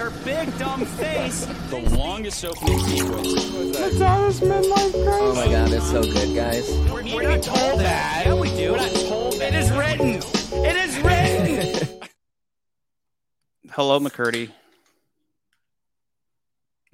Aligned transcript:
her 0.00 0.10
big 0.24 0.58
dumb 0.58 0.86
face. 0.86 1.44
The 1.68 1.78
longest 1.94 2.42
opening 2.42 2.78
sequence. 2.80 3.78
Madonna's 3.78 4.40
midlife 4.40 5.04
crisis. 5.04 5.20
Oh 5.20 5.34
my 5.34 5.46
god, 5.46 5.72
it's 5.72 5.90
so 5.90 6.02
good, 6.02 6.34
guys. 6.34 6.70
We're, 6.90 7.04
we're 7.14 7.28
not 7.28 7.42
told 7.42 7.80
that. 7.80 8.22
Yeah, 8.24 8.34
we 8.34 8.48
do. 8.56 8.72
We're 8.72 8.78
not 8.78 8.92
told 8.92 9.34
that. 9.34 9.52
It 9.52 9.54
is 9.54 9.70
written. 9.72 10.22
It 10.64 10.76
is 10.76 10.98
written. 11.00 12.00
Hello, 13.72 14.00
McCurdy. 14.00 14.50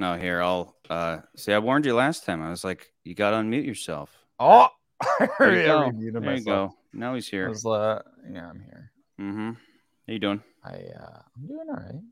No, 0.00 0.16
here 0.16 0.42
I'll 0.42 0.74
uh 0.90 1.18
see. 1.36 1.52
I 1.52 1.60
warned 1.60 1.86
you 1.86 1.94
last 1.94 2.24
time. 2.24 2.42
I 2.42 2.50
was 2.50 2.64
like, 2.64 2.90
you 3.04 3.14
got 3.14 3.30
to 3.30 3.36
unmute 3.36 3.66
yourself. 3.66 4.10
Oh, 4.40 4.68
There 5.38 5.60
you 5.60 5.66
go. 5.66 5.80
remuted 5.82 6.24
There 6.24 6.34
you 6.34 6.44
go. 6.44 6.74
Now 6.92 7.14
he's 7.14 7.28
here. 7.28 7.48
was, 7.48 7.64
uh, 7.64 8.02
yeah, 8.28 8.48
I'm 8.48 8.60
here. 8.60 8.90
Mm-hmm. 9.20 9.50
How 9.50 10.12
you 10.12 10.18
doing? 10.18 10.42
I 10.64 10.70
uh, 10.70 11.20
I'm 11.36 11.46
doing 11.46 11.66
all 11.68 11.76
right. 11.76 12.02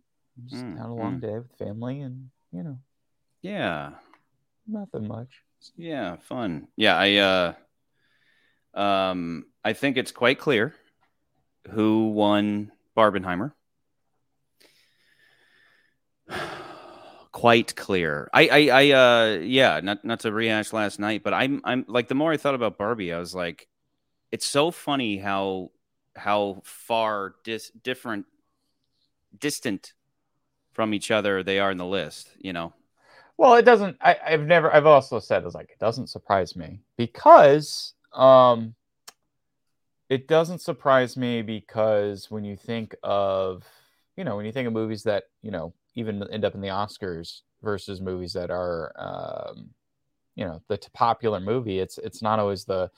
Just 0.47 0.65
Mm, 0.65 0.77
had 0.79 0.87
a 0.87 0.93
long 0.93 1.21
day 1.21 1.39
with 1.39 1.57
family, 1.59 2.01
and 2.01 2.31
you 2.53 2.63
know, 2.63 2.79
Yeah. 3.43 3.93
nothing 4.67 5.07
much. 5.07 5.29
Yeah, 5.77 6.17
fun. 6.17 6.69
Yeah, 6.77 6.97
I 6.97 7.17
uh 7.17 7.55
um 8.75 9.47
I 9.65 9.73
think 9.73 9.97
it's 9.97 10.13
quite 10.13 10.39
clear 10.39 10.75
who 11.71 12.09
won 12.09 12.73
Barbenheimer. 12.97 13.53
quite 17.33 17.75
clear. 17.77 18.29
I 18.33 18.49
I 18.49 18.69
I 18.69 18.91
uh 18.91 19.39
yeah, 19.41 19.81
not 19.81 20.05
not 20.05 20.21
to 20.21 20.33
rehash 20.33 20.73
last 20.73 20.99
night, 20.99 21.23
but 21.23 21.35
I'm 21.35 21.61
I'm 21.65 21.85
like 21.89 22.09
the 22.09 22.15
more 22.15 22.33
I 22.33 22.37
thought 22.37 22.55
about 22.55 22.79
Barbie, 22.79 23.13
I 23.13 23.19
was 23.19 23.35
like 23.35 23.69
it's 24.33 24.47
so 24.47 24.71
funny 24.71 25.19
how 25.19 25.71
how 26.17 26.61
far 26.65 27.35
dis- 27.45 27.71
different 27.83 28.27
distant 29.39 29.93
from 30.75 30.93
each 30.93 31.11
other 31.11 31.43
they 31.43 31.59
are 31.59 31.71
in 31.71 31.79
the 31.79 31.87
list, 31.87 32.31
you 32.39 32.53
know. 32.53 32.73
Well, 33.37 33.55
it 33.55 33.65
doesn't. 33.65 33.97
I, 34.01 34.17
I've 34.25 34.47
never. 34.47 34.73
I've 34.73 34.87
also 34.87 35.19
said 35.19 35.45
it's 35.45 35.55
like 35.55 35.71
it 35.71 35.79
doesn't 35.79 36.09
surprise 36.09 36.55
me 36.55 36.81
because 36.97 37.95
um, 38.13 38.75
it 40.09 40.29
doesn't 40.29 40.61
surprise 40.61 41.17
me 41.17 41.43
because 41.43 42.31
when 42.31 42.45
you 42.45 42.57
think 42.57 42.95
of 43.03 43.65
you 44.17 44.23
know 44.25 44.37
when 44.37 44.47
you 44.47 44.53
think 44.53 44.69
of 44.69 44.73
movies 44.73 45.03
that 45.05 45.25
you 45.43 45.51
know 45.51 45.73
even 45.95 46.23
end 46.31 46.45
up 46.45 46.55
in 46.55 46.61
the 46.61 46.69
Oscars 46.69 47.41
versus 47.63 48.01
movies 48.01 48.33
that 48.35 48.51
are 48.51 48.93
um, 48.97 49.71
you 50.37 50.45
know 50.45 50.63
the 50.69 50.79
popular 50.93 51.41
movie, 51.41 51.81
it's 51.81 51.99
it's 51.99 52.23
not 52.23 52.39
always 52.39 52.65
the 52.65 52.89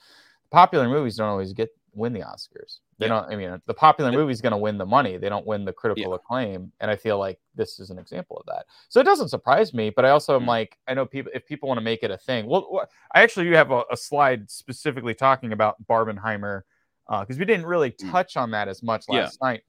popular 0.51 0.87
movies 0.87 1.17
don't 1.17 1.29
always 1.29 1.53
get 1.53 1.69
win 1.97 2.13
the 2.13 2.21
Oscars. 2.21 2.79
They 2.99 3.07
Yeah. 3.07 3.21
don't. 3.21 3.31
I 3.33 3.35
mean, 3.35 3.61
the 3.65 3.73
popular 3.73 4.11
movie 4.11 4.31
is 4.31 4.41
going 4.41 4.51
to 4.51 4.57
win 4.57 4.77
the 4.77 4.85
money. 4.85 5.17
They 5.17 5.29
don't 5.29 5.45
win 5.45 5.65
the 5.65 5.73
critical 5.73 6.13
acclaim, 6.13 6.71
and 6.79 6.89
I 6.89 6.95
feel 6.95 7.17
like 7.17 7.39
this 7.55 7.79
is 7.79 7.89
an 7.89 7.99
example 7.99 8.37
of 8.37 8.45
that. 8.45 8.65
So 8.89 8.99
it 8.99 9.03
doesn't 9.03 9.29
surprise 9.29 9.73
me, 9.73 9.89
but 9.89 10.05
I 10.05 10.11
also 10.11 10.35
am 10.35 10.43
Mm. 10.43 10.47
like, 10.47 10.77
I 10.87 10.93
know 10.93 11.05
people 11.05 11.31
if 11.35 11.45
people 11.45 11.67
want 11.67 11.77
to 11.79 11.83
make 11.83 12.03
it 12.03 12.11
a 12.11 12.17
thing. 12.17 12.45
Well, 12.47 12.87
I 13.13 13.21
actually 13.21 13.45
do 13.45 13.51
have 13.53 13.71
a, 13.71 13.83
a 13.91 13.97
slide 13.97 14.49
specifically 14.49 15.13
talking 15.13 15.51
about 15.53 15.75
Barbenheimer 15.87 16.61
because 17.09 17.37
we 17.37 17.45
didn't 17.45 17.65
really 17.65 17.91
Mm. 17.91 18.11
touch 18.11 18.37
on 18.37 18.51
that 18.51 18.67
as 18.67 18.81
much 18.83 19.05
Yeah. 19.09 19.21
last 19.23 19.41
night. 19.41 19.63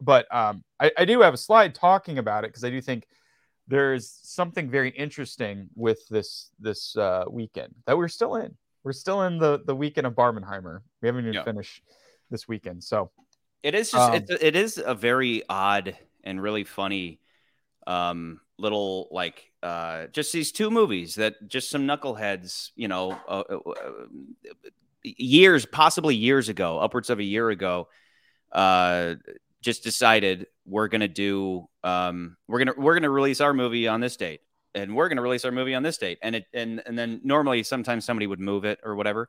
But 0.00 0.32
um, 0.34 0.64
I, 0.78 0.90
I 0.96 1.04
do 1.04 1.20
have 1.20 1.34
a 1.34 1.38
slide 1.38 1.74
talking 1.74 2.18
about 2.18 2.44
it 2.44 2.48
because 2.48 2.64
I 2.64 2.70
do 2.70 2.80
think 2.80 3.06
there's 3.68 4.18
something 4.22 4.68
very 4.70 4.90
interesting 4.90 5.68
with 5.74 6.06
this 6.08 6.50
this 6.58 6.96
uh, 6.96 7.24
weekend 7.28 7.74
that 7.86 7.96
we're 7.96 8.08
still 8.08 8.36
in. 8.36 8.56
We're 8.84 8.92
still 8.92 9.22
in 9.22 9.38
the 9.38 9.60
the 9.64 9.74
weekend 9.74 10.06
of 10.06 10.14
Barbenheimer. 10.14 10.80
We 11.02 11.08
haven't 11.08 11.24
even 11.24 11.34
Yeah. 11.34 11.44
finished 11.44 11.82
this 12.30 12.48
weekend. 12.48 12.82
So 12.82 13.10
It 13.62 13.74
is 13.74 13.90
just 13.90 14.08
Um, 14.08 14.14
it's, 14.14 14.30
it 14.42 14.56
is 14.56 14.82
a 14.84 14.94
very 14.94 15.42
odd 15.48 15.96
and 16.24 16.40
really 16.40 16.64
funny 16.64 17.20
um 17.86 18.40
little 18.58 19.08
like 19.10 19.52
uh 19.62 20.06
just 20.08 20.32
these 20.32 20.52
two 20.52 20.70
movies 20.70 21.14
that 21.16 21.34
just 21.48 21.70
some 21.70 21.86
knuckleheads, 21.86 22.70
you 22.76 22.88
know, 22.88 23.12
uh, 23.28 23.42
uh, 23.50 23.70
uh, 23.70 24.06
years 25.02 25.66
possibly 25.66 26.14
years 26.14 26.48
ago, 26.48 26.78
upwards 26.78 27.10
of 27.10 27.18
a 27.18 27.24
year 27.24 27.50
ago, 27.50 27.88
uh 28.52 29.14
just 29.62 29.82
decided 29.84 30.46
we're 30.66 30.88
going 30.88 31.02
to 31.02 31.08
do 31.08 31.68
um 31.84 32.36
we're 32.48 32.64
to 32.64 32.74
we're 32.76 32.94
going 32.94 33.02
to 33.02 33.10
release 33.10 33.40
our 33.40 33.52
movie 33.52 33.88
on 33.88 34.00
this 34.00 34.16
date 34.16 34.40
and 34.74 34.94
we're 34.94 35.08
going 35.08 35.16
to 35.16 35.22
release 35.22 35.44
our 35.44 35.50
movie 35.52 35.74
on 35.74 35.82
this 35.82 35.98
date 35.98 36.18
and 36.22 36.36
it 36.36 36.44
and 36.52 36.82
and 36.86 36.98
then 36.98 37.20
normally 37.24 37.62
sometimes 37.62 38.04
somebody 38.04 38.26
would 38.26 38.40
move 38.40 38.64
it 38.64 38.78
or 38.84 38.94
whatever 38.94 39.28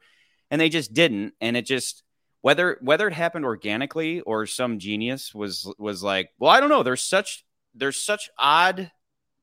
and 0.49 0.59
they 0.61 0.69
just 0.69 0.93
didn't 0.93 1.33
and 1.41 1.55
it 1.57 1.65
just 1.65 2.03
whether 2.41 2.77
whether 2.81 3.07
it 3.07 3.13
happened 3.13 3.45
organically 3.45 4.21
or 4.21 4.45
some 4.45 4.79
genius 4.79 5.33
was 5.33 5.71
was 5.77 6.03
like 6.03 6.29
well 6.39 6.51
i 6.51 6.59
don't 6.59 6.69
know 6.69 6.83
there's 6.83 7.01
such 7.03 7.43
there's 7.75 7.99
such 7.99 8.29
odd 8.37 8.91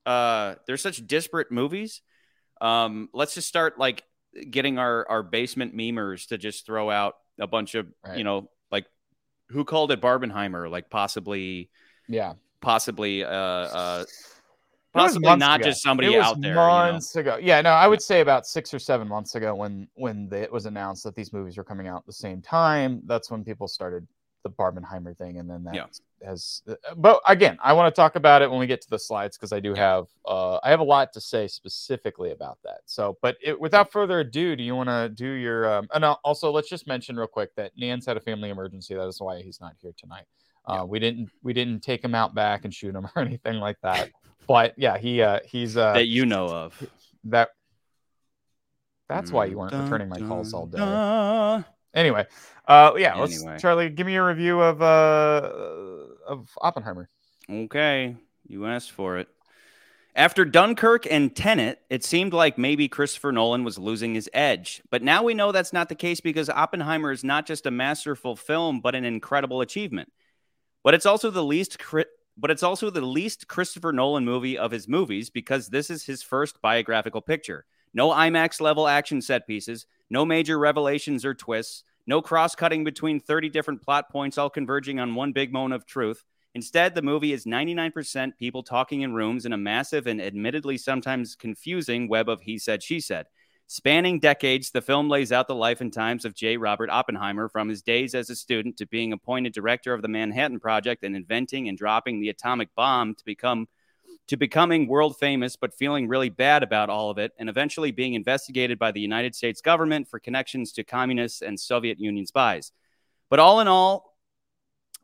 uh 0.07 0.55
there's 0.67 0.83
such 0.83 1.07
disparate 1.07 1.51
movies 1.51 2.03
um 2.61 3.09
let's 3.13 3.35
just 3.35 3.49
start 3.49 3.79
like 3.79 4.03
getting 4.51 4.79
our 4.79 5.07
our 5.09 5.23
basement 5.23 5.75
memers 5.77 6.29
to 6.29 6.39
just 6.39 6.67
throw 6.67 6.91
out 6.91 7.15
a 7.41 7.47
bunch 7.47 7.75
of 7.75 7.87
Right. 8.07 8.19
you 8.19 8.25
know 8.25 8.51
like 8.71 8.87
who 9.49 9.65
called 9.65 9.91
it 9.93 10.01
barbenheimer 10.01 10.71
like 10.71 10.91
possibly 10.91 11.71
yeah, 12.09 12.35
possibly 12.61 13.23
uh 13.25 13.29
uh 13.29 14.05
possibly 14.93 15.37
not 15.37 15.60
ago. 15.60 15.69
just 15.69 15.82
somebody 15.82 16.16
out 16.16 16.41
there 16.41 16.50
you 16.50 16.56
know? 16.56 16.69
Months 16.69 17.16
ago, 17.16 17.38
yeah. 17.41 17.60
No, 17.60 17.71
I 17.71 17.87
would 17.87 18.03
say 18.03 18.21
about 18.21 18.47
six 18.47 18.72
or 18.72 18.78
seven 18.78 19.09
months 19.09 19.34
ago 19.34 19.54
when 19.54 19.88
when 19.94 20.28
the, 20.28 20.43
it 20.43 20.53
was 20.53 20.66
announced 20.66 21.04
that 21.04 21.15
these 21.15 21.32
movies 21.32 21.56
were 21.56 21.65
coming 21.65 21.88
out 21.88 21.99
at 21.99 22.06
the 22.06 22.12
same 22.12 22.41
time. 22.43 23.03
That's 23.06 23.31
when 23.31 23.44
people 23.44 23.69
started 23.69 24.06
the 24.44 24.50
Barbenheimer 24.50 25.16
thing, 25.16 25.38
and 25.38 25.50
then 25.50 25.65
that 25.65 25.75
Yeah. 25.75 25.87
has. 26.25 26.62
But 26.97 27.21
again, 27.26 27.59
I 27.62 27.72
want 27.72 27.93
to 27.93 28.00
talk 28.00 28.15
about 28.15 28.41
it 28.41 28.50
when 28.50 28.60
we 28.60 28.66
get 28.66 28.81
to 28.82 28.91
the 28.91 28.99
slides 28.99 29.37
because 29.37 29.53
I 29.53 29.60
do 29.60 29.75
have 29.75 30.06
uh, 30.26 30.59
I 30.62 30.71
have 30.71 30.81
a 30.81 30.84
lot 30.84 31.12
to 31.15 31.20
say 31.20 31.49
specifically 31.49 32.31
about 32.31 32.59
that. 32.65 32.81
So, 32.87 33.19
but 33.20 33.37
it, 33.43 33.59
without 33.60 33.91
further 33.93 34.20
ado, 34.20 34.56
do 34.56 34.62
you 34.62 34.76
want 34.76 34.88
to 34.88 35.09
do 35.09 35.28
your? 35.32 35.70
Um, 35.70 35.88
and 35.93 36.05
also, 36.05 36.50
let's 36.50 36.69
just 36.69 36.87
mention 36.87 37.16
real 37.16 37.26
quick 37.26 37.55
that 37.56 37.72
Nan's 37.76 38.06
had 38.06 38.16
a 38.16 38.20
family 38.20 38.50
emergency. 38.50 38.94
That 38.94 39.09
is 39.09 39.20
why 39.20 39.43
he's 39.43 39.60
not 39.60 39.75
here 39.81 39.93
tonight. 39.99 40.25
Uh, 40.69 40.84
we 40.84 40.99
didn't 40.99 41.31
we 41.43 41.55
didn't 41.55 41.81
take 41.81 42.05
him 42.05 42.15
out 42.15 42.34
back 42.34 42.65
and 42.65 42.75
shoot 42.75 42.95
him 42.95 43.09
or 43.17 43.23
anything 43.23 43.56
like 43.56 43.77
that. 43.83 44.11
But 44.47 44.73
yeah, 44.79 44.97
he 44.97 45.21
uh 45.21 45.41
he's 45.45 45.77
uh 45.77 45.93
that 45.93 46.06
you 46.06 46.25
know 46.25 46.47
of 46.47 46.83
that 47.25 47.51
that's 49.06 49.31
why 49.31 49.45
you 49.45 49.59
weren't 49.59 49.73
Dun, 49.73 49.84
returning 49.84 50.09
my 50.09 50.21
calls 50.21 50.55
all 50.55 50.65
day. 50.65 50.79
dun. 50.79 51.67
Anyway, 51.93 52.25
uh 52.67 52.93
yeah, 52.97 53.15
let's 53.17 53.45
Charlie, 53.61 53.91
give 53.91 54.06
me 54.06 54.17
a 54.17 54.25
review 54.25 54.59
of 54.62 54.81
uh 54.81 55.51
of 56.27 56.49
Oppenheimer. 56.62 57.11
Okay, 57.50 58.17
you 58.47 58.65
asked 58.65 58.93
for 58.93 59.19
it. 59.19 59.29
After 60.15 60.47
Dunkirk 60.47 61.06
and 61.11 61.37
Tenet, 61.37 61.83
it 61.91 62.03
seemed 62.03 62.33
like 62.33 62.56
maybe 62.56 62.89
Christopher 62.89 63.33
Nolan 63.33 63.65
was 63.65 63.79
losing 63.79 64.15
his 64.15 64.31
edge. 64.33 64.81
But 64.91 65.03
now 65.03 65.23
we 65.23 65.35
know 65.35 65.53
that's 65.53 65.75
not 65.75 65.91
the 65.91 65.95
case 65.95 66.21
because 66.21 66.49
Oppenheimer 66.49 67.12
is 67.12 67.23
not 67.23 67.45
just 67.45 67.67
a 67.67 67.71
masterful 67.71 68.35
film, 68.35 68.81
but 68.81 68.95
an 68.95 69.05
incredible 69.05 69.61
achievement. 69.61 70.11
But 70.88 70.94
it's 70.94 71.04
also 71.04 71.28
the 71.28 71.44
least 71.44 71.76
but 72.38 72.50
it's 72.50 72.62
also 72.62 72.88
the 72.88 73.03
least 73.03 73.47
Christopher 73.47 73.93
Nolan 73.93 74.25
movie 74.25 74.56
of 74.56 74.71
his 74.71 74.88
movies 74.88 75.28
because 75.28 75.69
this 75.69 75.91
is 75.91 76.06
his 76.06 76.22
first 76.22 76.62
biographical 76.62 77.21
picture. 77.21 77.66
No 77.93 78.09
IMAX 78.09 78.59
level 78.59 78.88
action 78.88 79.21
set 79.21 79.47
pieces, 79.47 79.84
no 80.09 80.25
major 80.25 80.59
revelations 80.59 81.26
or 81.26 81.34
twists, 81.34 81.84
no 82.06 82.22
cross 82.22 82.54
cutting 82.54 82.84
between 82.84 83.21
30 83.21 83.50
different 83.50 83.82
plot 83.82 84.09
points 84.09 84.38
all 84.38 84.49
converging 84.49 84.99
on 84.99 85.15
one 85.15 85.32
big 85.32 85.53
moment 85.53 85.75
of 85.75 85.84
truth. 85.84 86.25
Instead, 86.54 86.94
the 86.94 87.03
movie 87.03 87.34
is 87.34 87.44
99% 87.44 88.38
people 88.38 88.62
talking 88.62 89.03
in 89.03 89.12
rooms 89.12 89.44
in 89.44 89.53
a 89.53 89.59
massive 89.59 90.06
and 90.06 90.22
admittedly 90.22 90.78
sometimes 90.78 91.37
confusing 91.37 92.09
web 92.09 92.31
of 92.31 92.41
he 92.41 92.56
said, 92.56 92.82
she 92.82 92.99
said. 92.99 93.26
Spanning 93.70 94.19
decades, 94.19 94.70
the 94.70 94.81
film 94.81 95.11
lays 95.11 95.31
out 95.31 95.47
the 95.47 95.55
life 95.55 95.82
and 95.82 95.93
times 95.93 96.25
of 96.25 96.35
J. 96.35 96.56
Robert 96.56 96.88
Oppenheimer 96.88 97.50
from 97.50 97.69
his 97.69 97.82
days 97.82 98.15
as 98.15 98.31
a 98.31 98.35
student 98.35 98.79
to 98.79 98.87
being 98.87 99.12
appointed 99.12 99.53
director 99.53 99.93
of 99.93 100.00
the 100.00 100.09
Manhattan 100.09 100.59
Project 100.59 101.05
and 101.05 101.15
inventing 101.15 101.69
and 101.69 101.76
dropping 101.76 102.19
the 102.19 102.31
atomic 102.31 102.75
bomb 102.75 103.15
to 103.15 103.25
become 103.26 103.69
to 104.29 104.38
becoming 104.38 104.88
world 104.88 105.19
famous 105.19 105.55
but 105.56 105.75
feeling 105.75 106.09
really 106.09 106.31
bad 106.31 106.62
about 106.62 106.88
all 106.88 107.11
of 107.11 107.19
it 107.19 107.32
and 107.38 107.50
eventually 107.50 107.91
being 107.91 108.15
investigated 108.15 108.79
by 108.79 108.91
the 108.91 109.00
United 109.00 109.35
States 109.35 109.61
government 109.61 110.09
for 110.09 110.19
connections 110.19 110.73
to 110.73 110.82
communists 110.82 111.43
and 111.43 111.61
Soviet 111.61 112.00
Union 112.00 112.25
spies. 112.25 112.73
But 113.29 113.38
all 113.38 113.61
in 113.61 113.69
all, 113.69 114.17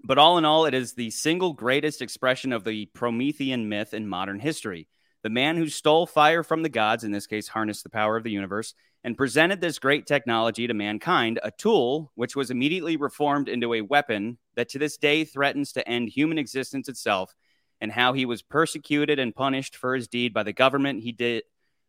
but 0.02 0.16
all 0.16 0.38
in 0.38 0.46
all, 0.46 0.64
it 0.64 0.72
is 0.72 0.94
the 0.94 1.11
single 1.11 1.52
greatest 1.52 2.00
expression 2.00 2.50
of 2.50 2.64
the 2.64 2.87
Promethean 2.87 3.69
myth 3.69 3.93
in 3.93 4.08
modern 4.08 4.40
history. 4.40 4.88
The 5.25 5.31
man 5.31 5.56
who 5.56 5.69
stole 5.69 6.05
fire 6.05 6.43
from 6.43 6.62
the 6.62 6.69
gods, 6.69 7.03
in 7.03 7.11
this 7.11 7.26
case, 7.26 7.49
harnessed 7.49 7.82
the 7.82 7.88
power 7.88 8.15
of 8.15 8.25
the 8.25 8.31
universe, 8.31 8.75
and 9.03 9.17
presented 9.17 9.61
this 9.61 9.79
great 9.79 10.06
technology 10.06 10.67
to 10.67 10.75
mankind, 10.75 11.41
a 11.43 11.50
tool 11.50 12.12
which 12.15 12.37
was 12.37 12.50
immediately 12.50 12.99
reformed 12.99 13.49
into 13.49 13.73
a 13.73 13.81
weapon 13.81 14.37
that 14.55 14.69
to 14.69 14.79
this 14.79 14.99
day 14.99 15.25
threatens 15.25 15.73
to 15.73 15.88
end 15.88 16.11
human 16.11 16.37
existence 16.37 16.91
itself, 16.91 17.35
and 17.81 17.91
how 17.91 18.12
he 18.12 18.26
was 18.26 18.43
persecuted 18.43 19.19
and 19.19 19.35
punished 19.35 19.76
for 19.76 19.94
his 19.94 20.09
deed 20.09 20.35
by 20.35 20.43
the 20.43 20.53
government 20.53 21.03
he 21.03 21.11
did 21.11 21.43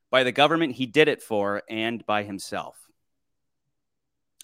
by 0.10 0.24
the 0.24 0.32
government 0.32 0.76
he 0.76 0.86
did 0.86 1.10
it 1.10 1.22
for 1.22 1.62
and 1.70 2.06
by 2.06 2.24
himself. 2.24 2.88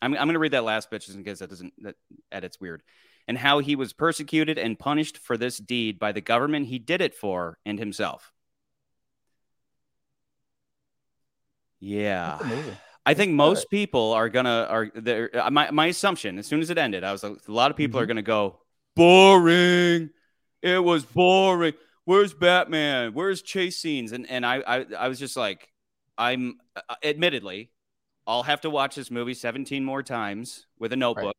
I'm, 0.02 0.14
I'm 0.14 0.26
going 0.26 0.34
to 0.34 0.40
read 0.40 0.52
that 0.52 0.66
last 0.66 0.90
bit 0.90 1.02
just 1.02 1.18
in 1.18 1.24
case 1.24 1.40
that 1.40 1.50
doesn't 1.50 1.74
that 1.84 1.96
edits 2.30 2.60
weird. 2.60 2.84
and 3.26 3.38
how 3.38 3.60
he 3.60 3.78
was 3.78 3.94
persecuted 3.94 4.58
and 4.58 4.78
punished 4.78 5.18
for 5.18 5.38
this 5.38 5.58
deed 5.60 5.98
by 5.98 6.12
the 6.12 6.20
government 6.20 6.68
he 6.68 6.78
did 6.78 7.00
it 7.00 7.16
for 7.16 7.58
and 7.66 7.80
himself. 7.80 8.34
Yeah. 11.82 12.40
I 13.06 13.16
think 13.16 13.34
most 13.34 13.70
people 13.70 14.14
are 14.14 14.30
gonna 14.30 14.68
are 14.70 14.92
there. 14.94 15.32
Uh, 15.34 15.50
my 15.50 15.72
my 15.72 15.88
assumption 15.88 16.38
as 16.38 16.46
soon 16.46 16.62
as 16.62 16.70
it 16.70 16.78
ended, 16.78 17.04
I 17.04 17.12
was 17.12 17.24
like, 17.24 17.38
a 17.48 17.52
lot 17.52 17.72
of 17.72 17.78
people 17.78 17.98
mm-hmm. 17.98 18.04
are 18.04 18.08
gonna 18.08 18.22
go 18.22 18.60
boring. 18.96 20.12
It 20.62 20.84
was 20.84 21.04
boring. 21.04 21.74
Where's 22.06 22.34
Batman? 22.34 23.14
Where's 23.14 23.42
chase 23.42 23.78
scenes? 23.78 24.12
And 24.12 24.30
and 24.30 24.46
I 24.46 24.62
I, 24.66 24.86
I 25.00 25.08
was 25.08 25.18
just 25.18 25.36
like, 25.36 25.68
I'm 26.16 26.60
uh, 26.76 26.96
admittedly, 27.04 27.72
I'll 28.28 28.44
have 28.44 28.62
to 28.62 28.70
watch 28.70 28.96
this 28.96 29.10
movie 29.10 29.34
17 29.34 29.84
more 29.84 30.04
times 30.04 30.68
with 30.78 30.94
a 30.94 30.96
notebook, 30.96 31.26
right. 31.26 31.36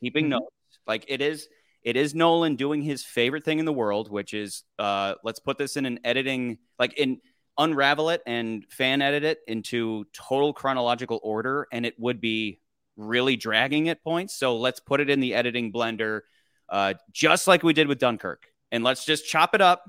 keeping 0.00 0.24
mm-hmm. 0.24 0.40
notes. 0.40 0.50
Like 0.88 1.04
it 1.06 1.20
is 1.20 1.48
it 1.84 1.96
is 1.96 2.16
Nolan 2.16 2.56
doing 2.56 2.82
his 2.82 3.04
favorite 3.04 3.44
thing 3.44 3.60
in 3.60 3.64
the 3.64 3.72
world, 3.72 4.10
which 4.10 4.34
is 4.34 4.64
uh 4.80 5.14
let's 5.22 5.38
put 5.38 5.56
this 5.56 5.76
in 5.76 5.86
an 5.86 6.00
editing 6.02 6.58
like 6.80 6.94
in 6.94 7.20
unravel 7.58 8.10
it 8.10 8.22
and 8.26 8.64
fan 8.70 9.02
edit 9.02 9.24
it 9.24 9.40
into 9.46 10.04
total 10.12 10.52
chronological 10.52 11.20
order, 11.22 11.66
and 11.72 11.86
it 11.86 11.94
would 11.98 12.20
be 12.20 12.60
really 12.96 13.36
dragging 13.36 13.88
at 13.88 14.02
points. 14.02 14.34
So 14.34 14.56
let's 14.56 14.80
put 14.80 15.00
it 15.00 15.10
in 15.10 15.20
the 15.20 15.34
editing 15.34 15.72
blender, 15.72 16.22
uh, 16.68 16.94
just 17.12 17.46
like 17.46 17.62
we 17.62 17.72
did 17.72 17.88
with 17.88 17.98
Dunkirk, 17.98 18.46
and 18.72 18.84
let's 18.84 19.04
just 19.04 19.26
chop 19.26 19.54
it 19.54 19.60
up. 19.60 19.84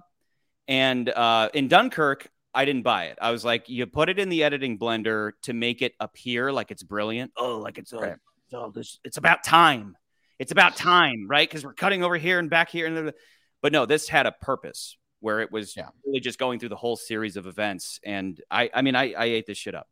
And 0.67 1.09
uh, 1.09 1.49
in 1.53 1.67
Dunkirk, 1.67 2.29
I 2.53 2.65
didn't 2.65 2.83
buy 2.83 3.05
it. 3.05 3.17
I 3.21 3.31
was 3.31 3.45
like, 3.45 3.69
you 3.69 3.85
put 3.85 4.09
it 4.09 4.19
in 4.19 4.29
the 4.29 4.43
editing 4.43 4.77
blender 4.77 5.31
to 5.43 5.53
make 5.53 5.81
it 5.81 5.93
appear 5.99 6.51
like 6.51 6.71
it's 6.71 6.83
brilliant. 6.83 7.31
Oh, 7.37 7.59
like 7.59 7.77
it's 7.77 7.93
right. 7.93 8.15
oh, 8.53 8.71
this, 8.71 8.99
it's 9.03 9.17
about 9.17 9.43
time. 9.43 9.95
It's 10.39 10.51
about 10.51 10.75
time, 10.75 11.27
right? 11.27 11.47
Because 11.47 11.65
we're 11.65 11.73
cutting 11.73 12.03
over 12.03 12.17
here 12.17 12.39
and 12.39 12.49
back 12.49 12.69
here, 12.69 12.85
and 12.85 13.13
but 13.61 13.71
no, 13.71 13.85
this 13.85 14.07
had 14.07 14.25
a 14.25 14.31
purpose 14.31 14.97
where 15.19 15.39
it 15.39 15.51
was 15.51 15.75
yeah. 15.75 15.89
really 16.05 16.19
just 16.19 16.39
going 16.39 16.59
through 16.59 16.69
the 16.69 16.75
whole 16.75 16.95
series 16.95 17.37
of 17.37 17.47
events. 17.47 17.99
And 18.03 18.39
I, 18.51 18.69
I 18.73 18.81
mean, 18.81 18.95
I, 18.95 19.13
I 19.13 19.25
ate 19.25 19.45
this 19.45 19.57
shit 19.57 19.75
up. 19.75 19.87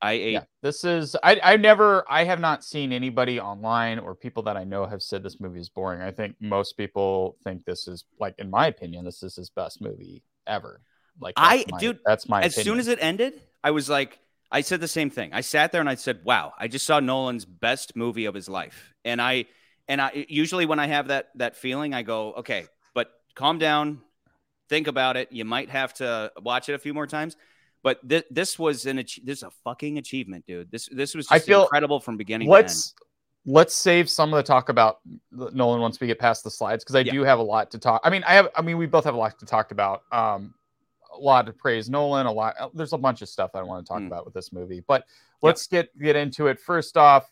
I 0.00 0.12
ate. 0.12 0.32
Yeah, 0.32 0.44
this 0.62 0.84
is 0.84 1.16
I. 1.22 1.40
I 1.42 1.56
never. 1.56 2.04
I 2.08 2.24
have 2.24 2.38
not 2.38 2.62
seen 2.62 2.92
anybody 2.92 3.40
online 3.40 3.98
or 3.98 4.14
people 4.14 4.42
that 4.44 4.56
I 4.56 4.64
know 4.64 4.84
have 4.84 5.02
said 5.02 5.22
this 5.22 5.40
movie 5.40 5.58
is 5.60 5.70
boring. 5.70 6.02
I 6.02 6.10
think 6.10 6.36
most 6.38 6.76
people 6.76 7.38
think 7.44 7.64
this 7.64 7.88
is 7.88 8.04
like, 8.20 8.34
in 8.38 8.50
my 8.50 8.66
opinion, 8.66 9.06
this 9.06 9.22
is 9.22 9.36
his 9.36 9.48
best 9.48 9.80
movie 9.80 10.22
ever. 10.46 10.82
Like 11.18 11.34
I, 11.38 11.64
my, 11.70 11.78
dude, 11.78 11.98
that's 12.04 12.28
my. 12.28 12.42
As 12.42 12.52
opinion. 12.52 12.64
soon 12.64 12.80
as 12.80 12.88
it 12.88 12.98
ended, 13.00 13.40
I 13.64 13.70
was 13.70 13.88
like, 13.88 14.18
I 14.52 14.60
said 14.60 14.80
the 14.80 14.88
same 14.88 15.08
thing. 15.08 15.30
I 15.32 15.40
sat 15.40 15.72
there 15.72 15.80
and 15.80 15.88
I 15.88 15.94
said, 15.94 16.20
"Wow, 16.24 16.52
I 16.58 16.68
just 16.68 16.84
saw 16.84 17.00
Nolan's 17.00 17.46
best 17.46 17.96
movie 17.96 18.26
of 18.26 18.34
his 18.34 18.48
life." 18.48 18.94
And 19.04 19.20
I, 19.20 19.46
and 19.88 20.00
I 20.00 20.26
usually 20.28 20.66
when 20.66 20.78
I 20.78 20.88
have 20.88 21.08
that 21.08 21.30
that 21.36 21.56
feeling, 21.56 21.94
I 21.94 22.02
go, 22.02 22.34
"Okay, 22.34 22.66
but 22.92 23.10
calm 23.34 23.58
down, 23.58 24.02
think 24.68 24.86
about 24.86 25.16
it. 25.16 25.32
You 25.32 25.44
might 25.44 25.70
have 25.70 25.94
to 25.94 26.32
watch 26.42 26.68
it 26.68 26.74
a 26.74 26.78
few 26.78 26.94
more 26.94 27.06
times. 27.06 27.36
But 27.82 28.08
th- 28.08 28.26
this 28.30 28.58
was 28.58 28.86
an 28.86 28.98
ach- 28.98 29.20
this 29.22 29.38
is 29.38 29.42
a 29.44 29.50
fucking 29.62 29.98
achievement, 29.98 30.44
dude. 30.46 30.70
This 30.70 30.88
this 30.90 31.14
was 31.14 31.28
I 31.30 31.38
feel 31.38 31.62
incredible 31.62 32.00
from 32.00 32.16
beginning 32.16 32.48
let's, 32.48 32.94
Let's 33.48 33.74
save 33.74 34.10
some 34.10 34.34
of 34.34 34.38
the 34.38 34.42
talk 34.42 34.70
about 34.70 34.98
Nolan 35.30 35.80
once 35.80 36.00
we 36.00 36.08
get 36.08 36.18
past 36.18 36.42
the 36.42 36.50
slides 36.50 36.82
because 36.82 36.96
I 36.96 37.00
yeah. 37.00 37.12
do 37.12 37.22
have 37.22 37.38
a 37.38 37.44
lot 37.44 37.70
to 37.70 37.78
talk. 37.78 38.00
I 38.02 38.10
mean, 38.10 38.24
I 38.26 38.34
have. 38.34 38.48
I 38.56 38.62
mean, 38.62 38.76
we 38.76 38.86
both 38.86 39.04
have 39.04 39.14
a 39.14 39.16
lot 39.16 39.38
to 39.38 39.46
talk 39.46 39.70
about. 39.70 40.02
Um, 40.10 40.52
a 41.14 41.20
lot 41.20 41.46
to 41.46 41.52
praise 41.52 41.88
Nolan. 41.88 42.26
A 42.26 42.32
lot. 42.32 42.56
Uh, 42.58 42.70
there's 42.74 42.92
a 42.92 42.98
bunch 42.98 43.22
of 43.22 43.28
stuff 43.28 43.52
I 43.54 43.62
want 43.62 43.86
to 43.86 43.88
talk 43.88 44.02
mm. 44.02 44.08
about 44.08 44.24
with 44.24 44.34
this 44.34 44.52
movie. 44.52 44.82
But 44.84 45.04
let's 45.42 45.68
get 45.68 45.96
get 45.96 46.16
into 46.16 46.48
it. 46.48 46.58
First 46.58 46.96
off, 46.96 47.30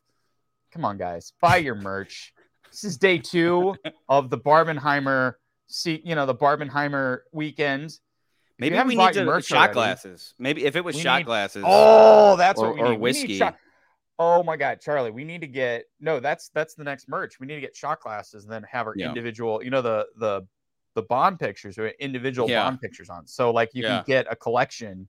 come 0.71 0.85
on, 0.85 0.99
guys, 0.99 1.33
buy 1.41 1.57
your 1.57 1.75
merch. 1.75 2.33
this 2.71 2.85
is 2.85 2.97
day 2.97 3.19
two 3.19 3.75
of 4.09 4.31
the 4.31 4.39
Barbenheimer 4.39 5.35
see, 5.67 6.01
you 6.05 6.15
know, 6.15 6.27
the 6.27 6.35
Barbenheimer 6.35 7.21
weekend. 7.33 7.99
Maybe 8.59 8.81
we 8.81 8.95
need 8.95 9.15
to 9.15 9.41
shot 9.43 9.57
already, 9.57 9.73
glasses. 9.75 10.35
Maybe 10.39 10.65
if 10.65 10.77
it 10.77 10.85
was 10.85 10.99
shot 10.99 11.19
need, 11.19 11.27
glasses. 11.27 11.65
Oh, 11.67 12.37
that's 12.37 12.61
or, 12.61 12.69
what 12.69 12.77
we 12.77 12.83
or 12.83 12.91
need. 12.91 13.01
whiskey. 13.01 13.27
We 13.27 13.39
need 13.41 13.55
oh 14.19 14.43
my 14.43 14.57
god, 14.57 14.81
Charlie, 14.81 15.11
we 15.11 15.25
need 15.25 15.41
to 15.41 15.47
get 15.47 15.85
no. 16.01 16.21
That's 16.21 16.51
that's 16.51 16.75
the 16.75 16.85
next 16.85 17.09
merch. 17.09 17.41
We 17.41 17.47
need 17.47 17.57
to 17.57 17.61
get 17.61 17.77
shot 17.77 18.01
glasses 18.01 18.45
and 18.45 18.53
then 18.53 18.65
have 18.71 18.87
our 18.87 18.95
yeah. 18.97 19.09
individual. 19.09 19.63
You 19.63 19.71
know 19.71 19.83
the 19.83 20.07
the 20.19 20.47
the 20.95 21.03
bond 21.03 21.41
pictures 21.41 21.79
or 21.79 21.89
individual 21.89 22.49
yeah. 22.49 22.65
bond 22.65 22.81
pictures 22.81 23.11
on. 23.11 23.27
So 23.27 23.51
like 23.51 23.71
you 23.75 23.83
yeah. 23.83 23.97
can 23.97 24.05
get 24.07 24.27
a 24.31 24.37
collection. 24.37 25.09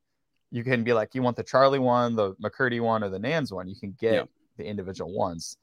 You 0.52 0.64
can 0.64 0.84
be 0.84 0.94
like, 0.94 1.14
you 1.14 1.22
want 1.22 1.36
the 1.36 1.44
Charlie 1.44 1.80
one, 1.80 2.16
the 2.16 2.34
McCurdy 2.36 2.80
one, 2.80 3.04
or 3.04 3.10
the 3.10 3.20
Nans 3.20 3.52
one. 3.52 3.68
You 3.68 3.76
can 3.76 3.96
get 4.00 4.28
the 4.58 4.64
individual 4.64 5.14
ones 5.14 5.58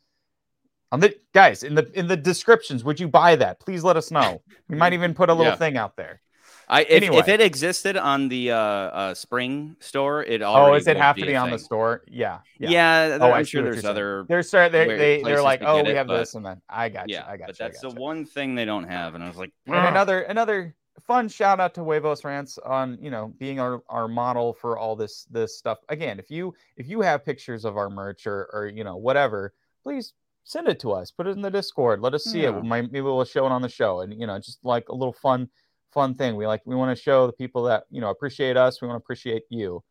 on 0.92 1.00
the 1.00 1.14
guys 1.32 1.64
in 1.64 1.74
the 1.74 1.90
in 1.98 2.06
the 2.06 2.16
descriptions 2.16 2.84
would 2.84 3.00
you 3.00 3.08
buy 3.08 3.34
that 3.34 3.58
please 3.58 3.82
let 3.82 3.96
us 3.96 4.10
know 4.12 4.40
we 4.68 4.76
might 4.76 4.92
even 4.98 5.12
put 5.14 5.28
a 5.28 5.34
little 5.34 5.52
yeah. 5.52 5.56
thing 5.56 5.76
out 5.76 5.96
there 5.96 6.20
I 6.68 6.82
if, 6.82 6.90
anyway. 6.90 7.16
if 7.18 7.28
it 7.28 7.40
existed 7.40 7.96
on 7.98 8.28
the 8.28 8.52
uh, 8.52 8.56
uh 8.56 9.14
spring 9.14 9.76
store, 9.80 10.22
it 10.22 10.40
already. 10.40 10.70
Oh, 10.70 10.78
does 10.78 10.86
it 10.86 10.96
have 10.96 11.16
to 11.16 11.26
be 11.26 11.36
on 11.36 11.50
the 11.50 11.58
store? 11.58 12.02
Yeah, 12.08 12.38
yeah. 12.58 12.70
yeah 12.70 13.18
oh, 13.20 13.30
I'm 13.30 13.44
sure 13.44 13.62
there's 13.62 13.84
other. 13.84 14.24
There's 14.26 14.50
they 14.50 14.68
they 14.70 15.22
they're 15.22 15.42
like, 15.42 15.60
oh, 15.62 15.82
we 15.82 15.90
it, 15.90 15.96
have 15.96 16.06
but, 16.06 16.18
this 16.18 16.34
and 16.34 16.46
then 16.46 16.62
I 16.70 16.88
got 16.88 17.10
yeah, 17.10 17.26
you, 17.26 17.32
I 17.32 17.36
got 17.36 17.48
but 17.48 17.58
you. 17.58 17.64
But 17.64 17.72
that's 17.72 17.80
the 17.80 17.90
one 17.90 18.24
thing 18.24 18.54
they 18.54 18.64
don't 18.64 18.84
have, 18.84 19.14
and 19.14 19.22
I 19.22 19.28
was 19.28 19.36
like, 19.36 19.52
and 19.66 19.74
another 19.74 20.22
another 20.22 20.74
fun 21.06 21.28
shout 21.28 21.60
out 21.60 21.74
to 21.74 21.82
Huevos 21.82 22.24
Rants 22.24 22.58
on 22.58 22.96
you 23.00 23.10
know 23.10 23.34
being 23.38 23.60
our, 23.60 23.82
our 23.88 24.08
model 24.08 24.54
for 24.54 24.78
all 24.78 24.96
this 24.96 25.26
this 25.30 25.58
stuff. 25.58 25.78
Again, 25.88 26.18
if 26.18 26.30
you 26.30 26.54
if 26.76 26.88
you 26.88 27.00
have 27.02 27.24
pictures 27.24 27.64
of 27.64 27.76
our 27.76 27.90
merch 27.90 28.26
or 28.26 28.48
or 28.52 28.66
you 28.66 28.84
know 28.84 28.96
whatever, 28.96 29.52
please 29.82 30.14
send 30.44 30.68
it 30.68 30.80
to 30.80 30.92
us. 30.92 31.10
Put 31.10 31.26
it 31.26 31.30
in 31.30 31.42
the 31.42 31.50
Discord. 31.50 32.00
Let 32.00 32.14
us 32.14 32.24
see 32.24 32.42
yeah. 32.42 32.56
it. 32.56 32.64
Maybe 32.64 33.00
we'll 33.00 33.24
show 33.24 33.46
it 33.46 33.52
on 33.52 33.62
the 33.62 33.68
show, 33.68 34.00
and 34.00 34.18
you 34.18 34.26
know, 34.26 34.38
just 34.38 34.58
like 34.64 34.88
a 34.88 34.94
little 34.94 35.12
fun, 35.12 35.48
fun 35.92 36.14
thing. 36.14 36.36
We 36.36 36.46
like 36.46 36.62
we 36.64 36.74
want 36.74 36.96
to 36.96 37.02
show 37.02 37.26
the 37.26 37.32
people 37.32 37.64
that 37.64 37.84
you 37.90 38.00
know 38.00 38.10
appreciate 38.10 38.56
us. 38.56 38.80
We 38.80 38.88
want 38.88 39.00
to 39.00 39.04
appreciate 39.04 39.44
you. 39.50 39.82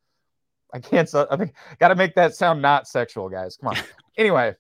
I 0.73 0.79
can't. 0.79 1.13
I 1.13 1.35
think 1.35 1.53
got 1.79 1.89
to 1.89 1.95
make 1.95 2.15
that 2.15 2.35
sound 2.35 2.61
not 2.61 2.87
sexual, 2.87 3.29
guys. 3.29 3.57
Come 3.57 3.69
on. 3.69 3.77
anyway, 4.17 4.55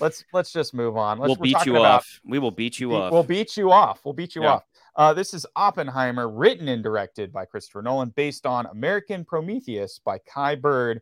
let's 0.00 0.24
let's 0.32 0.52
just 0.52 0.74
move 0.74 0.96
on. 0.96 1.18
Let's, 1.18 1.28
we'll 1.28 1.36
beat 1.36 1.66
you 1.66 1.76
about, 1.76 1.84
off. 1.84 2.20
We 2.24 2.38
will 2.38 2.50
beat 2.50 2.80
you 2.80 2.94
off. 2.94 3.12
We'll 3.12 3.22
beat 3.22 3.56
you 3.56 3.70
off. 3.70 4.00
We'll 4.04 4.14
beat 4.14 4.34
you 4.34 4.42
yeah. 4.42 4.52
off. 4.52 4.64
Uh, 4.94 5.14
this 5.14 5.32
is 5.32 5.46
Oppenheimer, 5.56 6.28
written 6.28 6.68
and 6.68 6.82
directed 6.82 7.32
by 7.32 7.46
Christopher 7.46 7.80
Nolan, 7.80 8.10
based 8.10 8.44
on 8.44 8.66
American 8.66 9.24
Prometheus 9.24 10.00
by 10.04 10.18
Kai 10.18 10.54
Bird 10.54 11.00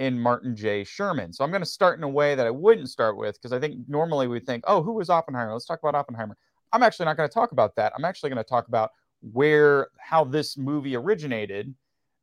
in 0.00 0.18
Martin 0.18 0.56
J. 0.56 0.82
Sherwin. 0.82 1.30
So 1.30 1.44
I'm 1.44 1.50
going 1.50 1.60
to 1.60 1.66
start 1.66 1.98
in 1.98 2.04
a 2.04 2.08
way 2.08 2.34
that 2.34 2.46
I 2.46 2.50
wouldn't 2.50 2.88
start 2.88 3.18
with 3.18 3.34
because 3.34 3.52
I 3.52 3.60
think 3.60 3.86
normally 3.86 4.28
we 4.28 4.40
think, 4.40 4.64
oh, 4.66 4.82
who 4.82 4.94
was 4.94 5.10
Oppenheimer? 5.10 5.52
Let's 5.52 5.66
talk 5.66 5.78
about 5.82 5.94
Oppenheimer. 5.94 6.38
I'm 6.72 6.82
actually 6.82 7.04
not 7.04 7.18
going 7.18 7.28
to 7.28 7.32
talk 7.32 7.52
about 7.52 7.76
that. 7.76 7.92
I'm 7.94 8.06
actually 8.06 8.30
going 8.30 8.42
to 8.42 8.48
talk 8.48 8.66
about 8.68 8.92
where 9.20 9.88
how 9.98 10.24
this 10.24 10.56
movie 10.56 10.96
originated. 10.96 11.74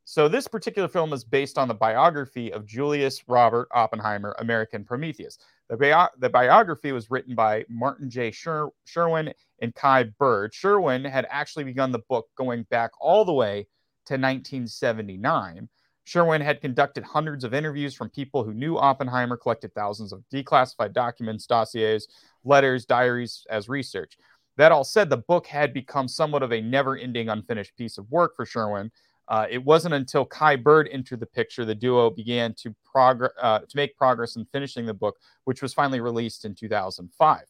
So 0.06 0.28
this 0.28 0.48
particular 0.48 0.88
film 0.88 1.14
is 1.14 1.24
based 1.24 1.60
on 1.60 1.68
the 1.68 1.76
biography 1.76 2.52
of 2.52 2.66
Julius 2.66 3.22
Robert 3.28 3.68
Oppenheimer, 3.72 4.36
American 4.40 4.84
Prometheus. 4.84 5.38
The, 5.70 5.78
bi- 5.78 6.10
the 6.18 6.30
biography 6.30 6.94
was 6.94 7.12
written 7.12 7.36
by 7.36 7.64
Martin 7.70 8.10
J. 8.10 8.32
Sher- 8.32 8.70
Sherwin 8.86 9.34
and 9.62 9.76
Kai 9.76 10.06
Bird. 10.18 10.52
Sherwin 10.52 11.06
had 11.06 11.28
actually 11.30 11.66
begun 11.66 11.92
the 11.92 12.02
book 12.10 12.28
going 12.38 12.64
back 12.72 12.90
all 13.00 13.24
the 13.24 13.34
way 13.34 13.68
to 14.08 14.14
1979. 14.14 15.70
Sherwin 16.08 16.40
had 16.40 16.62
conducted 16.62 17.04
hundreds 17.04 17.44
of 17.44 17.54
interviews 17.54 17.94
from 17.94 18.10
people 18.10 18.42
who 18.42 18.54
knew 18.54 18.78
Oppenheimer, 18.78 19.36
collected 19.36 19.74
thousands 19.76 20.14
of 20.14 20.24
declassified 20.34 20.94
documents, 20.94 21.46
dossiers, 21.46 22.08
letters, 22.46 22.86
diaries 22.86 23.46
as 23.50 23.68
research. 23.68 24.18
That 24.56 24.72
all 24.72 24.86
said, 24.86 25.10
the 25.10 25.18
book 25.18 25.46
had 25.48 25.74
become 25.74 26.08
somewhat 26.08 26.44
of 26.44 26.54
a 26.54 26.62
never 26.62 26.96
ending, 26.96 27.28
unfinished 27.28 27.76
piece 27.76 27.98
of 27.98 28.10
work 28.10 28.38
for 28.38 28.46
Sherwin. 28.46 28.90
Uh, 29.28 29.48
it 29.50 29.62
wasn't 29.62 29.96
until 29.96 30.24
Kai 30.24 30.56
Bird 30.56 30.88
entered 30.94 31.20
the 31.20 31.26
picture 31.26 31.66
the 31.66 31.76
duo 31.76 32.10
began 32.10 32.54
to, 32.54 32.74
progr- 32.96 33.32
uh, 33.42 33.60
to 33.60 33.76
make 33.76 33.98
progress 33.98 34.38
in 34.38 34.46
finishing 34.54 34.86
the 34.86 34.94
book, 34.94 35.18
which 35.44 35.62
was 35.62 35.74
finally 35.74 36.00
released 36.00 36.46
in 36.46 36.56
2005. 36.56 37.42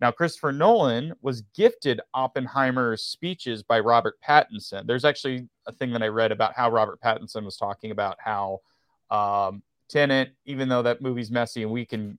Now, 0.00 0.10
Christopher 0.10 0.52
Nolan 0.52 1.14
was 1.22 1.42
gifted 1.54 2.00
Oppenheimer's 2.12 3.02
speeches 3.02 3.62
by 3.62 3.80
Robert 3.80 4.16
Pattinson. 4.26 4.86
There's 4.86 5.04
actually 5.04 5.48
a 5.66 5.72
thing 5.72 5.92
that 5.92 6.02
I 6.02 6.08
read 6.08 6.32
about 6.32 6.54
how 6.54 6.70
Robert 6.70 7.00
Pattinson 7.00 7.44
was 7.44 7.56
talking 7.56 7.90
about 7.90 8.16
how 8.18 8.60
um, 9.10 9.62
Tenet, 9.88 10.34
even 10.46 10.68
though 10.68 10.82
that 10.82 11.00
movie's 11.00 11.30
messy, 11.30 11.62
and 11.62 11.70
we 11.70 11.86
can 11.86 12.18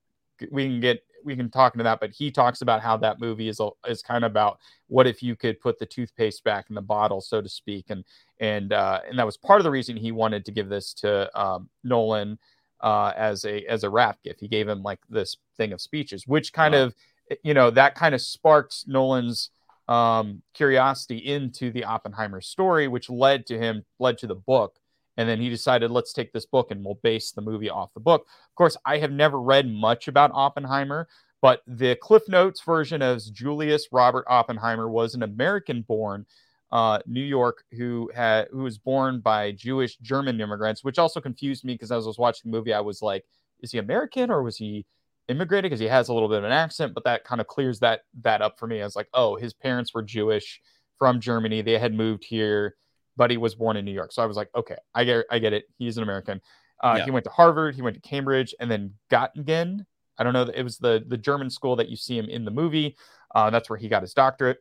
we 0.52 0.66
can 0.66 0.80
get 0.80 1.04
we 1.26 1.36
can 1.36 1.50
talk 1.50 1.74
into 1.74 1.84
that, 1.84 2.00
but 2.00 2.12
he 2.12 2.32
talks 2.32 2.62
about 2.62 2.82
how 2.82 2.96
that 2.98 3.20
movie 3.20 3.50
is 3.50 3.60
is 3.88 4.02
kind 4.02 4.24
of 4.24 4.32
about 4.32 4.60
what 4.88 5.08
if 5.08 5.22
you 5.24 5.36
could 5.36 5.60
put 5.60 5.80
the 5.80 5.86
toothpaste 5.86 6.44
back 6.44 6.68
in 6.70 6.76
the 6.76 6.82
bottle, 6.82 7.20
so 7.20 7.42
to 7.42 7.50
speak, 7.50 7.86
and 7.90 8.06
and 8.40 8.72
uh, 8.72 9.02
and 9.10 9.18
that 9.18 9.26
was 9.26 9.38
part 9.38 9.60
of 9.60 9.64
the 9.64 9.72
reason 9.72 9.98
he 9.98 10.12
wanted 10.12 10.46
to 10.46 10.52
give 10.52 10.70
this 10.70 10.94
to 10.94 11.40
um, 11.40 11.70
Nolan 11.84 12.38
uh, 12.82 13.12
as 13.16 13.44
a 13.46 13.66
as 13.66 13.84
a 13.84 13.90
wrap 13.90 14.22
gift. 14.24 14.40
He 14.40 14.48
gave 14.48 14.68
him 14.68 14.84
like 14.84 15.00
this 15.10 15.38
thing 15.58 15.74
of 15.74 15.82
speeches, 15.82 16.28
which 16.28 16.54
kind 16.54 16.74
wow. 16.74 16.84
of 16.84 16.96
you 17.44 17.54
know, 17.54 17.70
that 17.72 17.96
kind 17.96 18.16
of 18.16 18.22
sparked 18.22 18.88
Nolan's 18.88 19.50
um, 19.88 20.42
curiosity 20.54 21.18
into 21.18 21.72
the 21.72 21.86
Oppenheimer 21.86 22.42
story, 22.42 22.88
which 22.88 23.10
led 23.10 23.46
to 23.48 23.58
him, 23.58 23.86
led 24.00 24.18
to 24.20 24.28
the 24.28 24.36
book. 24.36 24.76
And 25.18 25.30
then 25.30 25.40
he 25.40 25.50
decided, 25.50 25.92
let's 25.92 26.12
take 26.14 26.34
this 26.34 26.46
book 26.46 26.72
and 26.72 26.84
we'll 26.84 27.00
base 27.02 27.32
the 27.32 27.42
movie 27.42 27.70
off 27.70 27.94
the 27.94 28.00
book. 28.00 28.22
Of 28.24 28.56
course, 28.56 28.76
I 28.86 28.98
have 28.98 29.12
never 29.12 29.40
read 29.40 29.72
much 29.72 30.08
about 30.08 30.32
Oppenheimer, 30.34 31.08
but 31.42 31.62
the 31.68 31.96
Cliff 31.96 32.24
Notes 32.28 32.62
version 32.62 33.02
as 33.02 33.30
Julius 33.30 33.88
Robert 33.92 34.26
Oppenheimer 34.28 34.90
was 34.90 35.16
an 35.16 35.24
American-born 35.24 36.26
uh, 36.72 37.00
New 37.06 37.24
York 37.24 37.64
who 37.72 38.12
had 38.14 38.48
who 38.52 38.64
was 38.64 38.78
born 38.78 39.22
by 39.22 39.52
Jewish 39.52 39.98
German 39.98 40.42
immigrants, 40.42 40.84
which 40.84 41.00
also 41.00 41.22
confused 41.22 41.64
me 41.64 41.74
because 41.74 41.92
as 41.92 42.04
I 42.04 42.08
was 42.08 42.18
watching 42.18 42.52
the 42.52 42.58
movie, 42.58 42.74
I 42.74 42.82
was 42.82 43.02
like, 43.02 43.24
is 43.62 43.72
he 43.72 43.78
American 43.78 44.30
or 44.30 44.44
was 44.44 44.58
he 44.58 44.86
immigrated? 45.28 45.70
Because 45.70 45.80
he 45.80 45.88
has 45.88 46.10
a 46.10 46.14
little 46.14 46.30
bit 46.30 46.40
of 46.40 46.44
an 46.44 46.52
accent, 46.52 46.94
but 46.94 47.04
that 47.04 47.24
kind 47.24 47.42
of 47.42 47.48
clears 47.48 47.80
that 47.80 48.02
that 48.22 48.42
up 48.42 48.60
for 48.60 48.68
me. 48.68 48.82
I 48.82 48.86
was 48.86 48.96
like, 48.96 49.10
oh, 49.14 49.36
his 49.36 49.54
parents 49.54 49.94
were 49.94 50.02
Jewish 50.02 50.62
from 50.98 51.20
Germany. 51.20 51.62
They 51.62 51.78
had 51.78 51.94
moved 51.94 52.24
here, 52.24 52.76
but 53.18 53.32
he 53.32 53.38
was 53.38 53.56
born 53.56 53.78
in 53.78 53.86
New 53.86 53.92
York. 53.92 54.12
So 54.12 54.22
I 54.22 54.26
was 54.26 54.38
like, 54.38 54.50
okay, 54.56 54.78
I 54.94 55.04
get 55.04 55.26
I 55.32 55.40
get 55.40 55.54
it. 55.54 55.66
He's 55.78 55.98
an 55.98 56.04
American. 56.04 56.42
Uh, 56.84 56.96
yeah. 56.98 57.06
He 57.06 57.12
went 57.12 57.24
to 57.24 57.32
Harvard, 57.32 57.76
he 57.76 57.82
went 57.82 57.96
to 57.96 58.02
Cambridge, 58.02 58.54
and 58.60 58.70
then 58.70 58.94
Göttingen. 59.10 59.86
I 60.18 60.24
don't 60.24 60.34
know. 60.34 60.44
It 60.44 60.64
was 60.64 60.78
the 60.78 61.04
the 61.08 61.18
German 61.18 61.50
school 61.50 61.76
that 61.78 61.90
you 61.90 61.96
see 61.96 62.18
him 62.18 62.30
in 62.30 62.46
the 62.46 62.52
movie. 62.52 62.98
Uh, 63.34 63.50
that's 63.50 63.70
where 63.70 63.78
he 63.78 63.90
got 63.90 64.02
his 64.02 64.14
doctorate. 64.14 64.60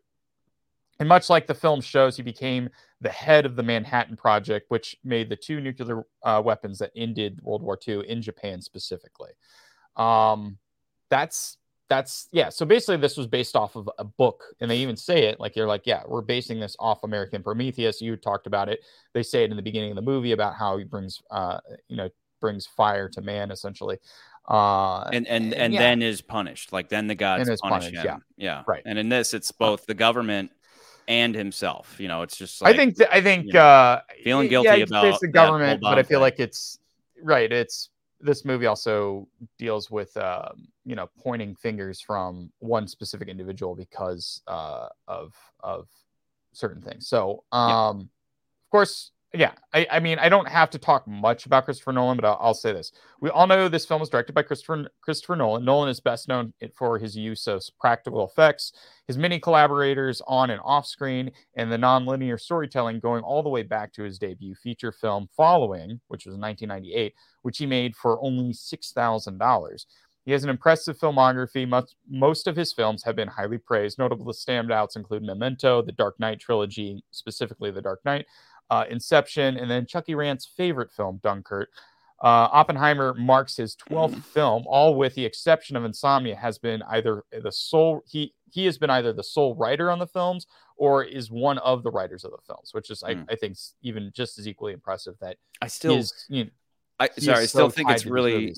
And 1.00 1.08
much 1.08 1.28
like 1.28 1.46
the 1.46 1.54
film 1.54 1.80
shows, 1.80 2.16
he 2.16 2.22
became 2.22 2.68
the 3.00 3.08
head 3.08 3.46
of 3.46 3.56
the 3.56 3.62
Manhattan 3.62 4.16
Project, 4.16 4.66
which 4.68 4.96
made 5.02 5.28
the 5.28 5.36
two 5.36 5.60
nuclear 5.60 6.04
uh, 6.22 6.40
weapons 6.44 6.78
that 6.78 6.92
ended 6.94 7.40
World 7.42 7.62
War 7.62 7.78
II 7.86 8.08
in 8.08 8.22
Japan 8.22 8.60
specifically. 8.60 9.30
Um, 9.96 10.58
that's 11.10 11.58
that's 11.88 12.28
yeah. 12.32 12.48
So 12.48 12.64
basically, 12.64 12.96
this 12.96 13.16
was 13.16 13.26
based 13.26 13.56
off 13.56 13.76
of 13.76 13.88
a 13.98 14.04
book, 14.04 14.44
and 14.60 14.70
they 14.70 14.78
even 14.78 14.96
say 14.96 15.24
it 15.26 15.38
like 15.38 15.54
you're 15.56 15.66
like, 15.66 15.82
yeah, 15.84 16.02
we're 16.06 16.22
basing 16.22 16.60
this 16.60 16.76
off 16.78 17.04
American 17.04 17.42
Prometheus. 17.42 18.00
You 18.00 18.16
talked 18.16 18.46
about 18.46 18.68
it. 18.68 18.80
They 19.12 19.22
say 19.22 19.44
it 19.44 19.50
in 19.50 19.56
the 19.56 19.62
beginning 19.62 19.90
of 19.90 19.96
the 19.96 20.02
movie 20.02 20.32
about 20.32 20.54
how 20.54 20.76
he 20.76 20.84
brings, 20.84 21.22
uh, 21.30 21.58
you 21.88 21.96
know, 21.96 22.08
brings 22.40 22.66
fire 22.66 23.08
to 23.10 23.20
man 23.20 23.50
essentially. 23.50 23.98
Uh, 24.48 25.04
and 25.12 25.26
and 25.26 25.54
and 25.54 25.72
yeah. 25.72 25.80
then 25.80 26.02
is 26.02 26.20
punished. 26.20 26.72
Like 26.72 26.88
then 26.88 27.06
the 27.06 27.14
gods 27.14 27.44
punish 27.44 27.60
punished, 27.62 27.94
him. 27.94 28.04
Yeah, 28.04 28.16
yeah, 28.36 28.62
right. 28.66 28.82
And 28.84 28.98
in 28.98 29.08
this, 29.08 29.32
it's 29.32 29.50
both 29.52 29.86
the 29.86 29.94
government 29.94 30.50
and 31.08 31.34
himself. 31.34 31.96
You 31.98 32.08
know, 32.08 32.22
it's 32.22 32.36
just. 32.36 32.60
Like, 32.60 32.74
I 32.74 32.76
think 32.76 32.96
th- 32.96 33.08
I 33.10 33.20
think 33.20 33.46
you 33.46 33.52
know, 33.54 33.60
uh, 33.60 34.00
feeling 34.22 34.48
guilty 34.48 34.68
yeah, 34.68 34.84
about 34.84 35.20
the 35.20 35.28
government, 35.28 35.80
but 35.80 35.98
I 35.98 36.02
feel 36.02 36.18
thing. 36.18 36.22
like 36.22 36.40
it's 36.40 36.78
right. 37.22 37.50
It's 37.50 37.88
this 38.24 38.44
movie 38.44 38.66
also 38.66 39.28
deals 39.58 39.90
with 39.90 40.16
uh, 40.16 40.48
you 40.84 40.96
know 40.96 41.08
pointing 41.22 41.54
fingers 41.54 42.00
from 42.00 42.50
one 42.58 42.88
specific 42.88 43.28
individual 43.28 43.74
because 43.74 44.42
uh, 44.46 44.88
of 45.06 45.34
of 45.60 45.88
certain 46.52 46.82
things. 46.82 47.06
So 47.06 47.44
um, 47.52 47.68
yeah. 47.68 48.02
of 48.02 48.70
course 48.70 49.12
yeah, 49.34 49.52
I, 49.72 49.86
I, 49.90 50.00
mean, 50.00 50.18
I 50.20 50.28
don't 50.28 50.48
have 50.48 50.70
to 50.70 50.78
talk 50.78 51.08
much 51.08 51.44
about 51.44 51.64
Christopher 51.64 51.92
Nolan, 51.92 52.16
but 52.16 52.24
I'll, 52.24 52.38
I'll, 52.40 52.54
say 52.54 52.72
this: 52.72 52.92
we 53.20 53.30
all 53.30 53.46
know 53.46 53.68
this 53.68 53.84
film 53.84 54.00
was 54.00 54.08
directed 54.08 54.32
by 54.32 54.42
Christopher 54.42 54.88
Christopher 55.00 55.34
Nolan. 55.34 55.64
Nolan 55.64 55.88
is 55.88 55.98
best 55.98 56.28
known 56.28 56.52
for 56.76 56.98
his 56.98 57.16
use 57.16 57.46
of 57.48 57.62
practical 57.80 58.24
effects, 58.24 58.72
his 59.08 59.18
many 59.18 59.40
collaborators 59.40 60.22
on 60.28 60.50
and 60.50 60.60
off 60.64 60.86
screen, 60.86 61.32
and 61.56 61.70
the 61.70 61.76
nonlinear 61.76 62.40
storytelling, 62.40 63.00
going 63.00 63.24
all 63.24 63.42
the 63.42 63.48
way 63.48 63.64
back 63.64 63.92
to 63.94 64.04
his 64.04 64.18
debut 64.18 64.54
feature 64.54 64.92
film 64.92 65.28
"Following," 65.36 66.00
which 66.08 66.26
was 66.26 66.36
1998, 66.36 67.14
which 67.42 67.58
he 67.58 67.66
made 67.66 67.96
for 67.96 68.22
only 68.22 68.52
six 68.52 68.92
thousand 68.92 69.38
dollars. 69.38 69.86
He 70.24 70.32
has 70.32 70.42
an 70.42 70.50
impressive 70.50 70.98
filmography. 70.98 71.68
Most, 71.68 71.96
most 72.08 72.46
of 72.46 72.56
his 72.56 72.72
films 72.72 73.02
have 73.04 73.14
been 73.14 73.28
highly 73.28 73.58
praised. 73.58 73.98
Notable 73.98 74.32
standouts 74.32 74.96
include 74.96 75.22
Memento, 75.22 75.82
the 75.82 75.92
Dark 75.92 76.18
Knight 76.18 76.40
trilogy, 76.40 77.04
specifically 77.10 77.70
The 77.70 77.82
Dark 77.82 78.00
Knight, 78.06 78.26
uh, 78.74 78.84
Inception, 78.90 79.56
and 79.56 79.70
then 79.70 79.86
Chucky 79.86 80.14
Rant's 80.14 80.46
favorite 80.46 80.90
film, 80.90 81.20
Dunkirk. 81.22 81.68
Uh, 82.22 82.48
Oppenheimer 82.52 83.12
marks 83.14 83.56
his 83.56 83.76
12th 83.76 84.14
mm. 84.14 84.24
film, 84.24 84.64
all 84.66 84.96
with 84.96 85.14
the 85.14 85.24
exception 85.24 85.76
of 85.76 85.84
Insomnia, 85.84 86.34
has 86.34 86.58
been 86.58 86.82
either 86.88 87.24
the 87.42 87.52
sole 87.52 88.02
he 88.06 88.32
he 88.50 88.64
has 88.64 88.78
been 88.78 88.90
either 88.90 89.12
the 89.12 89.22
sole 89.22 89.54
writer 89.56 89.90
on 89.90 89.98
the 89.98 90.06
films 90.06 90.46
or 90.76 91.04
is 91.04 91.30
one 91.30 91.58
of 91.58 91.82
the 91.82 91.90
writers 91.90 92.24
of 92.24 92.30
the 92.30 92.38
films, 92.46 92.70
which 92.72 92.90
is 92.90 93.02
mm. 93.02 93.24
I, 93.28 93.32
I 93.32 93.36
think 93.36 93.56
even 93.82 94.10
just 94.14 94.38
as 94.38 94.48
equally 94.48 94.72
impressive 94.72 95.14
that 95.20 95.36
I 95.60 95.66
still 95.66 95.96
is, 95.96 96.12
you 96.28 96.44
know, 96.44 96.50
I 96.98 97.10
sorry, 97.18 97.42
I 97.42 97.46
still 97.46 97.68
so 97.68 97.74
think 97.74 97.90
it's 97.90 98.06
really 98.06 98.54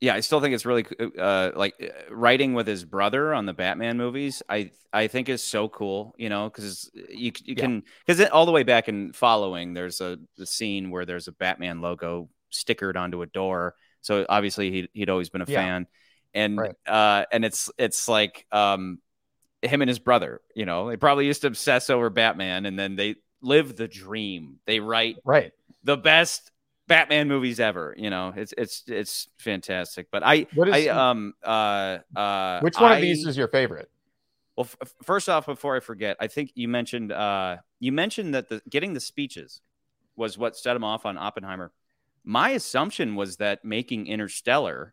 yeah, 0.00 0.14
I 0.14 0.20
still 0.20 0.40
think 0.40 0.54
it's 0.54 0.64
really 0.64 0.86
uh, 1.18 1.50
like 1.54 1.74
uh, 1.82 2.14
writing 2.14 2.54
with 2.54 2.66
his 2.66 2.84
brother 2.84 3.34
on 3.34 3.44
the 3.44 3.52
Batman 3.52 3.98
movies. 3.98 4.42
I 4.48 4.70
I 4.92 5.08
think 5.08 5.28
is 5.28 5.42
so 5.42 5.68
cool, 5.68 6.14
you 6.16 6.30
know, 6.30 6.48
because 6.48 6.90
you 6.94 7.32
you 7.44 7.54
yeah. 7.56 7.62
can 7.62 7.82
because 8.06 8.26
all 8.30 8.46
the 8.46 8.52
way 8.52 8.62
back 8.62 8.88
in 8.88 9.12
following, 9.12 9.74
there's 9.74 10.00
a 10.00 10.18
the 10.38 10.46
scene 10.46 10.90
where 10.90 11.04
there's 11.04 11.28
a 11.28 11.32
Batman 11.32 11.82
logo 11.82 12.30
stickered 12.50 12.96
onto 12.96 13.20
a 13.20 13.26
door. 13.26 13.74
So 14.00 14.24
obviously 14.26 14.70
he 14.70 14.88
he'd 14.94 15.10
always 15.10 15.28
been 15.28 15.42
a 15.42 15.46
yeah. 15.46 15.60
fan, 15.60 15.86
and 16.32 16.58
right. 16.58 16.74
uh, 16.86 17.26
and 17.30 17.44
it's 17.44 17.70
it's 17.76 18.08
like 18.08 18.46
um, 18.50 19.00
him 19.60 19.82
and 19.82 19.88
his 19.88 19.98
brother, 19.98 20.40
you 20.54 20.64
know, 20.64 20.88
they 20.88 20.96
probably 20.96 21.26
used 21.26 21.42
to 21.42 21.48
obsess 21.48 21.90
over 21.90 22.08
Batman, 22.08 22.64
and 22.64 22.78
then 22.78 22.96
they 22.96 23.16
live 23.42 23.76
the 23.76 23.86
dream. 23.88 24.60
They 24.64 24.80
write 24.80 25.16
right 25.26 25.52
the 25.84 25.98
best 25.98 26.50
Batman 26.90 27.28
movies 27.28 27.60
ever. 27.60 27.94
You 27.96 28.10
know, 28.10 28.34
it's 28.36 28.52
it's 28.58 28.82
it's 28.88 29.28
fantastic. 29.38 30.08
But 30.10 30.22
I 30.24 30.46
I 30.60 30.88
um 30.88 31.34
uh 31.42 31.98
uh 32.16 32.60
which 32.60 32.78
one 32.80 32.90
I, 32.92 32.96
of 32.96 33.00
these 33.00 33.24
is 33.26 33.36
your 33.36 33.46
favorite? 33.46 33.88
Well, 34.56 34.66
f- 34.82 34.94
first 35.04 35.28
off, 35.28 35.46
before 35.46 35.76
I 35.76 35.80
forget, 35.80 36.16
I 36.18 36.26
think 36.26 36.50
you 36.56 36.66
mentioned 36.66 37.12
uh 37.12 37.58
you 37.78 37.92
mentioned 37.92 38.34
that 38.34 38.48
the 38.48 38.60
getting 38.68 38.92
the 38.92 39.00
speeches 39.00 39.60
was 40.16 40.36
what 40.36 40.56
set 40.56 40.74
him 40.74 40.82
off 40.82 41.06
on 41.06 41.16
Oppenheimer. 41.16 41.70
My 42.24 42.50
assumption 42.50 43.14
was 43.14 43.36
that 43.36 43.64
making 43.64 44.08
Interstellar 44.08 44.92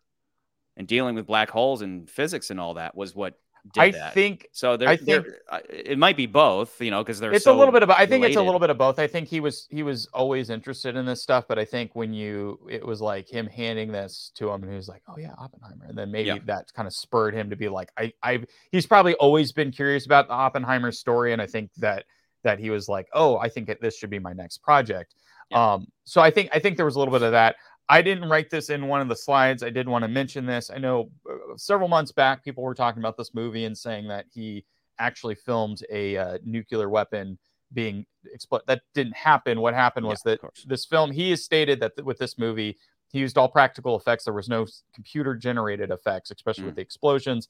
and 0.76 0.86
dealing 0.86 1.16
with 1.16 1.26
black 1.26 1.50
holes 1.50 1.82
and 1.82 2.08
physics 2.08 2.50
and 2.50 2.60
all 2.60 2.74
that 2.74 2.96
was 2.96 3.16
what 3.16 3.34
I 3.76 3.90
that. 3.90 4.14
think 4.14 4.48
so. 4.52 4.76
There, 4.76 4.88
I 4.88 4.96
think 4.96 5.26
it 5.68 5.98
might 5.98 6.16
be 6.16 6.26
both, 6.26 6.80
you 6.80 6.90
know, 6.90 7.02
because 7.02 7.20
there's 7.20 7.36
it's 7.36 7.44
so 7.44 7.54
a 7.54 7.58
little 7.58 7.72
bit 7.72 7.82
of. 7.82 7.90
I 7.90 7.98
think 7.98 8.22
related. 8.22 8.30
it's 8.30 8.36
a 8.36 8.42
little 8.42 8.60
bit 8.60 8.70
of 8.70 8.78
both. 8.78 8.98
I 8.98 9.06
think 9.06 9.28
he 9.28 9.40
was 9.40 9.66
he 9.70 9.82
was 9.82 10.06
always 10.12 10.50
interested 10.50 10.96
in 10.96 11.06
this 11.06 11.22
stuff, 11.22 11.46
but 11.48 11.58
I 11.58 11.64
think 11.64 11.94
when 11.94 12.12
you 12.12 12.58
it 12.70 12.84
was 12.84 13.00
like 13.00 13.28
him 13.28 13.46
handing 13.46 13.92
this 13.92 14.32
to 14.36 14.50
him, 14.50 14.62
and 14.62 14.70
he 14.70 14.76
was 14.76 14.88
like, 14.88 15.02
"Oh 15.08 15.16
yeah, 15.18 15.32
Oppenheimer," 15.38 15.86
and 15.88 15.96
then 15.96 16.10
maybe 16.10 16.28
yeah. 16.28 16.38
that 16.46 16.72
kind 16.74 16.86
of 16.86 16.94
spurred 16.94 17.34
him 17.34 17.50
to 17.50 17.56
be 17.56 17.68
like, 17.68 17.90
"I 17.98 18.12
I." 18.22 18.44
He's 18.72 18.86
probably 18.86 19.14
always 19.14 19.52
been 19.52 19.70
curious 19.70 20.06
about 20.06 20.28
the 20.28 20.34
Oppenheimer 20.34 20.92
story, 20.92 21.32
and 21.32 21.42
I 21.42 21.46
think 21.46 21.70
that 21.78 22.04
that 22.44 22.58
he 22.58 22.70
was 22.70 22.88
like, 22.88 23.08
"Oh, 23.12 23.38
I 23.38 23.48
think 23.48 23.70
this 23.80 23.96
should 23.96 24.10
be 24.10 24.18
my 24.18 24.32
next 24.32 24.58
project." 24.58 25.14
Yeah. 25.50 25.74
Um, 25.74 25.86
so 26.04 26.20
I 26.20 26.30
think 26.30 26.50
I 26.52 26.58
think 26.58 26.76
there 26.76 26.86
was 26.86 26.96
a 26.96 26.98
little 26.98 27.12
bit 27.12 27.22
of 27.22 27.32
that. 27.32 27.56
I 27.88 28.02
didn't 28.02 28.28
write 28.28 28.50
this 28.50 28.68
in 28.70 28.86
one 28.86 29.00
of 29.00 29.08
the 29.08 29.16
slides. 29.16 29.62
I 29.62 29.70
did 29.70 29.88
want 29.88 30.02
to 30.02 30.08
mention 30.08 30.44
this. 30.44 30.70
I 30.70 30.78
know 30.78 31.10
uh, 31.28 31.56
several 31.56 31.88
months 31.88 32.12
back, 32.12 32.44
people 32.44 32.62
were 32.62 32.74
talking 32.74 33.00
about 33.00 33.16
this 33.16 33.34
movie 33.34 33.64
and 33.64 33.76
saying 33.76 34.08
that 34.08 34.26
he 34.32 34.64
actually 34.98 35.34
filmed 35.34 35.82
a 35.90 36.16
uh, 36.16 36.38
nuclear 36.44 36.88
weapon 36.88 37.38
being 37.72 38.04
exploded. 38.32 38.66
That 38.66 38.82
didn't 38.94 39.16
happen. 39.16 39.60
What 39.60 39.74
happened 39.74 40.06
was 40.06 40.22
yeah, 40.24 40.36
that 40.42 40.50
this 40.66 40.84
film, 40.84 41.12
he 41.12 41.30
has 41.30 41.44
stated 41.44 41.80
that 41.80 41.96
th- 41.96 42.04
with 42.04 42.18
this 42.18 42.38
movie, 42.38 42.76
he 43.10 43.20
used 43.20 43.38
all 43.38 43.48
practical 43.48 43.96
effects. 43.96 44.24
There 44.24 44.34
was 44.34 44.48
no 44.48 44.66
computer 44.94 45.34
generated 45.34 45.90
effects, 45.90 46.30
especially 46.30 46.64
mm. 46.64 46.66
with 46.66 46.76
the 46.76 46.82
explosions. 46.82 47.48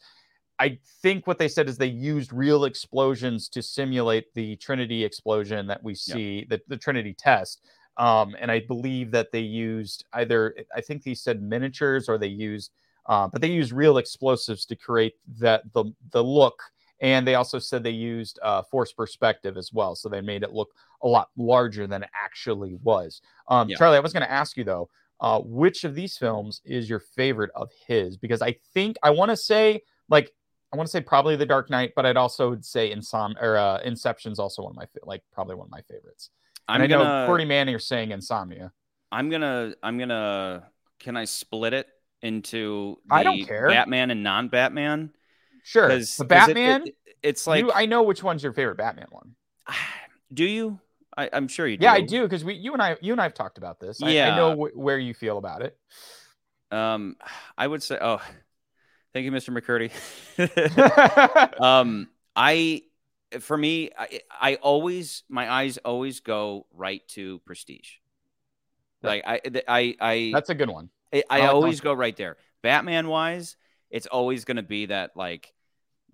I 0.61 0.78
think 1.02 1.26
what 1.26 1.38
they 1.38 1.49
said 1.49 1.68
is 1.68 1.78
they 1.78 1.87
used 1.87 2.33
real 2.33 2.64
explosions 2.64 3.49
to 3.50 3.62
simulate 3.62 4.35
the 4.35 4.57
Trinity 4.57 5.04
explosion 5.04 5.66
that 5.68 5.83
we 5.83 5.95
see, 5.95 6.47
the, 6.49 6.61
the 6.66 6.76
Trinity 6.76 7.14
test. 7.16 7.64
Um, 7.99 8.37
and 8.38 8.50
I 8.50 8.61
believe 8.61 9.11
that 9.11 9.33
they 9.33 9.40
used 9.40 10.05
either, 10.12 10.55
I 10.75 10.81
think 10.81 11.02
they 11.02 11.14
said 11.14 11.43
miniatures 11.43 12.09
or 12.09 12.17
they 12.17 12.28
used, 12.28 12.71
uh, 13.07 13.26
but 13.28 13.43
they 13.43 13.50
used 13.50 13.73
real 13.73 13.99
explosives 13.99 14.64
to 14.67 14.76
create 14.76 15.14
that 15.38 15.64
the 15.73 15.85
the 16.11 16.23
look. 16.23 16.62
And 17.00 17.26
they 17.26 17.37
also 17.37 17.59
said 17.59 17.83
they 17.83 17.90
used 17.90 18.38
uh, 18.43 18.62
force 18.62 18.93
perspective 18.93 19.57
as 19.57 19.73
well, 19.73 19.95
so 19.95 20.09
they 20.09 20.21
made 20.21 20.43
it 20.43 20.52
look 20.52 20.71
a 21.02 21.09
lot 21.09 21.28
larger 21.37 21.87
than 21.87 22.02
it 22.02 22.11
actually 22.14 22.76
was. 22.83 23.21
Um, 23.49 23.69
yeah. 23.69 23.76
Charlie, 23.76 23.97
I 23.97 24.00
was 24.00 24.12
going 24.12 24.25
to 24.25 24.31
ask 24.31 24.57
you 24.57 24.64
though, 24.64 24.88
uh, 25.21 25.40
which 25.40 25.85
of 25.85 25.95
these 25.95 26.17
films 26.17 26.61
is 26.64 26.88
your 26.88 27.00
favorite 27.00 27.50
of 27.55 27.71
his? 27.87 28.17
Because 28.17 28.43
I 28.43 28.57
think 28.75 28.97
I 29.02 29.11
want 29.11 29.31
to 29.31 29.37
say 29.37 29.83
like 30.09 30.33
I 30.73 30.76
want 30.76 30.87
to 30.87 30.90
say 30.90 31.00
probably 31.00 31.35
The 31.37 31.47
Dark 31.47 31.71
Knight, 31.71 31.93
but 31.97 32.05
I'd 32.05 32.17
also 32.17 32.59
say 32.61 32.95
Insom 32.95 33.35
or 33.40 33.57
uh, 33.57 33.81
Inception's 33.85 34.38
also 34.38 34.62
one 34.62 34.73
of 34.73 34.76
my 34.76 34.87
like 35.05 35.23
probably 35.33 35.55
one 35.57 35.67
of 35.67 35.71
my 35.71 35.83
favorites. 35.83 36.31
I'm 36.68 36.82
and 36.82 36.92
I 36.92 36.96
gonna, 36.96 37.20
know 37.20 37.26
Cordy 37.26 37.44
Manning 37.44 37.75
are 37.75 37.80
saying 37.80 38.10
Insomnia. 38.10 38.72
I'm 39.10 39.30
gonna 39.30 39.75
I'm 39.82 39.98
gonna 39.98 40.68
can 41.00 41.16
I 41.16 41.25
split 41.25 41.72
it 41.72 41.88
into 42.22 42.98
I 43.10 43.22
don't 43.22 43.44
care 43.44 43.68
Batman 43.68 44.10
and 44.10 44.22
non 44.22 44.48
Batman? 44.48 45.10
Sure. 45.62 45.88
The 45.88 46.25
Batman. 46.26 46.82
It, 46.82 46.88
it, 46.88 46.94
it's 47.22 47.46
like 47.46 47.64
you, 47.64 47.72
I 47.72 47.87
know 47.87 48.02
which 48.02 48.22
one's 48.22 48.42
your 48.42 48.52
favorite 48.52 48.76
Batman 48.76 49.06
one. 49.10 49.34
Do 50.32 50.44
you? 50.44 50.78
I, 51.16 51.26
am 51.32 51.48
sure 51.48 51.66
you 51.66 51.76
do. 51.76 51.84
Yeah, 51.84 51.94
I 51.94 52.00
do 52.00 52.22
because 52.22 52.44
we 52.44 52.54
you 52.54 52.75
and 52.75 52.82
I 52.82 52.96
you 53.00 53.10
and 53.12 53.20
I 53.20 53.25
have 53.25 53.34
talked 53.34 53.58
about 53.58 53.80
this. 53.80 54.00
I, 54.00 54.10
yeah, 54.10 54.32
I 54.32 54.37
know 54.37 54.50
w- 54.50 54.75
where 54.78 54.98
you 54.98 55.14
feel 55.14 55.37
about 55.38 55.62
it. 55.62 55.76
Um, 56.70 57.16
I 57.58 57.66
would 57.66 57.82
say, 57.82 57.98
oh, 58.00 58.20
thank 59.12 59.25
you, 59.25 59.32
Mr. 59.32 59.50
McCurdy. 59.50 59.90
um, 61.60 62.08
I 62.37 62.82
for 63.40 63.56
me, 63.56 63.90
I, 63.99 64.20
I 64.40 64.54
always 64.56 65.23
my 65.28 65.50
eyes 65.50 65.78
always 65.78 66.20
go 66.20 66.66
right 66.73 67.06
to 67.08 67.40
Prestige. 67.40 67.90
Like 69.02 69.23
I, 69.26 69.40
I, 69.68 69.97
I 70.00 70.30
that's 70.35 70.50
a 70.50 70.54
good 70.54 70.70
one. 70.70 70.90
I, 71.12 71.23
I, 71.30 71.40
I 71.42 71.47
always 71.49 71.80
go 71.80 71.92
right 71.92 72.16
there. 72.16 72.37
Batman 72.62 73.08
wise, 73.08 73.56
it's 73.90 74.06
always 74.06 74.44
going 74.44 74.56
to 74.56 74.62
be 74.62 74.87
that 74.87 75.12
like 75.16 75.52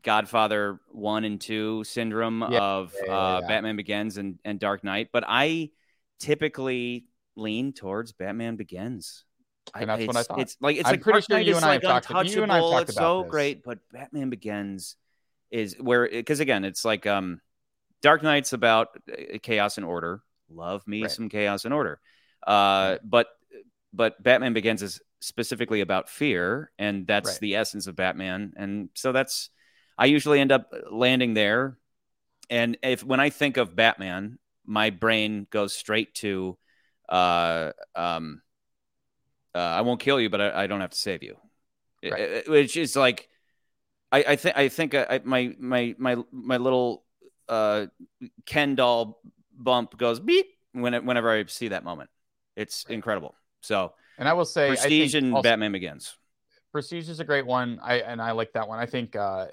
Godfather 0.02 0.80
one 0.92 1.24
and 1.24 1.40
two 1.40 1.82
syndrome 1.84 2.42
Yeah, 2.50 2.60
of 2.62 2.94
yeah, 2.98 3.04
yeah, 3.06 3.16
uh. 3.16 3.40
Batman 3.48 3.76
Begins 3.76 4.18
and, 4.18 4.38
and 4.44 4.60
Dark 4.60 4.84
Knight. 4.84 5.08
But 5.12 5.24
I 5.26 5.70
typically 6.20 7.06
lean 7.36 7.72
towards 7.72 8.12
Batman 8.12 8.56
Begins. 8.56 9.24
And 9.74 9.88
that's 9.88 10.06
what 10.06 10.16
I 10.16 10.20
it's, 10.20 10.28
thought. 10.28 10.40
It's 10.40 10.56
like 10.60 10.76
it's 10.76 10.86
I'm 10.86 10.92
like 10.92 11.00
pretty 11.00 11.14
Dark 11.20 11.24
sure 11.24 11.36
Knight 11.38 11.46
you 11.46 11.52
is 11.52 11.56
and 11.56 11.64
I 11.64 11.68
like 11.68 11.82
have 11.82 12.06
talked- 12.06 12.28
you 12.34 12.42
and 12.42 12.52
I 12.52 12.56
have 12.56 12.64
untouchable. 12.64 12.78
talked 12.78 12.88
It's 12.90 12.98
so 12.98 13.22
this. 13.22 13.30
great, 13.30 13.64
but 13.64 13.78
Batman 13.92 14.28
Begins 14.28 14.96
is 15.54 15.76
where 15.78 16.08
because 16.08 16.40
again, 16.40 16.64
it's 16.64 16.84
like 16.84 17.06
um, 17.06 17.40
Dark 18.02 18.22
Knight's 18.22 18.52
about 18.52 18.88
uh, 19.10 19.38
chaos 19.40 19.78
and 19.78 19.86
order. 19.86 20.22
Love 20.50 20.86
me 20.86 21.02
Right. 21.02 21.10
some 21.10 21.28
chaos 21.28 21.64
and 21.64 21.72
order, 21.72 22.00
uh, 22.46 22.98
but 23.04 23.28
but 23.92 24.20
Batman 24.22 24.52
Begins 24.52 24.82
is 24.82 25.00
specifically 25.20 25.80
about 25.80 26.10
fear, 26.10 26.70
and 26.78 27.06
that's 27.06 27.28
Right. 27.30 27.40
the 27.40 27.54
essence 27.56 27.86
of 27.86 27.96
Batman. 27.96 28.52
And 28.56 28.90
so 28.94 29.12
that's 29.12 29.48
I 29.96 30.06
usually 30.06 30.40
end 30.40 30.52
up 30.52 30.72
landing 30.90 31.34
there. 31.34 31.78
And 32.50 32.76
if 32.82 33.04
when 33.04 33.20
I 33.20 33.30
think 33.30 33.56
of 33.56 33.74
Batman, 33.76 34.38
my 34.66 34.90
brain 34.90 35.46
goes 35.50 35.72
straight 35.72 36.14
to, 36.16 36.58
uh, 37.08 37.72
um, 37.94 38.42
uh, 39.54 39.58
I 39.58 39.80
won't 39.82 40.00
kill 40.00 40.20
you, 40.20 40.28
but 40.28 40.40
I, 40.40 40.64
I 40.64 40.66
don't 40.66 40.80
have 40.80 40.90
to 40.90 40.98
save 40.98 41.22
you, 41.22 41.36
Right. 42.02 42.44
I- 42.46 42.50
which 42.50 42.76
is 42.76 42.96
like, 42.96 43.28
I, 44.14 44.24
I 44.28 44.36
think 44.36 44.56
I 44.56 44.68
think 44.68 44.94
I, 44.94 45.20
my 45.24 45.54
my 45.58 45.94
my 45.98 46.16
my 46.30 46.56
little 46.56 47.04
uh, 47.48 47.86
Ken 48.46 48.74
doll 48.76 49.20
bump 49.56 49.96
goes 49.98 50.20
beep 50.20 50.46
when 50.72 50.94
it, 50.94 51.04
whenever 51.04 51.30
I 51.30 51.44
see 51.46 51.68
that 51.68 51.82
moment. 51.82 52.10
It's 52.54 52.84
incredible. 52.88 53.34
So 53.60 53.92
And 54.18 54.28
I 54.28 54.32
will 54.34 54.44
say, 54.44 54.66
I 54.66 54.68
Prestige 54.76 55.12
think 55.12 55.24
and 55.24 55.34
also- 55.34 55.42
Batman 55.42 55.72
Begins. 55.72 56.14
Prestige 56.70 57.08
is 57.08 57.20
a 57.20 57.24
great 57.24 57.46
one. 57.46 57.80
I 57.82 58.00
and 58.00 58.20
I 58.22 58.30
like 58.32 58.52
that 58.52 58.68
one. 58.68 58.78
I 58.78 58.86
think 58.86 59.16
uh, 59.16 59.46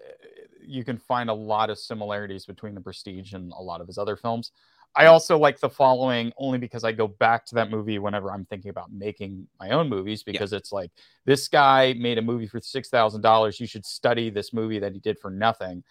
you 0.64 0.84
can 0.84 0.98
find 0.98 1.30
a 1.30 1.34
lot 1.34 1.70
of 1.70 1.78
similarities 1.80 2.46
between 2.46 2.76
the 2.76 2.82
Prestige 2.82 3.34
and 3.34 3.52
a 3.58 3.62
lot 3.62 3.82
of 3.82 3.88
his 3.88 3.98
other 3.98 4.16
films. 4.16 4.52
I 4.96 5.06
also 5.06 5.38
like 5.38 5.60
the 5.60 5.70
following 5.70 6.34
only 6.38 6.58
because 6.58 6.84
I 6.84 6.92
go 6.92 7.08
back 7.08 7.46
to 7.46 7.56
that 7.56 7.70
movie 7.70 7.98
whenever 7.98 8.32
I'm 8.32 8.46
thinking 8.46 8.70
about 8.70 8.92
making 8.92 9.48
my 9.60 9.70
own 9.70 9.88
movies 9.88 10.22
because 10.22 10.52
it's 10.52 10.72
like 10.72 10.92
this 11.26 11.48
guy 11.48 11.94
made 11.98 12.18
a 12.18 12.22
movie 12.22 12.48
for 12.48 12.60
six 12.60 12.90
thousand 12.90 13.22
dollars. 13.22 13.60
You 13.60 13.68
should 13.68 13.86
study 13.86 14.30
this 14.30 14.54
movie 14.54 14.80
that 14.80 14.94
he 14.94 15.00
did 15.00 15.18
for 15.20 15.32
nothing 15.32 15.84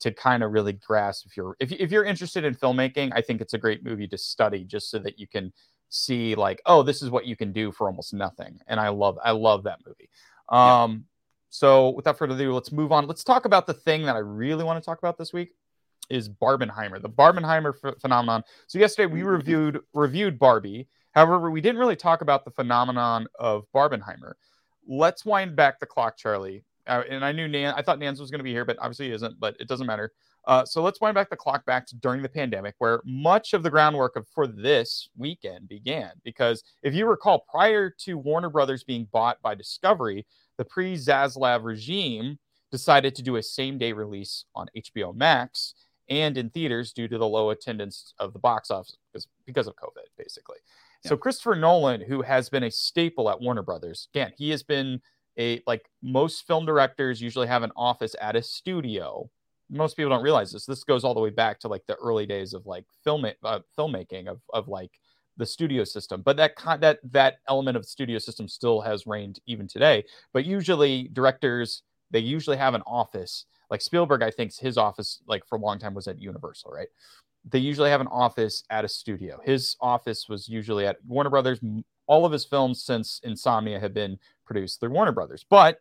to 0.00 0.12
kind 0.12 0.42
of 0.42 0.52
really 0.52 0.74
grasp 0.74 1.26
if 1.26 1.36
you're 1.36 1.56
if, 1.58 1.72
if 1.72 1.90
you're 1.90 2.04
interested 2.04 2.44
in 2.44 2.54
filmmaking. 2.54 3.10
I 3.14 3.22
think 3.22 3.40
it's 3.40 3.54
a 3.54 3.58
great 3.58 3.84
movie 3.84 4.06
to 4.08 4.18
study 4.18 4.64
just 4.64 4.88
so 4.88 4.98
that 5.00 5.18
you 5.18 5.26
can 5.26 5.52
see 5.88 6.34
like 6.34 6.62
oh 6.66 6.82
this 6.82 7.02
is 7.02 7.10
what 7.10 7.26
you 7.26 7.36
can 7.36 7.52
do 7.52 7.72
for 7.72 7.88
almost 7.88 8.14
nothing. 8.14 8.60
And 8.68 8.78
i 8.78 8.88
love 8.88 9.18
i 9.24 9.32
love 9.32 9.64
that 9.64 9.80
movie. 9.84 10.10
Um 10.48 11.06
so 11.50 11.90
without 11.90 12.18
further 12.18 12.34
ado 12.34 12.54
let's 12.54 12.70
move 12.70 12.92
on. 12.92 13.08
Let's 13.08 13.24
talk 13.24 13.46
about 13.46 13.66
the 13.66 13.74
thing 13.74 14.04
that 14.04 14.14
i 14.14 14.20
really 14.20 14.62
want 14.62 14.80
to 14.80 14.84
talk 14.84 14.98
about 14.98 15.18
this 15.18 15.32
week 15.32 15.54
is 16.10 16.28
barbenheimer 16.28 17.00
the 17.00 17.08
barbenheimer 17.08 17.72
ph- 17.80 17.94
phenomenon. 18.00 18.42
So 18.66 18.78
yesterday 18.78 19.12
we 19.12 19.22
reviewed 19.22 19.80
reviewed 19.92 20.38
barbie. 20.38 20.88
However 21.12 21.50
we 21.50 21.60
didn't 21.60 21.78
really 21.78 21.96
talk 21.96 22.20
about 22.20 22.44
the 22.44 22.50
phenomenon 22.50 23.26
of 23.38 23.64
barbenheimer. 23.74 24.34
Let's 24.86 25.24
wind 25.24 25.56
back 25.56 25.80
the 25.80 25.86
clock 25.86 26.16
charlie. 26.16 26.64
Uh, 26.86 27.02
and 27.08 27.24
i 27.24 27.32
knew 27.32 27.48
nan 27.48 27.72
i 27.78 27.80
thought 27.80 27.98
nans 27.98 28.20
was 28.20 28.30
going 28.30 28.40
to 28.40 28.44
be 28.44 28.52
here 28.52 28.66
but 28.66 28.76
obviously 28.78 29.06
he 29.06 29.12
isn't 29.12 29.40
but 29.40 29.56
it 29.58 29.68
doesn't 29.68 29.86
matter. 29.86 30.12
Uh, 30.46 30.64
so 30.64 30.82
let's 30.82 31.00
wind 31.00 31.14
back 31.14 31.30
the 31.30 31.36
clock 31.36 31.64
back 31.64 31.86
to 31.86 31.96
during 31.96 32.22
the 32.22 32.28
pandemic, 32.28 32.74
where 32.78 33.00
much 33.04 33.54
of 33.54 33.62
the 33.62 33.70
groundwork 33.70 34.16
of, 34.16 34.28
for 34.28 34.46
this 34.46 35.08
weekend 35.16 35.68
began. 35.68 36.10
Because 36.22 36.62
if 36.82 36.94
you 36.94 37.06
recall, 37.06 37.46
prior 37.50 37.90
to 38.00 38.18
Warner 38.18 38.50
Brothers 38.50 38.84
being 38.84 39.08
bought 39.10 39.40
by 39.40 39.54
Discovery, 39.54 40.26
the 40.58 40.64
pre 40.64 40.96
Zaslav 40.96 41.64
regime 41.64 42.38
decided 42.70 43.14
to 43.14 43.22
do 43.22 43.36
a 43.36 43.42
same 43.42 43.78
day 43.78 43.92
release 43.92 44.44
on 44.54 44.66
HBO 44.76 45.14
Max 45.14 45.74
and 46.08 46.36
in 46.36 46.50
theaters 46.50 46.92
due 46.92 47.08
to 47.08 47.18
the 47.18 47.26
low 47.26 47.50
attendance 47.50 48.14
of 48.18 48.32
the 48.32 48.38
box 48.38 48.70
office 48.70 48.96
because, 49.12 49.28
because 49.46 49.66
of 49.66 49.76
COVID, 49.76 50.06
basically. 50.18 50.58
So 51.06 51.18
Christopher 51.18 51.54
Nolan, 51.54 52.00
who 52.00 52.22
has 52.22 52.48
been 52.48 52.62
a 52.62 52.70
staple 52.70 53.28
at 53.28 53.38
Warner 53.38 53.62
Brothers, 53.62 54.08
again, 54.14 54.32
he 54.38 54.48
has 54.50 54.62
been 54.62 55.02
a 55.38 55.60
like 55.66 55.90
most 56.02 56.46
film 56.46 56.64
directors 56.64 57.20
usually 57.20 57.46
have 57.46 57.62
an 57.62 57.72
office 57.76 58.16
at 58.22 58.36
a 58.36 58.42
studio 58.42 59.28
most 59.70 59.96
people 59.96 60.10
don't 60.10 60.22
realize 60.22 60.52
this. 60.52 60.66
This 60.66 60.84
goes 60.84 61.04
all 61.04 61.14
the 61.14 61.20
way 61.20 61.30
back 61.30 61.58
to 61.60 61.68
like 61.68 61.84
the 61.86 61.96
early 61.96 62.26
days 62.26 62.54
of 62.54 62.66
like 62.66 62.84
film 63.02 63.26
uh, 63.42 63.60
filmmaking 63.78 64.28
of 64.28 64.40
of 64.52 64.68
like 64.68 64.90
the 65.36 65.46
studio 65.46 65.84
system. 65.84 66.22
But 66.22 66.36
that 66.36 66.52
that 66.80 67.00
that 67.12 67.38
element 67.48 67.76
of 67.76 67.82
the 67.82 67.88
studio 67.88 68.18
system 68.18 68.48
still 68.48 68.80
has 68.80 69.06
reigned 69.06 69.40
even 69.46 69.66
today. 69.66 70.04
But 70.32 70.44
usually 70.44 71.08
directors 71.12 71.82
they 72.10 72.20
usually 72.20 72.56
have 72.56 72.74
an 72.74 72.82
office. 72.86 73.46
Like 73.70 73.80
Spielberg, 73.80 74.22
I 74.22 74.30
think 74.30 74.56
his 74.56 74.78
office 74.78 75.20
like 75.26 75.46
for 75.46 75.56
a 75.56 75.60
long 75.60 75.78
time 75.78 75.94
was 75.94 76.08
at 76.08 76.20
Universal, 76.20 76.70
right? 76.70 76.88
They 77.48 77.58
usually 77.58 77.90
have 77.90 78.00
an 78.00 78.08
office 78.08 78.64
at 78.70 78.84
a 78.84 78.88
studio. 78.88 79.40
His 79.44 79.76
office 79.80 80.28
was 80.28 80.48
usually 80.48 80.86
at 80.86 80.96
Warner 81.06 81.30
Brothers. 81.30 81.60
All 82.06 82.24
of 82.24 82.32
his 82.32 82.44
films 82.44 82.82
since 82.82 83.20
Insomnia 83.24 83.80
have 83.80 83.94
been 83.94 84.18
produced 84.46 84.80
through 84.80 84.90
Warner 84.90 85.12
Brothers, 85.12 85.44
but 85.48 85.80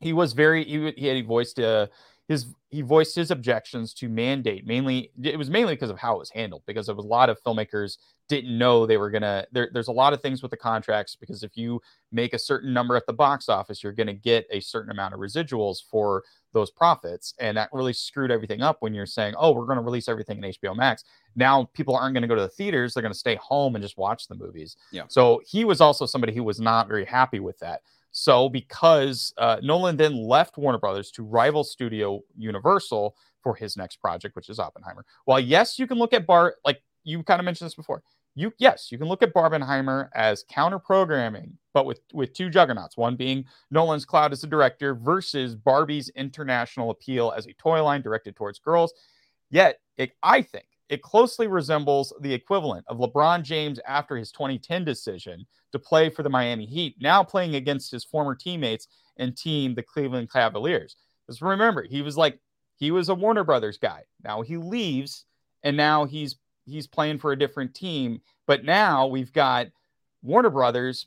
he 0.00 0.12
was 0.12 0.32
very 0.32 0.64
he, 0.64 0.92
he 0.96 1.06
had 1.06 1.26
voiced 1.26 1.58
a 1.58 1.88
his 2.28 2.46
he 2.68 2.82
voiced 2.82 3.14
his 3.14 3.30
objections 3.30 3.92
to 3.92 4.08
mandate 4.08 4.66
mainly 4.66 5.10
it 5.22 5.36
was 5.36 5.50
mainly 5.50 5.74
because 5.74 5.90
of 5.90 5.98
how 5.98 6.14
it 6.14 6.18
was 6.18 6.30
handled 6.30 6.62
because 6.66 6.86
there 6.86 6.94
was 6.94 7.04
a 7.04 7.08
lot 7.08 7.28
of 7.28 7.42
filmmakers 7.42 7.98
didn't 8.28 8.56
know 8.56 8.86
they 8.86 8.96
were 8.96 9.10
gonna 9.10 9.44
there, 9.52 9.68
there's 9.72 9.88
a 9.88 9.92
lot 9.92 10.12
of 10.12 10.22
things 10.22 10.40
with 10.40 10.50
the 10.50 10.56
contracts 10.56 11.16
because 11.16 11.42
if 11.42 11.56
you 11.56 11.80
make 12.12 12.32
a 12.32 12.38
certain 12.38 12.72
number 12.72 12.96
at 12.96 13.06
the 13.06 13.12
box 13.12 13.48
office 13.48 13.82
you're 13.82 13.92
gonna 13.92 14.14
get 14.14 14.46
a 14.50 14.60
certain 14.60 14.90
amount 14.90 15.12
of 15.12 15.20
residuals 15.20 15.78
for 15.90 16.22
those 16.52 16.70
profits 16.70 17.34
and 17.40 17.56
that 17.56 17.68
really 17.72 17.92
screwed 17.92 18.30
everything 18.30 18.62
up 18.62 18.76
when 18.80 18.94
you're 18.94 19.06
saying 19.06 19.34
oh 19.38 19.52
we're 19.52 19.66
going 19.66 19.78
to 19.78 19.82
release 19.82 20.08
everything 20.08 20.42
in 20.42 20.52
hbo 20.52 20.76
max. 20.76 21.04
Now 21.34 21.68
people 21.72 21.96
aren't 21.96 22.14
going 22.14 22.22
to 22.22 22.28
go 22.28 22.34
to 22.34 22.42
the 22.42 22.48
theaters 22.48 22.94
they're 22.94 23.02
going 23.02 23.12
to 23.12 23.18
stay 23.18 23.36
home 23.36 23.74
and 23.74 23.82
just 23.82 23.98
watch 23.98 24.28
the 24.28 24.34
movies. 24.34 24.76
Yeah. 24.90 25.04
so 25.08 25.40
he 25.46 25.64
was 25.64 25.80
also 25.80 26.06
somebody 26.06 26.34
who 26.34 26.44
was 26.44 26.60
not 26.60 26.88
very 26.88 27.04
happy 27.04 27.40
with 27.40 27.58
that 27.60 27.80
so, 28.12 28.48
because 28.48 29.32
uh, 29.38 29.56
Nolan 29.62 29.96
then 29.96 30.14
left 30.14 30.58
Warner 30.58 30.78
Brothers 30.78 31.10
to 31.12 31.22
rival 31.22 31.64
studio 31.64 32.22
Universal 32.36 33.16
for 33.42 33.54
his 33.56 33.76
next 33.76 33.96
project, 33.96 34.36
which 34.36 34.50
is 34.50 34.58
Oppenheimer. 34.58 35.04
While 35.24 35.40
yes, 35.40 35.78
you 35.78 35.86
can 35.86 35.98
look 35.98 36.12
at 36.12 36.26
Bar 36.26 36.56
like 36.64 36.82
you 37.04 37.22
kind 37.22 37.40
of 37.40 37.44
mentioned 37.44 37.66
this 37.66 37.74
before. 37.74 38.02
You 38.34 38.52
yes, 38.58 38.92
you 38.92 38.98
can 38.98 39.08
look 39.08 39.22
at 39.22 39.34
Barbenheimer 39.34 40.08
as 40.14 40.44
counter 40.48 40.78
programming, 40.78 41.56
but 41.74 41.86
with 41.86 42.00
with 42.12 42.32
two 42.34 42.50
juggernauts. 42.50 42.96
One 42.96 43.16
being 43.16 43.44
Nolan's 43.70 44.04
Cloud 44.04 44.32
as 44.32 44.44
a 44.44 44.46
director 44.46 44.94
versus 44.94 45.54
Barbie's 45.54 46.10
international 46.10 46.90
appeal 46.90 47.32
as 47.36 47.46
a 47.46 47.52
toy 47.54 47.82
line 47.82 48.02
directed 48.02 48.36
towards 48.36 48.58
girls. 48.58 48.92
Yet, 49.50 49.80
it, 49.98 50.12
I 50.22 50.40
think 50.42 50.64
it 50.92 51.00
closely 51.00 51.46
resembles 51.46 52.12
the 52.20 52.34
equivalent 52.34 52.84
of 52.86 52.98
LeBron 52.98 53.42
James 53.42 53.80
after 53.88 54.14
his 54.14 54.30
2010 54.30 54.84
decision 54.84 55.46
to 55.72 55.78
play 55.78 56.10
for 56.10 56.22
the 56.22 56.28
Miami 56.28 56.66
Heat, 56.66 56.96
now 57.00 57.24
playing 57.24 57.54
against 57.54 57.90
his 57.90 58.04
former 58.04 58.34
teammates 58.34 58.88
and 59.16 59.34
team, 59.34 59.74
the 59.74 59.82
Cleveland 59.82 60.30
Cavaliers. 60.30 60.96
Because 61.26 61.40
remember, 61.40 61.82
he 61.82 62.02
was 62.02 62.18
like 62.18 62.40
he 62.76 62.90
was 62.90 63.08
a 63.08 63.14
Warner 63.14 63.42
Brothers 63.42 63.78
guy. 63.78 64.02
Now 64.22 64.42
he 64.42 64.58
leaves, 64.58 65.24
and 65.62 65.78
now 65.78 66.04
he's 66.04 66.36
he's 66.66 66.86
playing 66.86 67.20
for 67.20 67.32
a 67.32 67.38
different 67.38 67.74
team. 67.74 68.20
But 68.46 68.66
now 68.66 69.06
we've 69.06 69.32
got 69.32 69.68
Warner 70.20 70.50
Brothers, 70.50 71.06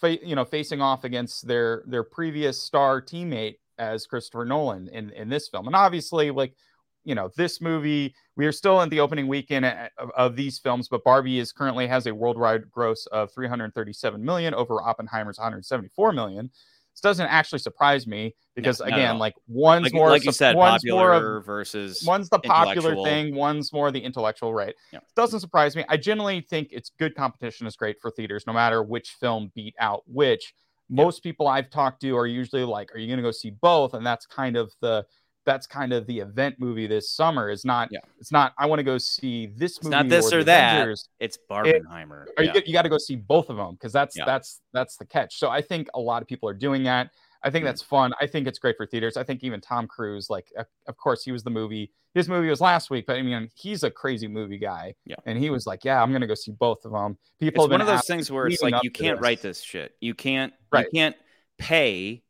fa- 0.00 0.26
you 0.26 0.34
know, 0.34 0.44
facing 0.44 0.80
off 0.80 1.04
against 1.04 1.46
their 1.46 1.84
their 1.86 2.02
previous 2.02 2.60
star 2.60 3.00
teammate 3.00 3.58
as 3.78 4.08
Christopher 4.08 4.44
Nolan 4.44 4.88
in 4.88 5.10
in 5.10 5.28
this 5.28 5.46
film, 5.46 5.68
and 5.68 5.76
obviously 5.76 6.32
like 6.32 6.56
you 7.04 7.14
know 7.14 7.30
this 7.36 7.60
movie 7.60 8.14
we 8.36 8.46
are 8.46 8.52
still 8.52 8.80
in 8.82 8.88
the 8.88 9.00
opening 9.00 9.26
weekend 9.26 9.64
uh, 9.64 9.88
of, 9.98 10.10
of, 10.16 10.36
these 10.36 10.58
films 10.58 10.88
but 10.88 11.02
barbie 11.02 11.38
is 11.38 11.52
currently 11.52 11.86
has 11.86 12.06
a 12.06 12.14
worldwide 12.14 12.70
gross 12.70 13.06
of 13.06 13.32
337 13.32 14.22
million 14.22 14.54
over 14.54 14.82
oppenheimer's 14.82 15.38
174 15.38 16.12
million. 16.12 16.50
This 16.92 17.00
doesn't 17.02 17.26
actually 17.26 17.60
surprise 17.60 18.06
me 18.06 18.34
because 18.54 18.80
No, 18.80 18.86
again 18.86 19.18
like 19.18 19.34
one's 19.46 19.84
Like, 19.84 19.94
more 19.94 20.10
like 20.10 20.24
you 20.24 20.32
said, 20.32 20.56
one's 20.56 20.84
more 20.84 21.10
popular 21.10 21.38
of, 21.38 21.46
versus 21.46 22.04
one's 22.04 22.28
the 22.28 22.40
popular 22.40 22.96
thing 23.04 23.34
one's 23.34 23.72
more 23.72 23.90
the 23.90 24.00
intellectual 24.00 24.52
right? 24.52 24.74
Yeah. 24.92 24.98
doesn't 25.14 25.40
surprise 25.40 25.76
me. 25.76 25.84
I 25.88 25.96
generally 25.96 26.40
think 26.40 26.68
it's 26.72 26.90
good 26.98 27.14
competition 27.14 27.66
is 27.66 27.76
great 27.76 28.00
for 28.00 28.10
theaters 28.10 28.44
no 28.46 28.52
matter 28.52 28.82
which 28.82 29.10
film 29.20 29.50
beat 29.54 29.74
out 29.78 30.02
which. 30.06 30.54
Most 30.92 31.22
people 31.22 31.46
i've 31.46 31.70
talked 31.70 32.00
to 32.00 32.16
are 32.16 32.26
usually 32.26 32.64
like 32.64 32.92
are 32.92 32.98
you 32.98 33.06
going 33.06 33.18
to 33.18 33.22
go 33.22 33.30
see 33.30 33.50
both? 33.50 33.94
And 33.94 34.04
that's 34.04 34.26
kind 34.26 34.56
of 34.56 34.72
the 34.80 35.06
that's 35.46 35.66
kind 35.66 35.92
of 35.92 36.06
the 36.06 36.18
event 36.20 36.56
movie 36.58 36.86
this 36.86 37.10
summer 37.10 37.48
is 37.50 37.64
not 37.64 37.88
Yeah. 37.90 38.00
it's 38.18 38.30
not 38.30 38.52
i 38.58 38.66
want 38.66 38.78
to 38.78 38.82
go 38.82 38.98
see 38.98 39.46
this 39.46 39.76
It's 39.78 39.84
movie 39.84 39.96
not 39.96 40.08
this 40.08 40.32
or, 40.32 40.40
or 40.40 40.44
that. 40.44 40.74
Avengers. 40.76 41.08
It's 41.18 41.38
Barbenheimer. 41.50 42.26
Or 42.36 42.44
Yeah. 42.44 42.54
you, 42.54 42.62
you 42.66 42.72
got 42.72 42.82
to 42.82 42.88
go 42.88 42.98
see 42.98 43.16
both 43.16 43.48
of 43.50 43.56
them 43.56 43.72
because 43.72 43.92
that's 43.92 44.16
Yeah. 44.16 44.24
that's 44.26 44.60
that's 44.72 44.96
the 44.96 45.06
catch 45.06 45.38
so 45.38 45.48
i 45.48 45.60
think 45.62 45.88
a 45.94 46.00
lot 46.00 46.20
of 46.22 46.28
people 46.28 46.48
are 46.48 46.54
doing 46.54 46.82
that 46.84 47.10
i 47.42 47.50
think 47.50 47.62
Mhm. 47.62 47.68
that's 47.68 47.82
fun 47.82 48.12
i 48.20 48.26
think 48.26 48.46
it's 48.46 48.58
great 48.58 48.76
for 48.76 48.86
theaters 48.86 49.16
i 49.16 49.22
think 49.24 49.42
even 49.42 49.60
tom 49.60 49.86
cruise 49.86 50.28
like 50.28 50.52
of- 50.86 50.96
course 50.96 51.24
he 51.24 51.32
was 51.32 51.42
the 51.42 51.50
movie 51.50 51.90
his 52.12 52.28
movie 52.28 52.48
was 52.48 52.60
last 52.60 52.90
week 52.90 53.06
but 53.06 53.16
i 53.16 53.22
mean 53.22 53.48
he's 53.54 53.82
a 53.82 53.90
crazy 53.90 54.28
movie 54.28 54.58
guy 54.58 54.94
Yeah. 55.06 55.16
and 55.24 55.38
he 55.38 55.48
was 55.48 55.66
like 55.66 55.84
yeah 55.84 56.02
i'm 56.02 56.12
gonna 56.12 56.26
go 56.26 56.34
see 56.34 56.52
both 56.52 56.84
of 56.84 56.92
them 56.92 57.16
people 57.38 57.64
it's 57.64 57.70
one 57.70 57.80
of 57.80 57.86
those 57.86 58.06
things 58.06 58.30
where 58.30 58.46
it's 58.46 58.60
like 58.62 58.74
you 58.82 58.90
can't 58.90 59.20
write 59.20 59.40
this 59.40 59.62
shit. 59.62 59.94
You 60.00 60.14
can't 60.14 60.52
Right. 60.70 60.86
you 60.92 60.98
can't 61.00 61.16
pay 61.58 62.22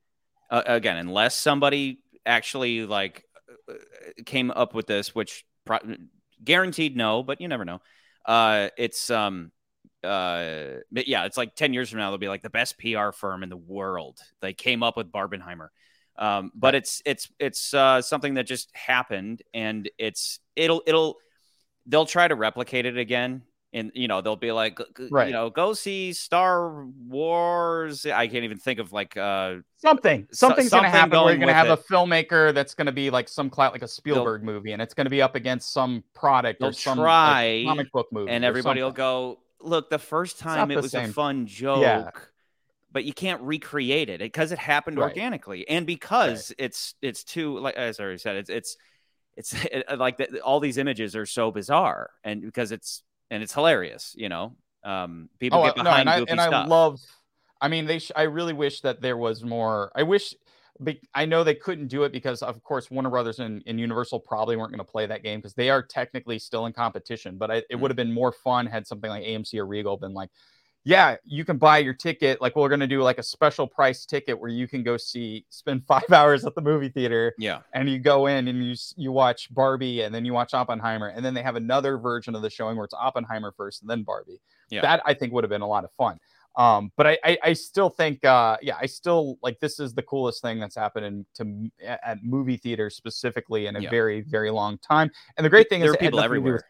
uh, 0.51 0.63
again, 0.67 0.97
unless 0.97 1.37
somebody 1.37 2.01
actually 2.27 2.87
like 2.87 3.25
uh, 3.69 3.75
came 4.25 4.51
up 4.51 4.75
with 4.75 4.87
this, 4.87 5.15
which 5.15 5.45
pro- 5.65 5.97
guaranteed 6.43 6.97
no, 6.97 7.23
but 7.23 7.41
you 7.41 7.49
never 7.49 7.65
know. 7.65 7.81
Uh, 8.25 8.69
it's 8.77 9.11
um, 9.11 9.53
uh, 10.03 10.79
but 10.91 11.09
yeah, 11.09 11.25
it's 11.25 11.37
like 11.37 11.55
ten 11.55 11.73
years 11.73 11.91
from 11.91 11.99
now 11.99 12.11
they'll 12.11 12.19
be 12.19 12.29
like 12.29 12.43
the 12.43 12.51
best 12.51 12.79
PR 12.79 13.11
firm 13.13 13.43
in 13.43 13.49
the 13.49 13.57
world. 13.57 14.19
They 14.41 14.53
came 14.53 14.83
up 14.83 14.97
with 14.97 15.13
Barbenheimer. 15.13 15.69
Um, 16.17 16.53
but 16.55 16.75
it's 16.75 17.01
it's 17.07 17.31
it's 17.39 17.73
uh, 17.73 18.03
something 18.03 18.35
that 18.35 18.47
just 18.47 18.71
happened, 18.75 19.43
and 19.55 19.91
it's 19.99 20.41
it'll 20.55 20.83
it'll 20.87 21.17
they'll 21.87 22.07
try 22.07 22.29
to 22.29 22.35
replicate 22.35 22.87
it 22.87 22.99
again 22.99 23.43
and 23.73 23.93
you 23.95 24.09
know 24.09 24.21
they'll 24.21 24.35
be 24.37 24.51
like 24.53 24.79
Right. 25.11 25.29
you 25.29 25.33
know 25.33 25.49
go 25.51 25.73
see 25.75 26.13
star 26.13 26.85
wars 27.07 28.05
i 28.07 28.27
can't 28.27 28.45
even 28.45 28.59
think 28.59 28.79
of 28.81 28.93
like 28.93 29.17
uh 29.17 29.57
Something, 29.77 30.27
So- 30.33 30.49
something's 30.49 30.71
going 30.71 30.85
to 30.85 30.91
something 30.91 31.01
happen 31.01 31.11
where 31.13 31.29
you're 31.31 31.39
going 31.39 31.41
to 31.41 31.47
with 31.47 31.69
have 31.69 31.79
a 31.79 31.83
filmmaker 31.83 32.53
that's 32.53 32.75
going 32.75 32.85
to 32.87 32.93
be 32.93 33.09
like 33.11 33.29
some 33.29 33.49
cla- 33.49 33.71
like 33.73 33.81
a 33.83 33.89
Spielberg 33.89 34.43
movie, 34.45 34.73
and 34.73 34.83
it's 34.83 34.93
going 34.93 35.07
to 35.07 35.11
be 35.11 35.23
up 35.23 35.37
against 35.37 35.73
some 35.73 36.05
product 36.15 36.63
or 36.63 36.73
some 36.73 36.99
like, 36.99 37.65
comic 37.65 37.91
book 37.91 38.09
movie, 38.13 38.31
and 38.31 38.45
everybody 38.45 38.83
will 38.83 38.91
go 38.91 39.39
look 39.59 39.89
the 39.89 39.99
first 39.99 40.39
time 40.39 40.71
it 40.71 40.77
was 40.77 40.91
same. 40.91 41.09
a 41.11 41.13
fun 41.15 41.47
joke 41.47 41.81
Yeah. 41.81 42.11
but 42.93 43.05
you 43.05 43.15
can't 43.15 43.41
recreate 43.41 44.11
it 44.11 44.19
because 44.21 44.53
it 44.53 44.59
happened 44.59 44.99
Right. 44.99 45.05
organically 45.09 45.67
and 45.69 45.87
because 45.87 46.53
it's 46.59 46.95
it's 47.01 47.25
too 47.25 47.59
like 47.59 47.77
as 47.77 47.99
i 48.01 48.03
already 48.03 48.19
said 48.19 48.37
it's 48.37 48.51
it's 48.51 48.77
it's 49.37 49.55
it, 49.65 49.85
like 49.99 50.19
the, 50.19 50.41
all 50.41 50.61
these 50.61 50.77
images 50.77 51.17
are 51.17 51.25
so 51.27 51.51
bizarre 51.51 52.11
and 52.25 52.43
because 52.43 52.71
it's 52.73 53.03
and 53.31 53.43
it's 53.43 53.55
hilarious 53.55 54.15
you 54.17 54.29
know 54.29 54.55
um 54.85 55.29
people 55.39 55.61
Oh, 55.61 55.65
get 55.65 55.75
behind 55.77 55.87
no, 55.95 56.01
and 56.01 56.11
I 56.11 56.19
goofy 56.21 56.31
and 56.33 56.41
stuff 56.41 56.55
I 56.55 56.67
love. 56.67 57.01
I 57.61 57.69
mean, 57.69 57.85
they. 57.85 57.99
Sh- 57.99 58.13
I 58.17 58.23
really 58.23 58.55
wish 58.55 58.81
that 58.81 59.03
there 59.03 59.19
was 59.19 59.45
more. 59.45 59.93
I 59.95 60.03
wish. 60.03 60.35
Be- 60.83 61.03
I 61.15 61.27
know 61.27 61.45
they 61.45 61.55
couldn't 61.55 61.89
do 61.89 62.05
it 62.05 62.13
because, 62.13 62.43
of 62.43 62.63
course, 62.63 62.91
Warner 62.91 63.11
Brothers 63.11 63.39
and, 63.39 63.63
and 63.67 63.79
Universal 63.79 64.21
probably 64.21 64.57
weren't 64.57 64.71
going 64.71 64.79
to 64.79 64.91
play 64.91 65.05
that 65.05 65.23
game 65.23 65.41
because 65.41 65.53
they 65.53 65.69
are 65.69 65.83
technically 65.83 66.39
still 66.39 66.65
in 66.65 66.73
competition. 66.73 67.37
But 67.37 67.51
I, 67.51 67.57
it 67.57 67.73
Mm. 67.73 67.81
would 67.81 67.91
have 67.91 67.97
been 67.97 68.11
more 68.11 68.33
fun 68.33 68.65
had 68.65 68.87
something 68.87 69.11
like 69.11 69.23
AMC 69.25 69.59
or 69.59 69.67
Regal 69.67 69.99
been 69.99 70.15
like, 70.15 70.31
yeah, 70.85 71.17
you 71.25 71.45
can 71.45 71.59
buy 71.59 71.79
your 71.79 71.93
ticket. 71.93 72.41
Like 72.41 72.57
we're 72.57 72.69
going 72.71 72.81
to 72.81 72.87
do 72.87 73.03
like 73.03 73.19
a 73.19 73.23
special 73.23 73.67
price 73.67 74.07
ticket 74.07 74.39
where 74.39 74.49
you 74.51 74.67
can 74.67 74.83
go 74.83 74.97
see, 74.97 75.45
spend 75.51 75.85
five 75.89 76.11
hours 76.11 76.45
at 76.47 76.55
the 76.55 76.63
movie 76.63 76.89
theater, 76.89 77.35
yeah 77.39 77.61
and 77.75 77.89
you 77.89 77.99
go 77.99 78.27
in 78.27 78.49
and 78.49 78.65
you 78.65 78.75
you 78.97 79.13
watch 79.13 79.53
Barbie 79.55 80.03
and 80.03 80.15
then 80.15 80.25
you 80.25 80.33
watch 80.33 80.55
Oppenheimer 80.55 81.09
and 81.09 81.25
then 81.25 81.35
they 81.35 81.43
have 81.43 81.57
another 81.57 81.99
version 81.99 82.35
of 82.35 82.43
the 82.43 82.51
showing 82.51 82.77
where 82.77 82.85
it's 82.85 82.95
Oppenheimer 82.95 83.53
first 83.57 83.83
and 83.83 83.91
then 83.91 84.03
Barbie. 84.03 84.41
Yeah. 84.71 84.83
That 84.83 85.03
I 85.05 85.15
think 85.15 85.33
would 85.33 85.45
have 85.45 85.51
been 85.51 85.63
a 85.63 85.69
lot 85.69 85.85
of 85.85 85.91
fun. 85.93 86.19
Um, 86.57 86.91
but 86.97 87.07
I, 87.07 87.19
I 87.25 87.39
I 87.45 87.53
still 87.53 87.91
think 87.91 88.25
uh 88.25 88.57
yeah 88.61 88.77
I 88.81 88.87
still 88.87 89.39
like 89.43 89.61
this 89.61 89.79
is 89.79 89.95
the 89.95 90.03
coolest 90.03 90.43
thing 90.43 90.59
that's 90.59 90.75
happened 90.75 91.07
in, 91.07 91.27
to 91.35 91.71
at 92.03 92.25
movie 92.25 92.57
theaters 92.57 92.97
specifically 92.97 93.67
in 93.67 93.77
a 93.77 93.81
Yeah. 93.81 93.91
very 93.91 94.23
very 94.23 94.51
long 94.51 94.79
time. 94.79 95.11
And 95.37 95.45
the 95.45 95.51
great 95.51 95.69
thing 95.69 95.81
there 95.81 95.91
is 95.91 95.95
are 95.95 95.99
people 95.99 96.17
nothing 96.19 96.31
to 96.31 96.35
do 96.35 96.41
everywhere 96.41 96.53
with- 96.55 96.65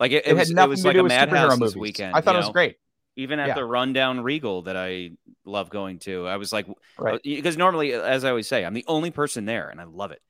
like 0.00 0.10
it, 0.12 0.26
It, 0.26 0.30
it, 0.30 0.32
was, 0.34 0.48
had 0.48 0.50
it 0.50 0.54
nothing 0.54 0.70
was 0.70 0.80
to 0.80 0.86
like 0.88 0.94
do 0.94 1.00
a 1.00 1.02
with 1.04 1.10
madhouse 1.10 1.50
this 1.52 1.60
movies. 1.60 1.76
weekend 1.76 2.16
I 2.16 2.20
thought 2.20 2.34
it 2.34 2.38
was 2.38 2.46
know? 2.48 2.52
great. 2.52 2.76
Even 3.16 3.38
at 3.38 3.48
Yeah. 3.48 3.54
the 3.54 3.64
rundown 3.64 4.20
regal 4.20 4.62
that 4.62 4.76
i 4.76 5.10
love 5.44 5.70
going 5.70 5.98
to 6.00 6.26
i 6.26 6.36
was 6.36 6.52
like 6.52 6.66
Right. 6.98 7.20
because 7.22 7.56
normally 7.56 7.92
as 7.92 8.24
i 8.24 8.30
always 8.30 8.48
say 8.48 8.64
i'm 8.64 8.74
the 8.74 8.84
only 8.88 9.10
person 9.10 9.44
there 9.44 9.68
and 9.68 9.80
i 9.80 9.84
love 9.84 10.10
it 10.12 10.22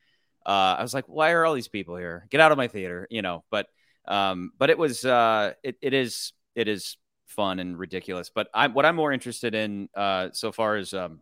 uh, 0.46 0.76
i 0.78 0.82
was 0.82 0.92
like 0.94 1.04
why 1.06 1.30
are 1.32 1.44
all 1.44 1.54
these 1.54 1.68
people 1.68 1.96
here 1.96 2.26
get 2.30 2.40
out 2.40 2.50
of 2.52 2.58
my 2.58 2.68
theater 2.68 3.06
you 3.10 3.22
know 3.22 3.44
but 3.50 3.66
um 4.08 4.50
but 4.58 4.70
it 4.70 4.78
was 4.78 5.04
uh 5.04 5.52
it, 5.62 5.76
it 5.80 5.94
is 5.94 6.32
it 6.54 6.66
is 6.68 6.96
fun 7.26 7.60
and 7.60 7.78
ridiculous 7.78 8.30
but 8.34 8.48
i'm 8.52 8.74
what 8.74 8.84
i'm 8.84 8.96
more 8.96 9.12
interested 9.12 9.54
in 9.54 9.88
uh 9.96 10.28
so 10.32 10.50
far 10.52 10.76
as 10.76 10.92
um 10.92 11.20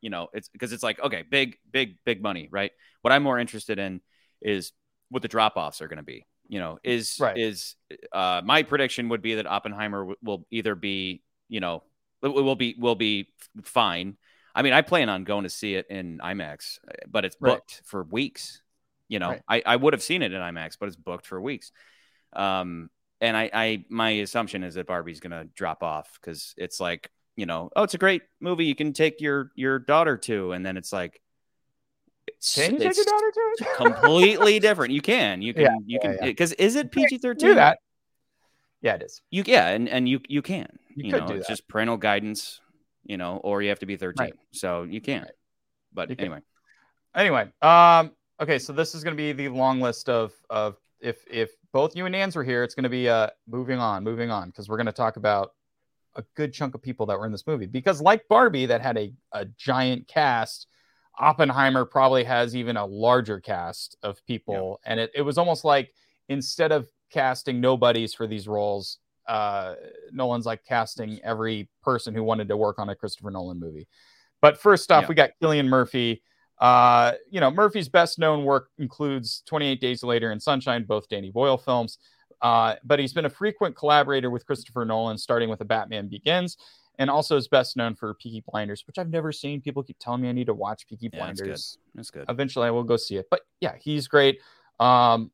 you 0.00 0.08
know 0.10 0.28
it's 0.32 0.48
because 0.48 0.72
it's 0.72 0.82
like 0.82 1.00
okay 1.02 1.22
big 1.28 1.56
big 1.70 1.96
big 2.04 2.22
money 2.22 2.48
right 2.50 2.70
what 3.02 3.12
i'm 3.12 3.22
more 3.22 3.38
interested 3.38 3.78
in 3.78 4.00
is 4.40 4.72
what 5.10 5.20
the 5.22 5.28
drop 5.28 5.56
offs 5.56 5.82
are 5.82 5.88
going 5.88 5.98
to 5.98 6.02
be 6.04 6.24
you 6.52 6.58
know 6.58 6.78
is 6.84 7.18
Right. 7.18 7.38
is 7.38 7.76
uh 8.12 8.42
my 8.44 8.62
prediction 8.62 9.08
would 9.08 9.22
be 9.22 9.36
that 9.36 9.46
oppenheimer 9.46 10.00
w- 10.00 10.16
will 10.22 10.46
either 10.50 10.74
be 10.74 11.22
you 11.48 11.60
know 11.60 11.82
it 12.22 12.28
will 12.28 12.54
be 12.54 12.76
will 12.78 12.94
be 12.94 13.28
fine 13.62 14.18
i 14.54 14.60
mean 14.60 14.74
i 14.74 14.82
plan 14.82 15.08
on 15.08 15.24
going 15.24 15.44
to 15.44 15.48
see 15.48 15.74
it 15.76 15.86
in 15.88 16.18
imax 16.18 16.78
but 17.10 17.24
it's 17.24 17.36
Right. 17.40 17.54
booked 17.54 17.80
for 17.86 18.02
weeks 18.02 18.60
you 19.08 19.18
know 19.18 19.30
Right. 19.30 19.42
I, 19.48 19.62
I 19.64 19.76
would 19.76 19.94
have 19.94 20.02
seen 20.02 20.20
it 20.20 20.30
in 20.32 20.40
imax 20.42 20.76
but 20.78 20.88
it's 20.88 20.96
booked 20.96 21.26
for 21.26 21.40
weeks 21.40 21.72
um 22.34 22.90
and 23.22 23.34
i 23.34 23.48
i 23.54 23.84
my 23.88 24.10
assumption 24.10 24.62
is 24.62 24.74
that 24.74 24.86
barbie's 24.86 25.20
gonna 25.20 25.46
drop 25.54 25.82
off 25.82 26.18
because 26.20 26.52
it's 26.58 26.80
like 26.80 27.10
you 27.34 27.46
know 27.46 27.70
oh 27.76 27.82
it's 27.82 27.94
a 27.94 27.98
great 27.98 28.24
movie 28.40 28.66
you 28.66 28.74
can 28.74 28.92
take 28.92 29.22
your 29.22 29.52
your 29.54 29.78
daughter 29.78 30.18
to 30.18 30.52
and 30.52 30.66
then 30.66 30.76
it's 30.76 30.92
like 30.92 31.21
it's, 32.42 32.54
Can 32.56 32.72
you 32.72 32.78
take 32.80 32.96
your 32.96 33.04
daughter 33.04 33.30
to 33.32 33.40
it? 33.58 33.68
completely 33.76 34.58
different 34.58 34.92
you 34.92 35.00
can 35.00 35.40
you 35.42 35.54
can 35.54 35.62
Yeah, 35.62 35.68
you 35.86 35.98
yeah, 36.02 36.08
can 36.08 36.12
yeah. 36.20 36.26
because 36.26 36.52
is 36.54 36.74
it 36.74 36.90
pg-13 36.90 37.54
that. 37.54 37.78
Yeah, 38.80 38.94
it 38.94 39.02
is. 39.02 39.22
you 39.30 39.44
yeah 39.46 39.68
and 39.68 39.88
and 39.88 40.08
you 40.08 40.20
you 40.28 40.42
can 40.42 40.66
You 40.96 41.04
you, 41.04 41.12
could 41.12 41.20
know 41.20 41.28
do 41.28 41.34
it's 41.34 41.46
that. 41.46 41.52
just 41.52 41.68
parental 41.68 41.96
guidance 41.96 42.60
you 43.04 43.16
know 43.16 43.36
or 43.44 43.62
you 43.62 43.68
have 43.68 43.78
to 43.78 43.86
be 43.86 43.96
13 43.96 44.24
Right. 44.24 44.34
so 44.50 44.82
you 44.82 45.00
can 45.00 45.22
Right. 45.22 45.30
but 45.92 46.10
You 46.10 46.16
can. 46.16 46.24
anyway 46.26 46.40
anyway 47.14 47.52
um 47.62 48.10
okay 48.40 48.58
so 48.58 48.72
this 48.72 48.94
is 48.96 49.04
going 49.04 49.16
to 49.16 49.20
be 49.22 49.32
the 49.32 49.48
long 49.48 49.80
list 49.80 50.08
of 50.08 50.32
of 50.50 50.76
if 51.00 51.24
if 51.30 51.50
both 51.72 51.94
you 51.94 52.06
and 52.06 52.12
Nans 52.12 52.34
were 52.34 52.44
here 52.44 52.64
it's 52.64 52.74
going 52.74 52.82
to 52.84 52.88
be 52.90 53.08
uh 53.08 53.28
moving 53.46 53.78
on 53.78 54.02
moving 54.02 54.30
on 54.32 54.48
because 54.48 54.68
we're 54.68 54.76
going 54.78 54.86
to 54.86 54.92
talk 54.92 55.16
about 55.16 55.52
a 56.16 56.24
good 56.34 56.52
chunk 56.52 56.74
of 56.74 56.82
people 56.82 57.06
that 57.06 57.18
were 57.18 57.24
in 57.26 57.32
this 57.32 57.46
movie 57.46 57.66
because 57.66 58.00
like 58.02 58.26
barbie 58.28 58.66
that 58.66 58.80
had 58.82 58.98
a, 58.98 59.12
a 59.32 59.44
giant 59.56 60.06
cast 60.08 60.66
oppenheimer 61.18 61.84
probably 61.84 62.24
has 62.24 62.56
even 62.56 62.76
a 62.76 62.84
larger 62.86 63.40
cast 63.40 63.96
of 64.02 64.24
people 64.26 64.80
and 64.86 64.98
it, 64.98 65.10
it 65.14 65.22
was 65.22 65.38
almost 65.38 65.64
like 65.64 65.92
instead 66.28 66.72
of 66.72 66.88
casting 67.10 67.60
nobodies 67.60 68.14
for 68.14 68.26
these 68.26 68.48
roles 68.48 68.98
uh 69.28 69.74
nolan's 70.10 70.46
like 70.46 70.64
casting 70.64 71.20
every 71.22 71.68
person 71.82 72.14
who 72.14 72.24
wanted 72.24 72.48
to 72.48 72.56
work 72.56 72.78
on 72.78 72.88
a 72.88 72.94
christopher 72.96 73.30
nolan 73.30 73.60
movie 73.60 73.86
but 74.40 74.58
first 74.58 74.90
off 74.90 75.02
Yeah. 75.02 75.08
we 75.08 75.14
got 75.14 75.30
cillian 75.42 75.68
murphy 75.68 76.22
uh, 76.62 77.14
you 77.28 77.40
know, 77.40 77.50
Murphy's 77.50 77.88
best 77.88 78.20
known 78.20 78.44
work 78.44 78.68
includes 78.78 79.42
28 79.46 79.80
Days 79.80 80.04
Later 80.04 80.30
and 80.30 80.40
Sunshine, 80.40 80.84
both 80.84 81.08
Danny 81.08 81.28
Boyle 81.32 81.58
films. 81.58 81.98
Uh, 82.40 82.76
but 82.84 83.00
he's 83.00 83.12
been 83.12 83.24
a 83.24 83.30
frequent 83.30 83.74
collaborator 83.74 84.30
with 84.30 84.46
Christopher 84.46 84.84
Nolan, 84.84 85.18
starting 85.18 85.48
with 85.48 85.58
The 85.58 85.64
Batman 85.64 86.06
Begins, 86.06 86.56
and 86.98 87.08
also 87.10 87.36
is 87.36 87.48
best 87.48 87.76
known 87.76 87.94
for 87.94 88.14
Peaky 88.14 88.42
Blinders, 88.46 88.84
which 88.86 88.98
I've 88.98 89.10
never 89.10 89.32
seen. 89.32 89.60
People 89.60 89.82
keep 89.82 89.98
telling 89.98 90.20
me 90.20 90.28
I 90.28 90.32
need 90.32 90.46
to 90.46 90.54
watch 90.54 90.86
Peaky 90.86 91.08
Blinders. 91.08 91.40
Yeah, 91.40 91.46
that's 91.48 92.10
good. 92.10 92.20
That's 92.22 92.28
good 92.28 92.30
Eventually, 92.32 92.66
I 92.66 92.70
will 92.70 92.84
go 92.84 92.96
see 92.96 93.16
it. 93.16 93.26
But 93.30 93.40
yeah, 93.60 93.74
he's 93.80 94.08
great. 94.08 94.40
Um, 94.78 95.30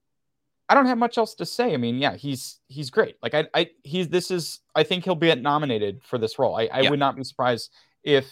I 0.68 0.74
don't 0.74 0.86
have 0.86 0.98
much 0.98 1.16
else 1.16 1.34
to 1.36 1.46
say. 1.46 1.72
I 1.72 1.76
mean, 1.78 1.96
yeah, 1.98 2.14
he's 2.16 2.60
he's 2.68 2.90
great. 2.90 3.16
Like 3.22 3.34
I, 3.34 3.46
I 3.54 3.70
he's 3.84 4.08
this 4.08 4.30
is 4.30 4.60
I 4.74 4.82
think 4.82 5.04
he'll 5.04 5.14
be 5.14 5.34
nominated 5.34 6.02
for 6.02 6.18
this 6.18 6.38
role. 6.38 6.56
I, 6.56 6.64
I 6.72 6.80
Yeah. 6.82 6.90
would 6.90 6.98
not 6.98 7.16
be 7.16 7.24
surprised 7.24 7.72
if 8.04 8.26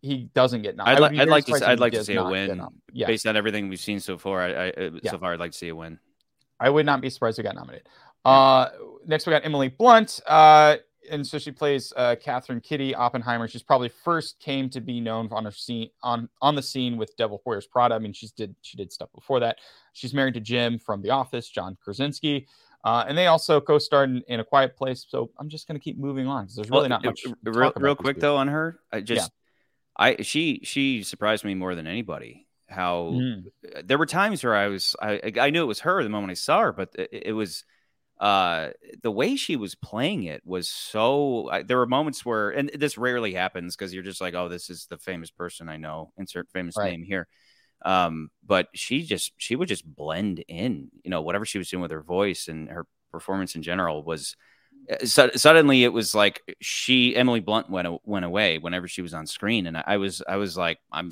he 0.00 0.30
doesn't 0.32 0.62
get 0.62 0.76
I'd, 0.78 0.94
nominated. 0.94 1.12
li- 1.12 1.20
I'd 1.22 1.28
like 1.28 1.44
to. 1.46 1.52
s- 1.54 1.62
I'd 1.62 1.80
like 1.80 1.92
to 1.94 2.04
see 2.04 2.14
a 2.14 2.24
win. 2.24 2.48
win 2.58 2.66
Yeah, 2.92 3.06
based 3.08 3.26
on 3.26 3.36
everything 3.36 3.68
we've 3.68 3.80
seen 3.80 3.98
so 4.00 4.16
far. 4.18 4.40
I, 4.40 4.48
I 4.48 4.70
uh, 4.70 4.90
Yeah. 5.02 5.10
so 5.10 5.18
far 5.18 5.32
I'd 5.34 5.40
like 5.40 5.50
to 5.52 5.58
see 5.58 5.68
a 5.68 5.74
win. 5.74 5.98
I 6.60 6.70
would 6.70 6.86
not 6.86 7.00
be 7.00 7.10
surprised 7.10 7.38
if 7.38 7.42
he 7.42 7.46
got 7.48 7.56
nominated. 7.56 7.88
Uh, 8.24 8.68
next 9.06 9.26
we 9.26 9.30
got 9.32 9.44
Emily 9.44 9.68
Blunt. 9.68 10.20
Uh, 10.26 10.76
and 11.10 11.26
so 11.26 11.38
she 11.38 11.50
plays 11.50 11.92
uh, 11.96 12.16
Catherine 12.20 12.60
Kitty 12.60 12.94
Oppenheimer. 12.94 13.48
She's 13.48 13.62
probably 13.62 13.88
first 13.88 14.38
came 14.40 14.70
to 14.70 14.80
be 14.80 15.00
known 15.00 15.28
on 15.32 15.44
her 15.44 15.50
scene 15.50 15.90
on 16.02 16.28
on 16.40 16.54
the 16.54 16.62
scene 16.62 16.96
with 16.96 17.16
Devil 17.16 17.42
Wears 17.44 17.66
Prada. 17.66 17.94
I 17.94 17.98
mean, 17.98 18.12
she's 18.12 18.32
did 18.32 18.54
she 18.62 18.76
did 18.76 18.92
stuff 18.92 19.10
before 19.14 19.40
that. 19.40 19.58
She's 19.92 20.14
married 20.14 20.34
to 20.34 20.40
Jim 20.40 20.78
from 20.78 21.02
The 21.02 21.10
Office, 21.10 21.48
John 21.48 21.76
Krasinski, 21.82 22.46
uh, 22.84 23.04
and 23.08 23.18
they 23.18 23.26
also 23.26 23.60
co-starred 23.60 24.10
in, 24.10 24.22
in 24.28 24.40
A 24.40 24.44
Quiet 24.44 24.76
Place. 24.76 25.04
So 25.08 25.30
I'm 25.38 25.48
just 25.48 25.66
gonna 25.66 25.80
keep 25.80 25.98
moving 25.98 26.26
on 26.26 26.44
because 26.44 26.56
there's 26.56 26.70
really 26.70 26.82
Well, 26.82 26.88
not 26.90 27.04
uh, 27.04 27.08
much. 27.08 27.22
uh, 27.26 27.34
to 27.44 27.50
Real, 27.50 27.72
real 27.76 27.94
quick 27.96 28.16
people. 28.16 28.28
though 28.30 28.36
on 28.36 28.48
her, 28.48 28.78
I 28.92 29.00
just, 29.00 29.30
I 29.96 30.22
she 30.22 30.60
she 30.64 31.02
surprised 31.02 31.44
me 31.44 31.54
more 31.54 31.74
than 31.74 31.86
anybody. 31.86 32.46
How 32.68 33.10
Mm. 33.12 33.50
there 33.84 33.98
were 33.98 34.06
times 34.06 34.44
where 34.44 34.54
I 34.54 34.68
was 34.68 34.94
I 35.02 35.32
I 35.40 35.50
knew 35.50 35.62
it 35.62 35.66
was 35.66 35.80
her 35.80 36.02
the 36.04 36.08
moment 36.08 36.30
I 36.30 36.34
saw 36.34 36.60
her, 36.60 36.72
but 36.72 36.94
it, 36.96 37.08
it 37.26 37.32
was 37.32 37.64
uh 38.20 38.68
the 39.02 39.10
way 39.10 39.34
she 39.34 39.56
was 39.56 39.74
playing 39.74 40.24
it 40.24 40.42
was 40.44 40.68
so 40.68 41.48
I, 41.50 41.62
there 41.62 41.78
were 41.78 41.86
moments 41.86 42.24
where 42.24 42.50
and 42.50 42.70
this 42.74 42.98
rarely 42.98 43.32
happens 43.32 43.74
because 43.74 43.94
you're 43.94 44.02
just 44.02 44.20
like 44.20 44.34
oh 44.34 44.48
this 44.48 44.68
is 44.68 44.86
the 44.90 44.98
famous 44.98 45.30
person 45.30 45.68
i 45.70 45.78
know 45.78 46.12
insert 46.18 46.48
famous 46.52 46.76
Right. 46.76 46.90
name 46.90 47.02
here 47.02 47.26
um 47.82 48.30
but 48.46 48.68
she 48.74 49.02
just 49.04 49.32
she 49.38 49.56
would 49.56 49.68
just 49.68 49.86
blend 49.86 50.44
in 50.48 50.90
you 51.02 51.10
know 51.10 51.22
whatever 51.22 51.46
she 51.46 51.56
was 51.56 51.70
doing 51.70 51.80
with 51.80 51.90
her 51.92 52.02
voice 52.02 52.48
and 52.48 52.68
her 52.68 52.86
performance 53.10 53.54
in 53.54 53.62
general 53.62 54.02
was 54.04 54.36
uh, 54.92 55.04
su- 55.04 55.30
suddenly 55.36 55.82
it 55.82 55.92
was 55.92 56.14
like 56.14 56.42
she 56.60 57.16
emily 57.16 57.40
blunt 57.40 57.70
went 57.70 57.88
went 58.06 58.26
away 58.26 58.58
whenever 58.58 58.86
she 58.86 59.00
was 59.00 59.14
on 59.14 59.26
screen 59.26 59.66
and 59.66 59.78
i, 59.78 59.84
I 59.86 59.96
was 59.96 60.22
i 60.28 60.36
was 60.36 60.58
like 60.58 60.78
I'm 60.92 61.08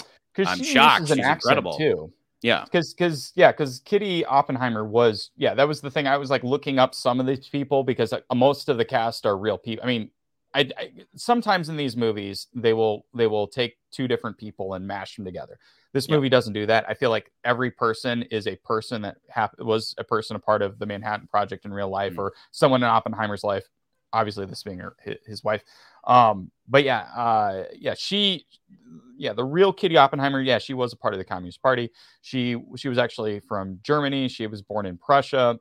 I'm 0.47 0.63
shocked. 0.63 1.09
She's 1.09 1.19
incredible. 1.27 1.77
too. 1.79 2.13
Yeah 2.43 2.65
because 2.65 2.95
because 2.95 3.33
yeah 3.35 3.51
because 3.51 3.81
kitty 3.81 4.25
oppenheimer 4.27 4.85
was 4.85 5.31
yeah 5.37 5.55
that 5.55 5.67
was 5.67 5.81
the 5.81 5.91
thing 5.91 6.07
i 6.07 6.17
was 6.17 6.31
like 6.31 6.45
looking 6.45 6.79
up 6.79 6.95
some 6.95 7.19
of 7.21 7.27
these 7.27 7.49
people 7.49 7.83
because 7.83 8.13
like, 8.13 8.25
most 8.35 8.69
of 8.69 8.77
the 8.79 8.85
cast 8.85 9.27
are 9.27 9.37
real 9.37 9.59
people 9.59 9.85
i 9.85 9.89
mean 9.89 10.11
I, 10.55 10.71
I 10.79 10.91
sometimes 11.15 11.69
in 11.69 11.77
these 11.77 11.97
movies 11.97 12.47
they 12.55 12.73
will 12.73 13.05
they 13.15 13.27
will 13.27 13.47
take 13.47 13.77
two 13.91 14.09
different 14.09 14.39
people 14.39 14.75
and 14.75 14.87
mash 14.87 15.17
them 15.17 15.25
together. 15.25 15.59
This 15.93 16.09
movie 16.09 16.29
doesn't 16.29 16.53
do 16.53 16.67
that. 16.67 16.85
I 16.89 16.95
feel 16.95 17.11
like 17.11 17.31
every 17.45 17.71
person 17.71 18.23
is 18.23 18.47
a 18.47 18.57
person 18.57 19.03
that 19.03 19.17
hap- 19.29 19.59
was 19.59 19.95
a 19.99 20.05
person 20.05 20.37
a 20.37 20.39
part 20.39 20.63
of 20.63 20.79
the 20.79 20.87
Manhattan 20.87 21.27
Project 21.27 21.65
in 21.65 21.73
real 21.73 21.89
life 21.91 22.15
Mm. 22.15 22.19
or 22.19 22.35
someone 22.51 22.83
in 22.83 22.89
Oppenheimer's 22.89 23.45
life. 23.45 23.65
Obviously, 24.13 24.47
this 24.47 24.63
being 24.63 24.79
her, 24.79 24.97
his, 25.27 25.45
wife. 25.45 25.63
Um, 26.07 26.51
but 26.67 26.85
yeah, 26.85 27.01
uh, 27.15 27.65
yeah, 27.79 27.95
she, 27.97 28.47
yeah, 29.17 29.35
the 29.35 29.45
real 29.45 29.73
Kitty 29.73 29.97
Oppenheimer. 29.97 30.41
Yeah, 30.41 30.59
she 30.59 30.75
was 30.75 30.93
a 30.93 30.97
part 30.97 31.15
of 31.15 31.19
the 31.19 31.25
Communist 31.25 31.63
Party. 31.63 31.91
She 32.23 32.57
she 32.77 32.89
was 32.89 32.99
actually 32.99 33.41
from 33.41 33.81
Germany. 33.83 34.29
She 34.29 34.47
was 34.47 34.63
born 34.63 34.87
in 34.87 34.97
Prussia. 34.97 35.59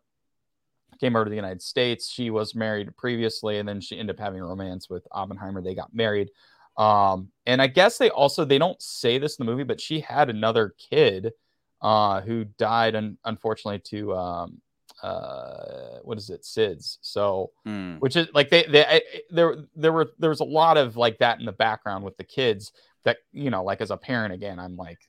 Came 0.99 1.15
over 1.15 1.25
to 1.25 1.29
the 1.29 1.35
United 1.35 1.61
States. 1.61 2.09
She 2.09 2.29
was 2.29 2.55
married 2.55 2.95
previously, 2.97 3.59
and 3.59 3.67
then 3.67 3.81
she 3.81 3.99
ended 3.99 4.15
up 4.15 4.19
having 4.19 4.39
a 4.39 4.45
romance 4.45 4.89
with 4.89 5.05
Oppenheimer. 5.11 5.61
They 5.61 5.75
got 5.75 5.93
married. 5.93 6.29
Um, 6.77 7.29
and 7.45 7.61
I 7.61 7.67
guess 7.67 7.97
they 7.97 8.09
also 8.09 8.45
they 8.45 8.57
don't 8.57 8.81
say 8.81 9.17
this 9.17 9.37
in 9.37 9.45
the 9.45 9.51
movie, 9.51 9.63
but 9.63 9.81
she 9.81 9.99
had 9.99 10.29
another 10.29 10.73
kid 10.77 11.33
uh, 11.81 12.21
who 12.21 12.45
died 12.45 12.95
un- 12.95 13.17
unfortunately 13.25 13.79
to 13.79 14.15
um, 14.15 14.61
uh, 15.03 15.99
what 16.03 16.17
is 16.17 16.29
it, 16.29 16.41
SIDS. 16.43 16.97
So 17.01 17.51
Hmm. 17.65 17.95
which 17.97 18.15
is 18.15 18.27
like 18.33 18.49
they, 18.49 18.63
they 18.63 18.85
I, 18.85 19.01
there 19.29 19.55
there 19.75 19.93
were 19.93 20.09
there 20.19 20.29
was 20.29 20.39
a 20.39 20.45
lot 20.45 20.77
of 20.77 20.97
like 20.97 21.17
that 21.19 21.39
in 21.39 21.45
the 21.45 21.51
background 21.51 22.03
with 22.03 22.17
the 22.17 22.23
kids 22.23 22.71
that 23.03 23.17
you 23.31 23.49
know 23.49 23.63
like 23.63 23.81
as 23.81 23.91
a 23.91 23.97
parent 23.97 24.33
again 24.33 24.59
I'm 24.59 24.75
like 24.75 24.99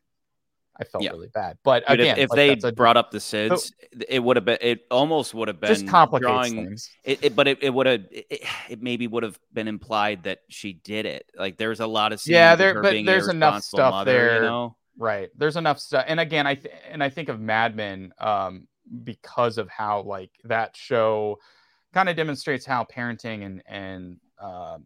I 0.80 0.84
felt 0.84 1.02
Yeah. 1.02 1.10
really 1.10 1.26
bad, 1.34 1.58
but 1.64 1.84
Dude, 1.88 1.98
again 2.00 2.18
if, 2.18 2.30
like, 2.30 2.36
they 2.62 2.68
a- 2.68 2.72
brought 2.72 2.96
up 2.96 3.10
the 3.10 3.18
SIDS, 3.18 3.72
it 4.08 4.22
would 4.22 4.36
have 4.36 4.44
been. 4.44 4.58
It 4.60 4.82
almost 4.92 5.34
would 5.34 5.48
have 5.48 5.60
been 5.60 5.70
just 5.70 5.88
complicates 5.88 6.22
drawing. 6.30 6.54
things. 6.54 6.88
It, 7.02 7.18
it, 7.24 7.34
but 7.34 7.48
it, 7.48 7.58
it 7.64 7.70
would 7.74 7.86
have. 7.86 8.02
It, 8.12 8.44
it 8.68 8.80
maybe 8.80 9.08
would 9.08 9.24
have 9.24 9.40
been 9.52 9.66
implied 9.66 10.22
that 10.22 10.38
she 10.48 10.74
did 10.74 11.04
it. 11.04 11.28
Like 11.36 11.56
there's 11.56 11.80
a 11.80 11.86
lot 11.88 12.12
of 12.12 12.22
Yeah, 12.26 12.54
there- 12.54 12.80
but 12.80 12.94
there's 13.04 13.26
enough 13.26 13.64
stuff 13.64 13.90
mother, 13.90 14.12
there. 14.12 14.34
You 14.36 14.42
know, 14.42 14.76
Right. 14.96 15.30
There's 15.36 15.56
enough 15.56 15.80
stuff. 15.80 16.04
And 16.06 16.20
again, 16.20 16.46
I 16.46 16.54
th- 16.54 16.72
and 16.90 17.02
I 17.02 17.08
think 17.10 17.28
of 17.28 17.40
Mad 17.40 17.74
Men 17.74 18.12
um, 18.20 18.68
because 19.04 19.58
of 19.58 19.68
how 19.68 20.02
like 20.02 20.30
that 20.44 20.76
show 20.76 21.38
kind 21.92 22.08
of 22.08 22.16
demonstrates 22.16 22.66
how 22.66 22.84
parenting 22.84 23.44
and 23.44 23.62
and 23.66 24.18
um, 24.40 24.84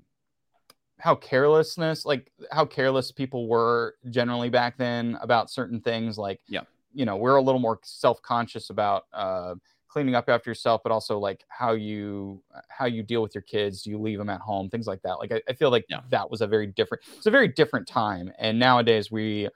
how 0.99 1.15
carelessness, 1.17 2.05
like 2.05 2.31
how 2.53 2.65
careless 2.65 3.11
people 3.11 3.49
were 3.49 3.97
generally 4.11 4.49
back 4.49 4.77
then 4.77 5.19
about 5.21 5.51
certain 5.51 5.81
things. 5.81 6.17
Like, 6.17 6.41
Yeah. 6.47 6.61
you 6.95 7.05
know, 7.05 7.17
we're 7.17 7.37
a 7.37 7.43
little 7.43 7.61
more 7.61 7.81
self 7.83 8.23
conscious 8.23 8.71
about 8.71 9.05
uh, 9.12 9.57
cleaning 9.88 10.15
up 10.15 10.29
after 10.29 10.49
yourself, 10.49 10.81
but 10.85 10.93
also 10.93 11.19
like 11.19 11.45
how 11.49 11.73
you 11.73 12.43
how 12.69 12.87
you 12.87 13.03
deal 13.03 13.21
with 13.21 13.35
your 13.35 13.43
kids. 13.43 13.83
Do 13.83 13.91
you 13.91 13.99
leave 13.99 14.19
them 14.19 14.31
at 14.31 14.41
home? 14.41 14.71
Things 14.71 14.87
like 14.87 15.03
that. 15.03 15.15
Like, 15.19 15.33
I, 15.33 15.43
I 15.49 15.55
feel 15.55 15.71
like 15.71 15.87
Yeah. 15.88 16.01
that 16.11 16.31
was 16.31 16.41
a 16.41 16.47
very 16.47 16.69
different. 16.69 17.03
It's 17.17 17.27
a 17.27 17.31
very 17.31 17.49
different 17.49 17.88
time, 17.88 18.33
and 18.38 18.59
nowadays 18.59 19.11
we 19.11 19.49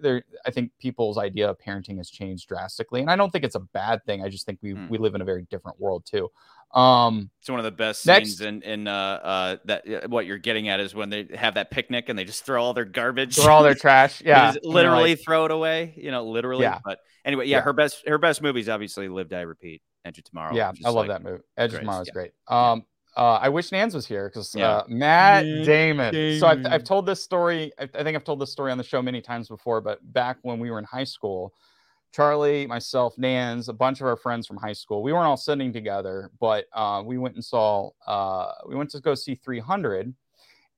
there 0.00 0.22
i 0.44 0.50
think 0.50 0.70
people's 0.80 1.18
idea 1.18 1.48
of 1.48 1.56
parenting 1.58 1.98
has 1.98 2.10
changed 2.10 2.48
drastically 2.48 3.00
and 3.00 3.10
i 3.10 3.16
don't 3.16 3.30
think 3.30 3.44
it's 3.44 3.54
a 3.54 3.60
bad 3.60 4.04
thing 4.04 4.22
i 4.24 4.28
just 4.28 4.44
think 4.46 4.58
we 4.62 4.72
Hmm. 4.72 4.88
we 4.88 4.98
live 4.98 5.14
in 5.14 5.20
a 5.20 5.24
very 5.24 5.42
different 5.50 5.78
world 5.80 6.04
too 6.04 6.28
um 6.74 7.30
it's 7.40 7.48
one 7.48 7.60
of 7.60 7.64
the 7.64 7.70
best 7.70 8.04
Next- 8.06 8.28
scenes 8.38 8.40
in 8.40 8.62
in 8.62 8.88
uh, 8.88 8.92
uh 8.92 9.56
that 9.66 9.88
uh, 9.88 10.08
what 10.08 10.26
you're 10.26 10.36
getting 10.38 10.68
at 10.68 10.80
is 10.80 10.94
when 10.94 11.08
they 11.10 11.28
have 11.34 11.54
that 11.54 11.70
picnic 11.70 12.08
and 12.08 12.18
they 12.18 12.24
just 12.24 12.44
throw 12.44 12.62
all 12.62 12.74
their 12.74 12.84
garbage. 12.84 13.36
throw 13.36 13.54
all 13.54 13.62
their 13.62 13.74
trash 13.86 14.20
yeah 14.22 14.54
literally 14.62 15.10
like, 15.16 15.24
throw 15.24 15.44
it 15.46 15.50
away. 15.50 15.94
You 15.96 16.10
know, 16.10 16.26
literally. 16.26 16.62
Yeah. 16.64 16.80
But 16.84 16.98
anyway, 17.24 17.46
yeah, 17.46 17.58
Yeah. 17.58 17.62
her 17.62 17.72
best 17.72 18.06
her 18.06 18.18
best 18.18 18.42
movies 18.42 18.68
obviously 18.68 19.08
Live 19.08 19.28
Die 19.30 19.40
Repeat, 19.40 19.80
Edge 20.04 20.18
of 20.18 20.24
Tomorrow. 20.24 20.54
yeah 20.54 20.72
i 20.84 20.88
love 20.90 21.06
like- 21.06 21.08
that 21.08 21.22
movie 21.22 21.42
edge 21.56 21.72
of 21.72 21.80
tomorrow 21.80 22.02
is 22.02 22.08
yeah. 22.08 22.12
great 22.12 22.32
um 22.48 22.84
uh, 23.18 23.38
I 23.42 23.48
wish 23.48 23.72
Nans 23.72 23.94
was 23.94 24.06
here 24.06 24.28
because 24.28 24.54
Yeah. 24.54 24.68
uh, 24.68 24.84
Matt 24.86 25.44
Matt 25.44 25.66
Damon. 25.66 26.38
So 26.38 26.46
I've, 26.46 26.64
I've 26.66 26.84
told 26.84 27.04
this 27.04 27.20
story. 27.20 27.72
I, 27.78 27.82
I 27.82 28.04
think 28.04 28.16
I've 28.16 28.24
told 28.24 28.40
this 28.40 28.52
story 28.52 28.70
on 28.70 28.78
the 28.78 28.84
show 28.84 29.02
many 29.02 29.20
times 29.20 29.48
before. 29.48 29.80
But 29.80 29.98
back 30.12 30.38
when 30.42 30.60
we 30.60 30.70
were 30.70 30.78
in 30.78 30.84
high 30.84 31.04
school, 31.04 31.52
Charlie, 32.12 32.66
myself, 32.66 33.18
Nans, 33.18 33.68
a 33.68 33.72
bunch 33.72 34.00
of 34.00 34.06
our 34.06 34.16
friends 34.16 34.46
from 34.46 34.56
high 34.56 34.72
school, 34.72 35.02
we 35.02 35.12
weren't 35.12 35.26
all 35.26 35.36
sitting 35.36 35.72
together, 35.72 36.30
but 36.40 36.66
uh, 36.72 37.02
we 37.04 37.18
went 37.18 37.34
and 37.34 37.44
saw. 37.44 37.90
Uh, 38.06 38.52
we 38.68 38.76
went 38.76 38.90
to 38.90 39.00
go 39.00 39.14
see 39.14 39.34
300, 39.34 40.14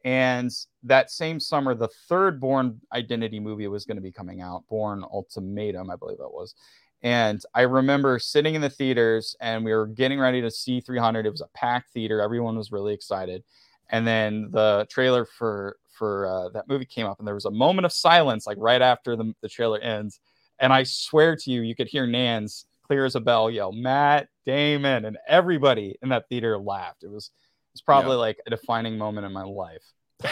and 0.05 0.51
that 0.83 1.11
same 1.11 1.39
summer, 1.39 1.75
the 1.75 1.89
third 2.09 2.41
Bourne 2.41 2.81
Identity 2.93 3.39
movie 3.39 3.69
was 3.69 3.85
going 3.85 3.97
to 3.99 4.03
be 4.03 4.11
coming 4.11 4.41
out, 4.41 4.65
Bourne 4.69 5.05
Ultimatum, 5.05 5.91
I 5.91 5.97
believe 5.97 6.19
that 6.19 6.33
was. 6.33 6.55
And 7.03 7.41
I 7.55 7.63
remember 7.63 8.19
sitting 8.19 8.55
in 8.55 8.61
the 8.61 8.69
theaters 8.69 9.35
and 9.41 9.65
we 9.65 9.73
were 9.73 9.87
getting 9.87 10.21
ready 10.21 10.43
to 10.43 10.51
see 10.51 10.81
300. 10.81 11.25
It 11.25 11.31
was 11.31 11.41
a 11.41 11.49
packed 11.55 11.93
theater. 11.93 12.21
Everyone 12.21 12.57
was 12.57 12.73
really 12.73 12.93
excited. 12.93 13.43
And 13.89 14.07
then 14.07 14.51
the 14.51 14.87
trailer 14.91 15.25
for 15.25 15.77
for 16.01 16.27
uh, 16.27 16.49
that 16.51 16.67
movie 16.67 16.87
came 16.87 17.07
up, 17.07 17.19
and 17.19 17.29
there 17.29 17.35
was 17.35 17.45
a 17.45 17.51
moment 17.51 17.85
of 17.85 17.93
silence, 17.93 18.47
like 18.47 18.57
right 18.59 18.81
after 18.81 19.17
the, 19.17 19.35
the 19.43 19.49
trailer 19.49 19.79
ends. 19.81 20.19
And 20.59 20.73
I 20.73 20.83
swear 20.85 21.37
to 21.37 21.51
you, 21.51 21.61
you 21.61 21.75
could 21.75 21.89
hear 21.89 22.07
Nans 22.07 22.65
clear 22.83 23.05
as 23.05 23.17
a 23.17 23.21
bell 23.21 23.51
yell, 23.51 23.71
"Matt 23.71 24.29
Damon!" 24.47 25.05
and 25.05 25.19
everybody 25.29 25.99
in 26.03 26.09
that 26.09 26.29
theater 26.29 26.57
laughed. 26.59 27.05
It 27.05 27.11
was 27.11 27.31
it's 27.75 27.83
probably 27.83 28.17
like 28.17 28.41
a 28.47 28.51
defining 28.51 28.97
moment 28.97 29.27
in 29.27 29.33
my 29.33 29.45
life. 29.45 29.85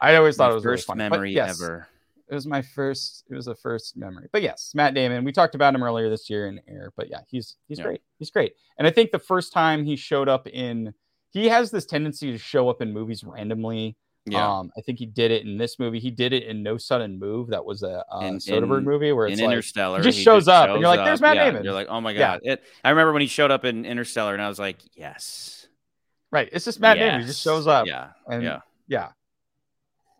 I 0.00 0.16
always 0.16 0.36
thought 0.36 0.48
My 0.48 0.52
it 0.52 0.54
was 0.54 0.64
really 0.64 0.76
first 0.76 0.88
funny. 0.88 0.98
Memory 0.98 1.32
yes, 1.32 1.62
ever. 1.62 1.88
It 2.30 2.34
was 2.34 2.46
my 2.46 2.60
first 2.62 3.24
it 3.30 3.34
was 3.34 3.46
a 3.46 3.54
first 3.54 3.96
memory 3.96 4.28
but 4.32 4.42
yes 4.42 4.72
matt 4.74 4.94
damon 4.94 5.24
we 5.24 5.32
talked 5.32 5.54
about 5.54 5.74
him 5.74 5.82
earlier 5.82 6.08
this 6.10 6.28
year 6.30 6.48
in 6.48 6.60
air 6.68 6.92
but 6.96 7.08
yeah 7.10 7.20
he's 7.28 7.56
he's 7.68 7.78
Yeah. 7.78 7.84
great 7.84 8.02
he's 8.18 8.30
great 8.30 8.54
and 8.78 8.86
i 8.86 8.90
think 8.90 9.10
the 9.10 9.18
first 9.18 9.52
time 9.52 9.84
he 9.84 9.96
showed 9.96 10.28
up 10.28 10.46
in 10.48 10.92
he 11.30 11.48
has 11.48 11.70
this 11.70 11.86
tendency 11.86 12.32
to 12.32 12.38
show 12.38 12.68
up 12.68 12.80
in 12.82 12.92
movies 12.92 13.22
randomly 13.24 13.96
Yeah. 14.26 14.58
um 14.58 14.72
i 14.76 14.80
think 14.80 14.98
he 14.98 15.06
did 15.06 15.30
it 15.30 15.44
in 15.44 15.56
this 15.56 15.78
movie 15.78 16.00
he 16.00 16.10
did 16.10 16.32
it 16.32 16.42
in 16.44 16.62
no 16.62 16.76
sudden 16.78 17.18
move 17.18 17.48
that 17.50 17.64
was 17.64 17.82
a 17.82 18.04
uh, 18.12 18.20
In- 18.20 18.38
soderbergh 18.38 18.78
in- 18.78 18.84
movie 18.84 19.12
where 19.12 19.26
in 19.26 19.34
it's 19.34 19.42
like 19.42 19.50
Interstellar, 19.52 20.00
just 20.02 20.18
shows 20.18 20.48
up, 20.48 20.68
and 20.70 20.80
you're 20.80 20.88
like, 20.88 21.04
"There's 21.04 21.20
Matt 21.20 21.36
Yeah, 21.36 21.44
Damon." 21.46 21.64
You're 21.64 21.74
like, 21.74 21.86
oh 21.88 22.00
my 22.00 22.10
Yeah. 22.10 22.18
god! 22.18 22.40
It, 22.42 22.64
I 22.84 22.90
remember 22.90 23.12
when 23.12 23.22
he 23.22 23.28
showed 23.28 23.50
up 23.52 23.64
in 23.64 23.84
Interstellar, 23.84 24.32
and 24.34 24.42
I 24.42 24.48
was 24.48 24.58
like, 24.58 24.78
yes, 24.94 25.68
right 26.32 26.48
it's 26.52 26.64
just 26.64 26.80
matt 26.80 26.98
damon 26.98 27.20
he 27.20 27.26
just 27.26 27.40
shows 27.42 27.66
up 27.68 27.86
Yeah, 27.86 28.08
and 28.26 28.42
yeah, 28.42 28.60
yeah 28.88 29.08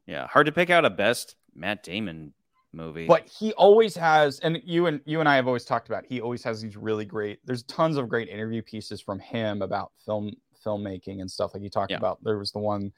yeah. 0.07 0.27
Hard 0.29 0.47
to 0.47 0.53
pick 0.53 0.71
out 0.71 0.85
a 0.85 0.91
best 0.91 1.35
Matt 1.57 1.83
Damon 1.83 2.33
movie. 2.73 3.07
but 3.09 3.27
he 3.27 3.53
always 3.55 3.95
has 3.97 4.39
and 4.41 4.61
you 4.65 4.87
and 4.87 5.01
you 5.07 5.21
and 5.21 5.29
i 5.29 5.37
have 5.37 5.47
always 5.47 5.65
talked 5.65 5.89
about 5.89 6.05
he 6.05 6.21
always 6.21 6.43
has 6.43 6.61
these 6.61 6.77
really 6.77 7.05
great 7.07 7.39
there's 7.47 7.63
tons 7.65 7.97
of 7.97 8.07
great 8.09 8.29
interview 8.29 8.61
pieces 8.61 9.01
from 9.01 9.19
him 9.19 9.63
about 9.63 9.93
film 10.05 10.31
filmmaking 10.65 11.21
and 11.23 11.31
stuff 11.31 11.55
like 11.55 11.63
he 11.63 11.71
talked 11.71 11.91
Yeah. 11.93 11.97
about 11.99 12.23
there 12.23 12.37
was 12.39 12.53
the 12.53 12.59
one 12.59 12.93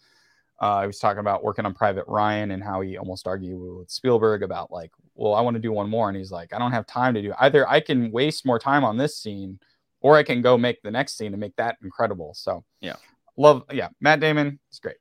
uh, 0.61 0.81
he 0.81 0.87
was 0.89 0.99
talking 0.99 1.21
about 1.21 1.45
working 1.45 1.65
on 1.65 1.75
private 1.75 2.05
ryan 2.09 2.51
and 2.51 2.65
how 2.65 2.81
he 2.81 2.97
almost 2.99 3.29
argued 3.29 3.61
with 3.79 3.89
spielberg 3.91 4.43
about 4.43 4.73
like 4.73 4.91
well 5.15 5.35
i 5.35 5.41
want 5.41 5.55
to 5.55 5.61
do 5.61 5.71
one 5.71 5.89
more 5.89 6.09
and 6.09 6.17
he's 6.19 6.33
like 6.33 6.53
i 6.53 6.59
don't 6.59 6.73
have 6.73 6.87
time 6.87 7.15
to 7.15 7.23
do 7.23 7.33
either 7.41 7.69
i 7.69 7.79
can 7.79 8.11
waste 8.11 8.45
more 8.45 8.59
time 8.59 8.83
on 8.85 8.97
this 8.97 9.17
scene 9.19 9.61
or 10.01 10.17
i 10.17 10.23
can 10.25 10.43
go 10.43 10.59
make 10.59 10.83
the 10.83 10.91
next 10.91 11.17
scene 11.17 11.33
and 11.33 11.41
make 11.41 11.55
that 11.55 11.77
incredible 11.85 12.35
so 12.35 12.65
Yeah. 12.81 12.97
love 13.37 13.63
yeah 13.71 13.91
matt 14.01 14.19
damon 14.19 14.59
it's 14.71 14.81
great 14.81 14.97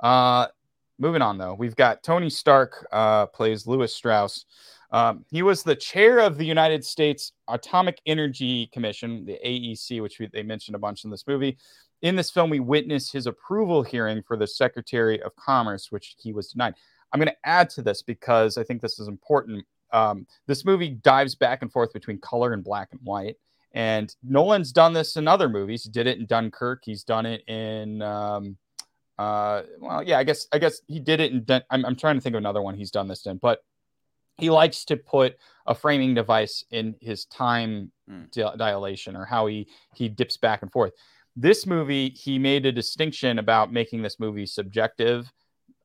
uh 0.00 0.46
moving 1.02 1.20
on 1.20 1.36
though 1.36 1.52
we've 1.52 1.74
got 1.74 2.02
tony 2.04 2.30
stark 2.30 2.86
uh 2.92 3.26
plays 3.26 3.66
lewis 3.66 3.94
strauss. 3.94 4.46
Um, 4.92 5.24
he 5.30 5.42
was 5.42 5.62
the 5.62 5.74
chair 5.74 6.20
of 6.20 6.38
the 6.38 6.46
united 6.46 6.84
states 6.84 7.32
atomic 7.48 8.00
energy 8.06 8.68
commission 8.72 9.24
the 9.26 9.38
aec 9.46 10.00
which 10.00 10.20
we, 10.20 10.28
they 10.32 10.44
mentioned 10.44 10.76
a 10.76 10.78
bunch 10.78 11.04
in 11.04 11.10
this 11.10 11.26
movie. 11.26 11.58
In 12.02 12.14
this 12.14 12.30
film 12.30 12.50
we 12.50 12.60
witness 12.60 13.10
his 13.10 13.26
approval 13.26 13.82
hearing 13.82 14.22
for 14.22 14.36
the 14.36 14.46
secretary 14.46 15.20
of 15.22 15.34
commerce 15.34 15.90
which 15.90 16.14
he 16.18 16.32
was 16.32 16.52
denied. 16.52 16.74
I'm 17.12 17.18
going 17.18 17.28
to 17.28 17.48
add 17.48 17.68
to 17.70 17.82
this 17.82 18.00
because 18.02 18.56
i 18.56 18.62
think 18.62 18.80
this 18.80 19.00
is 19.00 19.08
important. 19.08 19.64
Um, 19.92 20.26
this 20.46 20.64
movie 20.64 20.90
dives 20.90 21.34
back 21.34 21.62
and 21.62 21.70
forth 21.70 21.92
between 21.92 22.18
color 22.20 22.52
and 22.52 22.62
black 22.62 22.88
and 22.92 23.00
white 23.02 23.36
and 23.74 24.14
nolan's 24.22 24.72
done 24.72 24.92
this 24.92 25.16
in 25.16 25.26
other 25.26 25.48
movies. 25.48 25.82
He 25.82 25.90
did 25.90 26.06
it 26.06 26.18
in 26.18 26.26
dunkirk. 26.26 26.82
He's 26.84 27.04
done 27.04 27.26
it 27.26 27.42
in 27.48 28.02
um, 28.02 28.56
uh, 29.18 29.62
well, 29.78 30.02
yeah, 30.02 30.18
I 30.18 30.24
guess 30.24 30.46
I 30.52 30.58
guess 30.58 30.80
he 30.86 30.98
did 30.98 31.20
it 31.20 31.32
in. 31.32 31.44
Dun- 31.44 31.62
I'm 31.70 31.84
I'm 31.84 31.96
trying 31.96 32.16
to 32.16 32.20
think 32.20 32.34
of 32.34 32.38
another 32.38 32.62
one 32.62 32.74
he's 32.74 32.90
done 32.90 33.08
this 33.08 33.26
in, 33.26 33.36
but 33.36 33.60
he 34.38 34.50
likes 34.50 34.84
to 34.86 34.96
put 34.96 35.36
a 35.66 35.74
framing 35.74 36.14
device 36.14 36.64
in 36.70 36.94
his 37.00 37.26
time 37.26 37.92
di- 38.32 38.56
dilation 38.56 39.16
or 39.16 39.24
how 39.24 39.46
he 39.46 39.68
he 39.94 40.08
dips 40.08 40.36
back 40.36 40.62
and 40.62 40.72
forth. 40.72 40.92
This 41.36 41.66
movie, 41.66 42.10
he 42.10 42.38
made 42.38 42.66
a 42.66 42.72
distinction 42.72 43.38
about 43.38 43.72
making 43.72 44.02
this 44.02 44.20
movie 44.20 44.46
subjective 44.46 45.32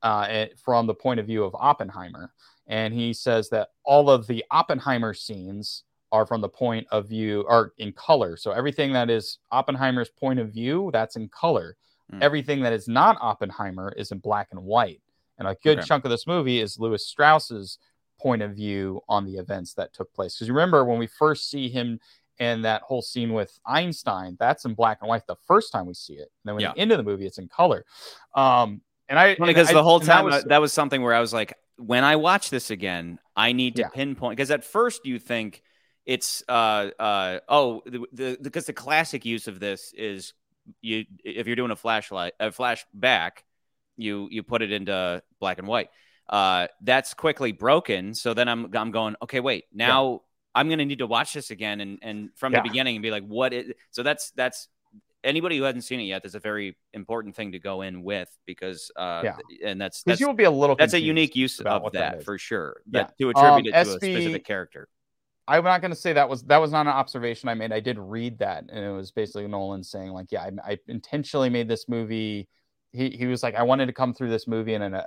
uh, 0.02 0.26
eh, 0.28 0.48
from 0.62 0.86
the 0.86 0.94
point 0.94 1.20
of 1.20 1.26
view 1.26 1.44
of 1.44 1.54
Oppenheimer, 1.54 2.32
and 2.66 2.92
he 2.92 3.12
says 3.12 3.48
that 3.50 3.68
all 3.84 4.10
of 4.10 4.26
the 4.26 4.44
Oppenheimer 4.50 5.14
scenes 5.14 5.84
are 6.12 6.26
from 6.26 6.40
the 6.40 6.48
point 6.48 6.86
of 6.90 7.08
view 7.08 7.44
are 7.48 7.72
in 7.78 7.92
color. 7.92 8.36
So 8.36 8.50
everything 8.50 8.92
that 8.94 9.10
is 9.10 9.38
Oppenheimer's 9.52 10.08
point 10.08 10.38
of 10.38 10.50
view, 10.52 10.90
that's 10.92 11.16
in 11.16 11.28
color. 11.28 11.76
Hmm. 12.10 12.22
Everything 12.22 12.60
that 12.62 12.72
is 12.72 12.88
not 12.88 13.18
Oppenheimer 13.20 13.92
is 13.96 14.12
in 14.12 14.18
black 14.18 14.48
and 14.50 14.62
white. 14.64 15.02
And 15.38 15.46
a 15.46 15.56
good 15.62 15.78
Okay. 15.78 15.86
chunk 15.86 16.04
of 16.04 16.10
this 16.10 16.26
movie 16.26 16.60
is 16.60 16.78
Lewis 16.78 17.06
Strauss's 17.06 17.78
point 18.20 18.42
of 18.42 18.52
view 18.52 19.00
on 19.08 19.24
the 19.24 19.36
events 19.36 19.74
that 19.74 19.92
took 19.92 20.12
place. 20.12 20.34
Because 20.34 20.48
you 20.48 20.54
remember 20.54 20.84
when 20.84 20.98
we 20.98 21.06
first 21.06 21.48
see 21.50 21.68
him 21.68 22.00
and 22.40 22.64
that 22.64 22.82
whole 22.82 23.02
scene 23.02 23.32
with 23.32 23.58
Einstein, 23.66 24.36
that's 24.38 24.64
in 24.64 24.74
black 24.74 24.98
and 25.00 25.08
white 25.08 25.26
the 25.26 25.36
first 25.46 25.72
time 25.72 25.86
we 25.86 25.94
see 25.94 26.14
it. 26.14 26.30
And 26.42 26.44
then 26.44 26.54
when 26.54 26.62
Yeah. 26.62 26.72
you 26.76 26.82
into 26.82 26.96
the 26.96 27.02
movie, 27.02 27.26
it's 27.26 27.38
in 27.38 27.48
color. 27.48 27.84
Um, 28.34 28.80
and 29.08 29.18
I 29.18 29.34
because 29.36 29.68
the 29.70 29.82
whole 29.82 29.98
and 30.00 30.06
that 30.08 30.12
time 30.14 30.24
uh, 30.24 30.28
was- 30.30 30.44
that 30.44 30.60
was, 30.60 30.72
something 30.72 31.02
where 31.02 31.14
I 31.14 31.20
was 31.20 31.32
like, 31.32 31.54
when 31.76 32.04
I 32.04 32.16
watch 32.16 32.50
this 32.50 32.70
again, 32.70 33.18
I 33.36 33.52
need 33.52 33.76
to 33.76 33.82
Yeah. 33.82 33.88
pinpoint 33.88 34.36
because 34.36 34.50
at 34.50 34.64
first 34.64 35.06
you 35.06 35.18
think 35.18 35.62
it's 36.06 36.42
uh 36.48 36.90
uh 36.98 37.40
oh 37.48 37.82
the, 37.86 38.04
the 38.12 38.38
because 38.40 38.66
the 38.66 38.72
classic 38.72 39.24
use 39.24 39.46
of 39.46 39.60
this 39.60 39.92
is 39.96 40.32
you 40.80 41.04
if 41.24 41.46
you're 41.46 41.56
doing 41.56 41.70
a 41.70 41.76
flashlight 41.76 42.32
a 42.40 42.50
flashback 42.50 43.38
you 43.96 44.28
you 44.30 44.42
put 44.42 44.62
it 44.62 44.72
into 44.72 45.22
black 45.40 45.58
and 45.58 45.66
white 45.66 45.88
uh 46.28 46.66
that's 46.82 47.14
quickly 47.14 47.52
broken 47.52 48.14
so 48.14 48.34
then 48.34 48.48
i'm 48.48 48.70
i'm 48.74 48.90
going 48.90 49.16
okay 49.22 49.40
wait 49.40 49.64
now 49.72 50.20
i'm 50.54 50.68
gonna 50.68 50.84
need 50.84 50.98
to 50.98 51.06
watch 51.06 51.32
this 51.32 51.50
again 51.50 51.80
and 51.80 51.98
and 52.02 52.30
from 52.36 52.52
Yeah. 52.52 52.60
the 52.62 52.68
beginning 52.68 52.96
and 52.96 53.02
be 53.02 53.10
like 53.10 53.24
what 53.26 53.52
is 53.52 53.72
so 53.90 54.02
that's 54.02 54.30
that's 54.32 54.68
anybody 55.24 55.56
who 55.58 55.64
hasn't 55.64 55.84
seen 55.84 56.00
it 56.00 56.04
yet 56.04 56.22
that's 56.22 56.34
a 56.36 56.40
very 56.40 56.76
important 56.92 57.34
thing 57.34 57.52
to 57.52 57.58
go 57.58 57.82
in 57.82 58.02
with 58.02 58.28
because 58.46 58.90
uh 58.96 59.22
Yeah. 59.24 59.36
and 59.64 59.80
that's 59.80 60.02
that's 60.04 60.20
you 60.20 60.26
will 60.26 60.34
be 60.34 60.44
a 60.44 60.50
little. 60.50 60.76
that's 60.76 60.94
a 60.94 61.00
unique 61.00 61.34
use 61.34 61.58
of 61.58 61.64
that, 61.64 61.92
that 61.92 62.24
for 62.24 62.38
sure 62.38 62.82
Yeah. 62.92 63.02
that, 63.04 63.18
to 63.18 63.30
attribute 63.30 63.74
Um, 63.74 63.80
it 63.80 63.84
to 63.84 63.90
a 63.90 63.92
specific 63.94 64.44
character 64.44 64.88
I'm 65.48 65.64
not 65.64 65.80
going 65.80 65.90
to 65.90 65.96
say 65.96 66.12
that 66.12 66.28
was 66.28 66.42
that 66.44 66.58
was 66.58 66.70
not 66.70 66.86
an 66.86 66.92
observation 66.92 67.48
I 67.48 67.54
made. 67.54 67.72
I 67.72 67.80
did 67.80 67.98
read 67.98 68.38
that, 68.38 68.64
and 68.68 68.84
it 68.84 68.92
was 68.92 69.10
basically 69.10 69.46
Nolan 69.48 69.82
saying 69.82 70.10
like, 70.10 70.30
yeah, 70.30 70.42
I, 70.42 70.72
I 70.72 70.78
intentionally 70.88 71.48
made 71.48 71.68
this 71.68 71.88
movie. 71.88 72.48
He 72.92 73.10
he 73.10 73.26
was 73.26 73.42
like, 73.42 73.54
I 73.54 73.62
wanted 73.62 73.86
to 73.86 73.92
come 73.92 74.12
through 74.12 74.28
this 74.28 74.46
movie 74.46 74.74
in 74.74 74.82
an, 74.82 74.94
a, 74.94 74.98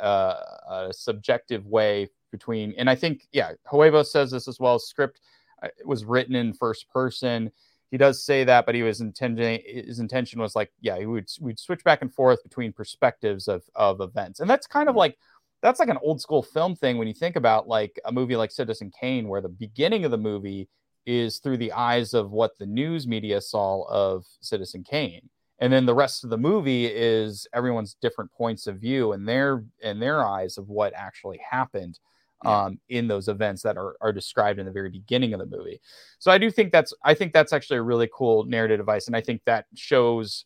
a 0.69 0.89
subjective 0.91 1.67
way 1.67 2.09
between, 2.31 2.73
and 2.77 2.89
I 2.89 2.95
think 2.95 3.27
yeah, 3.31 3.51
Huevo 3.71 4.03
says 4.03 4.31
this 4.31 4.47
as 4.47 4.59
well. 4.59 4.79
Script 4.79 5.21
uh, 5.61 5.67
was 5.85 6.05
written 6.05 6.35
in 6.35 6.53
first 6.53 6.89
person. 6.89 7.51
He 7.91 7.97
does 7.97 8.23
say 8.23 8.43
that, 8.45 8.65
but 8.65 8.73
he 8.73 8.83
was 8.83 9.01
intending 9.01 9.61
his 9.65 9.99
intention 9.99 10.41
was 10.41 10.55
like, 10.55 10.71
yeah, 10.81 10.97
he 10.97 11.05
would 11.05 11.29
we'd 11.39 11.59
switch 11.59 11.83
back 11.83 12.01
and 12.01 12.11
forth 12.11 12.41
between 12.41 12.73
perspectives 12.73 13.47
of 13.47 13.63
of 13.75 14.01
events, 14.01 14.39
and 14.39 14.49
that's 14.49 14.65
kind 14.65 14.89
of 14.89 14.95
like 14.95 15.17
that's 15.61 15.79
like 15.79 15.89
an 15.89 15.99
old 16.01 16.19
school 16.21 16.41
film 16.41 16.75
thing 16.75 16.97
when 16.97 17.07
you 17.07 17.13
think 17.13 17.35
about 17.35 17.67
like 17.67 17.99
a 18.05 18.11
movie 18.11 18.35
like 18.35 18.51
Citizen 18.51 18.91
Kane, 18.99 19.27
where 19.27 19.41
the 19.41 19.49
beginning 19.49 20.05
of 20.05 20.11
the 20.11 20.17
movie 20.17 20.67
is 21.05 21.39
through 21.39 21.57
the 21.57 21.71
eyes 21.71 22.13
of 22.13 22.31
what 22.31 22.57
the 22.57 22.65
news 22.65 23.07
media 23.07 23.41
saw 23.41 23.83
of 23.83 24.25
Citizen 24.41 24.83
Kane. 24.83 25.29
And 25.59 25.71
then 25.71 25.85
the 25.85 25.93
rest 25.93 26.23
of 26.23 26.31
the 26.31 26.37
movie 26.37 26.87
is 26.87 27.47
everyone's 27.53 27.95
different 28.01 28.31
points 28.31 28.65
of 28.65 28.79
view 28.79 29.11
and 29.11 29.27
their 29.27 29.63
and 29.83 30.01
their 30.01 30.25
eyes 30.25 30.57
of 30.57 30.69
what 30.69 30.93
actually 30.95 31.39
happened 31.47 31.99
um, 32.43 32.79
in 32.89 33.07
those 33.07 33.27
events 33.27 33.61
that 33.61 33.77
are, 33.77 33.95
are 34.01 34.11
described 34.11 34.59
in 34.59 34.65
the 34.65 34.71
very 34.71 34.89
beginning 34.89 35.33
of 35.33 35.39
the 35.39 35.45
movie. 35.45 35.79
So 36.17 36.31
I 36.31 36.39
do 36.39 36.49
think 36.49 36.71
that's 36.71 36.93
I 37.03 37.13
think 37.13 37.33
that's 37.33 37.53
actually 37.53 37.77
a 37.77 37.83
really 37.83 38.09
cool 38.11 38.45
narrative 38.45 38.79
device, 38.79 39.07
and 39.07 39.15
I 39.15 39.21
think 39.21 39.41
that 39.45 39.65
shows. 39.75 40.45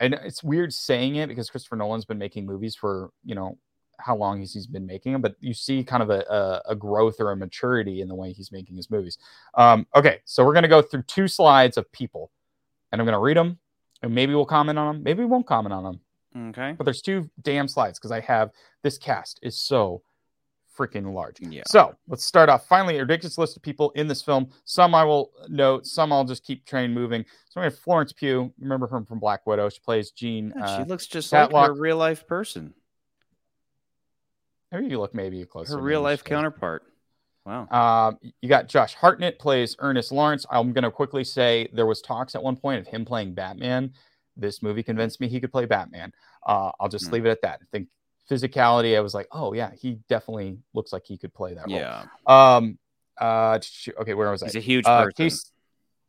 And 0.00 0.14
it's 0.14 0.42
weird 0.42 0.72
saying 0.72 1.16
it 1.16 1.28
because 1.28 1.50
Christopher 1.50 1.76
Nolan's 1.76 2.06
been 2.06 2.18
making 2.18 2.46
movies 2.46 2.74
for 2.74 3.10
you 3.24 3.34
know 3.34 3.58
how 4.04 4.16
long 4.16 4.40
he's, 4.40 4.52
he's 4.52 4.66
been 4.66 4.86
making 4.86 5.12
them, 5.12 5.20
but 5.22 5.36
you 5.40 5.54
see 5.54 5.84
kind 5.84 6.02
of 6.02 6.10
a, 6.10 6.20
a, 6.30 6.72
a 6.72 6.74
growth 6.74 7.16
or 7.20 7.30
a 7.32 7.36
maturity 7.36 8.00
in 8.00 8.08
the 8.08 8.14
way 8.14 8.32
he's 8.32 8.50
making 8.52 8.76
his 8.76 8.90
movies. 8.90 9.18
Um, 9.54 9.86
okay, 9.94 10.20
so 10.24 10.44
we're 10.44 10.52
going 10.52 10.62
to 10.62 10.68
go 10.68 10.82
through 10.82 11.02
two 11.02 11.28
slides 11.28 11.76
of 11.76 11.90
people, 11.92 12.30
and 12.92 13.00
I'm 13.00 13.06
going 13.06 13.14
to 13.14 13.20
read 13.20 13.36
them, 13.36 13.58
and 14.02 14.14
maybe 14.14 14.34
we'll 14.34 14.46
comment 14.46 14.78
on 14.78 14.94
them, 14.94 15.02
maybe 15.02 15.20
we 15.20 15.26
won't 15.26 15.46
comment 15.46 15.72
on 15.72 15.84
them, 15.84 16.00
okay 16.50 16.74
but 16.78 16.84
there's 16.84 17.02
two 17.02 17.28
damn 17.42 17.66
slides 17.68 17.98
because 17.98 18.12
I 18.12 18.20
have 18.20 18.50
this 18.82 18.98
cast 18.98 19.40
is 19.42 19.56
so 19.56 20.02
freaking 20.78 21.12
large. 21.12 21.36
yeah 21.40 21.62
So 21.66 21.94
let's 22.08 22.24
start 22.24 22.48
off. 22.48 22.66
Finally, 22.66 22.96
a 22.96 23.00
ridiculous 23.00 23.36
list 23.36 23.56
of 23.56 23.62
people 23.62 23.90
in 23.96 24.06
this 24.06 24.22
film. 24.22 24.50
Some 24.64 24.94
I 24.94 25.04
will 25.04 25.32
note, 25.48 25.86
some 25.86 26.12
I'll 26.12 26.24
just 26.24 26.42
keep 26.44 26.64
train 26.64 26.94
moving. 26.94 27.24
So 27.50 27.60
we 27.60 27.64
have 27.64 27.78
Florence 27.78 28.12
Pugh. 28.12 28.50
Remember 28.58 28.86
her 28.86 29.04
from 29.04 29.18
Black 29.18 29.46
Widow. 29.46 29.68
She 29.68 29.80
plays 29.80 30.10
Jean. 30.12 30.54
Yeah, 30.56 30.64
Uh, 30.64 30.78
she 30.78 30.88
looks 30.88 31.06
just 31.06 31.32
like 31.32 31.52
a 31.52 31.72
real 31.72 31.96
life 31.96 32.26
person 32.26 32.72
maybe 34.72 34.86
you 34.86 34.98
look 35.00 35.14
maybe 35.14 35.44
closer. 35.44 35.76
her 35.76 35.82
real 35.82 36.02
life 36.02 36.22
counterpart 36.24 36.82
wow 37.46 37.66
Um, 37.70 38.18
you 38.40 38.48
got 38.48 38.68
Josh 38.68 38.94
Hartnett 38.94 39.38
plays 39.38 39.76
Ernest 39.78 40.12
Lawrence. 40.12 40.44
I'm 40.50 40.72
going 40.72 40.84
to 40.84 40.90
quickly 40.90 41.24
say 41.24 41.68
there 41.72 41.86
was 41.86 42.00
talks 42.02 42.34
at 42.34 42.42
one 42.42 42.56
point 42.56 42.80
of 42.80 42.86
him 42.86 43.04
playing 43.04 43.34
Batman. 43.34 43.92
This 44.36 44.62
movie 44.62 44.82
convinced 44.82 45.20
me 45.20 45.28
he 45.28 45.40
could 45.40 45.50
play 45.52 45.64
Batman. 45.66 46.12
Uh, 46.46 46.70
I'll 46.78 46.88
just 46.88 47.06
Hmm. 47.08 47.14
leave 47.14 47.26
it 47.26 47.30
at 47.30 47.42
that. 47.42 47.60
I 47.62 47.64
think 47.72 47.88
physicality, 48.30 48.96
I 48.96 49.00
was 49.00 49.14
like, 49.14 49.26
oh 49.32 49.52
yeah, 49.54 49.70
he 49.74 49.98
definitely 50.08 50.58
looks 50.74 50.92
like 50.92 51.04
he 51.04 51.16
could 51.18 51.34
play 51.34 51.54
that 51.54 51.66
role. 51.66 51.76
yeah 51.78 52.04
Um. 52.26 52.78
Uh. 53.20 53.58
Okay, 54.00 54.14
where 54.14 54.30
was 54.30 54.42
I? 54.42 54.46
he's 54.46 54.56
a 54.56 54.60
huge 54.60 54.86
Uh, 54.86 55.04
person 55.04 55.14
Casey, 55.16 55.48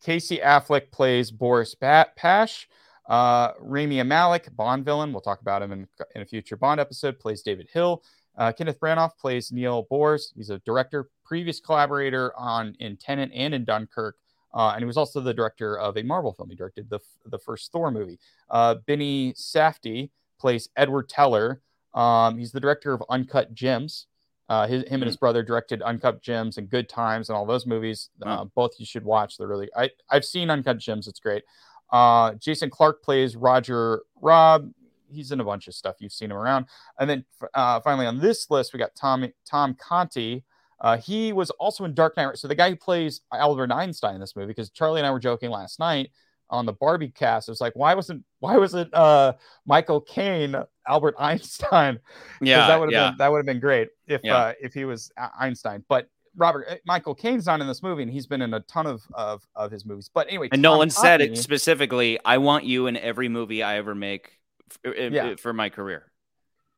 Casey 0.04 0.38
Affleck 0.38 0.92
plays 0.92 1.32
Boris 1.32 1.76
Bat- 1.76 2.16
Pash. 2.16 2.68
Uh, 3.10 3.52
Rami 3.60 4.02
Malek, 4.04 4.56
Bond 4.56 4.86
villain. 4.86 5.12
We'll 5.12 5.22
talk 5.22 5.42
about 5.42 5.62
him 5.62 5.72
in, 5.74 5.88
in 6.16 6.22
a 6.22 6.26
future 6.26 6.56
Bond 6.56 6.80
episode. 6.80 7.20
Plays 7.20 7.42
David 7.42 7.68
Hill. 7.74 8.04
Uh, 8.38 8.52
Kenneth 8.52 8.80
Branagh 8.80 9.12
plays 9.20 9.52
Niels 9.52 9.86
Bohr. 9.92 10.20
He's 10.36 10.50
a 10.50 10.60
director, 10.60 11.10
previous 11.26 11.60
collaborator 11.60 12.32
on 12.38 12.76
in 12.80 12.98
Tenet 12.98 13.30
and 13.34 13.54
in 13.54 13.66
Dunkirk, 13.66 14.16
uh, 14.54 14.72
and 14.74 14.80
he 14.82 14.86
was 14.86 14.98
also 14.98 15.20
the 15.22 15.34
director 15.34 15.78
of 15.78 15.98
a 15.98 16.04
Marvel 16.04 16.34
film. 16.34 16.50
He 16.50 16.56
directed 16.56 16.90
the 16.90 17.00
the 17.26 17.38
first 17.40 17.72
Thor 17.72 17.92
movie. 17.92 18.20
Uh, 18.50 18.76
Benny 18.88 19.34
Safdie 19.34 20.10
plays 20.40 20.70
Edward 20.76 21.10
Teller. 21.10 21.62
Um, 21.94 22.38
he's 22.38 22.52
the 22.54 22.60
director 22.62 22.94
of 22.94 23.04
Uncut 23.10 23.54
Gems. 23.54 24.08
Uh, 24.50 24.68
his, 24.68 24.84
him 24.84 24.96
and 25.02 25.06
his 25.06 25.16
brother 25.16 25.44
directed 25.44 25.82
Uncut 25.82 26.22
Gems 26.22 26.58
and 26.58 26.70
Good 26.70 26.90
Times 26.90 27.30
and 27.30 27.38
all 27.38 27.46
those 27.46 27.66
movies. 27.66 28.10
Uh, 28.22 28.26
Wow. 28.28 28.52
both 28.56 28.72
you 28.80 28.86
should 28.86 29.06
watch. 29.06 29.38
They're 29.38 29.48
really. 29.48 29.70
I 29.76 29.90
I've 30.10 30.26
seen 30.26 30.50
Uncut 30.50 30.78
Gems. 30.78 31.08
It's 31.08 31.20
great. 31.20 31.44
Uh, 31.92 32.34
Jason 32.34 32.70
Clarke 32.70 33.02
plays 33.04 33.36
Roger 33.36 34.02
Robb. 34.22 34.72
He's 35.12 35.32
in 35.32 35.40
a 35.40 35.44
bunch 35.44 35.68
of 35.68 35.74
stuff. 35.76 35.96
You've 36.00 36.14
seen 36.14 36.32
him 36.32 36.38
around. 36.38 36.66
And 37.00 37.10
then 37.10 37.26
uh, 37.54 37.80
finally 37.82 38.06
on 38.06 38.20
this 38.20 38.50
list 38.50 38.74
we 38.74 38.80
got 38.80 38.96
Tom 38.96 39.28
Tom 39.46 39.76
Conti. 39.76 40.44
Uh, 40.80 40.98
he 40.98 41.32
was 41.32 41.52
also 41.52 41.86
in 41.86 41.94
Dark 41.94 42.18
Knight. 42.18 42.38
So 42.38 42.48
the 42.48 42.56
guy 42.56 42.70
who 42.72 42.76
plays 42.76 43.22
Albert 43.32 43.72
Einstein 43.72 44.16
in 44.16 44.22
this 44.22 44.36
movie, 44.36 44.48
because 44.48 44.72
Charlie 44.72 45.00
and 45.00 45.06
I 45.06 45.12
were 45.12 45.20
joking 45.20 45.52
last 45.52 45.78
night 45.80 46.10
on 46.50 46.66
the 46.66 46.74
Barbie 46.74 47.10
cast. 47.10 47.48
It 47.48 47.52
was 47.52 47.62
like, 47.62 47.74
why 47.76 47.94
wasn't 47.94 48.24
why 48.40 48.58
wasn't 48.58 48.94
uh, 48.94 49.34
Michael 49.66 50.02
Caine 50.02 50.56
Albert 50.88 51.16
Einstein? 51.20 52.00
yeah 52.42 52.68
that 52.68 52.80
would 52.80 52.92
have 52.92 52.94
yeah 52.94 53.10
been 53.12 53.18
that 53.20 53.32
would 53.32 53.38
have 53.38 53.46
been 53.46 53.60
great 53.60 53.90
if 54.08 54.22
Yeah. 54.24 54.36
uh, 54.36 54.54
if 54.62 54.74
he 54.74 54.86
was 54.86 55.12
E- 55.22 55.26
Einstein. 55.40 55.84
But 55.88 56.10
Robert 56.36 56.66
uh, 56.70 56.76
Michael 56.86 57.14
Caine's 57.16 57.46
not 57.46 57.62
in 57.62 57.68
this 57.68 57.84
movie, 57.84 58.02
and 58.04 58.12
he's 58.12 58.26
been 58.26 58.42
in 58.42 58.54
a 58.54 58.60
ton 58.62 58.88
of 58.88 59.04
of, 59.14 59.48
of 59.56 59.72
his 59.72 59.86
movies. 59.86 60.10
But 60.14 60.28
anyway, 60.30 60.48
and 60.52 60.64
Tom 60.64 60.74
Nolan 60.74 60.90
said 60.90 61.22
it 61.22 61.38
specifically. 61.38 62.20
I 62.26 62.38
want 62.40 62.66
you 62.66 62.88
in 62.88 62.98
every 62.98 63.30
movie 63.30 63.62
I 63.64 63.78
ever 63.78 63.94
make 63.94 64.40
f- 64.86 64.94
i- 64.98 65.08
Yeah. 65.12 65.36
for 65.36 65.54
my 65.54 65.70
career. 65.70 66.12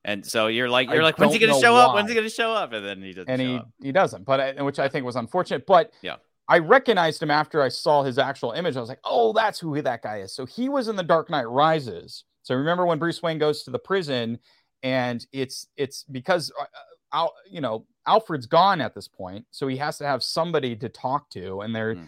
And 0.06 0.25
so 0.25 0.47
you're 0.47 0.69
like, 0.69 0.89
you're 0.89 1.01
like, 1.03 1.17
when's 1.17 1.32
he 1.34 1.39
gonna 1.39 1.53
know 1.53 1.62
show 1.62 1.75
up? 1.75 1.93
When's 1.95 2.10
he 2.10 2.15
gonna 2.15 2.29
show 2.29 2.51
up? 2.51 2.73
And 2.73 2.86
then 2.86 3.01
he 3.01 3.13
doesn't. 3.13 3.29
and 3.29 3.41
he 3.41 3.56
up. 3.56 3.69
he 3.82 3.91
doesn't, 3.93 4.25
but 4.25 4.39
I, 4.39 4.62
which 4.62 4.77
I 4.79 4.89
think 4.89 5.06
was 5.06 5.15
unfortunate. 5.15 5.65
But 5.65 5.91
Yeah. 6.01 6.17
I 6.49 6.60
recognized 6.60 7.23
him 7.23 7.32
after 7.32 7.62
I 7.62 7.69
saw 7.69 8.03
his 8.03 8.17
actual 8.19 8.51
image. 8.51 8.75
I 8.75 8.82
was 8.82 8.89
like, 8.89 8.99
oh, 9.06 9.32
that's 9.32 9.60
who 9.60 9.82
that 9.82 10.01
guy 10.01 10.17
is. 10.19 10.36
So 10.36 10.45
he 10.45 10.67
was 10.67 10.89
in 10.89 10.97
the 10.97 11.03
Dark 11.03 11.29
Knight 11.29 11.47
Rises. 11.47 12.25
So 12.41 12.53
remember 12.56 12.86
when 12.86 12.99
Bruce 12.99 13.21
Wayne 13.23 13.38
goes 13.39 13.63
to 13.63 13.71
the 13.71 13.79
prison, 13.79 14.39
and 14.84 15.25
it's 15.32 15.67
it's 15.77 16.03
because 16.03 16.51
uh, 16.60 16.65
Al, 17.13 17.34
you 17.49 17.62
know 17.62 17.86
Alfred's 18.06 18.45
gone 18.47 18.82
at 18.82 18.93
this 18.93 19.08
point, 19.08 19.45
so 19.51 19.69
he 19.69 19.77
has 19.77 19.97
to 19.99 20.06
have 20.06 20.21
somebody 20.21 20.75
to 20.75 20.89
talk 20.89 21.29
to, 21.29 21.62
and 21.62 21.73
they're 21.73 21.93
Hmm. 21.95 22.06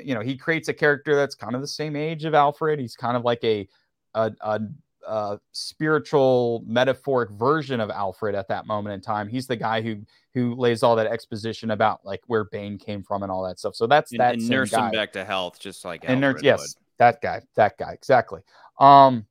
you 0.00 0.14
know 0.14 0.20
he 0.20 0.36
creates 0.36 0.68
a 0.68 0.74
character 0.74 1.16
that's 1.16 1.34
kind 1.34 1.56
of 1.56 1.60
the 1.60 1.66
same 1.66 1.96
age 1.96 2.24
of 2.24 2.32
Alfred. 2.34 2.78
He's 2.78 2.94
kind 2.94 3.16
of 3.16 3.24
like 3.24 3.42
a 3.42 3.68
a, 4.14 4.30
a 4.42 4.60
uh, 5.06 5.36
spiritual 5.52 6.64
metaphoric 6.66 7.30
version 7.30 7.80
of 7.80 7.90
Alfred 7.90 8.34
at 8.34 8.48
that 8.48 8.66
moment 8.66 8.94
in 8.94 9.00
time. 9.00 9.28
He's 9.28 9.46
the 9.46 9.56
guy 9.56 9.80
who 9.82 9.96
who 10.34 10.54
lays 10.54 10.82
all 10.82 10.96
that 10.96 11.06
exposition 11.06 11.70
about 11.70 12.04
like 12.04 12.20
where 12.26 12.44
Bane 12.44 12.78
came 12.78 13.02
from 13.02 13.22
and 13.22 13.30
all 13.30 13.44
that 13.44 13.58
stuff. 13.58 13.74
So 13.74 13.86
that's 13.86 14.12
and, 14.12 14.20
that 14.20 14.34
and 14.34 14.48
nurse 14.48 14.70
guy. 14.70 14.86
him 14.86 14.92
back 14.92 15.12
to 15.12 15.24
health, 15.24 15.58
just 15.58 15.84
like 15.84 16.04
and 16.06 16.20
nurse, 16.20 16.42
yes, 16.42 16.60
would. 16.60 16.68
that 16.98 17.20
guy, 17.20 17.42
that 17.56 17.78
guy, 17.78 17.92
exactly. 17.92 18.40
Um, 18.78 19.26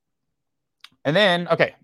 and 1.06 1.16
then 1.16 1.48
okay, 1.50 1.76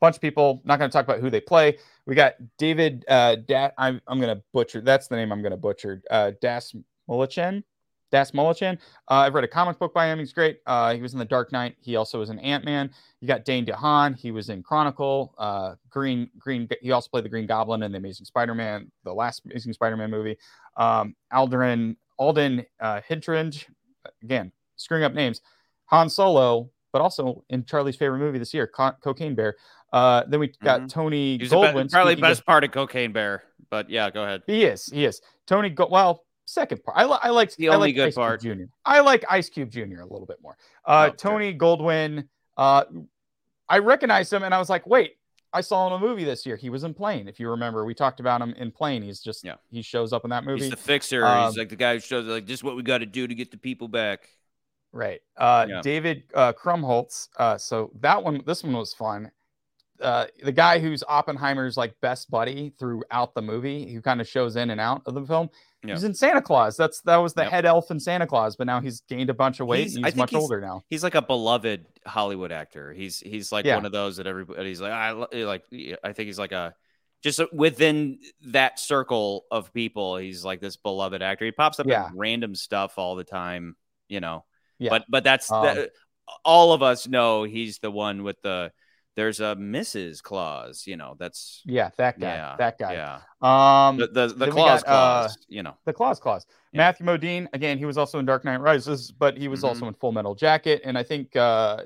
bunch 0.00 0.16
of 0.16 0.22
people. 0.22 0.62
Not 0.64 0.78
going 0.78 0.90
to 0.90 0.92
talk 0.92 1.04
about 1.04 1.20
who 1.20 1.30
they 1.30 1.40
play. 1.40 1.78
We 2.06 2.14
got 2.14 2.34
David. 2.58 3.04
Uh, 3.08 3.36
da- 3.36 3.70
I'm 3.78 4.00
I'm 4.06 4.20
going 4.20 4.36
to 4.36 4.42
butcher. 4.52 4.80
That's 4.80 5.08
the 5.08 5.16
name 5.16 5.32
I'm 5.32 5.42
going 5.42 5.52
to 5.52 5.56
butcher. 5.56 6.02
Uh, 6.10 6.32
Das 6.40 6.74
Mulichen. 7.08 7.62
Das 8.12 8.30
Mulichen. 8.32 8.78
Uh, 9.10 9.14
I've 9.14 9.34
read 9.34 9.42
a 9.44 9.48
comic 9.48 9.78
book 9.78 9.92
by 9.92 10.06
him. 10.06 10.18
He's 10.18 10.32
great. 10.32 10.58
Uh, 10.66 10.94
he 10.94 11.02
was 11.02 11.12
in 11.12 11.18
The 11.18 11.24
Dark 11.24 11.50
Knight. 11.52 11.76
He 11.80 11.96
also 11.96 12.20
was 12.20 12.30
in 12.30 12.38
Ant 12.38 12.64
Man. 12.64 12.90
You 13.20 13.26
got 13.28 13.44
Dane 13.44 13.66
DeHaan. 13.66 14.16
He 14.16 14.30
was 14.30 14.48
in 14.48 14.62
Chronicle. 14.62 15.34
Uh, 15.38 15.74
Green 15.90 16.30
Green. 16.38 16.68
He 16.80 16.92
also 16.92 17.08
played 17.08 17.24
the 17.24 17.28
Green 17.28 17.46
Goblin 17.46 17.82
in 17.82 17.90
the 17.92 17.98
Amazing 17.98 18.26
Spider-Man, 18.26 18.90
the 19.04 19.12
last 19.12 19.42
Amazing 19.44 19.72
Spider-Man 19.72 20.10
movie. 20.10 20.36
Um, 20.76 21.16
Aldrin 21.32 21.96
Alden 22.18 22.64
uh, 22.80 23.00
Hidringe. 23.10 23.64
Again, 24.22 24.52
screwing 24.76 25.02
up 25.04 25.12
names. 25.12 25.40
Han 25.86 26.08
Solo, 26.08 26.70
but 26.92 27.02
also 27.02 27.44
in 27.50 27.64
Charlie's 27.64 27.96
favorite 27.96 28.18
movie 28.20 28.38
this 28.38 28.54
year, 28.54 28.66
Co- 28.68 28.92
Cocaine 29.02 29.34
Bear. 29.34 29.56
Uh, 29.92 30.22
then 30.28 30.40
we 30.40 30.52
got 30.62 30.82
Mhm. 30.82 30.88
Tony 30.88 31.38
He's 31.38 31.50
the 31.50 31.56
be- 31.56 31.62
Goldwyn. 31.62 31.90
probably 31.90 32.12
speaking 32.12 32.24
of- 32.24 32.30
best 32.30 32.46
part 32.46 32.64
of 32.64 32.70
Cocaine 32.72 33.12
Bear, 33.12 33.42
but 33.70 33.88
yeah, 33.90 34.10
go 34.10 34.22
ahead. 34.24 34.42
he 34.46 34.64
is. 34.64 34.86
He 34.86 35.04
is. 35.04 35.20
Tony. 35.46 35.70
Go- 35.70 35.88
well, 35.90 36.24
second 36.46 36.82
part. 36.82 36.96
I, 36.96 37.04
li- 37.04 37.18
I 37.22 37.28
like 37.30 37.54
The 37.56 37.68
I 37.68 37.74
only 37.74 37.88
like 37.88 37.94
good 37.96 38.06
Ice 38.08 38.14
Cube 38.14 38.22
part. 38.24 38.40
Jr. 38.40 38.64
I 38.84 39.00
like 39.00 39.24
Ice 39.28 39.48
Cube 39.50 39.70
Jr. 39.70 39.80
a 40.00 40.06
little 40.06 40.26
bit 40.26 40.38
more. 40.42 40.56
Uh, 40.84 41.06
Okay. 41.08 41.16
Tony 41.16 41.54
Goldwyn. 41.54 42.26
Uh, 42.56 42.84
I 43.68 43.78
recognized 43.78 44.32
him, 44.32 44.42
and 44.44 44.54
I 44.54 44.58
was 44.58 44.70
like, 44.70 44.86
wait, 44.86 45.16
I 45.52 45.60
saw 45.60 45.86
him 45.86 45.92
in 45.94 46.02
a 46.02 46.06
movie 46.06 46.24
this 46.24 46.46
year. 46.46 46.56
He 46.56 46.70
was 46.70 46.84
in 46.84 46.94
Plane. 46.94 47.28
If 47.28 47.38
you 47.40 47.50
remember, 47.50 47.84
we 47.84 47.94
talked 47.94 48.20
about 48.20 48.40
him 48.40 48.52
in 48.54 48.70
Plane. 48.70 49.02
He's 49.02 49.20
just 49.20 49.44
Yeah. 49.44 49.54
he 49.70 49.82
shows 49.82 50.12
up 50.12 50.24
in 50.24 50.30
that 50.30 50.44
movie. 50.44 50.62
He's 50.62 50.70
the 50.70 50.76
fixer. 50.76 51.24
Um, 51.26 51.48
He's 51.48 51.58
like 51.58 51.68
the 51.68 51.76
guy 51.76 51.94
who 51.94 52.00
shows 52.00 52.26
like 52.26 52.46
this 52.46 52.60
is 52.60 52.64
what 52.64 52.76
we 52.76 52.82
got 52.82 52.98
to 52.98 53.06
do 53.06 53.26
to 53.26 53.34
get 53.34 53.50
the 53.50 53.56
people 53.58 53.88
back. 53.88 54.28
Right. 54.92 55.20
Uh, 55.36 55.66
Yeah. 55.68 55.80
David 55.82 56.24
uh, 56.34 56.52
Krumholtz. 56.52 57.28
Uh, 57.36 57.58
so 57.58 57.90
that 58.00 58.22
one, 58.22 58.42
this 58.46 58.62
one 58.62 58.72
was 58.74 58.94
fun. 58.94 59.30
Uh, 60.00 60.26
the 60.42 60.52
guy 60.52 60.78
who's 60.78 61.02
Oppenheimer's 61.08 61.76
like 61.76 61.94
best 62.00 62.30
buddy 62.30 62.72
throughout 62.78 63.34
the 63.34 63.42
movie, 63.42 63.92
who 63.92 64.00
kind 64.02 64.20
of 64.20 64.28
shows 64.28 64.56
in 64.56 64.70
and 64.70 64.80
out 64.80 65.02
of 65.06 65.14
the 65.14 65.24
film. 65.24 65.48
Yeah. 65.84 65.94
He's 65.94 66.04
in 66.04 66.14
Santa 66.14 66.42
Claus. 66.42 66.76
That's 66.76 67.00
that 67.02 67.16
was 67.16 67.32
the 67.34 67.42
Yep. 67.42 67.50
head 67.50 67.64
elf 67.64 67.90
in 67.90 68.00
Santa 68.00 68.26
Claus, 68.26 68.56
but 68.56 68.66
now 68.66 68.80
he's 68.80 69.02
gained 69.08 69.30
a 69.30 69.34
bunch 69.34 69.60
of 69.60 69.66
weight. 69.68 69.88
He's- 69.88 69.94
he's 70.04 70.16
much 70.16 70.30
he's- 70.30 70.40
older 70.42 70.60
now. 70.60 70.82
He's 70.90 71.02
like 71.04 71.14
a 71.14 71.22
beloved 71.22 71.86
Hollywood 72.06 72.52
actor. 72.52 72.92
He's 72.92 73.20
he's 73.20 73.52
like 73.52 73.64
Yeah. 73.64 73.76
one 73.76 73.86
of 73.86 73.92
those 73.92 74.16
that 74.16 74.26
everybody's 74.26 74.80
like 74.80 74.92
I 74.92 75.12
like. 75.12 75.64
I 76.02 76.12
think 76.12 76.26
he's 76.26 76.38
like 76.38 76.52
a 76.52 76.74
just 77.22 77.40
within 77.52 78.18
that 78.46 78.78
circle 78.78 79.46
of 79.50 79.72
people. 79.72 80.16
He's 80.16 80.44
like 80.44 80.60
this 80.60 80.76
beloved 80.76 81.22
actor. 81.22 81.44
He 81.44 81.52
pops 81.52 81.80
up 81.80 81.86
Yeah. 81.86 82.08
in 82.10 82.16
random 82.16 82.54
stuff 82.54 82.98
all 82.98 83.14
the 83.16 83.24
time. 83.24 83.76
You 84.08 84.20
know. 84.20 84.44
Yeah. 84.78 84.90
But 84.90 85.04
but 85.08 85.24
that's 85.24 85.50
Um, 85.50 85.64
that, 85.64 85.90
all 86.44 86.72
of 86.72 86.82
us 86.82 87.06
know 87.06 87.44
he's 87.44 87.78
the 87.78 87.90
one 87.90 88.24
with 88.24 88.40
the 88.42 88.72
there's 89.16 89.40
a 89.40 89.56
Mrs. 89.56 90.22
Claus. 90.22 90.86
You 90.86 90.96
know 90.96 91.16
that's 91.18 91.62
Yeah, 91.64 91.90
that 91.96 92.20
guy. 92.20 92.26
yeah 92.34 92.56
that 92.58 92.78
guy. 92.78 92.92
Yeah. 92.92 93.18
Um, 93.88 93.96
The 93.96 94.06
the, 94.06 94.26
the 94.28 94.34
then 94.34 94.48
we 94.50 94.52
Claus 94.54 94.82
uh, 94.82 94.84
Claus. 94.84 95.38
You 95.48 95.62
know. 95.62 95.76
the 95.84 95.92
Claus 95.92 96.20
Claus. 96.20 96.46
Yeah. 96.72 96.78
Matthew 96.78 97.06
Modine, 97.06 97.48
again, 97.52 97.78
he 97.78 97.84
was 97.86 97.96
also 97.98 98.18
in 98.18 98.26
Dark 98.26 98.44
Knight 98.44 98.60
Rises, 98.60 99.10
but 99.10 99.36
he 99.36 99.48
was 99.48 99.60
Mhm. 99.62 99.68
also 99.68 99.88
in 99.88 99.94
Full 99.94 100.12
Metal 100.12 100.34
Jacket. 100.34 100.82
And 100.84 100.96
I 100.98 101.02
think 101.02 101.34
uh, 101.34 101.82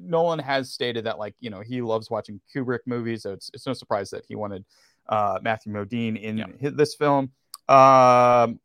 Nolan 0.00 0.38
has 0.38 0.72
stated 0.72 1.04
that, 1.06 1.18
like, 1.18 1.34
you 1.40 1.50
know, 1.50 1.60
he 1.60 1.80
loves 1.82 2.10
watching 2.10 2.40
Kubrick 2.54 2.80
movies. 2.86 3.22
So 3.22 3.32
it's, 3.32 3.50
it's 3.54 3.66
no 3.66 3.72
surprise 3.72 4.10
that 4.10 4.24
he 4.26 4.34
wanted 4.36 4.64
uh, 5.08 5.38
Matthew 5.42 5.72
Modine 5.72 6.20
in 6.20 6.38
Yeah. 6.38 6.46
hi- 6.62 6.70
this 6.70 6.94
film. 6.94 7.32
Um, 7.68 8.60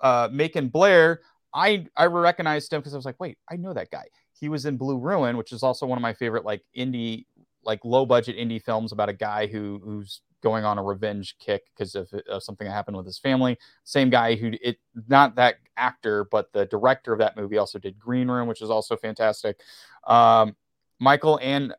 uh, 0.00 0.28
Macon 0.32 0.68
Blair, 0.68 1.20
I, 1.54 1.86
I 1.96 2.06
recognized 2.06 2.72
him 2.72 2.80
because 2.80 2.94
I 2.94 2.96
was 2.96 3.04
like, 3.06 3.18
wait, 3.18 3.38
I 3.50 3.56
know 3.56 3.72
that 3.74 3.90
guy. 3.90 4.04
He 4.40 4.48
was 4.48 4.64
in 4.66 4.76
Blue 4.76 4.98
Ruin, 4.98 5.36
which 5.36 5.52
is 5.52 5.62
also 5.62 5.86
one 5.86 5.98
of 5.98 6.02
my 6.02 6.14
favorite, 6.14 6.44
like, 6.44 6.62
indie, 6.76 7.26
like, 7.62 7.84
low 7.84 8.06
budget 8.06 8.36
indie 8.36 8.62
films 8.62 8.90
about 8.90 9.10
a 9.10 9.12
guy 9.12 9.46
who 9.46 9.80
who's 9.84 10.22
going 10.42 10.64
on 10.64 10.78
a 10.78 10.82
revenge 10.82 11.36
kick 11.38 11.64
because 11.74 11.94
of, 11.94 12.10
of 12.28 12.42
something 12.42 12.66
that 12.66 12.72
happened 12.72 12.96
with 12.96 13.04
his 13.04 13.18
family. 13.18 13.58
Same 13.84 14.08
guy 14.08 14.34
who 14.34 14.52
it 14.62 14.78
not 15.08 15.36
that 15.36 15.56
actor, 15.76 16.24
but 16.30 16.50
the 16.52 16.64
director 16.66 17.12
of 17.12 17.18
that 17.18 17.36
movie 17.36 17.58
also 17.58 17.78
did 17.78 17.98
Green 17.98 18.28
Room, 18.28 18.48
which 18.48 18.62
is 18.62 18.70
also 18.70 18.96
fantastic. 18.96 19.60
Um, 20.06 20.56
Michael 20.98 21.38
and 21.42 21.74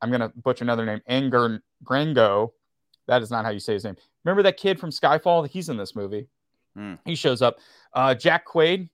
I'm 0.00 0.10
gonna 0.10 0.32
butcher 0.36 0.64
another 0.64 0.86
name, 0.86 1.00
Anger 1.08 1.62
Grango. 1.82 2.52
That 3.06 3.22
is 3.22 3.30
not 3.30 3.44
how 3.44 3.50
you 3.50 3.60
say 3.60 3.74
his 3.74 3.84
name. 3.84 3.96
Remember 4.24 4.42
that 4.44 4.56
kid 4.56 4.78
from 4.78 4.90
Skyfall? 4.90 5.48
He's 5.48 5.68
in 5.68 5.76
this 5.76 5.96
movie. 5.96 6.28
Hmm. 6.74 6.94
He 7.04 7.14
shows 7.14 7.42
up. 7.42 7.58
Uh, 7.92 8.14
Jack 8.14 8.46
Quaid 8.46 8.88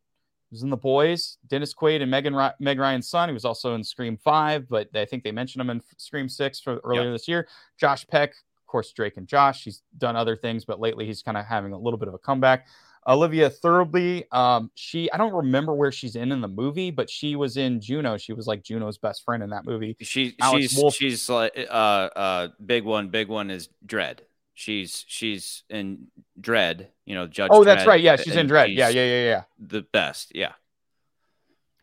was 0.51 0.62
in 0.62 0.70
The 0.70 0.76
Boys. 0.76 1.38
Dennis 1.48 1.74
Quaid 1.74 2.03
and 2.03 2.11
Megan 2.11 2.34
Meg 2.59 2.78
Ryan's 2.78 3.09
son. 3.09 3.28
He 3.28 3.32
was 3.32 3.44
also 3.44 3.74
in 3.74 3.84
Scream 3.84 4.16
Five, 4.16 4.68
but 4.68 4.88
I 4.94 5.05
think 5.05 5.22
they 5.22 5.32
mentioned 5.32 5.61
him 5.61 5.70
in 5.70 5.82
Scream 5.96 6.28
Six 6.28 6.61
for 6.61 6.78
earlier 6.84 7.12
this 7.12 7.28
year. 7.28 7.48
Josh 7.76 8.07
Peck, 8.07 8.30
of 8.30 8.66
course, 8.66 8.92
Drake 8.92 9.16
and 9.16 9.26
Josh. 9.26 9.64
He's 9.64 9.82
done 9.98 10.16
other 10.16 10.36
things, 10.36 10.64
but 10.64 10.80
lately 10.80 11.07
he's 11.07 11.22
kind 11.22 11.36
of 11.36 11.46
having 11.46 11.72
a 11.72 11.78
little 11.78 11.98
bit 11.98 12.09
of 12.09 12.14
a 12.14 12.18
comeback. 12.18 12.66
Olivia 13.07 13.48
Thirlby, 13.48 14.24
um, 14.30 14.70
she 14.74 15.11
I 15.11 15.16
don't 15.16 15.32
remember 15.32 15.74
where 15.74 15.90
she's 15.90 16.16
in 16.16 16.32
in 16.32 16.40
the 16.40 16.48
movie, 16.48 16.90
but 16.90 17.09
she 17.09 17.34
was 17.34 17.57
in 17.57 17.80
Juno. 17.80 18.18
She 18.18 18.32
was 18.32 18.46
like 18.46 18.62
Juno's 18.62 18.98
best 18.98 19.24
friend 19.24 19.42
in 19.42 19.51
that 19.51 19.64
movie. 19.64 19.96
She 20.01 20.36
Alex 20.40 20.62
she's 20.62 20.78
Wolff. 20.78 20.94
she's 20.94 21.28
like 21.28 21.53
uh 21.70 21.72
uh 21.72 22.48
big 22.64 22.84
one 22.84 23.09
big 23.09 23.28
one 23.28 23.51
is 23.51 23.70
Dredd. 23.86 24.18
She's 24.61 25.06
she's 25.08 25.62
in 25.70 26.08
Dredd. 26.38 26.86
You 27.06 27.14
know 27.14 27.26
Judge. 27.26 27.48
Oh, 27.50 27.64
that's 27.64 27.84
Dredd, 27.84 27.86
right. 27.86 28.00
Yeah, 28.02 28.16
she's 28.16 28.36
in 28.36 28.46
Dredd. 28.46 28.76
Yeah, 28.76 28.88
she's 28.88 28.96
yeah, 28.96 29.04
yeah, 29.06 29.24
yeah. 29.24 29.42
The 29.58 29.80
best. 29.90 30.32
Yeah. 30.34 30.52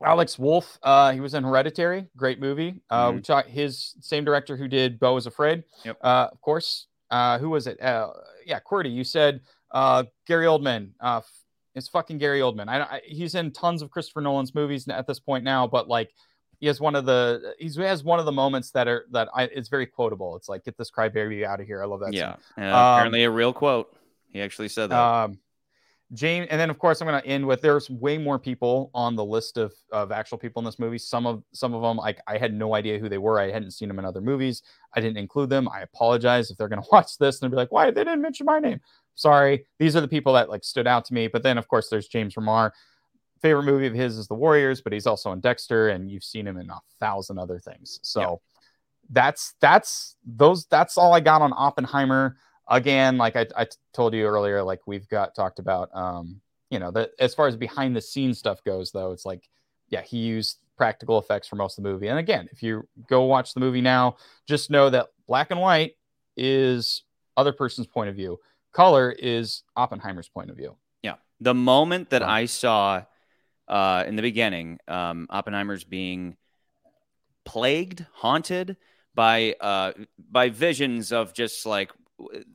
Alex 0.06 0.38
Wolff, 0.38 0.78
uh, 0.84 1.12
he 1.12 1.20
was 1.20 1.34
in 1.34 1.44
Hereditary, 1.44 2.06
great 2.16 2.40
movie. 2.40 2.82
Uh, 2.88 3.14
We 3.16 3.20
Mhm. 3.20 3.24
talked 3.24 3.50
his 3.50 3.96
same 4.00 4.24
director 4.24 4.56
who 4.56 4.68
did 4.68 5.00
Beau 5.00 5.18
is 5.18 5.26
Afraid. 5.26 5.64
Yep. 5.86 5.98
Uh, 6.04 6.28
of 6.32 6.40
course. 6.42 6.86
Uh, 7.10 7.40
who 7.40 7.50
was 7.50 7.66
it? 7.66 7.82
Uh, 7.82 8.12
yeah, 8.46 8.60
Cordy. 8.60 8.92
You 8.92 9.04
said 9.04 9.42
uh, 9.72 10.04
Gary 10.28 10.46
Oldman. 10.46 10.92
Uh, 11.00 11.22
it's 11.74 11.88
fucking 11.88 12.20
Gary 12.20 12.42
Oldman. 12.42 12.68
I, 12.70 12.82
I 12.84 13.02
he's 13.06 13.34
in 13.34 13.52
tons 13.52 13.82
of 13.82 13.90
Christopher 13.90 14.22
Nolan's 14.22 14.54
movies 14.54 14.88
at 14.88 15.08
this 15.08 15.20
point 15.20 15.44
now, 15.44 15.66
but 15.66 15.88
like 15.88 16.14
he 16.60 16.68
has 16.68 16.80
one 16.82 16.96
of 16.96 17.06
the 17.06 17.54
he 17.60 17.70
has 17.82 18.04
one 18.04 18.20
of 18.20 18.26
the 18.26 18.32
moments 18.32 18.72
that 18.72 18.88
are 18.88 19.06
that 19.12 19.30
I 19.34 19.44
it's 19.44 19.70
very 19.70 19.86
quotable. 19.86 20.36
It's 20.36 20.50
like 20.50 20.64
get 20.64 20.78
this 20.78 20.92
crybaby 20.92 21.46
out 21.46 21.60
of 21.60 21.68
here. 21.68 21.82
I 21.84 21.86
love 21.86 22.00
that. 22.02 22.14
yeah. 22.14 22.36
Uh, 22.58 22.62
Um, 22.62 22.94
apparently 22.96 23.24
a 23.24 23.32
real 23.32 23.54
quote. 23.54 23.96
He 24.30 24.42
actually 24.42 24.70
said 24.70 24.90
that. 24.90 25.00
Um, 25.00 25.40
James, 26.14 26.48
and 26.50 26.60
then 26.60 26.70
of 26.70 26.80
course 26.80 27.02
I'm 27.02 27.08
going 27.08 27.22
to 27.22 27.28
end 27.28 27.46
with 27.46 27.62
there's 27.62 27.90
way 27.90 28.18
more 28.18 28.40
people 28.40 28.90
on 28.94 29.16
the 29.16 29.26
list 29.26 29.58
of 29.58 29.74
of 29.92 30.12
actual 30.12 30.38
people 30.38 30.62
in 30.62 30.66
this 30.66 30.80
movie. 30.80 30.98
Some 30.98 31.28
of 31.28 31.44
some 31.54 31.74
of 31.74 31.82
them 31.82 31.98
like 31.98 32.20
I 32.28 32.38
had 32.38 32.54
no 32.54 32.76
idea 32.76 32.98
who 32.98 33.10
they 33.10 33.18
were. 33.18 33.40
I 33.40 33.52
hadn't 33.52 33.72
seen 33.72 33.90
them 33.90 34.00
in 34.00 34.06
other 34.06 34.22
movies. 34.22 34.64
I 34.96 35.02
didn't 35.02 35.18
include 35.18 35.50
them. 35.50 35.68
I 35.68 35.82
apologize 35.82 36.50
if 36.50 36.58
they're 36.58 36.70
going 36.70 36.82
to 36.84 36.88
watch 36.92 37.18
this 37.18 37.42
and 37.42 37.52
be 37.52 37.58
like, 37.58 37.72
why 37.72 37.92
they 37.92 38.04
didn't 38.06 38.22
mention 38.22 38.46
my 38.46 38.60
name? 38.60 38.80
Sorry. 39.16 39.66
These 39.80 39.96
are 39.96 40.02
the 40.02 40.08
people 40.08 40.34
that 40.34 40.50
like 40.50 40.64
stood 40.64 40.88
out 40.88 41.04
to 41.06 41.14
me. 41.14 41.28
But 41.28 41.44
then 41.44 41.58
of 41.58 41.68
course 41.68 41.90
there's 41.90 42.08
James 42.08 42.36
Remar. 42.36 42.72
Favorite 43.42 43.64
movie 43.64 43.88
of 43.88 43.94
his 43.94 44.18
is 44.18 44.28
The 44.28 44.36
Warriors, 44.36 44.82
but 44.82 44.94
he's 44.94 45.06
also 45.08 45.32
in 45.32 45.40
Dexter, 45.40 45.90
and 45.90 46.10
you've 46.12 46.24
seen 46.24 46.48
him 46.48 46.58
in 46.58 46.70
a 46.70 46.80
thousand 47.00 47.38
other 47.40 47.60
things. 47.60 48.00
So 48.04 48.22
Yeah. 48.22 48.36
that's 49.10 49.54
that's 49.62 50.16
those 50.26 50.66
that's 50.66 50.98
all 50.98 51.14
I 51.14 51.20
got 51.20 51.42
on 51.42 51.54
Oppenheimer 51.56 52.38
again 52.70 53.18
like 53.18 53.38
I 53.38 53.66
told 53.94 54.14
you 54.14 54.26
earlier 54.26 54.62
like 54.62 54.82
we've 54.86 55.08
got 55.08 55.34
talked 55.34 55.60
about 55.60 55.90
um 55.96 56.42
you 56.70 56.80
know 56.80 56.92
that 56.92 57.12
as 57.18 57.34
far 57.34 57.48
as 57.48 57.56
behind 57.56 57.96
the 57.96 58.02
scenes 58.02 58.38
stuff 58.40 58.62
goes 58.66 58.92
though 58.92 59.14
it's 59.14 59.26
like 59.26 59.48
yeah 59.88 60.02
he 60.02 60.18
used 60.18 60.60
practical 60.76 61.18
effects 61.18 61.48
for 61.48 61.56
most 61.56 61.78
of 61.78 61.86
the 61.86 61.90
movie 61.90 62.08
and 62.10 62.20
again 62.20 62.50
if 62.52 62.62
you 62.62 62.86
go 63.08 63.22
watch 63.24 63.54
the 63.54 63.62
movie 63.62 63.80
now 63.80 64.18
just 64.48 64.70
know 64.70 64.90
that 64.90 65.08
black 65.28 65.50
and 65.50 65.62
white 65.62 65.94
is 66.36 67.04
other 67.38 67.54
person's 67.54 67.88
point 67.88 68.10
of 68.10 68.16
view 68.18 68.38
color 68.74 69.12
is 69.18 69.64
oppenheimer's 69.78 70.28
point 70.28 70.50
of 70.50 70.58
view 70.58 70.76
Yeah. 71.04 71.16
The 71.40 71.54
moment 71.54 72.10
that 72.10 72.22
I 72.22 72.48
saw 72.48 73.04
uh, 73.68 74.04
in 74.08 74.16
the 74.16 74.22
beginning, 74.22 74.80
um, 74.88 75.28
Oppenheimer's 75.30 75.84
being 75.84 76.38
plagued, 77.46 78.06
haunted 78.14 78.78
by 79.16 79.56
uh, 79.60 79.94
by 80.30 80.50
visions 80.50 81.12
of 81.12 81.34
just 81.34 81.66
like 81.66 81.92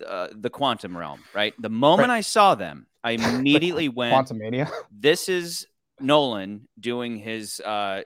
uh, 0.06 0.28
the 0.32 0.50
quantum 0.50 0.96
realm, 0.96 1.22
right? 1.34 1.54
The 1.60 1.70
moment 1.70 2.10
I 2.10 2.20
saw 2.20 2.54
them, 2.54 2.86
I 3.02 3.10
immediately 3.12 3.88
went, 3.88 4.28
Quantumania 4.28 4.70
this 4.90 5.28
is 5.28 5.66
Nolan 6.00 6.68
doing 6.80 7.16
his 7.16 7.60
uh 7.60 8.02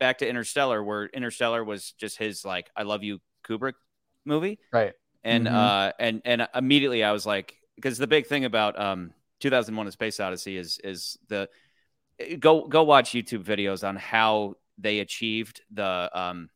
back 0.00 0.18
to 0.18 0.28
Interstellar 0.28 0.82
where 0.82 1.06
Interstellar 1.06 1.62
was 1.62 1.92
just 1.92 2.16
his 2.16 2.44
like 2.44 2.70
I 2.74 2.84
love 2.84 3.02
you 3.02 3.20
Kubrick 3.46 3.74
movie 4.24 4.58
right 4.72 4.94
and 5.24 5.46
Mhm. 5.46 5.52
uh 5.52 5.92
and 5.98 6.22
and 6.24 6.48
immediately 6.54 7.04
I 7.04 7.12
was 7.12 7.26
like 7.26 7.54
because 7.76 7.98
the 7.98 8.06
big 8.06 8.26
thing 8.26 8.44
about 8.46 8.80
um 8.80 9.12
2001 9.40 9.86
a 9.88 9.92
space 9.92 10.20
odyssey 10.20 10.56
is 10.56 10.80
is 10.82 11.18
the 11.28 11.48
go 12.38 12.66
go 12.66 12.82
watch 12.82 13.10
YouTube 13.12 13.44
videos 13.44 13.86
on 13.86 13.96
how 13.96 14.54
they 14.78 15.00
achieved 15.00 15.60
the 15.72 16.10
um 16.12 16.50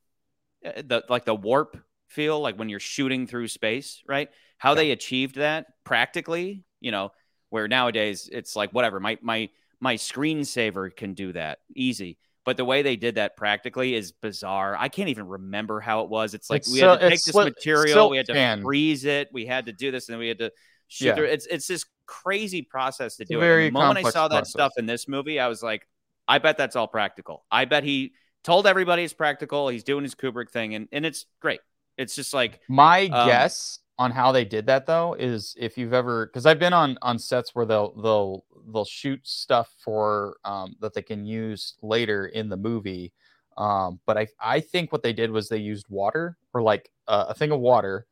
the 0.62 1.02
like 1.08 1.24
the 1.24 1.34
warp 1.34 1.76
feel 2.08 2.40
like 2.40 2.56
when 2.58 2.68
you're 2.68 2.80
shooting 2.80 3.26
through 3.26 3.48
space 3.48 4.02
right? 4.06 4.28
How 4.58 4.74
they 4.74 4.90
achieved 4.92 5.36
that 5.36 5.66
practically 5.84 6.64
you 6.80 6.90
know 6.90 7.12
where 7.50 7.68
nowadays 7.68 8.28
it's 8.32 8.54
like 8.56 8.70
whatever 8.70 9.00
my 9.00 9.18
my 9.22 9.48
my 9.80 9.94
screensaver 9.96 10.94
can 10.94 11.14
do 11.14 11.32
that 11.32 11.58
easy. 11.74 12.18
But 12.44 12.56
the 12.56 12.64
way 12.64 12.82
they 12.82 12.96
did 12.96 13.16
that 13.16 13.36
practically 13.36 13.94
is 13.94 14.10
bizarre. 14.10 14.76
I 14.76 14.88
can't 14.88 15.08
even 15.10 15.28
remember 15.28 15.78
how 15.80 16.02
it 16.02 16.08
was. 16.08 16.34
It's 16.34 16.50
like 16.50 16.62
It's 16.62 16.72
we 16.72 16.80
had 16.80 16.86
sil- 16.90 16.98
to 16.98 17.08
take 17.10 17.22
this 17.22 17.34
sil- 17.34 17.44
material 17.44 18.10
we 18.10 18.16
had 18.16 18.26
to 18.26 18.34
silk 18.34 18.62
freeze 18.62 19.04
it 19.04 19.28
we 19.32 19.46
had 19.46 19.66
to 19.66 19.72
do 19.72 19.90
this 19.92 20.08
and 20.08 20.14
then 20.14 20.18
we 20.20 20.28
had 20.28 20.38
to 20.38 20.52
shoot 20.88 21.06
Yeah. 21.06 21.14
through. 21.14 21.26
It's 21.26 21.46
it's 21.46 21.66
this 21.66 21.84
crazy 22.06 22.62
process 22.62 23.16
to 23.16 23.24
do 23.24 23.42
it 23.42 23.50
And 23.52 23.62
the 23.62 23.68
moment 23.68 23.98
i 23.98 24.02
saw 24.02 24.28
that 24.28 24.46
process. 24.46 24.50
stuff 24.50 24.72
in 24.76 24.86
this 24.86 25.08
movie 25.08 25.38
i 25.40 25.48
was 25.48 25.62
like 25.62 25.86
i 26.28 26.38
bet 26.38 26.56
that's 26.56 26.76
all 26.76 26.88
practical 26.88 27.44
i 27.50 27.64
bet 27.64 27.84
he 27.84 28.12
told 28.44 28.66
everybody 28.66 29.04
it's 29.04 29.12
practical 29.12 29.68
he's 29.68 29.84
doing 29.84 30.02
his 30.02 30.14
kubrick 30.14 30.50
thing 30.50 30.74
and, 30.74 30.88
and 30.92 31.06
it's 31.06 31.26
great 31.40 31.60
it's 31.96 32.14
just 32.14 32.34
like 32.34 32.60
My 32.68 33.08
Um, 33.10 33.26
guess 33.26 33.80
on 33.98 34.10
how 34.10 34.32
they 34.32 34.44
did 34.44 34.66
that 34.66 34.86
though 34.86 35.14
is 35.14 35.54
if 35.58 35.76
you've 35.76 35.92
ever 35.92 36.26
because 36.26 36.46
I've 36.46 36.58
been 36.58 36.72
on 36.72 36.98
on 37.02 37.18
sets 37.18 37.54
where 37.54 37.66
they'll 37.66 37.92
they'll 38.00 38.44
they'll 38.72 38.84
shoot 38.84 39.20
stuff 39.26 39.74
for 39.78 40.36
um, 40.44 40.76
that 40.80 40.94
they 40.94 41.02
can 41.02 41.26
use 41.26 41.74
later 41.82 42.26
in 42.26 42.48
the 42.48 42.56
movie. 42.56 43.12
Um, 43.58 44.00
but 44.06 44.16
I 44.16 44.28
I 44.40 44.60
think 44.60 44.92
what 44.92 45.02
they 45.02 45.12
did 45.12 45.30
was 45.30 45.48
they 45.48 45.58
used 45.58 45.86
water 45.88 46.38
or 46.54 46.62
like 46.62 46.90
uh, 47.06 47.26
a 47.28 47.34
thing 47.34 47.50
of 47.52 47.60
water, 47.60 48.06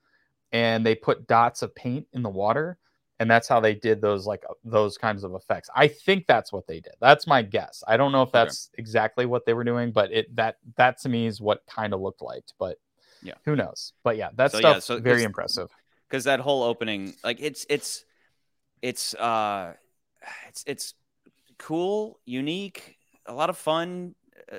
and 0.53 0.85
they 0.85 0.95
put 0.95 1.27
dots 1.27 1.63
of 1.63 1.75
paint 1.75 2.07
in 2.13 2.23
the 2.23 2.29
water, 2.31 2.79
and 3.21 3.31
that's 3.31 3.47
how 3.47 3.61
they 3.61 3.75
did 3.75 4.01
those 4.01 4.27
like 4.27 4.45
uh, 4.49 4.55
those 4.65 4.97
kinds 4.97 5.23
of 5.25 5.35
effects. 5.35 5.69
I 5.77 5.89
think 5.89 6.27
that's 6.27 6.53
what 6.53 6.67
they 6.67 6.81
did. 6.81 6.95
That's 7.01 7.27
my 7.27 7.43
guess. 7.43 7.85
I 7.87 7.99
don't 7.99 8.13
know 8.13 8.23
if 8.23 8.33
that's 8.33 8.71
okay. 8.73 8.81
exactly 8.81 9.27
what 9.27 9.45
they 9.45 9.53
were 9.53 9.63
doing, 9.63 9.93
but 9.93 10.11
it 10.11 10.35
that 10.37 10.57
that 10.77 10.99
to 11.03 11.09
me 11.11 11.27
is 11.27 11.41
what 11.41 11.65
kind 11.67 11.93
of 11.93 12.01
looked 12.01 12.23
like. 12.23 12.45
But 12.59 12.79
yeah, 13.23 13.35
who 13.45 13.55
knows? 13.55 13.93
But 14.03 14.17
yeah, 14.17 14.31
that 14.37 14.53
so, 14.53 14.59
stuff 14.59 14.77
yeah, 14.77 14.81
so 14.81 15.01
very 15.01 15.23
impressive. 15.23 15.71
Because 16.09 16.25
that 16.25 16.41
whole 16.41 16.63
opening, 16.63 17.15
like 17.23 17.41
it's 17.41 17.67
it's 17.69 18.05
it's 18.81 19.15
uh 19.15 19.75
it's 20.49 20.65
it's 20.67 20.95
cool, 21.59 22.19
unique, 22.25 22.97
a 23.27 23.35
lot 23.35 23.51
of 23.51 23.59
fun. 23.59 24.15
Uh, 24.51 24.59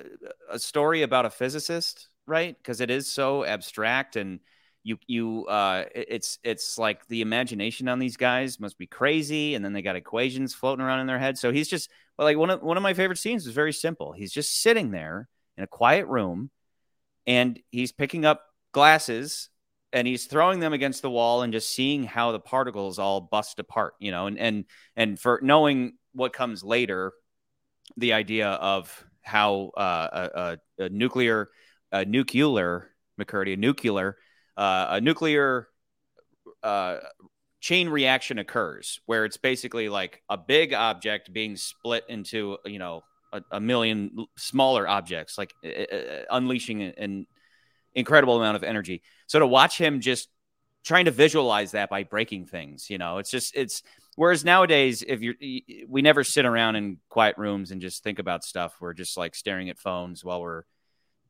a 0.51 0.59
story 0.59 1.01
about 1.01 1.26
a 1.26 1.32
physicist, 1.32 2.09
right? 2.28 2.55
Because 2.55 2.80
it 2.80 2.91
is 2.91 3.12
so 3.12 3.43
abstract 3.43 4.16
and 4.16 4.39
you 4.84 4.98
you 5.08 5.46
uh 5.46 5.86
it's 5.94 6.40
it's 6.44 6.78
like 6.78 7.06
the 7.08 7.22
imagination 7.22 7.88
on 7.88 8.00
these 8.00 8.18
guys 8.18 8.60
must 8.60 8.78
be 8.78 8.88
crazy 8.88 9.56
and 9.56 9.64
then 9.64 9.74
they 9.74 9.82
got 9.82 9.96
equations 9.96 10.54
floating 10.54 10.84
around 10.84 11.00
in 11.00 11.08
their 11.08 11.20
head. 11.20 11.38
So 11.38 11.52
he's 11.52 11.68
just 11.68 11.90
well 12.18 12.28
like 12.28 12.38
one 12.38 12.50
of 12.50 12.62
one 12.62 12.78
of 12.78 12.84
my 12.84 12.94
favorite 12.94 13.20
scenes 13.20 13.46
is 13.46 13.54
very 13.54 13.74
simple. 13.74 14.12
He's 14.12 14.32
just 14.32 14.62
sitting 14.62 14.92
there 14.92 15.28
in 15.58 15.64
a 15.64 15.68
quiet 15.68 16.08
room 16.08 16.50
and 17.28 17.60
he's 17.70 17.92
picking 17.92 18.26
up 18.26 18.44
glasses 18.72 19.50
and 19.94 20.08
he's 20.08 20.26
throwing 20.26 20.60
them 20.60 20.74
against 20.74 21.02
the 21.02 21.12
wall 21.12 21.42
and 21.42 21.54
just 21.54 21.70
seeing 21.70 22.04
how 22.04 22.32
the 22.32 22.40
particles 22.40 22.98
all 22.98 23.20
bust 23.20 23.60
apart 23.60 23.94
you 24.00 24.10
know 24.12 24.28
and 24.28 24.40
and 24.40 24.66
and 24.96 25.20
for 25.20 25.40
knowing 25.44 25.94
what 26.14 26.32
comes 26.34 26.64
later 26.64 27.12
the 27.98 28.14
idea 28.14 28.48
of 28.48 29.06
how 29.22 29.72
uh, 29.78 30.58
a, 30.80 30.84
a, 30.84 30.90
nuclear 30.90 31.50
a 31.92 32.06
nuclear 32.06 32.90
McCurdy, 33.20 33.54
a 33.54 33.58
nuclear 33.58 34.18
uh, 34.62 34.88
a 34.91 35.01
nuclear 35.01 35.68
uh, 36.62 36.97
chain 37.62 37.89
reaction 37.89 38.38
occurs 38.38 38.99
where 39.07 39.26
it's 39.26 39.38
basically 39.38 39.89
like 39.89 40.22
a 40.30 40.38
big 40.38 40.72
object 40.72 41.34
being 41.34 41.55
split 41.55 42.03
into 42.07 42.57
you 42.66 42.78
know 42.78 43.01
a, 43.34 43.41
a 43.53 43.59
million 43.59 44.28
smaller 44.38 44.88
objects 44.88 45.36
like 45.36 45.51
uh, 45.66 45.95
unleashing 46.30 46.84
an 46.84 47.26
incredible 47.95 48.38
amount 48.38 48.55
of 48.55 48.64
energy. 48.64 49.01
So 49.26 49.39
to 49.39 49.47
watch 49.47 49.80
him 49.80 49.99
just 49.99 50.30
trying 50.84 51.05
to 51.05 51.12
visualize 51.12 51.72
that 51.72 51.89
by 51.89 52.03
breaking 52.03 52.45
things 52.45 52.88
you 52.88 52.99
know 52.99 53.18
it's 53.18 53.32
just 53.32 53.55
it's 53.55 53.82
whereas 54.16 54.45
nowadays 54.45 55.03
if 55.07 55.22
you're 55.22 55.36
we 55.88 56.03
never 56.03 56.24
sit 56.24 56.45
around 56.45 56.76
in 56.76 56.97
quiet 57.09 57.36
rooms 57.39 57.72
and 57.72 57.82
just 57.82 58.03
think 58.03 58.20
about 58.20 58.43
stuff. 58.43 58.76
We're 58.80 58.93
just 58.93 59.18
like 59.18 59.34
staring 59.34 59.70
at 59.72 59.80
phones 59.80 60.24
while 60.24 60.39
we're 60.39 60.64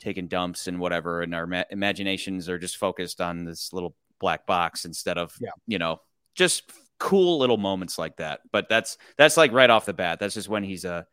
taking 0.02 0.28
dumps 0.28 0.68
and 0.68 0.80
whatever, 0.80 1.22
and 1.22 1.34
our 1.34 1.48
ma- 1.48 1.64
imaginations 1.70 2.50
are 2.50 2.60
just 2.60 2.78
focused 2.78 3.22
on 3.22 3.46
this 3.46 3.72
little 3.72 3.96
black 4.20 4.46
box 4.46 4.86
instead 4.86 5.18
of 5.18 5.36
yeah. 5.40 5.50
you 5.66 5.80
know 5.80 6.02
just 6.36 6.72
cool 7.00 7.40
little 7.40 7.58
moments 7.58 7.98
like 7.98 8.18
that. 8.18 8.42
But 8.52 8.68
that's 8.68 8.98
that's 9.18 9.38
like 9.38 9.54
right 9.54 9.70
off 9.70 9.86
the 9.86 9.94
bat. 9.94 10.20
That's 10.20 10.34
just 10.34 10.50
when 10.50 10.64
he's 10.64 10.86
a 10.86 11.06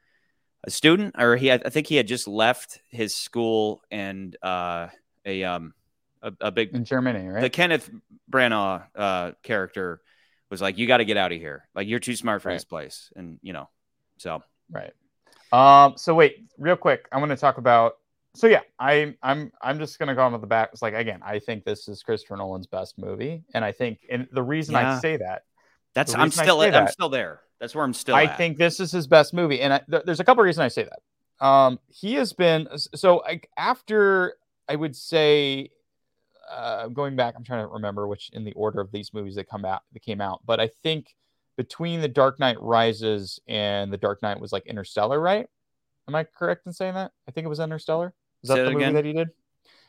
a 0.65 0.71
student, 0.71 1.15
or 1.19 1.37
he 1.37 1.47
had, 1.47 1.65
I 1.65 1.71
think 1.71 1.87
he 1.87 1.97
had 1.97 2.09
just 2.09 2.27
left 2.27 2.81
his 2.91 3.15
school 3.15 3.83
and 3.91 4.37
uh, 4.43 4.89
a 5.25 5.45
um 5.45 5.75
a, 6.23 6.33
a 6.41 6.51
big 6.51 6.75
in 6.75 6.85
Germany, 6.85 7.29
right? 7.29 7.41
The 7.41 7.51
Kenneth 7.51 7.89
Branagh 8.31 8.85
uh, 8.95 9.33
character 9.43 10.01
was 10.51 10.61
like, 10.61 10.79
"You 10.79 10.87
got 10.87 10.99
to 10.99 11.05
get 11.05 11.17
out 11.17 11.33
of 11.33 11.39
here. 11.39 11.69
Like 11.75 11.89
you're 11.89 12.01
too 12.01 12.17
smart 12.17 12.43
for 12.43 12.49
right. 12.49 12.55
this 12.55 12.65
place," 12.65 13.13
and 13.17 13.39
you 13.43 13.53
know, 13.53 13.69
so 14.19 14.43
right. 14.71 14.93
Um. 15.53 15.97
So 15.97 16.15
wait, 16.15 16.45
real 16.59 16.77
quick, 16.77 17.09
I 17.13 17.19
want 17.19 17.31
to 17.31 17.37
talk 17.37 17.59
about 17.59 17.99
so 18.35 18.47
yeah, 18.47 18.61
I 18.79 19.15
I'm 19.23 19.51
I'm 19.63 19.79
just 19.79 19.99
gonna 19.99 20.15
go 20.15 20.23
on 20.23 20.33
with 20.33 20.41
the 20.41 20.47
back. 20.47 20.71
It's 20.73 20.83
like 20.83 20.95
again, 20.95 21.21
I 21.25 21.39
think 21.39 21.65
this 21.65 21.89
is 21.89 22.03
Christopher 22.03 22.37
Nolan's 22.37 22.67
best 22.67 22.99
movie, 22.99 23.43
and 23.55 23.65
I 23.65 23.73
think 23.73 24.01
and 24.11 24.29
the 24.33 24.43
reason 24.43 24.75
yeah. 24.75 24.97
I 24.97 25.01
say 25.01 25.17
that 25.17 25.43
that's 25.95 26.15
I'm 26.15 26.31
still 26.31 26.61
I'm 26.61 26.73
that, 26.73 26.93
still 26.93 27.09
there. 27.09 27.41
That's 27.61 27.75
where 27.75 27.85
I'm 27.85 27.95
still. 27.95 28.15
I 28.15 28.25
at. 28.25 28.37
think 28.37 28.57
this 28.57 28.81
is 28.81 28.93
his 28.93 29.07
best 29.07 29.35
movie, 29.35 29.61
and 29.61 29.73
I, 29.75 29.81
th- 29.91 30.05
there's 30.05 30.21
a 30.21 30.25
couple 30.25 30.45
reasons 30.45 30.65
I 30.65 30.69
say 30.69 30.85
that. 30.85 31.45
Um, 31.45 31.81
he 31.89 32.15
has 32.15 32.33
been 32.33 32.69
so 32.77 33.17
like 33.17 33.49
after 33.57 34.35
I 34.69 34.77
would 34.77 34.95
say 34.95 35.71
uh, 36.51 36.89
going 36.89 37.17
back, 37.17 37.35
I'm 37.37 37.45
trying 37.45 37.67
to 37.67 37.73
remember 37.73 38.07
which 38.07 38.31
in 38.33 38.45
the 38.45 38.53
order 38.53 38.81
of 38.81 38.93
these 38.93 39.13
movies 39.13 39.35
that 39.37 39.49
come 39.49 39.65
out 39.65 39.83
that 39.93 40.03
came 40.03 40.21
out, 40.21 40.41
but 40.47 40.61
I 40.61 40.71
think 40.83 41.15
between 41.57 42.01
the 42.01 42.09
Dark 42.09 42.39
Knight 42.39 42.61
Rises 42.61 43.41
and 43.49 43.93
the 43.93 43.97
Dark 43.97 44.23
Knight 44.23 44.41
was 44.41 44.53
like 44.53 44.67
Interstellar, 44.67 45.21
right? 45.21 45.49
Am 46.09 46.15
I 46.15 46.25
correct 46.25 46.67
in 46.67 46.73
saying 46.73 46.95
that? 46.95 47.13
I 47.29 47.33
think 47.33 47.45
it 47.45 47.49
was 47.49 47.61
Interstellar. 47.61 48.15
Was 48.43 48.49
that 48.49 48.57
the 48.57 48.71
movie 48.71 48.77
again? 48.77 48.95
that 48.95 49.05
he 49.05 49.13
did? 49.13 49.29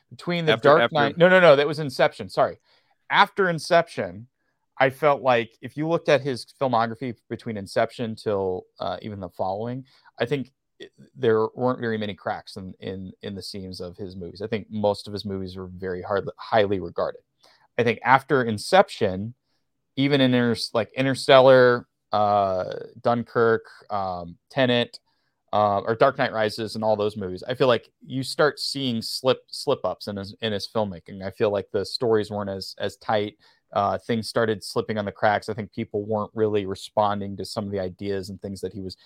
Between 0.09 0.45
the 0.45 0.53
after, 0.53 0.69
Dark 0.69 0.81
after... 0.81 0.93
Knight. 0.93 1.17
No, 1.17 1.29
no, 1.29 1.39
no. 1.39 1.55
That 1.55 1.67
was 1.67 1.79
Inception. 1.79 2.29
Sorry. 2.29 2.59
After 3.09 3.49
Inception, 3.49 4.27
I 4.77 4.89
felt 4.89 5.21
like 5.21 5.57
if 5.61 5.77
you 5.77 5.87
looked 5.87 6.09
at 6.09 6.21
his 6.21 6.45
filmography 6.59 7.15
between 7.29 7.57
Inception 7.57 8.15
till 8.15 8.65
uh, 8.79 8.97
even 9.01 9.19
the 9.19 9.29
following, 9.29 9.85
I 10.19 10.25
think 10.25 10.51
there 11.15 11.47
weren't 11.55 11.79
very 11.79 11.97
many 11.97 12.13
cracks 12.13 12.55
in, 12.55 12.73
in 12.79 13.11
in 13.21 13.35
the 13.35 13.41
seams 13.41 13.81
of 13.81 13.97
his 13.97 14.15
movies. 14.15 14.41
I 14.41 14.47
think 14.47 14.67
most 14.69 15.07
of 15.07 15.13
his 15.13 15.25
movies 15.25 15.57
were 15.57 15.67
very 15.67 16.01
hard, 16.01 16.29
highly 16.37 16.79
regarded. 16.79 17.21
I 17.77 17.83
think 17.83 17.99
after 18.03 18.43
Inception, 18.43 19.33
even 19.95 20.21
in 20.21 20.33
inter, 20.33 20.55
like 20.73 20.91
Interstellar, 20.93 21.87
uh, 22.11 22.73
Dunkirk, 23.01 23.65
um, 23.89 24.37
Tenet, 24.49 24.99
uh, 25.51 25.79
or 25.79 25.95
Dark 25.95 26.17
Knight 26.17 26.33
Rises 26.33 26.75
and 26.75 26.83
all 26.83 26.95
those 26.95 27.17
movies, 27.17 27.43
I 27.47 27.53
feel 27.55 27.67
like 27.67 27.89
you 28.05 28.23
start 28.23 28.59
seeing 28.59 29.01
slip 29.01 29.39
slip 29.47 29.83
ups 29.83 30.07
in 30.07 30.17
his 30.17 30.35
in 30.41 30.53
his 30.53 30.67
filmmaking. 30.67 31.23
I 31.23 31.31
feel 31.31 31.49
like 31.51 31.69
the 31.71 31.85
stories 31.85 32.29
weren't 32.29 32.49
as 32.49 32.75
as 32.79 32.97
tight. 32.97 33.37
Uh, 33.71 33.97
things 33.99 34.27
started 34.27 34.63
slipping 34.63 34.97
on 34.97 35.05
the 35.05 35.11
cracks. 35.11 35.47
I 35.47 35.53
think 35.53 35.71
people 35.71 36.03
weren't 36.03 36.31
really 36.33 36.65
responding 36.65 37.37
to 37.37 37.45
some 37.45 37.65
of 37.65 37.71
the 37.71 37.79
ideas 37.79 38.29
and 38.29 38.41
things 38.41 38.61
that 38.61 38.73
he 38.73 38.81
was 38.81 38.97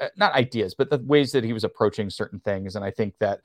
uh, 0.00 0.08
not 0.16 0.34
ideas, 0.34 0.74
but 0.74 0.90
the 0.90 0.98
ways 0.98 1.30
that 1.32 1.44
he 1.44 1.52
was 1.52 1.64
approaching 1.64 2.10
certain 2.10 2.40
things. 2.40 2.74
And 2.76 2.84
I 2.84 2.90
think 2.90 3.14
that 3.20 3.40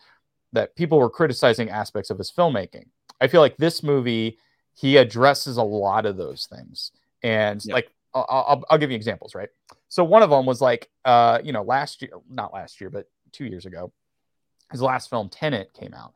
that 0.54 0.76
people 0.76 1.00
were 1.00 1.10
criticizing 1.10 1.70
aspects 1.70 2.10
of 2.10 2.18
his 2.18 2.32
filmmaking. 2.32 2.86
I 3.22 3.28
feel 3.28 3.41
like 3.41 3.58
this 3.58 3.84
movie 3.84 4.38
he 4.76 4.98
addresses 4.98 5.58
a 5.58 5.64
lot 5.64 6.06
of 6.06 6.18
those 6.18 6.48
things. 6.48 6.91
And 7.24 7.64
yep. 7.66 7.74
like 7.74 7.91
I'll, 8.14 8.26
I'll, 8.30 8.64
I'll 8.70 8.78
give 8.78 8.91
you 8.91 8.96
examples, 8.96 9.34
right? 9.36 9.50
So 9.96 10.04
one 10.04 10.24
of 10.24 10.30
them 10.30 10.46
was 10.46 10.60
like, 10.60 10.89
uh, 11.06 11.39
you 11.41 11.54
know, 11.54 11.64
last 11.64 12.02
year, 12.02 12.12
not 12.30 12.54
last 12.54 12.82
year, 12.82 12.89
but 12.89 13.06
two 13.32 13.46
years 13.46 13.66
ago, 13.66 13.93
his 14.70 14.82
last 14.82 15.10
film, 15.10 15.30
Tenet, 15.30 15.72
came 15.74 15.93
out. 15.93 16.12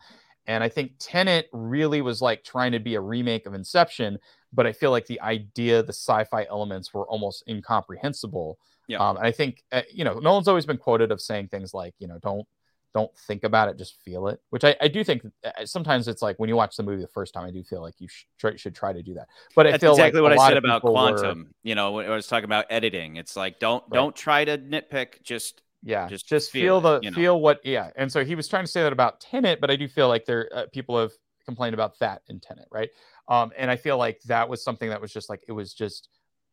And 0.48 0.62
I 0.62 0.68
think 0.68 0.96
Tenet 1.00 1.48
really 1.54 2.02
was 2.02 2.22
like 2.22 2.44
trying 2.44 2.74
to 2.74 2.80
be 2.80 2.96
a 2.96 3.00
remake 3.00 3.46
of 3.46 3.54
Inception, 3.54 4.20
but 4.52 4.68
I 4.68 4.74
feel 4.74 4.92
like 4.92 5.06
the 5.06 5.22
idea, 5.22 5.82
the 5.82 5.94
sci-fi 5.94 6.46
elements 6.50 6.94
were 6.94 7.08
almost 7.08 7.46
incomprehensible. 7.48 8.60
Yeah. 8.90 8.98
Um, 8.98 9.16
and 9.16 9.26
I 9.26 9.32
think, 9.32 9.64
uh, 9.72 9.84
you 9.90 10.04
know, 10.04 10.20
Nolan's 10.20 10.50
always 10.50 10.66
been 10.66 10.76
quoted 10.76 11.14
of 11.14 11.22
saying 11.22 11.48
things 11.48 11.74
like, 11.74 11.94
you 12.00 12.08
know, 12.10 12.20
don't 12.22 12.46
don't 12.94 13.16
think 13.28 13.44
about 13.44 13.70
it, 13.70 13.78
just 13.78 14.02
feel 14.04 14.28
it. 14.28 14.42
Which 14.50 14.64
I, 14.64 14.76
I 14.82 14.88
do 14.88 15.04
think 15.04 15.24
uh, 15.44 15.66
sometimes 15.66 16.08
it's 16.08 16.22
like 16.22 16.38
when 16.40 16.50
you 16.50 16.56
watch 16.56 16.76
the 16.76 16.84
movie 16.84 17.02
the 17.02 17.08
first 17.08 17.34
time, 17.34 17.46
I 17.46 17.52
do 17.52 17.64
feel 17.64 17.82
like 17.82 17.96
you 18.00 18.08
should 18.08 18.28
try, 18.38 18.56
should 18.56 18.76
try 18.76 18.94
to 18.94 19.04
do 19.04 19.14
that. 19.16 19.28
But 19.56 19.68
I 19.68 19.72
That's 19.72 19.82
feel 19.82 19.92
exactly 19.92 20.22
like 20.22 20.38
what 20.38 20.40
I 20.40 20.48
said 20.50 20.58
about 20.58 20.82
quantum. 20.82 21.40
Were, 21.40 21.50
you 21.64 21.76
know, 21.76 21.92
when 21.94 22.06
I 22.06 22.16
was 22.16 22.28
talking 22.28 22.46
about 22.46 22.66
editing, 22.70 23.18
it's 23.18 23.36
like 23.36 23.60
don't 23.60 23.84
right. 23.84 23.94
don't 23.94 24.16
try 24.16 24.46
to 24.46 24.58
nitpick. 24.58 25.22
Just 25.24 25.62
yeah, 25.84 26.08
just 26.08 26.28
just 26.28 26.52
feel, 26.52 26.82
feel 26.82 27.02
the 27.02 27.12
feel 27.12 27.34
know? 27.34 27.38
what 27.38 27.62
yeah. 27.64 27.92
And 27.96 28.12
so 28.12 28.26
he 28.26 28.36
was 28.36 28.48
trying 28.48 28.66
to 28.66 28.72
say 28.72 28.82
that 28.84 28.94
about 28.94 29.22
Tenet, 29.22 29.62
but 29.62 29.70
I 29.70 29.76
do 29.76 29.88
feel 29.88 30.08
like 30.08 30.26
there 30.26 30.50
uh, 30.54 30.66
people 30.72 31.00
have 31.00 31.12
complained 31.46 31.74
about 31.74 31.98
that 32.00 32.22
in 32.28 32.40
Tenet, 32.40 32.68
right? 32.72 32.90
Um, 33.28 33.52
and 33.58 33.70
I 33.70 33.76
feel 33.76 33.98
like 33.98 34.22
that 34.24 34.50
was 34.50 34.64
something 34.64 34.90
that 34.90 35.02
was 35.02 35.14
just 35.14 35.30
like 35.30 35.44
it 35.48 35.52
was 35.52 35.74
just 35.74 36.10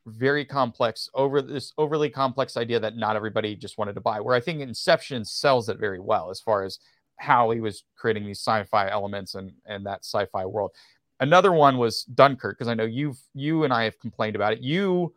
very 0.07 0.45
complex 0.45 1.09
over 1.15 1.43
this 1.43 1.73
overly 1.79 2.09
complex 2.09 2.57
idea 2.57 2.79
that 2.79 2.97
not 2.97 3.17
everybody 3.17 3.57
just 3.57 3.77
wanted 3.77 3.95
to 3.95 4.01
buy 4.01 4.21
where 4.21 4.37
i 4.37 4.41
think 4.41 4.61
inception 4.61 5.25
sells 5.25 5.69
it 5.69 5.79
very 5.79 5.99
well 5.99 6.31
as 6.31 6.41
far 6.41 6.63
as 6.63 6.79
how 7.19 7.51
he 7.51 7.61
was 7.61 7.85
creating 7.97 8.27
these 8.27 8.41
sci-fi 8.41 8.89
elements 8.91 9.35
and 9.35 9.53
and 9.65 9.85
that 9.87 10.05
sci-fi 10.05 10.45
world. 10.45 10.73
Another 11.21 11.53
one 11.53 11.79
was 11.79 12.05
dunkirk 12.05 12.59
because 12.59 12.69
i 12.69 12.75
know 12.75 12.85
you've 12.85 13.19
you 13.35 13.65
and 13.65 13.73
i 13.73 13.85
have 13.85 13.99
complained 13.99 14.37
about 14.37 14.53
it. 14.53 14.61
You 14.61 15.15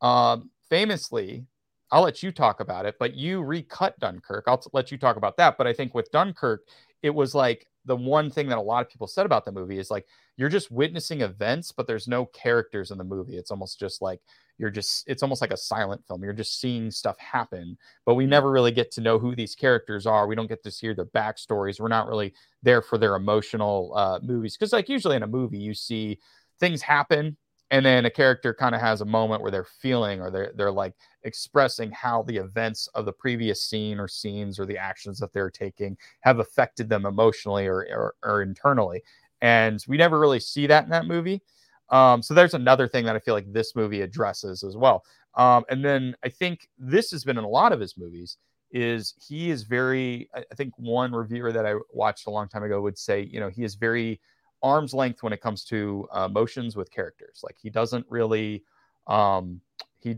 um, 0.00 0.50
famously 0.68 1.44
i'll 1.90 2.02
let 2.02 2.22
you 2.22 2.32
talk 2.32 2.60
about 2.60 2.86
it 2.86 2.96
but 2.98 3.14
you 3.14 3.42
recut 3.42 3.98
dunkirk. 4.00 4.44
I'll 4.46 4.62
let 4.72 4.90
you 4.90 4.98
talk 4.98 5.16
about 5.16 5.36
that 5.36 5.58
but 5.58 5.66
i 5.66 5.72
think 5.72 5.94
with 5.94 6.10
dunkirk 6.10 6.62
it 7.02 7.10
was 7.10 7.34
like 7.34 7.66
the 7.84 7.96
one 7.96 8.30
thing 8.30 8.48
that 8.48 8.58
a 8.58 8.62
lot 8.62 8.84
of 8.84 8.90
people 8.90 9.06
said 9.06 9.26
about 9.26 9.44
the 9.44 9.52
movie 9.52 9.78
is 9.78 9.90
like 9.90 10.06
you're 10.36 10.48
just 10.48 10.70
witnessing 10.70 11.20
events 11.20 11.72
but 11.72 11.86
there's 11.86 12.08
no 12.08 12.26
characters 12.26 12.90
in 12.90 12.98
the 12.98 13.04
movie. 13.04 13.36
It's 13.36 13.50
almost 13.50 13.78
just 13.78 14.00
like 14.02 14.20
you're 14.58 14.70
just 14.70 15.04
it's 15.08 15.22
almost 15.22 15.40
like 15.40 15.52
a 15.52 15.56
silent 15.56 16.06
film. 16.06 16.22
You're 16.22 16.32
just 16.32 16.60
seeing 16.60 16.90
stuff 16.90 17.18
happen 17.18 17.76
but 18.06 18.14
we 18.14 18.26
never 18.26 18.50
really 18.50 18.72
get 18.72 18.90
to 18.92 19.00
know 19.00 19.18
who 19.18 19.34
these 19.34 19.54
characters 19.54 20.06
are. 20.06 20.26
We 20.26 20.36
don't 20.36 20.48
get 20.48 20.62
to 20.64 20.70
hear 20.70 20.94
their 20.94 21.06
backstories. 21.06 21.80
We're 21.80 21.88
not 21.88 22.08
really 22.08 22.34
there 22.62 22.82
for 22.82 22.98
their 22.98 23.16
emotional 23.16 23.92
uh, 23.96 24.20
movies 24.22 24.56
because 24.56 24.72
like 24.72 24.88
usually 24.88 25.16
in 25.16 25.22
a 25.22 25.28
movie 25.28 25.58
you 25.58 25.74
see 25.74 26.18
things 26.60 26.82
happen 26.82 27.36
and 27.72 27.84
then 27.84 28.04
a 28.06 28.10
character 28.10 28.54
kind 28.54 28.74
of 28.76 28.80
has 28.80 29.00
a 29.00 29.06
moment 29.06 29.42
where 29.42 29.50
they're 29.50 29.64
feeling 29.64 30.20
or 30.20 30.30
they're 30.30 30.52
they're 30.56 30.72
like 30.72 30.94
expressing 31.24 31.90
how 31.92 32.22
the 32.24 32.36
events 32.36 32.88
of 32.94 33.06
the 33.06 33.12
previous 33.12 33.64
scene 33.64 33.98
or 34.00 34.08
scenes 34.08 34.60
or 34.60 34.66
the 34.66 34.78
actions 34.78 35.18
that 35.20 35.32
they're 35.32 35.50
taking 35.50 35.96
have 36.20 36.38
affected 36.40 36.88
them 36.88 37.06
emotionally 37.06 37.66
or, 37.66 37.86
or, 37.90 38.14
or 38.24 38.42
internally 38.42 39.02
and 39.42 39.84
we 39.88 39.96
never 39.96 40.20
really 40.20 40.40
see 40.40 40.68
that 40.68 40.84
in 40.84 40.90
that 40.90 41.06
movie 41.06 41.42
Um, 41.90 42.22
so 42.22 42.34
there's 42.34 42.54
another 42.54 42.88
thing 42.88 43.04
that 43.06 43.16
I 43.16 43.20
feel 43.20 43.34
like 43.34 43.52
this 43.52 43.76
movie 43.76 44.00
addresses 44.02 44.62
as 44.64 44.76
well. 44.76 45.04
Um, 45.34 45.64
and 45.70 45.84
then 45.84 46.14
I 46.24 46.28
think 46.30 46.68
this 46.78 47.10
has 47.10 47.24
been 47.24 47.38
in 47.38 47.44
a 47.44 47.48
lot 47.48 47.72
of 47.72 47.80
his 47.80 47.96
movies 47.96 48.38
is 48.70 49.14
he 49.28 49.50
is 49.50 49.64
very 49.64 50.30
I 50.34 50.54
think 50.54 50.72
one 50.78 51.12
reviewer 51.12 51.52
that 51.52 51.66
I 51.66 51.74
watched 51.92 52.26
a 52.26 52.30
long 52.30 52.48
time 52.48 52.62
ago 52.62 52.80
would 52.80 52.98
say, 52.98 53.22
you 53.22 53.40
know, 53.40 53.50
he 53.50 53.64
is 53.64 53.74
very 53.74 54.20
arm's 54.62 54.94
length 54.94 55.22
when 55.22 55.32
it 55.32 55.40
comes 55.40 55.64
to 55.64 56.06
uh, 56.12 56.28
motions 56.28 56.76
with 56.76 56.90
characters. 56.90 57.40
Like 57.42 57.56
he 57.60 57.70
doesn't 57.70 58.06
really 58.08 58.62
um 59.08 59.60
he 59.98 60.16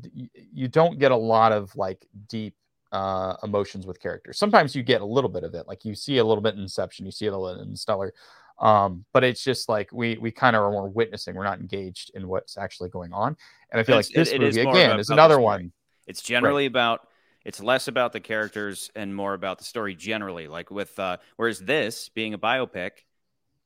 you 0.53 0.69
don't 0.69 0.99
get 0.99 1.11
a 1.13 1.17
lot 1.17 1.53
of 1.53 1.75
like 1.77 2.07
deep 2.29 2.55
uh, 2.93 3.35
emotions 3.43 3.87
with 3.87 3.99
characters. 4.01 4.39
Sometimes 4.39 4.77
you 4.77 4.83
get 4.83 5.01
a 5.01 5.05
little 5.05 5.31
bit 5.31 5.43
of 5.43 5.55
it, 5.55 5.67
like 5.67 5.85
you 5.85 5.95
see 5.95 6.19
a 6.19 6.25
little 6.25 6.43
bit 6.43 6.55
in 6.55 6.61
Inception, 6.61 7.05
you 7.07 7.11
see 7.13 7.27
it 7.27 7.33
a 7.33 7.37
little 7.37 7.61
Interstellar, 7.61 8.15
um, 8.61 9.05
but 9.13 9.25
it's 9.25 9.43
just 9.43 9.69
like 9.69 9.91
we 9.93 10.17
we 10.19 10.31
kind 10.31 10.55
of 10.55 10.63
are 10.63 10.71
more 10.71 10.89
witnessing. 10.89 11.35
We're 11.35 11.43
not 11.45 11.59
engaged 11.59 12.13
in 12.15 12.29
what's 12.29 12.57
actually 12.57 12.91
going 12.91 13.13
on, 13.13 13.37
and 13.73 13.81
I 13.81 13.83
feel 13.83 13.99
It's- 13.99 14.11
like 14.11 14.15
this 14.15 14.29
it- 14.29 14.37
it 14.37 14.41
movie 14.41 14.61
is 14.61 14.67
again 14.67 15.01
is 15.01 15.11
another 15.11 15.35
story. 15.35 15.45
one. 15.45 15.73
It's 16.07 16.23
generally 16.23 16.67
about 16.67 17.09
it's 17.45 17.61
less 17.61 17.89
about 17.89 18.13
the 18.13 18.21
characters 18.21 18.91
and 18.95 19.15
more 19.15 19.35
about 19.35 19.59
the 19.59 19.65
story 19.65 19.95
generally. 19.95 20.47
Like 20.47 20.71
with 20.71 20.97
uh 20.99 21.17
whereas 21.37 21.59
this 21.61 22.09
being 22.11 22.33
a 22.33 22.39
biopic 22.39 22.91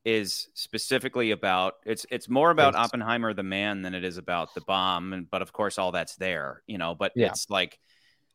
is 0.09 0.49
specifically 0.55 1.31
about 1.33 1.75
it's 1.85 2.07
it's 2.11 2.29
more 2.29 2.51
about 2.51 2.75
Yes. 2.75 2.85
Oppenheimer 2.87 3.35
the 3.35 3.43
man 3.43 3.83
than 3.83 3.95
it 3.95 4.05
is 4.05 4.17
about 4.17 4.55
the 4.55 4.63
bomb 4.63 5.13
and 5.13 5.31
but 5.31 5.43
of 5.43 5.53
course 5.53 5.79
all 5.79 5.93
that's 5.93 6.17
there, 6.17 6.63
you 6.67 6.79
know, 6.79 6.95
but 6.95 7.13
Yeah. 7.15 7.27
it's 7.29 7.51
like 7.51 7.79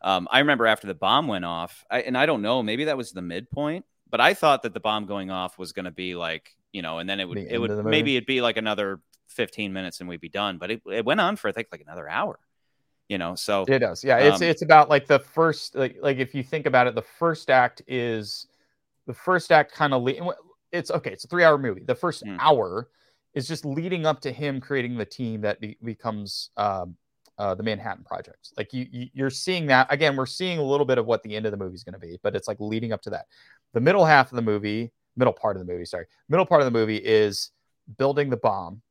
um 0.01 0.27
I 0.31 0.39
remember 0.39 0.67
after 0.67 0.87
the 0.87 0.93
bomb 0.93 1.27
went 1.27 1.45
off, 1.45 1.83
I, 1.89 2.01
and 2.01 2.17
I 2.17 2.25
don't 2.25 2.41
know, 2.41 2.61
maybe 2.61 2.85
that 2.85 2.97
was 2.97 3.11
the 3.11 3.21
midpoint, 3.23 3.85
but 4.09 4.21
I 4.21 4.33
thought 4.35 4.63
that 4.63 4.73
the 4.73 4.79
bomb 4.79 5.05
going 5.07 5.31
off 5.31 5.57
was 5.57 5.71
going 5.73 5.85
to 5.85 5.91
be 5.91 6.15
like, 6.15 6.55
you 6.71 6.81
know, 6.81 6.99
and 6.99 7.09
then 7.09 7.19
it 7.19 7.27
would 7.27 7.39
The 7.39 7.53
it 7.55 7.57
would 7.57 7.85
maybe 7.85 8.15
it'd 8.15 8.27
be 8.27 8.41
like 8.41 8.57
another 8.57 8.99
15 9.29 9.73
minutes 9.73 9.99
and 9.99 10.07
we'd 10.09 10.21
be 10.21 10.29
done, 10.29 10.59
but 10.59 10.69
it, 10.69 10.81
it 10.85 11.05
went 11.05 11.21
on 11.21 11.35
for 11.37 11.47
I 11.47 11.51
think 11.53 11.69
like 11.71 11.81
another 11.81 12.07
hour. 12.07 12.37
You 13.09 13.17
know, 13.17 13.35
so 13.35 13.65
It 13.67 13.79
does, 13.79 14.03
yeah. 14.03 14.17
It's 14.17 14.41
Um, 14.41 14.47
it's 14.47 14.61
about 14.61 14.89
like 14.89 15.07
the 15.07 15.19
first 15.19 15.75
like 15.75 15.97
like 16.01 16.17
if 16.17 16.33
you 16.35 16.43
think 16.43 16.65
about 16.65 16.87
it, 16.87 16.95
the 16.95 17.01
first 17.19 17.49
act 17.49 17.81
is 17.87 18.47
the 19.07 19.13
first 19.13 19.51
act 19.51 19.73
kind 19.73 19.93
of 19.93 20.03
le- 20.03 20.35
it's 20.73 20.91
okay. 20.91 21.11
It's 21.11 21.23
a 21.23 21.27
three 21.27 21.43
hour 21.45 21.57
movie. 21.57 21.83
The 21.85 21.95
first 21.95 22.25
Mm. 22.25 22.37
hour 22.39 22.89
is 23.33 23.47
just 23.47 23.63
leading 23.65 24.05
up 24.05 24.19
to 24.21 24.31
him 24.31 24.59
creating 24.59 24.97
the 24.97 25.05
team 25.05 25.41
that 25.41 25.61
be, 25.61 25.77
becomes 25.83 26.49
um, 26.57 26.97
uh, 27.37 27.55
the 27.55 27.63
Manhattan 27.63 28.03
Project. 28.03 28.51
Like 28.57 28.73
you, 28.73 28.87
you 28.91 29.07
you're 29.13 29.29
seeing 29.29 29.67
that 29.67 29.87
again. 29.89 30.15
We're 30.15 30.25
seeing 30.25 30.59
a 30.59 30.63
little 30.63 30.85
bit 30.85 30.97
of 30.97 31.05
what 31.05 31.23
the 31.23 31.35
end 31.35 31.45
of 31.45 31.51
the 31.51 31.57
movie 31.57 31.75
is 31.75 31.83
going 31.83 31.93
to 31.93 31.99
be, 31.99 32.19
but 32.21 32.35
it's 32.35 32.47
like 32.47 32.57
leading 32.59 32.91
up 32.91 33.01
to 33.03 33.09
that. 33.11 33.27
The 33.73 33.79
middle 33.81 34.05
half 34.05 34.31
of 34.31 34.35
the 34.35 34.41
movie, 34.41 34.91
middle 35.15 35.33
part 35.33 35.55
of 35.55 35.65
the 35.65 35.71
movie, 35.71 35.85
sorry, 35.85 36.05
middle 36.29 36.45
part 36.45 36.61
of 36.61 36.65
the 36.65 36.71
movie 36.71 36.97
is 36.97 37.51
building 37.97 38.29
the 38.29 38.37
bomb, 38.37 38.81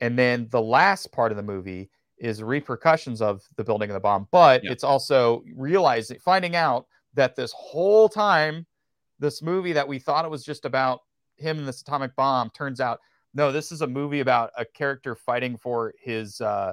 and 0.00 0.18
then 0.18 0.48
the 0.50 0.62
last 0.62 1.12
part 1.12 1.32
of 1.32 1.36
the 1.36 1.42
movie 1.42 1.90
is 2.18 2.42
repercussions 2.42 3.20
of 3.20 3.42
the 3.56 3.64
building 3.64 3.90
of 3.90 3.94
the 3.94 4.00
bomb. 4.00 4.26
But 4.30 4.64
Yeah. 4.64 4.72
it's 4.72 4.84
also 4.84 5.44
realizing, 5.54 6.18
finding 6.18 6.56
out 6.56 6.86
that 7.12 7.36
this 7.36 7.52
whole 7.52 8.08
time, 8.08 8.66
this 9.18 9.42
movie 9.42 9.72
that 9.72 9.86
we 9.86 9.98
thought 9.98 10.24
it 10.24 10.30
was 10.30 10.44
just 10.44 10.64
about 10.64 11.00
him 11.36 11.58
and 11.58 11.68
this 11.68 11.82
atomic 11.82 12.14
bomb 12.16 12.50
turns 12.50 12.80
out 12.80 13.00
no, 13.34 13.52
this 13.52 13.70
is 13.70 13.82
a 13.82 13.86
movie 13.86 14.20
about 14.20 14.50
a 14.56 14.64
character 14.64 15.14
fighting 15.14 15.58
for 15.58 15.92
his 16.02 16.40
uh 16.40 16.72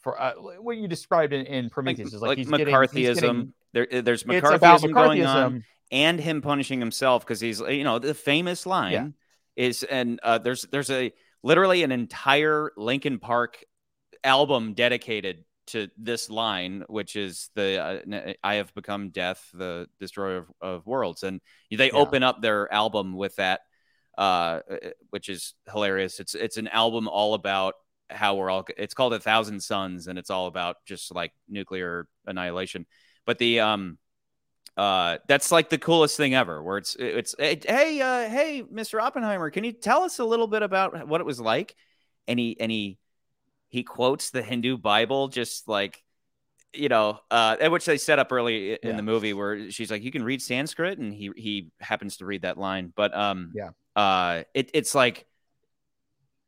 for 0.00 0.20
uh, 0.20 0.34
what 0.34 0.76
you 0.76 0.86
described 0.86 1.32
in, 1.32 1.46
in 1.46 1.64
like, 1.64 1.72
Prometheus 1.72 2.12
is 2.12 2.20
like, 2.20 2.28
like 2.30 2.38
he's 2.38 2.46
McCarthyism. 2.48 2.66
getting, 2.68 2.96
he's 3.06 3.14
getting, 3.14 3.52
there, 3.72 3.88
uh, 3.90 4.00
there's 4.02 4.22
about 4.22 4.42
McCarthyism 4.42 4.94
going 4.94 5.24
on, 5.24 5.64
and 5.90 6.20
him 6.20 6.42
punishing 6.42 6.78
himself 6.78 7.24
because 7.24 7.40
he's, 7.40 7.60
you 7.60 7.84
know, 7.84 7.98
the 7.98 8.14
famous 8.14 8.66
line 8.66 9.14
is, 9.56 9.82
and 9.82 10.20
uh, 10.22 10.38
there's 10.38 10.62
there's 10.70 10.90
a 10.90 11.12
literally 11.42 11.82
an 11.82 11.90
entire 11.90 12.70
Linkin 12.76 13.18
Park 13.18 13.64
album 14.22 14.74
dedicated 14.74 15.44
to 15.68 15.88
this 15.96 16.28
line, 16.28 16.84
which 16.88 17.16
is 17.16 17.48
the 17.54 17.80
uh, 17.82 18.34
"I 18.44 18.56
have 18.56 18.74
become 18.74 19.08
death, 19.08 19.50
the 19.54 19.88
destroyer 19.98 20.36
of, 20.36 20.46
of 20.60 20.86
worlds," 20.86 21.22
and 21.22 21.40
they 21.70 21.90
Yeah. 21.90 21.98
open 21.98 22.22
up 22.22 22.42
their 22.42 22.72
album 22.72 23.14
with 23.16 23.36
that, 23.36 23.60
uh, 24.18 24.60
which 25.10 25.28
is 25.28 25.54
hilarious. 25.70 26.20
It's 26.20 26.34
it's 26.34 26.56
an 26.56 26.68
album 26.68 27.08
all 27.08 27.34
about 27.34 27.74
how 28.10 28.34
we're 28.36 28.50
all. 28.50 28.66
It's 28.76 28.94
called 28.94 29.14
A 29.14 29.20
Thousand 29.20 29.60
Suns, 29.62 30.06
and 30.06 30.18
it's 30.18 30.30
all 30.30 30.46
about 30.46 30.76
just 30.86 31.14
like 31.14 31.32
nuclear 31.48 32.06
annihilation. 32.26 32.86
But 33.26 33.38
the 33.38 33.60
um, 33.60 33.98
uh, 34.76 35.18
that's 35.28 35.50
like 35.52 35.70
the 35.70 35.78
coolest 35.78 36.16
thing 36.16 36.34
ever. 36.34 36.62
Where 36.62 36.78
it's 36.78 36.96
it's 36.98 37.34
hey 37.38 38.00
uh, 38.00 38.28
hey 38.28 38.62
Mr. 38.62 39.00
Oppenheimer, 39.00 39.50
can 39.50 39.64
you 39.64 39.72
tell 39.72 40.02
us 40.02 40.18
a 40.18 40.24
little 40.24 40.46
bit 40.46 40.62
about 40.62 41.06
what 41.08 41.20
it 41.20 41.24
was 41.24 41.40
like? 41.40 41.74
And 42.26 42.38
he 42.38 42.56
and 42.60 42.70
he 42.70 42.98
he 43.68 43.82
quotes 43.82 44.30
the 44.30 44.42
Hindu 44.42 44.78
Bible, 44.78 45.28
just 45.28 45.68
like 45.68 46.02
you 46.72 46.88
know, 46.88 47.20
uh, 47.30 47.56
which 47.68 47.84
they 47.84 47.96
set 47.96 48.18
up 48.18 48.32
early 48.32 48.72
in 48.72 48.78
Yeah. 48.82 48.96
the 48.96 49.02
movie, 49.02 49.32
where 49.32 49.70
she's 49.70 49.90
like, 49.92 50.02
"You 50.02 50.10
can 50.10 50.24
read 50.24 50.42
Sanskrit," 50.42 50.98
and 50.98 51.14
he 51.14 51.30
he 51.36 51.70
happens 51.80 52.16
to 52.16 52.26
read 52.26 52.42
that 52.42 52.58
line. 52.58 52.92
But 52.96 53.16
um, 53.16 53.52
Yeah. 53.54 53.70
Uh, 53.96 54.44
it 54.54 54.70
it's 54.74 54.94
like, 54.94 55.26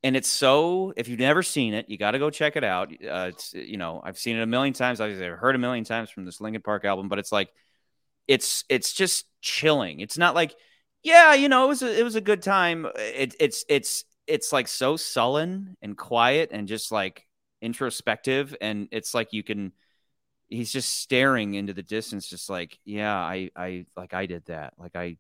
and 0.03 0.17
it's 0.17 0.29
so 0.29 0.93
if 0.97 1.09
you've 1.09 1.19
never 1.19 1.43
seen 1.43 1.75
it, 1.75 1.89
you 1.89 1.99
got 1.99 2.13
to 2.13 2.19
go 2.19 2.31
check 2.31 2.57
it 2.57 2.65
out. 2.65 2.93
Uh, 2.93 3.31
it's 3.33 3.53
you 3.55 3.77
know, 3.77 4.01
I've 4.05 4.19
seen 4.19 4.37
it 4.37 4.43
a 4.43 4.47
million 4.47 4.75
times. 4.75 5.01
I've 5.01 5.19
heard 5.19 5.55
a 5.55 5.59
million 5.59 5.85
times 5.85 6.11
from 6.11 6.25
this 6.25 6.41
Linkin 6.41 6.63
Park 6.63 6.85
album, 6.85 7.09
but 7.09 7.19
it's 7.19 7.33
like, 7.33 7.51
it's 8.29 8.65
it's 8.69 8.93
just 8.93 9.27
chilling. 9.43 10.01
It's 10.01 10.19
not 10.19 10.35
like, 10.35 10.55
yeah, 11.03 11.35
you 11.35 11.49
know, 11.49 11.65
it 11.67 11.69
was 11.69 11.83
a, 11.83 12.01
it 12.01 12.05
was 12.05 12.17
a 12.17 12.21
good 12.21 12.43
time. 12.43 12.87
It, 12.97 13.35
it's 13.41 13.65
it's 13.69 14.05
it's 14.27 14.53
like 14.53 14.69
so 14.69 14.97
sullen 14.97 15.77
and 15.83 15.97
quiet 15.97 16.51
and 16.53 16.69
just 16.69 16.93
like 16.93 17.27
introspective, 17.63 18.57
and 18.61 18.89
it's 18.93 19.15
like 19.15 19.33
you 19.33 19.43
can. 19.43 19.73
He's 20.49 20.73
just 20.73 21.01
staring 21.01 21.55
into 21.55 21.73
the 21.75 21.83
distance, 21.83 22.29
just 22.29 22.51
like, 22.51 22.79
yeah, 22.85 23.15
I 23.15 23.51
I 23.57 23.87
like 23.97 24.15
I 24.15 24.27
did 24.27 24.47
that. 24.47 24.75
Like 24.79 24.97
I 24.97 25.19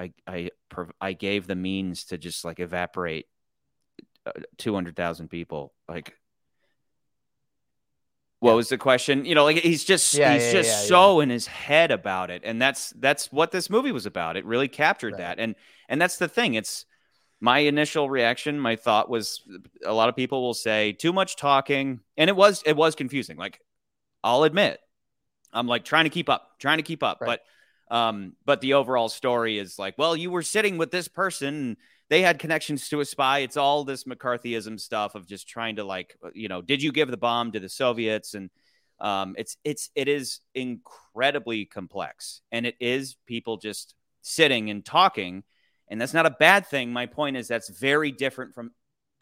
I 0.00 0.12
I 0.26 0.50
I 1.00 1.12
gave 1.12 1.46
the 1.46 1.56
means 1.56 2.06
to 2.06 2.18
just 2.18 2.44
like 2.44 2.60
evaporate 2.60 3.26
uh, 4.26 4.32
two 4.58 4.74
hundred 4.74 4.96
thousand 4.96 5.28
people. 5.28 5.72
Like, 5.88 6.14
what 8.40 8.52
Yeah. 8.52 8.54
was 8.54 8.68
the 8.70 8.78
question? 8.78 9.24
You 9.24 9.34
know, 9.34 9.44
like 9.44 9.58
he's 9.58 9.84
just 9.84 10.18
Yeah, 10.18 10.24
he's 10.24 10.48
yeah, 10.52 10.52
just 10.52 10.86
so 10.86 11.20
in 11.20 11.30
his 11.30 11.46
head 11.46 11.90
about 11.90 12.30
it, 12.30 12.42
and 12.44 12.60
that's 12.60 12.90
that's 12.98 13.30
what 13.30 13.50
this 13.52 13.68
movie 13.68 13.92
was 13.92 14.06
about. 14.06 14.36
It 14.36 14.44
really 14.46 14.68
captured 14.68 15.12
Right. 15.12 15.18
that, 15.18 15.38
and 15.38 15.54
and 15.88 16.00
that's 16.00 16.16
the 16.16 16.28
thing. 16.28 16.54
It's 16.54 16.86
my 17.40 17.60
initial 17.60 18.10
reaction. 18.10 18.60
My 18.60 18.76
thought 18.76 19.10
was, 19.10 19.42
a 19.84 19.92
lot 19.94 20.08
of 20.08 20.16
people 20.16 20.42
will 20.42 20.54
say 20.54 20.92
too 20.92 21.12
much 21.12 21.36
talking, 21.36 22.00
and 22.16 22.30
it 22.30 22.36
was 22.36 22.62
it 22.66 22.76
was 22.76 22.94
confusing. 22.94 23.36
Like, 23.38 23.60
I'll 24.24 24.44
admit, 24.44 24.80
I'm 25.52 25.66
like 25.68 25.84
trying 25.84 26.04
to 26.04 26.10
keep 26.10 26.28
up, 26.28 26.58
trying 26.60 26.78
to 26.78 26.84
keep 26.84 27.02
up, 27.02 27.20
Right. 27.20 27.26
but 27.26 27.42
um, 27.90 28.34
but 28.44 28.60
the 28.60 28.74
overall 28.74 29.08
story 29.08 29.58
is 29.58 29.78
like, 29.78 29.98
well, 29.98 30.16
you 30.16 30.30
were 30.30 30.42
sitting 30.42 30.78
with 30.78 30.90
this 30.90 31.08
person. 31.08 31.54
And 31.54 31.76
they 32.08 32.22
had 32.22 32.38
connections 32.38 32.88
to 32.88 33.00
a 33.00 33.04
spy. 33.04 33.40
It's 33.40 33.56
all 33.56 33.84
this 33.84 34.04
McCarthyism 34.04 34.80
stuff 34.80 35.14
of 35.14 35.26
just 35.26 35.48
trying 35.48 35.76
to 35.76 35.84
like, 35.84 36.16
you 36.32 36.48
know, 36.48 36.62
did 36.62 36.82
you 36.82 36.92
give 36.92 37.10
the 37.10 37.16
bomb 37.16 37.52
to 37.52 37.60
the 37.60 37.68
Soviets? 37.68 38.34
And 38.34 38.50
um, 39.00 39.34
it's 39.38 39.56
it's 39.64 39.90
it 39.94 40.08
is 40.08 40.40
incredibly 40.54 41.64
complex, 41.64 42.42
and 42.52 42.66
it 42.66 42.74
is 42.80 43.16
people 43.26 43.56
just 43.56 43.94
sitting 44.20 44.68
and 44.68 44.84
talking, 44.84 45.42
and 45.88 45.98
that's 45.98 46.12
not 46.12 46.26
a 46.26 46.30
bad 46.30 46.66
thing. 46.66 46.92
My 46.92 47.06
point 47.06 47.38
is 47.38 47.48
that's 47.48 47.70
very 47.70 48.12
different 48.12 48.54
from 48.54 48.72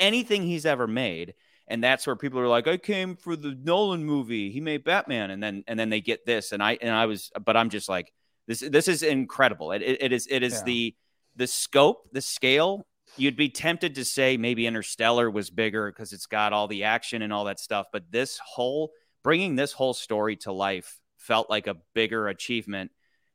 anything 0.01 0.43
he's 0.43 0.67
ever 0.67 0.87
made 0.87 1.35
and 1.67 1.83
that's 1.83 2.07
where 2.07 2.17
people 2.17 2.39
are 2.41 2.49
like 2.49 2.67
i 2.67 2.77
came 2.77 3.17
for 3.17 3.37
the 3.37 3.57
nolan 3.63 4.05
movie 4.05 4.51
he 4.51 4.61
made 4.61 4.85
batman 4.85 5.31
and 5.31 5.43
then 5.43 5.65
and 5.67 5.79
then 5.79 5.91
they 5.91 6.01
get 6.01 6.25
this 6.25 6.53
and 6.53 6.63
i 6.63 6.79
and 6.81 6.91
i 6.91 7.07
was 7.07 7.31
but 7.45 7.57
i'm 7.57 7.69
just 7.69 7.89
like 7.89 8.13
this 8.49 8.61
this 8.61 8.89
is 8.89 9.05
incredible. 9.05 9.71
It, 9.71 9.83
it, 9.83 10.03
it 10.03 10.13
is 10.13 10.27
it 10.29 10.43
is 10.43 10.55
Yeah. 10.55 10.63
the 10.65 10.97
the 11.37 11.47
scope 11.47 12.09
the 12.13 12.21
scale. 12.21 12.85
You'd 13.17 13.37
be 13.37 13.49
tempted 13.49 13.95
to 13.95 14.05
say 14.05 14.37
maybe 14.37 14.67
interstellar 14.67 15.31
was 15.31 15.51
bigger 15.51 15.91
because 15.91 16.13
it's 16.13 16.27
got 16.27 16.53
all 16.53 16.67
the 16.67 16.85
action 16.85 17.23
and 17.23 17.33
all 17.33 17.45
that 17.47 17.59
stuff 17.59 17.87
but 17.91 18.05
this 18.11 18.39
whole 18.45 18.91
bringing 19.25 19.57
this 19.57 19.73
whole 19.73 19.95
story 19.95 20.37
to 20.37 20.53
life 20.53 21.01
felt 21.17 21.49
like 21.49 21.67
a 21.67 21.77
bigger 21.95 22.29
achievement 22.29 22.91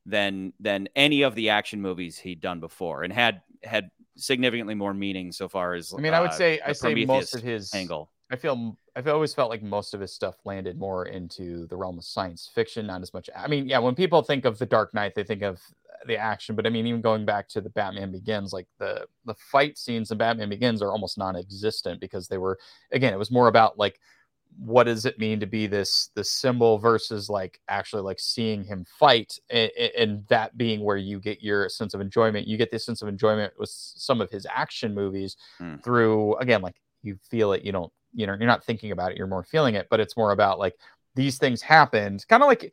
than 0.06 0.52
than 0.60 0.88
any 0.94 1.22
of 1.22 1.34
the 1.34 1.50
action 1.50 1.82
movies 1.82 2.16
he'd 2.18 2.40
done 2.40 2.60
before 2.60 3.02
and 3.02 3.12
had 3.12 3.42
had 3.64 3.90
significantly 4.16 4.74
more 4.76 4.94
meaning 4.94 5.32
so 5.32 5.48
far 5.48 5.74
as 5.74 5.92
I 5.92 6.00
mean, 6.00 6.14
I 6.14 6.20
would 6.20 6.30
uh, 6.30 6.34
say 6.34 6.60
I 6.64 6.72
say 6.72 6.94
most 6.94 7.32
Prometheus 7.32 7.34
of 7.34 7.42
his 7.42 7.74
angle 7.74 8.10
I 8.34 8.36
feel 8.36 8.76
I've 8.96 9.06
always 9.06 9.32
felt 9.32 9.48
like 9.48 9.62
most 9.62 9.94
of 9.94 10.00
his 10.00 10.12
stuff 10.12 10.34
landed 10.44 10.76
more 10.76 11.06
into 11.06 11.68
the 11.68 11.76
realm 11.76 11.98
of 11.98 12.04
science 12.04 12.50
fiction, 12.52 12.84
not 12.84 13.00
as 13.00 13.14
much. 13.14 13.30
I 13.34 13.46
mean, 13.46 13.68
yeah, 13.68 13.78
when 13.78 13.94
people 13.94 14.22
think 14.22 14.44
of 14.44 14.58
the 14.58 14.66
Dark 14.66 14.92
Knight, 14.92 15.14
they 15.14 15.22
think 15.22 15.42
of 15.42 15.60
the 16.08 16.16
action, 16.16 16.56
but 16.56 16.66
I 16.66 16.70
mean, 16.70 16.84
even 16.88 17.00
going 17.00 17.24
back 17.24 17.48
to 17.50 17.60
the 17.60 17.70
Batman 17.70 18.10
Begins, 18.10 18.52
like 18.52 18.66
the 18.80 19.06
the 19.24 19.34
fight 19.34 19.78
scenes 19.78 20.10
in 20.10 20.18
Batman 20.18 20.48
Begins 20.48 20.82
are 20.82 20.90
almost 20.90 21.16
non-existent 21.16 22.00
because 22.00 22.26
they 22.26 22.38
were 22.38 22.58
again, 22.90 23.14
it 23.14 23.18
was 23.18 23.30
more 23.30 23.46
about 23.46 23.78
like 23.78 24.00
what 24.58 24.84
does 24.84 25.04
it 25.04 25.18
mean 25.18 25.38
to 25.38 25.46
be 25.46 25.68
this 25.68 26.10
this 26.16 26.30
symbol 26.30 26.76
versus 26.78 27.30
like 27.30 27.60
actually 27.68 28.02
like 28.02 28.18
seeing 28.18 28.64
him 28.64 28.84
fight 28.98 29.38
and, 29.50 29.70
and 29.96 30.26
that 30.26 30.56
being 30.56 30.80
where 30.80 30.96
you 30.96 31.20
get 31.20 31.42
your 31.42 31.68
sense 31.68 31.92
of 31.92 32.00
enjoyment 32.00 32.46
you 32.46 32.56
get 32.56 32.70
this 32.70 32.86
sense 32.86 33.02
of 33.02 33.08
enjoyment 33.08 33.52
with 33.58 33.68
some 33.68 34.20
of 34.20 34.30
his 34.30 34.46
action 34.48 34.94
movies 34.94 35.36
Mm. 35.60 35.82
through 35.82 36.36
again 36.36 36.62
like 36.62 36.76
you 37.04 37.18
feel 37.30 37.52
it. 37.52 37.64
You 37.64 37.72
don't, 37.72 37.92
you 38.14 38.26
know, 38.26 38.34
you're 38.38 38.46
not 38.46 38.64
thinking 38.64 38.92
about 38.92 39.12
it. 39.12 39.18
You're 39.18 39.26
more 39.26 39.42
feeling 39.42 39.74
it. 39.74 39.88
But 39.90 40.00
it's 40.00 40.16
more 40.16 40.32
about 40.32 40.58
like 40.58 40.74
these 41.14 41.38
things 41.38 41.62
happened. 41.62 42.24
Kind 42.28 42.42
of 42.42 42.46
like 42.46 42.72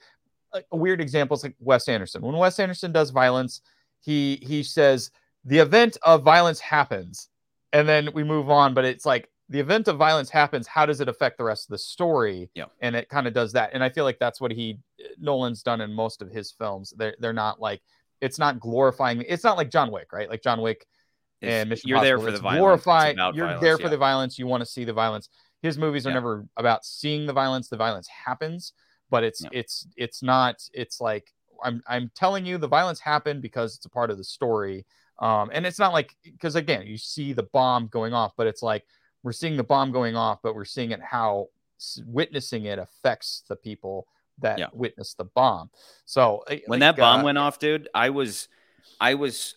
a 0.72 0.78
weird 0.78 1.02
example 1.02 1.36
is 1.36 1.44
like 1.44 1.56
Wes 1.60 1.88
Anderson. 1.88 2.22
When 2.22 2.36
Wes 2.38 2.60
Anderson 2.60 2.92
does 2.92 3.10
violence, 3.10 3.62
he 4.00 4.40
he 4.42 4.64
says 4.64 5.12
the 5.46 5.60
event 5.60 5.98
of 6.04 6.24
violence 6.24 6.60
happens, 6.60 7.30
and 7.74 7.88
then 7.88 8.10
we 8.14 8.24
move 8.24 8.50
on. 8.50 8.74
But 8.74 8.86
it's 8.86 9.06
like 9.06 9.30
the 9.50 9.60
event 9.60 9.88
of 9.88 9.98
violence 9.98 10.30
happens. 10.30 10.68
How 10.68 10.86
does 10.86 11.02
it 11.02 11.10
affect 11.10 11.38
the 11.38 11.44
rest 11.44 11.66
of 11.66 11.72
the 11.72 11.78
story? 11.78 12.50
Yeah, 12.54 12.66
and 12.82 12.96
it 12.96 13.10
kind 13.10 13.28
of 13.28 13.34
does 13.34 13.54
that. 13.54 13.72
And 13.74 13.84
I 13.84 13.90
feel 13.90 14.04
like 14.04 14.20
that's 14.20 14.42
what 14.42 14.52
he 14.52 14.80
Nolan's 15.20 15.64
done 15.64 15.82
in 15.82 15.94
most 15.94 16.22
of 16.22 16.30
his 16.30 16.52
films. 16.52 16.94
They're 16.98 17.16
they're 17.20 17.34
not 17.34 17.60
like 17.60 17.82
it's 18.22 18.40
not 18.40 18.60
glorifying. 18.60 19.24
It's 19.28 19.44
not 19.44 19.58
like 19.58 19.72
John 19.72 19.92
Wick, 19.92 20.14
right? 20.14 20.30
Like 20.30 20.44
John 20.44 20.62
Wick 20.62 20.86
and 21.42 21.70
Mission 21.70 21.88
you're 21.90 21.98
Impossible, 21.98 22.18
there 22.18 22.26
for 22.26 22.32
the 22.32 22.38
it's 22.38 22.42
violence. 22.42 22.60
Glorify, 22.60 23.08
you're 23.34 23.46
violence, 23.46 23.62
there 23.62 23.78
for 23.78 23.84
yeah. 23.84 23.90
the 23.90 23.98
violence. 23.98 24.40
You 24.40 24.48
want 24.48 24.62
to 24.62 24.66
see 24.66 24.84
the 24.84 24.94
violence. 24.94 25.30
His 25.62 25.78
movies 25.78 26.06
are 26.06 26.10
Yeah. 26.10 26.16
never 26.16 26.46
about 26.58 26.86
seeing 26.86 27.26
the 27.26 27.34
violence. 27.34 27.68
The 27.70 27.78
violence 27.78 28.08
happens, 28.08 28.74
but 29.10 29.24
it's 29.24 29.42
Yeah. 29.44 29.50
it's 29.54 29.88
it's 29.96 30.24
not. 30.24 30.62
It's 30.74 31.00
like 31.02 31.34
I'm 31.64 31.82
I'm 31.88 32.12
telling 32.16 32.46
you 32.46 32.58
the 32.58 32.68
violence 32.68 33.00
happened 33.00 33.42
because 33.42 33.76
it's 33.76 33.86
a 33.86 33.90
part 33.90 34.10
of 34.12 34.18
the 34.18 34.24
story. 34.24 34.86
Um, 35.20 35.52
and 35.54 35.68
it's 35.68 35.78
not 35.78 35.94
like 35.94 36.16
because 36.24 36.56
again 36.56 36.88
you 36.88 36.98
see 36.98 37.34
the 37.34 37.44
bomb 37.44 37.88
going 37.88 38.14
off, 38.14 38.34
but 38.38 38.48
it's 38.48 38.64
like 38.64 38.86
we're 39.24 39.32
seeing 39.32 39.56
the 39.56 39.64
bomb 39.64 39.92
going 39.92 40.16
off, 40.16 40.40
but 40.42 40.56
we're 40.56 40.66
seeing 40.66 40.92
it 40.92 41.02
how 41.02 41.48
witnessing 42.06 42.66
it 42.66 42.80
affects 42.80 43.44
the 43.48 43.56
people 43.56 44.08
that 44.40 44.58
Yeah. 44.58 44.68
witness 44.74 45.14
the 45.14 45.26
bomb. 45.26 45.70
So 46.06 46.44
uh, 46.50 46.56
when 46.66 46.80
that 46.80 46.98
bomb 46.98 47.22
uh, 47.22 47.26
went 47.26 47.38
off, 47.38 47.60
dude, 47.60 47.88
I 47.94 48.10
was, 48.10 48.48
I 49.00 49.14
was, 49.14 49.56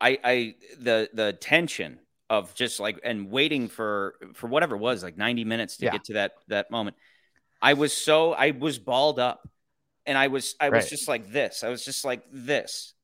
I, 0.00 0.18
I, 0.22 0.54
the, 0.78 1.08
the 1.12 1.32
tension 1.32 1.98
of 2.28 2.54
just 2.54 2.80
like 2.80 2.98
and 3.04 3.30
waiting 3.30 3.68
for 3.68 4.16
for 4.34 4.48
whatever 4.48 4.74
it 4.74 4.80
was, 4.80 5.02
like 5.02 5.16
ninety 5.16 5.44
minutes 5.44 5.76
to 5.78 5.86
Yeah. 5.86 5.92
get 5.92 6.04
to 6.04 6.12
that 6.14 6.32
that 6.48 6.70
moment. 6.70 6.96
I 7.62 7.74
was 7.74 7.96
so 7.96 8.32
I 8.32 8.50
was 8.50 8.78
balled 8.78 9.18
up, 9.18 9.48
and 10.04 10.18
I 10.18 10.26
was 10.26 10.54
I 10.60 10.70
was 10.70 10.90
just 10.90 11.08
like 11.08 11.30
this. 11.30 11.62
I 11.64 11.68
was 11.68 11.84
just 11.84 12.04
like 12.04 12.22
this, 12.32 12.94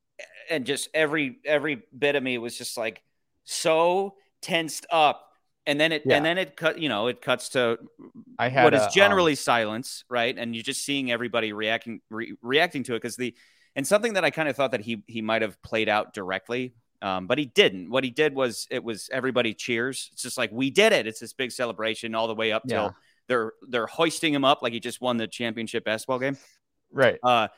and 0.49 0.65
just 0.65 0.89
every 0.93 1.37
every 1.45 1.83
bit 1.97 2.15
of 2.15 2.23
me 2.23 2.37
was 2.37 2.57
just 2.57 2.77
like 2.77 3.01
so 3.45 4.15
tensed 4.41 4.85
up. 4.91 5.29
And 5.65 5.79
then 5.79 5.93
it 5.93 6.03
Yeah. 6.05 6.17
and 6.17 6.25
then 6.25 6.37
it 6.37 6.57
cut. 6.57 6.77
You 6.79 6.89
know, 6.89 7.07
it 7.07 7.21
cuts 7.21 7.49
to 7.49 7.79
I 8.37 8.49
had 8.49 8.65
what 8.65 8.73
is 8.73 8.81
um, 8.81 8.89
generally 8.93 9.35
silence, 9.35 10.03
right? 10.09 10.37
And 10.37 10.53
you're 10.53 10.63
just 10.63 10.83
seeing 10.83 11.09
everybody 11.11 11.53
reacting 11.53 12.01
re- 12.09 12.35
reacting 12.41 12.83
to 12.83 12.95
it 12.95 13.01
because 13.01 13.15
the 13.15 13.33
and 13.75 13.87
something 13.87 14.13
that 14.13 14.25
I 14.25 14.29
kind 14.29 14.49
of 14.49 14.57
thought 14.57 14.71
that 14.71 14.81
he 14.81 15.03
he 15.07 15.21
might 15.21 15.41
have 15.41 15.61
played 15.63 15.87
out 15.87 16.13
directly, 16.13 16.75
um, 17.03 17.27
but 17.27 17.37
he 17.37 17.45
didn't. 17.45 17.89
What 17.91 18.03
he 18.03 18.09
did 18.09 18.33
was 18.33 18.65
it 18.71 18.83
was 18.83 19.09
everybody 19.11 19.53
cheers. 19.53 20.09
It's 20.13 20.23
just 20.23 20.37
like 20.37 20.51
we 20.51 20.71
did 20.71 20.93
it. 20.93 21.05
It's 21.05 21.19
this 21.19 21.33
big 21.33 21.51
celebration 21.51 22.15
all 22.15 22.27
the 22.27 22.33
way 22.35 22.51
up 22.51 22.63
Yeah. 22.65 22.75
till 22.75 22.95
they're 23.27 23.53
they're 23.67 23.87
hoisting 23.87 24.33
him 24.33 24.43
up 24.45 24.61
like 24.61 24.73
he 24.73 24.79
just 24.79 25.01
won 25.01 25.17
the 25.17 25.27
championship 25.27 25.83
basketball 25.85 26.19
game. 26.19 26.37
right. 26.91 27.19
Uh, 27.21 27.49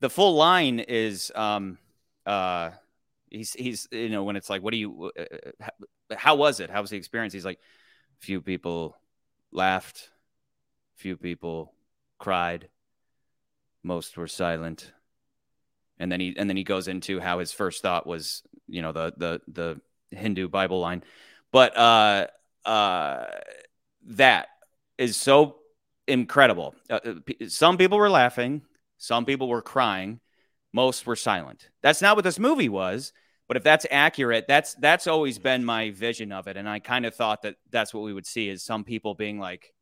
the 0.00 0.10
full 0.10 0.34
line 0.34 0.80
is 0.80 1.30
um, 1.34 1.78
uh, 2.26 2.70
he's 3.30 3.52
he's 3.54 3.88
you 3.92 4.08
know 4.10 4.24
when 4.24 4.36
it's 4.36 4.50
like 4.50 4.62
what 4.62 4.72
do 4.72 4.76
you 4.78 5.10
uh, 5.18 5.22
uh, 6.10 6.16
how 6.16 6.34
was 6.34 6.60
it? 6.60 6.68
How 6.68 6.80
was 6.82 6.90
the 6.90 6.96
experience? 6.98 7.32
He's 7.32 7.44
like 7.44 7.60
few 8.18 8.40
people 8.40 8.96
laughed, 9.52 10.10
few 10.96 11.16
people 11.16 11.72
cried, 12.18 12.68
most 13.82 14.16
were 14.16 14.26
silent. 14.28 14.92
And 15.98 16.10
then 16.10 16.18
he 16.20 16.34
and 16.36 16.48
then 16.50 16.56
he 16.56 16.64
goes 16.64 16.88
into 16.88 17.20
how 17.20 17.38
his 17.38 17.52
first 17.52 17.82
thought 17.82 18.06
was, 18.06 18.42
you 18.72 18.82
know, 18.82 18.92
the 18.92 19.12
the 19.16 19.40
the 19.48 19.80
Hindu 20.16 20.48
Bible 20.48 20.80
line. 20.80 21.04
But 21.52 21.76
uh 21.76 22.26
uh 22.64 23.26
that 24.06 24.48
is 24.98 25.16
so 25.16 25.56
incredible. 26.08 26.74
Uh, 26.90 27.00
uh, 27.04 27.14
some 27.48 27.76
people 27.76 27.98
were 27.98 28.10
laughing, 28.10 28.62
some 28.98 29.24
people 29.24 29.48
were 29.48 29.62
crying, 29.62 30.20
most 30.72 31.06
were 31.06 31.16
silent. 31.16 31.68
That's 31.82 32.02
not 32.02 32.16
what 32.16 32.24
this 32.24 32.38
movie 32.38 32.68
was, 32.68 33.12
but 33.48 33.56
if 33.56 33.62
that's 33.62 33.86
accurate, 33.90 34.46
that's 34.48 34.74
that's 34.74 35.06
always 35.06 35.38
been 35.38 35.64
my 35.64 35.90
vision 35.90 36.32
of 36.32 36.46
it 36.48 36.56
and 36.56 36.68
I 36.68 36.78
kind 36.80 37.06
of 37.06 37.14
thought 37.14 37.42
that 37.42 37.56
that's 37.70 37.92
what 37.94 38.02
we 38.02 38.12
would 38.12 38.26
see 38.26 38.48
is 38.48 38.62
some 38.64 38.84
people 38.84 39.14
being 39.14 39.38
like 39.38 39.72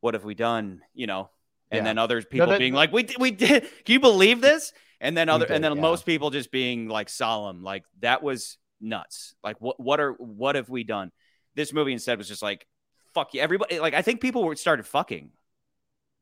what 0.00 0.14
have 0.14 0.24
we 0.24 0.34
done, 0.34 0.82
you 0.94 1.06
know? 1.06 1.30
And 1.70 1.78
Yeah. 1.78 1.84
then 1.84 1.98
other 1.98 2.22
people 2.22 2.48
that- 2.48 2.58
being 2.58 2.74
like 2.74 2.92
we 2.92 3.06
we 3.18 3.30
did 3.30 3.62
can 3.84 3.92
you 3.92 4.00
believe 4.00 4.40
this? 4.40 4.72
And 5.02 5.16
then 5.16 5.28
other 5.28 5.46
did, 5.46 5.54
and 5.54 5.64
then 5.64 5.74
yeah. 5.74 5.82
most 5.82 6.06
people 6.06 6.30
just 6.30 6.52
being 6.52 6.88
like 6.88 7.08
solemn 7.08 7.62
like 7.62 7.84
that 8.00 8.22
was 8.22 8.56
nuts. 8.80 9.34
Like 9.42 9.60
what 9.60 9.78
what 9.78 10.00
are 10.00 10.12
what 10.12 10.54
have 10.54 10.68
we 10.68 10.84
done? 10.84 11.10
This 11.56 11.72
movie 11.72 11.92
instead 11.92 12.18
was 12.18 12.28
just 12.28 12.40
like 12.40 12.66
fuck 13.12 13.34
you 13.34 13.40
everybody 13.40 13.80
like 13.80 13.94
I 13.94 14.02
think 14.02 14.20
people 14.20 14.44
were 14.44 14.56
started 14.56 14.86
fucking. 14.86 15.30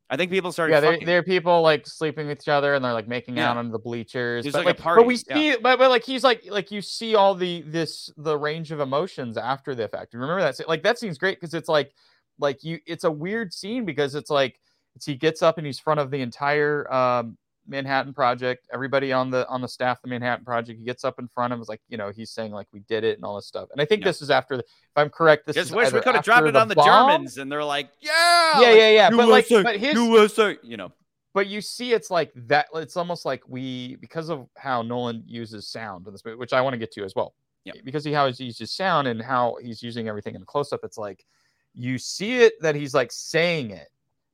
I 0.09 0.17
think 0.17 0.29
people 0.29 0.51
started 0.51 0.73
Yeah, 0.73 0.97
there, 1.05 1.19
are 1.19 1.23
people 1.23 1.61
like 1.61 1.87
sleeping 1.87 2.27
with 2.27 2.41
each 2.41 2.49
other 2.49 2.73
and 2.73 2.83
they're 2.83 2.91
like 2.91 3.07
making 3.07 3.37
Yeah. 3.37 3.51
out 3.51 3.57
under 3.57 3.71
the 3.71 3.79
bleachers. 3.79 4.43
But, 4.43 4.65
like 4.65 4.77
a 4.77 4.83
But 4.83 5.05
we 5.05 5.15
party, 5.23 5.51
see, 5.53 5.57
but, 5.61 5.79
but 5.79 5.89
like 5.89 6.03
he's 6.03 6.23
like 6.23 6.45
like 6.49 6.69
you 6.69 6.81
see 6.81 7.15
all 7.15 7.33
the 7.33 7.61
this 7.61 8.11
the 8.17 8.37
range 8.37 8.71
of 8.71 8.81
emotions 8.81 9.37
after 9.37 9.73
the 9.73 9.85
effect. 9.85 10.13
Remember 10.13 10.41
that? 10.41 10.67
Like 10.67 10.83
that 10.83 10.99
scene's 10.99 11.17
great 11.17 11.39
because 11.39 11.53
it's 11.53 11.69
like 11.69 11.93
like 12.39 12.63
you. 12.63 12.79
It's 12.85 13.05
a 13.05 13.11
weird 13.11 13.53
scene 13.53 13.85
because 13.85 14.15
it's 14.15 14.29
like 14.29 14.59
it's, 14.95 15.05
he 15.05 15.15
gets 15.15 15.41
up 15.41 15.57
and 15.57 15.65
he's 15.65 15.79
front 15.79 15.99
of 16.01 16.11
the 16.11 16.21
entire 16.21 16.91
um, 16.91 17.37
Manhattan 17.67 18.13
Project. 18.13 18.67
Everybody 18.73 19.11
on 19.13 19.29
the 19.29 19.47
on 19.47 19.61
the 19.61 19.67
staff 19.67 19.97
of 19.97 20.01
the 20.03 20.09
Manhattan 20.09 20.43
Project. 20.45 20.79
He 20.79 20.85
gets 20.85 21.03
up 21.03 21.19
in 21.19 21.27
front 21.27 21.53
of 21.53 21.57
him. 21.57 21.61
Is 21.61 21.69
like 21.69 21.81
you 21.89 21.97
know 21.97 22.11
he's 22.15 22.31
saying 22.31 22.51
like 22.51 22.67
we 22.73 22.81
did 22.81 23.03
it 23.03 23.17
and 23.17 23.25
all 23.25 23.35
this 23.35 23.47
stuff. 23.47 23.69
And 23.71 23.81
I 23.81 23.85
think 23.85 24.01
Yeah. 24.01 24.05
this 24.09 24.21
is 24.21 24.29
after. 24.29 24.57
The, 24.57 24.63
if 24.63 24.97
I'm 24.97 25.09
correct, 25.09 25.45
this 25.45 25.55
just 25.55 25.69
is 25.69 25.75
wish 25.75 25.91
we 25.93 26.01
could 26.01 26.15
have 26.15 26.23
dropped 26.23 26.39
after 26.39 26.49
it 26.49 26.55
on 26.55 26.67
the 26.67 26.75
bomb. 26.75 26.85
Germans 27.11 27.37
and 27.37 27.51
they're 27.51 27.63
like, 27.63 27.89
yeah, 28.01 28.59
Yeah, 28.61 28.67
like, 28.67 28.77
yeah, 28.77 28.89
yeah. 28.91 29.09
But 29.09 29.27
like, 29.29 29.45
but 29.49 29.77
his 29.77 29.95
USA, 29.95 30.57
you 30.63 30.77
know. 30.77 30.91
but 31.33 31.47
you 31.47 31.61
see 31.61 31.93
it's 31.93 32.11
like 32.11 32.31
that 32.35 32.65
it's 32.75 32.97
almost 32.97 33.23
like 33.25 33.41
we 33.47 33.95
because 34.01 34.29
of 34.29 34.47
how 34.57 34.81
nolan 34.81 35.23
uses 35.25 35.65
sound 35.67 36.05
in 36.05 36.11
this 36.11 36.25
movie 36.25 36.35
which 36.35 36.51
i 36.51 36.59
want 36.59 36.73
to 36.73 36.77
get 36.77 36.91
to 36.91 37.05
as 37.05 37.15
well 37.15 37.33
Yep. 37.63 37.75
because 37.85 38.03
he 38.03 38.11
how 38.11 38.29
he 38.29 38.43
uses 38.43 38.69
sound 38.73 39.07
and 39.07 39.21
how 39.21 39.55
he's 39.61 39.81
using 39.81 40.09
everything 40.09 40.33
in 40.35 40.41
the 40.41 40.45
close-up 40.45 40.81
it's 40.83 40.97
like 40.97 41.25
you 41.73 41.97
see 41.97 42.39
it 42.39 42.53
that 42.61 42.75
he's 42.75 42.93
like 42.93 43.13
saying 43.13 43.71
it 43.71 43.87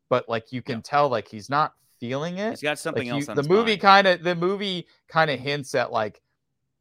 but 0.10 0.28
like 0.28 0.52
you 0.52 0.64
can 0.64 0.78
Yep. 0.78 0.84
tell 0.86 1.10
like 1.10 1.28
he's 1.28 1.50
not 1.52 1.74
feeling 2.00 2.38
it 2.38 2.52
He's 2.52 2.62
got 2.62 2.80
something 2.80 3.02
like 3.02 3.08
you- 3.08 3.14
else 3.20 3.30
on 3.30 3.36
the 3.36 3.44
movie 3.44 3.78
kind 3.78 4.08
of 4.08 4.24
the 4.24 4.36
movie 4.36 4.88
kind 5.08 5.30
of 5.32 5.40
hints 5.40 5.76
at 5.76 5.92
like 5.92 6.22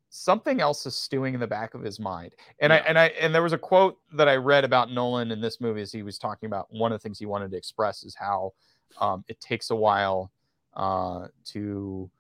something 0.09 0.61
else 0.61 0.87
is 0.87 0.95
stewing 0.95 1.35
in 1.35 1.41
the 1.41 1.47
back 1.47 1.75
of 1.75 1.83
his 1.83 1.99
mind. 2.01 2.35
And 2.61 2.73
i 2.73 2.77
and 2.77 2.99
i 2.99 3.07
and 3.21 3.35
there 3.35 3.43
was 3.43 3.53
a 3.53 3.59
quote 3.59 3.99
that 4.15 4.29
i 4.29 4.37
read 4.37 4.65
about 4.65 4.91
nolan 4.91 5.31
in 5.31 5.41
this 5.41 5.61
movie 5.61 5.83
as 5.83 5.93
he 5.93 6.03
was 6.03 6.19
talking 6.19 6.47
about 6.47 6.67
one 6.71 6.93
of 6.93 6.99
the 6.99 7.03
things 7.03 7.19
he 7.19 7.27
wanted 7.27 7.51
to 7.51 7.57
express 7.57 8.03
is 8.05 8.15
how 8.15 8.53
um, 8.99 9.25
it 9.29 9.41
takes 9.41 9.71
a 9.71 9.77
while 9.77 10.31
uh, 10.75 11.27
to 11.45 12.11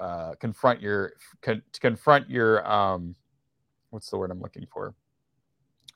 uh, 0.00 0.34
confront 0.40 0.80
your 0.80 1.12
con- 1.42 1.62
to 1.72 1.80
confront 1.80 2.28
your 2.30 2.68
um, 2.68 3.14
what's 3.90 4.10
the 4.10 4.16
word 4.16 4.30
i'm 4.30 4.40
looking 4.40 4.66
for? 4.72 4.94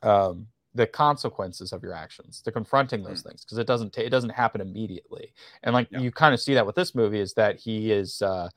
Um, 0.02 0.46
the 0.74 0.86
consequences 0.86 1.72
of 1.72 1.82
your 1.82 1.92
actions 1.94 2.40
to 2.42 2.50
confronting 2.50 3.02
those 3.02 3.20
things 3.22 3.44
because 3.44 3.58
it 3.58 3.66
doesn't 3.66 3.92
ta- 3.92 4.00
it 4.02 4.10
doesn't 4.10 4.30
happen 4.30 4.60
immediately. 4.60 5.32
And 5.64 5.74
like 5.74 5.88
you 5.90 6.10
kind 6.10 6.32
of 6.32 6.40
see 6.40 6.54
that 6.54 6.64
with 6.66 6.74
this 6.76 6.94
movie 6.94 7.20
is 7.20 7.34
that 7.34 7.58
he 7.60 7.92
is 7.92 8.22
uh 8.22 8.48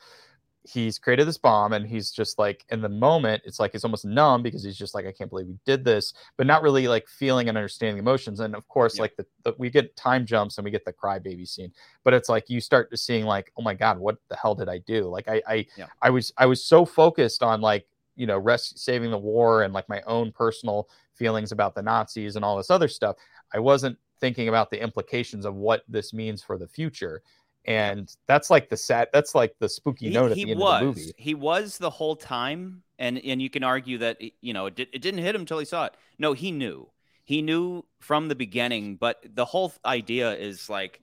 he's 0.68 0.98
created 0.98 1.28
this 1.28 1.38
bomb 1.38 1.74
and 1.74 1.86
he's 1.86 2.10
just 2.10 2.40
like 2.40 2.66
in 2.70 2.82
the 2.82 2.90
moment 2.90 3.40
it's 3.46 3.60
like 3.60 3.72
he's 3.72 3.84
almost 3.84 4.04
numb 4.04 4.42
because 4.42 4.64
he's 4.64 4.76
just 4.76 4.96
like 4.96 5.06
i 5.06 5.12
can't 5.12 5.30
believe 5.30 5.46
we 5.46 5.60
did 5.64 5.86
this 5.86 6.12
but 6.38 6.48
not 6.48 6.64
really 6.64 6.88
like 6.88 7.08
feeling 7.08 7.50
and 7.50 7.56
understanding 7.56 8.00
emotions. 8.00 8.40
And 8.40 8.56
of 8.56 8.68
course 8.68 8.96
Yeah. 8.96 9.04
like 9.04 9.16
the, 9.16 9.28
the 9.44 9.54
we 9.60 9.70
get 9.70 9.96
time 9.96 10.26
jumps 10.26 10.58
and 10.58 10.66
we 10.66 10.72
get 10.72 10.84
the 10.84 10.94
crybaby 10.94 11.48
scene 11.48 11.72
but 12.04 12.16
it's 12.16 12.30
like 12.30 12.50
you 12.50 12.60
start 12.60 12.90
to 12.90 12.98
seeing 12.98 13.26
like 13.26 13.52
oh 13.58 13.62
my 13.62 13.76
god 13.76 14.00
what 14.00 14.18
the 14.30 14.36
hell 14.36 14.56
did 14.56 14.68
i 14.70 14.80
do? 14.80 15.04
Like 15.06 15.28
i 15.28 15.40
i 15.48 15.66
Yeah. 15.78 15.86
i 16.02 16.10
was 16.10 16.34
i 16.38 16.48
was 16.48 16.66
so 16.66 16.84
focused 16.84 17.44
on 17.44 17.62
like 17.62 17.86
you 18.16 18.26
know 18.28 18.38
rest 18.38 18.80
saving 18.80 19.12
the 19.12 19.18
war 19.18 19.64
and 19.64 19.74
like 19.74 19.88
my 19.90 20.02
own 20.08 20.32
personal 20.32 20.90
feelings 21.14 21.52
about 21.52 21.76
the 21.76 21.82
nazis 21.82 22.36
and 22.36 22.46
all 22.46 22.58
this 22.58 22.70
other 22.70 22.88
stuff 22.88 23.16
i 23.54 23.60
wasn't 23.60 23.98
thinking 24.20 24.48
about 24.48 24.70
the 24.72 24.82
implications 24.82 25.46
of 25.46 25.56
what 25.56 25.84
this 25.88 26.14
means 26.14 26.42
for 26.42 26.58
the 26.58 26.68
future 26.68 27.22
and 27.66 28.16
that's 28.28 28.50
like 28.50 28.70
the 28.70 28.78
sad 28.78 29.08
that's 29.12 29.34
like 29.36 29.56
the 29.60 29.68
spooky 29.68 30.08
He, 30.10 30.14
note 30.14 30.32
at 30.32 30.36
the 30.36 30.52
end 30.52 30.60
was. 30.60 30.74
of 30.74 30.80
the 30.80 30.86
movie 30.86 31.14
He 31.18 31.34
was 31.34 31.78
the 31.78 31.90
whole 31.90 32.16
time, 32.16 32.84
and 33.00 33.18
and 33.26 33.42
you 33.42 33.50
can 33.50 33.64
argue 33.64 33.98
that 34.00 34.22
you 34.42 34.54
know 34.54 34.68
it, 34.68 34.76
did, 34.76 34.88
it 34.94 35.02
didn't 35.02 35.22
hit 35.22 35.34
him 35.36 35.42
until 35.42 35.60
he 35.60 35.66
saw 35.66 35.86
it. 35.86 35.94
No, 36.20 36.34
he 36.34 36.52
knew. 36.52 36.88
He 37.24 37.42
knew 37.42 37.84
from 38.00 38.28
the 38.28 38.36
beginning. 38.36 38.98
But 38.98 39.18
the 39.34 39.46
whole 39.46 39.74
idea 39.84 40.34
is 40.36 40.70
like 40.70 41.02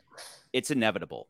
it's 0.53 0.71
inevitable. 0.71 1.29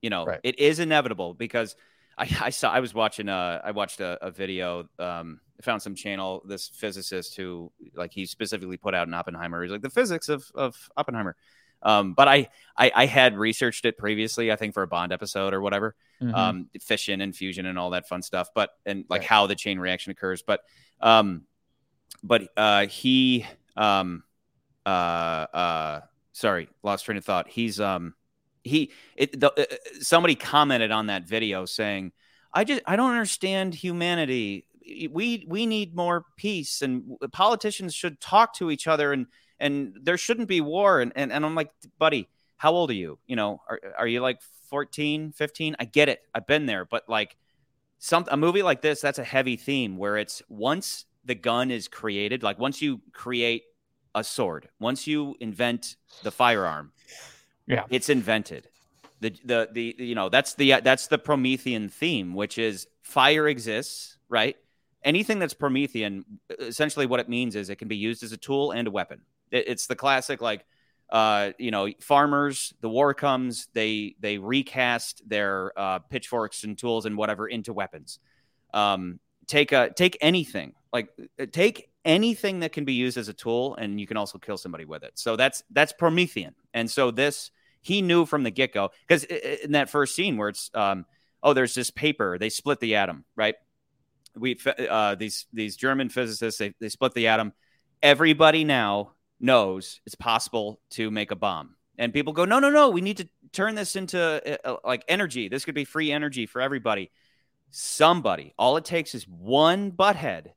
You 0.00 0.10
know, 0.10 0.26
Right. 0.26 0.40
it 0.42 0.58
is 0.58 0.80
inevitable 0.80 1.34
because 1.34 1.76
I, 2.18 2.28
I 2.40 2.50
saw 2.50 2.70
I 2.72 2.80
was 2.80 2.94
watching 2.94 3.28
uh 3.28 3.60
I 3.64 3.70
watched 3.72 4.00
a, 4.00 4.18
a 4.24 4.30
video. 4.30 4.88
Um, 4.98 5.40
I 5.58 5.62
found 5.62 5.82
some 5.82 5.94
channel. 5.94 6.42
This 6.46 6.68
physicist 6.68 7.36
who 7.36 7.72
like 7.94 8.12
he 8.12 8.26
specifically 8.26 8.76
put 8.76 8.94
out 8.94 9.06
in 9.08 9.14
Oppenheimer. 9.14 9.62
He's 9.62 9.72
like 9.72 9.82
the 9.82 9.90
physics 9.90 10.28
of 10.28 10.44
of 10.54 10.76
Oppenheimer. 10.96 11.36
Um, 11.84 12.14
but 12.14 12.28
I, 12.28 12.48
I 12.76 12.92
I 12.94 13.06
had 13.06 13.36
researched 13.36 13.84
it 13.84 13.98
previously. 13.98 14.52
I 14.52 14.56
think 14.56 14.74
for 14.74 14.82
a 14.82 14.86
Bond 14.86 15.12
episode 15.12 15.52
or 15.52 15.60
whatever 15.60 15.94
Mhm. 16.22 16.34
um, 16.34 16.68
fission 16.80 17.20
and 17.20 17.34
fusion 17.34 17.66
and 17.66 17.76
all 17.76 17.90
that 17.90 18.06
fun 18.08 18.22
stuff, 18.22 18.48
but 18.54 18.70
and 18.86 19.04
like 19.08 19.22
Right. 19.22 19.28
how 19.28 19.46
the 19.48 19.56
chain 19.56 19.80
reaction 19.80 20.12
occurs. 20.12 20.42
But 20.42 20.60
um, 21.00 21.42
but 22.22 22.48
uh, 22.56 22.86
he 22.86 23.44
um, 23.76 24.22
uh, 24.86 24.88
uh, 24.88 26.00
sorry, 26.32 26.68
lost 26.84 27.04
train 27.04 27.18
of 27.18 27.24
thought. 27.24 27.48
He's 27.48 27.80
um, 27.80 28.14
he 28.64 28.92
it 29.16 29.38
the, 29.38 29.52
uh, 29.52 29.76
somebody 30.00 30.34
commented 30.34 30.90
on 30.90 31.06
that 31.06 31.26
video 31.26 31.64
saying, 31.64 32.12
I 32.52 32.64
just 32.64 32.82
I 32.86 32.96
don't 32.96 33.10
understand 33.10 33.74
humanity. 33.74 34.66
We 35.10 35.44
we 35.48 35.66
need 35.66 35.94
more 35.94 36.24
peace, 36.36 36.82
and 36.82 37.16
politicians 37.32 37.94
should 37.94 38.20
talk 38.20 38.54
to 38.54 38.70
each 38.70 38.86
other, 38.86 39.12
and 39.12 39.26
and 39.58 39.96
there 40.02 40.18
shouldn't 40.18 40.48
be 40.48 40.60
war. 40.60 41.00
And 41.00 41.12
and, 41.16 41.32
and 41.32 41.44
I'm 41.44 41.54
like, 41.54 41.70
buddy, 41.98 42.28
how 42.56 42.72
old 42.72 42.90
are 42.90 42.94
you? 42.94 43.18
You 43.26 43.36
know, 43.36 43.60
are 43.68 43.80
are 43.98 44.06
you 44.06 44.20
like 44.20 44.40
14, 44.70 45.32
15? 45.32 45.76
I 45.78 45.84
get 45.84 46.08
it. 46.08 46.20
I've 46.34 46.46
been 46.46 46.66
there, 46.66 46.84
but 46.84 47.08
like 47.08 47.36
some 47.98 48.24
a 48.30 48.36
movie 48.36 48.62
like 48.62 48.82
this, 48.82 49.00
that's 49.00 49.18
a 49.18 49.24
heavy 49.24 49.56
theme 49.56 49.96
where 49.96 50.16
it's 50.16 50.42
once 50.48 51.06
the 51.24 51.34
gun 51.34 51.70
is 51.70 51.88
created, 51.88 52.42
like 52.42 52.58
once 52.58 52.82
you 52.82 53.00
create 53.12 53.62
a 54.14 54.24
sword, 54.24 54.68
once 54.80 55.06
you 55.06 55.36
invent 55.40 55.96
the 56.22 56.30
firearm, 56.30 56.92
yeah, 57.66 57.84
it's 57.90 58.08
invented. 58.08 58.68
The, 59.20 59.30
the 59.44 59.68
the 59.70 59.94
you 59.98 60.14
know 60.14 60.28
that's 60.28 60.54
the 60.54 60.80
that's 60.80 61.06
the 61.06 61.18
Promethean 61.18 61.88
theme, 61.88 62.34
which 62.34 62.58
is 62.58 62.86
fire 63.02 63.48
exists, 63.48 64.18
right? 64.28 64.56
Anything 65.04 65.38
that's 65.38 65.54
Promethean, 65.54 66.24
essentially 66.58 67.06
what 67.06 67.20
it 67.20 67.28
means 67.28 67.56
is 67.56 67.70
it 67.70 67.76
can 67.76 67.88
be 67.88 67.96
used 67.96 68.22
as 68.22 68.32
a 68.32 68.36
tool 68.36 68.72
and 68.72 68.88
a 68.88 68.90
weapon. 68.90 69.22
It, 69.50 69.68
it's 69.68 69.86
the 69.86 69.96
classic 69.96 70.40
like 70.40 70.64
uh, 71.12 71.52
you 71.58 71.70
know, 71.70 71.88
farmers, 72.00 72.72
the 72.80 72.88
war 72.88 73.12
comes, 73.12 73.68
they 73.74 74.16
they 74.18 74.38
recast 74.38 75.22
their 75.28 75.78
uh, 75.78 75.98
pitchforks 75.98 76.64
and 76.64 76.76
tools 76.78 77.04
and 77.04 77.18
whatever 77.18 77.46
into 77.46 77.74
weapons. 77.74 78.18
Um, 78.72 79.20
take 79.46 79.72
a 79.72 79.90
take 79.90 80.16
anything 80.22 80.72
like 80.90 81.10
uh, 81.38 81.44
take 81.52 81.90
anything 82.04 82.60
that 82.60 82.72
can 82.72 82.84
be 82.84 82.94
used 82.94 83.16
as 83.16 83.28
a 83.28 83.32
tool, 83.32 83.76
and 83.76 84.00
you 84.00 84.06
can 84.06 84.16
also 84.16 84.38
kill 84.38 84.56
somebody 84.56 84.84
with 84.84 85.02
it. 85.02 85.12
So 85.14 85.36
that's 85.36 85.62
that's 85.70 85.92
Promethean, 85.92 86.54
and 86.74 86.90
so 86.90 87.10
this 87.10 87.50
he 87.80 88.00
knew 88.02 88.26
from 88.26 88.44
the 88.44 88.50
get 88.50 88.72
go 88.72 88.90
because 89.06 89.24
in 89.24 89.72
that 89.72 89.90
first 89.90 90.14
scene 90.14 90.36
where 90.36 90.48
it's 90.48 90.70
um, 90.74 91.04
oh, 91.42 91.52
there's 91.52 91.74
this 91.74 91.90
paper, 91.90 92.38
they 92.38 92.48
split 92.48 92.80
the 92.80 92.96
atom, 92.96 93.24
right? 93.36 93.56
We 94.34 94.58
uh, 94.88 95.14
these 95.16 95.46
these 95.52 95.76
German 95.76 96.08
physicists 96.08 96.58
they 96.58 96.74
they 96.80 96.88
split 96.88 97.14
the 97.14 97.26
atom. 97.26 97.52
Everybody 98.02 98.64
now 98.64 99.12
knows 99.40 100.00
it's 100.06 100.14
possible 100.14 100.80
to 100.90 101.10
make 101.10 101.30
a 101.30 101.36
bomb. 101.36 101.74
And 101.98 102.12
people 102.14 102.32
go, 102.32 102.44
no, 102.44 102.58
no, 102.58 102.70
no, 102.70 102.88
we 102.88 103.00
need 103.00 103.18
to 103.18 103.28
turn 103.52 103.74
this 103.74 103.96
into 103.96 104.18
uh, 104.18 104.56
uh, 104.64 104.76
like 104.84 105.04
energy. 105.08 105.48
This 105.48 105.64
could 105.64 105.74
be 105.74 105.84
free 105.84 106.10
energy 106.10 106.46
for 106.46 106.60
everybody. 106.60 107.10
Somebody, 107.70 108.54
all 108.58 108.76
it 108.76 108.84
takes 108.84 109.14
is 109.14 109.28
one 109.28 109.92
butthead 109.92 110.52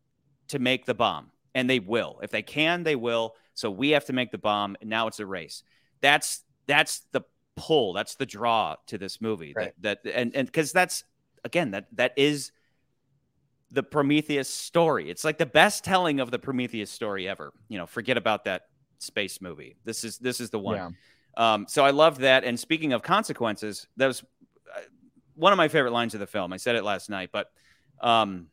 to 0.50 0.60
make 0.60 0.86
the 0.86 0.93
bomb, 0.93 1.32
and 1.56 1.70
they 1.70 1.80
will. 1.80 2.20
If 2.22 2.30
they 2.30 2.43
can, 2.43 2.84
they 2.84 2.95
will. 2.95 3.34
So 3.56 3.72
we 3.72 3.91
have 3.91 4.06
to 4.06 4.14
make 4.14 4.32
the 4.32 4.38
bomb, 4.38 4.76
and 4.82 4.89
now 4.89 5.08
it's 5.08 5.20
a 5.20 5.26
race. 5.26 5.64
That's 6.01 6.43
that's 6.68 7.01
the 7.12 7.22
pull. 7.56 7.93
That's 7.93 8.16
the 8.16 8.26
draw 8.26 8.76
to 8.88 8.97
this 8.97 9.22
movie. 9.22 9.53
Right. 9.56 9.74
That, 9.82 10.03
that 10.03 10.16
and 10.16 10.36
and 10.36 10.45
because 10.45 10.72
that's 10.72 11.03
again 11.43 11.72
that 11.72 11.88
that 11.93 12.14
is 12.18 12.51
the 13.72 13.82
Prometheus 13.82 14.49
story. 14.49 15.10
It's 15.10 15.24
like 15.24 15.38
the 15.38 15.45
best 15.45 15.84
telling 15.84 16.20
of 16.20 16.30
the 16.30 16.38
Prometheus 16.38 16.91
story 16.91 17.28
ever. 17.28 17.53
You 17.70 17.78
know, 17.78 17.88
forget 17.88 18.18
about 18.18 18.43
that 18.43 18.64
space 18.99 19.41
movie. 19.41 19.78
This 19.86 20.03
is 20.03 20.18
this 20.20 20.39
is 20.39 20.49
the 20.49 20.60
one. 20.60 20.76
Yeah. 20.76 20.89
Um, 21.38 21.66
so 21.68 21.84
I 21.84 21.91
loved 21.91 22.22
that. 22.22 22.43
And 22.43 22.60
speaking 22.60 22.93
of 22.93 23.01
consequences, 23.01 23.88
that 23.97 24.08
was 24.08 24.24
uh, 24.76 24.82
one 25.36 25.51
of 25.51 25.58
my 25.58 25.68
favorite 25.68 25.91
lines 25.91 26.14
of 26.14 26.20
the 26.20 26.28
film. 26.28 26.53
I 26.53 26.58
said 26.58 26.76
it 26.76 26.84
last 26.84 27.10
night, 27.10 27.30
but 27.32 27.51
um, 28.01 28.47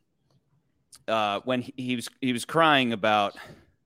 uh, 1.07 1.41
when 1.43 1.61
he, 1.61 1.73
he, 1.75 1.95
was 1.95 2.09
he 2.21 2.33
was 2.33 2.45
crying 2.45 2.93
about, 2.93 3.35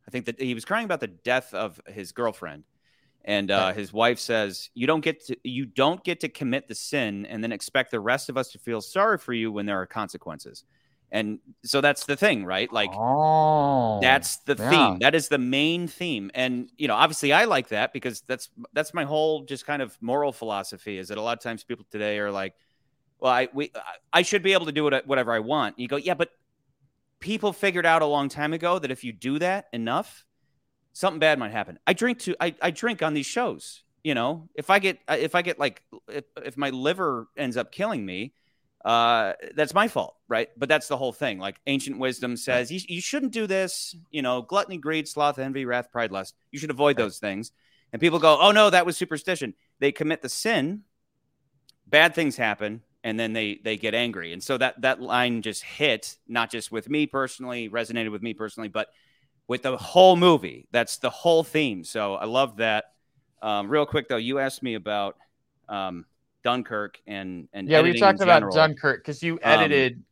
I 0.07 0.11
think 0.11 0.25
that 0.25 0.39
he 0.39 0.53
was 0.53 0.65
crying 0.65 0.85
about 0.85 0.99
the 0.99 1.07
death 1.07 1.53
of 1.53 1.79
his 1.87 2.11
girlfriend, 2.11 2.63
and 3.25 3.51
uh, 3.51 3.73
his 3.73 3.91
wife 3.91 4.19
says, 4.19 4.69
"You 4.73 4.87
don't 4.87 5.01
get 5.01 5.25
to 5.27 5.37
you 5.43 5.65
don't 5.65 6.03
get 6.03 6.21
to 6.21 6.29
commit 6.29 6.67
the 6.67 6.75
sin 6.75 7.25
and 7.25 7.43
then 7.43 7.51
expect 7.51 7.91
the 7.91 7.99
rest 7.99 8.29
of 8.29 8.37
us 8.37 8.51
to 8.51 8.59
feel 8.59 8.81
sorry 8.81 9.17
for 9.17 9.33
you 9.33 9.51
when 9.51 9.65
there 9.65 9.79
are 9.79 9.85
consequences." 9.85 10.63
And 11.11 11.39
so 11.63 11.79
that's 11.79 12.05
the 12.05 12.17
thing, 12.17 12.43
right? 12.43 12.71
Like 12.71 12.89
oh, 12.93 13.99
that's 14.01 14.37
the 14.39 14.55
yeah. 14.59 14.69
theme. 14.69 14.99
That 14.99 15.15
is 15.15 15.29
the 15.29 15.37
main 15.37 15.87
theme. 15.87 16.31
And 16.33 16.69
you 16.77 16.87
know, 16.87 16.95
obviously 16.95 17.31
I 17.31 17.45
like 17.45 17.69
that 17.69 17.93
because 17.93 18.21
that's 18.21 18.49
that's 18.73 18.93
my 18.93 19.05
whole 19.05 19.43
just 19.43 19.65
kind 19.65 19.81
of 19.81 19.97
moral 20.01 20.33
philosophy 20.33 20.97
is 20.97 21.07
that 21.07 21.17
a 21.17 21.21
lot 21.21 21.37
of 21.37 21.43
times 21.43 21.63
people 21.63 21.85
today 21.91 22.19
are 22.19 22.31
like, 22.31 22.55
well, 23.19 23.31
I 23.31 23.47
we 23.53 23.71
I 24.11 24.21
should 24.21 24.43
be 24.43 24.51
able 24.51 24.65
to 24.65 24.73
do 24.73 24.83
whatever 24.83 25.31
I 25.31 25.39
want. 25.39 25.79
You 25.79 25.87
go, 25.87 25.95
yeah, 25.95 26.13
but 26.13 26.31
people 27.19 27.53
figured 27.53 27.85
out 27.85 28.01
a 28.01 28.05
long 28.05 28.29
time 28.29 28.53
ago 28.53 28.79
that 28.79 28.91
if 28.91 29.03
you 29.03 29.11
do 29.11 29.39
that 29.39 29.67
enough, 29.73 30.25
something 30.93 31.19
bad 31.19 31.39
might 31.39 31.51
happen. 31.51 31.79
I 31.85 31.93
drink 31.93 32.19
to 32.19 32.35
I, 32.39 32.55
I 32.61 32.71
drink 32.71 33.01
on 33.01 33.13
these 33.13 33.25
shows. 33.25 33.83
You 34.03 34.15
know, 34.15 34.47
if 34.55 34.69
I 34.69 34.79
get 34.79 34.99
if 35.09 35.35
I 35.35 35.41
get 35.41 35.59
like 35.59 35.83
if, 36.07 36.25
if 36.43 36.57
my 36.57 36.69
liver 36.69 37.27
ends 37.35 37.57
up 37.57 37.71
killing 37.71 38.05
me, 38.05 38.33
uh, 38.85 39.33
that's 39.55 39.73
my 39.73 39.87
fault, 39.87 40.15
right? 40.27 40.49
But 40.57 40.69
that's 40.69 40.87
the 40.87 40.97
whole 40.97 41.11
thing. 41.11 41.39
Like 41.39 41.59
ancient 41.67 41.99
wisdom 41.99 42.37
says, 42.37 42.71
you, 42.71 42.79
you 42.87 43.01
shouldn't 43.01 43.33
do 43.33 43.47
this. 43.47 43.95
You 44.11 44.21
know, 44.21 44.41
gluttony, 44.41 44.77
greed, 44.77 45.07
sloth, 45.07 45.39
envy, 45.39 45.65
wrath, 45.65 45.91
pride, 45.91 46.11
lust. 46.11 46.35
You 46.51 46.59
should 46.59 46.71
avoid 46.71 46.95
those 46.95 47.17
things. 47.17 47.51
And 47.91 47.99
people 48.01 48.19
go, 48.19 48.37
oh 48.39 48.51
no, 48.51 48.69
that 48.69 48.85
was 48.85 48.95
superstition. 48.95 49.53
They 49.79 49.91
commit 49.91 50.21
the 50.21 50.29
sin, 50.29 50.83
bad 51.85 52.15
things 52.15 52.37
happen, 52.37 52.81
and 53.07 53.17
then 53.17 53.31
they 53.31 53.61
they 53.63 53.77
get 53.77 53.93
angry. 53.93 54.33
And 54.33 54.43
so 54.43 54.57
that 54.57 54.81
that 54.81 55.01
line 55.01 55.41
just 55.41 55.63
hit, 55.63 56.17
not 56.27 56.51
just 56.51 56.73
with 56.73 56.89
me 56.89 57.05
personally, 57.05 57.69
resonated 57.69 58.11
with 58.11 58.21
me 58.21 58.33
personally, 58.33 58.67
but 58.67 58.89
with 59.47 59.63
the 59.63 59.77
whole 59.77 60.17
movie. 60.17 60.67
That's 60.71 60.97
the 60.97 61.09
whole 61.09 61.45
theme. 61.45 61.85
So 61.85 62.15
I 62.15 62.25
love 62.25 62.57
that. 62.57 62.83
Um, 63.41 63.69
real 63.69 63.85
quick 63.85 64.09
though, 64.09 64.17
you 64.17 64.39
asked 64.39 64.61
me 64.61 64.73
about 64.73 65.15
um, 65.69 66.05
Dunkirk 66.43 66.99
and 67.07 67.47
and 67.53 67.69
yeah, 67.69 67.81
we 67.81 67.97
talked 67.97 68.19
about 68.19 68.51
Dunkirk 68.51 69.03
because 69.03 69.23
you 69.23 69.35
um, 69.35 69.39
edited. 69.43 69.93
Um, 69.93 70.03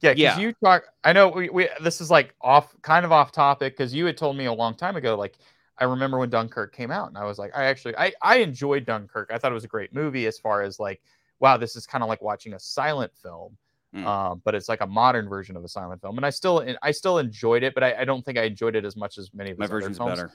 yeah, 0.00 0.14
because 0.14 0.20
yeah. 0.20 0.38
you 0.38 0.52
talk. 0.62 0.84
I 1.02 1.12
know 1.12 1.30
we, 1.30 1.48
we 1.48 1.68
this 1.82 2.00
is 2.00 2.08
like 2.08 2.36
off, 2.40 2.72
kind 2.82 3.04
of 3.04 3.10
off 3.10 3.32
topic 3.32 3.76
because 3.76 3.92
you 3.92 4.06
had 4.06 4.16
told 4.16 4.36
me 4.36 4.44
a 4.44 4.52
long 4.52 4.76
time 4.76 4.94
ago. 4.94 5.16
Like 5.16 5.34
I 5.76 5.84
remember 5.84 6.18
when 6.18 6.30
Dunkirk 6.30 6.72
came 6.72 6.92
out, 6.92 7.08
and 7.08 7.18
I 7.18 7.24
was 7.24 7.36
like, 7.36 7.50
I 7.56 7.64
actually 7.64 7.96
I 7.96 8.12
I 8.22 8.36
enjoyed 8.36 8.86
Dunkirk. 8.86 9.32
I 9.34 9.38
thought 9.38 9.50
it 9.50 9.56
was 9.56 9.64
a 9.64 9.74
great 9.76 9.92
movie 9.92 10.28
as 10.28 10.38
far 10.38 10.62
as 10.62 10.78
like, 10.78 11.02
wow, 11.40 11.56
this 11.56 11.76
is 11.76 11.86
kind 11.86 12.02
of 12.02 12.08
like 12.08 12.22
watching 12.22 12.54
a 12.54 12.58
silent 12.58 13.12
film. 13.22 13.56
Mm. 13.94 14.04
Um, 14.04 14.42
but 14.44 14.54
it's 14.54 14.68
like 14.68 14.82
a 14.82 14.86
modern 14.86 15.28
version 15.28 15.56
of 15.56 15.64
a 15.64 15.68
silent 15.68 16.02
film, 16.02 16.18
and 16.18 16.26
I 16.26 16.30
still 16.30 16.62
I 16.82 16.90
still 16.90 17.18
enjoyed 17.18 17.62
it, 17.62 17.72
but 17.72 17.82
I, 17.82 18.00
I 18.00 18.04
don't 18.04 18.22
think 18.22 18.36
I 18.36 18.42
enjoyed 18.42 18.76
it 18.76 18.84
as 18.84 18.96
much 18.96 19.16
as 19.16 19.32
many 19.32 19.50
of 19.50 19.58
my 19.58 19.66
versions 19.66 19.96
films. 19.96 20.10
better. 20.10 20.32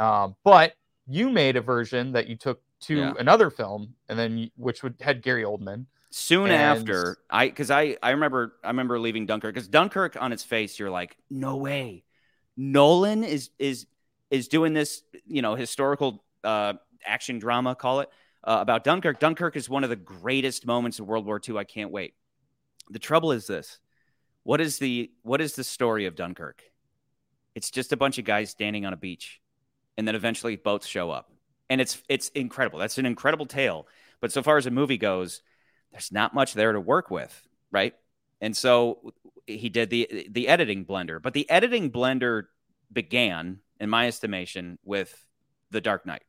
Um, 0.00 0.34
but 0.42 0.74
you 1.06 1.30
made 1.30 1.56
a 1.56 1.60
version 1.60 2.12
that 2.12 2.26
you 2.26 2.34
took 2.34 2.60
to 2.80 2.96
yeah. 2.96 3.12
another 3.16 3.50
film, 3.50 3.94
and 4.08 4.18
then 4.18 4.50
which 4.56 4.82
would 4.82 4.96
had 5.00 5.22
Gary 5.22 5.44
Oldman. 5.44 5.86
Soon 6.10 6.50
and... 6.50 6.60
after, 6.60 7.18
I 7.30 7.46
because 7.46 7.70
I 7.70 7.96
I 8.02 8.10
remember 8.10 8.56
I 8.64 8.68
remember 8.68 8.98
leaving 8.98 9.24
Dunkirk 9.24 9.54
because 9.54 9.68
Dunkirk 9.68 10.20
on 10.20 10.32
its 10.32 10.42
face, 10.42 10.80
you're 10.80 10.90
like, 10.90 11.16
no 11.30 11.58
way, 11.58 12.02
Nolan 12.56 13.22
is 13.22 13.50
is 13.60 13.86
is 14.32 14.48
doing 14.48 14.74
this, 14.74 15.04
you 15.28 15.42
know, 15.42 15.54
historical 15.54 16.24
uh, 16.42 16.72
action 17.06 17.38
drama, 17.38 17.76
call 17.76 18.00
it 18.00 18.10
uh, 18.44 18.58
about 18.60 18.84
Dunkirk. 18.84 19.20
Dunkirk 19.20 19.56
is 19.56 19.68
one 19.68 19.84
of 19.84 19.90
the 19.90 19.96
greatest 19.96 20.66
moments 20.66 20.98
of 20.98 21.06
World 21.06 21.26
War 21.26 21.40
II. 21.46 21.58
I 21.58 21.64
can't 21.64 21.90
wait. 21.90 22.14
The 22.90 22.98
trouble 22.98 23.32
is 23.32 23.46
this: 23.46 23.78
what 24.42 24.60
is 24.60 24.78
the 24.78 25.10
what 25.22 25.40
is 25.40 25.54
the 25.54 25.64
story 25.64 26.06
of 26.06 26.14
Dunkirk? 26.16 26.62
It's 27.54 27.70
just 27.70 27.92
a 27.92 27.96
bunch 27.96 28.18
of 28.18 28.24
guys 28.24 28.50
standing 28.50 28.86
on 28.86 28.92
a 28.92 28.96
beach, 28.96 29.40
and 29.96 30.06
then 30.06 30.14
eventually 30.14 30.56
boats 30.56 30.86
show 30.86 31.10
up 31.10 31.30
and 31.68 31.80
it's 31.80 32.02
it's 32.08 32.28
incredible. 32.30 32.78
That's 32.78 32.98
an 32.98 33.06
incredible 33.06 33.46
tale. 33.46 33.86
But 34.20 34.32
so 34.32 34.42
far 34.42 34.56
as 34.56 34.66
a 34.66 34.70
movie 34.70 34.98
goes, 34.98 35.42
there's 35.92 36.12
not 36.12 36.34
much 36.34 36.54
there 36.54 36.72
to 36.72 36.80
work 36.80 37.10
with, 37.10 37.46
right? 37.70 37.94
And 38.40 38.56
so 38.56 39.12
he 39.46 39.68
did 39.68 39.90
the 39.90 40.28
the 40.30 40.48
editing 40.48 40.84
blender, 40.84 41.20
but 41.20 41.34
the 41.34 41.48
editing 41.50 41.90
blender 41.90 42.44
began, 42.92 43.58
in 43.80 43.90
my 43.90 44.06
estimation, 44.08 44.78
with 44.84 45.26
The 45.70 45.80
Dark 45.80 46.06
Knight. 46.06 46.22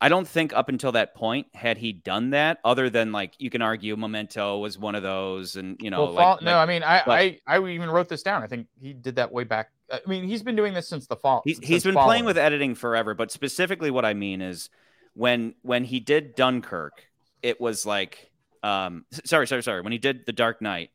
I 0.00 0.08
don't 0.08 0.28
think 0.28 0.52
up 0.52 0.68
until 0.68 0.92
that 0.92 1.14
point 1.14 1.46
had 1.54 1.78
he 1.78 1.92
done 1.92 2.30
that, 2.30 2.58
other 2.64 2.90
than 2.90 3.12
like 3.12 3.34
you 3.38 3.48
can 3.48 3.62
argue 3.62 3.96
Memento 3.96 4.58
was 4.58 4.78
one 4.78 4.94
of 4.94 5.02
those, 5.02 5.56
and 5.56 5.76
you 5.80 5.90
know, 5.90 6.04
well, 6.04 6.12
like, 6.12 6.42
no, 6.42 6.52
like, 6.52 6.68
I 6.68 6.72
mean, 6.72 6.82
I, 6.82 7.02
but, 7.06 7.12
I 7.12 7.40
I 7.46 7.58
even 7.68 7.90
wrote 7.90 8.08
this 8.08 8.22
down. 8.22 8.42
I 8.42 8.46
think 8.46 8.66
he 8.80 8.92
did 8.92 9.16
that 9.16 9.32
way 9.32 9.44
back. 9.44 9.70
I 9.90 10.00
mean, 10.06 10.24
he's 10.24 10.42
been 10.42 10.56
doing 10.56 10.74
this 10.74 10.88
since 10.88 11.06
the 11.06 11.16
fall. 11.16 11.42
He's, 11.44 11.58
he's 11.58 11.84
been 11.84 11.94
playing 11.94 12.24
with 12.24 12.36
editing 12.36 12.74
forever, 12.74 13.14
but 13.14 13.30
specifically, 13.30 13.90
what 13.90 14.04
I 14.04 14.14
mean 14.14 14.42
is 14.42 14.68
when 15.14 15.54
when 15.62 15.84
he 15.84 16.00
did 16.00 16.34
Dunkirk, 16.34 17.06
it 17.42 17.60
was 17.60 17.86
like, 17.86 18.30
um, 18.62 19.06
sorry, 19.24 19.46
sorry, 19.46 19.62
sorry. 19.62 19.80
When 19.80 19.92
he 19.92 19.98
did 19.98 20.26
The 20.26 20.32
Dark 20.32 20.60
Knight, 20.60 20.90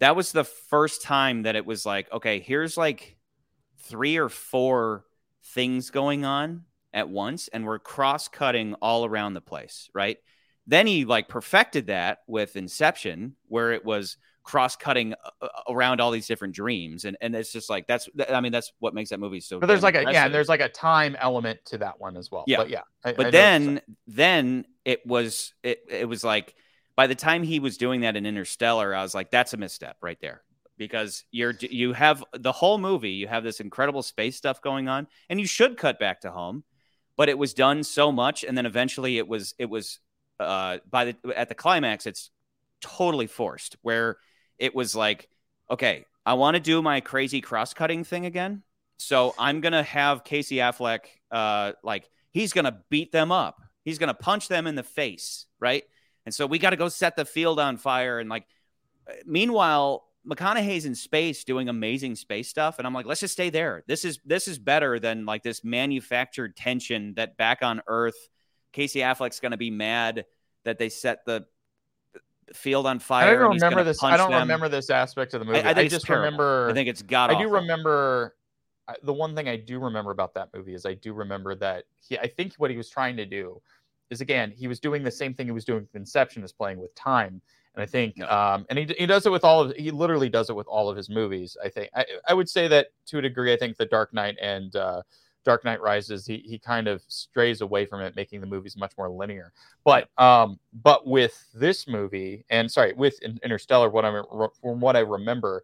that 0.00 0.16
was 0.16 0.32
the 0.32 0.44
first 0.44 1.02
time 1.02 1.42
that 1.42 1.56
it 1.56 1.64
was 1.64 1.86
like, 1.86 2.12
okay, 2.12 2.40
here's 2.40 2.76
like 2.76 3.16
three 3.78 4.16
or 4.16 4.28
four 4.28 5.04
things 5.42 5.90
going 5.90 6.24
on 6.24 6.64
at 6.92 7.08
once 7.08 7.48
and 7.48 7.64
we're 7.64 7.78
cross 7.78 8.28
cutting 8.28 8.74
all 8.74 9.04
around 9.04 9.34
the 9.34 9.40
place, 9.40 9.88
right? 9.94 10.18
Then 10.66 10.86
he 10.86 11.04
like 11.04 11.28
perfected 11.28 11.88
that 11.88 12.18
with 12.26 12.56
Inception, 12.56 13.34
where 13.48 13.72
it 13.72 13.84
was 13.84 14.16
cross 14.42 14.76
cutting 14.76 15.14
uh, 15.40 15.48
around 15.68 16.00
all 16.00 16.10
these 16.10 16.26
different 16.26 16.54
dreams, 16.54 17.04
and 17.04 17.16
and 17.20 17.34
it's 17.34 17.52
just 17.52 17.68
like 17.70 17.86
that's 17.86 18.08
I 18.28 18.40
mean 18.40 18.52
that's 18.52 18.72
what 18.78 18.94
makes 18.94 19.10
that 19.10 19.20
movie 19.20 19.40
so. 19.40 19.58
But 19.58 19.66
there's 19.66 19.82
like 19.82 19.94
a 19.94 20.02
yeah, 20.12 20.28
there's 20.28 20.48
like 20.48 20.60
a 20.60 20.68
time 20.68 21.16
element 21.18 21.60
to 21.66 21.78
that 21.78 22.00
one 22.00 22.16
as 22.16 22.30
well. 22.30 22.44
Yeah. 22.46 22.56
but 22.58 22.70
yeah. 22.70 22.82
I- 23.04 23.10
I 23.10 23.12
but 23.12 23.22
know 23.24 23.30
then 23.30 23.80
then 24.06 24.64
it 24.84 25.04
was 25.06 25.54
it 25.62 25.80
it 25.88 26.08
was 26.08 26.22
like 26.24 26.54
by 26.96 27.06
the 27.06 27.14
time 27.14 27.42
he 27.42 27.60
was 27.60 27.76
doing 27.78 28.02
that 28.02 28.16
in 28.16 28.26
Interstellar, 28.26 28.94
I 28.94 29.02
was 29.02 29.14
like, 29.14 29.30
that's 29.30 29.54
a 29.54 29.56
misstep 29.56 29.96
right 30.02 30.18
there. 30.20 30.42
Because 30.76 31.24
you're 31.30 31.54
you 31.60 31.92
have 31.92 32.24
the 32.32 32.52
whole 32.52 32.78
movie, 32.78 33.12
you 33.12 33.26
have 33.26 33.44
this 33.44 33.60
incredible 33.60 34.02
space 34.02 34.36
stuff 34.36 34.62
going 34.62 34.88
on, 34.88 35.06
and 35.28 35.40
you 35.40 35.46
should 35.46 35.76
cut 35.76 35.98
back 35.98 36.20
to 36.22 36.30
home, 36.30 36.64
but 37.20 37.28
it 37.28 37.36
was 37.36 37.52
done 37.52 37.84
so 37.84 38.10
much, 38.10 38.44
and 38.44 38.56
then 38.56 38.64
eventually 38.64 39.18
it 39.18 39.28
was 39.28 39.54
it 39.58 39.68
was 39.68 39.98
uh 40.38 40.78
by 40.88 41.04
the 41.04 41.16
at 41.36 41.50
the 41.50 41.54
climax, 41.54 42.06
it's 42.06 42.30
totally 42.80 43.26
forced 43.26 43.76
where 43.82 44.16
it 44.56 44.74
was 44.74 44.96
like, 44.96 45.28
okay, 45.70 46.06
I 46.24 46.32
want 46.32 46.54
to 46.54 46.60
do 46.60 46.80
my 46.80 47.02
crazy 47.02 47.42
cross 47.42 47.74
cutting 47.74 48.04
thing 48.04 48.24
again. 48.24 48.62
So 48.96 49.34
I'm 49.38 49.60
gonna 49.60 49.82
have 49.82 50.24
Casey 50.24 50.56
Affleck 50.56 51.00
uh 51.30 51.72
like 51.82 52.08
he's 52.30 52.54
gonna 52.54 52.80
beat 52.88 53.12
them 53.12 53.30
up. 53.30 53.60
He's 53.84 53.98
gonna 53.98 54.14
punch 54.14 54.48
them 54.48 54.66
in 54.66 54.74
the 54.74 54.82
face, 54.82 55.44
right? 55.60 55.84
And 56.24 56.34
so 56.34 56.46
we 56.46 56.58
got 56.58 56.70
to 56.70 56.76
go 56.76 56.88
set 56.88 57.16
the 57.16 57.26
field 57.26 57.60
on 57.60 57.76
fire. 57.76 58.18
And 58.18 58.30
like, 58.30 58.46
meanwhile, 59.26 60.06
McConaughey's 60.28 60.84
in 60.84 60.94
space 60.94 61.44
doing 61.44 61.68
amazing 61.68 62.14
space 62.14 62.48
stuff, 62.48 62.78
and 62.78 62.86
I'm 62.86 62.92
like, 62.92 63.06
let's 63.06 63.20
just 63.20 63.32
stay 63.32 63.50
there. 63.50 63.84
This 63.86 64.04
is 64.04 64.20
this 64.24 64.48
is 64.48 64.58
better 64.58 64.98
than 64.98 65.24
like 65.24 65.42
this 65.42 65.64
manufactured 65.64 66.56
tension 66.56 67.14
that 67.14 67.36
back 67.36 67.62
on 67.62 67.80
Earth, 67.86 68.28
Casey 68.72 69.00
Affleck's 69.00 69.40
gonna 69.40 69.56
be 69.56 69.70
mad 69.70 70.26
that 70.64 70.78
they 70.78 70.88
set 70.88 71.24
the 71.24 71.46
field 72.52 72.86
on 72.86 72.98
fire. 72.98 73.28
I 73.28 73.40
don't 73.40 73.54
remember 73.54 73.84
this. 73.84 74.02
I 74.02 74.16
don't 74.16 74.30
them. 74.30 74.40
remember 74.40 74.68
this 74.68 74.90
aspect 74.90 75.32
of 75.34 75.40
the 75.40 75.46
movie. 75.46 75.60
I, 75.60 75.70
I, 75.72 75.80
it's 75.80 75.94
just 75.94 76.08
remember. 76.08 76.68
I 76.68 76.74
think 76.74 76.88
it's 76.88 77.02
got. 77.02 77.30
I 77.30 77.40
do 77.40 77.48
remember 77.48 78.34
the 79.02 79.12
one 79.12 79.34
thing 79.34 79.48
I 79.48 79.56
do 79.56 79.78
remember 79.78 80.10
about 80.10 80.34
that 80.34 80.48
movie 80.54 80.74
is 80.74 80.86
I 80.86 80.94
do 80.94 81.12
remember 81.12 81.54
that 81.56 81.84
he 82.00 82.18
I 82.18 82.26
think 82.26 82.54
what 82.54 82.70
he 82.70 82.76
was 82.76 82.88
trying 82.88 83.16
to 83.16 83.26
do 83.26 83.60
is 84.10 84.20
again 84.20 84.50
he 84.50 84.68
was 84.68 84.80
doing 84.80 85.02
the 85.02 85.10
same 85.10 85.34
thing 85.34 85.46
he 85.46 85.52
was 85.52 85.64
doing 85.64 85.82
with 85.82 85.94
Inception 85.94 86.42
is 86.42 86.52
playing 86.52 86.78
with 86.78 86.94
time 86.94 87.40
and 87.74 87.82
I 87.82 87.86
think 87.86 88.20
um 88.22 88.66
and 88.68 88.78
he, 88.78 88.86
he 88.98 89.06
does 89.06 89.26
it 89.26 89.32
with 89.32 89.44
all 89.44 89.62
of 89.62 89.76
he 89.76 89.90
literally 89.90 90.28
does 90.28 90.50
it 90.50 90.56
with 90.56 90.66
all 90.66 90.88
of 90.88 90.96
his 90.96 91.08
movies 91.08 91.56
I 91.64 91.68
think 91.68 91.90
I, 91.94 92.04
I 92.28 92.34
would 92.34 92.48
say 92.48 92.68
that 92.68 92.88
to 93.06 93.18
a 93.18 93.22
degree 93.22 93.52
I 93.52 93.56
think 93.56 93.76
The 93.76 93.86
Dark 93.86 94.12
Knight 94.12 94.36
and 94.40 94.74
uh 94.76 95.02
Dark 95.44 95.64
Knight 95.64 95.80
Rises 95.80 96.26
he 96.26 96.38
he 96.38 96.58
kind 96.58 96.88
of 96.88 97.02
strays 97.08 97.60
away 97.60 97.86
from 97.86 98.00
it 98.00 98.16
making 98.16 98.40
the 98.40 98.46
movies 98.46 98.76
much 98.76 98.92
more 98.98 99.08
linear. 99.08 99.52
But 99.84 100.08
um 100.18 100.58
but 100.82 101.06
with 101.06 101.46
this 101.54 101.88
movie 101.88 102.44
and 102.50 102.70
sorry 102.70 102.92
with 102.92 103.18
Interstellar 103.22 103.88
what 103.88 104.04
I'm, 104.04 104.24
from 104.60 104.80
what 104.80 104.96
I 104.96 105.00
remember 105.00 105.62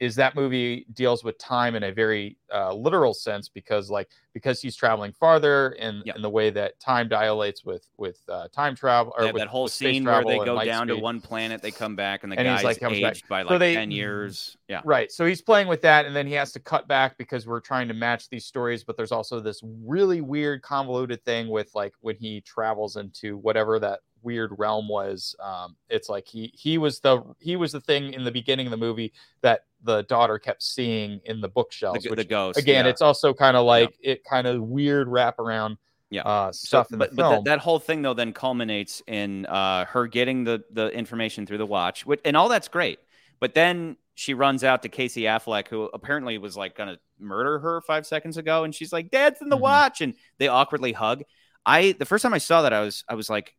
is 0.00 0.14
that 0.14 0.36
movie 0.36 0.86
deals 0.92 1.24
with 1.24 1.36
time 1.38 1.74
in 1.74 1.82
a 1.82 1.92
very 1.92 2.36
uh, 2.54 2.72
literal 2.72 3.12
sense 3.12 3.48
because 3.48 3.90
like 3.90 4.08
because 4.32 4.60
he's 4.62 4.76
traveling 4.76 5.12
farther 5.12 5.76
Yep. 5.80 6.14
in 6.16 6.22
the 6.22 6.30
way 6.30 6.50
that 6.50 6.78
time 6.78 7.08
dilates 7.08 7.64
with 7.64 7.84
with 7.96 8.20
uh, 8.28 8.46
time 8.54 8.76
travel 8.76 9.12
or 9.18 9.24
Yeah, 9.24 9.32
with, 9.32 9.40
that 9.40 9.48
whole 9.48 9.66
scene 9.66 10.04
where 10.04 10.24
they 10.24 10.36
go 10.38 10.64
down 10.64 10.86
to 10.86 10.96
one 10.96 11.20
planet, 11.20 11.62
they 11.62 11.72
come 11.72 11.96
back, 11.96 12.22
and 12.22 12.30
the 12.30 12.38
And 12.38 12.46
guy's 12.46 12.62
like, 12.62 12.78
comes 12.78 13.00
back. 13.00 13.12
aged 13.16 13.28
by 13.28 13.42
So 13.42 13.48
like 13.50 13.58
they- 13.58 13.74
ten 13.74 13.90
years. 13.90 14.56
Yeah, 14.68 14.82
Right. 14.84 15.10
So 15.10 15.24
he's 15.26 15.42
playing 15.42 15.66
with 15.66 15.82
that, 15.82 16.06
and 16.06 16.14
then 16.14 16.26
he 16.26 16.34
has 16.34 16.52
to 16.52 16.60
cut 16.60 16.86
back 16.86 17.16
because 17.18 17.46
we're 17.46 17.60
trying 17.60 17.88
to 17.88 17.94
match 17.94 18.28
these 18.28 18.44
stories. 18.44 18.84
But 18.84 18.96
there's 18.96 19.12
also 19.12 19.40
this 19.40 19.60
really 19.64 20.20
weird, 20.20 20.62
convoluted 20.62 21.24
thing 21.24 21.48
with 21.48 21.70
like 21.74 21.94
when 22.00 22.16
he 22.16 22.40
travels 22.42 22.96
into 22.96 23.36
whatever 23.38 23.78
that 23.80 24.00
weird 24.28 24.50
realm 24.58 24.88
was. 24.88 25.34
Um, 25.40 25.76
it's 25.88 26.08
like 26.08 26.26
he 26.28 26.52
he 26.54 26.76
was 26.78 27.00
the 27.00 27.22
he 27.40 27.56
was 27.56 27.72
the 27.72 27.80
thing 27.80 28.12
in 28.12 28.24
the 28.24 28.30
beginning 28.30 28.66
of 28.66 28.70
the 28.70 28.76
movie 28.88 29.12
that 29.40 29.60
the 29.82 30.02
daughter 30.02 30.38
kept 30.38 30.62
seeing 30.62 31.20
in 31.24 31.40
the 31.40 31.48
the, 31.48 31.52
bookshelves. 31.58 32.04
the 32.04 32.10
which 32.10 32.28
ghost. 32.28 32.58
again, 32.58 32.84
yeah. 32.84 32.90
it's 32.90 33.00
also 33.02 33.32
kind 33.32 33.56
of 33.56 33.64
like 33.64 33.96
it 34.02 34.24
kind 34.24 34.46
of 34.46 34.60
weird 34.62 35.06
wraparound 35.08 35.76
Yeah. 36.10 36.22
uh, 36.22 36.52
So- 36.52 36.66
stuff 36.68 36.92
in 36.92 36.98
but, 36.98 37.10
the 37.10 37.16
but 37.16 37.30
that, 37.30 37.44
that 37.44 37.58
whole 37.60 37.78
thing 37.78 38.02
though 38.02 38.14
then 38.14 38.32
culminates 38.32 39.02
in 39.06 39.46
uh, 39.46 39.84
her 39.86 40.06
getting 40.06 40.44
the 40.44 40.62
the 40.70 40.88
information 40.88 41.46
through 41.46 41.58
the 41.58 41.66
watch, 41.66 42.04
which, 42.06 42.20
and 42.24 42.36
all 42.36 42.48
that's 42.48 42.68
great. 42.68 42.98
But 43.40 43.54
then 43.54 43.96
she 44.14 44.34
runs 44.34 44.64
out 44.64 44.82
to 44.82 44.88
Casey 44.88 45.22
Affleck, 45.22 45.68
who 45.68 45.84
apparently 45.94 46.38
was 46.38 46.56
like 46.56 46.76
gonna 46.76 46.98
murder 47.20 47.60
her 47.60 47.80
five 47.82 48.04
seconds 48.04 48.36
ago, 48.36 48.64
and 48.64 48.74
she's 48.74 48.92
like, 48.92 49.10
"Dad's 49.12 49.40
in 49.40 49.48
the 49.48 49.56
Mhm. 49.56 49.60
watch," 49.70 50.00
and 50.00 50.14
they 50.38 50.48
awkwardly 50.48 50.92
hug. 50.92 51.22
I 51.64 51.92
the 51.92 52.04
first 52.06 52.22
time 52.22 52.34
I 52.34 52.38
saw 52.38 52.62
that, 52.62 52.72
I 52.72 52.80
was 52.80 53.04
I 53.08 53.14
was 53.14 53.28
like, 53.30 53.54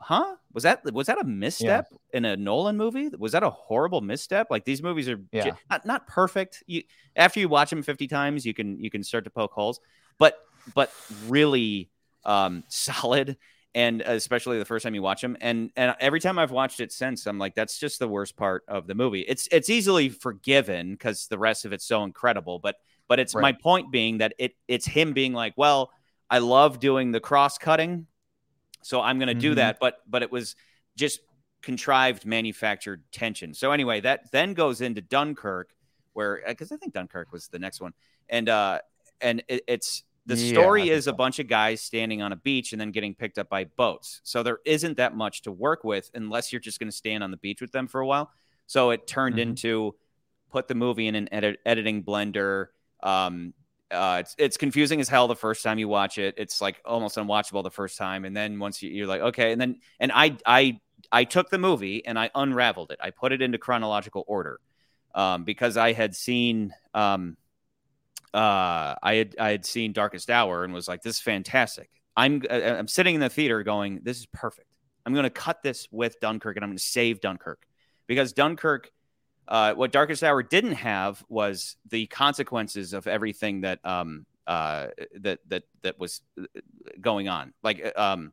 "Huh? 0.00 0.36
Was 0.52 0.64
that 0.64 0.90
was 0.92 1.06
that 1.06 1.20
a 1.20 1.24
misstep 1.24 1.86
in 2.12 2.24
a 2.24 2.36
Nolan 2.36 2.76
movie? 2.76 3.10
Was 3.18 3.32
that 3.32 3.42
a 3.42 3.50
horrible 3.50 4.00
misstep? 4.00 4.48
Like 4.50 4.64
these 4.64 4.82
movies 4.82 5.08
are 5.08 5.20
Yeah. 5.32 5.52
not 5.68 5.84
not 5.84 6.06
perfect. 6.06 6.62
You 6.66 6.82
after 7.16 7.38
you 7.40 7.48
watch 7.48 7.70
them 7.70 7.82
fifty 7.82 8.06
times, 8.08 8.46
you 8.46 8.54
can 8.54 8.80
you 8.80 8.90
can 8.90 9.02
start 9.04 9.24
to 9.24 9.30
poke 9.30 9.52
holes, 9.52 9.80
but 10.18 10.38
but 10.74 10.90
really 11.26 11.90
um, 12.24 12.64
solid. 12.68 13.36
And 13.72 14.00
especially 14.00 14.58
the 14.58 14.64
first 14.64 14.82
time 14.82 14.96
you 14.96 15.02
watch 15.02 15.20
them, 15.22 15.36
and 15.40 15.70
and 15.76 15.94
every 16.00 16.18
time 16.18 16.40
I've 16.40 16.50
watched 16.50 16.80
it 16.80 16.90
since, 16.90 17.24
I'm 17.26 17.38
like, 17.38 17.54
that's 17.54 17.78
just 17.78 18.00
the 18.00 18.08
worst 18.08 18.36
part 18.36 18.64
of 18.66 18.88
the 18.88 18.96
movie. 18.96 19.20
It's 19.20 19.48
it's 19.52 19.70
easily 19.70 20.08
forgiven 20.08 20.90
because 20.92 21.28
the 21.28 21.38
rest 21.38 21.64
of 21.64 21.72
it's 21.72 21.84
so 21.86 22.02
incredible. 22.02 22.58
But 22.58 22.74
but 23.06 23.20
it's 23.20 23.38
my 23.38 23.52
point 23.52 23.92
being 23.92 24.18
that 24.18 24.34
it 24.38 24.56
it's 24.66 24.86
him 24.86 25.12
being 25.12 25.34
like, 25.34 25.54
well, 25.56 25.92
I 26.28 26.38
love 26.38 26.80
doing 26.80 27.12
the 27.12 27.20
cross 27.20 27.58
cutting, 27.58 28.08
so 28.82 29.00
I'm 29.00 29.18
going 29.18 29.28
to 29.28 29.34
do 29.34 29.52
Mhm. 29.52 29.56
that. 29.56 29.78
But 29.80 30.02
but 30.08 30.22
it 30.22 30.30
was 30.30 30.56
just 30.96 31.20
contrived, 31.62 32.24
manufactured 32.24 33.02
tension. 33.12 33.52
So 33.54 33.70
anyway, 33.72 34.00
that 34.00 34.30
then 34.32 34.54
goes 34.54 34.80
into 34.80 35.00
Dunkirk, 35.00 35.74
where 36.14 36.42
because 36.46 36.72
I 36.72 36.76
think 36.76 36.92
Dunkirk 36.94 37.32
was 37.32 37.48
the 37.48 37.58
next 37.58 37.80
one, 37.80 37.92
and 38.28 38.48
uh 38.48 38.80
and 39.20 39.42
it, 39.48 39.62
it's 39.66 40.02
the 40.26 40.36
story 40.36 40.82
think 40.82 40.92
is 40.92 41.06
a 41.06 41.12
bunch 41.12 41.38
of 41.38 41.48
guys 41.48 41.80
standing 41.80 42.22
on 42.22 42.30
a 42.32 42.36
beach 42.36 42.72
and 42.72 42.80
then 42.80 42.90
getting 42.92 43.14
picked 43.14 43.38
up 43.38 43.48
by 43.48 43.64
boats. 43.64 44.20
So 44.22 44.42
there 44.42 44.60
isn't 44.64 44.96
that 44.98 45.16
much 45.16 45.42
to 45.42 45.52
work 45.52 45.82
with 45.82 46.10
unless 46.14 46.52
you're 46.52 46.60
just 46.60 46.78
going 46.78 46.90
to 46.90 46.96
stand 46.96 47.24
on 47.24 47.30
the 47.30 47.36
beach 47.36 47.60
with 47.60 47.72
them 47.72 47.88
for 47.88 48.00
a 48.00 48.06
while. 48.06 48.30
So 48.66 48.90
it 48.90 49.06
turned 49.06 49.36
Mhm. 49.36 49.40
into 49.42 49.96
put 50.50 50.68
the 50.68 50.74
movie 50.74 51.06
in 51.08 51.14
an 51.16 51.28
edit, 51.32 51.58
editing 51.66 52.04
blender. 52.04 52.68
Um, 53.02 53.54
uh, 53.90 54.18
it's 54.20 54.34
it's 54.38 54.56
confusing 54.56 55.00
as 55.00 55.08
hell 55.08 55.28
the 55.28 55.36
first 55.36 55.62
time 55.62 55.78
you 55.78 55.88
watch 55.88 56.18
it. 56.18 56.34
It's 56.38 56.60
like 56.60 56.80
almost 56.84 57.16
unwatchable 57.16 57.62
the 57.62 57.70
first 57.70 57.98
time, 57.98 58.24
and 58.24 58.36
then 58.36 58.58
once 58.58 58.82
you, 58.82 58.90
you're 58.90 59.06
like, 59.06 59.20
okay, 59.20 59.52
and 59.52 59.60
then 59.60 59.76
and 59.98 60.12
I 60.12 60.36
I 60.46 60.80
I 61.10 61.24
took 61.24 61.50
the 61.50 61.58
movie 61.58 62.04
and 62.06 62.18
I 62.18 62.30
unraveled 62.34 62.92
it. 62.92 62.98
I 63.02 63.10
put 63.10 63.32
it 63.32 63.42
into 63.42 63.58
chronological 63.58 64.24
order 64.26 64.60
um, 65.14 65.44
because 65.44 65.76
I 65.76 65.92
had 65.92 66.14
seen 66.14 66.72
um, 66.94 67.36
uh, 68.32 68.94
I 69.02 69.14
had 69.14 69.36
I 69.38 69.50
had 69.50 69.66
seen 69.66 69.92
Darkest 69.92 70.30
Hour 70.30 70.64
and 70.64 70.72
was 70.72 70.86
like, 70.88 71.02
this 71.02 71.16
is 71.16 71.22
fantastic. 71.22 71.90
I'm 72.16 72.42
I- 72.50 72.78
I'm 72.78 72.88
sitting 72.88 73.14
in 73.14 73.20
the 73.20 73.30
theater 73.30 73.62
going, 73.62 74.00
this 74.02 74.18
is 74.18 74.26
perfect. 74.26 74.68
I'm 75.04 75.14
going 75.14 75.24
to 75.24 75.30
cut 75.30 75.62
this 75.62 75.88
with 75.90 76.20
Dunkirk 76.20 76.56
and 76.56 76.64
I'm 76.64 76.70
going 76.70 76.78
to 76.78 76.84
save 76.84 77.20
Dunkirk 77.20 77.66
because 78.06 78.32
Dunkirk. 78.32 78.90
Uh, 79.50 79.74
what 79.74 79.90
Darkest 79.90 80.22
Hour 80.22 80.42
didn't 80.44 80.74
have 80.74 81.22
was 81.28 81.76
the 81.90 82.06
consequences 82.06 82.92
of 82.94 83.06
everything 83.08 83.62
that 83.62 83.84
um, 83.84 84.24
uh, 84.46 84.86
that 85.16 85.40
that 85.48 85.64
that 85.82 85.98
was 85.98 86.20
uh, 86.40 86.44
going 87.00 87.28
on. 87.28 87.52
Like 87.62 87.92
um, 87.98 88.32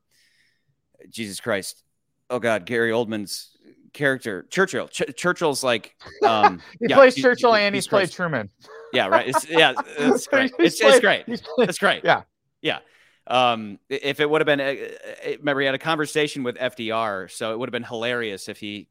Jesus 1.09 1.39
Christ, 1.39 1.83
oh 2.29 2.37
God, 2.39 2.65
Gary 2.67 2.91
Oldman's 2.91 3.49
character 3.93 4.45
Churchill. 4.51 4.87
Ch- 4.89 5.15
Churchill's 5.15 5.63
like 5.63 5.95
um, 6.23 6.61
he 6.79 6.85
yeah, 6.89 6.95
plays 6.95 7.15
he- 7.15 7.21
Churchill 7.23 7.53
he- 7.55 7.61
and 7.63 7.73
he's 7.73 7.85
he's 7.85 7.89
played 7.89 8.01
Christ. 8.01 8.13
Truman. 8.13 8.49
yeah, 8.93 9.07
right. 9.07 9.27
It's, 9.27 9.49
yeah, 9.49 9.73
it's 9.97 10.27
great. 10.27 10.51
It's, 10.59 10.79
it's 10.79 10.99
great. 10.99 11.25
played- 11.25 11.41
That's 11.57 11.79
great. 11.79 12.03
Yeah. 12.03 12.21
Yeah. 12.61 12.79
Um, 13.25 13.79
if 13.89 14.19
it 14.21 14.29
would 14.29 14.39
have 14.39 14.45
been, 14.45 14.61
uh, 14.61 14.63
uh, 14.63 15.31
remember, 15.39 15.59
he 15.61 15.65
had 15.65 15.75
a 15.75 15.79
conversation 15.79 16.43
with 16.43 16.55
FDR, 16.57 17.29
so 17.29 17.51
it 17.51 17.59
would 17.59 17.67
have 17.67 17.73
been 17.73 17.83
hilarious 17.83 18.47
if 18.47 18.57
he 18.59 18.87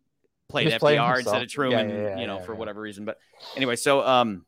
played 0.48 0.70
Just 0.70 0.84
FDR 0.84 1.18
instead 1.18 1.42
of 1.42 1.48
Truman, 1.48 1.88
Yeah, 1.88 1.96
yeah, 1.96 2.02
yeah, 2.02 2.18
you 2.20 2.26
know, 2.26 2.40
for 2.40 2.54
whatever 2.54 2.80
reason. 2.80 3.04
But 3.04 3.18
anyway, 3.56 3.76
so 3.76 4.06
um, 4.06 4.46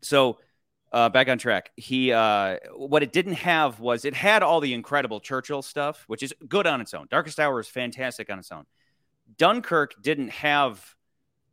so 0.00 0.38
uh, 0.92 1.08
back 1.08 1.28
on 1.28 1.38
track. 1.38 1.72
He 1.76 2.12
uh, 2.12 2.58
what 2.76 3.02
it 3.02 3.12
didn't 3.12 3.34
have 3.34 3.80
was 3.80 4.04
it 4.04 4.14
had 4.14 4.42
all 4.42 4.60
the 4.60 4.72
incredible 4.72 5.20
Churchill 5.20 5.62
stuff, 5.62 6.04
which 6.06 6.22
is 6.22 6.32
good 6.48 6.66
on 6.66 6.80
its 6.80 6.94
own. 6.94 7.08
Darkest 7.10 7.40
Hour 7.40 7.58
is 7.60 7.66
fantastic 7.66 8.30
on 8.30 8.38
its 8.38 8.52
own. 8.52 8.64
Dunkirk 9.36 10.00
didn't 10.00 10.30
have 10.30 10.94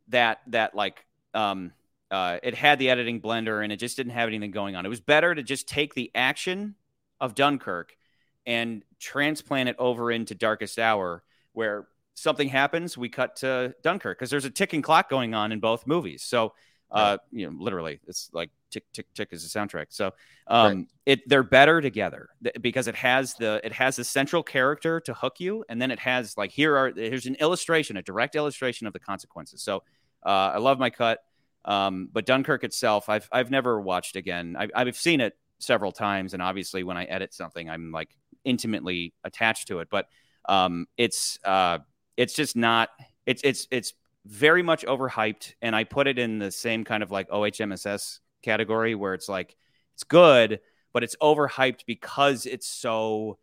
that 0.08 0.40
that 0.48 0.74
like 0.74 1.04
um 1.34 1.72
uh, 2.10 2.38
it 2.42 2.54
had 2.54 2.78
the 2.78 2.90
editing 2.90 3.20
blender 3.20 3.64
and 3.64 3.72
it 3.72 3.78
just 3.78 3.96
didn't 3.96 4.12
have 4.12 4.28
anything 4.28 4.50
going 4.50 4.76
on. 4.76 4.84
It 4.84 4.90
was 4.90 5.00
better 5.00 5.34
to 5.34 5.42
just 5.42 5.66
take 5.66 5.94
the 5.94 6.10
action 6.14 6.74
of 7.18 7.34
Dunkirk 7.34 7.96
and 8.44 8.84
transplant 9.00 9.70
it 9.70 9.76
over 9.78 10.12
into 10.12 10.34
Darkest 10.34 10.78
Hour, 10.78 11.22
where 11.52 11.88
something 12.14 12.48
happens, 12.48 12.96
we 12.98 13.08
cut 13.08 13.36
to 13.36 13.74
Dunkirk 13.82 14.18
because 14.18 14.30
there's 14.30 14.44
a 14.44 14.50
ticking 14.50 14.82
clock 14.82 15.08
going 15.08 15.34
on 15.34 15.52
in 15.52 15.60
both 15.60 15.86
movies. 15.86 16.22
So 16.22 16.52
Uh, 16.92 17.16
you 17.30 17.46
know, 17.48 17.56
literally, 17.58 18.00
it's 18.06 18.28
like 18.34 18.50
tick 18.70 18.84
tick 18.92 19.06
tick 19.14 19.28
is 19.32 19.44
a 19.46 19.48
soundtrack. 19.48 19.86
So, 19.88 20.12
um, 20.46 20.76
right. 20.76 20.86
it 21.06 21.20
they're 21.26 21.42
better 21.42 21.80
together 21.80 22.28
because 22.60 22.86
it 22.86 22.94
has 22.96 23.34
the 23.34 23.62
it 23.64 23.72
has 23.72 23.98
a 23.98 24.04
central 24.04 24.42
character 24.42 25.00
to 25.00 25.14
hook 25.14 25.40
you, 25.40 25.64
and 25.70 25.80
then 25.80 25.90
it 25.90 25.98
has 26.00 26.36
like 26.36 26.52
here 26.52 26.76
are 26.76 26.92
here's 26.94 27.24
an 27.24 27.36
illustration, 27.36 27.96
a 27.96 28.02
direct 28.02 28.34
illustration 28.36 28.86
of 28.86 28.92
the 28.92 29.00
consequences. 29.00 29.62
So, 29.62 29.84
uh, 30.22 30.52
I 30.56 30.58
love 30.58 30.78
my 30.78 30.90
cut. 30.90 31.20
Um, 31.64 32.10
but 32.12 32.26
Dunkirk 32.26 32.62
itself, 32.62 33.08
I've 33.08 33.26
I've 33.32 33.50
never 33.50 33.80
watched 33.80 34.16
again. 34.16 34.54
I've, 34.58 34.70
I've 34.74 34.96
seen 34.96 35.22
it 35.22 35.32
several 35.60 35.92
times, 35.92 36.34
and 36.34 36.42
obviously, 36.42 36.84
when 36.84 36.98
I 36.98 37.04
edit 37.04 37.32
something, 37.32 37.70
I'm 37.70 37.90
like 37.90 38.10
intimately 38.44 39.14
attached 39.24 39.68
to 39.68 39.80
it. 39.80 39.88
But 39.88 40.08
um, 40.44 40.86
it's 40.98 41.38
uh, 41.42 41.78
it's 42.16 42.34
just 42.34 42.56
not. 42.56 42.90
It's 43.26 43.42
it's 43.42 43.68
it's 43.70 43.94
very 44.26 44.62
much 44.62 44.84
overhyped, 44.84 45.54
and 45.62 45.74
I 45.74 45.84
put 45.84 46.06
it 46.06 46.18
in 46.18 46.38
the 46.38 46.50
same 46.50 46.84
kind 46.84 47.02
of 47.02 47.10
like 47.10 47.28
OHMSS 47.28 48.20
category 48.42 48.94
where 48.94 49.14
it's 49.14 49.28
like 49.28 49.56
it's 49.94 50.04
good, 50.04 50.60
but 50.92 51.02
it's 51.02 51.16
overhyped 51.20 51.86
because 51.86 52.46
it's 52.46 52.66
so 52.66 53.38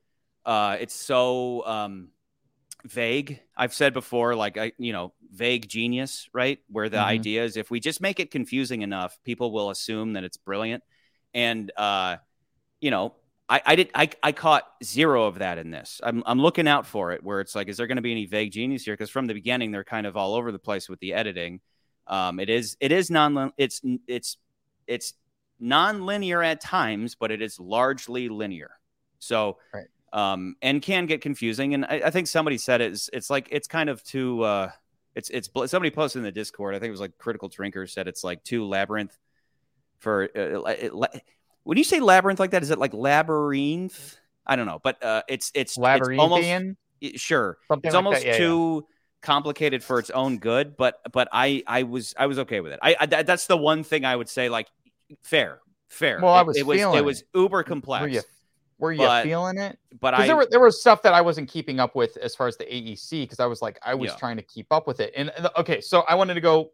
uh, 0.46 0.78
it's 0.80 0.96
so 0.96 1.66
um, 1.66 2.10
vague. 2.86 3.42
I've 3.56 3.74
said 3.74 3.94
before, 3.94 4.36
like 4.36 4.58
I, 4.58 4.72
you 4.78 4.94
know, 4.94 5.14
vague 5.32 5.68
genius, 5.68 6.30
right? 6.34 6.60
Where 6.70 6.90
the 6.90 6.98
mm-hmm. 6.98 7.06
idea 7.06 7.44
is 7.44 7.58
if 7.58 7.70
we 7.70 7.80
just 7.80 8.02
make 8.02 8.20
it 8.20 8.32
confusing 8.32 8.82
enough, 8.82 9.20
people 9.24 9.52
will 9.52 9.70
assume 9.70 10.14
that 10.14 10.24
it's 10.24 10.38
brilliant. 10.38 10.84
And 11.34 11.72
uh, 11.76 12.18
you 12.82 12.92
know, 12.92 13.16
I, 13.50 13.62
I 13.66 13.76
did 13.76 13.90
I, 13.96 14.10
I 14.22 14.32
caught 14.32 14.64
zero 14.84 15.26
of 15.26 15.40
that 15.40 15.58
in 15.58 15.72
this. 15.72 16.00
I'm 16.04 16.24
I'm 16.26 16.40
looking 16.40 16.68
out 16.68 16.86
for 16.86 17.12
it 17.12 17.24
where 17.24 17.42
it's 17.42 17.56
like, 17.56 17.68
is 17.68 17.78
there 17.78 17.88
going 17.88 17.96
to 17.98 18.02
be 18.02 18.12
any 18.12 18.26
vague 18.26 18.52
genius 18.52 18.84
here? 18.86 18.94
Because 18.94 19.10
from 19.10 19.26
the 19.28 19.34
beginning, 19.34 19.72
they're 19.72 19.84
kind 19.84 20.06
of 20.06 20.16
all 20.16 20.36
over 20.36 20.52
the 20.52 20.60
place 20.60 20.88
with 20.88 21.00
the 21.00 21.14
editing. 21.14 21.60
Um, 22.08 22.40
it 22.40 22.50
is 22.50 22.78
it 22.80 22.92
is 22.92 23.10
non 23.10 23.52
it's 23.58 23.82
it's 24.08 24.38
it's 24.88 25.14
non-linear 25.60 26.42
at 26.42 26.62
times, 26.62 27.16
but 27.16 27.32
it 27.32 27.42
is 27.42 27.60
largely 27.60 28.30
linear. 28.30 28.72
So 29.20 29.58
right 29.74 29.88
um, 30.14 30.56
and 30.62 30.82
can 30.82 31.06
get 31.06 31.22
confusing. 31.22 31.74
And 31.74 31.86
I, 31.86 32.02
I, 32.06 32.10
think 32.10 32.28
somebody 32.28 32.58
said 32.58 32.82
it's 32.82 33.10
it's 33.14 33.30
like 33.30 33.48
it's 33.52 33.68
kind 33.68 33.90
of 33.90 34.04
too. 34.04 34.44
Uh, 34.44 34.72
it's 35.16 35.30
it's 35.30 35.50
somebody 35.68 35.92
posted 35.92 36.20
in 36.20 36.24
the 36.24 36.32
Discord. 36.32 36.76
I 36.76 36.80
think 36.80 36.90
it 36.90 36.92
was 36.92 37.00
like 37.00 37.18
Critical 37.18 37.50
Drinker 37.50 37.88
said 37.88 38.08
it's 38.08 38.24
like 38.24 38.44
too 38.44 38.66
labyrinth 38.66 39.18
for. 40.00 40.30
Uh, 40.36 40.64
it, 40.70 40.94
when 41.64 41.78
you 41.78 41.84
say 41.84 42.00
labyrinth 42.00 42.40
like 42.40 42.52
that, 42.52 42.64
is 42.64 42.72
it 42.72 42.80
like 42.80 42.94
labyrinth? 42.94 44.18
I 44.46 44.56
don't 44.56 44.66
know, 44.66 44.80
but 44.84 45.04
uh, 45.04 45.24
it's 45.28 45.52
it's 45.54 45.78
labyrinthian. 45.78 46.78
It's 47.02 47.12
almost, 47.12 47.24
sure, 47.24 47.58
Something 47.68 47.88
it's 47.88 47.96
like 47.96 48.06
almost 48.06 48.26
yeah, 48.26 48.38
too. 48.38 48.86
Yeah. 48.86 48.96
complicated 49.22 49.84
for 49.84 50.00
its 50.00 50.10
own 50.12 50.38
good 50.38 50.78
but 50.78 51.02
but 51.12 51.28
i 51.34 51.62
i 51.68 51.84
was 51.84 52.16
i 52.18 52.26
was 52.26 52.40
okay 52.40 52.62
with 52.62 52.72
it 52.72 52.80
i, 52.82 52.96
I 53.02 53.06
that's 53.06 53.48
the 53.48 53.58
one 53.58 53.84
thing 53.84 54.06
i 54.06 54.16
would 54.16 54.30
say 54.30 54.48
like 54.48 54.68
fair 55.24 55.60
fair 55.90 56.22
well 56.22 56.34
it, 56.34 56.38
i 56.38 56.42
was 56.44 56.58
it 56.58 56.66
was 56.66 56.80
it 56.80 57.04
was 57.04 57.24
uber 57.36 57.64
complex 57.64 58.04
were 58.04 58.08
you 58.08 58.22
were 58.80 58.94
you 58.94 59.00
but, 59.00 59.24
feeling 59.24 59.58
it? 59.58 59.78
But 60.00 60.14
I 60.14 60.26
there, 60.26 60.38
were, 60.38 60.48
there 60.50 60.62
was 60.62 60.80
stuff 60.80 61.02
that 61.04 61.14
I 61.14 61.20
wasn't 61.20 61.50
keeping 61.50 61.82
up 61.82 61.96
with 61.96 62.16
as 62.18 62.34
far 62.34 62.48
as 62.48 62.56
the 62.56 62.64
AEC 62.64 63.24
because 63.24 63.40
I 63.42 63.46
was 63.46 63.62
like 63.62 63.78
I 63.84 63.94
was 63.94 64.12
yeah. 64.12 64.16
trying 64.18 64.38
to 64.38 64.42
keep 64.42 64.68
up 64.72 64.88
with 64.88 65.02
it. 65.02 65.14
And 65.16 65.32
okay, 65.58 65.82
so 65.82 66.04
I 66.08 66.16
wanted 66.16 66.36
to 66.36 66.42
go 66.42 66.72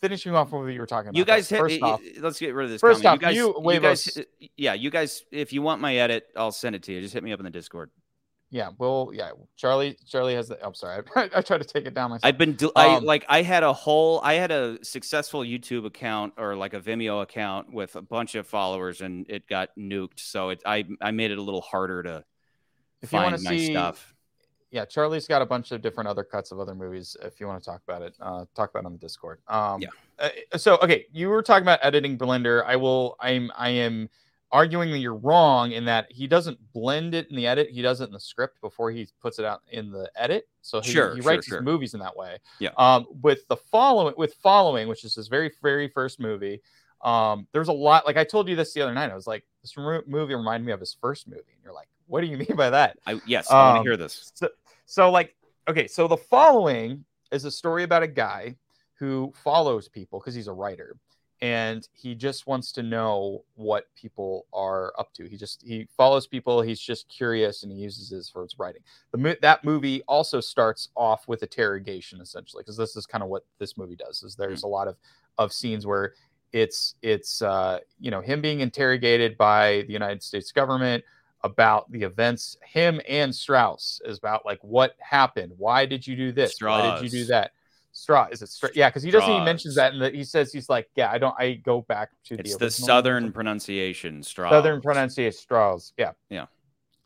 finishing 0.00 0.34
off 0.34 0.52
what 0.52 0.66
you 0.66 0.80
were 0.80 0.86
talking 0.86 1.08
about. 1.08 1.18
You 1.18 1.24
guys, 1.24 1.48
hit, 1.48 1.58
first 1.58 1.82
off, 1.82 2.00
let's 2.18 2.38
get 2.38 2.54
rid 2.54 2.64
of 2.64 2.70
this. 2.70 2.80
First 2.80 3.02
comment. 3.02 3.24
off, 3.24 3.34
you, 3.34 3.54
guys, 3.54 3.66
you, 3.66 3.72
you 3.72 3.80
guys, 3.80 4.18
yeah, 4.56 4.74
you 4.74 4.90
guys, 4.90 5.24
if 5.30 5.52
you 5.52 5.62
want 5.62 5.80
my 5.80 5.96
edit, 5.96 6.26
I'll 6.36 6.52
send 6.52 6.74
it 6.74 6.82
to 6.84 6.92
you. 6.92 7.00
Just 7.00 7.14
hit 7.14 7.22
me 7.22 7.32
up 7.32 7.40
in 7.40 7.44
the 7.44 7.50
Discord. 7.50 7.90
Yeah, 8.50 8.70
well, 8.78 9.10
yeah. 9.12 9.32
Charlie, 9.56 9.96
Charlie 10.06 10.34
has 10.34 10.48
the. 10.48 10.64
I'm 10.64 10.74
sorry, 10.74 11.02
I, 11.16 11.28
I 11.34 11.40
tried 11.42 11.58
to 11.58 11.64
take 11.64 11.86
it 11.86 11.94
down 11.94 12.10
myself. 12.10 12.24
I've 12.24 12.38
been, 12.38 12.52
do, 12.52 12.70
I 12.76 12.96
um, 12.96 13.04
like, 13.04 13.24
I 13.28 13.42
had 13.42 13.64
a 13.64 13.72
whole, 13.72 14.20
I 14.22 14.34
had 14.34 14.52
a 14.52 14.82
successful 14.84 15.40
YouTube 15.40 15.84
account 15.84 16.34
or 16.36 16.54
like 16.54 16.72
a 16.72 16.80
Vimeo 16.80 17.22
account 17.22 17.72
with 17.72 17.96
a 17.96 18.02
bunch 18.02 18.34
of 18.34 18.46
followers, 18.46 19.00
and 19.00 19.26
it 19.28 19.48
got 19.48 19.70
nuked. 19.76 20.20
So 20.20 20.50
it, 20.50 20.62
I, 20.64 20.84
I 21.00 21.10
made 21.10 21.32
it 21.32 21.38
a 21.38 21.42
little 21.42 21.60
harder 21.60 22.02
to 22.04 22.24
if 23.02 23.10
find 23.10 23.32
you 23.32 23.38
to 23.38 23.42
see 23.42 23.72
stuff. 23.72 24.14
Yeah, 24.70 24.84
Charlie's 24.84 25.26
got 25.26 25.42
a 25.42 25.46
bunch 25.46 25.70
of 25.72 25.80
different 25.80 26.08
other 26.08 26.24
cuts 26.24 26.50
of 26.50 26.58
other 26.60 26.74
movies. 26.74 27.16
If 27.22 27.40
you 27.40 27.46
want 27.46 27.62
to 27.62 27.70
talk 27.70 27.82
about 27.86 28.02
it, 28.02 28.16
uh, 28.20 28.44
talk 28.54 28.70
about 28.70 28.80
it 28.80 28.86
on 28.86 28.92
the 28.92 28.98
Discord. 28.98 29.38
Um, 29.48 29.80
yeah. 29.80 29.88
Uh, 30.18 30.58
so 30.58 30.76
okay, 30.82 31.06
you 31.12 31.28
were 31.28 31.42
talking 31.42 31.62
about 31.62 31.78
editing 31.82 32.18
Blender. 32.18 32.64
I 32.64 32.76
will. 32.76 33.16
I'm. 33.20 33.50
I 33.56 33.70
am 33.70 34.08
arguing 34.52 34.90
that 34.90 34.98
you're 34.98 35.16
wrong 35.16 35.72
in 35.72 35.84
that 35.84 36.10
he 36.10 36.26
doesn't 36.26 36.58
blend 36.72 37.14
it 37.14 37.28
in 37.30 37.36
the 37.36 37.46
edit. 37.46 37.68
He 37.70 37.82
does 37.82 38.00
it 38.00 38.04
in 38.04 38.12
the 38.12 38.20
script 38.20 38.60
before 38.60 38.90
he 38.90 39.08
puts 39.20 39.38
it 39.38 39.44
out 39.44 39.62
in 39.70 39.90
the 39.90 40.10
edit. 40.16 40.48
So 40.62 40.80
he, 40.80 40.92
sure, 40.92 41.14
he 41.14 41.20
writes 41.20 41.46
sure, 41.46 41.58
his 41.58 41.64
movies 41.64 41.94
in 41.94 42.00
that 42.00 42.16
way. 42.16 42.38
Yeah. 42.58 42.70
Um, 42.76 43.06
with 43.22 43.46
the 43.48 43.56
following, 43.56 44.14
with 44.16 44.34
following, 44.34 44.88
which 44.88 45.04
is 45.04 45.14
his 45.14 45.28
very, 45.28 45.52
very 45.62 45.88
first 45.88 46.20
movie, 46.20 46.60
um, 47.02 47.46
there's 47.52 47.68
a 47.68 47.72
lot. 47.72 48.06
Like 48.06 48.16
I 48.16 48.24
told 48.24 48.48
you 48.48 48.56
this 48.56 48.72
the 48.72 48.82
other 48.82 48.94
night, 48.94 49.10
I 49.10 49.14
was 49.14 49.26
like, 49.26 49.44
this 49.62 49.76
movie 49.76 50.34
reminded 50.34 50.66
me 50.66 50.72
of 50.72 50.80
his 50.80 50.96
first 51.00 51.28
movie, 51.28 51.42
and 51.52 51.62
you're 51.62 51.72
like, 51.72 51.88
what 52.06 52.20
do 52.20 52.26
you 52.26 52.36
mean 52.38 52.56
by 52.56 52.70
that? 52.70 52.98
I, 53.06 53.20
yes, 53.26 53.50
I 53.50 53.54
want 53.54 53.76
to 53.76 53.80
um, 53.80 53.86
hear 53.86 53.96
this. 53.96 54.32
So, 54.34 54.48
so 54.86 55.10
like, 55.10 55.34
okay, 55.68 55.86
so 55.86 56.08
the 56.08 56.16
following 56.16 57.04
is 57.32 57.44
a 57.44 57.50
story 57.50 57.82
about 57.82 58.02
a 58.02 58.08
guy 58.08 58.56
who 58.94 59.32
follows 59.34 59.88
people 59.88 60.20
because 60.20 60.34
he's 60.34 60.48
a 60.48 60.52
writer 60.52 60.96
and 61.42 61.86
he 61.92 62.14
just 62.14 62.46
wants 62.46 62.72
to 62.72 62.82
know 62.82 63.44
what 63.54 63.86
people 63.94 64.46
are 64.54 64.92
up 64.98 65.12
to. 65.12 65.28
He 65.28 65.36
just 65.36 65.62
he 65.62 65.86
follows 65.96 66.26
people. 66.26 66.62
He's 66.62 66.80
just 66.80 67.08
curious, 67.08 67.62
and 67.62 67.70
he 67.70 67.78
uses 67.78 68.08
his 68.08 68.30
for 68.30 68.42
his 68.42 68.58
writing. 68.58 68.82
The 69.12 69.36
that 69.42 69.62
movie 69.62 70.02
also 70.08 70.40
starts 70.40 70.88
off 70.96 71.28
with 71.28 71.42
interrogation, 71.42 72.20
essentially, 72.20 72.62
because 72.62 72.76
this 72.76 72.96
is 72.96 73.04
kind 73.04 73.22
of 73.22 73.28
what 73.28 73.44
this 73.58 73.76
movie 73.76 73.96
does. 73.96 74.22
Is 74.22 74.34
there's 74.34 74.60
mm-hmm. 74.60 74.66
a 74.66 74.70
lot 74.70 74.88
of 74.88 74.96
of 75.38 75.52
scenes 75.52 75.86
where 75.86 76.14
it's 76.52 76.94
it's 77.02 77.42
uh, 77.42 77.80
you 78.00 78.10
know 78.10 78.20
him 78.20 78.40
being 78.40 78.60
interrogated 78.60 79.36
by 79.36 79.84
the 79.86 79.92
United 79.92 80.22
States 80.22 80.52
government 80.52 81.04
about 81.42 81.90
the 81.92 82.02
events. 82.02 82.56
Him 82.64 83.00
and 83.08 83.34
Strauss 83.34 84.00
is 84.04 84.18
about 84.18 84.44
like 84.44 84.58
what 84.62 84.94
happened. 84.98 85.52
Why 85.56 85.86
did 85.86 86.06
you 86.06 86.16
do 86.16 86.32
this? 86.32 86.54
Strauss. 86.54 86.82
Why 86.82 87.00
did 87.00 87.12
you 87.12 87.20
do 87.20 87.24
that? 87.26 87.52
Straw 87.96 88.28
is 88.30 88.42
it 88.42 88.50
Stra- 88.50 88.70
yeah 88.74 88.90
because 88.90 89.02
he 89.02 89.10
doesn't 89.10 89.32
He 89.32 89.40
mentions 89.40 89.74
that 89.76 89.94
and 89.94 90.14
he 90.14 90.22
says 90.22 90.52
he's 90.52 90.68
like 90.68 90.86
yeah 90.96 91.10
I 91.10 91.16
don't 91.16 91.34
I 91.38 91.54
go 91.54 91.80
back 91.80 92.10
to 92.26 92.34
it's 92.34 92.52
the, 92.52 92.66
the 92.66 92.70
southern 92.70 93.32
pronunciation 93.32 94.22
straw 94.22 94.50
southern 94.50 94.82
pronunciation 94.82 95.38
straws 95.38 95.94
yeah 95.96 96.12
yeah 96.28 96.44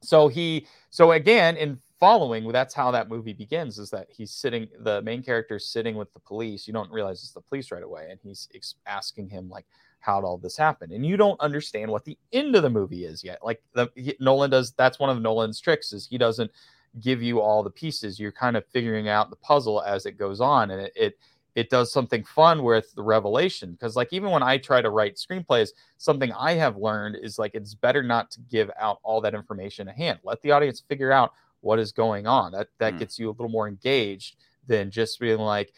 so 0.02 0.26
he 0.26 0.66
so 0.90 1.12
again 1.12 1.56
in 1.56 1.78
following 2.00 2.50
that's 2.50 2.74
how 2.74 2.90
that 2.90 3.08
movie 3.08 3.34
begins 3.34 3.78
is 3.78 3.90
that 3.90 4.08
he's 4.10 4.32
sitting 4.32 4.66
the 4.80 5.00
main 5.02 5.22
character 5.22 5.56
is 5.56 5.66
sitting 5.66 5.94
with 5.94 6.12
the 6.14 6.20
police 6.20 6.66
you 6.66 6.72
don't 6.72 6.90
realize 6.90 7.22
it's 7.22 7.32
the 7.32 7.40
police 7.42 7.70
right 7.70 7.82
away 7.82 8.08
and 8.10 8.18
he's 8.22 8.48
asking 8.86 9.28
him 9.28 9.48
like 9.48 9.66
how 10.00 10.18
did 10.18 10.26
all 10.26 10.38
this 10.38 10.56
happen 10.56 10.90
and 10.92 11.04
you 11.04 11.18
don't 11.18 11.38
understand 11.40 11.90
what 11.90 12.04
the 12.04 12.16
end 12.32 12.56
of 12.56 12.62
the 12.62 12.70
movie 12.70 13.04
is 13.04 13.22
yet 13.22 13.38
like 13.44 13.62
the 13.74 13.86
he, 13.94 14.16
Nolan 14.18 14.50
does 14.50 14.72
that's 14.72 14.98
one 14.98 15.10
of 15.10 15.20
Nolan's 15.20 15.60
tricks 15.60 15.92
is 15.92 16.06
he 16.06 16.16
doesn't 16.16 16.50
give 16.98 17.22
you 17.22 17.40
all 17.40 17.62
the 17.62 17.70
pieces. 17.70 18.18
You're 18.18 18.32
kind 18.32 18.56
of 18.56 18.66
figuring 18.66 19.08
out 19.08 19.30
the 19.30 19.36
puzzle 19.36 19.82
as 19.82 20.06
it 20.06 20.18
goes 20.18 20.40
on, 20.40 20.70
and 20.70 20.80
it 20.80 20.92
it, 20.96 21.18
it 21.54 21.70
does 21.70 21.92
something 21.92 22.24
fun 22.24 22.62
with 22.62 22.92
the 22.94 23.02
revelation. 23.02 23.72
Because 23.72 23.96
like 23.96 24.12
even 24.12 24.30
when 24.30 24.42
I 24.42 24.58
try 24.58 24.82
to 24.82 24.90
write 24.90 25.16
screenplays, 25.16 25.70
something 25.98 26.32
I 26.32 26.52
have 26.52 26.76
learned 26.76 27.16
is 27.22 27.38
like 27.38 27.54
it's 27.54 27.74
better 27.74 28.02
not 28.02 28.30
to 28.32 28.40
give 28.42 28.70
out 28.78 28.98
all 29.02 29.20
that 29.20 29.34
information 29.34 29.88
a 29.88 29.92
hand. 29.92 30.18
Let 30.24 30.42
the 30.42 30.52
audience 30.52 30.80
figure 30.80 31.12
out 31.12 31.32
what 31.60 31.78
is 31.78 31.92
going 31.92 32.26
on. 32.26 32.52
That 32.52 32.68
that 32.78 32.94
mm. 32.94 32.98
gets 32.98 33.18
you 33.18 33.28
a 33.28 33.32
little 33.32 33.48
more 33.48 33.68
engaged 33.68 34.36
than 34.66 34.90
just 34.90 35.18
being 35.20 35.38
like 35.38 35.72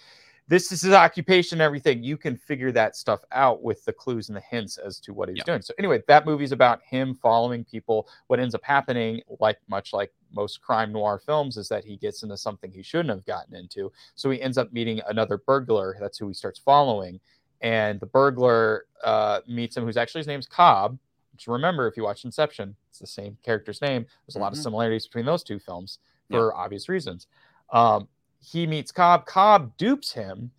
this 0.48 0.72
is 0.72 0.82
his 0.82 0.92
occupation 0.92 1.56
and 1.56 1.62
everything. 1.62 2.02
You 2.02 2.16
can 2.16 2.36
figure 2.36 2.72
that 2.72 2.96
stuff 2.96 3.20
out 3.32 3.62
with 3.62 3.84
the 3.84 3.92
clues 3.92 4.28
and 4.28 4.36
the 4.36 4.42
hints 4.42 4.76
as 4.76 4.98
to 5.00 5.14
what 5.14 5.28
he's 5.28 5.38
yeah. 5.38 5.44
doing. 5.44 5.62
So 5.62 5.72
anyway, 5.78 6.02
that 6.08 6.26
movie's 6.26 6.52
about 6.52 6.82
him 6.82 7.14
following 7.14 7.64
people. 7.64 8.08
What 8.26 8.40
ends 8.40 8.54
up 8.54 8.62
happening, 8.62 9.22
like 9.40 9.58
much 9.68 9.92
like 9.92 10.12
most 10.32 10.60
crime 10.60 10.92
noir 10.92 11.20
films, 11.24 11.56
is 11.56 11.68
that 11.68 11.84
he 11.84 11.96
gets 11.96 12.22
into 12.22 12.36
something 12.36 12.70
he 12.70 12.82
shouldn't 12.82 13.10
have 13.10 13.24
gotten 13.24 13.54
into. 13.54 13.92
So 14.14 14.30
he 14.30 14.42
ends 14.42 14.58
up 14.58 14.72
meeting 14.72 15.00
another 15.08 15.38
burglar. 15.38 15.96
That's 16.00 16.18
who 16.18 16.28
he 16.28 16.34
starts 16.34 16.58
following. 16.58 17.20
And 17.60 18.00
the 18.00 18.06
burglar 18.06 18.86
uh, 19.04 19.40
meets 19.46 19.76
him, 19.76 19.84
who's 19.84 19.96
actually 19.96 20.20
his 20.20 20.26
name's 20.26 20.48
Cobb. 20.48 20.98
Which 21.32 21.46
remember, 21.46 21.86
if 21.86 21.96
you 21.96 22.04
watch 22.04 22.24
Inception, 22.24 22.76
it's 22.90 22.98
the 22.98 23.06
same 23.06 23.38
character's 23.42 23.80
name. 23.80 24.02
There's 24.26 24.34
a 24.34 24.38
mm-hmm. 24.38 24.42
lot 24.42 24.48
of 24.48 24.54
mm-hmm. 24.54 24.62
similarities 24.62 25.06
between 25.06 25.26
those 25.26 25.42
two 25.42 25.58
films 25.58 25.98
for 26.30 26.52
yeah. 26.54 26.62
obvious 26.62 26.88
reasons. 26.88 27.26
Um, 27.72 28.08
he 28.40 28.66
meets 28.66 28.92
Cobb. 28.92 29.24
Cobb 29.26 29.76
dupes 29.76 30.12
him 30.12 30.50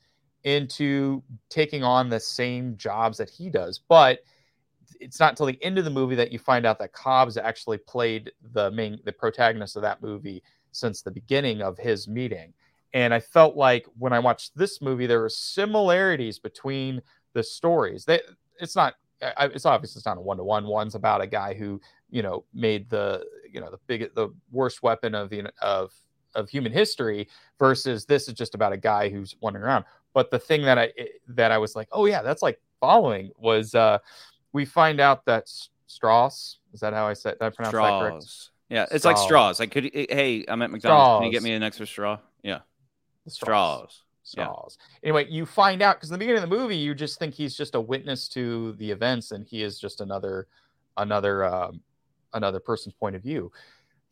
into 0.43 1.23
taking 1.49 1.83
on 1.83 2.09
the 2.09 2.19
same 2.19 2.75
jobs 2.77 3.17
that 3.17 3.29
he 3.29 3.49
does. 3.49 3.79
But 3.87 4.19
it's 4.99 5.19
not 5.19 5.31
until 5.31 5.45
the 5.45 5.61
end 5.63 5.77
of 5.77 5.85
the 5.85 5.91
movie 5.91 6.15
that 6.15 6.31
you 6.31 6.39
find 6.39 6.65
out 6.65 6.79
that 6.79 6.93
Cobb's 6.93 7.37
actually 7.37 7.77
played 7.77 8.31
the 8.53 8.71
main 8.71 8.99
the 9.05 9.11
protagonist 9.11 9.75
of 9.75 9.81
that 9.81 10.01
movie 10.01 10.43
since 10.71 11.01
the 11.01 11.11
beginning 11.11 11.61
of 11.61 11.77
his 11.77 12.07
meeting. 12.07 12.53
And 12.93 13.13
I 13.13 13.19
felt 13.19 13.55
like 13.55 13.85
when 13.97 14.13
I 14.13 14.19
watched 14.19 14.55
this 14.55 14.81
movie, 14.81 15.07
there 15.07 15.21
were 15.21 15.29
similarities 15.29 16.39
between 16.39 17.01
the 17.33 17.43
stories. 17.43 18.05
That 18.05 18.23
it's 18.59 18.75
not 18.75 18.95
it's 19.39 19.65
obvious 19.65 19.95
it's 19.95 20.05
not 20.05 20.17
a 20.17 20.21
one 20.21 20.37
to 20.37 20.43
one. 20.43 20.65
One's 20.65 20.95
about 20.95 21.21
a 21.21 21.27
guy 21.27 21.53
who 21.53 21.79
you 22.09 22.21
know 22.21 22.45
made 22.53 22.89
the 22.89 23.25
you 23.51 23.59
know 23.59 23.69
the 23.69 23.79
big 23.87 24.13
the 24.15 24.29
worst 24.51 24.83
weapon 24.83 25.15
of 25.15 25.29
the 25.29 25.51
of 25.61 25.93
of 26.35 26.49
human 26.49 26.71
history 26.71 27.27
versus 27.59 28.05
this 28.05 28.27
is 28.27 28.33
just 28.33 28.55
about 28.55 28.73
a 28.73 28.77
guy 28.77 29.09
who's 29.09 29.35
wandering 29.41 29.63
around. 29.63 29.85
But 30.13 30.31
the 30.31 30.39
thing 30.39 30.63
that 30.63 30.77
I 30.77 30.91
that 31.29 31.51
I 31.51 31.57
was 31.57 31.75
like, 31.75 31.87
oh 31.91 32.05
yeah, 32.05 32.21
that's 32.21 32.41
like 32.41 32.59
following 32.79 33.31
was 33.37 33.75
uh, 33.75 33.99
we 34.51 34.65
find 34.65 34.99
out 34.99 35.25
that 35.25 35.49
Strauss 35.87 36.59
is 36.73 36.79
that 36.79 36.93
how 36.93 37.07
I 37.07 37.13
said 37.13 37.39
did 37.39 37.45
I 37.45 37.49
pronounce 37.49 37.73
that 37.73 37.99
correct? 37.99 38.49
Yeah, 38.69 38.85
it's 38.91 39.05
like 39.05 39.17
straws. 39.17 39.59
Like, 39.59 39.71
could 39.71 39.91
hey, 39.93 40.45
I'm 40.47 40.61
at 40.61 40.71
McDonald's. 40.71 41.19
Can 41.19 41.25
you 41.25 41.31
get 41.31 41.43
me 41.43 41.53
an 41.53 41.61
extra 41.61 41.85
straw? 41.85 42.17
Yeah, 42.41 42.59
straws. 43.27 44.02
Yeah. 44.31 44.51
Anyway, 45.03 45.27
you 45.29 45.45
find 45.45 45.81
out 45.81 45.97
because 45.97 46.09
in 46.09 46.13
the 46.13 46.19
beginning 46.19 46.43
of 46.43 46.49
the 46.49 46.55
movie, 46.55 46.77
you 46.77 46.95
just 46.95 47.19
think 47.19 47.33
he's 47.33 47.55
just 47.55 47.75
a 47.75 47.81
witness 47.81 48.27
to 48.29 48.73
the 48.73 48.89
events, 48.89 49.31
and 49.31 49.45
he 49.45 49.63
is 49.63 49.79
just 49.79 50.01
another, 50.01 50.47
another, 50.97 51.45
um, 51.45 51.81
another 52.33 52.59
person's 52.59 52.95
point 52.95 53.15
of 53.15 53.21
view. 53.21 53.51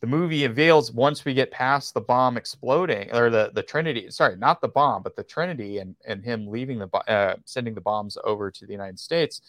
The 0.01 0.07
movie 0.07 0.45
unveils 0.45 0.91
once 0.91 1.23
we 1.23 1.33
get 1.33 1.51
past 1.51 1.93
the 1.93 2.01
bomb 2.01 2.35
exploding, 2.35 3.13
or 3.13 3.29
the 3.29 3.51
the 3.53 3.63
Trinity. 3.63 4.09
Sorry, 4.09 4.35
not 4.35 4.59
the 4.59 4.67
bomb, 4.67 5.03
but 5.03 5.15
the 5.15 5.23
Trinity, 5.23 5.77
and 5.77 5.95
and 6.05 6.23
him 6.23 6.47
leaving 6.47 6.79
the, 6.79 6.87
uh, 7.07 7.35
sending 7.45 7.73
the 7.73 7.81
bombs 7.81 8.17
over 8.23 8.51
to 8.51 8.65
the 8.65 8.71
United 8.71 8.99
States. 8.99 9.41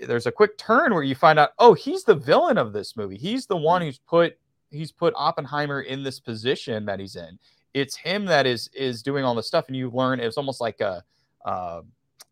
There's 0.00 0.26
a 0.26 0.32
quick 0.32 0.58
turn 0.58 0.92
where 0.92 1.04
you 1.04 1.14
find 1.14 1.38
out, 1.38 1.50
oh, 1.60 1.74
he's 1.74 2.02
the 2.02 2.14
villain 2.14 2.58
of 2.58 2.72
this 2.72 2.96
movie. 2.96 3.16
He's 3.16 3.46
the 3.46 3.56
one 3.56 3.82
who's 3.82 3.98
put 3.98 4.36
he's 4.70 4.90
put 4.90 5.14
Oppenheimer 5.16 5.82
in 5.82 6.02
this 6.02 6.18
position 6.18 6.84
that 6.86 6.98
he's 6.98 7.16
in 7.16 7.38
it's 7.74 7.96
him 7.96 8.24
that 8.26 8.46
is 8.46 8.68
is 8.74 9.02
doing 9.02 9.24
all 9.24 9.34
the 9.34 9.42
stuff 9.42 9.66
and 9.68 9.76
you 9.76 9.90
learn 9.90 10.20
it's 10.20 10.36
almost 10.36 10.60
like 10.60 10.80
a 10.80 11.02
uh, 11.44 11.80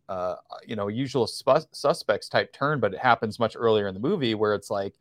uh, 0.08 0.36
you 0.66 0.76
know 0.76 0.88
usual 0.88 1.26
suspects 1.26 2.28
type 2.28 2.52
turn 2.52 2.80
but 2.80 2.92
it 2.92 3.00
happens 3.00 3.38
much 3.38 3.56
earlier 3.56 3.88
in 3.88 3.94
the 3.94 4.00
movie 4.00 4.34
where 4.34 4.54
it's 4.54 4.70
like 4.70 4.94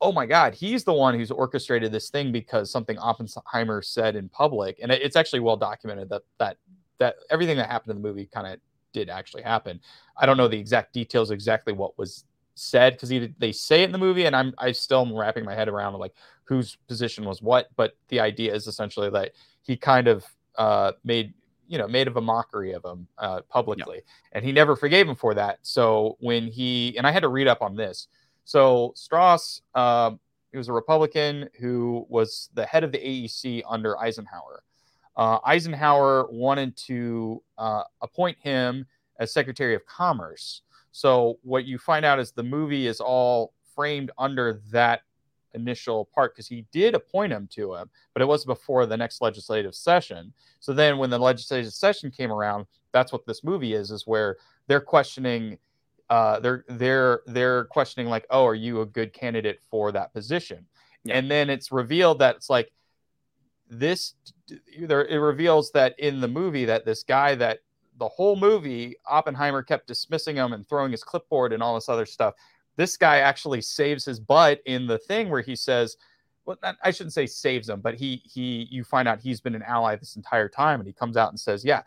oh 0.00 0.12
my 0.12 0.26
god 0.26 0.54
he's 0.54 0.84
the 0.84 0.92
one 0.92 1.14
who's 1.14 1.30
orchestrated 1.30 1.90
this 1.90 2.10
thing 2.10 2.30
because 2.32 2.70
something 2.70 2.98
oppenheimer 2.98 3.82
said 3.82 4.16
in 4.16 4.28
public. 4.28 4.78
And 4.82 4.92
it's 4.92 5.16
actually 5.16 5.40
well 5.40 5.56
documented 5.56 6.08
that 6.10 6.22
that 6.38 6.56
that 6.98 7.16
everything 7.30 7.56
that 7.56 7.70
happened 7.70 7.96
in 7.96 8.02
the 8.02 8.08
movie 8.08 8.26
kind 8.26 8.46
of 8.46 8.58
did 8.92 9.08
actually 9.08 9.42
happen. 9.42 9.80
I 10.16 10.26
don't 10.26 10.36
know 10.36 10.48
the 10.48 10.58
exact 10.58 10.92
details 10.92 11.30
exactly 11.30 11.72
what 11.72 11.98
was 11.98 12.24
said 12.54 12.94
because 12.94 13.12
they 13.38 13.52
say 13.52 13.82
it 13.82 13.86
in 13.86 13.92
the 13.92 13.98
movie 13.98 14.24
and 14.24 14.34
i'm 14.34 14.52
i 14.58 14.72
still 14.72 15.06
am 15.06 15.14
wrapping 15.14 15.44
my 15.44 15.54
head 15.54 15.68
around 15.68 15.94
like 15.94 16.12
whose 16.42 16.76
position 16.88 17.24
was 17.24 17.40
what 17.40 17.68
but 17.76 17.96
the 18.08 18.18
idea 18.18 18.52
is 18.52 18.66
essentially 18.66 19.08
that 19.08 19.30
he 19.68 19.76
kind 19.76 20.08
of 20.08 20.24
uh, 20.56 20.92
made 21.04 21.34
you 21.68 21.78
know 21.78 21.86
made 21.86 22.08
of 22.08 22.16
a 22.16 22.20
mockery 22.20 22.72
of 22.72 22.84
him 22.84 23.06
uh, 23.18 23.42
publicly, 23.42 24.00
and 24.32 24.44
he 24.44 24.50
never 24.50 24.74
forgave 24.74 25.06
him 25.08 25.14
for 25.14 25.34
that. 25.34 25.58
So 25.62 26.16
when 26.18 26.48
he 26.48 26.96
and 26.96 27.06
I 27.06 27.12
had 27.12 27.22
to 27.22 27.28
read 27.28 27.46
up 27.46 27.62
on 27.62 27.76
this. 27.76 28.08
So 28.44 28.94
Strauss, 28.96 29.60
um, 29.74 30.18
he 30.50 30.56
was 30.56 30.68
a 30.68 30.72
Republican 30.72 31.50
who 31.60 32.06
was 32.08 32.48
the 32.54 32.64
head 32.64 32.82
of 32.82 32.92
the 32.92 32.98
AEC 32.98 33.62
under 33.68 33.98
Eisenhower. 33.98 34.62
Uh, 35.14 35.38
Eisenhower 35.44 36.26
wanted 36.30 36.74
to 36.76 37.42
uh, 37.58 37.82
appoint 38.00 38.38
him 38.40 38.86
as 39.20 39.32
Secretary 39.34 39.74
of 39.74 39.84
Commerce. 39.84 40.62
So 40.92 41.38
what 41.42 41.66
you 41.66 41.76
find 41.76 42.06
out 42.06 42.18
is 42.18 42.32
the 42.32 42.42
movie 42.42 42.86
is 42.86 43.00
all 43.00 43.52
framed 43.74 44.10
under 44.16 44.62
that 44.70 45.02
initial 45.58 46.06
part 46.14 46.34
because 46.34 46.48
he 46.48 46.64
did 46.72 46.94
appoint 46.94 47.32
him 47.32 47.48
to 47.52 47.74
him, 47.74 47.90
but 48.12 48.22
it 48.22 48.26
was 48.26 48.44
before 48.44 48.86
the 48.86 48.96
next 48.96 49.20
legislative 49.20 49.74
session. 49.74 50.32
So 50.60 50.72
then 50.72 50.98
when 50.98 51.10
the 51.10 51.18
legislative 51.18 51.72
session 51.72 52.10
came 52.10 52.32
around, 52.32 52.66
that's 52.92 53.12
what 53.12 53.26
this 53.26 53.44
movie 53.44 53.74
is, 53.74 53.90
is 53.90 54.06
where 54.06 54.36
they're 54.66 54.80
questioning 54.80 55.58
uh 56.10 56.40
they're 56.40 56.64
they're 56.68 57.20
they're 57.26 57.64
questioning 57.66 58.08
like, 58.08 58.26
oh, 58.30 58.46
are 58.46 58.54
you 58.54 58.80
a 58.80 58.86
good 58.86 59.12
candidate 59.12 59.60
for 59.70 59.92
that 59.92 60.12
position? 60.14 60.64
Yeah. 61.04 61.18
And 61.18 61.30
then 61.30 61.50
it's 61.50 61.70
revealed 61.70 62.18
that 62.20 62.36
it's 62.36 62.50
like 62.50 62.72
this 63.68 64.14
there 64.80 65.04
it 65.04 65.18
reveals 65.18 65.70
that 65.72 65.98
in 65.98 66.20
the 66.20 66.28
movie 66.28 66.64
that 66.64 66.86
this 66.86 67.02
guy 67.02 67.34
that 67.34 67.58
the 67.98 68.08
whole 68.08 68.36
movie 68.36 68.96
Oppenheimer 69.06 69.62
kept 69.62 69.86
dismissing 69.86 70.36
him 70.36 70.52
and 70.52 70.66
throwing 70.66 70.92
his 70.92 71.04
clipboard 71.04 71.52
and 71.52 71.62
all 71.62 71.74
this 71.74 71.88
other 71.88 72.06
stuff 72.06 72.34
this 72.78 72.96
guy 72.96 73.18
actually 73.18 73.60
saves 73.60 74.04
his 74.06 74.18
butt 74.20 74.60
in 74.64 74.86
the 74.86 74.96
thing 74.96 75.28
where 75.28 75.42
he 75.42 75.54
says 75.54 75.96
well 76.46 76.56
i 76.82 76.90
shouldn't 76.90 77.12
say 77.12 77.26
saves 77.26 77.68
him 77.68 77.80
but 77.82 77.94
he 77.94 78.22
he 78.24 78.66
you 78.70 78.82
find 78.82 79.06
out 79.06 79.20
he's 79.20 79.40
been 79.40 79.54
an 79.54 79.62
ally 79.64 79.94
this 79.96 80.16
entire 80.16 80.48
time 80.48 80.80
and 80.80 80.86
he 80.86 80.92
comes 80.94 81.16
out 81.18 81.28
and 81.28 81.38
says 81.38 81.64
yeah 81.64 81.82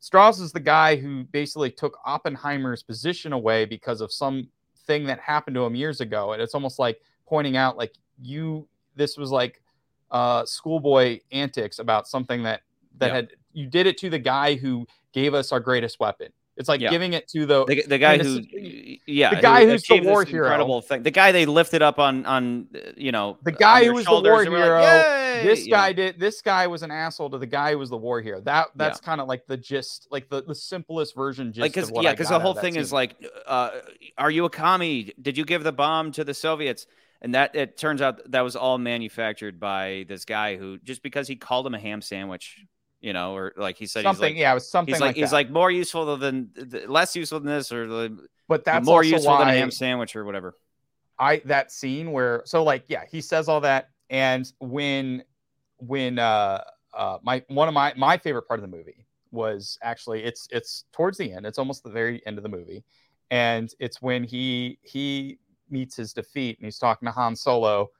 strauss 0.00 0.40
is 0.40 0.52
the 0.52 0.60
guy 0.60 0.96
who 0.96 1.24
basically 1.32 1.70
took 1.70 1.96
oppenheimer's 2.04 2.82
position 2.82 3.32
away 3.32 3.64
because 3.64 4.00
of 4.02 4.12
some 4.12 4.46
thing 4.86 5.04
that 5.04 5.20
happened 5.20 5.54
to 5.54 5.64
him 5.64 5.74
years 5.76 6.00
ago 6.00 6.32
and 6.32 6.42
it's 6.42 6.54
almost 6.54 6.78
like 6.78 7.00
pointing 7.24 7.56
out 7.56 7.76
like 7.78 7.94
you 8.20 8.66
this 8.96 9.16
was 9.16 9.30
like 9.30 9.62
uh 10.10 10.44
schoolboy 10.44 11.18
antics 11.30 11.78
about 11.78 12.06
something 12.08 12.42
that 12.42 12.62
that 12.98 13.06
Yeah. 13.08 13.14
had 13.14 13.28
you 13.52 13.66
did 13.66 13.86
it 13.86 13.96
to 13.98 14.10
the 14.10 14.18
guy 14.18 14.56
who 14.56 14.86
gave 15.12 15.34
us 15.34 15.52
our 15.52 15.60
greatest 15.60 16.00
weapon 16.00 16.32
it's 16.56 16.68
like 16.68 16.80
Yeah. 16.80 16.90
giving 16.90 17.14
it 17.14 17.28
to 17.28 17.46
the 17.46 17.64
The, 17.64 17.82
the 17.86 17.98
guy 17.98 18.18
who, 18.18 18.40
yeah, 19.06 19.34
the 19.34 19.40
guy 19.40 19.64
who 19.64 19.70
who's 19.72 19.82
the 19.84 20.00
war 20.00 20.24
hero. 20.24 20.46
incredible 20.46 20.82
thing. 20.82 21.02
The 21.02 21.10
guy 21.10 21.32
they 21.32 21.46
lifted 21.46 21.82
up 21.82 21.98
on 21.98 22.26
on 22.26 22.68
uh, 22.74 22.78
you 22.96 23.12
know 23.12 23.38
The 23.42 23.52
guy 23.52 23.84
who 23.84 23.94
was 23.94 24.04
the 24.04 24.12
war 24.12 24.22
were 24.22 24.44
like, 24.44 24.48
hero, 24.50 24.80
this 25.42 25.64
You 25.66 25.72
guy 25.72 25.92
did 25.92 26.18
this 26.20 26.42
guy 26.42 26.66
was 26.66 26.82
an 26.82 26.90
asshole 26.90 27.30
to 27.30 27.38
the 27.38 27.46
guy 27.46 27.72
who 27.72 27.78
was 27.78 27.90
the 27.90 27.96
war 27.96 28.20
hero. 28.20 28.40
That 28.42 28.68
that's 28.76 29.00
kind 29.00 29.20
of 29.20 29.28
like 29.28 29.46
the 29.46 29.56
gist 29.56 30.08
like 30.10 30.28
the, 30.28 30.42
the 30.42 30.54
simplest 30.54 31.14
version 31.14 31.52
just 31.52 31.76
like 31.76 31.90
what 31.90 32.04
yeah 32.04 32.12
because 32.12 32.28
the 32.28 32.38
whole 32.38 32.54
thing 32.54 32.76
is 32.76 32.92
like 32.92 33.16
uh 33.46 33.70
are 34.18 34.30
you 34.30 34.44
a 34.44 34.50
commie? 34.50 35.12
Did 35.20 35.38
you 35.38 35.44
give 35.44 35.64
the 35.64 35.72
bomb 35.72 36.12
to 36.12 36.24
the 36.24 36.34
soviets? 36.34 36.86
And 37.24 37.36
that 37.36 37.54
it 37.54 37.76
turns 37.78 38.02
out 38.02 38.20
that 38.32 38.40
was 38.40 38.56
all 38.56 38.78
manufactured 38.78 39.60
by 39.60 40.04
this 40.08 40.24
guy 40.24 40.56
who 40.56 40.78
just 40.78 41.04
because 41.04 41.28
he 41.28 41.36
called 41.36 41.64
him 41.66 41.74
a 41.74 41.78
ham 41.78 42.02
sandwich 42.02 42.58
you 43.02 43.12
know 43.12 43.34
or 43.34 43.52
like 43.56 43.76
he 43.76 43.86
said 43.86 44.04
something 44.04 44.28
he's 44.28 44.34
like 44.34 44.40
yeah 44.40 44.50
it 44.52 44.54
was 44.54 44.70
something 44.70 44.94
he's 44.94 45.00
like, 45.00 45.08
like, 45.08 45.16
he's 45.16 45.32
like 45.32 45.50
more 45.50 45.70
useful 45.70 46.16
than 46.16 46.50
th- 46.54 46.88
less 46.88 47.14
useful 47.14 47.40
than 47.40 47.48
this 47.48 47.70
or 47.72 47.86
the, 47.86 48.28
but 48.48 48.64
that's 48.64 48.86
more 48.86 49.04
useful 49.04 49.36
than 49.36 49.48
a 49.48 49.52
ham 49.52 49.70
sandwich 49.70 50.16
or 50.16 50.24
whatever. 50.24 50.56
I 51.18 51.42
that 51.44 51.70
scene 51.70 52.12
where 52.12 52.42
so 52.46 52.62
like 52.62 52.84
yeah 52.88 53.04
he 53.10 53.20
says 53.20 53.48
all 53.48 53.60
that 53.60 53.90
and 54.08 54.50
when 54.60 55.24
when 55.78 56.18
uh 56.18 56.62
uh 56.94 57.18
my 57.22 57.42
one 57.48 57.68
of 57.68 57.74
my 57.74 57.92
my 57.96 58.16
favorite 58.16 58.42
part 58.48 58.60
of 58.60 58.62
the 58.62 58.74
movie 58.74 59.04
was 59.30 59.78
actually 59.82 60.22
it's 60.22 60.48
it's 60.50 60.84
towards 60.92 61.18
the 61.18 61.32
end 61.32 61.44
it's 61.44 61.58
almost 61.58 61.82
the 61.82 61.90
very 61.90 62.24
end 62.26 62.38
of 62.38 62.42
the 62.42 62.48
movie 62.48 62.84
and 63.30 63.74
it's 63.80 64.00
when 64.00 64.22
he 64.22 64.78
he 64.82 65.38
meets 65.70 65.96
his 65.96 66.12
defeat 66.12 66.58
and 66.58 66.66
he's 66.66 66.78
talking 66.78 67.06
to 67.06 67.12
Han 67.12 67.34
Solo 67.34 67.90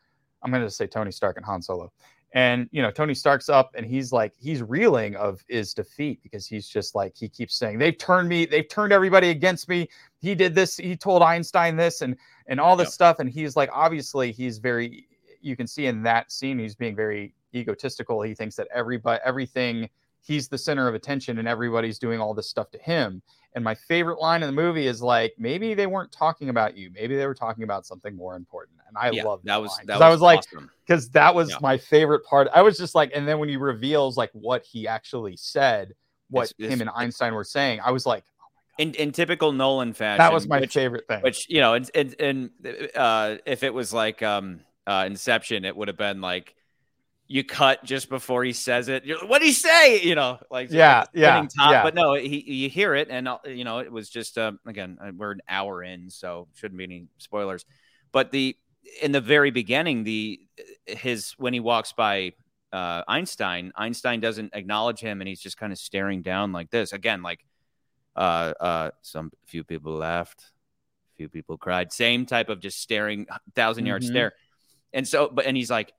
I'm 0.42 0.50
going 0.50 0.62
to 0.62 0.70
say 0.70 0.86
Tony 0.86 1.12
Stark 1.12 1.36
and 1.36 1.46
Han 1.46 1.62
Solo 1.62 1.92
and 2.34 2.68
you 2.72 2.80
know 2.82 2.90
Tony 2.90 3.14
Stark's 3.14 3.48
up 3.48 3.72
and 3.74 3.84
he's 3.84 4.12
like 4.12 4.32
he's 4.38 4.62
reeling 4.62 5.16
of 5.16 5.44
his 5.48 5.74
defeat 5.74 6.22
because 6.22 6.46
he's 6.46 6.66
just 6.68 6.94
like 6.94 7.14
he 7.16 7.28
keeps 7.28 7.54
saying 7.54 7.78
they've 7.78 7.96
turned 7.98 8.28
me 8.28 8.46
they've 8.46 8.68
turned 8.68 8.92
everybody 8.92 9.30
against 9.30 9.68
me. 9.68 9.88
He 10.20 10.34
did 10.34 10.54
this 10.54 10.76
he 10.76 10.96
told 10.96 11.22
Einstein 11.22 11.76
this 11.76 12.00
and 12.00 12.16
and 12.46 12.58
all 12.60 12.76
this 12.76 12.86
Yep. 12.86 12.92
stuff. 12.92 13.18
And 13.18 13.28
he's 13.30 13.56
like 13.56 13.70
obviously 13.72 14.32
he's 14.32 14.58
very 14.58 15.06
you 15.40 15.56
can 15.56 15.66
see 15.66 15.86
in 15.86 16.02
that 16.04 16.32
scene 16.32 16.58
he's 16.58 16.74
being 16.74 16.96
very 16.96 17.34
egotistical. 17.54 18.22
He 18.22 18.34
thinks 18.34 18.56
that 18.56 18.68
everybody 18.74 19.20
everything 19.24 19.88
he's 20.22 20.48
the 20.48 20.58
center 20.58 20.88
of 20.88 20.94
attention 20.94 21.38
and 21.38 21.48
everybody's 21.48 21.98
doing 21.98 22.20
all 22.20 22.32
this 22.32 22.48
stuff 22.48 22.70
to 22.70 22.78
him 22.78 23.20
and 23.54 23.62
my 23.62 23.74
favorite 23.74 24.18
line 24.20 24.42
in 24.42 24.48
the 24.48 24.62
movie 24.62 24.86
is 24.86 25.02
like 25.02 25.34
maybe 25.38 25.74
they 25.74 25.86
weren't 25.86 26.10
talking 26.10 26.48
about 26.48 26.76
you. 26.76 26.90
Maybe 26.94 27.16
they 27.16 27.26
were 27.26 27.34
talking 27.34 27.64
about 27.64 27.84
something 27.86 28.16
more 28.16 28.34
important. 28.36 28.78
And 28.88 28.96
i 28.96 29.10
yeah, 29.10 29.24
love 29.24 29.40
that 29.44 29.56
was 29.60 29.70
line, 29.78 29.86
that 29.86 29.94
was, 29.94 30.02
i 30.02 30.08
was 30.10 30.20
like 30.20 30.42
because 30.86 31.08
that 31.10 31.34
was 31.34 31.50
Yeah. 31.50 31.56
my 31.60 31.78
favorite 31.78 32.24
part. 32.24 32.48
I 32.54 32.62
was 32.62 32.76
just 32.78 32.94
like 32.94 33.12
and 33.14 33.26
then 33.26 33.38
when 33.38 33.48
he 33.48 33.56
reveals 33.56 34.16
like 34.16 34.30
what 34.32 34.64
he 34.64 34.86
actually 34.88 35.36
said 35.36 35.94
what 36.30 36.44
It's- 36.44 36.54
it's- 36.58 36.72
him 36.72 36.80
and 36.80 36.90
einstein 36.96 37.34
were 37.34 37.44
saying 37.44 37.80
i 37.84 37.90
was 37.90 38.06
like 38.06 38.24
in 38.78 38.94
in 38.94 39.12
typical 39.12 39.52
nolan 39.52 39.92
fashion 39.92 40.18
that 40.18 40.32
was 40.32 40.48
my 40.48 40.60
which, 40.60 40.72
favorite 40.72 41.06
thing. 41.06 41.20
which 41.20 41.46
you 41.50 41.60
know 41.60 41.74
and 41.74 41.90
and, 41.94 42.16
and 42.18 42.50
uh 42.96 43.36
if 43.44 43.62
it 43.62 43.74
was 43.74 43.92
like 43.92 44.22
um 44.22 44.60
uh 44.86 45.04
inception 45.06 45.66
it 45.66 45.76
would 45.76 45.88
have 45.88 45.98
been 45.98 46.20
like 46.22 46.54
you 47.32 47.42
cut 47.42 47.82
just 47.82 48.08
before 48.10 48.44
he 48.44 48.52
says 48.52 48.88
it 48.88 49.04
You're, 49.06 49.24
what 49.26 49.38
did 49.40 49.46
he 49.46 49.52
say 49.52 50.02
you 50.02 50.14
know 50.14 50.38
like 50.50 50.70
Yeah, 50.70 51.04
yeah, 51.14 51.40
top. 51.56 51.70
yeah. 51.72 51.82
but 51.82 51.94
no 51.94 52.14
he 52.14 52.40
you 52.40 52.68
hear 52.68 52.94
it 52.94 53.08
and 53.10 53.26
uh, 53.26 53.38
you 53.46 53.64
know 53.64 53.78
it 53.78 53.90
was 53.90 54.10
just 54.10 54.36
um 54.36 54.58
again 54.66 54.98
uh, 55.02 55.12
we're 55.16 55.30
an 55.32 55.40
hour 55.48 55.82
in 55.82 56.10
so 56.10 56.48
shouldn't 56.54 56.76
be 56.76 56.84
any 56.84 57.06
spoilers 57.18 57.64
but 58.12 58.30
the 58.32 58.54
in 59.00 59.12
the 59.12 59.20
very 59.20 59.50
beginning 59.50 60.04
the 60.04 60.40
his 60.86 61.32
when 61.38 61.54
he 61.54 61.60
walks 61.60 61.92
by 61.94 62.32
uh 62.72 63.02
einstein 63.08 63.72
einstein 63.76 64.20
doesn't 64.20 64.50
acknowledge 64.54 65.00
him 65.00 65.20
and 65.22 65.28
he's 65.28 65.40
just 65.40 65.56
kind 65.56 65.72
of 65.72 65.78
staring 65.78 66.20
down 66.20 66.52
like 66.52 66.68
this 66.70 66.92
again 66.92 67.22
like 67.22 67.40
uh 68.16 68.52
uh 68.60 68.90
some 69.00 69.30
few 69.46 69.64
people 69.64 69.92
laughed 69.94 70.50
few 71.16 71.28
people 71.30 71.56
cried 71.56 71.92
same 71.92 72.26
type 72.26 72.50
of 72.50 72.60
just 72.60 72.78
staring 72.80 73.26
1000 73.46 73.86
yard 73.86 74.02
Mhm. 74.02 74.06
stare 74.08 74.32
and 74.92 75.08
so 75.08 75.28
but 75.32 75.46
and 75.46 75.56
he's 75.56 75.70
like 75.70 75.92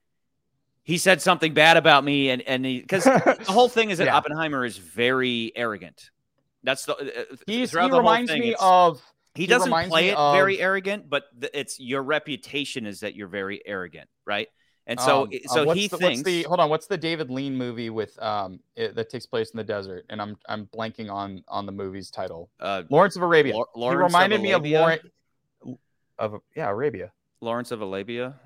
he 0.84 0.98
said 0.98 1.20
something 1.20 1.52
bad 1.54 1.76
about 1.76 2.04
me 2.04 2.30
and 2.30 2.42
and 2.42 2.64
he 2.64 2.80
because 2.80 3.04
the 3.04 3.44
whole 3.48 3.68
thing 3.68 3.90
is 3.90 3.98
that 3.98 4.06
Yeah. 4.08 4.16
oppenheimer 4.16 4.64
is 4.64 4.78
very 4.78 5.52
arrogant 5.56 6.10
that's 6.62 6.84
the 6.86 6.94
uh, 6.96 7.36
He's, 7.46 7.70
throughout 7.70 7.84
he 7.86 7.90
the 7.90 7.98
reminds 7.98 8.30
thing, 8.30 8.40
me 8.40 8.54
of 8.60 9.02
he 9.34 9.42
he 9.42 9.46
doesn't 9.48 9.72
play 9.88 10.08
it 10.10 10.16
very 10.32 10.60
arrogant 10.60 11.08
but 11.10 11.24
th- 11.40 11.50
it's 11.54 11.80
your 11.80 12.02
reputation 12.02 12.86
is 12.86 13.00
that 13.00 13.14
you're 13.16 13.28
very 13.28 13.60
arrogant 13.66 14.08
right 14.26 14.48
And 14.86 15.00
so, 15.00 15.22
Um, 15.22 15.30
uh, 15.32 15.48
so 15.54 15.64
what's 15.64 15.80
he 15.80 15.88
the, 15.88 15.96
thinks 15.96 16.22
the, 16.22 16.42
hold 16.42 16.60
on. 16.60 16.68
What's 16.68 16.86
the 16.86 16.98
David 16.98 17.30
Lean 17.30 17.56
movie 17.56 17.88
with 17.88 18.12
um 18.22 18.60
it, 18.76 18.94
that 18.96 19.08
takes 19.08 19.24
place 19.26 19.50
in 19.52 19.56
the 19.56 19.64
desert? 19.64 20.04
And 20.10 20.20
I'm 20.20 20.36
I'm 20.46 20.66
blanking 20.76 21.10
on 21.10 21.42
on 21.48 21.64
the 21.64 21.72
movie's 21.72 22.10
title. 22.10 22.50
uh, 22.60 22.82
Lawrence 22.90 23.16
of 23.16 23.22
Arabia. 23.22 23.54
He 23.54 23.64
Lawrence 23.74 23.98
of 24.00 24.06
reminded 24.12 24.42
me 24.42 24.52
of 24.52 24.62
Lawrence 24.66 25.02
of 26.18 26.40
yeah 26.54 26.68
Arabia. 26.68 27.12
Lawrence 27.40 27.70
of 27.72 27.80
Arabia. 27.82 28.38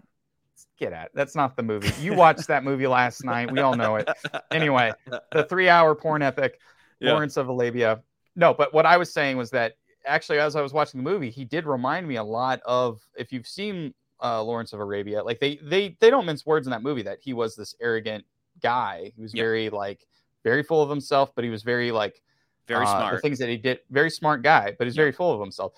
Get 0.78 0.92
at 0.92 1.10
that's 1.14 1.34
not 1.34 1.56
the 1.56 1.62
movie. 1.62 1.92
You 2.00 2.14
watched 2.14 2.46
that 2.48 2.64
movie 2.64 2.86
last 2.86 3.24
night. 3.24 3.50
We 3.50 3.60
all 3.60 3.74
know 3.76 3.96
it. 3.96 4.08
Anyway, 4.50 4.92
the 5.32 5.44
three 5.44 5.68
hour 5.68 5.94
porn 5.94 6.22
epic 6.22 6.58
Yeah. 7.00 7.12
Lawrence 7.12 7.36
of 7.36 7.48
Arabia. 7.48 8.02
No, 8.34 8.52
but 8.54 8.74
what 8.74 8.84
I 8.86 8.96
was 8.96 9.12
saying 9.12 9.36
was 9.36 9.50
that 9.50 9.74
actually, 10.04 10.38
as 10.40 10.56
I 10.56 10.62
was 10.62 10.72
watching 10.72 11.02
the 11.02 11.08
movie, 11.08 11.30
he 11.30 11.44
did 11.44 11.64
remind 11.64 12.08
me 12.08 12.16
a 12.16 12.24
lot 12.24 12.60
of 12.64 13.00
if 13.16 13.32
you've 13.32 13.46
seen 13.46 13.94
uh, 14.22 14.42
Lawrence 14.42 14.72
of 14.72 14.80
Arabia, 14.80 15.22
like 15.22 15.38
they 15.38 15.56
they 15.62 15.96
they 16.00 16.10
don't 16.10 16.26
mince 16.26 16.44
words 16.44 16.66
in 16.66 16.72
that 16.72 16.82
movie 16.82 17.02
that 17.02 17.18
he 17.20 17.32
was 17.34 17.54
this 17.54 17.74
arrogant 17.80 18.24
guy. 18.60 19.12
He 19.14 19.22
was 19.22 19.32
Yeah. 19.32 19.42
very 19.44 19.70
like 19.70 20.06
very 20.42 20.62
full 20.64 20.82
of 20.82 20.90
himself, 20.90 21.32
but 21.36 21.44
he 21.44 21.50
was 21.50 21.62
very 21.62 21.92
like 21.92 22.20
Very 22.66 22.84
uh, 22.86 22.96
smart. 22.96 23.14
The 23.14 23.20
things 23.20 23.38
that 23.38 23.48
he 23.48 23.56
did, 23.56 23.78
very 23.90 24.10
smart 24.10 24.42
guy, 24.42 24.74
but 24.76 24.86
he's 24.88 24.96
Yeah. 24.96 25.02
very 25.02 25.12
full 25.12 25.32
of 25.32 25.40
himself. 25.40 25.72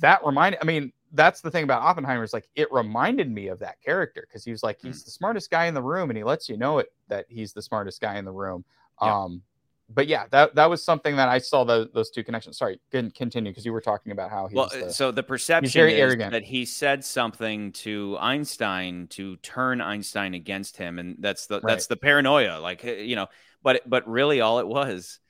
That 0.00 0.24
reminded, 0.24 0.60
I 0.62 0.64
mean, 0.66 0.92
that's 1.12 1.40
the 1.40 1.50
thing 1.50 1.64
about 1.64 1.82
Oppenheimer 1.82 2.22
is 2.22 2.32
like 2.32 2.48
it 2.54 2.70
reminded 2.72 3.30
me 3.30 3.48
of 3.48 3.58
that 3.60 3.80
character 3.82 4.26
because 4.28 4.44
he 4.44 4.50
was 4.50 4.62
like 4.62 4.80
Hmm. 4.80 4.88
he's 4.88 5.04
the 5.04 5.10
smartest 5.10 5.50
guy 5.50 5.66
in 5.66 5.74
the 5.74 5.82
room, 5.82 6.10
and 6.10 6.16
he 6.16 6.24
lets 6.24 6.48
you 6.48 6.56
know 6.56 6.78
it 6.78 6.92
that 7.08 7.26
he's 7.28 7.52
the 7.52 7.62
smartest 7.62 8.00
guy 8.00 8.18
in 8.18 8.24
the 8.24 8.32
room. 8.32 8.64
Yeah. 9.02 9.24
Um, 9.24 9.42
but 9.90 10.06
yeah, 10.06 10.26
that 10.30 10.54
that 10.54 10.68
was 10.68 10.84
something 10.84 11.16
that 11.16 11.28
I 11.28 11.38
saw 11.38 11.64
the, 11.64 11.88
those 11.94 12.10
two 12.10 12.22
connections. 12.22 12.58
Sorry, 12.58 12.78
continue 12.90 13.50
because 13.50 13.64
you 13.64 13.72
were 13.72 13.80
talking 13.80 14.12
about 14.12 14.30
how 14.30 14.46
he 14.46 14.54
well, 14.54 14.68
was 14.70 14.84
the, 14.84 14.92
so 14.92 15.10
the 15.10 15.22
perception 15.22 15.80
very 15.80 15.94
is 15.94 16.00
arrogant. 16.00 16.32
that 16.32 16.44
he 16.44 16.66
said 16.66 17.04
something 17.04 17.72
to 17.72 18.16
Einstein 18.20 19.06
to 19.08 19.36
turn 19.36 19.80
Einstein 19.80 20.34
against 20.34 20.76
him, 20.76 20.98
and 20.98 21.16
that's 21.20 21.46
the 21.46 21.60
that's 21.60 21.86
the 21.86 21.96
paranoia. 21.96 22.58
Like 22.60 22.84
eh, 22.84 23.00
you 23.00 23.16
know, 23.16 23.28
but 23.62 23.80
but 23.88 24.06
really, 24.06 24.42
all 24.42 24.58
it 24.58 24.68
was, 24.68 25.20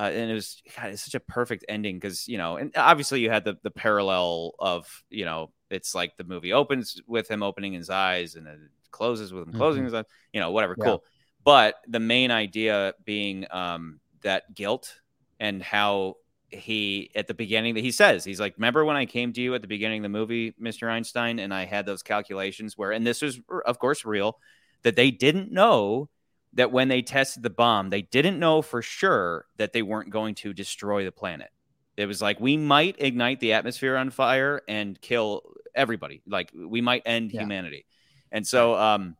uh, 0.00 0.10
and 0.10 0.30
it 0.30 0.34
was 0.34 0.62
God, 0.76 0.90
it's 0.92 1.04
such 1.04 1.14
a 1.14 1.20
perfect 1.20 1.64
ending 1.68 1.96
because 1.96 2.26
you 2.26 2.38
know, 2.38 2.56
and 2.56 2.72
obviously 2.76 3.20
you 3.20 3.30
had 3.30 3.44
the 3.44 3.56
the 3.62 3.70
parallel 3.70 4.54
of 4.58 4.86
you 5.10 5.24
know, 5.26 5.52
it's 5.70 5.94
like 5.94 6.16
the 6.16 6.24
movie 6.24 6.52
opens 6.52 7.00
with 7.06 7.28
him 7.30 7.42
opening 7.42 7.74
his 7.74 7.90
eyes 7.90 8.34
and 8.36 8.46
then 8.46 8.54
it 8.54 8.90
closes 8.90 9.32
with 9.32 9.46
him 9.46 9.52
closing 9.52 9.82
Mhm. 9.82 9.86
his 9.86 9.94
eyes. 9.94 10.04
You 10.32 10.40
know, 10.40 10.50
whatever, 10.52 10.76
Yeah. 10.76 10.84
cool. 10.84 11.04
But 11.44 11.76
the 11.86 12.00
main 12.00 12.30
idea 12.30 12.94
being 13.04 13.46
um, 13.50 14.00
that 14.22 14.54
guilt 14.54 14.94
and 15.38 15.62
how 15.62 16.16
he 16.48 17.10
at 17.14 17.26
the 17.28 17.34
beginning 17.34 17.74
that 17.74 17.84
he 17.84 17.92
says 17.92 18.24
he's 18.24 18.40
like 18.40 18.54
remember 18.56 18.84
when 18.84 18.96
i 18.96 19.06
came 19.06 19.32
to 19.32 19.40
you 19.40 19.54
at 19.54 19.62
the 19.62 19.68
beginning 19.68 20.00
of 20.00 20.02
the 20.02 20.08
movie 20.08 20.52
mr 20.60 20.90
einstein 20.90 21.38
and 21.38 21.54
i 21.54 21.64
had 21.64 21.86
those 21.86 22.02
calculations 22.02 22.76
where 22.76 22.90
and 22.90 23.06
this 23.06 23.22
was 23.22 23.38
of 23.64 23.78
course 23.78 24.04
real 24.04 24.36
that 24.82 24.96
they 24.96 25.12
didn't 25.12 25.52
know 25.52 26.08
that 26.54 26.72
when 26.72 26.88
they 26.88 27.02
tested 27.02 27.42
the 27.42 27.50
bomb 27.50 27.90
they 27.90 28.02
didn't 28.02 28.38
know 28.38 28.62
for 28.62 28.82
sure 28.82 29.46
that 29.56 29.72
they 29.72 29.82
weren't 29.82 30.10
going 30.10 30.34
to 30.34 30.52
destroy 30.52 31.04
the 31.04 31.12
planet 31.12 31.50
it 31.96 32.06
was 32.06 32.22
like 32.22 32.40
we 32.40 32.56
might 32.56 32.96
ignite 32.98 33.40
the 33.40 33.52
atmosphere 33.52 33.96
on 33.96 34.10
fire 34.10 34.62
and 34.68 35.00
kill 35.00 35.42
everybody 35.74 36.22
like 36.26 36.50
we 36.54 36.80
might 36.80 37.02
end 37.06 37.32
Yeah. 37.32 37.42
humanity 37.42 37.86
and 38.32 38.46
so 38.46 38.74
um 38.76 39.16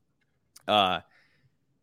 uh 0.69 1.01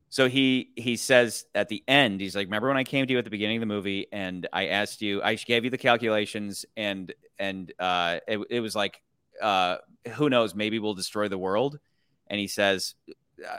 so 0.09 0.29
he 0.29 0.69
he 0.75 0.95
says 0.95 1.45
at 1.53 1.67
the 1.67 1.83
end, 1.87 2.21
he's 2.21 2.35
like, 2.35 2.47
"Remember 2.47 2.69
when 2.69 2.77
I 2.77 2.83
came 2.85 3.05
to 3.05 3.11
you 3.11 3.19
at 3.19 3.25
the 3.25 3.29
beginning 3.29 3.57
of 3.57 3.61
the 3.61 3.65
movie 3.67 4.07
and 4.11 4.47
I 4.53 4.67
asked 4.67 5.01
you, 5.01 5.21
I 5.21 5.35
gave 5.35 5.65
you 5.65 5.69
the 5.69 5.77
calculations, 5.77 6.65
and 6.77 7.13
and 7.37 7.71
uh, 7.77 8.19
it, 8.27 8.39
it 8.49 8.59
was 8.61 8.75
like, 8.75 9.01
uh, 9.41 9.77
who 10.13 10.29
knows, 10.29 10.55
maybe 10.55 10.79
we'll 10.79 10.93
destroy 10.93 11.27
the 11.27 11.37
world." 11.37 11.79
And 12.27 12.39
he 12.39 12.47
says, 12.47 12.95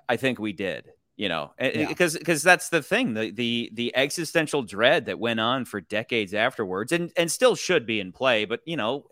"I 0.09 0.16
think 0.16 0.39
we 0.39 0.52
did." 0.55 0.90
You 1.19 1.28
know, 1.28 1.53
Yeah. 1.61 1.89
because 1.89 2.16
because 2.16 2.43
that's 2.43 2.70
the 2.70 2.81
thing, 2.81 3.12
the 3.12 3.31
the 3.32 3.70
the 3.74 3.95
existential 3.95 4.62
dread 4.62 5.07
that 5.07 5.19
went 5.19 5.40
on 5.40 5.66
for 5.66 5.81
decades 5.81 6.32
afterwards, 6.32 6.93
and 6.93 7.12
and 7.16 7.31
still 7.31 7.57
should 7.57 7.85
be 7.86 7.99
in 8.01 8.12
play. 8.12 8.45
But 8.47 8.61
you 8.65 8.77
know, 8.77 9.07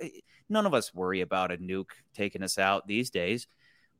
none 0.48 0.66
of 0.66 0.72
us 0.72 0.94
worry 0.94 1.20
about 1.20 1.50
a 1.50 1.56
nuke 1.58 1.90
taking 2.14 2.42
us 2.44 2.58
out 2.58 2.86
these 2.86 3.10
days 3.10 3.48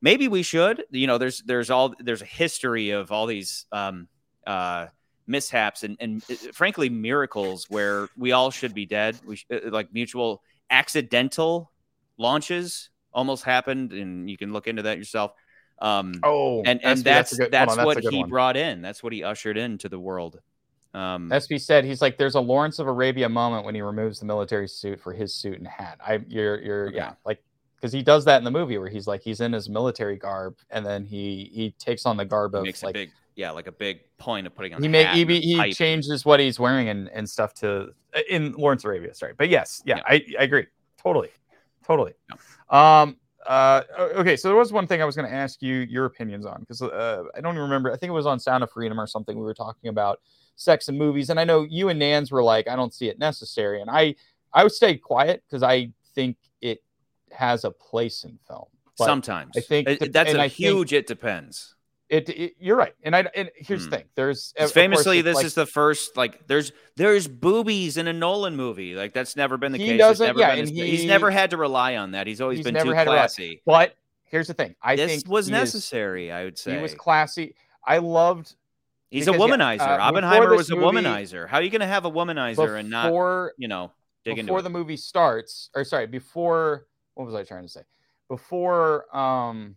maybe 0.01 0.27
we 0.27 0.43
should 0.43 0.85
you 0.91 1.07
know 1.07 1.17
there's 1.17 1.41
there's 1.43 1.69
all 1.69 1.93
there's 1.99 2.21
a 2.21 2.25
history 2.25 2.91
of 2.91 3.11
all 3.11 3.25
these 3.25 3.65
um 3.71 4.07
uh 4.45 4.85
mishaps 5.25 5.83
and 5.83 5.97
and 5.99 6.23
uh, 6.31 6.35
frankly 6.53 6.89
miracles 6.89 7.65
where 7.69 8.07
we 8.15 8.31
all 8.31 8.51
should 8.51 8.73
be 8.73 8.85
dead 8.85 9.17
we 9.25 9.35
sh- 9.35 9.45
like 9.65 9.91
mutual 9.93 10.41
accidental 10.69 11.71
launches 12.17 12.89
almost 13.11 13.43
happened 13.43 13.91
and 13.91 14.29
you 14.29 14.37
can 14.37 14.53
look 14.53 14.67
into 14.67 14.83
that 14.83 14.97
yourself 14.97 15.31
um 15.79 16.13
oh, 16.23 16.59
and 16.65 16.83
and 16.83 16.99
SB, 16.99 17.03
that's 17.03 17.33
a 17.33 17.37
good- 17.37 17.51
that's 17.51 17.77
on, 17.77 17.85
what 17.85 17.97
a 18.03 18.09
he 18.09 18.19
one. 18.19 18.29
brought 18.29 18.57
in 18.57 18.81
that's 18.81 19.03
what 19.03 19.13
he 19.13 19.23
ushered 19.23 19.57
into 19.57 19.87
the 19.87 19.99
world 19.99 20.39
um 20.93 21.29
SB 21.29 21.59
said 21.61 21.85
he's 21.85 22.01
like 22.01 22.17
there's 22.17 22.35
a 22.35 22.39
Lawrence 22.39 22.79
of 22.79 22.87
Arabia 22.87 23.29
moment 23.29 23.65
when 23.65 23.75
he 23.75 23.81
removes 23.81 24.19
the 24.19 24.25
military 24.25 24.67
suit 24.67 24.99
for 24.99 25.13
his 25.13 25.33
suit 25.33 25.57
and 25.59 25.67
hat. 25.67 25.99
I 26.05 26.19
you're 26.27 26.59
you're 26.61 26.87
Okay. 26.87 26.95
yeah 26.95 27.13
like 27.25 27.43
because 27.75 27.93
he 27.93 28.01
does 28.01 28.25
that 28.25 28.37
in 28.39 28.43
the 28.43 28.49
movie 28.51 28.77
where 28.79 28.89
he's 28.89 29.05
like 29.05 29.21
he's 29.21 29.39
in 29.39 29.53
his 29.53 29.69
military 29.69 30.15
garb 30.15 30.55
and 30.71 30.83
then 30.85 31.05
he 31.05 31.51
he 31.53 31.71
takes 31.77 32.05
on 32.07 32.17
the 32.17 32.25
garb 32.25 32.55
of 32.55 32.63
makes 32.63 32.81
like 32.81 32.95
a 32.95 32.99
big 32.99 33.11
yeah 33.35 33.51
like 33.51 33.67
a 33.67 33.71
big 33.71 33.99
point 34.17 34.47
of 34.47 34.55
putting 34.55 34.73
on 34.73 34.81
he 34.81 34.89
hat 34.89 35.13
he, 35.15 35.25
he 35.41 35.73
changes 35.73 36.25
what 36.25 36.39
he's 36.39 36.59
wearing 36.59 36.89
and, 36.89 37.07
and 37.09 37.29
stuff 37.29 37.53
to 37.53 37.93
in 38.29 38.53
Lawrence 38.53 38.83
of 38.83 38.87
Arabia. 38.89 39.13
Sorry, 39.13 39.33
but 39.37 39.47
yes, 39.49 39.83
yeah, 39.85 39.97
Yeah. 39.97 40.03
I, 40.07 40.25
I 40.39 40.43
agree 40.43 40.65
totally, 40.97 41.29
totally. 41.85 42.13
Um. 42.71 43.17
Uh. 43.47 43.81
Okay. 44.15 44.35
So 44.35 44.49
there 44.49 44.57
was 44.57 44.71
one 44.73 44.85
thing 44.87 45.01
I 45.01 45.05
was 45.05 45.15
going 45.15 45.27
to 45.27 45.33
ask 45.33 45.61
you 45.61 45.75
your 45.77 46.05
opinions 46.05 46.45
on 46.45 46.59
because 46.59 46.81
uh, 46.81 47.23
I 47.35 47.41
don't 47.41 47.53
even 47.53 47.63
remember. 47.63 47.91
I 47.91 47.97
think 47.97 48.09
it 48.09 48.13
was 48.13 48.25
on 48.25 48.39
Sound 48.39 48.63
of 48.63 48.71
Freedom 48.71 48.99
or 48.99 49.07
something. 49.07 49.37
We 49.37 49.43
were 49.43 49.53
talking 49.53 49.89
about 49.89 50.19
sex 50.55 50.87
and 50.89 50.97
movies, 50.97 51.29
and 51.29 51.39
I 51.39 51.43
know 51.45 51.63
you 51.63 51.89
and 51.89 51.97
Nans 51.99 52.31
were 52.31 52.43
like, 52.43 52.67
I 52.67 52.75
don't 52.75 52.93
see 52.93 53.07
it 53.07 53.19
necessary, 53.19 53.81
and 53.81 53.89
I 53.89 54.15
I 54.53 54.63
would 54.63 54.71
stay 54.73 54.97
quiet 54.97 55.43
because 55.47 55.63
I 55.63 55.91
think 56.13 56.37
it 56.61 56.83
has 57.31 57.63
a 57.63 57.71
place 57.71 58.23
in 58.23 58.37
film. 58.47 58.65
But 58.97 59.05
sometimes 59.05 59.51
I 59.55 59.61
think 59.61 59.87
It- 59.87 60.11
that's 60.11 60.33
a 60.33 60.39
I 60.39 60.49
think- 60.49 60.53
huge 60.53 60.91
it 60.93 61.07
depends 61.07 61.75
It, 62.09 62.29
it 62.29 62.55
you're 62.59 62.77
right, 62.77 62.93
and 63.03 63.13
I 63.15 63.27
and 63.35 63.51
here's 63.55 63.83
Hmm. 63.83 63.89
the 63.89 63.97
thing. 63.97 64.05
There's 64.15 64.53
'Cause 64.57 64.67
course, 64.67 64.71
famously, 64.71 65.21
this 65.21 65.35
like- 65.35 65.45
is 65.45 65.55
the 65.55 65.65
first 65.65 66.15
like 66.15 66.47
there's 66.47 66.71
there's 66.95 67.27
boobies 67.27 67.97
in 67.97 68.07
a 68.07 68.13
Nolan 68.13 68.55
movie. 68.55 68.95
Like 68.95 69.11
that's 69.13 69.35
never 69.35 69.57
been 69.57 69.73
the 69.73 69.77
He 69.77 69.87
case. 69.87 69.97
doesn't- 69.99 70.25
never 70.25 70.39
yeah, 70.39 70.55
his- 70.55 70.69
he's 70.69 71.03
never 71.05 71.29
had 71.31 71.49
to 71.49 71.57
rely 71.57 71.97
on 71.97 72.11
that. 72.11 72.25
He's 72.25 72.39
always 72.39 72.59
he's 72.59 72.65
been 72.65 72.75
too 72.81 72.93
classy. 72.93 73.61
But 73.65 73.93
here's 74.23 74.47
the 74.47 74.53
thing. 74.53 74.75
I 74.81 74.95
this 74.95 75.11
think 75.11 75.27
was 75.29 75.47
he 75.47 75.53
is- 75.53 75.59
necessary. 75.59 76.31
I 76.31 76.45
would 76.45 76.57
say 76.57 76.77
he 76.77 76.81
was 76.81 76.93
classy. 76.93 77.55
I 77.85 77.97
loved 77.97 78.55
he's 79.09 79.27
a 79.27 79.33
because, 79.33 79.49
yeah, 79.49 79.55
womanizer. 79.57 79.79
uh, 79.99 80.01
Oppenheimer 80.01 80.55
was 80.55 80.69
a 80.71 80.75
movie- 80.77 80.99
womanizer. 80.99 81.45
How 81.49 81.57
are 81.57 81.61
you 81.61 81.69
going 81.69 81.81
to 81.81 81.87
have 81.87 82.05
a 82.05 82.11
womanizer 82.11 82.79
and 82.79 82.89
not 82.89 83.07
before 83.07 83.53
you 83.57 83.67
know 83.67 83.91
dig 84.23 84.37
into 84.37 84.47
before 84.47 84.59
it? 84.59 84.63
the 84.63 84.69
movie 84.69 84.95
starts. 84.97 85.69
Or 85.75 85.83
sorry, 85.83 86.07
before 86.07 86.87
what 87.15 87.25
was 87.25 87.35
I 87.35 87.43
trying 87.43 87.63
to 87.63 87.69
say? 87.69 87.81
Before 88.29 89.13
um, 89.15 89.75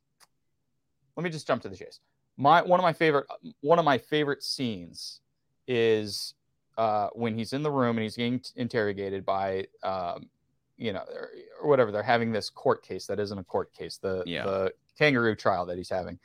let 1.17 1.25
me 1.25 1.31
just 1.31 1.47
jump 1.49 1.63
to 1.63 1.69
the 1.69 1.77
chase. 1.77 1.99
My 2.41 2.63
one 2.63 2.81
of 2.81 2.85
my 2.85 2.93
favorite 2.95 3.27
one 3.61 3.79
of 3.79 3.85
my 3.85 3.99
favorite 3.99 4.43
scenes 4.43 5.21
is 5.69 6.35
uh, 6.79 7.09
when 7.13 7.37
he's 7.37 7.53
in 7.53 7.63
the 7.63 7.71
room 7.71 7.99
and 7.99 8.03
he's 8.03 8.17
getting 8.17 8.41
t- 8.41 8.51
interrogated 8.57 9.27
by 9.27 9.67
um, 9.83 10.31
you 10.79 10.95
know 10.95 11.05
or, 11.15 11.29
or 11.61 11.69
whatever 11.69 11.93
they're 11.93 12.03
having 12.03 12.33
this 12.33 12.49
court 12.49 12.83
case 12.83 13.07
that 13.07 13.21
isn't 13.21 13.39
a 13.39 13.45
court 13.45 13.71
case 13.75 13.99
the 13.99 14.23
Yeah. 14.27 14.45
the 14.45 14.73
kangaroo 14.99 15.37
trial 15.37 15.67
that 15.67 15.77
he's 15.77 15.91
having 15.91 16.19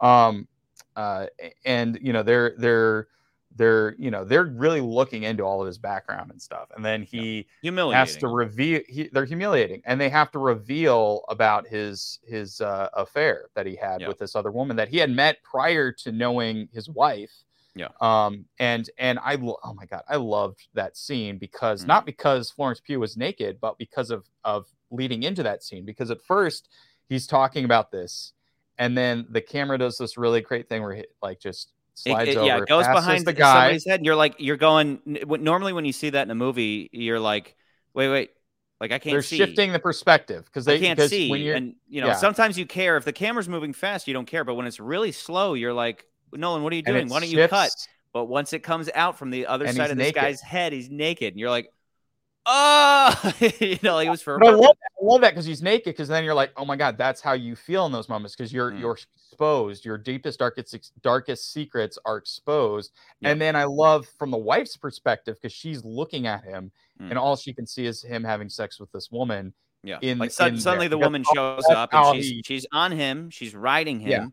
um 0.00 0.46
uh 0.96 1.26
and 1.64 1.98
you 2.02 2.12
know 2.12 2.22
they're 2.22 2.54
they're 2.58 3.08
they're 3.56 3.94
you 3.98 4.10
know 4.10 4.24
they're 4.24 4.44
really 4.46 4.80
looking 4.80 5.24
into 5.24 5.42
all 5.42 5.60
of 5.60 5.66
his 5.66 5.78
background 5.78 6.30
and 6.30 6.40
stuff 6.40 6.68
and 6.74 6.84
then 6.84 7.02
he 7.02 7.46
Humiliating. 7.62 7.98
has 7.98 8.16
to 8.16 8.28
reveal 8.28 8.80
he, 8.88 9.08
they're 9.12 9.24
humiliating 9.24 9.82
and 9.84 10.00
they 10.00 10.08
have 10.08 10.30
to 10.32 10.38
reveal 10.38 11.22
about 11.28 11.66
his 11.66 12.18
his 12.26 12.60
uh, 12.60 12.88
affair 12.94 13.46
that 13.54 13.66
he 13.66 13.76
had 13.76 14.00
Yeah. 14.00 14.08
with 14.08 14.18
this 14.18 14.34
other 14.34 14.50
woman 14.50 14.76
that 14.76 14.88
he 14.88 14.96
had 14.98 15.10
met 15.10 15.42
prior 15.42 15.92
to 15.92 16.12
knowing 16.12 16.68
his 16.72 16.88
wife 16.88 17.32
Yeah. 17.74 17.88
um 18.00 18.44
and 18.58 18.88
and 18.98 19.18
i 19.20 19.34
oh 19.36 19.74
my 19.74 19.86
god 19.86 20.02
i 20.08 20.16
loved 20.16 20.68
that 20.74 20.96
scene 20.96 21.38
because 21.38 21.84
Mhm. 21.84 21.88
not 21.88 22.06
because 22.06 22.50
florence 22.50 22.80
pugh 22.80 22.98
was 23.00 23.16
naked 23.16 23.60
but 23.60 23.76
because 23.78 24.10
of 24.10 24.28
of 24.44 24.66
leading 24.90 25.22
into 25.22 25.42
that 25.42 25.62
scene 25.62 25.84
because 25.84 26.10
at 26.10 26.20
first 26.22 26.68
he's 27.08 27.26
talking 27.26 27.64
about 27.64 27.90
this 27.90 28.32
and 28.78 28.96
then 28.96 29.26
the 29.30 29.40
camera 29.40 29.76
does 29.78 29.98
this 29.98 30.16
really 30.16 30.40
great 30.40 30.68
thing 30.68 30.82
where 30.82 30.94
he 30.94 31.04
like 31.22 31.38
just 31.40 31.72
slides 31.94 32.30
it- 32.30 32.36
over 32.36 32.46
yeah, 32.46 32.58
it 32.58 32.68
goes 32.68 32.86
behind 32.86 33.26
the 33.26 33.32
guy 33.32 33.52
somebody's 33.52 33.86
head, 33.86 34.00
and 34.00 34.06
you're 34.06 34.16
like, 34.16 34.34
you're 34.38 34.56
going. 34.56 35.00
Normally, 35.04 35.72
when 35.72 35.84
you 35.84 35.92
see 35.92 36.10
that 36.10 36.22
in 36.22 36.30
a 36.30 36.34
movie, 36.34 36.88
you're 36.92 37.20
like, 37.20 37.56
wait, 37.94 38.08
wait, 38.08 38.30
like 38.80 38.90
I 38.90 38.98
can't 38.98 39.04
see. 39.04 39.10
they're 39.12 39.22
see. 39.22 39.36
shifting 39.36 39.72
the 39.72 39.78
perspective 39.78 40.44
because 40.46 40.66
I 40.66 40.72
they 40.72 40.80
can't 40.80 41.00
see. 41.00 41.30
when 41.30 41.40
you're 41.40 41.54
and 41.54 41.74
you 41.88 42.00
know, 42.00 42.08
yeah. 42.08 42.16
sometimes 42.16 42.58
you 42.58 42.66
care 42.66 42.96
if 42.96 43.04
the 43.04 43.12
camera's 43.12 43.48
moving 43.48 43.72
fast, 43.72 44.08
you 44.08 44.14
don't 44.14 44.26
care. 44.26 44.44
But 44.44 44.54
when 44.54 44.66
it's 44.66 44.80
really 44.80 45.12
slow, 45.12 45.54
you're 45.54 45.72
like, 45.72 46.04
Nolan, 46.32 46.62
what 46.64 46.72
are 46.72 46.76
you 46.76 46.82
doing? 46.82 47.08
Why 47.08 47.20
don't 47.20 47.30
you 47.30 47.46
cut? 47.46 47.70
But 48.12 48.24
once 48.26 48.52
it 48.52 48.64
comes 48.64 48.90
out 48.94 49.18
from 49.18 49.30
the 49.30 49.46
other 49.46 49.68
side 49.68 49.90
of 49.90 49.96
this 49.96 50.12
guy's 50.12 50.40
head, 50.40 50.72
he's 50.72 50.90
naked, 50.90 51.32
and 51.32 51.40
you're 51.40 51.48
like, 51.48 51.72
oh, 52.46 53.32
you 53.60 53.78
know, 53.82 53.94
like 53.94 54.06
it 54.06 54.10
was 54.10 54.22
for. 54.22 54.38
But 54.38 54.48
I 54.48 54.52
love 54.52 54.76
that. 54.80 54.90
I 55.00 55.04
love 55.04 55.20
that 55.22 55.30
because 55.30 55.44
he's 55.46 55.62
naked. 55.62 55.86
Because 55.94 56.08
then 56.08 56.24
you're 56.24 56.34
like, 56.34 56.52
oh 56.56 56.64
my 56.64 56.76
god, 56.76 56.96
that's 56.98 57.20
how 57.20 57.32
you 57.32 57.54
feel 57.56 57.86
in 57.86 57.92
those 57.92 58.08
moments. 58.08 58.34
Because 58.36 58.52
you're 58.52 58.72
Mm. 58.72 58.80
you're 58.80 58.98
exposed. 59.16 59.84
Your 59.84 59.98
deepest, 59.98 60.38
darkest, 60.38 60.92
darkest 61.02 61.52
secrets 61.52 61.98
are 62.04 62.16
exposed. 62.16 62.92
And 63.22 63.40
then 63.40 63.56
I 63.56 63.64
love 63.64 64.06
from 64.18 64.30
the 64.30 64.36
wife's 64.38 64.76
perspective 64.76 65.36
because 65.40 65.52
she's 65.52 65.84
looking 65.84 66.26
at 66.26 66.44
him, 66.44 66.70
Mm. 67.00 67.10
and 67.10 67.18
all 67.18 67.36
she 67.36 67.52
can 67.54 67.66
see 67.66 67.86
is 67.86 68.02
him 68.02 68.22
having 68.24 68.48
sex 68.48 68.78
with 68.78 68.90
this 68.92 69.10
woman. 69.10 69.54
Yeah. 69.84 69.98
in- 70.00 70.18
like 70.18 70.28
in 70.38 70.60
suddenly 70.60 70.86
there, 70.86 70.90
the 70.90 70.98
woman 70.98 71.24
shows 71.34 71.64
up 71.68 71.92
and 71.92 72.14
she's 72.16 72.30
he- 72.30 72.42
she's 72.46 72.66
on 72.70 72.92
him, 72.92 73.30
she's 73.30 73.52
riding 73.52 73.98
him, 73.98 74.10
Yeah. 74.10 74.26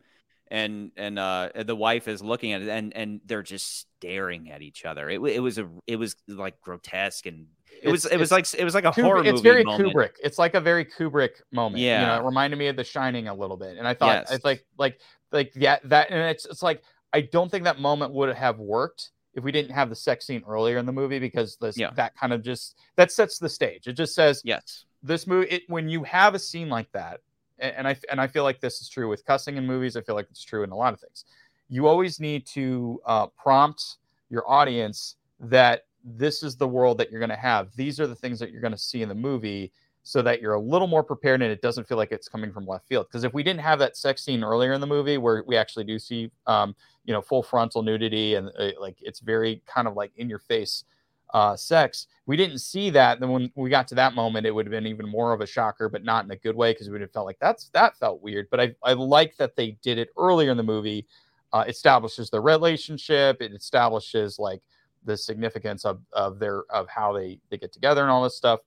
and 0.58 0.92
and 0.96 1.18
uh 1.18 1.50
the 1.56 1.76
wife 1.76 2.08
is 2.08 2.22
looking 2.22 2.54
at 2.54 2.62
it 2.62 2.70
and 2.70 2.96
and 2.96 3.20
they're 3.26 3.42
just 3.42 3.88
staring 3.98 4.52
at 4.52 4.62
each 4.62 4.86
other. 4.86 5.10
It 5.10 5.20
it 5.22 5.40
was 5.40 5.58
a 5.58 5.68
it 5.88 5.96
was 5.96 6.16
like 6.28 6.62
grotesque 6.62 7.26
and 7.26 7.48
it 7.82 7.90
was 7.90 8.06
it 8.06 8.18
was 8.18 8.32
like 8.32 8.46
it 8.58 8.64
was 8.64 8.74
like 8.74 8.84
a 8.86 8.92
Kubrick- 8.92 9.04
horror 9.04 9.24
it's 9.26 9.42
very 9.42 9.64
moment. 9.64 9.94
Kubrick. 9.94 10.12
It's 10.24 10.38
like 10.38 10.54
a 10.56 10.62
very 10.62 10.86
Kubrick 10.86 11.42
moment. 11.52 11.82
Yeah, 11.82 12.02
you 12.02 12.08
know, 12.08 12.24
it 12.24 12.26
reminded 12.26 12.58
me 12.58 12.68
of 12.68 12.76
The 12.76 12.84
Shining 12.84 13.28
a 13.28 13.34
little 13.34 13.58
bit, 13.58 13.78
and 13.78 13.88
I 13.88 13.94
thought 13.94 14.16
Yes. 14.28 14.32
it's 14.32 14.46
like 14.46 14.66
like 14.78 15.00
like 15.32 15.52
yeah 15.56 15.78
that, 15.86 16.10
and 16.12 16.20
it's 16.30 16.46
it's 16.46 16.64
like 16.64 16.84
I 17.14 17.22
don't 17.22 17.50
think 17.50 17.64
that 17.64 17.80
moment 17.80 18.14
would 18.14 18.36
have 18.36 18.60
worked 18.60 19.12
if 19.36 19.44
we 19.44 19.52
didn't 19.52 19.72
have 19.72 19.90
the 19.90 19.96
sex 19.96 20.26
scene 20.26 20.44
earlier 20.48 20.78
in 20.78 20.86
the 20.86 20.92
movie 20.92 21.20
because 21.20 21.56
this 21.58 21.78
Yeah. 21.78 21.92
that 21.96 22.16
kind 22.16 22.34
of 22.34 22.42
just 22.44 22.78
that 22.98 23.12
sets 23.12 23.38
the 23.40 23.50
stage. 23.50 23.88
It 23.88 23.94
just 23.94 24.14
says 24.16 24.42
Yes. 24.44 24.86
this 25.04 25.26
movie 25.28 25.48
it, 25.50 25.64
when 25.68 25.88
you 25.88 26.04
have 26.04 26.36
a 26.36 26.40
scene 26.40 26.68
like 26.70 26.92
that, 26.92 27.22
a- 27.60 27.78
and 27.78 27.88
I 27.88 27.96
and 28.12 28.20
I 28.20 28.28
feel 28.28 28.44
like 28.44 28.60
this 28.60 28.82
is 28.82 28.90
true 28.90 29.08
with 29.08 29.24
cussing 29.26 29.56
in 29.58 29.66
movies. 29.66 29.96
I 29.96 30.02
feel 30.02 30.16
like 30.16 30.28
it's 30.30 30.44
true 30.44 30.64
in 30.64 30.72
a 30.72 30.76
lot 30.76 30.94
of 30.94 31.00
things. 31.00 31.26
You 31.70 31.88
always 31.88 32.20
need 32.20 32.46
to 32.48 33.00
uh, 33.06 33.28
prompt 33.28 33.98
your 34.32 34.50
audience 34.50 35.16
that 35.40 35.84
this 36.04 36.44
is 36.44 36.56
the 36.56 36.68
world 36.68 36.98
that 36.98 37.12
you're 37.12 37.20
going 37.20 37.30
to 37.30 37.36
have. 37.36 37.76
These 37.76 38.00
are 38.00 38.08
the 38.08 38.16
things 38.16 38.40
that 38.40 38.52
you're 38.52 38.62
going 38.62 38.74
to 38.74 38.78
see 38.78 39.02
in 39.02 39.10
the 39.10 39.16
movie, 39.16 39.72
so 40.04 40.22
that 40.22 40.42
you're 40.42 40.54
a 40.54 40.60
little 40.60 40.88
more 40.88 41.04
prepared 41.04 41.42
and 41.42 41.52
it 41.52 41.62
doesn't 41.62 41.88
feel 41.88 41.98
like 41.98 42.12
it's 42.12 42.28
coming 42.28 42.52
from 42.52 42.66
left 42.66 42.88
field. 42.88 43.08
Because 43.08 43.24
if 43.24 43.34
we 43.34 43.44
didn't 43.44 43.60
have 43.60 43.80
that 43.80 43.98
sex 43.98 44.24
scene 44.24 44.44
earlier 44.44 44.74
in 44.74 44.82
the 44.82 44.88
movie 44.88 45.18
where 45.18 45.44
we 45.46 45.56
actually 45.56 45.84
do 45.84 46.00
see, 46.00 46.32
um, 46.48 46.76
you 47.06 47.14
know, 47.14 47.22
full 47.22 47.44
frontal 47.44 47.84
nudity 47.84 48.36
and 48.36 48.50
uh, 48.58 48.72
like 48.80 48.98
it's 49.02 49.20
very 49.20 49.62
kind 49.68 49.88
of 49.88 49.96
like 49.96 50.12
in 50.16 50.30
your 50.30 50.40
face 50.40 50.86
uh, 51.34 51.56
sex. 51.56 52.08
We 52.26 52.38
didn't 52.38 52.60
see 52.60 52.90
that. 52.92 53.20
Then 53.20 53.30
when 53.30 53.52
we 53.56 53.70
got 53.70 53.88
to 53.90 53.96
that 53.96 54.16
moment, 54.16 54.48
it 54.48 54.52
would 54.52 54.66
have 54.66 54.72
been 54.72 54.88
even 54.88 55.08
more 55.08 55.32
of 55.32 55.42
a 55.42 55.46
shocker, 55.46 55.90
but 55.90 56.04
not 56.04 56.26
in 56.26 56.32
a 56.32 56.36
good 56.38 56.56
way 56.56 56.72
because 56.72 56.88
we 56.88 56.94
would 56.94 57.02
have 57.02 57.12
felt 57.12 57.28
like 57.28 57.40
that's 57.40 57.70
that 57.74 57.98
felt 57.98 58.22
weird. 58.22 58.48
But 58.50 58.60
I 58.62 58.76
I 58.84 58.94
like 58.94 59.38
that 59.38 59.56
they 59.56 59.78
did 59.84 59.98
it 59.98 60.10
earlier 60.18 60.52
in 60.52 60.58
the 60.58 60.64
movie. 60.64 61.06
Uh, 61.52 61.66
establishes 61.68 62.30
the 62.30 62.40
relationship. 62.40 63.42
It 63.42 63.54
establishes 63.54 64.38
like 64.38 64.62
the 65.04 65.18
significance 65.18 65.86
of 65.86 66.02
of 66.14 66.40
their 66.40 66.64
of 66.70 66.88
how 66.90 67.14
they 67.14 67.40
they 67.50 67.58
get 67.58 67.72
together 67.72 68.02
and 68.02 68.12
all 68.12 68.24
this 68.24 68.36
stuff. 68.36 68.60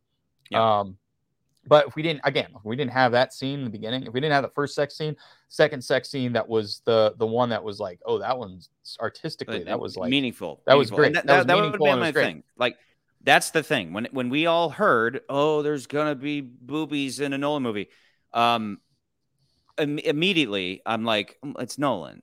Yeah. 0.51 0.81
Um, 0.81 0.97
but 1.67 1.87
if 1.87 1.95
we 1.95 2.03
didn't 2.03 2.23
again, 2.25 2.49
if 2.57 2.65
we 2.65 2.75
didn't 2.75 2.91
have 2.93 3.13
that 3.13 3.33
scene 3.33 3.61
in 3.61 3.65
the 3.65 3.71
beginning, 3.71 4.03
if 4.03 4.13
we 4.13 4.21
didn't 4.21 4.33
have 4.33 4.43
the 4.43 4.51
first 4.51 4.75
sex 4.75 4.97
scene, 4.97 5.15
second 5.49 5.83
sex 5.83 6.09
scene 6.11 6.33
that 6.33 6.49
was 6.49 6.83
the 6.85 7.15
the 7.19 7.27
one 7.27 7.51
that 7.51 7.63
was 7.63 7.79
like, 7.79 8.01
oh, 8.05 8.19
that 8.19 8.37
one's 8.37 8.69
artistically 9.01 9.59
But 9.59 9.67
that 9.67 9.81
was 9.81 9.97
like 9.97 10.11
meaningful. 10.11 10.61
that 10.67 10.77
was 10.77 10.91
great. 10.91 11.07
And 11.09 11.17
That, 11.17 11.27
That 11.27 11.37
was 11.39 11.47
that, 11.47 11.55
would 11.55 11.63
meaningful 11.63 11.87
be 11.87 11.91
and 11.91 11.99
it 12.01 12.01
my 12.01 12.13
thing. 12.13 12.43
Like 12.57 12.77
that's 13.23 13.51
the 13.51 13.63
thing. 13.63 13.93
When 13.93 14.09
when 14.11 14.29
we 14.29 14.47
all 14.47 14.71
heard, 14.71 15.21
oh, 15.29 15.63
there's 15.63 15.87
gonna 15.87 16.17
be 16.17 16.41
boobies 16.41 17.21
in 17.21 17.33
a 17.33 17.39
Nolan 17.39 17.63
movie, 17.63 17.89
um, 18.33 18.81
im- 19.79 20.01
immediately 20.01 20.83
I'm 20.85 21.05
like, 21.05 21.39
"Mm, 21.45 21.61
it's 21.63 21.79
Nolan. 21.79 22.23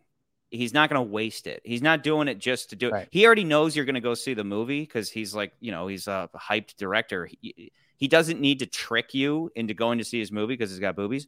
He's 0.49 0.73
not 0.73 0.89
gonna 0.89 1.03
waste 1.03 1.47
it. 1.47 1.61
He's 1.63 1.81
not 1.81 2.03
doing 2.03 2.27
it 2.27 2.39
just 2.39 2.71
to 2.71 2.76
do 2.76 2.88
it. 2.88 2.93
Right. 2.93 3.07
He 3.11 3.26
already 3.26 3.43
knows 3.43 3.76
you're 3.76 3.85
gonna 3.85 4.01
go 4.01 4.13
see 4.13 4.34
the 4.34 4.43
movie 4.43 4.81
because 4.81 5.09
he's 5.09 5.34
like, 5.34 5.53
you 5.59 5.71
know, 5.71 5.88
he's 5.88 6.07
a 6.07 6.30
hyped 6.35 6.76
director. 6.77 7.26
He, 7.26 7.71
he 7.99 8.07
doesn't 8.07 8.39
need 8.39 8.59
to 8.59 8.65
trick 8.65 9.13
you 9.13 9.51
into 9.55 9.73
going 9.73 9.97
to 9.97 10.05
see 10.05 10.19
his 10.19 10.31
movie 10.31 10.53
because 10.53 10.71
he's 10.71 10.80
got 10.80 10.95
boobies. 10.95 11.27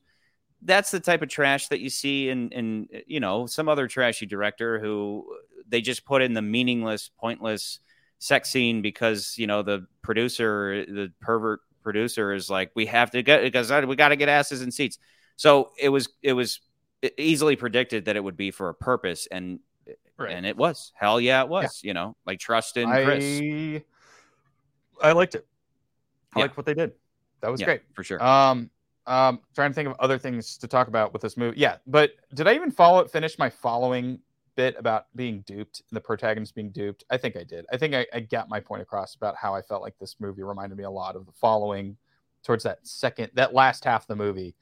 That's 0.62 0.90
the 0.90 1.00
type 1.02 1.22
of 1.22 1.28
trash 1.28 1.68
that 1.68 1.82
you 1.82 1.90
see 1.90 2.30
in, 2.30 2.50
in 2.50 2.88
you 3.08 3.20
know, 3.20 3.46
some 3.46 3.68
other 3.68 3.88
trashy 3.88 4.26
director 4.26 4.80
who 4.80 5.26
they 5.68 5.82
just 5.82 6.06
put 6.06 6.22
in 6.22 6.34
the 6.34 6.42
meaningless, 6.42 7.10
pointless 7.20 7.80
sex 8.20 8.50
scene 8.50 8.82
because 8.82 9.38
you 9.38 9.48
know 9.48 9.64
the 9.64 9.86
producer, 10.02 10.86
the 10.86 11.12
pervert 11.20 11.60
producer, 11.84 12.34
is 12.34 12.50
like, 12.50 12.72
we 12.76 12.86
have 12.86 13.12
to 13.12 13.22
get 13.22 13.42
because 13.42 13.70
we 13.86 13.96
got 13.96 14.10
to 14.10 14.16
get 14.16 14.30
asses 14.30 14.62
in 14.62 14.72
seats. 14.72 14.98
So 15.36 15.72
it 15.78 15.90
was 15.90 16.08
it 16.22 16.34
was 16.34 16.62
easily 17.18 17.56
predicted 17.56 18.06
that 18.06 18.16
it 18.16 18.24
would 18.24 18.38
be 18.38 18.52
for 18.52 18.70
a 18.70 18.74
purpose, 18.74 19.28
and 19.32 19.60
Right. 20.18 20.32
and 20.32 20.46
it 20.46 20.56
was. 20.56 20.92
Hell 20.96 21.20
yeah, 21.20 21.42
it 21.42 21.50
was. 21.50 21.82
You 21.84 21.94
know, 21.94 22.16
like 22.26 22.40
trust 22.40 22.78
in 22.78 22.90
Chris. 22.90 23.42
I 23.42 23.84
I 25.02 25.12
liked 25.14 25.36
it. 25.36 25.48
I 26.36 26.40
Yeah. 26.40 26.44
liked 26.44 26.58
what 26.58 26.66
they 26.66 26.76
did. 26.76 26.94
That 27.42 27.50
was 27.50 27.60
Yeah, 27.60 27.66
great. 27.66 27.82
for 27.94 28.04
sure. 28.04 28.22
Um, 28.22 28.70
um, 29.08 29.42
trying 29.56 29.72
to 29.72 29.74
think 29.74 29.90
of 29.90 29.96
other 30.00 30.20
things 30.20 30.58
to 30.60 30.68
talk 30.68 30.88
about 30.88 31.12
with 31.12 31.24
this 31.24 31.38
movie. 31.38 31.58
Yeah, 31.60 31.78
but 31.88 32.12
did 32.36 32.48
I 32.48 32.54
even 32.54 32.70
follow 32.70 33.00
it? 33.00 33.10
Finish 33.10 33.40
my 33.40 33.50
following 33.50 34.22
bit 34.56 34.76
about 34.78 35.08
being 35.16 35.42
duped, 35.42 35.82
and 35.90 35.96
the 35.96 36.02
protagonist 36.02 36.54
being 36.54 36.70
duped. 36.72 37.04
I 37.10 37.18
think 37.18 37.36
I 37.36 37.44
did. 37.44 37.66
I 37.72 37.78
think 37.78 37.96
I, 37.96 38.06
I 38.14 38.20
got 38.20 38.48
my 38.48 38.60
point 38.60 38.84
across 38.84 39.16
about 39.16 39.36
how 39.36 39.56
I 39.56 39.62
felt 39.64 39.82
like 39.82 39.98
this 39.98 40.18
movie 40.20 40.44
reminded 40.44 40.78
me 40.78 40.84
a 40.84 40.92
lot 40.92 41.16
of 41.16 41.26
the 41.26 41.32
following 41.32 41.98
towards 42.44 42.64
that 42.64 42.86
second, 42.86 43.32
that 43.34 43.54
last 43.56 43.84
half 43.86 44.04
of 44.04 44.08
the 44.08 44.16
movie, 44.16 44.56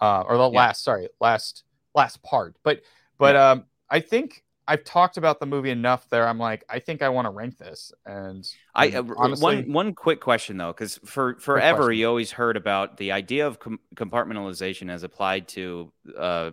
uh, 0.00 0.24
or 0.28 0.36
the 0.36 0.50
Yeah. 0.50 0.58
last, 0.58 0.84
sorry, 0.84 1.08
last 1.20 1.64
last 1.96 2.22
part. 2.22 2.54
But 2.62 2.82
but 3.18 3.34
um, 3.34 3.64
I 3.90 4.00
think 4.00 4.44
I've 4.68 4.84
talked 4.84 5.16
about 5.16 5.40
the 5.40 5.46
movie 5.46 5.70
enough 5.70 6.08
there. 6.10 6.26
I'm 6.28 6.38
like, 6.38 6.64
I 6.68 6.78
think 6.80 7.00
I 7.00 7.08
want 7.08 7.26
to 7.26 7.30
rank 7.30 7.56
this. 7.56 7.92
And 8.04 8.46
I 8.74 8.86
and 8.86 9.10
uh, 9.10 9.14
honestly, 9.16 9.62
one 9.62 9.72
one 9.72 9.94
quick 9.94 10.20
question 10.20 10.56
though, 10.58 10.72
because 10.72 11.00
for 11.04 11.36
forever 11.40 11.90
you 11.90 12.06
always 12.06 12.30
heard 12.32 12.56
about 12.56 12.96
the 12.98 13.12
idea 13.12 13.46
of 13.46 13.58
com- 13.58 13.80
compartmentalization 13.94 14.90
as 14.90 15.02
applied 15.02 15.48
to 15.48 15.92
uh, 16.16 16.50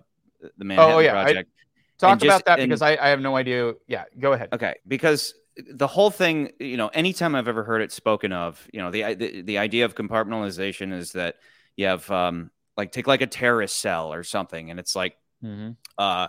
the 0.57 0.65
Manhattan 0.65 0.95
Oh, 0.95 0.99
yeah, 0.99 1.19
I- 1.19 1.23
Project. 1.23 1.49
talk 1.97 2.19
just- 2.19 2.25
about 2.25 2.45
that 2.45 2.59
and- 2.59 2.69
because 2.69 2.81
I, 2.81 2.91
I 2.95 3.09
have 3.09 3.19
no 3.19 3.35
idea. 3.35 3.73
Yeah, 3.87 4.05
go 4.17 4.33
ahead. 4.33 4.49
Okay, 4.53 4.75
because 4.87 5.33
the 5.55 5.87
whole 5.87 6.09
thing, 6.09 6.51
you 6.59 6.77
know, 6.77 6.87
anytime 6.87 7.35
I've 7.35 7.47
ever 7.47 7.63
heard 7.63 7.81
it 7.81 7.91
spoken 7.91 8.31
of, 8.31 8.65
you 8.73 8.79
know, 8.79 8.89
the 8.91 9.13
the, 9.15 9.41
the 9.41 9.57
idea 9.59 9.85
of 9.85 9.93
compartmentalization 9.95 10.93
is 10.93 11.11
that 11.13 11.35
you 11.77 11.85
have 11.87 12.09
um 12.11 12.51
like 12.77 12.91
take 12.91 13.07
like 13.07 13.21
a 13.21 13.27
terrorist 13.27 13.79
cell 13.79 14.13
or 14.13 14.23
something, 14.23 14.69
and 14.71 14.79
it's 14.79 14.95
like 14.95 15.15
Mm-hmm. 15.43 15.71
uh 15.97 16.27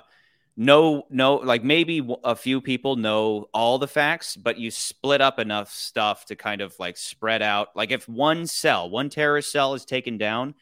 no 0.57 1.05
no 1.11 1.36
like 1.36 1.65
maybe 1.65 2.07
a 2.23 2.36
few 2.36 2.61
people 2.61 2.97
know 2.97 3.49
all 3.53 3.78
the 3.78 3.89
facts 3.89 4.36
but 4.36 4.59
you 4.59 4.70
split 4.70 5.20
up 5.20 5.39
enough 5.39 5.70
stuff 5.73 6.27
to 6.27 6.36
kind 6.36 6.61
of 6.61 6.74
like 6.78 6.97
spread 6.97 7.43
out 7.43 7.69
like 7.74 7.91
if 7.91 8.09
one 8.09 8.47
cell 8.47 8.89
one 8.89 9.11
terrorist 9.11 9.51
cell 9.51 9.74
is 9.74 9.85
taken 9.85 10.16
down 10.16 10.55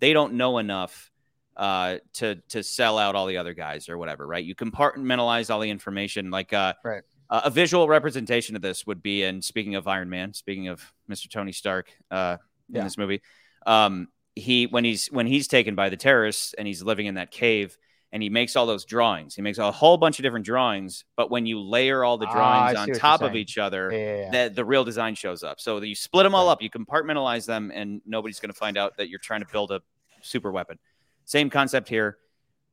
they 0.00 0.12
don't 0.12 0.34
know 0.34 0.58
enough 0.58 1.10
uh 1.56 1.96
to 2.12 2.36
to 2.50 2.62
sell 2.62 2.98
out 2.98 3.14
all 3.14 3.26
the 3.26 3.38
other 3.38 3.54
guys 3.54 3.88
or 3.88 3.96
whatever 3.96 4.26
right 4.26 4.44
you 4.44 4.54
compartmentalize 4.54 5.50
all 5.50 5.60
the 5.60 5.70
information 5.70 6.30
like 6.30 6.52
uh 6.52 6.74
Right. 6.84 7.02
uh, 7.30 7.40
a 7.44 7.50
visual 7.50 7.88
representation 7.88 8.54
of 8.54 8.62
this 8.62 8.86
would 8.86 9.02
be 9.02 9.24
and 9.24 9.42
speaking 9.42 9.74
of 9.76 9.88
iron 9.88 10.10
man 10.10 10.34
speaking 10.34 10.68
of 10.68 10.92
mr 11.10 11.28
tony 11.30 11.52
stark 11.52 11.90
uh 12.10 12.36
in 12.68 12.76
Yeah. 12.76 12.84
this 12.84 12.98
movie 12.98 13.22
um 13.66 14.08
he 14.36 14.66
when 14.66 14.84
he's 14.84 15.06
when 15.06 15.26
he's 15.26 15.48
taken 15.48 15.74
by 15.74 15.88
the 15.88 15.96
terrorists 15.96 16.54
and 16.54 16.68
he's 16.68 16.82
living 16.82 17.06
in 17.06 17.14
that 17.14 17.30
cave 17.30 17.76
and 18.12 18.22
he 18.22 18.28
makes 18.30 18.56
all 18.56 18.66
those 18.66 18.84
drawings. 18.84 19.34
He 19.34 19.42
makes 19.42 19.58
a 19.58 19.70
whole 19.70 19.96
bunch 19.98 20.18
of 20.18 20.22
different 20.22 20.46
drawings, 20.46 21.04
but 21.16 21.30
when 21.30 21.46
you 21.46 21.60
layer 21.60 22.04
all 22.04 22.16
the 22.18 22.26
Ah, 22.26 22.32
drawings 22.32 22.70
see 22.72 22.76
on 22.76 22.98
top 22.98 23.22
of 23.22 23.34
each 23.34 23.58
other, 23.58 23.92
Yeah, 23.92 23.98
yeah, 23.98 24.16
yeah. 24.32 24.48
the, 24.48 24.54
the 24.54 24.64
real 24.64 24.84
design 24.84 25.14
shows 25.14 25.42
up. 25.42 25.60
So 25.60 25.80
you 25.82 25.94
split 25.94 26.24
them 26.24 26.34
all 26.34 26.46
Right. 26.46 26.52
up, 26.52 26.62
you 26.62 26.70
compartmentalize 26.70 27.46
them, 27.46 27.70
and 27.74 28.00
nobody's 28.06 28.40
going 28.40 28.50
to 28.52 28.58
find 28.58 28.78
out 28.78 28.96
that 28.96 29.08
you're 29.08 29.18
trying 29.20 29.40
to 29.40 29.46
build 29.52 29.70
a 29.70 29.80
super 30.22 30.50
weapon. 30.50 30.78
Same 31.24 31.50
concept 31.50 31.88
here. 31.88 32.16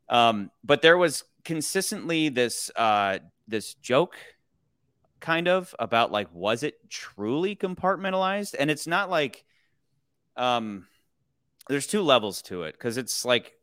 Um, 0.09 0.51
but 0.63 0.81
there 0.81 0.97
was 0.97 1.23
consistently 1.43 2.29
this 2.29 2.71
uh, 2.75 3.19
this 3.47 3.73
joke 3.75 4.15
kind 5.19 5.47
of 5.47 5.73
about 5.79 6.11
like 6.11 6.27
was 6.33 6.61
it 6.63 6.75
truly 6.89 7.55
compartmentalized 7.55 8.53
and 8.59 8.69
it's 8.69 8.85
not 8.85 9.09
like 9.09 9.43
um 10.35 10.85
there's 11.69 11.87
two 11.87 12.01
levels 12.01 12.41
to 12.43 12.63
it 12.63 12.73
because 12.73 12.97
it's 12.97 13.25
like 13.25 13.53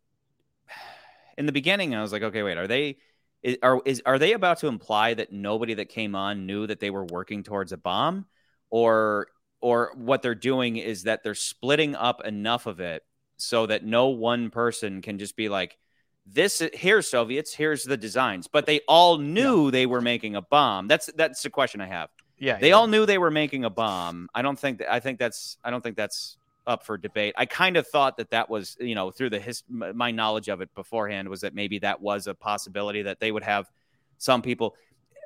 in 1.38 1.46
the 1.46 1.52
beginning 1.52 1.94
i 1.94 2.02
was 2.02 2.12
like 2.12 2.22
okay 2.22 2.42
wait 2.42 2.56
are 2.56 2.66
they 2.66 2.96
is, 3.42 3.58
are 3.62 3.80
is 3.84 4.02
are 4.06 4.18
they 4.18 4.32
about 4.32 4.58
to 4.58 4.68
imply 4.68 5.14
that 5.14 5.32
nobody 5.32 5.74
that 5.74 5.88
came 5.88 6.14
on 6.14 6.46
knew 6.46 6.66
that 6.66 6.80
they 6.80 6.90
were 6.90 7.04
working 7.04 7.42
towards 7.42 7.72
a 7.72 7.76
bomb? 7.76 8.26
Or 8.70 9.28
or 9.60 9.92
what 9.96 10.22
they're 10.22 10.34
doing 10.34 10.76
is 10.76 11.04
that 11.04 11.22
they're 11.22 11.34
splitting 11.34 11.94
up 11.94 12.24
enough 12.24 12.66
of 12.66 12.80
it 12.80 13.04
so 13.36 13.66
that 13.66 13.84
no 13.84 14.08
one 14.08 14.50
person 14.50 15.02
can 15.02 15.18
just 15.18 15.36
be 15.36 15.48
like 15.48 15.78
this 16.24 16.62
here's 16.72 17.08
soviets 17.08 17.52
here's 17.52 17.82
the 17.82 17.96
designs. 17.96 18.46
But 18.46 18.66
they 18.66 18.80
all 18.86 19.18
knew 19.18 19.70
they 19.70 19.86
were 19.86 20.00
making 20.00 20.36
a 20.36 20.42
bomb. 20.42 20.86
That's 20.86 21.10
that's 21.16 21.42
the 21.42 21.50
question 21.50 21.80
i 21.80 21.86
have. 21.86 22.10
Yeah, 22.38 22.58
they 22.58 22.68
yeah. 22.68 22.74
all 22.74 22.86
knew 22.86 23.06
they 23.06 23.18
were 23.18 23.30
making 23.30 23.64
a 23.64 23.70
bomb. 23.70 24.28
I 24.34 24.42
don't 24.42 24.58
think 24.58 24.78
that, 24.78 24.92
I 24.92 25.00
think 25.00 25.18
that's 25.18 25.58
I 25.64 25.70
don't 25.70 25.82
think 25.82 25.96
that's 25.96 26.36
up 26.66 26.84
for 26.84 26.96
debate. 26.96 27.34
I 27.36 27.46
kind 27.46 27.76
of 27.76 27.86
thought 27.86 28.16
that 28.18 28.30
that 28.30 28.48
was 28.48 28.76
you 28.80 28.94
know 28.94 29.10
through 29.10 29.30
the 29.30 29.40
his 29.40 29.62
my 29.68 30.10
knowledge 30.10 30.48
of 30.48 30.60
it 30.60 30.74
beforehand 30.74 31.28
was 31.28 31.40
that 31.42 31.54
maybe 31.54 31.78
that 31.80 32.00
was 32.00 32.26
a 32.26 32.34
possibility 32.34 33.02
that 33.02 33.20
they 33.20 33.32
would 33.32 33.44
have 33.44 33.70
some 34.18 34.42
people. 34.42 34.74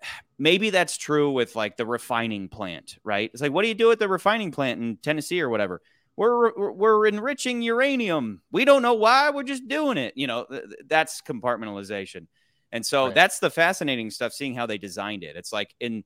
maybe 0.38 0.70
that's 0.70 0.96
true 0.96 1.30
with 1.30 1.56
like 1.56 1.76
the 1.76 1.86
refining 1.86 2.48
plant, 2.48 2.98
right? 3.04 3.30
It's 3.32 3.42
like, 3.42 3.52
what 3.52 3.62
do 3.62 3.68
you 3.68 3.74
do 3.74 3.90
at 3.90 3.98
the 3.98 4.08
refining 4.08 4.50
plant 4.50 4.80
in 4.80 4.96
Tennessee 4.98 5.40
or 5.40 5.48
whatever? 5.48 5.80
We're 6.16 6.72
we're, 6.72 7.06
enriching 7.06 7.60
uranium. 7.60 8.40
We 8.50 8.64
don't 8.64 8.80
know 8.80 8.94
why. 8.94 9.30
We're 9.30 9.42
just 9.42 9.68
doing 9.68 9.98
it. 9.98 10.14
You 10.16 10.26
know, 10.26 10.46
th- 10.50 10.64
that's 10.86 11.20
compartmentalization. 11.20 12.26
And 12.72 12.84
so 12.84 13.06
Right. 13.06 13.14
that's 13.14 13.38
the 13.38 13.50
fascinating 13.50 14.10
stuff. 14.10 14.32
Seeing 14.32 14.54
how 14.54 14.64
they 14.64 14.78
designed 14.78 15.24
it. 15.24 15.36
It's 15.36 15.52
like 15.52 15.74
in 15.78 16.04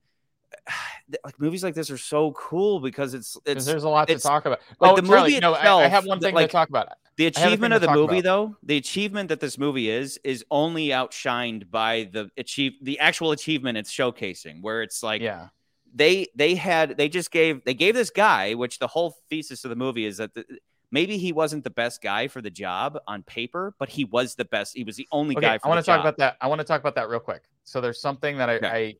like 1.24 1.40
movies 1.40 1.62
like 1.62 1.74
this 1.74 1.90
are 1.90 1.98
so 1.98 2.32
cool 2.32 2.80
because 2.80 3.14
it's 3.14 3.36
it's 3.46 3.64
there's 3.64 3.84
a 3.84 3.88
lot 3.88 4.08
to 4.08 4.18
talk 4.18 4.46
about. 4.46 4.60
like 4.78 4.92
oh, 4.92 4.96
the 4.96 5.02
Charlie, 5.02 5.30
movie 5.30 5.40
no, 5.40 5.54
I, 5.54 5.84
I 5.84 5.88
have 5.88 6.06
one 6.06 6.20
thing 6.20 6.34
like, 6.34 6.48
to 6.48 6.52
talk 6.52 6.68
about. 6.68 6.88
the 7.16 7.24
I 7.24 7.26
have 7.26 7.32
a 7.32 7.38
thing 7.38 7.46
achievement 7.48 7.74
of 7.74 7.80
the 7.80 7.92
movie, 7.92 8.18
about. 8.20 8.24
though, 8.24 8.56
the 8.62 8.76
achievement 8.76 9.28
that 9.28 9.40
this 9.40 9.58
movie 9.58 9.90
is, 9.90 10.18
is 10.24 10.44
only 10.50 10.88
outshined 10.88 11.70
by 11.70 12.08
the 12.12 12.30
achieve 12.36 12.72
the 12.82 12.98
actual 12.98 13.32
achievement 13.32 13.78
it's 13.78 13.92
showcasing, 13.92 14.62
where 14.62 14.82
it's 14.82 15.02
like 15.02 15.22
yeah, 15.22 15.48
they 15.94 16.28
they 16.34 16.54
had 16.54 16.96
they 16.96 17.08
just 17.08 17.30
gave 17.30 17.64
they 17.64 17.74
gave 17.74 17.94
this 17.94 18.10
guy, 18.10 18.54
which 18.54 18.78
the 18.78 18.88
whole 18.88 19.16
thesis 19.28 19.64
of 19.64 19.70
the 19.70 19.76
movie 19.76 20.06
is 20.06 20.18
that 20.18 20.34
the, 20.34 20.44
maybe 20.90 21.18
he 21.18 21.32
wasn't 21.32 21.64
the 21.64 21.70
best 21.70 22.02
guy 22.02 22.28
for 22.28 22.40
the 22.40 22.50
job 22.50 22.98
on 23.06 23.22
paper, 23.22 23.74
but 23.78 23.88
he 23.88 24.04
was 24.04 24.34
the 24.34 24.44
best. 24.44 24.76
He 24.76 24.84
was 24.84 24.96
the 24.96 25.08
only 25.12 25.36
okay. 25.36 25.46
guy 25.46 25.58
for 25.58 25.66
I 25.66 25.68
want 25.70 25.84
to 25.84 25.86
talk 25.90 25.98
job. 25.98 26.06
about 26.06 26.18
that. 26.18 26.36
I 26.40 26.46
want 26.46 26.60
to 26.60 26.64
talk 26.64 26.80
about 26.80 26.94
that 26.96 27.08
real 27.08 27.20
quick. 27.20 27.42
So 27.64 27.80
there's 27.80 28.00
something 28.00 28.38
that 28.38 28.50
I, 28.50 28.54
Okay. 28.56 28.68
I 28.68 28.96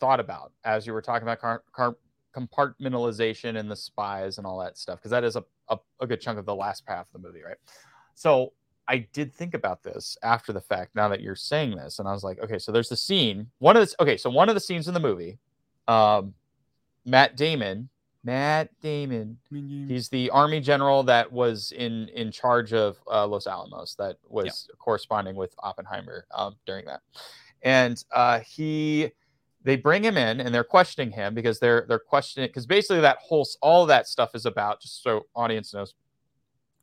thought 0.00 0.20
about 0.20 0.52
as 0.64 0.86
you 0.86 0.92
were 0.92 1.02
talking 1.02 1.26
about 1.26 1.40
car, 1.40 1.62
car, 1.72 1.96
compartmentalization 2.36 3.58
and 3.58 3.70
the 3.70 3.76
spies 3.76 4.38
and 4.38 4.46
all 4.46 4.58
that 4.58 4.78
stuff, 4.78 4.98
because 4.98 5.10
that 5.10 5.24
is 5.24 5.36
a, 5.36 5.44
a, 5.68 5.78
a 6.00 6.06
good 6.06 6.20
chunk 6.20 6.38
of 6.38 6.46
the 6.46 6.54
last 6.54 6.84
half 6.86 7.06
of 7.06 7.20
the 7.20 7.26
movie, 7.26 7.42
right? 7.42 7.56
So 8.14 8.52
I 8.88 9.06
did 9.12 9.34
think 9.34 9.54
about 9.54 9.82
this 9.82 10.16
after 10.22 10.52
the 10.52 10.60
fact. 10.60 10.94
Now 10.94 11.08
that 11.08 11.20
you're 11.20 11.36
saying 11.36 11.76
this, 11.76 11.98
and 11.98 12.08
I 12.08 12.12
was 12.12 12.24
like, 12.24 12.40
okay, 12.40 12.58
so 12.58 12.72
there's 12.72 12.88
the 12.88 12.96
scene. 12.96 13.48
One 13.58 13.76
of 13.76 13.86
the 13.86 13.94
okay, 14.02 14.16
so 14.16 14.30
one 14.30 14.48
of 14.48 14.54
the 14.54 14.60
scenes 14.60 14.88
in 14.88 14.94
the 14.94 15.00
movie, 15.00 15.38
um, 15.86 16.34
Matt 17.04 17.36
Damon, 17.36 17.90
Matt 18.24 18.70
Damon, 18.80 19.38
He's 19.50 20.08
the 20.08 20.30
army 20.30 20.60
general 20.60 21.02
that 21.04 21.30
was 21.30 21.72
in 21.72 22.08
in 22.08 22.32
charge 22.32 22.72
of 22.72 22.96
uh, 23.10 23.26
Los 23.26 23.46
Alamos, 23.46 23.94
that 23.96 24.16
was 24.26 24.68
corresponding 24.78 25.36
with 25.36 25.54
Oppenheimer 25.58 26.26
um, 26.34 26.56
during 26.66 26.86
that, 26.86 27.00
and 27.62 28.02
uh, 28.12 28.40
he 28.40 29.12
they 29.64 29.76
bring 29.76 30.02
him 30.02 30.16
in 30.16 30.40
and 30.40 30.54
they're 30.54 30.64
questioning 30.64 31.10
him 31.12 31.34
because 31.34 31.58
they're 31.58 31.84
they're 31.88 31.98
questioning 31.98 32.48
because 32.48 32.66
basically 32.66 33.00
that 33.00 33.18
whole 33.18 33.46
all 33.60 33.86
that 33.86 34.06
stuff 34.06 34.34
is 34.34 34.46
about 34.46 34.80
just 34.80 35.02
so 35.02 35.26
audience 35.34 35.74
knows 35.74 35.94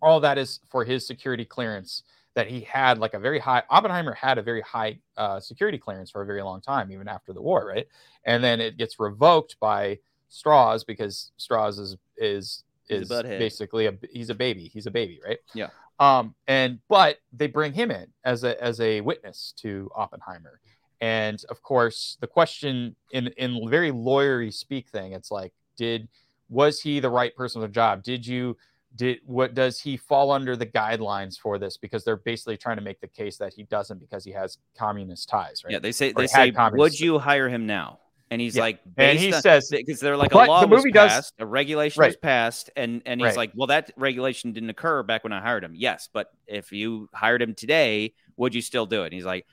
all 0.01 0.19
that 0.19 0.37
is 0.37 0.59
for 0.69 0.83
his 0.83 1.07
security 1.07 1.45
clearance 1.45 2.03
that 2.35 2.47
he 2.47 2.61
had 2.61 2.99
like 2.99 3.13
a 3.13 3.19
very 3.19 3.39
high 3.39 3.63
oppenheimer 3.69 4.13
had 4.13 4.37
a 4.37 4.41
very 4.41 4.61
high 4.61 4.99
uh, 5.17 5.39
security 5.39 5.77
clearance 5.77 6.11
for 6.11 6.21
a 6.21 6.25
very 6.25 6.43
long 6.43 6.61
time 6.61 6.91
even 6.91 7.07
after 7.07 7.33
the 7.33 7.41
war 7.41 7.65
right? 7.65 7.87
And 8.25 8.43
then 8.43 8.59
it 8.59 8.77
gets 8.77 8.99
revoked 8.99 9.57
by 9.59 9.99
Strauss 10.29 10.83
because 10.83 11.31
Strauss 11.37 11.77
is 11.77 11.97
is 12.17 12.63
He's 12.87 13.09
a 13.09 13.19
is 13.19 13.39
basically 13.39 13.87
a 13.87 13.97
he's 14.11 14.29
a 14.29 14.35
baby 14.35 14.69
he's 14.71 14.85
a 14.85 14.91
baby 14.91 15.19
right? 15.25 15.39
Yeah. 15.53 15.69
um 15.99 16.35
and 16.47 16.79
but 16.89 17.17
they 17.31 17.47
bring 17.47 17.73
him 17.73 17.89
in 17.89 18.07
as 18.25 18.43
a 18.43 18.61
as 18.61 18.79
a 18.81 19.01
witness 19.01 19.53
to 19.57 19.89
oppenheimer 19.95 20.59
and 21.01 21.43
of 21.49 21.61
course 21.61 22.17
the 22.21 22.27
question 22.27 22.95
in 23.11 23.27
in 23.37 23.69
very 23.69 23.91
lawyery 23.91 24.53
speak 24.53 24.87
thing 24.89 25.13
it's 25.13 25.31
like 25.31 25.51
did 25.77 26.07
was 26.49 26.79
he 26.81 26.99
the 26.99 27.09
right 27.09 27.35
person 27.35 27.61
for 27.61 27.67
the 27.67 27.73
job 27.73 28.01
did 28.03 28.25
you 28.25 28.55
did 28.95 29.19
what 29.25 29.53
does 29.53 29.79
he 29.79 29.97
fall 29.97 30.31
under 30.31 30.55
the 30.55 30.65
guidelines 30.65 31.37
for 31.37 31.57
this 31.59 31.75
because 31.75 32.03
they're 32.05 32.15
basically 32.15 32.55
trying 32.55 32.77
to 32.77 32.81
make 32.83 33.01
the 33.01 33.07
case 33.07 33.35
that 33.37 33.53
he 33.53 33.63
doesn't 33.63 33.99
because 33.99 34.23
he 34.23 34.31
has 34.31 34.57
communist 34.77 35.27
ties 35.27 35.63
right 35.65 35.73
Yeah, 35.73 35.79
they 35.79 35.91
say 35.91 36.11
Or 36.11 36.21
they 36.21 36.27
say, 36.27 36.53
would 36.73 36.97
you 36.97 37.19
hire 37.19 37.49
him 37.49 37.65
now? 37.65 37.99
And 38.31 38.41
he's 38.41 38.55
Yeah. 38.55 38.63
like, 38.63 38.79
and 38.97 39.19
he 39.19 39.31
on- 39.31 39.41
says 39.41 39.69
because 39.69 39.99
they're 39.99 40.17
like 40.17 40.33
a 40.33 40.37
law 40.37 40.61
the 40.61 40.67
was 40.67 40.79
movie 40.79 40.91
does- 40.91 41.11
passed, 41.11 41.33
a 41.39 41.45
regulation 41.45 42.03
was 42.03 42.15
passed, 42.17 42.71
and 42.75 43.03
and 43.05 43.21
he's 43.21 43.27
Right. 43.27 43.37
like, 43.37 43.51
well, 43.53 43.67
that 43.67 43.91
regulation 43.97 44.51
didn't 44.51 44.69
occur 44.71 45.03
back 45.03 45.23
when 45.23 45.31
I 45.31 45.39
hired 45.41 45.63
him. 45.63 45.75
Yes, 45.75 46.09
but 46.11 46.31
if 46.47 46.71
you 46.71 47.07
hired 47.13 47.41
him 47.41 47.53
today, 47.53 48.13
would 48.37 48.55
you 48.55 48.61
still 48.61 48.87
do 48.87 49.03
it? 49.03 49.07
And 49.07 49.13
he's 49.13 49.25
like, 49.25 49.45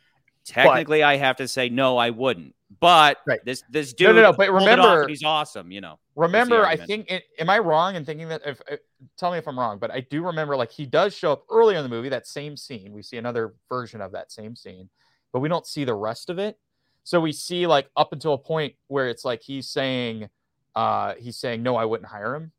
technically, 0.45 1.03
I 1.03 1.17
have 1.17 1.37
to 1.37 1.49
say 1.49 1.69
no, 1.69 1.97
I 1.97 2.11
wouldn't. 2.11 2.55
But 2.81 3.19
Right. 3.27 3.41
this 3.45 3.63
this 3.71 3.93
dude, 3.93 4.09
no, 4.09 4.15
no, 4.15 4.23
no 4.23 4.33
but 4.33 4.51
remember- 4.51 5.07
he's 5.07 5.23
awesome. 5.23 5.71
You 5.71 5.83
know, 5.83 5.99
remember 6.15 6.67
i 6.67 6.77
think 6.77 7.11
it, 7.11 7.25
am 7.39 7.49
i 7.49 7.59
wrong 7.59 7.95
in 7.95 8.05
thinking 8.05 8.29
that 8.29 8.43
if 8.45 8.61
uh, 8.71 8.77
tell 9.17 9.33
me 9.33 9.39
if 9.39 9.49
i'm 9.49 9.59
wrong 9.59 9.79
but 9.79 9.91
i 9.91 10.01
do 10.01 10.23
remember 10.23 10.57
like 10.57 10.71
he 10.71 10.85
does 10.85 11.15
show 11.15 11.33
up 11.33 11.45
earlier 11.51 11.79
in 11.79 11.83
the 11.83 11.89
movie 11.89 12.09
that 12.09 12.27
same 12.27 12.57
scene 12.57 12.93
we 12.93 13.03
see 13.03 13.17
another 13.17 13.55
version 13.69 14.01
of 14.01 14.13
that 14.13 14.31
same 14.31 14.55
scene 14.55 14.89
but 15.33 15.41
we 15.41 15.49
don't 15.49 15.67
see 15.67 15.85
the 15.85 15.95
rest 15.95 16.29
of 16.29 16.39
it 16.39 16.59
so 17.05 17.21
we 17.21 17.33
see 17.33 17.67
like 17.67 17.89
up 17.97 18.13
until 18.13 18.35
a 18.35 18.39
point 18.39 18.75
where 18.89 19.09
it's 19.09 19.25
like 19.25 19.41
he's 19.43 19.69
saying 19.69 20.29
uh 20.75 21.15
he's 21.19 21.37
saying 21.37 21.63
no 21.63 21.77
i 21.77 21.85
wouldn't 21.85 22.09
hire 22.09 22.35
him 22.35 22.53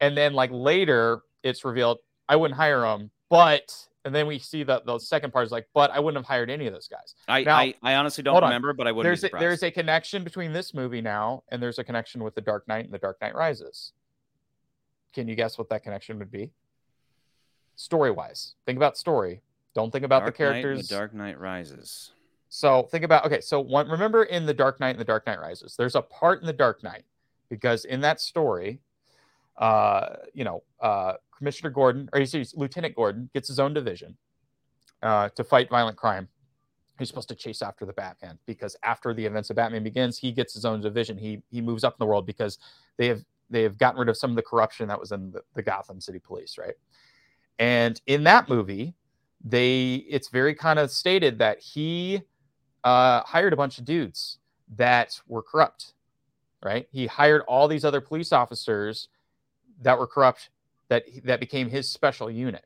and 0.00 0.16
then 0.16 0.32
like 0.32 0.50
later 0.52 1.20
it's 1.44 1.64
revealed 1.64 1.98
i 2.28 2.34
wouldn't 2.34 2.58
hire 2.58 2.84
him 2.84 3.10
but 3.30 3.72
and 4.04 4.14
then 4.14 4.26
we 4.26 4.38
see 4.38 4.62
that 4.62 4.86
the 4.86 4.98
second 4.98 5.32
part 5.32 5.44
is 5.44 5.52
like 5.52 5.66
but 5.74 5.90
i 5.90 5.98
wouldn't 6.00 6.22
have 6.22 6.26
hired 6.28 6.48
any 6.50 6.66
of 6.66 6.72
those 6.72 6.88
guys 6.88 7.14
I 7.26 7.42
Now- 7.42 7.56
I, 7.56 7.74
I 7.82 7.94
honestly 7.96 8.22
don't 8.22 8.32
hold 8.34 8.44
on. 8.44 8.50
remember, 8.50 8.72
but 8.72 8.86
I 8.86 8.92
wouldn't. 8.92 9.04
there's 9.08 9.22
be 9.30 9.36
a, 9.36 9.40
there's 9.40 9.62
a 9.62 9.70
connection 9.70 10.24
between 10.24 10.52
this 10.52 10.72
movie 10.72 11.00
now 11.00 11.42
and 11.50 11.62
there's 11.62 11.78
a 11.78 11.84
connection 11.84 12.22
with 12.22 12.34
the 12.34 12.40
Dark 12.40 12.66
Knight 12.68 12.84
and 12.84 12.94
the 12.94 12.98
Dark 12.98 13.20
Knight 13.20 13.34
Rises. 13.34 13.92
Can 15.14 15.26
you 15.28 15.34
guess 15.34 15.58
what 15.58 15.68
that 15.70 15.82
connection 15.82 16.18
would 16.20 16.30
be? 16.30 16.52
Story 17.76 18.10
wise, 18.10 18.54
think 18.66 18.76
about 18.76 18.96
story. 18.98 19.40
Don't 19.74 19.90
think 19.92 20.04
about 20.04 20.20
Dark 20.22 20.36
the 20.36 20.44
Knight 20.44 20.62
characters. 20.62 20.88
the 20.88 20.94
Dark 20.94 21.14
Knight 21.14 21.38
Rises. 21.38 22.12
So 22.48 22.84
think 22.84 23.04
about 23.04 23.24
okay. 23.26 23.40
So 23.40 23.60
one, 23.60 23.88
remember 23.88 24.24
in 24.24 24.46
the 24.46 24.54
Dark 24.54 24.80
Knight 24.80 24.90
and 24.90 24.98
the 24.98 25.04
Dark 25.04 25.26
Knight 25.26 25.38
Rises, 25.40 25.76
there's 25.76 25.94
a 25.94 26.02
part 26.02 26.40
in 26.40 26.46
the 26.46 26.52
Dark 26.52 26.82
Knight 26.82 27.04
because 27.48 27.84
in 27.84 28.00
that 28.00 28.20
story, 28.20 28.80
uh, 29.58 30.16
you 30.34 30.44
know, 30.44 30.62
uh, 30.80 31.14
Commissioner 31.38 31.70
Gordon 31.70 32.10
or 32.12 32.20
excuse, 32.20 32.54
Lieutenant 32.54 32.94
Gordon 32.96 33.30
gets 33.32 33.48
his 33.48 33.58
own 33.58 33.72
division 33.72 34.16
uh, 35.02 35.28
to 35.30 35.44
fight 35.44 35.70
violent 35.70 35.96
crime. 35.96 36.28
He's 36.98 37.08
supposed 37.08 37.28
to 37.28 37.36
chase 37.36 37.62
after 37.62 37.86
the 37.86 37.92
Batman 37.92 38.38
because 38.44 38.76
after 38.82 39.14
the 39.14 39.24
events 39.24 39.50
of 39.50 39.56
Batman 39.56 39.84
begins, 39.84 40.18
he 40.18 40.32
gets 40.32 40.52
his 40.52 40.64
own 40.64 40.80
division. 40.80 41.16
He 41.16 41.42
he 41.50 41.60
moves 41.60 41.84
up 41.84 41.94
in 41.94 41.98
the 42.00 42.06
world 42.06 42.26
because 42.26 42.58
they 42.96 43.06
have 43.06 43.22
they 43.48 43.62
have 43.62 43.78
gotten 43.78 44.00
rid 44.00 44.08
of 44.08 44.16
some 44.16 44.30
of 44.30 44.36
the 44.36 44.42
corruption 44.42 44.88
that 44.88 44.98
was 44.98 45.12
in 45.12 45.30
the, 45.30 45.42
the 45.54 45.62
Gotham 45.62 46.00
City 46.00 46.18
Police, 46.18 46.58
right? 46.58 46.74
And 47.60 48.00
in 48.06 48.24
that 48.24 48.48
movie, 48.48 48.94
they 49.44 50.04
it's 50.08 50.28
very 50.28 50.54
kind 50.54 50.80
of 50.80 50.90
stated 50.90 51.38
that 51.38 51.60
he 51.60 52.22
uh, 52.82 53.22
hired 53.22 53.52
a 53.52 53.56
bunch 53.56 53.78
of 53.78 53.84
dudes 53.84 54.38
that 54.76 55.20
were 55.28 55.42
corrupt, 55.42 55.94
right? 56.64 56.88
He 56.90 57.06
hired 57.06 57.42
all 57.42 57.68
these 57.68 57.84
other 57.84 58.00
police 58.00 58.32
officers 58.32 59.08
that 59.82 59.96
were 59.96 60.08
corrupt 60.08 60.50
that 60.88 61.04
that 61.24 61.40
became 61.40 61.68
his 61.68 61.88
special 61.88 62.30
unit. 62.30 62.64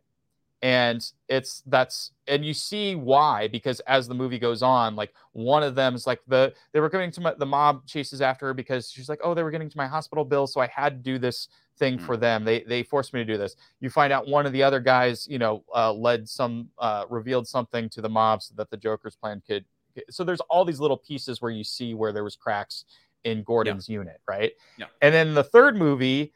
And 0.64 1.04
it's 1.28 1.62
that's 1.66 2.12
and 2.28 2.44
you 2.44 2.54
see 2.54 2.94
why 2.94 3.48
because 3.48 3.80
as 3.80 4.06
the 4.06 4.14
movie 4.14 4.38
goes 4.38 4.62
on, 4.62 4.94
like 4.94 5.12
one 5.32 5.64
of 5.64 5.74
them 5.74 5.96
is 5.96 6.06
like 6.06 6.20
the 6.28 6.54
they 6.72 6.78
were 6.78 6.88
getting 6.88 7.10
to 7.12 7.20
my, 7.20 7.34
the 7.34 7.46
mob 7.46 7.84
chases 7.84 8.20
after 8.22 8.46
her 8.46 8.54
because 8.54 8.88
she's 8.88 9.08
like, 9.08 9.18
oh, 9.24 9.34
they 9.34 9.42
were 9.42 9.50
getting 9.50 9.68
to 9.68 9.76
my 9.76 9.88
hospital 9.88 10.24
bill, 10.24 10.46
so 10.46 10.60
I 10.60 10.68
had 10.68 10.90
to 11.04 11.12
do 11.12 11.18
this 11.18 11.48
thing 11.78 11.98
Mm. 11.98 12.06
for 12.06 12.16
them. 12.16 12.44
They 12.44 12.60
they 12.60 12.84
forced 12.84 13.12
me 13.12 13.18
to 13.20 13.24
do 13.24 13.36
this. 13.36 13.56
You 13.80 13.90
find 13.90 14.12
out 14.12 14.28
one 14.28 14.46
of 14.46 14.52
the 14.52 14.62
other 14.62 14.78
guys, 14.78 15.26
you 15.28 15.40
know, 15.40 15.64
uh, 15.74 15.92
led 15.92 16.28
some 16.28 16.68
uh, 16.78 17.06
revealed 17.10 17.48
something 17.48 17.88
to 17.90 18.00
the 18.00 18.08
mob 18.08 18.40
so 18.42 18.54
that 18.56 18.70
the 18.70 18.76
Joker's 18.76 19.16
plan 19.16 19.42
could. 19.44 19.64
So 20.10 20.22
there's 20.22 20.40
all 20.42 20.64
these 20.64 20.78
little 20.78 20.96
pieces 20.96 21.42
where 21.42 21.50
you 21.50 21.64
see 21.64 21.92
where 21.92 22.12
there 22.12 22.22
was 22.22 22.36
cracks 22.36 22.84
in 23.24 23.42
Gordon's 23.42 23.88
unit, 23.88 24.20
right? 24.28 24.52
Yeah. 24.78 24.86
And 25.00 25.12
then 25.12 25.34
the 25.34 25.44
third 25.44 25.76
movie, 25.76 26.32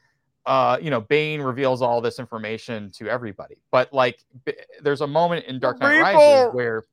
uh, 0.46 0.78
you 0.80 0.90
know, 0.90 1.00
Bane 1.00 1.40
reveals 1.42 1.82
all 1.82 2.00
this 2.00 2.18
information 2.18 2.90
to 2.92 3.08
everybody. 3.08 3.56
But 3.70 3.92
like, 3.92 4.20
b- 4.44 4.54
there's 4.80 5.00
a 5.00 5.06
moment 5.06 5.44
in 5.46 5.58
Dark 5.58 5.80
Knight 5.80 6.00
Rises 6.00 6.54
where, 6.54 6.84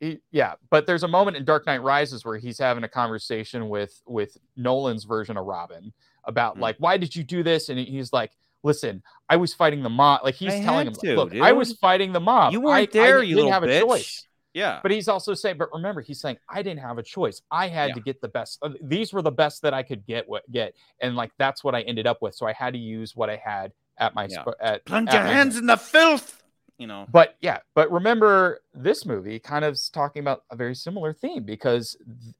he, 0.00 0.18
yeah, 0.30 0.54
but 0.70 0.86
there's 0.86 1.02
a 1.04 1.08
moment 1.08 1.36
in 1.36 1.44
Dark 1.44 1.66
Knight 1.66 1.82
Rises 1.82 2.24
where 2.24 2.36
he's 2.38 2.58
having 2.58 2.82
a 2.84 2.88
conversation 2.88 3.68
with 3.68 4.00
with 4.06 4.36
Nolan's 4.56 5.04
version 5.04 5.36
of 5.36 5.44
Robin 5.44 5.92
about 6.24 6.54
Hmm. 6.56 6.62
like, 6.62 6.76
why 6.78 6.96
did 6.96 7.14
you 7.14 7.22
do 7.22 7.42
this? 7.42 7.68
And 7.68 7.78
he's 7.78 8.12
like, 8.12 8.32
listen, 8.62 9.02
I 9.28 9.36
was 9.36 9.52
fighting 9.54 9.82
the 9.82 9.90
mob. 9.90 10.22
Like 10.24 10.34
he's 10.34 10.54
I 10.54 10.62
telling 10.62 10.86
him, 10.86 10.94
to, 10.94 11.14
look, 11.16 11.34
I 11.36 11.52
was 11.52 11.74
fighting 11.74 12.12
the 12.12 12.20
mob. 12.20 12.52
You 12.52 12.60
weren't 12.62 12.74
I 12.74 12.86
there, 12.92 13.16
didn't- 13.18 13.28
you 13.28 13.34
didn't 13.36 13.50
little 13.50 13.52
have 13.52 13.62
a 13.64 13.80
choice. 13.80 14.26
Yeah, 14.54 14.80
But 14.82 14.90
he's 14.90 15.08
also 15.08 15.32
saying, 15.34 15.56
but 15.58 15.72
remember, 15.72 16.02
he's 16.02 16.20
saying 16.20 16.36
I 16.48 16.62
didn't 16.62 16.80
have 16.80 16.98
a 16.98 17.02
choice. 17.02 17.40
I 17.50 17.68
had 17.68 17.88
Yeah. 17.90 17.94
to 17.94 18.00
get 18.00 18.20
the 18.20 18.28
best. 18.28 18.62
These 18.82 19.12
were 19.12 19.22
the 19.22 19.30
best 19.32 19.62
that 19.62 19.72
I 19.72 19.82
could 19.82 20.04
get. 20.06 20.28
What 20.28 20.50
get, 20.52 20.74
and 21.00 21.16
like 21.16 21.32
that's 21.38 21.64
what 21.64 21.74
I 21.74 21.80
ended 21.82 22.06
up 22.06 22.20
with. 22.20 22.34
So 22.34 22.46
I 22.46 22.52
had 22.52 22.74
to 22.74 22.78
use 22.78 23.16
what 23.16 23.30
I 23.30 23.36
had 23.36 23.72
at 23.98 24.14
my 24.14 24.26
Yeah. 24.30 24.44
at. 24.60 24.84
plunge 24.84 25.08
at 25.08 25.14
your 25.14 25.22
my 25.24 25.30
hands 25.32 25.56
in 25.56 25.66
the 25.66 25.76
filth. 25.78 26.42
You 26.78 26.86
know, 26.88 27.06
But 27.12 27.36
yeah, 27.40 27.58
but 27.74 27.92
remember, 27.92 28.60
this 28.74 29.06
movie 29.06 29.38
kind 29.38 29.64
of 29.64 29.74
is 29.74 29.88
talking 29.88 30.20
about 30.20 30.44
a 30.50 30.56
very 30.56 30.74
similar 30.74 31.12
theme 31.12 31.44
because 31.44 31.96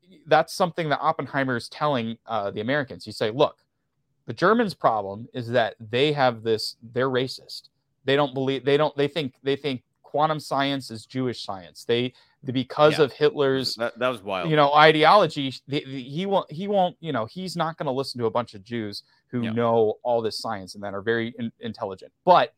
th- 0.09 0.21
that's 0.27 0.53
something 0.53 0.89
that 0.89 0.99
Oppenheimer 1.01 1.57
is 1.57 1.69
telling 1.69 2.19
uh, 2.27 2.51
the 2.51 2.61
Americans. 2.61 3.07
You 3.07 3.13
say, 3.13 3.31
look, 3.31 3.59
the 4.27 4.33
Germans' 4.33 4.75
problem 4.75 5.29
is 5.33 5.49
that 5.49 5.77
they 5.79 6.13
have 6.13 6.43
this. 6.43 6.77
They're 6.83 7.11
racist. 7.11 7.69
They 8.05 8.17
don't 8.17 8.35
believe. 8.35 8.65
They 8.65 8.77
don't. 8.77 8.97
They 8.97 9.07
think. 9.07 9.35
They 9.45 9.55
think 9.55 9.83
quantum 10.13 10.39
science 10.39 10.91
is 10.91 11.07
Jewish 11.07 11.43
science. 11.43 11.85
They 11.85 12.13
the, 12.45 12.53
because 12.53 12.99
Yeah. 12.99 13.05
of 13.07 13.13
Hitler's 13.15 13.75
That, 13.77 13.99
that 13.99 14.09
was 14.11 14.23
wild. 14.23 14.51
you 14.51 14.57
know 14.57 14.75
ideology 14.75 15.55
the, 15.67 15.83
the- 15.87 16.03
he 16.03 16.27
won't 16.27 16.53
he 16.53 16.69
won't 16.69 16.97
you 17.01 17.13
know 17.13 17.25
he's 17.25 17.57
not 17.57 17.79
going 17.79 17.87
to 17.87 17.93
listen 17.93 18.21
to 18.21 18.27
a 18.27 18.31
bunch 18.31 18.53
of 18.55 18.63
jews 18.63 19.05
who 19.29 19.43
Yeah. 19.43 19.53
know 19.53 19.95
all 20.03 20.21
this 20.21 20.39
science 20.39 20.75
and 20.75 20.85
that 20.85 20.93
are 20.93 21.01
very 21.01 21.35
in- 21.39 21.53
intelligent 21.61 22.13
but 22.27 22.53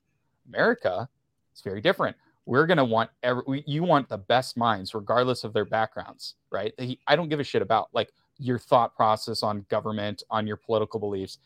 america 0.48 1.08
is 1.54 1.60
very 1.62 1.80
different 1.80 2.16
we're 2.46 2.66
going 2.66 2.78
to 2.78 2.84
want 2.84 3.08
every 3.22 3.42
we, 3.46 3.62
you 3.66 3.82
want 3.84 4.08
the 4.08 4.18
best 4.18 4.56
minds 4.56 4.94
regardless 4.94 5.44
of 5.44 5.52
their 5.52 5.64
backgrounds 5.66 6.34
right 6.50 6.72
He- 6.78 6.98
i 7.06 7.14
don't 7.14 7.28
give 7.28 7.38
a 7.40 7.44
shit 7.44 7.62
about 7.62 7.88
like 7.92 8.10
your 8.38 8.58
thought 8.58 8.96
process 8.96 9.42
on 9.44 9.64
government 9.68 10.22
on 10.30 10.46
your 10.46 10.56
political 10.56 10.98
beliefs 10.98 11.38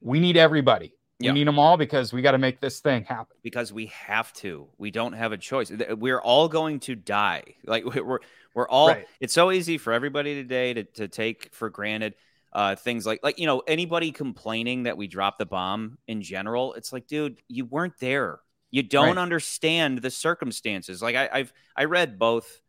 we 0.00 0.18
need 0.20 0.36
everybody 0.36 0.92
We 1.30 1.32
need 1.32 1.46
them 1.46 1.58
all 1.58 1.76
because 1.76 2.12
we 2.12 2.22
got 2.22 2.32
to 2.32 2.38
make 2.38 2.60
this 2.60 2.80
thing 2.80 3.04
happen 3.04 3.36
because 3.42 3.72
we 3.72 3.86
have 3.86 4.32
to. 4.34 4.68
We 4.78 4.90
don't 4.90 5.12
have 5.12 5.32
a 5.32 5.38
choice. 5.38 5.70
We're 5.90 6.20
all 6.20 6.48
going 6.48 6.80
to 6.80 6.94
die. 6.94 7.44
Like 7.64 7.84
we- 7.84 8.00
we're 8.00 8.18
we're 8.54 8.68
all. 8.68 8.88
Right. 8.88 9.06
It's 9.20 9.32
so 9.32 9.50
easy 9.50 9.78
for 9.78 9.92
everybody 9.92 10.34
today 10.34 10.74
to 10.74 10.84
to 10.84 11.08
take 11.08 11.50
for 11.52 11.70
granted 11.70 12.14
uh, 12.52 12.76
things 12.76 13.06
like 13.06 13.20
like 13.22 13.38
you 13.38 13.46
know 13.46 13.60
anybody 13.66 14.12
complaining 14.12 14.82
that 14.84 14.96
we 14.96 15.06
dropped 15.06 15.38
the 15.38 15.46
bomb 15.46 15.98
in 16.06 16.20
general. 16.22 16.74
It's 16.74 16.92
like, 16.92 17.06
dude, 17.06 17.40
you 17.48 17.64
weren't 17.64 17.98
there. 17.98 18.40
You 18.70 18.82
don't 18.82 19.16
Right. 19.16 19.18
understand 19.18 19.98
the 19.98 20.10
circumstances. 20.10 21.02
Like 21.02 21.16
I, 21.16 21.28
I've 21.32 21.52
I 21.76 21.84
read 21.84 22.18
both. 22.18 22.60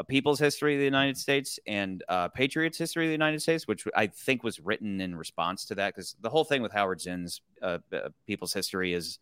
A 0.00 0.04
People's 0.04 0.38
History 0.38 0.74
of 0.74 0.78
the 0.78 0.84
United 0.86 1.18
States 1.18 1.58
and 1.66 2.02
uh, 2.08 2.28
Patriots 2.28 2.78
History 2.78 3.04
of 3.04 3.08
the 3.10 3.12
United 3.12 3.42
States, 3.42 3.68
which 3.68 3.84
I 3.94 4.06
think 4.06 4.42
was 4.42 4.58
written 4.58 4.98
in 4.98 5.14
response 5.14 5.66
to 5.66 5.74
that, 5.74 5.94
because 5.94 6.16
the 6.22 6.30
whole 6.30 6.44
thing 6.44 6.62
with 6.62 6.72
Howard 6.72 7.02
Zinn's 7.02 7.42
uh, 7.60 7.78
uh, 7.92 8.08
People's 8.26 8.54
History 8.54 8.94
is 8.94 9.18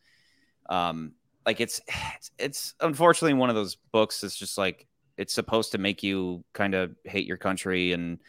um 0.70 1.14
like 1.44 1.60
it's, 1.60 1.80
it's 1.88 2.30
it's 2.38 2.74
unfortunately 2.80 3.34
one 3.34 3.50
of 3.50 3.56
those 3.56 3.76
books 3.90 4.20
that's 4.20 4.36
just 4.36 4.56
like 4.56 4.86
it's 5.16 5.34
supposed 5.34 5.72
to 5.72 5.78
make 5.78 6.04
you 6.04 6.44
kind 6.52 6.74
of 6.74 6.94
hate 7.04 7.26
your 7.26 7.38
country 7.38 7.92
and 7.92 8.20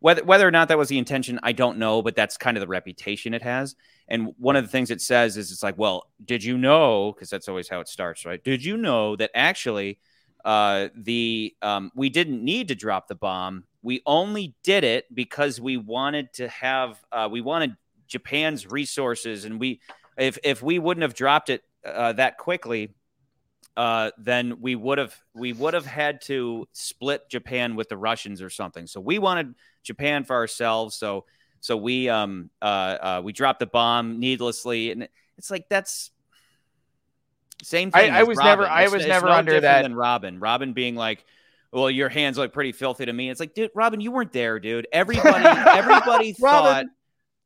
whether 0.00 0.24
whether 0.24 0.48
or 0.48 0.50
not 0.50 0.66
that 0.68 0.78
was 0.78 0.88
the 0.88 0.98
intention 0.98 1.38
i 1.44 1.52
don't 1.52 1.78
know 1.78 2.02
but 2.02 2.16
that's 2.16 2.36
kind 2.36 2.56
of 2.56 2.62
the 2.62 2.66
reputation 2.66 3.32
it 3.32 3.42
has. 3.42 3.76
And 4.08 4.34
one 4.38 4.56
of 4.56 4.64
the 4.64 4.70
things 4.70 4.90
it 4.90 5.00
says 5.00 5.36
is 5.36 5.52
it's 5.52 5.62
like 5.62 5.78
well 5.78 6.08
did 6.24 6.42
you 6.42 6.58
know 6.58 7.12
because 7.12 7.30
that's 7.30 7.48
always 7.48 7.68
how 7.68 7.78
it 7.78 7.86
starts 7.86 8.26
right? 8.26 8.42
Did 8.42 8.64
you 8.64 8.76
know 8.76 9.14
that 9.16 9.30
actually 9.34 10.00
uh 10.44 10.88
the 10.96 11.54
um 11.62 11.90
we 11.94 12.08
didn't 12.08 12.42
need 12.42 12.68
to 12.68 12.74
drop 12.74 13.08
the 13.08 13.14
bomb 13.14 13.64
we 13.82 14.00
only 14.06 14.54
did 14.62 14.84
it 14.84 15.12
because 15.14 15.60
we 15.60 15.76
wanted 15.76 16.32
to 16.32 16.48
have 16.48 16.98
uh 17.12 17.28
we 17.30 17.40
wanted 17.40 17.76
japan's 18.08 18.66
resources 18.66 19.44
and 19.44 19.58
we 19.60 19.80
if 20.16 20.38
if 20.42 20.62
we 20.62 20.78
wouldn't 20.78 21.02
have 21.02 21.14
dropped 21.14 21.50
it 21.50 21.62
uh, 21.84 22.12
that 22.14 22.38
quickly, 22.38 22.94
uh, 23.76 24.10
then 24.18 24.60
we 24.60 24.74
would 24.74 24.98
have 24.98 25.16
we 25.34 25.52
would 25.52 25.74
have 25.74 25.86
had 25.86 26.20
to 26.22 26.68
split 26.72 27.28
Japan 27.28 27.74
with 27.74 27.88
the 27.88 27.96
Russians 27.96 28.42
or 28.42 28.50
something. 28.50 28.86
So 28.86 29.00
we 29.00 29.18
wanted 29.18 29.54
Japan 29.82 30.24
for 30.24 30.36
ourselves. 30.36 30.96
So 30.96 31.24
so 31.60 31.76
we 31.76 32.08
um 32.08 32.50
uh, 32.60 32.64
uh 32.64 33.22
we 33.24 33.32
dropped 33.32 33.60
the 33.60 33.66
bomb 33.66 34.20
needlessly, 34.20 34.90
and 34.90 35.08
it's 35.38 35.50
like 35.50 35.68
that's 35.68 36.10
same 37.62 37.90
thing. 37.90 38.10
I 38.12 38.20
as 38.20 38.26
was 38.28 38.38
never- 38.38 38.66
I 38.66 38.80
It's- 38.82 38.92
was 38.92 39.02
it's 39.02 39.08
never 39.08 39.26
no 39.26 39.32
under 39.32 39.60
that- 39.60 39.82
than 39.82 39.94
Robin. 39.94 40.38
Robin 40.38 40.72
being 40.72 40.94
like. 40.96 41.24
Well, 41.74 41.90
your 41.90 42.10
hands 42.10 42.36
look 42.36 42.52
pretty 42.52 42.72
filthy 42.72 43.06
to 43.06 43.12
me. 43.14 43.30
It's 43.30 43.40
like, 43.40 43.54
dude, 43.54 43.70
Robin, 43.74 43.98
you 43.98 44.12
weren't 44.12 44.30
there, 44.30 44.60
dude. 44.60 44.86
Everybody, 44.92 45.42
everybody 45.70 46.32
thought 46.38 46.84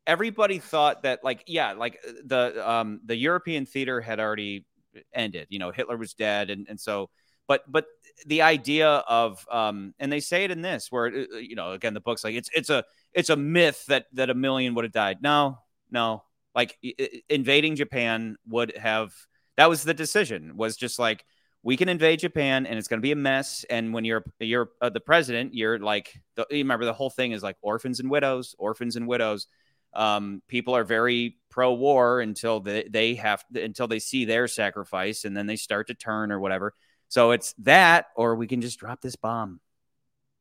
everybody 0.05 0.59
thought 0.59 1.03
that 1.03 1.23
like 1.23 1.43
yeah 1.47 1.73
like 1.73 1.99
the 2.25 2.69
um 2.69 3.01
the 3.05 3.15
european 3.15 3.65
theater 3.65 3.99
had 3.99 4.19
already 4.21 4.65
ended 5.13 5.47
you 5.49 5.59
know 5.59 5.69
hitler 5.71 5.97
was 5.97 6.13
dead 6.13 6.49
and 6.49 6.65
and 6.69 6.79
so 6.79 7.09
but 7.45 7.61
but 7.69 7.85
the 8.25 8.41
idea 8.41 8.87
of 8.89 9.45
um 9.51 9.93
and 9.99 10.09
they 10.11 10.21
say 10.21 10.45
it 10.45 10.51
in 10.51 10.61
this 10.61 10.89
where 10.91 11.07
uh, 11.07 11.37
you 11.37 11.55
know 11.55 11.73
again 11.73 11.93
the 11.93 11.99
book's 11.99 12.23
like 12.23 12.35
it's 12.35 12.49
it's 12.55 12.69
a 12.69 12.85
it's 13.13 13.29
a 13.29 13.35
myth 13.35 13.85
that 13.87 14.05
that 14.13 14.29
a 14.29 14.33
million 14.33 14.73
would 14.75 14.85
have 14.85 14.93
died 14.93 15.17
no 15.21 15.57
no 15.91 16.23
like 16.55 16.77
i- 16.85 16.93
i- 16.99 17.21
invading 17.29 17.75
japan 17.75 18.37
would 18.47 18.75
have 18.77 19.13
that 19.57 19.69
was 19.69 19.83
the 19.83 19.93
decision 19.93 20.55
was 20.55 20.77
just 20.77 20.99
like 20.99 21.25
we 21.63 21.75
can 21.75 21.89
invade 21.89 22.19
Japan 22.19 22.65
and 22.65 22.79
it's 22.79 22.87
going 22.87 22.99
to 22.99 23.05
be 23.05 23.11
a 23.11 23.15
mess. 23.15 23.65
And 23.69 23.93
when 23.93 24.05
you're 24.05 24.23
you're 24.39 24.69
uh, 24.81 24.89
the 24.89 24.99
president, 25.01 25.53
you're 25.53 25.79
like 25.79 26.13
the, 26.35 26.45
you 26.49 26.59
remember 26.59 26.85
the 26.85 26.93
whole 26.93 27.09
thing 27.09 27.31
is 27.33 27.43
like 27.43 27.57
orphans 27.61 27.99
and 27.99 28.09
widows, 28.09 28.55
orphans 28.57 28.95
and 28.95 29.07
widows. 29.07 29.47
Um, 29.93 30.41
people 30.47 30.75
are 30.75 30.83
very 30.83 31.37
pro-war 31.49 32.21
until 32.21 32.59
they, 32.59 32.87
they 32.89 33.15
have 33.15 33.43
until 33.53 33.87
they 33.87 33.99
see 33.99 34.25
their 34.25 34.47
sacrifice, 34.47 35.25
and 35.25 35.35
then 35.35 35.47
they 35.47 35.55
start 35.55 35.87
to 35.87 35.93
turn 35.93 36.31
or 36.31 36.39
whatever. 36.39 36.73
So 37.09 37.31
it's 37.31 37.53
that, 37.59 38.07
or 38.15 38.35
we 38.35 38.47
can 38.47 38.61
just 38.61 38.79
drop 38.79 39.01
this 39.01 39.15
bomb, 39.15 39.59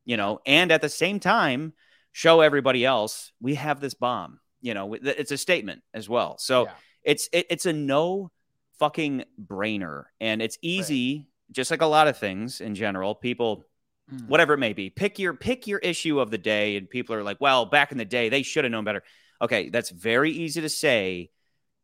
you 0.04 0.16
know, 0.16 0.40
and 0.44 0.70
at 0.70 0.82
the 0.82 0.88
same 0.88 1.20
time 1.20 1.72
show 2.12 2.40
everybody 2.40 2.84
else 2.84 3.32
we 3.40 3.54
have 3.54 3.80
this 3.80 3.94
bomb. 3.94 4.40
You 4.60 4.74
know, 4.74 4.94
it's 4.94 5.30
a 5.30 5.38
statement 5.38 5.82
as 5.94 6.08
well. 6.08 6.38
So 6.38 6.64
Yeah. 6.64 6.70
it's 7.04 7.28
it, 7.32 7.46
it's 7.50 7.66
a 7.66 7.72
no 7.72 8.30
fucking 8.78 9.24
brainer, 9.42 10.04
and 10.20 10.42
it's 10.42 10.58
easy, 10.62 11.28
just 11.50 11.70
like 11.70 11.82
a 11.82 11.86
lot 11.86 12.08
of 12.08 12.18
things 12.18 12.60
in 12.60 12.74
general. 12.74 13.14
People 13.14 13.64
Mm. 14.12 14.28
whatever 14.28 14.54
it 14.54 14.58
may 14.58 14.72
be. 14.72 14.88
Pick 14.88 15.18
your 15.18 15.34
pick 15.34 15.66
your 15.66 15.80
issue 15.80 16.20
of 16.20 16.30
the 16.30 16.38
day, 16.38 16.76
and 16.76 16.88
people 16.88 17.16
are 17.16 17.24
like, 17.24 17.40
"Well, 17.40 17.64
back 17.66 17.90
in 17.90 17.98
the 17.98 18.04
day, 18.04 18.28
they 18.28 18.44
should 18.44 18.62
have 18.62 18.70
known 18.70 18.84
better." 18.84 19.02
Okay, 19.42 19.68
that's 19.68 19.90
very 19.90 20.30
easy 20.30 20.60
to 20.60 20.68
say. 20.68 21.30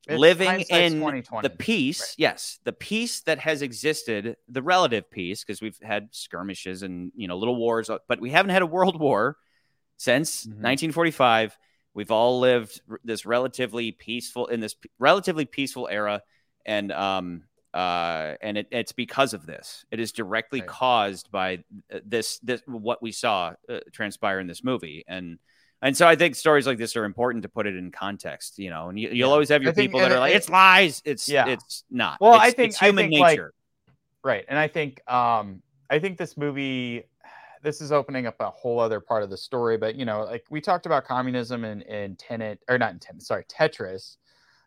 It's 0.07 0.21
Living 0.21 0.61
in 0.61 1.01
the 1.43 1.51
peace, 1.51 2.01
Right. 2.01 2.15
yes, 2.19 2.61
the 2.63 2.73
peace 2.73 3.23
that 3.23 3.41
has 3.41 3.61
existed, 3.63 4.37
the 4.49 4.63
relative 4.63 5.11
peace, 5.11 5.43
because 5.43 5.61
we've 5.61 5.79
had 5.83 6.09
skirmishes 6.13 6.85
and 6.85 7.11
you 7.17 7.27
know 7.27 7.37
little 7.37 7.57
wars, 7.57 7.91
uh, 7.91 7.99
but 8.07 8.21
we 8.21 8.31
haven't 8.31 8.51
had 8.51 8.63
a 8.63 8.67
world 8.67 9.01
war 9.01 9.37
since 9.97 10.47
Mhm. 10.47 10.61
1945. 10.61 11.59
We've 11.93 12.13
all 12.13 12.39
lived 12.39 12.81
this 13.03 13.27
relatively 13.27 13.91
peaceful 13.91 14.47
in 14.47 14.61
this 14.61 14.77
relatively 15.01 15.45
peaceful 15.45 15.89
era, 15.89 16.23
and 16.67 16.93
um 16.93 17.43
uh 17.75 18.35
and 18.43 18.59
it, 18.59 18.69
it's 18.71 18.93
because 18.93 19.33
of 19.35 19.47
this. 19.47 19.85
It 19.91 19.99
is 20.01 20.13
directly 20.13 20.61
Right. 20.61 20.69
caused 20.69 21.31
by 21.31 21.65
uh, 21.93 22.01
this 22.05 22.39
this 22.41 22.63
what 22.67 23.03
we 23.03 23.13
saw 23.13 23.55
uh, 23.69 23.81
transpire 23.93 24.41
in 24.41 24.47
this 24.47 24.63
movie, 24.63 25.05
and 25.09 25.39
and 25.81 25.97
so 25.97 26.07
I 26.07 26.15
think 26.15 26.35
stories 26.37 26.67
like 26.67 26.79
this 26.79 26.95
are 26.97 27.05
important 27.05 27.43
to 27.43 27.49
put 27.49 27.67
it 27.67 27.75
in 27.75 27.91
context, 27.91 28.59
you 28.59 28.71
know. 28.71 28.89
And 28.89 28.99
you, 29.01 29.09
you'll 29.09 29.29
Yeah. 29.29 29.33
always 29.33 29.49
have 29.49 29.63
your 29.63 29.73
think- 29.73 29.91
people 29.91 30.01
that 30.01 30.13
are 30.13 30.21
like, 30.21 30.33
it- 30.33 30.37
"It's 30.37 30.49
lies." 30.49 31.03
It's 31.05 31.29
Yeah. 31.29 31.49
it's 31.49 31.85
not. 31.91 32.19
Well, 32.21 32.35
It's- 32.35 32.49
I 32.49 32.51
think- 32.53 32.71
it's 32.73 32.83
I 32.83 32.87
human 32.87 33.09
think, 33.11 33.21
like. 33.21 33.41
Right. 34.23 34.45
And 34.49 34.59
I 34.59 34.69
think 34.69 35.01
um 35.11 35.63
I 35.91 35.99
think 35.99 36.19
this 36.19 36.37
movie 36.37 37.05
this 37.63 37.81
is 37.81 37.91
opening 37.93 38.27
up 38.27 38.35
a 38.41 38.51
whole 38.51 38.81
other 38.81 38.99
part 39.01 39.23
of 39.23 39.31
the 39.31 39.37
story, 39.37 39.77
but 39.79 39.95
you 39.95 40.05
know, 40.05 40.25
like 40.25 40.45
we 40.51 40.61
talked 40.61 40.85
about 40.87 41.05
communism 41.05 41.65
and 41.65 41.83
in 41.83 42.17
Tenet 42.17 42.59
or 42.69 42.77
not 42.77 42.93
in 42.93 42.99
Tenet, 42.99 43.23
sorry, 43.23 43.45
Tetris. 43.45 44.17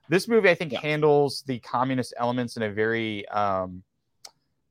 This 0.10 0.28
movie 0.28 0.50
I 0.50 0.56
think 0.56 0.72
Yeah. 0.72 0.82
handles 0.82 1.44
the 1.48 1.60
communist 1.60 2.14
elements 2.18 2.58
in 2.58 2.64
a 2.64 2.72
very 2.72 3.28
um 3.30 3.84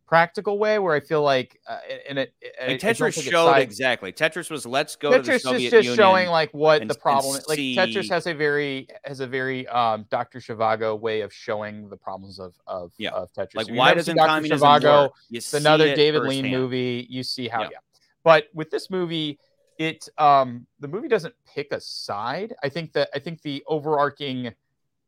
practical 0.06 0.58
way 0.58 0.78
where 0.78 0.94
I 0.94 1.00
feel 1.00 1.22
like 1.22 1.58
uh, 1.66 1.78
and 2.08 2.18
it, 2.18 2.34
it 2.42 2.54
and 2.60 2.78
Tetris 2.78 3.14
showed 3.22 3.46
side- 3.52 3.62
exactly. 3.62 4.12
Tetris 4.12 4.50
was 4.50 4.66
let's 4.66 4.96
go 4.96 5.10
to 5.12 5.22
the 5.22 5.32
Tetris 5.32 5.40
Soviet 5.40 5.66
is 5.68 5.70
just 5.72 5.84
Union. 5.84 5.96
showing 5.96 6.28
like 6.28 6.52
what 6.52 6.82
and- 6.82 6.90
the 6.90 6.94
problem 6.94 7.40
like 7.48 7.58
Tetris 7.58 8.10
has 8.10 8.26
a 8.26 8.34
very 8.34 8.86
has 9.04 9.20
a 9.20 9.26
very 9.26 9.66
um 9.68 10.04
Dr. 10.10 10.40
Zhivago 10.40 11.00
way 11.00 11.22
of 11.22 11.32
showing 11.32 11.88
the 11.88 11.96
problems 11.96 12.38
of 12.38 12.54
of, 12.66 12.92
Yeah. 12.98 13.10
of 13.12 13.32
Tetris. 13.32 13.54
like 13.56 13.68
why 13.70 13.94
doesn't 13.94 14.16
communism 14.18 14.58
Zhivago, 14.68 15.02
work? 15.04 15.12
It's 15.32 15.54
another 15.54 15.86
it 15.86 15.96
David 15.96 16.22
Lean 16.24 16.48
movie. 16.50 17.06
You 17.08 17.22
see 17.22 17.48
how 17.48 17.62
Yeah. 17.62 17.68
yeah. 17.72 17.78
But 18.22 18.48
with 18.52 18.70
this 18.70 18.90
movie, 18.90 19.38
it 19.78 20.06
um 20.18 20.66
the 20.80 20.86
movie 20.88 21.08
doesn't 21.08 21.34
pick 21.46 21.72
a 21.72 21.80
side. 21.80 22.54
I 22.62 22.68
think 22.68 22.92
that 22.92 23.08
I 23.14 23.18
think 23.20 23.40
the 23.40 23.64
overarching 23.66 24.52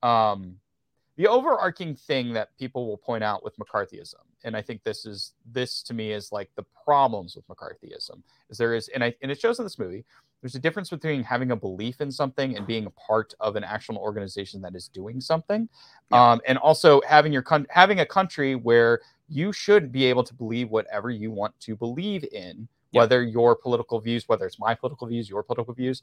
um 0.07 0.57
the 1.17 1.27
overarching 1.27 1.95
thing 1.97 2.35
that 2.35 2.49
people 2.59 2.87
will 2.87 2.99
point 2.99 3.25
out 3.25 3.43
with 3.43 3.57
McCarthyism, 3.57 4.23
and 4.45 4.55
I 4.55 4.61
think 4.61 4.83
this 4.83 5.07
is 5.07 5.33
this 5.51 5.83
to 5.85 5.95
me 5.95 6.13
is 6.13 6.31
like 6.31 6.51
the 6.57 6.65
problems 6.85 7.35
with 7.37 7.47
McCarthyism 7.49 8.19
is 8.51 8.59
there 8.59 8.75
is 8.75 8.89
and 8.89 9.03
I 9.03 9.15
and 9.23 9.31
it 9.33 9.41
shows 9.41 9.59
in 9.59 9.65
this 9.65 9.79
movie. 9.79 10.05
There's 10.43 10.55
a 10.55 10.59
difference 10.67 10.91
between 10.91 11.23
having 11.23 11.51
a 11.51 11.57
belief 11.57 12.03
in 12.03 12.13
something 12.13 12.57
and 12.57 12.67
being 12.67 12.85
a 12.87 12.91
part 12.91 13.33
of 13.41 13.57
an 13.57 13.65
actual 13.65 13.97
organization 13.97 14.61
that 14.61 14.77
is 14.77 14.87
doing 14.89 15.19
something, 15.21 15.67
Yeah. 16.13 16.33
um, 16.33 16.41
and 16.47 16.59
also 16.59 17.01
having 17.09 17.33
your 17.33 17.43
con- 17.43 17.67
having 17.71 18.01
a 18.01 18.07
country 18.07 18.55
where 18.55 19.01
you 19.29 19.53
should 19.53 19.91
be 19.91 20.05
able 20.05 20.23
to 20.23 20.35
believe 20.35 20.71
whatever 20.71 21.11
you 21.11 21.31
want 21.41 21.59
to 21.61 21.75
believe 21.75 22.23
in, 22.33 22.69
Yeah. 22.93 23.01
whether 23.01 23.23
your 23.25 23.57
political 23.57 23.99
views, 24.07 24.29
whether 24.29 24.47
it's 24.47 24.59
my 24.59 24.75
political 24.75 25.07
views, 25.07 25.29
your 25.31 25.43
political 25.43 25.73
views, 25.75 26.03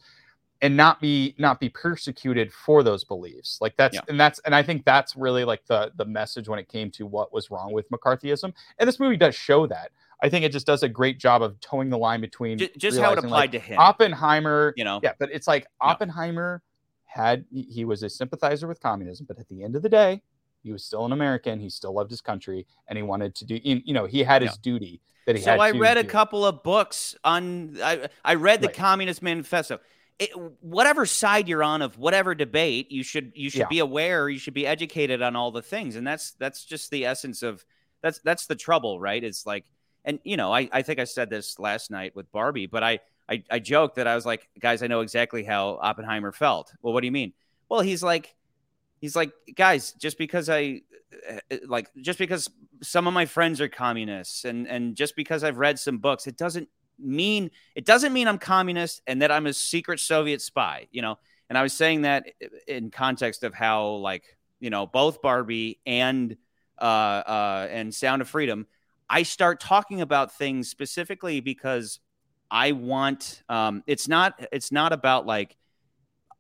and 0.62 0.78
not 0.78 1.02
be 1.02 1.36
not 1.38 1.60
be 1.60 1.70
persecuted 1.70 2.52
for 2.54 2.84
those 2.84 3.04
beliefs. 3.04 3.58
Like 3.62 3.76
that's 3.78 3.96
Yeah. 3.96 4.02
and 4.08 4.20
that's 4.20 4.40
and 4.40 4.56
I 4.56 4.64
think 4.64 4.86
that's 4.86 5.16
really 5.16 5.44
like 5.44 5.66
the 5.66 5.92
the 5.96 6.06
message 6.06 6.48
when 6.48 6.60
it 6.60 6.68
came 6.70 6.90
to 6.92 7.06
what 7.06 7.34
was 7.34 7.52
wrong 7.52 7.74
with 7.74 7.90
McCarthyism. 7.90 8.54
And 8.80 8.88
this 8.88 9.00
movie 9.00 9.18
does 9.18 9.36
show 9.36 9.68
that. 9.68 9.92
I 10.22 10.30
think 10.30 10.46
it 10.46 10.54
just 10.54 10.66
does 10.66 10.84
a 10.84 10.88
great 10.90 11.20
job 11.20 11.42
of 11.44 11.60
towing 11.60 11.90
the 11.90 11.98
line 11.98 12.22
between 12.22 12.58
Ju- 12.58 12.70
just 12.78 12.98
how 12.98 13.12
it 13.12 13.20
applied 13.20 13.30
like, 13.32 13.52
to 13.52 13.60
him. 13.60 13.78
Oppenheimer. 13.78 14.74
you 14.78 14.86
know, 14.86 15.02
Yeah, 15.04 15.14
but 15.20 15.30
it's 15.34 15.48
like. 15.48 15.68
Oppenheimer 15.82 16.62
had 17.06 17.44
he 17.52 17.84
was 17.84 18.04
a 18.04 18.10
sympathizer 18.10 18.68
with 18.68 18.80
communism, 18.80 19.26
but 19.28 19.38
at 19.38 19.48
the 19.50 19.64
end 19.64 19.76
of 19.76 19.82
the 19.82 19.90
day, 19.90 20.22
He 20.64 20.72
was 20.72 20.86
still 20.86 21.04
an 21.06 21.12
American. 21.12 21.60
He 21.60 21.70
still 21.70 21.94
loved 21.94 22.10
his 22.10 22.22
country, 22.22 22.66
and 22.88 22.96
he 22.98 23.04
wanted 23.04 23.36
to 23.36 23.46
do. 23.46 23.60
You 23.62 23.94
know, 23.94 24.06
he 24.06 24.24
had 24.24 24.42
his 24.42 24.52
Yeah. 24.52 24.58
duty 24.62 25.02
that 25.26 25.36
he 25.36 25.42
So. 25.42 25.56
I 25.56 25.72
read 25.72 25.98
a 25.98 26.04
do. 26.04 26.10
couple 26.10 26.46
of 26.46 26.64
books 26.64 27.16
on. 27.26 27.78
I 27.84 28.08
I 28.24 28.36
read 28.36 28.62
the 28.62 28.68
Right. 28.68 28.76
Communist 28.78 29.22
Manifesto. 29.22 29.80
It, 30.24 30.30
whatever 30.62 31.06
side 31.06 31.48
you're 31.48 31.64
on 31.64 31.82
of 31.82 31.98
whatever 31.98 32.36
debate, 32.36 32.92
you 32.92 33.04
should 33.04 33.32
you 33.36 33.50
should 33.50 33.62
Yeah. 33.62 33.68
be 33.68 33.80
aware. 33.80 34.30
You 34.30 34.40
should 34.40 34.54
be 34.54 34.66
educated 34.68 35.22
on 35.22 35.36
all 35.36 35.52
the 35.52 35.62
things, 35.62 35.96
and 35.96 36.06
that's 36.06 36.32
that's 36.32 36.66
just 36.66 36.92
the 36.92 37.06
essence 37.06 37.44
of 37.44 37.66
that's 38.02 38.20
that's 38.20 38.46
the 38.46 38.56
trouble, 38.56 39.00
right? 39.00 39.24
It's 39.24 39.46
like, 39.46 39.66
and 40.06 40.20
you 40.24 40.38
know, 40.38 40.54
I 40.54 40.70
I 40.72 40.82
think 40.82 41.00
I 41.00 41.06
said 41.06 41.30
this 41.30 41.58
last 41.60 41.92
night 41.92 42.16
with 42.16 42.32
Barbie, 42.32 42.68
but 42.68 42.84
I 42.84 43.00
I, 43.30 43.44
I 43.50 43.60
joked 43.60 43.96
that 43.96 44.08
I 44.08 44.16
was 44.16 44.26
like, 44.26 44.50
guys, 44.60 44.84
I 44.84 44.88
know 44.88 45.02
exactly 45.02 45.44
how 45.44 45.80
Oppenheimer 45.82 46.32
felt. 46.32 46.74
Well, 46.82 46.94
what 46.94 47.02
do 47.02 47.08
you 47.08 47.12
mean? 47.12 47.34
Well, 47.70 47.80
he's 47.82 48.04
like, 48.04 48.36
he's 49.00 49.16
like, 49.16 49.32
guys, 49.56 49.94
just 49.94 50.18
because 50.18 50.50
I 50.50 50.82
uh, 51.32 51.58
like, 51.68 51.90
just 52.02 52.20
because 52.20 52.50
some 52.82 53.08
of 53.08 53.14
my 53.14 53.26
friends 53.26 53.62
are 53.62 53.70
communists, 53.70 54.46
and 54.46 54.68
and 54.68 54.96
just 54.96 55.16
because 55.16 55.44
I've 55.44 55.58
read 55.58 55.80
some 55.80 55.98
books, 56.00 56.28
it 56.28 56.38
doesn't 56.38 56.70
mean 57.00 57.52
it 57.76 57.86
doesn't 57.86 58.14
mean 58.14 58.28
I'm 58.28 58.38
communist 58.38 59.02
and 59.08 59.22
that 59.22 59.32
I'm 59.32 59.46
a 59.48 59.54
secret 59.54 60.00
Soviet 60.00 60.42
spy. 60.42 60.88
You 60.92 61.02
know, 61.02 61.18
and 61.50 61.58
I 61.58 61.64
was 61.64 61.74
saying 61.74 62.04
that 62.04 62.26
in 62.68 62.92
context 62.92 63.44
of 63.44 63.54
how 63.54 63.88
like 63.96 64.38
you 64.60 64.70
know 64.70 64.86
both 64.88 65.22
Barbie 65.22 65.80
and 65.86 66.38
uh, 66.80 66.84
uh, 66.84 67.68
and 67.70 67.94
Sound 67.94 68.22
of 68.22 68.30
Freedom, 68.30 68.68
I 69.10 69.24
start 69.24 69.60
talking 69.60 70.02
about 70.02 70.36
things 70.36 70.70
specifically 70.70 71.40
because 71.40 72.00
I 72.50 72.72
want. 72.72 73.44
Um, 73.50 73.84
it's 73.88 74.08
not. 74.08 74.48
It's 74.52 74.72
not 74.72 74.94
about 74.94 75.26
like 75.26 75.56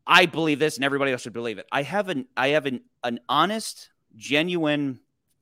I 0.06 0.26
believe 0.26 0.60
this 0.60 0.76
and 0.76 0.86
everybody 0.86 1.12
else 1.12 1.22
should 1.22 1.34
believe 1.34 1.58
it. 1.58 1.68
I 1.72 1.84
have 1.84 2.10
an. 2.10 2.28
I 2.36 2.50
have 2.50 2.66
an 2.66 2.82
an 3.04 3.20
honest, 3.28 3.90
genuine 4.16 5.00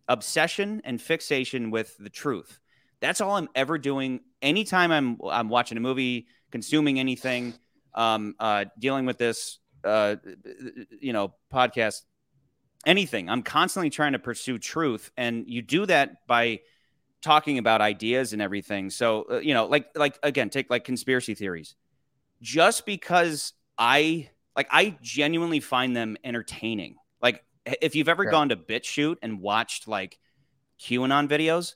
obsession 0.07 0.81
and 0.83 1.01
fixation 1.01 1.71
with 1.71 1.95
the 1.97 2.09
truth. 2.09 2.59
That's 3.01 3.19
all 3.19 3.35
I'm 3.35 3.49
ever 3.55 3.77
doing. 3.77 4.21
Anytime 4.41 4.91
I'm 4.91 5.17
I'm 5.29 5.49
watching 5.49 5.77
a 5.77 5.81
movie, 5.81 6.27
consuming 6.51 6.99
anything, 6.99 7.53
um, 7.93 8.35
uh, 8.39 8.65
dealing 8.79 9.05
with 9.05 9.17
this, 9.17 9.59
uh, 9.83 10.15
you 10.99 11.11
know, 11.13 11.33
podcast, 11.53 12.01
anything. 12.85 13.29
I'm 13.29 13.43
constantly 13.43 13.89
trying 13.89 14.13
to 14.13 14.19
pursue 14.19 14.57
truth, 14.59 15.11
and 15.17 15.45
you 15.47 15.61
do 15.61 15.85
that 15.87 16.27
by 16.27 16.61
talking 17.21 17.57
about 17.57 17.81
ideas 17.81 18.33
and 18.33 18.41
everything. 18.41 18.89
So, 18.89 19.25
uh, 19.31 19.39
you 19.39 19.53
know, 19.53 19.65
like 19.65 19.89
like 19.95 20.17
again, 20.23 20.49
take 20.49 20.69
like 20.69 20.83
conspiracy 20.83 21.35
theories. 21.35 21.75
Just 22.41 22.85
because 22.85 23.53
I 23.77 24.29
like, 24.55 24.67
I 24.71 24.97
genuinely 25.01 25.59
find 25.59 25.95
them 25.95 26.17
entertaining. 26.23 26.95
Like, 27.21 27.43
if 27.81 27.95
you've 27.95 28.09
ever 28.09 28.23
Sure. 28.23 28.31
gone 28.31 28.49
to 28.49 28.55
BitChute 28.55 29.17
and 29.21 29.39
watched 29.41 29.87
like 29.87 30.17
QAnon 30.79 31.27
videos, 31.27 31.75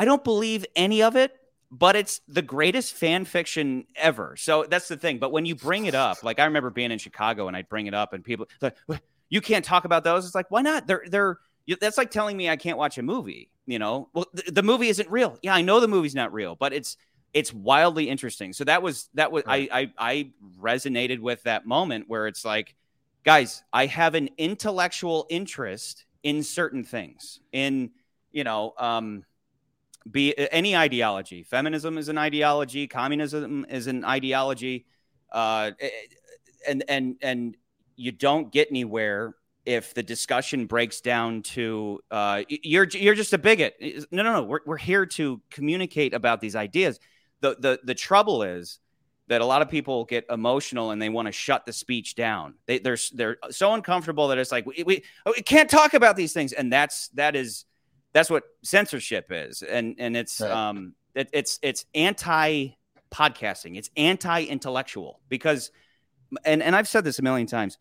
I 0.00 0.06
don't 0.06 0.24
believe 0.24 0.64
any 0.74 1.02
of 1.02 1.14
it, 1.14 1.36
but 1.70 1.94
it's 1.94 2.22
the 2.26 2.40
greatest 2.40 2.94
fan 2.94 3.26
fiction 3.26 3.84
ever. 3.96 4.34
So 4.38 4.64
that's 4.64 4.88
the 4.88 4.96
thing. 4.96 5.18
But 5.18 5.30
when 5.30 5.44
you 5.44 5.54
bring 5.54 5.84
it 5.84 5.94
up, 5.94 6.22
like 6.22 6.38
I 6.38 6.46
remember 6.46 6.70
being 6.70 6.90
in 6.90 6.98
Chicago 6.98 7.48
and 7.48 7.54
I'd 7.54 7.68
bring 7.68 7.86
it 7.86 7.92
up, 7.92 8.14
and 8.14 8.24
people 8.24 8.48
like, 8.62 8.78
you 9.28 9.42
can't 9.42 9.62
talk 9.62 9.84
about 9.84 10.02
those. 10.02 10.24
It's 10.24 10.34
like, 10.34 10.50
why 10.50 10.62
not? 10.62 10.86
They're 10.86 11.04
they're 11.06 11.38
that's 11.82 11.98
like 11.98 12.10
telling 12.10 12.34
me 12.34 12.48
I 12.48 12.56
can't 12.56 12.78
watch 12.78 12.96
a 12.96 13.02
movie. 13.02 13.50
You 13.66 13.78
know, 13.78 14.08
well, 14.14 14.24
the, 14.32 14.50
the 14.50 14.62
movie 14.62 14.88
isn't 14.88 15.10
real. 15.10 15.38
Yeah, 15.42 15.54
I 15.54 15.60
know 15.60 15.80
the 15.80 15.86
movie's 15.86 16.14
not 16.14 16.32
real, 16.32 16.56
but 16.56 16.72
it's 16.72 16.96
it's 17.34 17.52
wildly 17.52 18.08
interesting. 18.08 18.54
So 18.54 18.64
that 18.64 18.82
was 18.82 19.10
that 19.12 19.30
was 19.30 19.44
Right. 19.46 19.68
I, 19.70 19.80
I 19.82 19.92
I 19.98 20.30
resonated 20.58 21.18
with 21.18 21.42
that 21.42 21.66
moment 21.66 22.06
where 22.08 22.26
it's 22.26 22.42
like, 22.42 22.74
guys, 23.22 23.62
I 23.70 23.84
have 23.84 24.14
an 24.14 24.30
intellectual 24.38 25.26
interest 25.28 26.06
in 26.22 26.42
certain 26.42 26.84
things. 26.84 27.40
In 27.52 27.90
you 28.32 28.44
know, 28.44 28.72
um, 28.78 29.24
be 30.10 30.36
any 30.52 30.76
ideology. 30.76 31.42
Feminism 31.42 31.98
is 31.98 32.08
an 32.08 32.18
ideology. 32.18 32.86
Communism 32.86 33.66
is 33.68 33.86
an 33.86 34.04
ideology. 34.04 34.86
Uh, 35.30 35.72
and 36.66 36.84
and 36.88 37.16
and 37.22 37.56
you 37.96 38.12
don't 38.12 38.52
get 38.52 38.68
anywhere 38.70 39.34
if 39.66 39.94
the 39.94 40.02
discussion 40.02 40.66
breaks 40.66 41.00
down 41.00 41.42
to 41.42 42.00
uh, 42.10 42.42
you're 42.48 42.88
you're 42.88 43.14
just 43.14 43.32
a 43.32 43.38
bigot. 43.38 43.76
No, 44.10 44.22
no, 44.22 44.32
no. 44.32 44.42
We're 44.42 44.60
we're 44.66 44.76
here 44.76 45.06
to 45.06 45.40
communicate 45.50 46.14
about 46.14 46.40
these 46.40 46.56
ideas. 46.56 46.98
The 47.40 47.56
the 47.58 47.80
the 47.84 47.94
trouble 47.94 48.42
is 48.42 48.78
that 49.28 49.40
a 49.40 49.44
lot 49.44 49.62
of 49.62 49.68
people 49.68 50.04
get 50.06 50.26
emotional 50.28 50.90
and 50.90 51.00
they 51.00 51.08
want 51.08 51.26
to 51.26 51.32
shut 51.32 51.64
the 51.64 51.72
speech 51.72 52.16
down. 52.16 52.54
They 52.66 52.78
they're 52.78 52.98
they're 53.12 53.38
so 53.50 53.74
uncomfortable 53.74 54.28
that 54.28 54.38
it's 54.38 54.50
like 54.50 54.66
we, 54.66 54.82
we, 54.84 55.04
we 55.24 55.42
can't 55.42 55.70
talk 55.70 55.94
about 55.94 56.16
these 56.16 56.32
things, 56.32 56.52
and 56.52 56.72
that's 56.72 57.08
that 57.10 57.36
is 57.36 57.64
that's 58.12 58.30
what 58.30 58.44
censorship 58.62 59.26
is, 59.30 59.62
and 59.62 59.96
and 59.98 60.16
it's 60.16 60.40
Right. 60.40 60.50
um 60.50 60.94
it, 61.14 61.28
it's 61.32 61.58
it's 61.62 61.84
anti 61.94 62.68
podcasting. 63.10 63.76
It's 63.76 63.90
anti 63.96 64.44
intellectual 64.44 65.20
because, 65.28 65.70
and 66.44 66.62
and 66.62 66.76
I've 66.76 66.88
said 66.88 67.04
this 67.04 67.18
a 67.18 67.22
million 67.22 67.46
times. 67.46 67.78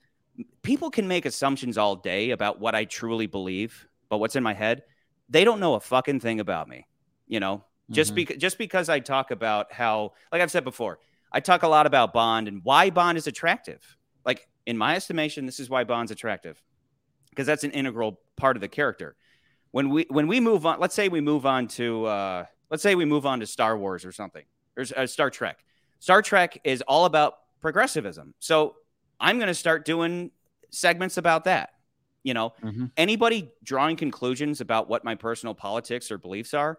People 0.61 0.89
can 0.89 1.07
make 1.07 1.25
assumptions 1.25 1.77
all 1.77 1.95
day 1.95 2.31
about 2.31 2.59
what 2.59 2.73
I 2.73 2.85
truly 2.85 3.27
believe, 3.27 3.87
but 4.09 4.19
what's 4.19 4.35
in 4.35 4.43
my 4.43 4.53
head, 4.53 4.83
they 5.29 5.43
don't 5.43 5.59
know 5.59 5.73
a 5.75 5.79
fucking 5.79 6.19
thing 6.21 6.39
about 6.39 6.67
me. 6.67 6.87
You 7.27 7.39
know, 7.39 7.63
just 7.91 8.13
Mhm. 8.13 8.15
because 8.15 8.37
just 8.37 8.57
because 8.57 8.89
I 8.89 8.99
talk 8.99 9.31
about 9.31 9.71
how, 9.73 10.13
like 10.31 10.41
I've 10.41 10.51
said 10.51 10.63
before, 10.63 10.99
I 11.31 11.39
talk 11.41 11.63
a 11.63 11.67
lot 11.67 11.85
about 11.85 12.13
Bond 12.13 12.47
and 12.47 12.61
why 12.63 12.89
Bond 12.89 13.17
is 13.17 13.27
attractive. 13.27 13.97
Like 14.25 14.47
in 14.65 14.77
my 14.77 14.95
estimation, 14.95 15.45
this 15.45 15.59
is 15.59 15.69
why 15.69 15.83
Bond's 15.83 16.11
attractive 16.11 16.63
because 17.29 17.45
that's 17.45 17.63
an 17.63 17.71
integral 17.71 18.19
part 18.35 18.57
of 18.57 18.61
the 18.61 18.67
character. 18.67 19.15
When 19.71 19.89
we 19.89 20.05
when 20.09 20.27
we 20.27 20.39
move 20.39 20.65
on, 20.65 20.79
let's 20.79 20.95
say 20.95 21.09
we 21.09 21.21
move 21.21 21.45
on 21.45 21.67
to 21.69 22.05
uh, 22.05 22.45
let's 22.69 22.81
say 22.83 22.95
we 22.95 23.05
move 23.05 23.25
on 23.25 23.39
to 23.41 23.45
Star 23.47 23.77
Wars 23.77 24.03
or 24.05 24.11
something 24.11 24.45
or 24.75 24.85
uh, 24.95 25.05
Star 25.05 25.29
Trek. 25.29 25.59
Star 25.99 26.21
Trek 26.21 26.59
is 26.63 26.81
all 26.87 27.05
about 27.05 27.35
progressivism. 27.61 28.33
So 28.39 28.75
I'm 29.19 29.37
going 29.37 29.47
to 29.47 29.53
start 29.53 29.85
doing 29.85 30.31
segments 30.71 31.17
about 31.17 31.43
that. 31.43 31.71
You 32.23 32.33
know, 32.33 32.53
Mhm. 32.63 32.91
anybody 32.97 33.51
drawing 33.63 33.95
conclusions 33.95 34.59
about 34.61 34.89
what 34.89 35.03
my 35.03 35.15
personal 35.15 35.53
politics 35.53 36.11
or 36.11 36.17
beliefs 36.17 36.53
are, 36.53 36.77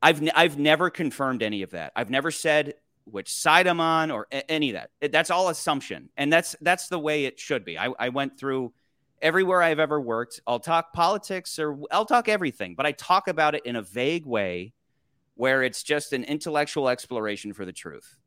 I've 0.00 0.22
ne- 0.22 0.32
I've 0.34 0.58
never 0.58 0.90
confirmed 0.90 1.42
any 1.42 1.62
of 1.62 1.70
that. 1.70 1.92
I've 1.96 2.10
never 2.10 2.30
said 2.30 2.74
which 3.04 3.32
side 3.32 3.66
I'm 3.66 3.80
on 3.80 4.10
or 4.12 4.28
a- 4.30 4.48
any 4.50 4.70
of 4.70 4.74
that. 4.74 4.90
It- 5.00 5.12
that's 5.12 5.30
all 5.30 5.48
assumption, 5.48 6.08
and 6.16 6.32
that's 6.32 6.54
that's 6.60 6.88
the 6.88 6.98
way 6.98 7.24
it 7.24 7.38
should 7.40 7.64
be. 7.64 7.76
I, 7.78 7.88
I 7.98 8.08
went 8.10 8.38
through 8.38 8.72
everywhere 9.22 9.62
I've 9.62 9.78
ever 9.78 10.00
worked. 10.00 10.40
I'll 10.46 10.60
talk 10.60 10.92
politics 10.92 11.58
or 11.58 11.78
I'll 11.90 12.04
talk 12.04 12.28
everything, 12.28 12.74
but 12.74 12.84
I 12.84 12.92
talk 12.92 13.28
about 13.28 13.54
it 13.54 13.64
in 13.64 13.76
a 13.76 13.82
vague 13.82 14.26
way 14.26 14.74
where 15.34 15.62
it's 15.62 15.82
just 15.82 16.12
an 16.12 16.24
intellectual 16.24 16.88
exploration 16.88 17.52
for 17.52 17.64
the 17.64 17.72
truth. 17.72 18.18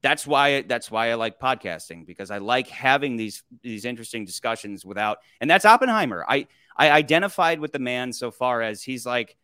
That's 0.00 0.26
why 0.26 0.62
that's 0.62 0.90
why 0.90 1.10
I 1.10 1.14
like 1.14 1.40
podcasting 1.40 2.06
because 2.06 2.30
I 2.30 2.38
like 2.38 2.68
having 2.68 3.16
these 3.16 3.42
these 3.62 3.84
interesting 3.84 4.24
discussions 4.24 4.84
without 4.84 5.18
and 5.40 5.50
that's 5.50 5.64
Oppenheimer. 5.64 6.24
I 6.28 6.46
I 6.76 6.90
identified 6.90 7.58
with 7.58 7.72
the 7.72 7.78
man 7.78 8.12
so 8.12 8.30
far 8.30 8.62
as 8.62 8.82
he's 8.82 9.06
like 9.06 9.36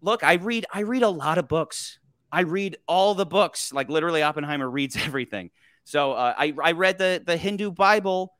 look, 0.00 0.22
I 0.22 0.34
read 0.34 0.66
I 0.72 0.80
read 0.80 1.02
a 1.02 1.08
lot 1.08 1.38
of 1.38 1.48
books. 1.48 1.98
I 2.30 2.42
read 2.42 2.76
all 2.86 3.14
the 3.14 3.26
books. 3.26 3.72
Like 3.72 3.88
literally 3.88 4.22
Oppenheimer 4.22 4.68
reads 4.78 4.96
everything. 4.96 5.50
So 5.84 6.12
uh, 6.12 6.34
I 6.36 6.54
I 6.62 6.72
read 6.72 6.98
the 6.98 7.22
the 7.24 7.36
Hindu 7.36 7.70
Bible. 7.70 8.34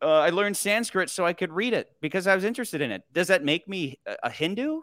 Uh, 0.00 0.20
I 0.20 0.30
learned 0.30 0.56
Sanskrit 0.56 1.10
so 1.10 1.26
I 1.26 1.32
could 1.32 1.52
read 1.52 1.72
it 1.72 1.90
because 2.00 2.26
I 2.26 2.34
was 2.34 2.44
interested 2.44 2.80
in 2.80 2.90
it. 2.90 3.02
Does 3.12 3.28
that 3.28 3.44
make 3.44 3.68
me 3.68 3.98
a, 4.22 4.30
Hindu? 4.30 4.82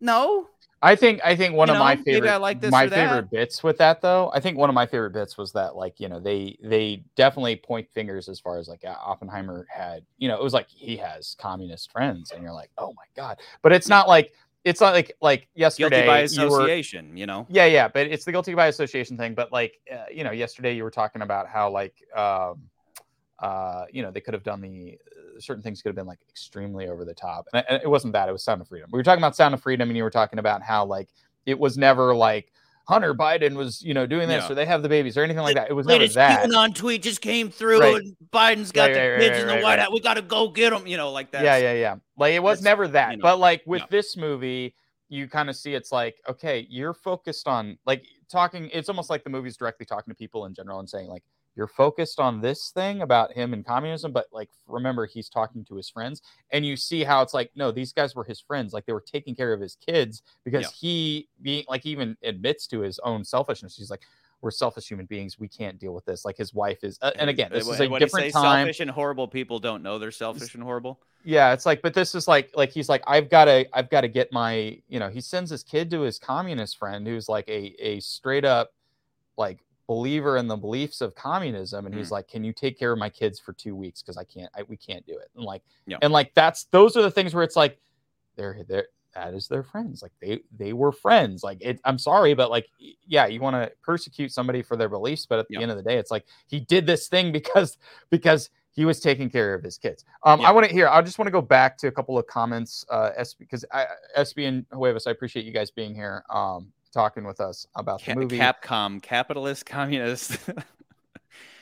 No. 0.00 0.48
I 0.82 0.96
think 0.96 1.20
I 1.24 1.34
think 1.34 1.54
one 1.54 1.68
You 1.68 1.74
of 1.74 1.80
my 1.80 1.94
know, 1.94 2.02
maybe 2.04 2.20
favorite 2.20 2.38
like 2.40 2.62
my 2.70 2.86
favorite 2.88 3.30
bits 3.30 3.62
with 3.62 3.78
that 3.78 4.02
though. 4.02 4.30
I 4.34 4.40
think 4.40 4.58
one 4.58 4.68
of 4.68 4.74
my 4.74 4.84
favorite 4.84 5.12
bits 5.14 5.38
was 5.38 5.50
that 5.52 5.76
like 5.76 5.98
you 5.98 6.10
know 6.10 6.20
they 6.20 6.58
they 6.62 7.04
definitely 7.16 7.56
point 7.56 7.88
fingers 7.94 8.28
as 8.28 8.38
far 8.38 8.58
as 8.58 8.68
like 8.68 8.84
Oppenheimer 8.84 9.66
had 9.70 10.04
you 10.18 10.28
know 10.28 10.36
it 10.36 10.42
was 10.42 10.52
like 10.52 10.68
he 10.68 10.94
has 10.98 11.36
communist 11.38 11.90
friends 11.90 12.32
and 12.32 12.42
you're 12.42 12.52
like 12.52 12.70
oh 12.76 12.92
my 12.94 13.04
god, 13.16 13.40
but 13.62 13.72
it's 13.72 13.88
not 13.88 14.08
like 14.08 14.34
it's 14.64 14.80
not 14.80 14.92
like 14.92 15.12
like 15.22 15.48
yesterday 15.54 16.04
Guilty 16.04 16.06
by 16.06 16.42
you 16.42 16.50
were- 16.50 16.58
association, 16.58 17.16
you 17.16 17.24
know. 17.24 17.46
yeah 17.48 17.64
yeah 17.66 17.88
but 17.88 18.06
it's 18.06 18.26
the 18.26 18.32
guilty 18.32 18.52
by 18.54 18.66
association 18.66 19.16
thing 19.16 19.34
but 19.34 19.50
like 19.52 19.80
uh, 19.90 20.04
you 20.12 20.22
know 20.22 20.32
yesterday 20.32 20.74
you 20.76 20.82
were 20.82 20.90
talking 20.90 21.22
about 21.22 21.48
how 21.48 21.70
like 21.70 21.94
um 22.14 22.60
uh 23.40 23.84
you 23.92 24.02
know 24.02 24.10
they 24.10 24.20
could 24.20 24.34
have 24.34 24.44
done 24.44 24.60
the 24.60 24.96
uh, 25.16 25.40
certain 25.40 25.62
things 25.62 25.82
could 25.82 25.88
have 25.88 25.96
been 25.96 26.06
like 26.06 26.20
extremely 26.28 26.88
over 26.88 27.04
the 27.04 27.14
top 27.14 27.46
and 27.52 27.64
it, 27.68 27.82
it 27.84 27.88
wasn't 27.88 28.12
that 28.12 28.28
it 28.28 28.32
was 28.32 28.42
sound 28.44 28.60
of 28.60 28.68
freedom 28.68 28.88
we 28.92 28.98
were 28.98 29.02
talking 29.02 29.20
about 29.20 29.34
sound 29.34 29.52
of 29.54 29.60
freedom 29.60 29.88
and 29.90 29.96
you 29.96 30.04
were 30.04 30.10
talking 30.10 30.38
about 30.38 30.62
how 30.62 30.84
like 30.84 31.08
it 31.46 31.58
was 31.58 31.76
never 31.76 32.14
like 32.14 32.52
hunter 32.86 33.12
biden 33.14 33.54
was 33.54 33.82
you 33.82 33.92
know 33.92 34.06
doing 34.06 34.28
this 34.28 34.44
Yeah. 34.44 34.52
or 34.52 34.54
they 34.54 34.66
have 34.66 34.82
the 34.82 34.88
babies 34.88 35.16
or 35.16 35.24
anything 35.24 35.42
like 35.42 35.56
that 35.56 35.68
it 35.68 35.72
was 35.72 35.86
never 35.86 35.98
Latest 36.00 36.14
that 36.14 36.48
QAnon 36.48 36.74
tweet 36.74 37.02
just 37.02 37.20
came 37.20 37.50
through, 37.50 37.80
Right. 37.80 37.96
and 37.96 38.16
Biden's 38.32 38.70
got 38.70 38.90
Right, 38.90 38.94
the 38.94 39.00
right, 39.00 39.18
kids 39.20 39.30
right, 39.32 39.40
in 39.40 39.46
the 39.48 39.54
right, 39.54 39.62
White 39.62 39.70
right. 39.70 39.78
House. 39.80 39.90
We 39.92 40.00
got 40.00 40.14
to 40.14 40.22
go 40.22 40.48
get 40.48 40.70
them, 40.70 40.86
you 40.86 40.96
know, 40.96 41.10
like 41.10 41.30
that. 41.32 41.42
yeah 41.42 41.56
yeah 41.56 41.72
yeah 41.72 41.96
like 42.16 42.34
it 42.34 42.42
was 42.42 42.60
That's- 42.60 42.64
never 42.64 42.86
that 42.88 43.10
you 43.12 43.16
know, 43.16 43.22
but 43.22 43.38
like 43.40 43.62
with 43.66 43.80
no. 43.80 43.86
this 43.90 44.16
movie 44.16 44.74
you 45.08 45.26
kind 45.28 45.50
of 45.50 45.56
see 45.56 45.74
it's 45.74 45.92
like 45.92 46.16
okay 46.28 46.66
you're 46.70 46.94
focused 46.94 47.48
on 47.48 47.78
like 47.86 48.04
talking 48.30 48.68
it's 48.72 48.88
almost 48.88 49.10
like 49.10 49.24
the 49.24 49.30
movie's 49.30 49.56
directly 49.56 49.86
talking 49.86 50.10
to 50.10 50.14
people 50.16 50.46
in 50.46 50.54
general 50.54 50.78
and 50.80 50.88
saying 50.88 51.08
like 51.08 51.22
you're 51.56 51.68
focused 51.68 52.18
on 52.18 52.40
this 52.40 52.70
thing 52.70 53.02
about 53.02 53.32
him 53.32 53.52
and 53.52 53.64
communism, 53.64 54.12
but 54.12 54.26
like 54.32 54.50
remember 54.66 55.06
he's 55.06 55.28
talking 55.28 55.64
to 55.66 55.76
his 55.76 55.88
friends, 55.88 56.22
and 56.50 56.66
you 56.66 56.76
see 56.76 57.04
how 57.04 57.22
it's 57.22 57.34
like 57.34 57.50
no, 57.54 57.70
these 57.70 57.92
guys 57.92 58.14
were 58.14 58.24
his 58.24 58.40
friends, 58.40 58.72
like 58.72 58.86
they 58.86 58.92
were 58.92 59.04
taking 59.06 59.34
care 59.34 59.52
of 59.52 59.60
his 59.60 59.76
kids 59.76 60.22
because 60.44 60.62
Yeah. 60.62 60.68
he 60.80 61.28
being 61.42 61.64
like 61.68 61.86
even 61.86 62.16
admits 62.22 62.66
to 62.68 62.80
his 62.80 62.98
own 63.00 63.24
selfishness. 63.24 63.76
He's 63.76 63.90
like, 63.90 64.02
we're 64.40 64.50
selfish 64.50 64.88
human 64.90 65.06
beings, 65.06 65.38
we 65.38 65.48
can't 65.48 65.78
deal 65.78 65.94
with 65.94 66.04
this. 66.04 66.24
Like 66.24 66.36
his 66.36 66.52
wife 66.52 66.84
is, 66.84 66.98
uh, 67.00 67.12
and 67.18 67.30
again, 67.30 67.50
this 67.50 67.66
is 67.66 67.80
a 67.80 67.88
different 67.98 68.30
time. 68.32 68.66
Selfish 68.66 68.80
and 68.80 68.90
horrible 68.90 69.26
people 69.26 69.58
don't 69.58 69.82
know 69.82 69.98
they're 69.98 70.10
selfish 70.10 70.54
and 70.54 70.62
horrible. 70.62 71.00
Yeah, 71.24 71.54
it's 71.54 71.64
like, 71.64 71.80
but 71.80 71.94
this 71.94 72.14
is 72.14 72.28
like, 72.28 72.50
like 72.54 72.70
he's 72.70 72.90
like, 72.90 73.02
I've 73.06 73.30
got 73.30 73.46
to, 73.46 73.66
I've 73.72 73.88
got 73.88 74.02
to 74.02 74.08
get 74.08 74.30
my, 74.32 74.78
you 74.88 74.98
know, 75.00 75.08
he 75.08 75.22
sends 75.22 75.50
his 75.50 75.62
kid 75.62 75.88
to 75.92 76.02
his 76.02 76.18
communist 76.18 76.76
friend 76.76 77.06
who's 77.06 77.26
like 77.26 77.48
a 77.48 77.74
a 77.78 78.00
straight 78.00 78.44
up, 78.44 78.74
like 79.38 79.60
believer 79.86 80.36
in 80.38 80.46
the 80.48 80.56
beliefs 80.56 81.00
of 81.00 81.14
communism, 81.14 81.86
and 81.86 81.94
he's 81.94 82.08
Mm. 82.08 82.12
like, 82.12 82.28
can 82.28 82.42
you 82.44 82.52
take 82.52 82.78
care 82.78 82.92
of 82.92 82.98
my 82.98 83.10
kids 83.10 83.38
for 83.38 83.52
two 83.52 83.74
weeks 83.76 84.02
because 84.02 84.16
I 84.16 84.24
can't, 84.24 84.50
I, 84.56 84.62
we 84.62 84.76
can't 84.76 85.04
do 85.06 85.18
it, 85.18 85.28
and 85.36 85.44
like, 85.44 85.62
Yeah. 85.86 85.98
and 86.02 86.12
like 86.12 86.32
that's 86.34 86.64
those 86.64 86.96
are 86.96 87.02
the 87.02 87.10
things 87.10 87.34
where 87.34 87.44
it's 87.44 87.56
like, 87.56 87.78
they're 88.36 88.64
they're 88.68 88.88
that 89.14 89.32
is 89.32 89.46
their 89.46 89.62
friends, 89.62 90.02
like 90.02 90.10
they 90.20 90.40
they 90.58 90.72
were 90.72 90.90
friends, 90.90 91.44
like 91.44 91.58
it. 91.60 91.78
I'm 91.84 91.98
sorry, 91.98 92.34
but 92.34 92.50
like, 92.50 92.66
yeah, 93.06 93.26
you 93.26 93.40
want 93.40 93.54
to 93.54 93.70
persecute 93.82 94.32
somebody 94.32 94.60
for 94.60 94.76
their 94.76 94.88
beliefs, 94.88 95.24
but 95.24 95.38
at 95.38 95.46
the 95.48 95.54
Yeah. 95.54 95.60
end 95.60 95.70
of 95.70 95.76
the 95.76 95.84
day, 95.84 95.98
it's 95.98 96.10
like 96.10 96.24
he 96.48 96.58
did 96.58 96.84
this 96.84 97.06
thing 97.06 97.30
because 97.40 97.78
because 98.10 98.50
he 98.72 98.84
was 98.84 98.98
taking 98.98 99.30
care 99.30 99.54
of 99.54 99.62
his 99.62 99.78
kids. 99.78 100.04
Um, 100.24 100.40
Yeah. 100.40 100.48
I 100.48 100.50
want 100.50 100.66
to 100.66 100.72
hear. 100.72 100.88
I 100.88 101.00
just 101.00 101.16
want 101.16 101.28
to 101.28 101.32
go 101.32 101.40
back 101.40 101.78
to 101.78 101.86
a 101.86 101.92
couple 101.92 102.18
of 102.18 102.26
comments. 102.26 102.84
Uh, 102.90 103.10
SB 103.16 103.38
because 103.38 103.64
I, 103.70 103.86
SB 104.18 104.48
and 104.48 104.66
Huevas, 104.72 105.06
I 105.06 105.12
appreciate 105.12 105.44
you 105.44 105.52
guys 105.52 105.70
being 105.70 105.94
here, 105.94 106.24
um, 106.28 106.72
talking 106.94 107.24
with 107.24 107.40
us 107.40 107.66
about 107.74 108.02
Ca- 108.02 108.14
the 108.14 108.20
movie. 108.20 108.38
Capcom, 108.38 109.02
capitalist, 109.02 109.66
communist. 109.66 110.38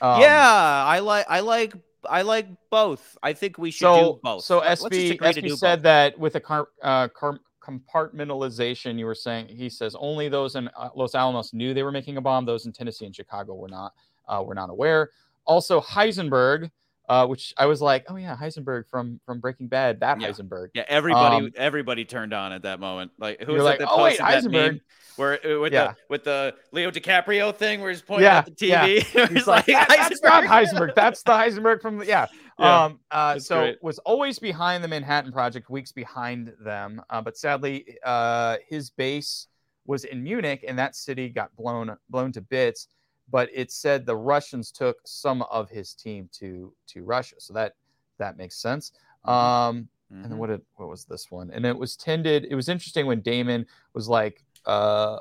Um, 0.03 0.21
yeah, 0.21 0.85
I 0.85 0.99
like, 0.99 1.25
I 1.29 1.41
like, 1.41 1.75
I 2.11 2.23
like 2.23 2.49
both. 2.71 3.17
I 3.23 3.33
think 3.35 3.57
we 3.57 3.71
should 3.71 3.85
So 3.87 4.15
do 4.15 4.21
both. 4.23 4.43
so 4.45 4.59
Let- 4.59 4.81
let's 4.83 4.97
SB 4.97 5.17
SB 5.21 5.57
said 5.57 5.77
both. 5.77 5.83
that 5.85 6.19
with 6.19 6.35
a 6.35 6.41
car, 6.41 6.69
uh, 6.83 7.07
car, 7.07 7.39
compartmentalization, 7.63 8.99
you 8.99 9.07
were 9.07 9.15
saying 9.15 9.47
he 9.49 9.69
says 9.69 9.95
only 9.99 10.29
those 10.29 10.57
in 10.57 10.69
uh, 10.77 10.89
Los 10.95 11.15
Alamos 11.15 11.53
knew 11.55 11.73
they 11.73 11.85
were 11.85 11.93
making 11.93 12.17
a 12.17 12.21
bomb. 12.21 12.45
Those 12.45 12.67
in 12.67 12.73
Tennessee 12.73 13.07
and 13.07 13.15
Chicago 13.15 13.55
were 13.55 13.69
not 13.69 13.93
uh, 14.29 14.43
were 14.45 14.55
not 14.57 14.71
aware. 14.71 15.11
Also 15.45 15.81
Heisenberg. 15.81 16.71
Uh, 17.13 17.27
which 17.27 17.53
I 17.59 17.67
was 17.67 17.83
like, 17.83 18.07
oh 18.09 18.17
yeah, 18.17 18.35
Heisenberg 18.35 18.85
from 18.89 19.21
from 19.27 19.39
Breaking 19.41 19.69
Bad. 19.69 20.01
That 20.01 20.19
Yeah. 20.19 20.31
Heisenberg. 20.31 20.69
Yeah, 20.73 20.85
everybody, 20.89 21.37
Um, 21.47 21.53
everybody 21.57 22.07
turned 22.07 22.33
on 22.33 22.53
at 22.53 22.63
that 22.63 22.81
moment. 22.81 23.11
Like, 23.19 23.43
who 23.43 23.53
was 23.53 23.65
like, 23.65 23.81
that 23.81 23.89
"Oh, 23.91 24.03
wait, 24.03 24.19
Heisenberg." 24.19 24.81
where 25.17 25.35
uh, 25.47 25.61
with 25.61 25.75
Yeah. 25.75 25.89
the 25.89 25.97
with 26.09 26.25
the 26.25 26.55
Leo 26.73 26.91
DiCaprio 26.91 27.55
thing 27.55 27.83
where 27.83 27.91
he's 27.91 28.01
pointing 28.01 28.25
Yeah, 28.25 28.39
at 28.39 28.47
the. 28.47 28.53
TV? 28.53 29.05
It 29.15 29.31
He's 29.31 29.47
like, 29.47 29.67
"That- 29.67 29.89
that's 29.91 30.23
not 30.23 30.45
Heisenberg. 30.45 30.95
That's 30.95 31.23
the 31.23 31.33
Heisenberg 31.33 31.83
from 31.83 31.99
the 31.99 32.07
yeah. 32.07 32.27
Yeah, 32.59 32.85
um, 32.85 33.01
uh, 33.11 33.39
so 33.39 33.61
great. 33.61 33.83
was 33.83 33.99
always 34.01 34.39
behind 34.39 34.85
the 34.85 34.89
Manhattan 34.89 35.33
Project, 35.33 35.69
weeks 35.71 35.91
behind 35.91 36.53
them. 36.61 37.03
Uh, 37.11 37.21
but 37.21 37.37
sadly, 37.37 37.97
uh, 38.05 38.59
his 38.69 38.91
base 38.91 39.49
was 39.87 40.05
in 40.05 40.23
Munich, 40.23 40.65
and 40.69 40.79
that 40.79 40.95
city 40.95 41.29
got 41.31 41.55
blown 41.57 41.95
blown 42.09 42.31
to 42.33 42.41
bits. 42.41 42.89
But 43.33 43.49
it 43.53 43.73
said 43.73 44.07
the 44.07 44.17
Russians 44.17 44.71
took 44.71 44.99
some 45.05 45.43
of 45.43 45.69
his 45.71 45.95
team 45.95 46.29
to 46.35 46.73
to 46.89 47.03
Russia, 47.03 47.37
so 47.39 47.53
that 47.55 47.75
that 48.19 48.37
makes 48.37 48.57
sense. 48.57 48.93
Um, 49.25 49.89
and 50.11 50.25
then 50.25 50.33
Mhm. 50.33 50.37
what 50.37 50.51
did 50.51 50.63
what 50.77 50.89
was 50.89 51.05
this 51.07 51.31
one? 51.31 51.51
And 51.51 51.65
it 51.67 51.77
was 51.77 51.97
tended. 51.97 52.45
It 52.51 52.55
was 52.55 52.69
interesting 52.69 53.07
when 53.07 53.21
Damon 53.23 53.67
was 53.95 54.07
like, 54.09 54.45
uh, 54.67 55.19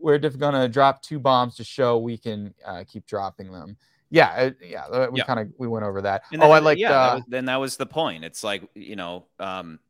"We're 0.00 0.18
just 0.18 0.38
gonna 0.38 0.68
drop 0.68 1.02
two 1.02 1.18
bombs 1.18 1.56
to 1.56 1.64
show 1.64 1.98
we 1.98 2.16
can 2.16 2.54
uh, 2.64 2.84
keep 2.86 3.04
dropping 3.06 3.50
them." 3.52 3.76
Yeah, 4.10 4.36
it- 4.42 4.58
yeah. 4.62 4.84
uh, 4.86 5.08
We 5.10 5.18
Yeah. 5.20 5.24
kind 5.24 5.40
of 5.40 5.48
we 5.58 5.66
went 5.66 5.84
over 5.84 6.00
that. 6.02 6.22
And 6.32 6.42
oh, 6.42 6.50
I 6.52 6.60
like. 6.60 6.78
yeah, 6.78 6.90
that 6.90 7.12
uh, 7.16 7.20
then 7.28 7.46
that 7.46 7.56
was 7.56 7.76
the 7.76 7.86
point. 7.86 8.24
It's 8.24 8.44
like 8.44 8.62
you 8.74 8.94
know, 8.94 9.26
um, 9.40 9.80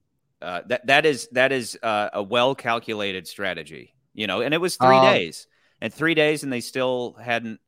uh, 0.41 0.63
that 0.67 0.87
that 0.87 1.05
is 1.05 1.29
that 1.33 1.53
is 1.53 1.79
uh, 1.83 2.09
a 2.15 2.23
well 2.23 2.55
calculated 2.55 3.29
strategy. 3.29 3.95
You 4.15 4.27
know, 4.27 4.41
and 4.41 4.55
it 4.55 4.59
was 4.59 4.77
three 4.77 4.97
Um, 4.97 5.03
days, 5.03 5.47
and 5.83 5.93
three 5.93 6.15
days, 6.15 6.45
and 6.45 6.53
they 6.53 6.61
still 6.61 7.15
hadn't 7.21 7.61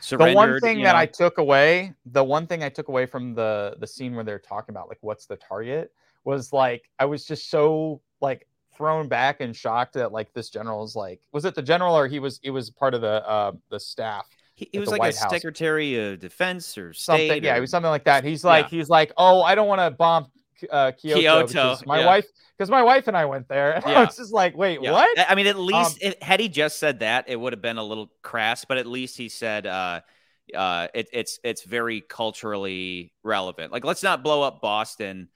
surrendered. 0.00 0.32
the 0.32 0.36
one 0.36 0.60
thing 0.60 0.78
you 0.78 0.84
that 0.84 0.92
know? 0.92 0.98
I 0.98 1.06
took 1.06 1.38
away, 1.38 1.92
the 2.06 2.22
one 2.22 2.46
thing 2.46 2.62
I 2.62 2.68
took 2.68 2.88
away 2.88 3.04
from 3.04 3.34
the 3.34 3.76
the 3.80 3.86
scene 3.86 4.14
where 4.14 4.24
they're 4.24 4.38
talking 4.38 4.72
about 4.72 4.88
like 4.88 4.98
what's 5.00 5.26
the 5.26 5.36
target 5.36 5.92
was 6.24 6.52
like 6.52 6.88
I 7.00 7.04
was 7.04 7.26
just 7.26 7.50
so 7.50 8.00
like 8.20 8.46
thrown 8.76 9.08
back 9.08 9.40
and 9.40 9.54
shocked 9.54 9.94
that 9.94 10.12
like 10.12 10.32
this 10.32 10.50
general 10.50 10.84
is 10.84 10.94
like 10.96 11.20
was 11.32 11.44
it 11.44 11.54
the 11.54 11.62
general 11.62 11.96
or 11.96 12.06
he 12.06 12.20
was 12.20 12.38
he 12.42 12.50
was 12.50 12.70
part 12.70 12.94
of 12.94 13.00
the 13.00 13.28
uh 13.28 13.52
the 13.70 13.78
staff 13.78 14.26
he, 14.54 14.68
he 14.72 14.78
was 14.78 14.88
like 14.88 15.00
White 15.00 15.14
a 15.14 15.18
House. 15.18 15.30
secretary 15.30 15.96
of 15.96 16.20
defense 16.20 16.78
or 16.78 16.94
something 16.94 17.26
state 17.28 17.42
yeah 17.42 17.54
or- 17.54 17.58
it 17.58 17.60
was 17.60 17.70
something 17.70 17.90
like 17.90 18.04
that 18.04 18.24
he's 18.24 18.44
like 18.44 18.68
he's 18.70 18.88
like 18.88 19.12
oh 19.18 19.42
I 19.42 19.54
don't 19.54 19.68
want 19.68 19.80
to 19.80 19.90
bomb 19.90 20.28
uh 20.70 20.92
Kyoto, 20.92 21.20
Kyoto, 21.46 21.76
my 21.86 22.00
yeah. 22.00 22.06
wife 22.06 22.26
because 22.56 22.70
my 22.70 22.82
wife 22.82 23.08
and 23.08 23.16
I 23.16 23.24
went 23.24 23.48
there 23.48 23.72
and 23.74 23.84
I 23.86 23.90
Yeah. 23.92 24.04
was 24.06 24.16
just 24.16 24.32
like 24.32 24.56
wait 24.56 24.80
Yeah. 24.82 24.92
what 24.92 25.18
I- 25.18 25.26
I 25.30 25.34
mean, 25.34 25.46
at 25.46 25.56
least 25.58 25.92
Um, 26.02 26.10
it, 26.12 26.22
had 26.22 26.40
he 26.40 26.48
just 26.48 26.78
said 26.78 27.00
that, 27.00 27.24
it 27.28 27.36
would 27.36 27.52
have 27.52 27.62
been 27.62 27.78
a 27.78 27.84
little 27.84 28.10
crass. 28.22 28.64
But 28.64 28.78
at 28.78 28.86
least 28.86 29.16
he 29.16 29.28
said, 29.28 29.66
uh, 29.66 30.00
uh, 30.54 30.88
it, 30.94 31.08
"It's 31.12 31.38
it's 31.42 31.62
very 31.64 32.00
culturally 32.00 33.12
relevant. 33.22 33.72
Like, 33.72 33.84
let's 33.84 34.02
not 34.02 34.22
blow 34.22 34.42
up 34.42 34.60
Boston. 34.60 35.28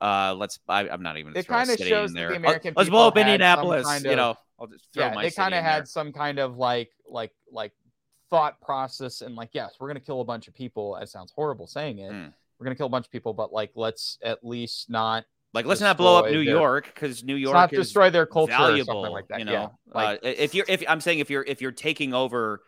Uh, 0.00 0.34
let's. 0.36 0.58
I, 0.68 0.88
I'm 0.88 1.02
not 1.02 1.16
even. 1.18 1.36
It 1.36 1.40
a 1.40 1.48
kinda 1.48 1.76
shows 1.78 2.12
that 2.12 2.28
the. 2.30 2.36
American 2.36 2.74
let's 2.76 2.90
blow 2.90 3.08
up 3.08 3.14
people 3.14 3.30
had 3.30 3.40
some 3.40 3.58
Indianapolis. 3.60 3.86
kind 3.86 4.04
you 4.04 4.16
know, 4.16 4.36
I'll 4.58 4.66
just 4.66 4.88
throw 4.92 5.06
yeah 5.06 5.14
my 5.14 5.22
they 5.22 5.30
kind 5.30 5.54
of 5.54 5.62
had 5.62 5.80
there. 5.82 5.86
some 5.86 6.12
kind 6.12 6.38
of 6.38 6.56
like 6.58 6.90
like 7.08 7.32
like 7.52 7.72
thought 8.30 8.60
process 8.60 9.20
and 9.20 9.36
like 9.36 9.50
yes 9.52 9.74
we're 9.78 9.86
gonna 9.86 10.00
kill 10.00 10.20
a 10.20 10.24
bunch 10.24 10.48
of 10.48 10.54
people 10.54 10.96
it 10.96 11.08
sounds 11.08 11.30
horrible 11.36 11.66
saying 11.66 11.98
it 11.98 12.10
Mm. 12.10 12.32
We're 12.64 12.70
gonna 12.70 12.76
kill 12.76 12.86
a 12.86 12.90
bunch 12.90 13.04
of 13.06 13.12
people 13.12 13.34
but 13.34 13.52
like 13.52 13.70
let's 13.74 14.18
at 14.22 14.42
least 14.42 14.88
not 14.88 15.24
Like, 15.52 15.66
let's 15.66 15.82
not 15.82 15.98
blow 15.98 16.16
up 16.18 16.24
New 16.30 16.42
their- 16.44 16.54
York 16.54 16.86
because 16.86 17.22
New 17.22 17.36
York 17.36 17.52
not 17.54 17.72
is 17.72 17.78
destroy 17.78 18.08
their 18.08 18.24
culture 18.26 18.54
or 18.54 18.56
valuable. 18.56 18.94
something 19.02 19.12
like 19.12 19.28
that 19.28 19.40
You 19.40 19.46
yeah 19.46 19.52
know, 19.52 19.78
like 19.92 20.18
uh, 20.24 20.28
if 20.28 20.54
you're 20.54 20.64
if 20.68 20.82
I'm 20.88 21.00
saying 21.00 21.18
if 21.18 21.28
you're 21.30 21.44
if 21.44 21.60
you're 21.60 21.72
taking 21.72 22.14
over 22.14 22.62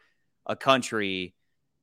a 0.44 0.55
country, 0.55 1.35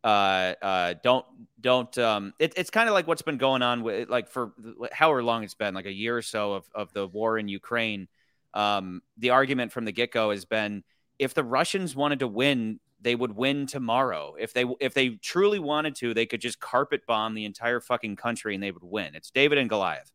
uh, 0.03 0.53
uh, 0.61 0.93
don't 1.03 1.25
don't 1.59 1.97
um, 1.97 2.33
it, 2.39 2.53
it's 2.55 2.69
kind 2.69 2.87
of 2.87 2.93
like 2.93 3.07
what's 3.07 3.21
been 3.23 3.37
going 3.37 3.61
on 3.61 3.83
with 3.83 4.09
like 4.09 4.29
for 4.29 4.53
however 4.91 5.23
long 5.23 5.43
it's 5.43 5.55
been, 5.55 5.73
like 5.73 5.85
a 5.87 5.91
year 5.91 6.15
or 6.15 6.21
so 6.21 6.53
of 6.53 6.69
of 6.75 6.93
the 6.93 7.07
war 7.07 7.37
in 7.37 7.47
Ukraine. 7.47 8.07
Um, 8.53 9.01
the 9.17 9.31
argument 9.31 9.71
from 9.71 9.85
the 9.85 9.91
get 9.91 10.11
go 10.11 10.31
has 10.31 10.45
been 10.45 10.83
if 11.19 11.33
the 11.33 11.43
Russians 11.43 11.95
wanted 11.95 12.19
to 12.19 12.27
win. 12.27 12.79
They 13.03 13.15
would 13.15 13.35
win 13.35 13.67
tomorrow 13.67 14.35
if 14.39 14.53
they 14.53 14.65
if 14.79 14.93
they 14.93 15.09
truly 15.09 15.59
wanted 15.59 15.95
to. 15.97 16.13
They 16.13 16.25
could 16.25 16.41
just 16.41 16.59
carpet 16.59 17.05
bomb 17.05 17.35
the 17.35 17.45
entire 17.45 17.79
fucking 17.79 18.15
country 18.15 18.55
and 18.55 18.63
they 18.63 18.71
would 18.71 18.83
win. 18.83 19.15
It's 19.15 19.29
David 19.29 19.57
and 19.57 19.69
Goliath. 19.69 20.11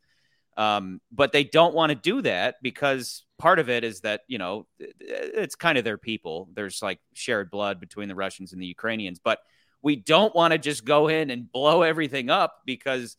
Um, 0.56 1.00
but 1.12 1.30
they 1.32 1.44
don't 1.44 1.74
want 1.74 1.90
to 1.90 1.94
do 1.94 2.20
that 2.22 2.56
because 2.62 3.24
part 3.38 3.60
of 3.60 3.68
it 3.68 3.84
is 3.84 4.00
that 4.00 4.22
you 4.26 4.38
know 4.38 4.66
it's 4.80 5.54
kind 5.54 5.78
of 5.78 5.84
their 5.84 5.98
people. 5.98 6.48
There's 6.54 6.82
like 6.82 6.98
shared 7.12 7.50
blood 7.50 7.78
between 7.78 8.08
the 8.08 8.16
Russians 8.16 8.52
and 8.52 8.60
the 8.60 8.66
Ukrainians, 8.66 9.20
but 9.22 9.38
we 9.82 9.94
don't 9.94 10.34
want 10.34 10.52
to 10.52 10.58
just 10.58 10.84
go 10.84 11.08
in 11.08 11.30
and 11.30 11.50
blow 11.50 11.82
everything 11.82 12.30
up 12.30 12.54
because 12.64 13.16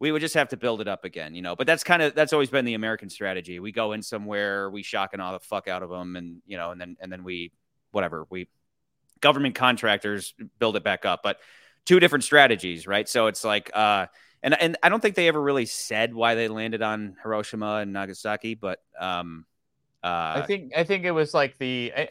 we 0.00 0.10
would 0.10 0.20
just 0.20 0.34
have 0.34 0.48
to 0.48 0.56
build 0.56 0.80
it 0.80 0.88
up 0.88 1.04
again, 1.04 1.34
you 1.34 1.42
know. 1.42 1.54
But 1.54 1.66
that's 1.66 1.84
kind 1.84 2.02
of 2.02 2.14
that's 2.14 2.32
always 2.32 2.50
been 2.50 2.64
the 2.64 2.74
American 2.74 3.10
strategy. 3.10 3.60
We 3.60 3.70
go 3.70 3.92
in 3.92 4.02
somewhere, 4.02 4.70
we 4.70 4.82
shock 4.82 5.10
and 5.12 5.22
awe 5.22 5.32
the 5.32 5.40
fuck 5.40 5.68
out 5.68 5.82
of 5.82 5.90
them, 5.90 6.16
and 6.16 6.42
you 6.46 6.56
know, 6.56 6.72
and 6.72 6.80
then 6.80 6.96
and 7.00 7.12
then 7.12 7.22
we 7.22 7.52
whatever 7.92 8.26
we 8.30 8.48
government 9.20 9.54
contractors 9.54 10.34
build 10.58 10.76
it 10.76 10.84
back 10.84 11.04
up. 11.04 11.20
But 11.22 11.38
two 11.84 12.00
different 12.00 12.24
strategies, 12.24 12.86
right? 12.86 13.08
So 13.08 13.26
it's 13.26 13.44
like 13.44 13.70
uh 13.74 14.06
and 14.42 14.60
and 14.60 14.76
I 14.82 14.88
don't 14.88 15.00
think 15.00 15.14
they 15.14 15.28
ever 15.28 15.40
really 15.40 15.66
said 15.66 16.14
why 16.14 16.34
they 16.34 16.48
landed 16.48 16.82
on 16.82 17.16
Hiroshima 17.22 17.76
and 17.76 17.92
Nagasaki, 17.92 18.54
but 18.54 18.80
um, 18.98 19.44
uh, 20.02 20.06
I 20.36 20.44
think 20.46 20.72
I 20.76 20.84
think 20.84 21.04
it 21.04 21.10
was 21.10 21.34
like 21.34 21.58
the 21.58 21.92
I- 21.96 22.08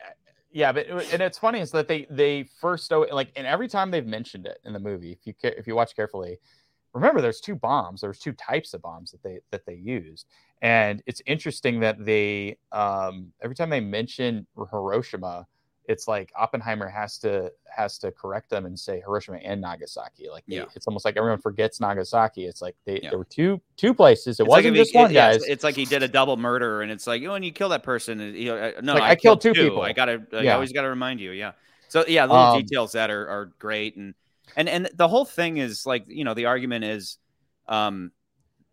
yeah, 0.51 0.71
but 0.71 0.87
and 0.87 1.21
it's 1.21 1.37
funny 1.37 1.59
is 1.59 1.71
that 1.71 1.87
they 1.87 2.07
they 2.09 2.43
first 2.59 2.91
like 2.91 3.31
and 3.35 3.45
every 3.45 3.67
time 3.67 3.91
they've 3.91 4.05
mentioned 4.05 4.45
it 4.47 4.59
in 4.63 4.73
the 4.73 4.79
movie, 4.79 5.11
if 5.11 5.25
you 5.25 5.33
if 5.43 5.67
you 5.67 5.75
watch 5.75 5.95
carefully, 5.95 6.39
remember 6.93 7.21
there's 7.21 7.39
two 7.39 7.55
bombs. 7.55 8.01
There's 8.01 8.19
two 8.19 8.33
types 8.33 8.73
of 8.73 8.81
bombs 8.81 9.11
that 9.11 9.21
they 9.23 9.39
that 9.51 9.65
they 9.65 9.75
used, 9.75 10.25
and 10.61 11.03
it's 11.05 11.21
interesting 11.25 11.79
that 11.81 12.03
they 12.03 12.57
um 12.71 13.31
every 13.41 13.55
time 13.55 13.69
they 13.69 13.79
mention 13.79 14.47
Hiroshima, 14.71 15.45
it's 15.89 16.07
like 16.07 16.31
Oppenheimer 16.37 16.87
has 16.87 17.17
to 17.17 17.51
has 17.75 17.97
to 17.97 18.11
correct 18.11 18.49
them 18.49 18.65
and 18.67 18.79
say 18.79 18.99
Hiroshima 19.01 19.37
and 19.39 19.59
Nagasaki. 19.59 20.29
Like 20.29 20.43
they, 20.47 20.57
Yeah. 20.57 20.65
it's 20.75 20.85
almost 20.87 21.03
like 21.03 21.17
everyone 21.17 21.39
forgets 21.41 21.79
Nagasaki. 21.81 22.45
It's 22.45 22.61
like 22.61 22.75
they 22.85 22.99
Yeah. 23.01 23.09
there 23.09 23.17
were 23.17 23.25
two 23.25 23.59
two 23.75 23.93
places. 23.93 24.39
It 24.39 24.43
it's 24.43 24.49
like 24.49 24.57
wasn't 24.59 24.75
he- 24.75 24.81
just 24.83 24.93
one, 24.95 25.09
it- 25.11 25.15
guys. 25.15 25.37
it's, 25.37 25.47
it's 25.47 25.63
like 25.63 25.75
he 25.75 25.85
did 25.85 26.03
a 26.03 26.07
double 26.07 26.37
murder, 26.37 26.83
and 26.83 26.91
it's 26.91 27.07
like, 27.07 27.23
oh, 27.23 27.31
when 27.31 27.43
you 27.43 27.51
kill 27.51 27.69
that 27.69 27.81
person, 27.83 28.19
you 28.35 28.45
know, 28.45 28.57
uh, 28.57 28.71
no, 28.81 28.93
like, 28.93 29.03
I, 29.03 29.09
I 29.09 29.15
killed 29.15 29.41
killed 29.41 29.55
two 29.55 29.61
people. 29.63 29.81
I 29.81 29.93
gotta, 29.93 30.21
I 30.31 30.41
Yeah. 30.43 30.53
always 30.53 30.71
gotta 30.71 30.89
remind 30.89 31.19
you, 31.19 31.31
yeah. 31.31 31.53
So 31.87 32.05
yeah, 32.07 32.23
little 32.25 32.37
Um, 32.37 32.61
details 32.61 32.91
that 32.91 33.09
are 33.09 33.27
are 33.27 33.45
great, 33.57 33.95
and 33.97 34.13
and 34.55 34.69
and 34.69 34.89
the 34.93 35.07
whole 35.07 35.25
thing 35.25 35.57
is 35.57 35.85
like, 35.87 36.03
you 36.07 36.23
know, 36.23 36.35
the 36.35 36.45
argument 36.45 36.85
is, 36.85 37.17
um, 37.67 38.11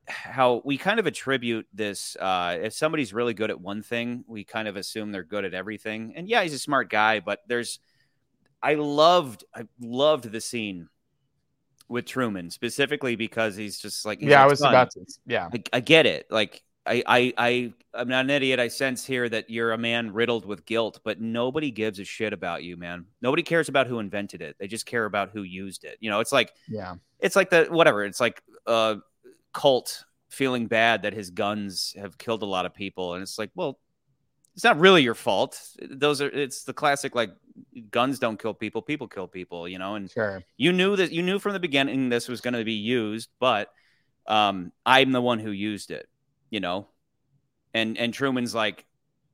how 0.08 0.62
we 0.64 0.78
kind 0.78 0.98
of 0.98 1.06
attribute 1.06 1.66
this. 1.72 2.16
Uh, 2.16 2.58
if 2.62 2.72
somebody's 2.72 3.12
really 3.12 3.34
good 3.34 3.50
at 3.50 3.60
one 3.60 3.82
thing, 3.82 4.24
we 4.26 4.44
kind 4.44 4.68
of 4.68 4.76
assume 4.76 5.12
they're 5.12 5.24
good 5.24 5.44
at 5.44 5.54
everything. 5.54 6.14
And 6.16 6.28
yeah, 6.28 6.42
he's 6.42 6.54
a 6.54 6.58
smart 6.58 6.90
guy, 6.90 7.20
but 7.20 7.40
there's 7.46 7.80
I 8.62 8.74
loved 8.74 9.44
I 9.54 9.66
loved 9.80 10.30
the 10.30 10.40
scene 10.40 10.88
with 11.88 12.06
Truman 12.06 12.50
specifically 12.50 13.16
because 13.16 13.56
he's 13.56 13.78
just 13.78 14.04
like 14.04 14.20
he's 14.20 14.30
yeah, 14.30 14.42
I 14.42 14.46
was 14.46 14.60
"Son, 14.60 14.72
about 14.72 14.90
to. 14.92 15.00
Yeah, 15.26 15.48
I, 15.52 15.62
I 15.72 15.80
get 15.80 16.06
it. 16.06 16.26
Like 16.30 16.62
I, 16.86 17.02
I, 17.06 17.34
I, 17.36 17.72
I'm 17.94 18.08
not 18.08 18.24
an 18.24 18.30
idiot. 18.30 18.60
I 18.60 18.68
sense 18.68 19.04
here 19.04 19.28
that 19.28 19.50
you're 19.50 19.72
a 19.72 19.78
man 19.78 20.12
riddled 20.12 20.46
with 20.46 20.64
guilt, 20.66 21.00
but 21.04 21.20
nobody 21.20 21.70
gives 21.70 21.98
a 21.98 22.04
shit 22.04 22.32
about 22.32 22.62
you, 22.62 22.76
man. 22.76 23.06
Nobody 23.20 23.42
cares 23.42 23.68
about 23.68 23.88
who 23.88 23.98
invented 23.98 24.40
it. 24.40 24.56
They 24.58 24.68
just 24.68 24.86
care 24.86 25.04
about 25.04 25.30
who 25.30 25.42
used 25.42 25.84
it. 25.84 25.98
You 26.00 26.10
know, 26.10 26.20
it's 26.20 26.32
like 26.32 26.52
yeah, 26.68 26.94
it's 27.18 27.36
like 27.36 27.50
the 27.50 27.64
whatever. 27.64 28.04
It's 28.04 28.20
like 28.20 28.42
uh 28.66 28.96
cult 29.56 30.04
feeling 30.28 30.66
bad 30.66 31.02
that 31.02 31.14
his 31.14 31.30
guns 31.30 31.94
have 31.98 32.18
killed 32.18 32.42
a 32.42 32.46
lot 32.46 32.66
of 32.66 32.74
people, 32.74 33.14
and 33.14 33.22
it's 33.22 33.38
like, 33.38 33.50
well, 33.54 33.78
it's 34.54 34.64
not 34.64 34.78
really 34.78 35.02
your 35.02 35.14
fault. 35.14 35.58
Those 35.80 36.20
are 36.20 36.28
it's 36.28 36.64
the 36.64 36.74
classic 36.74 37.14
like 37.14 37.30
guns 37.90 38.18
don't 38.18 38.38
kill 38.38 38.52
people, 38.52 38.82
people 38.82 39.08
kill 39.08 39.26
people. 39.26 39.66
You 39.66 39.78
know, 39.78 39.94
and 39.94 40.10
sure. 40.10 40.42
you 40.58 40.72
knew 40.72 40.94
that 40.96 41.10
you 41.10 41.22
knew 41.22 41.38
from 41.38 41.54
the 41.54 41.60
beginning 41.60 42.10
this 42.10 42.28
was 42.28 42.42
going 42.42 42.52
to 42.52 42.64
be 42.64 42.74
used, 42.74 43.30
but 43.40 43.70
um, 44.26 44.72
I'm 44.84 45.12
the 45.12 45.22
one 45.22 45.38
who 45.38 45.50
used 45.50 45.90
it, 45.90 46.06
you 46.50 46.60
know, 46.60 46.88
and 47.72 47.96
and 47.96 48.12
Truman's 48.12 48.54
like, 48.54 48.84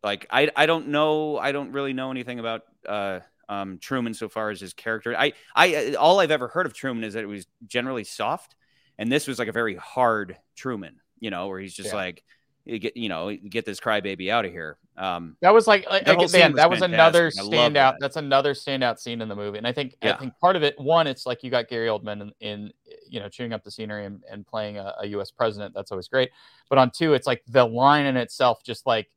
like 0.04 0.26
I 0.30 0.50
I 0.54 0.66
don't 0.66 0.88
know, 0.88 1.36
I 1.36 1.50
don't 1.50 1.72
really 1.72 1.94
know 1.94 2.12
anything 2.12 2.38
about 2.38 2.62
uh 2.86 3.20
um 3.48 3.78
Truman 3.78 4.14
so 4.14 4.28
far 4.28 4.50
as 4.50 4.60
his 4.60 4.72
character. 4.72 5.16
I 5.18 5.32
I 5.56 5.94
all 5.94 6.20
I've 6.20 6.30
ever 6.30 6.46
heard 6.46 6.66
of 6.66 6.74
Truman 6.74 7.02
is 7.02 7.14
that 7.14 7.24
it 7.24 7.26
was 7.26 7.44
generally 7.66 8.04
soft, 8.04 8.54
and 9.02 9.10
this 9.10 9.26
was 9.26 9.38
like 9.38 9.48
a 9.48 9.52
very 9.52 9.74
hard 9.74 10.36
Truman, 10.56 11.00
you 11.18 11.30
know, 11.30 11.48
where 11.48 11.58
he's 11.60 11.74
just 11.74 11.90
Yeah. 11.90 11.96
like. 11.96 12.22
You 12.64 12.78
get 12.78 12.96
you 12.96 13.08
know 13.08 13.34
get 13.34 13.64
this 13.66 13.80
crybaby 13.80 14.30
out 14.30 14.44
of 14.44 14.52
here. 14.52 14.78
Um, 14.96 15.36
That 15.40 15.52
was 15.52 15.66
like, 15.66 15.84
like 15.90 16.02
again, 16.06 16.28
scene 16.28 16.52
that 16.54 16.70
was 16.70 16.76
was 16.80 16.82
another 16.88 17.32
fantastic. 17.32 17.52
I 17.52 17.56
love 17.56 17.72
standout. 17.72 17.74
that. 17.74 17.94
That's 17.98 18.16
another 18.16 18.54
standout 18.54 19.00
scene 19.00 19.20
in 19.20 19.28
the 19.28 19.34
movie, 19.34 19.58
and 19.58 19.66
I 19.66 19.72
think 19.72 19.96
I 20.00 20.12
think 20.12 20.38
part 20.38 20.54
of 20.54 20.62
it, 20.62 20.78
one, 20.78 21.08
it's 21.08 21.26
like 21.26 21.42
you 21.42 21.50
got 21.50 21.66
Gary 21.66 21.88
Oldman 21.88 22.20
in, 22.22 22.32
in 22.38 22.72
you 23.10 23.18
know 23.18 23.28
chewing 23.28 23.52
up 23.52 23.64
the 23.64 23.70
scenery 23.72 24.06
and, 24.06 24.22
and 24.30 24.46
playing 24.46 24.78
a, 24.78 24.94
a 25.00 25.06
U.S. 25.08 25.32
president. 25.32 25.74
That's 25.74 25.90
always 25.90 26.06
great. 26.06 26.30
But 26.70 26.78
on 26.78 26.92
two, 26.92 27.14
it's 27.14 27.26
like 27.26 27.42
the 27.48 27.64
line 27.64 28.06
in 28.06 28.16
itself, 28.16 28.62
just 28.62 28.86
like 28.86 29.10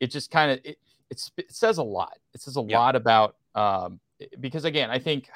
it, 0.00 0.08
just 0.08 0.32
kind 0.32 0.50
of 0.50 0.58
it, 0.64 0.76
it's, 1.08 1.30
it 1.36 1.52
says 1.52 1.78
a 1.78 1.84
lot. 1.84 2.18
It 2.34 2.40
says 2.40 2.56
a 2.56 2.62
Yeah. 2.66 2.80
lot 2.80 2.96
about 2.96 3.36
um 3.54 4.00
because 4.40 4.64
again, 4.64 4.90
I 4.90 4.98
think 4.98 5.30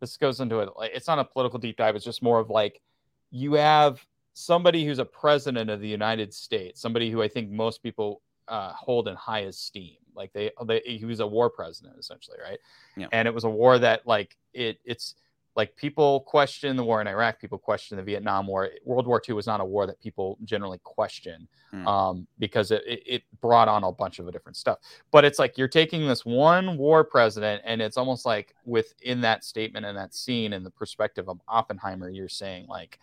this 0.00 0.18
goes 0.18 0.40
into 0.40 0.58
it. 0.60 0.68
It's 0.94 1.06
not 1.08 1.18
a 1.18 1.24
political 1.24 1.58
deep 1.58 1.78
dive. 1.78 1.96
It's 1.96 2.04
just 2.04 2.22
more 2.22 2.38
of 2.38 2.50
like 2.50 2.82
you 3.30 3.54
have 3.54 4.04
somebody 4.32 4.84
who's 4.84 4.98
a 4.98 5.04
president 5.04 5.70
of 5.70 5.80
the 5.80 5.88
United 5.88 6.32
States, 6.32 6.80
somebody 6.80 7.10
who 7.10 7.22
I 7.22 7.28
think 7.28 7.50
most 7.50 7.82
people 7.82 8.22
uh, 8.48 8.72
hold 8.72 9.08
in 9.08 9.16
high 9.16 9.40
esteem. 9.40 9.96
Like 10.14 10.32
they, 10.32 10.50
they, 10.66 10.80
he 10.80 11.04
was 11.04 11.20
a 11.20 11.26
war 11.26 11.50
president 11.50 11.96
essentially, 11.98 12.38
right? 12.42 12.58
Yeah. 12.96 13.06
And 13.12 13.28
it 13.28 13.34
was 13.34 13.44
a 13.44 13.50
war 13.50 13.78
that 13.78 14.06
like 14.06 14.36
it, 14.52 14.80
it's 14.84 15.14
like 15.56 15.76
people 15.76 16.20
question 16.20 16.76
the 16.76 16.84
war 16.84 17.00
in 17.00 17.06
Iraq, 17.06 17.40
people 17.40 17.58
question 17.58 17.96
the 17.96 18.02
Vietnam 18.02 18.46
War. 18.46 18.70
World 18.84 19.06
War 19.06 19.22
II 19.26 19.34
was 19.34 19.46
not 19.46 19.60
a 19.60 19.64
war 19.64 19.86
that 19.86 20.00
people 20.00 20.38
generally 20.44 20.78
question 20.82 21.48
Hmm. 21.70 21.86
um, 21.86 22.26
because 22.40 22.72
it, 22.72 22.82
it, 22.86 23.02
it 23.06 23.22
brought 23.40 23.68
on 23.68 23.84
a 23.84 23.92
bunch 23.92 24.18
of 24.18 24.30
different 24.32 24.56
stuff. 24.56 24.78
But 25.12 25.24
it's 25.24 25.38
like 25.38 25.56
you're 25.56 25.68
taking 25.68 26.06
this 26.08 26.24
one 26.24 26.76
war 26.76 27.04
president, 27.04 27.62
and 27.64 27.80
it's 27.80 27.96
almost 27.96 28.26
like 28.26 28.54
within 28.64 29.20
that 29.20 29.44
statement 29.44 29.86
and 29.86 29.96
that 29.96 30.12
scene 30.12 30.52
and 30.52 30.66
the 30.66 30.70
perspective 30.70 31.28
of 31.28 31.40
Oppenheimer, 31.46 32.10
you're 32.10 32.28
saying 32.28 32.66
like 32.66 32.98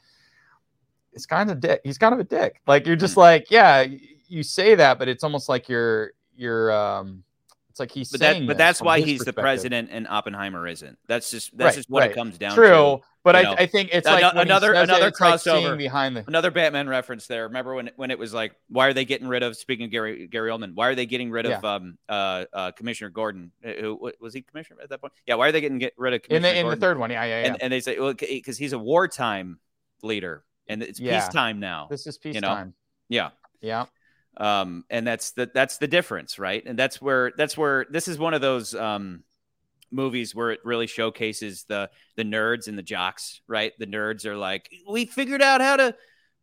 it's 1.17 1.25
kind 1.25 1.49
of 1.49 1.59
dick. 1.59 1.81
He's 1.83 1.97
kind 1.97 2.13
of 2.13 2.19
a 2.19 2.23
dick. 2.23 2.61
Like 2.67 2.85
you're 2.85 2.95
just 2.95 3.17
like, 3.17 3.49
yeah, 3.49 3.85
you 4.27 4.43
say 4.43 4.75
that, 4.75 4.99
but 4.99 5.07
it's 5.07 5.23
almost 5.23 5.49
like 5.49 5.67
you're 5.67 6.11
you're 6.35 6.71
um 6.71 7.23
it's 7.71 7.79
like 7.79 7.91
he's 7.91 8.11
but 8.11 8.19
saying 8.19 8.43
that 8.43 8.47
but 8.47 8.57
that's 8.57 8.81
why 8.81 9.01
he's 9.01 9.21
the 9.21 9.33
president 9.33 9.89
and 9.91 10.07
Oppenheimer 10.07 10.67
isn't. 10.67 10.97
That's 11.07 11.31
just 11.31 11.57
that's 11.57 11.69
Right, 11.69 11.75
just 11.75 11.89
what 11.89 12.01
right. 12.01 12.11
it 12.11 12.15
comes 12.15 12.37
down 12.37 12.51
to. 12.51 12.55
True, 12.55 13.01
but 13.23 13.35
I, 13.35 13.41
know. 13.41 13.55
I 13.57 13.65
think 13.65 13.89
it's 13.93 14.05
like 14.05 14.23
he 14.23 14.39
another- 14.39 14.73
it, 14.73 14.83
another 14.83 15.07
it's 15.07 15.19
like 15.19 15.33
crossover. 15.41 15.77
behind 15.77 16.15
the 16.15 16.23
Another 16.27 16.49
Batman 16.49 16.87
reference 16.87 17.27
there. 17.27 17.47
Remember 17.47 17.73
when 17.75 17.89
when 17.95 18.09
it 18.11 18.19
was 18.19 18.33
like, 18.33 18.53
why 18.69 18.87
are 18.87 18.93
they 18.93 19.05
getting 19.05 19.27
rid 19.27 19.43
of? 19.43 19.57
Speaking 19.57 19.85
of 19.85 19.91
Gary 19.91 20.27
Gary 20.27 20.49
Oldman, 20.49 20.75
why 20.75 20.87
are 20.87 20.95
they 20.95 21.05
getting 21.05 21.29
rid 21.31 21.45
of 21.45 21.63
um 21.65 21.97
uh, 22.07 22.45
uh 22.53 22.71
Commissioner 22.71 23.09
Gordon? 23.09 23.51
Uh, 23.65 23.73
Who 23.79 24.11
was 24.19 24.33
he 24.33 24.41
commissioner 24.43 24.79
at 24.81 24.89
that 24.89 25.01
point? 25.01 25.13
Yeah, 25.25 25.35
why 25.35 25.47
are 25.47 25.51
they 25.51 25.61
getting 25.61 25.77
get 25.77 25.93
rid 25.97 26.13
of 26.13 26.21
in 26.29 26.37
Commissioner 26.37 26.53
the 26.53 26.59
in 26.59 26.69
the 26.69 26.75
third 26.77 26.97
one. 26.97 27.09
Yeah, 27.11 27.23
yeah, 27.25 27.41
yeah. 27.41 27.47
And 27.47 27.61
and 27.63 27.73
they 27.73 27.79
say 27.79 27.99
well 27.99 28.13
because 28.13 28.57
he's 28.57 28.73
a 28.73 28.79
wartime 28.79 29.59
leader 30.01 30.43
and 30.69 30.81
it's 30.83 30.99
Yeah. 30.99 31.19
peacetime 31.19 31.59
now. 31.59 31.87
this 31.89 32.07
is 32.07 32.17
know, 32.23 32.31
peacetime. 32.31 32.73
Yeah. 33.09 33.29
Yeah. 33.61 33.85
um 34.37 34.83
and 34.89 35.07
that's 35.07 35.31
the 35.31 35.49
that's 35.53 35.77
the 35.79 35.87
difference 35.87 36.37
right 36.37 36.63
and 36.65 36.77
that's 36.77 37.01
where 37.01 37.31
that's 37.37 37.57
where 37.57 37.85
this 37.89 38.07
is 38.07 38.19
one 38.19 38.33
of 38.35 38.41
those 38.41 38.75
um 38.75 39.23
movies 39.91 40.35
where 40.35 40.51
it 40.51 40.59
really 40.63 40.85
showcases 40.85 41.63
the 41.63 41.89
the 42.17 42.23
nerds 42.23 42.67
and 42.67 42.77
the 42.77 42.83
jocks 42.83 43.41
right 43.47 43.73
the 43.79 43.87
nerds 43.87 44.25
are 44.25 44.37
like 44.37 44.69
we 44.87 45.05
figured 45.05 45.41
out 45.41 45.61
how 45.61 45.75
to 45.77 45.95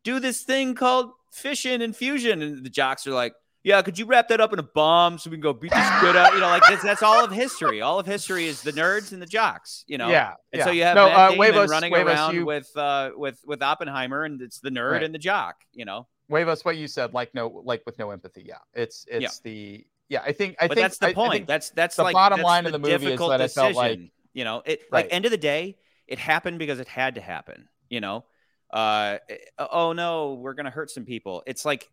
do 0.02 0.18
this 0.18 0.42
thing 0.42 0.74
called 0.74 1.12
fission 1.30 1.82
and 1.82 1.94
fusion 1.94 2.42
and 2.42 2.64
the 2.64 2.70
jocks 2.70 3.06
are 3.06 3.12
like 3.12 3.34
yeah 3.64 3.82
could 3.82 3.98
you 3.98 4.06
wrap 4.06 4.28
that 4.28 4.40
up 4.40 4.52
in 4.52 4.58
a 4.58 4.62
bomb 4.62 5.18
so 5.18 5.28
we 5.28 5.36
can 5.36 5.42
go 5.42 5.52
beat 5.52 5.72
this 5.72 6.00
shit 6.00 6.14
out 6.14 6.32
you 6.34 6.40
know 6.40 6.46
like 6.46 6.62
that's, 6.68 6.82
that's 6.82 7.02
all 7.02 7.24
of 7.24 7.32
history 7.32 7.80
all 7.80 7.98
of 7.98 8.06
history 8.06 8.46
is 8.46 8.62
the 8.62 8.72
nerds 8.72 9.12
and 9.12 9.20
the 9.20 9.26
jocks 9.26 9.84
you 9.88 9.98
know 9.98 10.08
yeah. 10.08 10.34
and 10.52 10.60
yeah. 10.60 10.64
so 10.64 10.70
you 10.70 10.82
have 10.84 10.94
no, 10.94 11.08
Matt 11.08 11.56
uh, 11.56 11.66
running 11.66 11.92
around 11.92 12.34
you, 12.34 12.46
with 12.46 12.70
uh 12.76 13.10
with 13.16 13.40
with 13.44 13.62
Oppenheimer 13.62 14.24
and 14.24 14.40
it's 14.40 14.60
the 14.60 14.70
nerd 14.70 14.92
Right. 14.92 15.02
and 15.02 15.12
the 15.14 15.18
jock 15.18 15.56
you 15.72 15.84
know 15.84 16.06
Huevos, 16.28 16.64
what 16.64 16.76
you 16.76 16.88
said, 16.88 17.12
like 17.12 17.34
no, 17.34 17.62
like 17.64 17.82
with 17.86 17.98
no 17.98 18.10
empathy. 18.10 18.44
Yeah, 18.46 18.58
it's 18.72 19.06
it's 19.08 19.22
Yeah. 19.22 19.28
the 19.42 19.86
yeah. 20.08 20.22
I 20.24 20.32
think 20.32 20.56
I 20.60 20.68
but 20.68 20.76
think 20.76 20.84
that's 20.84 20.98
the 20.98 21.06
I- 21.06 21.10
I 21.10 21.14
point. 21.14 21.32
think 21.32 21.46
that's 21.46 21.70
that's 21.70 21.96
the 21.96 22.02
like 22.02 22.14
bottom 22.14 22.38
that's 22.38 22.46
line 22.46 22.66
of 22.66 22.72
the 22.72 22.78
movie 22.78 23.12
is 23.12 23.18
that 23.18 23.40
I 23.40 23.48
felt 23.48 23.74
like- 23.74 24.00
you 24.32 24.44
know, 24.44 24.62
it 24.64 24.80
Right. 24.90 25.04
like 25.04 25.12
end 25.12 25.26
of 25.26 25.30
the 25.30 25.36
day, 25.38 25.76
it 26.06 26.18
happened 26.18 26.58
because 26.58 26.80
it 26.80 26.88
had 26.88 27.16
to 27.16 27.20
happen. 27.20 27.68
You 27.88 28.00
know, 28.00 28.24
uh, 28.72 29.18
eh, 29.28 29.36
oh 29.58 29.92
no, 29.92 30.34
we're 30.34 30.54
gonna 30.54 30.70
hurt 30.70 30.90
some 30.90 31.04
people. 31.04 31.42
It's 31.46 31.64
like 31.64 31.90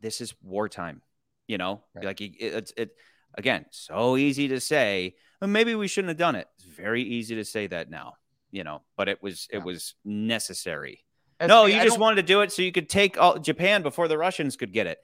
this 0.00 0.20
is 0.20 0.34
wartime. 0.42 1.02
You 1.46 1.58
know, 1.58 1.84
Right. 1.94 2.04
like 2.04 2.20
it, 2.20 2.34
it's 2.40 2.72
it 2.76 2.90
again 3.34 3.66
so 3.70 4.16
easy 4.16 4.48
to 4.48 4.60
say. 4.60 5.14
Well, 5.40 5.50
maybe 5.50 5.74
we 5.74 5.88
shouldn't 5.88 6.08
have 6.08 6.16
done 6.16 6.36
it. 6.36 6.48
It's 6.56 6.64
very 6.64 7.02
easy 7.02 7.34
to 7.36 7.44
say 7.44 7.66
that 7.66 7.90
now. 7.90 8.14
You 8.50 8.64
know, 8.64 8.82
but 8.96 9.08
it 9.08 9.22
was 9.22 9.46
it 9.50 9.58
Yeah. 9.58 9.64
was 9.64 9.94
necessary. 10.04 11.04
SB, 11.40 11.48
No, 11.48 11.66
you 11.66 11.76
I 11.76 11.82
just 11.82 11.94
don't- 11.96 12.00
wanted 12.00 12.16
to 12.16 12.22
do 12.22 12.40
it 12.42 12.52
so 12.52 12.62
you 12.62 12.72
could 12.72 12.88
take 12.88 13.18
all 13.18 13.38
Japan 13.38 13.82
before 13.82 14.06
the 14.08 14.16
Russians 14.16 14.56
could 14.56 14.72
get 14.72 14.86
it. 14.86 14.98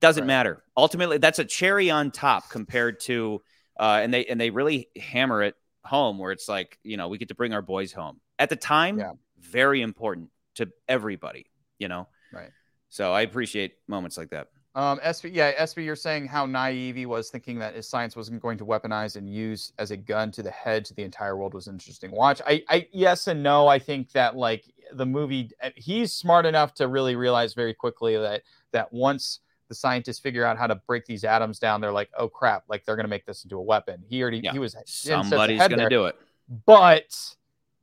Doesn't 0.00 0.22
Right. 0.22 0.26
matter. 0.28 0.64
Ultimately, 0.76 1.18
that's 1.18 1.38
a 1.40 1.44
cherry 1.44 1.90
on 1.90 2.10
top 2.10 2.48
compared 2.50 3.00
to, 3.00 3.42
uh, 3.78 4.00
and 4.02 4.14
they 4.14 4.24
and 4.26 4.40
they 4.40 4.50
really 4.50 4.88
hammer 4.96 5.42
it 5.42 5.56
home 5.84 6.18
where 6.18 6.30
it's 6.32 6.48
like 6.48 6.78
you 6.84 6.96
know 6.96 7.08
we 7.08 7.18
get 7.18 7.28
to 7.28 7.34
bring 7.34 7.52
our 7.52 7.62
boys 7.62 7.92
home 7.92 8.20
at 8.38 8.48
the 8.48 8.56
time. 8.56 8.98
Yeah. 8.98 9.12
Very 9.38 9.82
important 9.82 10.30
to 10.54 10.70
everybody. 10.88 11.50
You 11.78 11.88
know. 11.88 12.08
Right. 12.32 12.50
So 12.88 13.12
I 13.12 13.22
appreciate 13.22 13.74
moments 13.88 14.16
like 14.16 14.30
that. 14.30 14.48
Um, 14.74 14.98
SB, 15.00 15.34
yeah, 15.34 15.52
SB, 15.64 15.84
you're 15.84 15.94
saying 15.96 16.26
how 16.26 16.46
naive 16.46 16.96
he 16.96 17.04
was 17.04 17.28
thinking 17.28 17.58
that 17.58 17.74
his 17.74 17.86
science 17.86 18.16
wasn't 18.16 18.40
going 18.40 18.56
to 18.56 18.64
weaponize 18.64 19.16
and 19.16 19.28
use 19.28 19.72
as 19.78 19.90
a 19.90 19.96
gun 19.98 20.30
to 20.32 20.42
the 20.42 20.50
head 20.50 20.84
to 20.86 20.94
the 20.94 21.02
entire 21.02 21.36
world 21.36 21.52
was 21.52 21.68
interesting 21.68 22.10
watch. 22.10 22.40
I, 22.46 22.62
I, 22.70 22.88
yes 22.90 23.26
and 23.26 23.42
no. 23.42 23.68
I 23.68 23.78
think 23.78 24.12
that 24.12 24.34
like 24.34 24.64
the 24.94 25.04
movie, 25.04 25.50
uh, 25.62 25.70
he's 25.76 26.12
smart 26.14 26.46
enough 26.46 26.72
to 26.74 26.88
really 26.88 27.16
realize 27.16 27.52
very 27.52 27.74
quickly 27.74 28.16
that 28.16 28.42
that 28.72 28.90
once 28.92 29.40
the 29.68 29.74
scientists 29.74 30.18
figure 30.20 30.44
out 30.44 30.56
how 30.56 30.66
to 30.66 30.74
break 30.74 31.04
these 31.04 31.24
atoms 31.24 31.58
down, 31.58 31.82
they're 31.82 31.92
like, 31.92 32.08
oh 32.16 32.28
crap, 32.28 32.64
like 32.68 32.84
they're 32.86 32.96
going 32.96 33.04
to 33.04 33.10
make 33.10 33.26
this 33.26 33.44
into 33.44 33.58
a 33.58 33.62
weapon. 33.62 34.02
He 34.08 34.22
already, 34.22 34.38
Yeah. 34.38 34.52
he 34.52 34.58
was 34.58 34.74
Somebody's 34.86 35.60
gonna 35.68 35.90
do 35.90 36.06
it. 36.06 36.16
but 36.64 37.14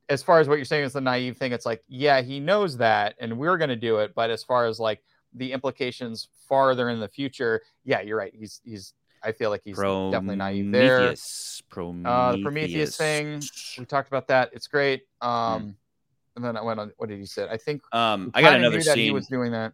as 0.09 0.23
far 0.23 0.39
as 0.39 0.47
what 0.47 0.55
you're 0.55 0.65
saying 0.65 0.85
is 0.85 0.93
the 0.93 1.01
naive 1.01 1.37
thing, 1.37 1.51
it's 1.51 1.67
like, 1.67 1.83
yeah, 1.87 2.21
he 2.21 2.39
knows 2.39 2.77
that, 2.77 3.13
and 3.19 3.37
we're 3.37 3.57
going 3.57 3.69
to 3.69 3.75
do 3.75 3.97
it. 3.99 4.15
But 4.15 4.31
as 4.31 4.43
far 4.43 4.65
as 4.65 4.79
like 4.79 5.03
the 5.33 5.51
implications 5.51 6.29
farther 6.47 6.89
in 6.89 6.99
the 6.99 7.07
future, 7.07 7.61
yeah, 7.83 8.01
you're 8.01 8.17
right. 8.17 8.33
He's 8.33 8.61
he's. 8.63 8.93
I 9.21 9.33
feel 9.33 9.49
like 9.49 9.61
he's 9.65 9.75
definitely 9.77 10.37
naive 10.37 10.71
there. 10.71 10.97
Prometheus. 10.99 11.61
Prometheus. 11.69 12.07
Uh, 12.09 12.31
the 12.37 12.41
Prometheus 12.41 12.97
thing, 12.97 13.41
we 13.77 13.83
talked 13.83 14.07
about 14.07 14.27
that. 14.29 14.49
It's 14.53 14.67
great. 14.67 15.03
Um, 15.19 15.75
and 16.37 16.45
then 16.45 16.55
I 16.55 16.61
went 16.61 16.79
on. 16.79 16.93
What 16.95 17.09
did 17.09 17.19
he 17.19 17.25
say? 17.25 17.45
I 17.49 17.57
think 17.57 17.81
Um, 17.91 18.31
I 18.33 18.41
got 18.41 18.53
another 18.53 18.77
that 18.81 18.97
he 18.97 19.07
scene. 19.07 19.13
was 19.13 19.27
doing 19.27 19.51
that. 19.51 19.73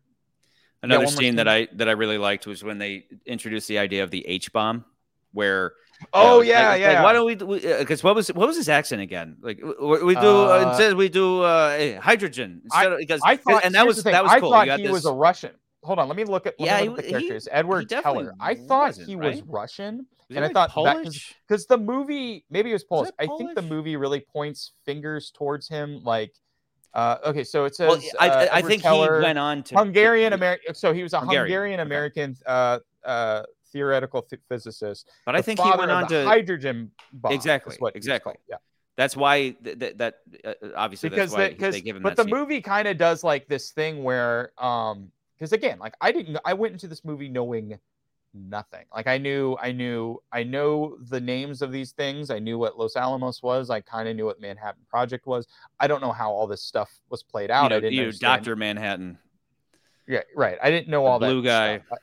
Another 0.82 1.04
more 1.04 1.12
scene 1.12 1.36
that. 1.36 1.48
I 1.48 1.68
that 1.74 1.88
I 1.88 1.92
really 1.92 2.18
liked 2.18 2.48
was 2.48 2.64
when 2.64 2.80
they 2.80 3.06
introduced 3.28 3.68
the 3.68 3.78
idea 3.78 4.04
of 4.04 4.10
the 4.10 4.26
H 4.26 4.52
bomb, 4.52 4.84
where 5.32 5.74
Oh 6.14 6.42
you 6.42 6.52
know, 6.54 6.60
yeah, 6.60 6.70
like- 6.70 6.82
yeah. 6.82 6.94
Like, 6.94 7.04
why 7.04 7.14
don't 7.14 7.26
we? 7.26 7.36
Because 7.80 8.04
what 8.04 8.16
was 8.16 8.28
what 8.30 8.48
was 8.48 8.58
his 8.58 8.70
accent 8.70 9.02
again? 9.02 9.38
Like 9.42 9.58
we, 9.62 10.14
do 10.16 10.20
uh, 10.20 10.66
Uh, 10.68 10.78
says 10.78 10.96
we 10.96 11.10
do 11.10 11.42
uh, 11.44 11.76
eh, 11.78 11.98
hydrogen 11.98 12.62
instead 12.64 12.92
of 12.92 13.00
because 13.00 13.22
I 13.24 13.38
thought, 13.38 13.64
and 13.64 13.74
that 13.76 13.86
was 13.88 14.04
that 14.04 14.24
was 14.24 14.32
I 14.32 14.40
cool. 14.40 14.52
thought 14.52 14.66
You 14.66 14.72
got 14.72 14.80
he 14.80 14.86
this, 14.86 14.94
was 14.94 15.06
a 15.06 15.14
Russian. 15.14 15.52
Hold 15.84 16.00
on, 16.00 16.08
let 16.08 16.18
me 16.18 16.24
look 16.24 16.48
at. 16.48 16.56
Yeah, 16.60 16.82
me 16.82 16.90
look 16.90 17.00
at 17.00 17.06
he- 17.06 17.12
the 17.12 17.20
he- 17.20 17.28
characters. 17.28 17.48
Edward 17.52 17.88
definitely 17.88 18.24
Teller. 18.26 18.36
I 18.40 18.56
thought 18.56 18.96
he 18.98 19.16
was 19.16 19.36
right? 19.36 19.44
Russian. 19.48 19.98
was 19.98 20.06
he, 20.30 20.36
and 20.36 20.46
I 20.46 20.50
thought 20.50 20.72
Polish. 20.72 21.36
because 21.48 21.66
the 21.68 21.78
movie 21.78 22.44
maybe 22.50 22.72
it 22.72 22.74
was 22.74 22.84
Polish. 22.84 23.12
I 23.20 23.28
think 23.38 23.54
the 23.56 23.62
movie 23.62 23.96
really 23.96 24.20
points 24.20 24.72
fingers 24.84 25.32
towards 25.32 25.70
him. 25.70 26.02
Like, 26.04 26.34
uh, 26.96 27.18
okay, 27.28 27.44
so 27.44 27.66
it 27.66 27.76
says 27.76 27.90
Well, 27.90 28.02
I, 28.20 28.30
uh, 28.30 28.48
I 28.52 28.62
think 28.64 28.82
he 28.82 28.90
went 28.90 29.38
on 29.38 29.62
to 29.64 29.76
Hungarian 29.76 30.34
American. 30.34 30.74
So 30.74 30.92
he 30.94 31.04
was 31.04 31.14
a 31.14 31.20
Hungarian, 31.20 31.46
Hungarian 31.46 31.80
okay. 31.80 31.88
American 31.88 32.38
uh, 32.48 32.80
uh, 33.04 33.44
theoretical 33.72 34.22
th- 34.22 34.42
physicist. 34.50 35.10
But 35.26 35.36
I 35.36 35.42
think 35.42 35.60
he 35.60 35.70
went 35.78 35.92
on 35.92 36.08
to 36.08 36.24
hydrogen 36.26 36.92
bomb. 37.14 37.34
Exactly, 37.34 37.76
what 37.80 37.96
exactly. 37.96 38.36
Yeah. 38.50 38.58
That's 38.98 39.18
why 39.18 39.50
th- 39.64 39.78
th- 39.80 39.98
that 39.98 40.16
uh, 40.46 40.54
obviously 40.76 41.10
because 41.10 41.32
that's 41.32 41.60
why 41.60 41.68
the, 41.68 41.72
they 41.72 41.82
give 41.82 41.98
him 41.98 42.02
but 42.04 42.16
the 42.16 42.24
scene. 42.24 42.32
movie 42.34 42.62
kind 42.62 42.88
of 42.88 42.98
does 42.98 43.24
like 43.26 43.48
this 43.48 43.72
thing 43.72 44.04
where 44.06 44.52
um 44.58 45.12
because 45.38 45.52
again 45.52 45.78
like 45.80 45.96
i 46.00 46.14
didn't 46.14 46.38
i 46.46 46.54
went 46.54 46.72
into 46.72 46.88
this 46.88 47.04
movie 47.04 47.28
knowing 47.28 47.78
nothing 48.34 48.86
like 48.96 49.06
i 49.06 49.18
knew 49.18 49.58
i 49.62 49.70
knew 49.70 50.18
i 50.32 50.44
know 50.44 50.98
the 51.10 51.20
names 51.20 51.62
of 51.62 51.74
these 51.74 51.92
things 51.92 52.30
i 52.32 52.40
knew 52.40 52.58
what 52.58 52.78
los 52.80 52.96
alamos 52.96 53.44
was 53.44 53.70
i 53.70 53.82
kind 53.82 54.08
of 54.08 54.16
knew 54.16 54.26
what 54.26 54.40
manhattan 54.40 54.82
project 54.90 55.28
was 55.28 55.46
i 55.82 55.88
don't 55.88 56.00
know 56.02 56.14
how 56.14 56.32
all 56.32 56.48
this 56.48 56.62
stuff 56.62 56.90
was 57.10 57.22
played 57.22 57.52
out 57.52 57.64
You 57.64 57.70
know, 57.72 57.76
i 57.76 57.80
didn't 57.82 57.94
you, 57.96 58.02
understand- 58.04 58.38
Doctor 58.46 58.56
Manhattan. 58.56 59.18
yeah 60.08 60.22
right 60.38 60.58
i 60.64 60.70
didn't 60.70 60.88
know 60.88 61.04
The 61.04 61.10
all 61.10 61.20
that 61.20 61.28
blue 61.28 61.44
guy. 61.44 61.80
stuff. 61.86 61.98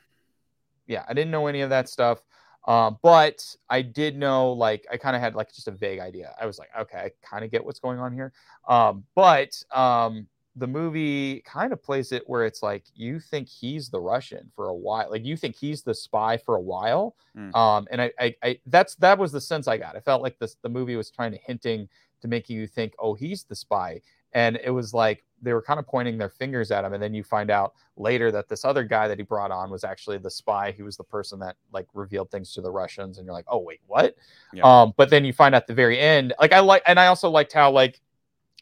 Yeah 0.87 1.03
i 1.07 1.13
didn't 1.13 1.31
know 1.31 1.47
any 1.47 1.61
of 1.61 1.69
that 1.69 1.89
stuff 1.89 2.23
um, 2.65 2.97
but 3.01 3.43
I 3.69 3.81
did 3.81 4.17
know, 4.17 4.53
like, 4.53 4.87
I 4.91 4.97
kind 4.97 5.15
of 5.15 5.21
had 5.21 5.35
like 5.35 5.51
just 5.53 5.67
a 5.67 5.71
vague 5.71 5.99
idea. 5.99 6.33
I 6.39 6.45
was 6.45 6.59
like, 6.59 6.69
okay, 6.79 6.97
I 6.97 7.11
kind 7.21 7.43
of 7.43 7.51
get 7.51 7.63
what's 7.63 7.79
going 7.79 7.99
on 7.99 8.13
here. 8.13 8.31
Um, 8.67 9.03
but 9.15 9.61
um, 9.71 10.27
the 10.55 10.67
movie 10.67 11.41
kind 11.41 11.73
of 11.73 11.81
plays 11.81 12.11
it 12.11 12.23
where 12.27 12.45
it's 12.45 12.63
like 12.63 12.83
you 12.95 13.19
think 13.19 13.47
he's 13.49 13.89
the 13.89 13.99
Russian 13.99 14.51
for 14.55 14.67
a 14.67 14.73
while, 14.73 15.09
like 15.09 15.25
you 15.25 15.35
think 15.35 15.55
he's 15.55 15.81
the 15.81 15.93
spy 15.93 16.37
for 16.37 16.55
a 16.55 16.61
while. 16.61 17.15
Mm. 17.37 17.55
Um, 17.55 17.87
and 17.91 18.01
I, 18.01 18.11
I, 18.19 18.35
I, 18.43 18.59
that's 18.67 18.95
that 18.95 19.17
was 19.17 19.31
the 19.31 19.41
sense 19.41 19.67
I 19.67 19.77
got. 19.77 19.95
I 19.95 19.99
felt 19.99 20.21
like 20.21 20.37
this 20.39 20.55
the 20.61 20.69
movie 20.69 20.95
was 20.95 21.09
trying 21.09 21.31
to 21.31 21.39
hinting 21.39 21.89
to 22.21 22.27
make 22.27 22.49
you 22.49 22.67
think, 22.67 22.93
oh, 22.99 23.13
he's 23.13 23.43
the 23.43 23.55
spy, 23.55 24.01
and 24.33 24.59
it 24.63 24.69
was 24.69 24.93
like 24.93 25.23
they 25.43 25.53
were 25.53 25.61
kind 25.61 25.79
of 25.79 25.85
pointing 25.85 26.17
their 26.17 26.29
fingers 26.29 26.71
at 26.71 26.83
him, 26.85 26.93
and 26.93 27.03
then 27.03 27.13
you 27.13 27.23
find 27.23 27.51
out 27.51 27.73
later 27.97 28.31
that 28.31 28.47
this 28.49 28.65
other 28.65 28.83
guy 28.83 29.07
that 29.07 29.17
he 29.19 29.23
brought 29.23 29.51
on 29.51 29.69
was 29.69 29.83
actually 29.83 30.17
the 30.17 30.31
spy. 30.31 30.71
He 30.71 30.81
was 30.83 30.97
the 30.97 31.03
person 31.03 31.37
that 31.39 31.55
like 31.71 31.85
revealed 31.93 32.31
things 32.31 32.53
to 32.53 32.61
the 32.61 32.71
Russians, 32.71 33.17
and 33.17 33.25
you're 33.25 33.33
like, 33.35 33.45
oh 33.47 33.59
wait, 33.59 33.81
what? 33.87 34.15
Yeah. 34.53 34.63
Um, 34.63 34.93
but 34.97 35.09
then 35.09 35.25
you 35.25 35.33
find 35.33 35.53
at 35.53 35.67
the 35.67 35.73
very 35.73 35.99
end, 35.99 36.33
like 36.39 36.53
I 36.53 36.59
like, 36.59 36.83
and 36.87 36.99
I 36.99 37.07
also 37.07 37.29
liked 37.29 37.53
how 37.53 37.71
like 37.71 38.01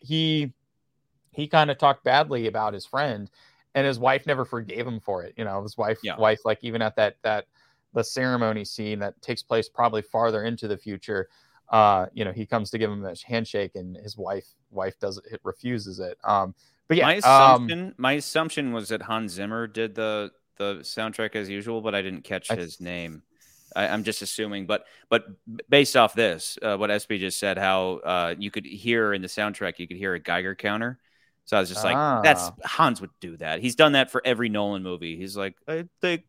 he 0.01 0.51
he 1.31 1.47
kind 1.47 1.71
of 1.71 1.77
talked 1.77 2.03
badly 2.03 2.47
about 2.47 2.73
his 2.73 2.85
friend, 2.85 3.29
and 3.75 3.85
his 3.87 3.99
wife 3.99 4.25
never 4.25 4.43
forgave 4.43 4.85
him 4.85 4.99
for 4.99 5.23
it. 5.23 5.33
You 5.37 5.45
know, 5.45 5.61
his 5.61 5.77
wife 5.77 5.99
Yeah. 6.03 6.17
wife 6.17 6.39
like 6.43 6.59
even 6.63 6.81
at 6.81 6.95
that 6.97 7.17
that 7.21 7.45
the 7.93 8.03
ceremony 8.03 8.65
scene 8.65 8.99
that 8.99 9.21
takes 9.21 9.43
place 9.43 9.69
probably 9.69 10.01
farther 10.01 10.43
into 10.43 10.67
the 10.67 10.77
future. 10.77 11.29
Uh, 11.71 12.05
you 12.13 12.25
know, 12.25 12.31
he 12.33 12.45
comes 12.45 12.69
to 12.71 12.77
give 12.77 12.91
him 12.91 13.03
a 13.05 13.15
handshake, 13.25 13.71
and 13.75 13.95
his 13.95 14.17
wife 14.17 14.45
wife 14.69 14.99
does 14.99 15.17
it 15.31 15.39
refuses 15.43 15.99
it. 15.99 16.17
Um, 16.23 16.53
but 16.87 16.97
yeah, 16.97 17.05
my 17.05 17.15
um, 17.19 17.19
assumption, 17.63 17.95
my 17.97 18.11
assumption 18.13 18.73
was 18.73 18.89
that 18.89 19.01
Hans 19.01 19.31
Zimmer 19.31 19.67
did 19.67 19.95
the 19.95 20.31
the 20.57 20.75
soundtrack 20.81 21.35
as 21.35 21.49
usual, 21.49 21.81
but 21.81 21.95
I 21.95 22.01
didn't 22.01 22.23
catch 22.23 22.51
I- 22.51 22.55
his 22.55 22.79
name. 22.79 23.23
I, 23.73 23.87
I'm 23.87 24.03
just 24.03 24.21
assuming, 24.21 24.65
but 24.65 24.85
but 25.09 25.25
based 25.69 25.95
off 25.95 26.13
this, 26.13 26.57
uh, 26.61 26.75
what 26.75 26.89
SB 26.89 27.19
just 27.19 27.39
said, 27.39 27.57
how 27.57 28.01
uh, 28.03 28.35
you 28.37 28.51
could 28.51 28.65
hear 28.65 29.13
in 29.13 29.21
the 29.21 29.29
soundtrack, 29.29 29.79
you 29.79 29.87
could 29.87 29.95
hear 29.95 30.13
a 30.13 30.19
Geiger 30.19 30.55
counter. 30.55 30.99
So 31.45 31.55
I 31.55 31.61
was 31.61 31.69
just 31.69 31.83
like, 31.83 31.95
"That's 32.23 32.43
Ah. 32.43 32.53
Hans 32.65 32.99
would 32.99 33.09
do 33.21 33.37
that. 33.37 33.61
He's 33.61 33.75
done 33.75 33.93
that 33.93 34.11
for 34.11 34.21
every 34.25 34.49
Nolan 34.49 34.83
movie. 34.83 35.15
He's 35.17 35.37
like, 35.37 35.55
I 35.69 35.85
think, 36.01 36.23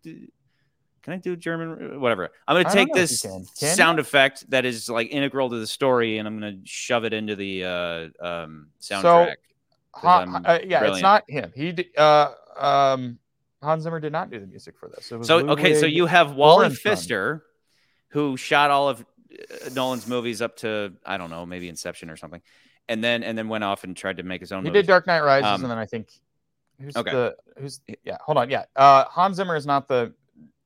can 1.03 1.13
I 1.15 1.17
do 1.17 1.37
German? 1.37 2.01
Whatever. 2.01 2.31
I'm 2.47 2.63
gonna 2.63 2.75
take 2.75 2.89
know 2.89 2.95
if 2.95 2.97
you 2.97 3.07
this 3.07 3.23
can. 3.23 3.45
Can 3.59 3.69
you? 3.69 3.75
sound 3.75 3.99
effect 3.99 4.49
that 4.51 4.65
is 4.65 4.89
like 4.89 5.09
integral 5.11 5.51
to 5.51 5.57
the 5.57 5.67
story, 5.67 6.19
and 6.19 6.29
I'm 6.29 6.39
gonna 6.39 6.59
shove 6.65 7.05
it 7.05 7.13
into 7.13 7.37
the 7.37 7.65
uh, 7.65 8.09
um, 8.21 8.69
soundtrack. 8.81 9.35
Han- 9.95 10.35
I'm 10.35 10.47
uh, 10.47 10.59
yeah, 10.65 10.85
it's 10.85 11.03
not 11.03 11.25
him. 11.29 11.53
He 11.55 11.75
uh, 11.99 12.31
um, 12.57 13.19
Hans 13.63 13.83
Zimmer 13.83 14.01
did 14.01 14.13
not 14.13 14.31
do 14.31 14.41
the 14.41 14.47
music 14.47 14.79
for 14.79 14.89
this. 14.89 15.11
It 15.13 15.17
was 15.19 15.27
So 15.27 15.51
okay, 15.51 15.79
so 15.79 15.87
you 15.87 16.07
have 16.07 16.35
Wally 16.35 16.71
Pfister, 16.71 17.45
who 18.09 18.37
shot 18.37 18.71
all 18.71 18.89
of 18.89 19.01
uh, 19.01 19.69
Nolan's 19.75 20.07
movies 20.07 20.41
up 20.41 20.57
to 20.59 20.95
I 21.05 21.17
don't 21.19 21.31
know, 21.31 21.45
maybe 21.45 21.69
Inception 21.69 22.11
or 22.11 22.17
something, 22.17 22.41
and 22.89 23.03
then 23.03 23.23
and 23.23 23.37
then 23.37 23.49
went 23.49 23.65
off 23.65 23.85
and 23.85 23.97
tried 23.97 24.17
to 24.19 24.23
make 24.23 24.41
his 24.41 24.53
own. 24.53 24.63
he 24.65 24.71
movies. 24.71 24.83
did 24.83 24.87
Dark 24.87 25.07
Knight 25.07 25.21
Rises, 25.21 25.47
Um, 25.47 25.63
and 25.63 25.71
then 25.71 25.79
I 25.79 25.87
think 25.87 26.09
who's 26.81 26.97
okay. 26.97 27.11
the 27.11 27.37
who's 27.59 27.81
yeah. 28.05 28.17
Hold 28.23 28.39
on, 28.39 28.51
yeah. 28.51 28.65
Uh, 28.75 29.05
Hans 29.05 29.37
Zimmer 29.37 29.57
is 29.57 29.67
not 29.67 29.89
the 29.89 30.15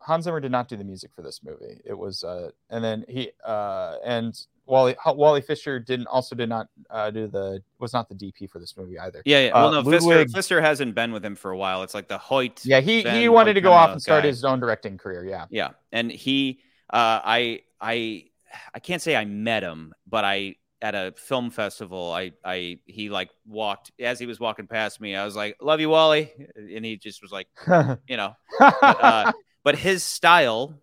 Hans 0.06 0.24
Zimmer 0.24 0.38
did 0.38 0.52
not 0.52 0.68
do 0.68 0.76
the 0.76 0.84
music 0.84 1.10
for 1.16 1.22
this 1.22 1.40
movie. 1.42 1.80
It 1.84 1.98
was 1.98 2.22
uh, 2.22 2.50
and 2.70 2.82
then 2.82 3.04
he 3.08 3.32
uh, 3.44 3.96
and 4.04 4.38
Wally 4.64 4.94
Wally 5.04 5.40
Pfister 5.40 5.80
didn't 5.80 6.06
also 6.06 6.36
did 6.36 6.48
not 6.48 6.68
uh, 6.90 7.10
do 7.10 7.26
the 7.26 7.60
was 7.80 7.92
not 7.92 8.08
the 8.08 8.14
DP 8.14 8.48
for 8.48 8.60
this 8.60 8.76
movie 8.76 9.00
either. 9.00 9.20
Yeah, 9.24 9.46
yeah. 9.46 9.54
Well, 9.54 9.68
uh, 9.68 9.82
no, 9.82 9.90
Pfister, 9.90 10.08
Ludwig- 10.08 10.30
Pfister 10.30 10.60
hasn't 10.60 10.94
been 10.94 11.10
with 11.10 11.24
him 11.24 11.34
for 11.34 11.50
a 11.50 11.56
while. 11.56 11.82
It's 11.82 11.92
like 11.92 12.06
the 12.06 12.18
Hoyt. 12.18 12.64
Yeah, 12.64 12.78
he 12.78 13.02
Ben 13.02 13.20
he 13.20 13.28
wanted 13.28 13.54
to 13.54 13.60
go 13.60 13.72
off 13.72 13.90
and 13.90 14.00
start 14.00 14.22
guy. 14.22 14.28
his 14.28 14.44
own 14.44 14.60
directing 14.60 14.96
career. 14.96 15.24
Yeah. 15.24 15.46
Yeah, 15.50 15.70
and 15.90 16.12
he, 16.12 16.60
uh, 16.90 17.20
I, 17.24 17.62
I, 17.80 18.26
I 18.72 18.78
can't 18.78 19.02
say 19.02 19.16
I 19.16 19.24
met 19.24 19.64
him, 19.64 19.92
but 20.06 20.24
I 20.24 20.54
at 20.82 20.94
a 20.94 21.14
film 21.16 21.50
festival, 21.50 22.12
I, 22.12 22.32
I, 22.44 22.78
he 22.84 23.08
like 23.08 23.30
walked 23.44 23.90
as 23.98 24.20
he 24.20 24.26
was 24.26 24.38
walking 24.38 24.66
past 24.68 25.00
me. 25.00 25.16
I 25.16 25.24
was 25.24 25.34
like, 25.34 25.56
"Love 25.60 25.80
you, 25.80 25.88
Wally," 25.88 26.32
and 26.54 26.84
he 26.84 26.96
just 26.96 27.22
was 27.22 27.32
like, 27.32 27.48
you 28.08 28.16
know, 28.16 28.36
uh, 28.60 29.32
but 29.66 29.74
his 29.74 30.04
style 30.04 30.80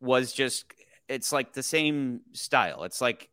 was 0.00 0.32
just 0.32 0.66
it's 1.08 1.32
like 1.32 1.52
the 1.52 1.64
same 1.64 2.20
style. 2.32 2.84
It's 2.84 3.00
like 3.00 3.28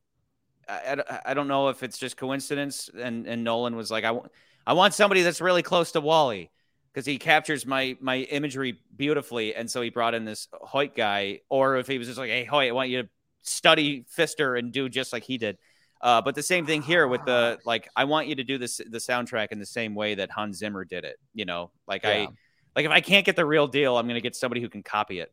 I, 0.67 0.97
I, 1.07 1.19
I 1.27 1.33
don't 1.35 1.47
know 1.47 1.69
if 1.69 1.83
it's 1.83 1.99
just 1.99 2.17
coincidence 2.17 2.89
and 2.89 3.27
and 3.27 3.43
nolan 3.43 3.75
was 3.75 3.91
like 3.91 4.05
i 4.05 4.09
want 4.09 4.31
i 4.65 4.73
want 4.73 4.95
somebody 4.95 5.21
that's 5.21 5.39
really 5.39 5.61
close 5.61 5.91
to 5.91 6.01
wally 6.01 6.49
because 6.91 7.05
he 7.05 7.19
captures 7.19 7.63
my 7.63 7.95
my 8.01 8.21
imagery 8.21 8.79
beautifully. 8.97 9.53
And 9.53 9.69
so 9.69 9.83
he 9.83 9.91
brought 9.91 10.15
in 10.15 10.25
this 10.25 10.47
hoyt 10.51 10.95
guy 10.95 11.41
or 11.49 11.77
if 11.77 11.85
he 11.85 11.99
was 11.99 12.07
just 12.07 12.17
like 12.17 12.31
hey 12.31 12.45
hoyt 12.45 12.69
i 12.69 12.71
want 12.71 12.89
you 12.89 13.03
to 13.03 13.09
study 13.43 14.03
Pfister 14.09 14.55
and 14.55 14.71
do 14.71 14.89
just 14.89 15.13
like 15.13 15.23
he 15.23 15.37
did. 15.37 15.59
Uh, 16.01 16.23
but 16.23 16.33
the 16.33 16.41
same 16.41 16.65
thing 16.65 16.81
here 16.81 17.07
with 17.07 17.23
the 17.25 17.59
like 17.65 17.87
i 17.95 18.05
want 18.05 18.27
you 18.27 18.33
to 18.33 18.43
do 18.43 18.57
this 18.57 18.77
the 18.77 18.97
soundtrack 18.97 19.49
in 19.51 19.59
the 19.59 19.65
same 19.67 19.93
way 19.93 20.15
that 20.15 20.31
hans 20.31 20.57
zimmer 20.57 20.83
did 20.83 21.03
it 21.05 21.17
you 21.35 21.45
know? 21.45 21.69
Like 21.87 22.03
i 22.03 22.21
Yeah. 22.21 22.27
Like 22.75 22.85
if 22.85 22.91
I 22.91 23.01
can't 23.01 23.25
get 23.25 23.35
the 23.35 23.45
real 23.45 23.67
deal, 23.67 23.97
I'm 23.97 24.07
gonna 24.07 24.21
get 24.21 24.35
somebody 24.35 24.61
who 24.61 24.69
can 24.69 24.83
copy 24.83 25.19
it. 25.19 25.31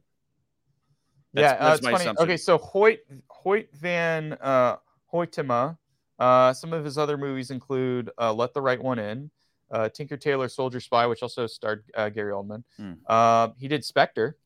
yeah, 1.33 1.55
That's- 1.55 1.79
uh, 1.81 1.83
my 1.83 1.91
funny. 1.93 2.05
assumption. 2.05 2.25
Okay, 2.25 2.37
so 2.37 2.59
Hoyt 2.59 3.01
Hoyt 3.29 3.69
van 3.75 4.33
uh, 4.35 4.77
Hoytema. 5.13 5.77
Uh, 6.19 6.53
some 6.53 6.73
of 6.73 6.85
his 6.85 6.99
other 6.99 7.17
movies 7.17 7.51
include 7.53 8.11
uh, 8.19 8.33
Let 8.33 8.53
the 8.53 8.61
Right 8.61 8.83
One 8.83 8.99
In, 8.99 9.31
uh, 9.71 9.89
Tinker 9.89 10.17
Tailor 10.17 10.49
Soldier 10.49 10.81
Spy, 10.81 11.07
which 11.07 11.23
also 11.23 11.47
starred 11.47 11.85
uh, 11.95 12.09
Gary 12.09 12.33
Oldman. 12.33 12.65
Uh, 13.07 13.51
he 13.57 13.69
did 13.69 13.85
Spectre, 13.85 14.37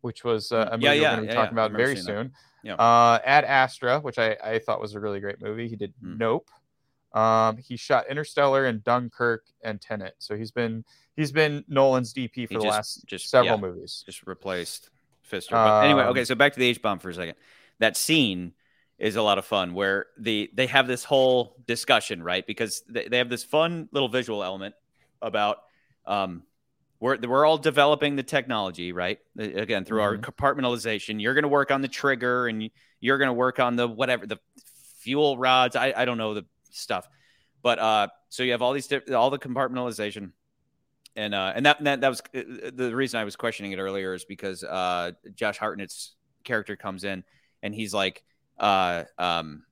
which 0.00 0.24
was 0.24 0.52
uh, 0.52 0.68
a 0.72 0.78
movie 0.78 0.84
Yeah, 0.84 0.92
we're 0.94 1.00
going 1.00 1.16
to 1.16 1.22
be 1.22 1.26
yeah, 1.28 1.34
talking 1.34 1.56
yeah. 1.58 1.64
About 1.66 1.76
very 1.76 1.96
soon. 1.96 2.32
Yeah. 2.62 2.74
Uh, 2.76 3.18
Ad 3.26 3.44
Astra, 3.44 4.00
which 4.00 4.18
I, 4.18 4.36
I 4.42 4.58
thought 4.58 4.80
was 4.80 4.94
a 4.94 5.00
really 5.00 5.20
great 5.20 5.42
movie. 5.42 5.68
He 5.68 5.76
did 5.76 5.92
Hmm. 6.00 6.16
Nope. 6.16 6.48
Um, 7.12 7.58
he 7.58 7.76
shot 7.76 8.06
Interstellar 8.08 8.64
and 8.64 8.82
Dunkirk 8.82 9.44
and 9.62 9.82
Tenet. 9.82 10.14
So 10.18 10.34
he's 10.34 10.50
been 10.50 10.82
he's 11.16 11.32
been 11.32 11.64
Nolan's 11.68 12.12
DP 12.12 12.46
for 12.48 12.54
the 12.54 12.60
just- 12.60 12.66
last 12.66 13.06
just- 13.06 13.30
several 13.30 13.56
yeah. 13.56 13.60
movies. 13.60 14.02
Just 14.06 14.26
replaced 14.26 14.90
Pfister. 15.22 15.54
But 15.54 15.84
anyway, 15.84 16.02
Um, 16.02 16.08
okay, 16.08 16.24
so 16.24 16.34
back 16.34 16.52
to 16.54 16.58
the 16.60 16.66
H 16.66 16.82
bomb 16.82 16.98
for 16.98 17.10
a 17.10 17.14
second. 17.14 17.36
That 17.78 17.96
scene 17.96 18.52
is 18.98 19.16
a 19.16 19.22
lot 19.22 19.38
of 19.38 19.44
fun 19.44 19.74
where 19.74 20.06
the 20.18 20.50
they 20.54 20.66
have 20.68 20.86
this 20.86 21.04
whole 21.04 21.56
discussion, 21.66 22.22
right? 22.22 22.46
Because 22.46 22.82
they, 22.88 23.08
they 23.08 23.18
have 23.18 23.28
this 23.28 23.42
fun 23.44 23.88
little 23.92 24.08
visual 24.08 24.44
element 24.44 24.74
about 25.20 25.58
um 26.06 26.42
we're 27.00 27.18
we're 27.18 27.44
all 27.44 27.58
developing 27.58 28.14
the 28.14 28.22
technology, 28.22 28.92
right? 28.92 29.18
Again, 29.36 29.84
through 29.84 30.02
our 30.02 30.16
Mhm. 30.16 30.20
compartmentalization. 30.22 31.20
You're 31.20 31.34
going 31.34 31.42
to 31.42 31.48
work 31.48 31.72
on 31.72 31.80
the 31.80 31.88
trigger, 31.88 32.46
and 32.46 32.70
you're 33.00 33.18
going 33.18 33.28
to 33.28 33.32
work 33.32 33.58
on 33.58 33.74
the 33.74 33.88
whatever 33.88 34.24
the 34.24 34.38
fuel 34.98 35.36
rods. 35.36 35.74
I, 35.74 35.92
I 35.96 36.04
don't 36.04 36.16
know 36.18 36.34
the 36.34 36.44
stuff, 36.70 37.08
but 37.60 37.80
uh, 37.80 38.06
so 38.28 38.44
you 38.44 38.52
have 38.52 38.62
all 38.62 38.72
these 38.72 38.88
all 39.12 39.30
the 39.30 39.38
compartmentalization, 39.38 40.30
and 41.16 41.34
uh, 41.34 41.52
and 41.54 41.66
that, 41.66 41.82
that 41.84 42.00
that 42.00 42.08
was 42.08 42.20
uh, 42.34 42.70
the 42.74 42.94
reason 42.94 43.20
I 43.20 43.24
was 43.24 43.36
questioning 43.36 43.72
it 43.72 43.78
earlier 43.78 44.14
is 44.14 44.24
because 44.24 44.64
uh, 44.64 45.12
Josh 45.34 45.58
Hartnett's 45.58 46.14
character 46.44 46.76
comes 46.76 47.04
in 47.04 47.24
and 47.62 47.74
he's 47.74 47.94
like, 47.94 48.22
uh, 48.58 49.04
um, 49.18 49.64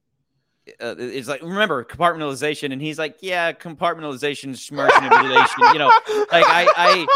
uh, 0.80 0.94
it's 0.98 1.28
like 1.28 1.42
remember 1.42 1.84
compartmentalization, 1.84 2.72
and 2.72 2.80
he's 2.80 2.98
like, 2.98 3.16
yeah, 3.22 3.52
compartmentalization, 3.52 4.48
relation. 4.70 5.72
You 5.72 5.78
know, 5.78 5.92
like 6.30 6.46
I, 6.46 6.68
I, 6.76 7.06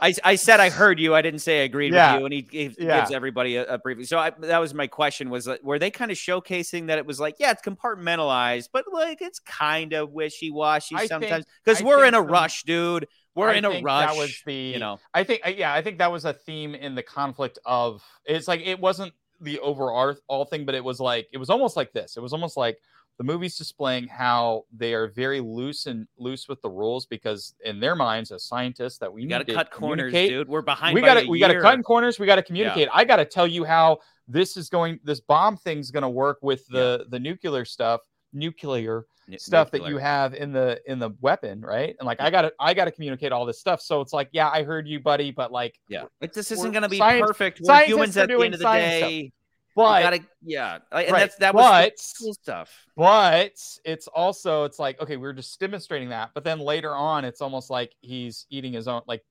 I, 0.00 0.14
I 0.24 0.34
said 0.36 0.60
I 0.60 0.70
heard 0.70 0.98
you. 0.98 1.14
I 1.14 1.20
didn't 1.20 1.40
say 1.40 1.60
I 1.60 1.64
agreed 1.64 1.92
Yeah. 1.92 2.12
with 2.12 2.20
you, 2.20 2.24
and 2.26 2.32
he, 2.34 2.46
he 2.50 2.74
Yeah. 2.78 3.00
gives 3.00 3.10
everybody 3.10 3.56
a, 3.56 3.66
a 3.74 3.78
brief. 3.78 4.06
So 4.06 4.18
I, 4.18 4.30
that 4.40 4.58
was 4.58 4.72
my 4.72 4.86
question: 4.86 5.28
was 5.28 5.46
that, 5.46 5.62
were 5.64 5.78
they 5.78 5.90
kind 5.90 6.10
of 6.10 6.16
showcasing 6.16 6.86
that 6.86 6.98
it 6.98 7.04
was 7.04 7.20
like, 7.20 7.36
yeah, 7.38 7.50
it's 7.50 7.62
compartmentalized, 7.62 8.68
but 8.72 8.84
like 8.92 9.20
it's 9.20 9.40
kind 9.40 9.92
of 9.92 10.12
wishy 10.12 10.50
washy 10.50 10.96
sometimes 11.06 11.44
because 11.64 11.82
we're 11.82 12.04
in 12.04 12.14
a 12.14 12.22
rush, 12.22 12.62
dude. 12.62 13.08
We're 13.36 13.50
I 13.50 13.54
in 13.56 13.64
a 13.66 13.80
rush. 13.82 14.10
That 14.10 14.16
was 14.16 14.42
the 14.46 14.54
you 14.54 14.78
know, 14.78 14.98
I 15.14 15.22
think 15.22 15.42
uh, 15.46 15.50
yeah, 15.50 15.72
I 15.72 15.82
think 15.82 15.98
that 15.98 16.10
was 16.10 16.24
a 16.24 16.32
theme 16.32 16.74
in 16.74 16.94
the 16.94 17.02
conflict 17.02 17.58
of 17.64 18.02
it's 18.24 18.48
like 18.48 18.62
it 18.64 18.80
wasn't 18.80 19.12
the 19.40 19.58
overall 19.60 20.16
all 20.26 20.46
thing, 20.46 20.64
but 20.64 20.74
it 20.74 20.82
was 20.82 20.98
like 20.98 21.28
it 21.32 21.38
was 21.38 21.50
almost 21.50 21.76
like 21.76 21.92
this. 21.92 22.16
It 22.16 22.20
was 22.20 22.32
almost 22.32 22.56
like 22.56 22.78
the 23.18 23.24
movie's 23.24 23.56
displaying 23.56 24.08
how 24.08 24.64
they 24.74 24.92
are 24.92 25.08
very 25.08 25.40
loose 25.40 25.86
and 25.86 26.06
loose 26.18 26.48
with 26.48 26.60
the 26.62 26.68
rules 26.68 27.06
because 27.06 27.54
in 27.64 27.80
their 27.80 27.94
minds, 27.94 28.30
as 28.30 28.44
scientists, 28.44 28.98
that 28.98 29.12
we 29.12 29.26
got 29.26 29.46
to 29.46 29.54
cut 29.54 29.70
corners, 29.70 30.12
dude. 30.12 30.48
We're 30.48 30.62
behind. 30.62 30.94
we 30.94 31.00
got 31.00 31.20
to 31.20 31.26
we 31.26 31.38
got 31.38 31.48
to 31.48 31.60
cut 31.60 31.82
corners. 31.84 32.18
We 32.18 32.26
got 32.26 32.36
to 32.36 32.42
communicate. 32.42 32.88
I 32.92 33.04
got 33.04 33.16
to 33.16 33.24
tell 33.24 33.46
you 33.46 33.64
how 33.64 33.98
this 34.28 34.56
is 34.56 34.68
going. 34.68 34.98
This 35.04 35.20
bomb 35.20 35.56
thing's 35.56 35.90
going 35.90 36.02
to 36.02 36.08
work 36.08 36.38
with 36.42 36.66
the 36.68 37.06
the 37.10 37.18
nuclear 37.18 37.64
stuff, 37.64 38.00
nuclear 38.32 39.06
N- 39.30 39.38
stuff 39.38 39.70
that 39.72 39.86
you 39.86 39.98
have 39.98 40.34
in 40.34 40.52
the 40.52 40.80
in 40.86 40.98
the 40.98 41.10
weapon, 41.20 41.60
right? 41.60 41.96
And 41.98 42.06
like 42.06 42.20
I 42.20 42.30
got 42.30 42.42
to 42.42 42.52
I 42.60 42.74
got 42.74 42.84
to 42.86 42.90
communicate 42.92 43.32
all 43.32 43.44
this 43.44 43.58
stuff. 43.58 43.80
So 43.80 44.00
it's 44.00 44.12
like, 44.12 44.28
yeah, 44.32 44.48
I 44.50 44.62
heard 44.62 44.86
you, 44.86 45.00
buddy, 45.00 45.30
but 45.32 45.50
like, 45.50 45.78
Yeah, 45.88 46.04
like 46.20 46.32
this 46.32 46.50
isn't 46.52 46.70
going 46.72 46.82
to 46.82 46.88
be 46.88 46.98
science- 46.98 47.26
perfect. 47.26 47.60
We're 47.62 47.84
humans 47.84 48.16
at 48.16 48.28
the 48.28 48.34
end 48.34 48.54
of 48.54 48.60
the 48.60 48.64
science 48.64 48.96
stuff. 48.98 49.10
day. 49.10 49.32
but 49.74 50.02
gotta, 50.02 50.20
yeah, 50.42 50.78
and 50.92 51.10
right, 51.12 51.20
that's 51.20 51.36
that 51.36 51.54
was 51.54 51.64
but 51.64 51.92
cool 52.20 52.34
stuff. 52.34 52.86
but 52.96 53.52
it's 53.84 54.06
also 54.08 54.64
it's 54.64 54.78
like 54.78 55.00
okay, 55.00 55.16
we're 55.16 55.32
just 55.32 55.58
demonstrating 55.58 56.08
that, 56.10 56.30
but 56.34 56.44
then 56.44 56.58
later 56.60 56.94
on, 56.94 57.24
it's 57.24 57.40
almost 57.40 57.68
like 57.68 57.94
he's 58.00 58.46
eating 58.50 58.72
his 58.72 58.88
own 58.88 59.02
like. 59.06 59.22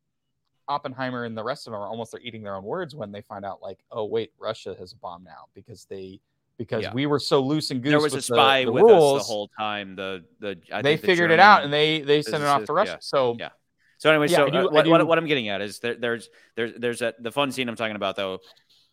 Oppenheimer 0.68 1.26
and 1.26 1.38
the 1.38 1.44
rest 1.44 1.68
of 1.68 1.74
them 1.74 1.80
are 1.80 1.88
almost 1.88 2.12
they're 2.12 2.22
eating 2.22 2.42
their 2.42 2.56
own 2.56 2.64
words 2.64 2.96
when 2.96 3.12
they 3.12 3.22
find 3.22 3.46
out 3.46 3.62
like 3.62 3.78
oh 3.92 4.04
wait 4.06 4.32
Russia 4.40 4.76
has 4.80 4.94
a 4.94 4.96
bomb 4.96 5.24
now 5.24 5.46
because 5.54 5.86
they 5.86 6.20
because 6.58 6.84
Yeah. 6.84 6.94
we 6.94 7.06
were 7.06 7.20
so 7.20 7.42
loose 7.42 7.72
and 7.72 7.82
goose 7.82 7.92
There 7.92 8.00
was 8.00 8.14
a 8.14 8.18
with 8.18 8.28
the- 8.28 8.36
spy 8.36 8.66
the 8.66 8.72
with 8.72 8.84
rules, 8.84 9.22
us 9.22 9.28
the 9.28 9.34
whole 9.34 9.50
time. 9.60 9.96
The 9.96 10.24
the 10.40 10.58
I 10.72 10.82
they 10.82 10.92
think 10.94 11.02
the 11.02 11.08
figured 11.08 11.32
it 11.32 11.40
out 11.40 11.64
and 11.64 11.72
they 11.74 12.02
they 12.02 12.22
sent 12.22 12.44
it 12.44 12.48
off 12.48 12.64
to 12.66 12.74
Russia 12.74 12.92
yeah. 12.94 12.98
so 13.02 13.36
Yeah. 13.40 13.50
So 13.98 14.10
anyway, 14.10 14.28
Yeah, 14.28 14.38
so 14.38 14.50
do- 14.50 14.58
uh, 14.58 14.70
what, 14.72 14.88
what, 14.88 15.08
what 15.08 15.18
I'm 15.18 15.26
getting 15.26 15.48
at 15.50 15.62
is 15.62 15.80
there, 15.80 15.96
there's 15.96 16.30
there's 16.56 16.74
there's 16.78 17.02
a 17.02 17.14
the 17.20 17.32
fun 17.32 17.52
scene 17.52 17.70
I'm 17.70 17.76
talking 17.76 17.96
about 17.96 18.16
though 18.16 18.40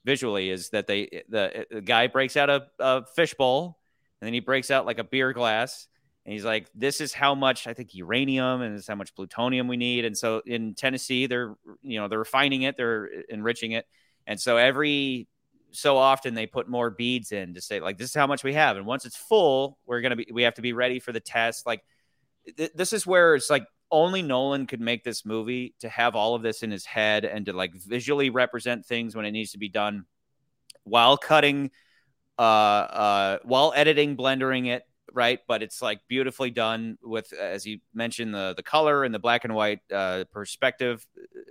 visually 0.05 0.51
is 0.51 0.71
that 0.71 0.87
they 0.87 1.23
the, 1.29 1.67
the 1.71 1.81
guy 1.81 2.07
breaks 2.09 2.37
out 2.37 2.51
a, 2.51 2.67
a 2.79 3.05
fishbowl 3.15 3.79
and 4.21 4.27
then 4.27 4.35
he 4.35 4.41
breaks 4.41 4.71
out 4.71 4.87
like 4.87 4.99
a 4.99 5.05
beer 5.05 5.33
glass 5.33 5.87
and 6.25 6.33
he's 6.33 6.45
like 6.45 6.69
this 6.75 7.01
is 7.01 7.13
how 7.13 7.35
much 7.35 7.67
I 7.67 7.75
think 7.75 7.95
uranium 7.95 8.63
and 8.63 8.75
this 8.75 8.83
is 8.83 8.89
how 8.89 8.95
much 8.95 9.15
plutonium 9.15 9.69
we 9.69 9.77
need 9.77 10.05
and 10.05 10.17
so 10.17 10.43
in 10.47 10.75
Tennessee 10.75 11.27
they're 11.27 11.55
you 11.83 12.01
know 12.01 12.09
they're 12.09 12.19
refining 12.19 12.63
it 12.63 12.77
they're 12.77 13.07
enriching 13.29 13.73
it 13.73 13.87
and 14.27 14.41
so 14.41 14.57
every 14.57 15.27
so 15.73 15.97
often 15.97 16.35
they 16.35 16.47
put 16.47 16.69
more 16.69 16.90
beads 16.90 17.32
in 17.32 17.55
to 17.55 17.61
say 17.61 17.81
like 17.81 17.99
this 17.99 18.11
is 18.11 18.15
how 18.15 18.27
much 18.27 18.44
we 18.44 18.55
have. 18.55 18.77
And 18.77 18.86
once 18.86 19.05
it's 19.05 19.16
full 19.16 19.78
we're 19.86 20.01
gonna 20.01 20.16
be 20.16 20.27
we 20.32 20.43
have 20.43 20.55
to 20.55 20.62
be 20.62 20.73
ready 20.73 21.01
for 21.01 21.12
the 21.12 21.20
test. 21.20 21.66
Like 21.66 21.82
th- 22.57 22.73
this 22.74 22.93
is 22.93 23.07
where 23.07 23.35
it's 23.35 23.51
like 23.51 23.65
only 23.90 24.23
Nolan 24.23 24.66
could 24.66 24.81
make 24.81 25.05
this 25.05 25.24
movie 25.24 25.74
to 25.81 25.89
have 25.89 26.16
all 26.16 26.35
of 26.35 26.43
this 26.43 26.62
in 26.62 26.70
his 26.70 26.86
head 26.86 27.24
and 27.24 27.47
to 27.47 27.53
like 27.53 27.74
visually 27.74 28.31
represent 28.31 28.86
things 28.86 29.15
when 29.15 29.24
it 29.24 29.32
needs 29.32 29.53
to 29.53 29.59
be 29.59 29.69
done 29.69 30.05
while 30.85 31.16
cutting 31.16 31.70
uh 32.39 32.43
uh 32.43 33.39
while 33.44 33.73
editing 33.77 34.16
blendering 34.16 34.66
it 34.66 34.85
right? 35.15 35.40
But 35.47 35.62
it's 35.62 35.82
like 35.82 36.01
beautifully 36.09 36.51
done 36.51 36.97
with 37.03 37.32
as 37.32 37.66
you 37.66 37.78
mentioned 37.94 38.35
the 38.35 38.55
the 38.57 38.62
color 38.62 39.05
and 39.05 39.15
the 39.15 39.19
black 39.19 39.44
and 39.44 39.55
white 39.55 39.81
uh 39.93 40.24
perspective 40.32 41.07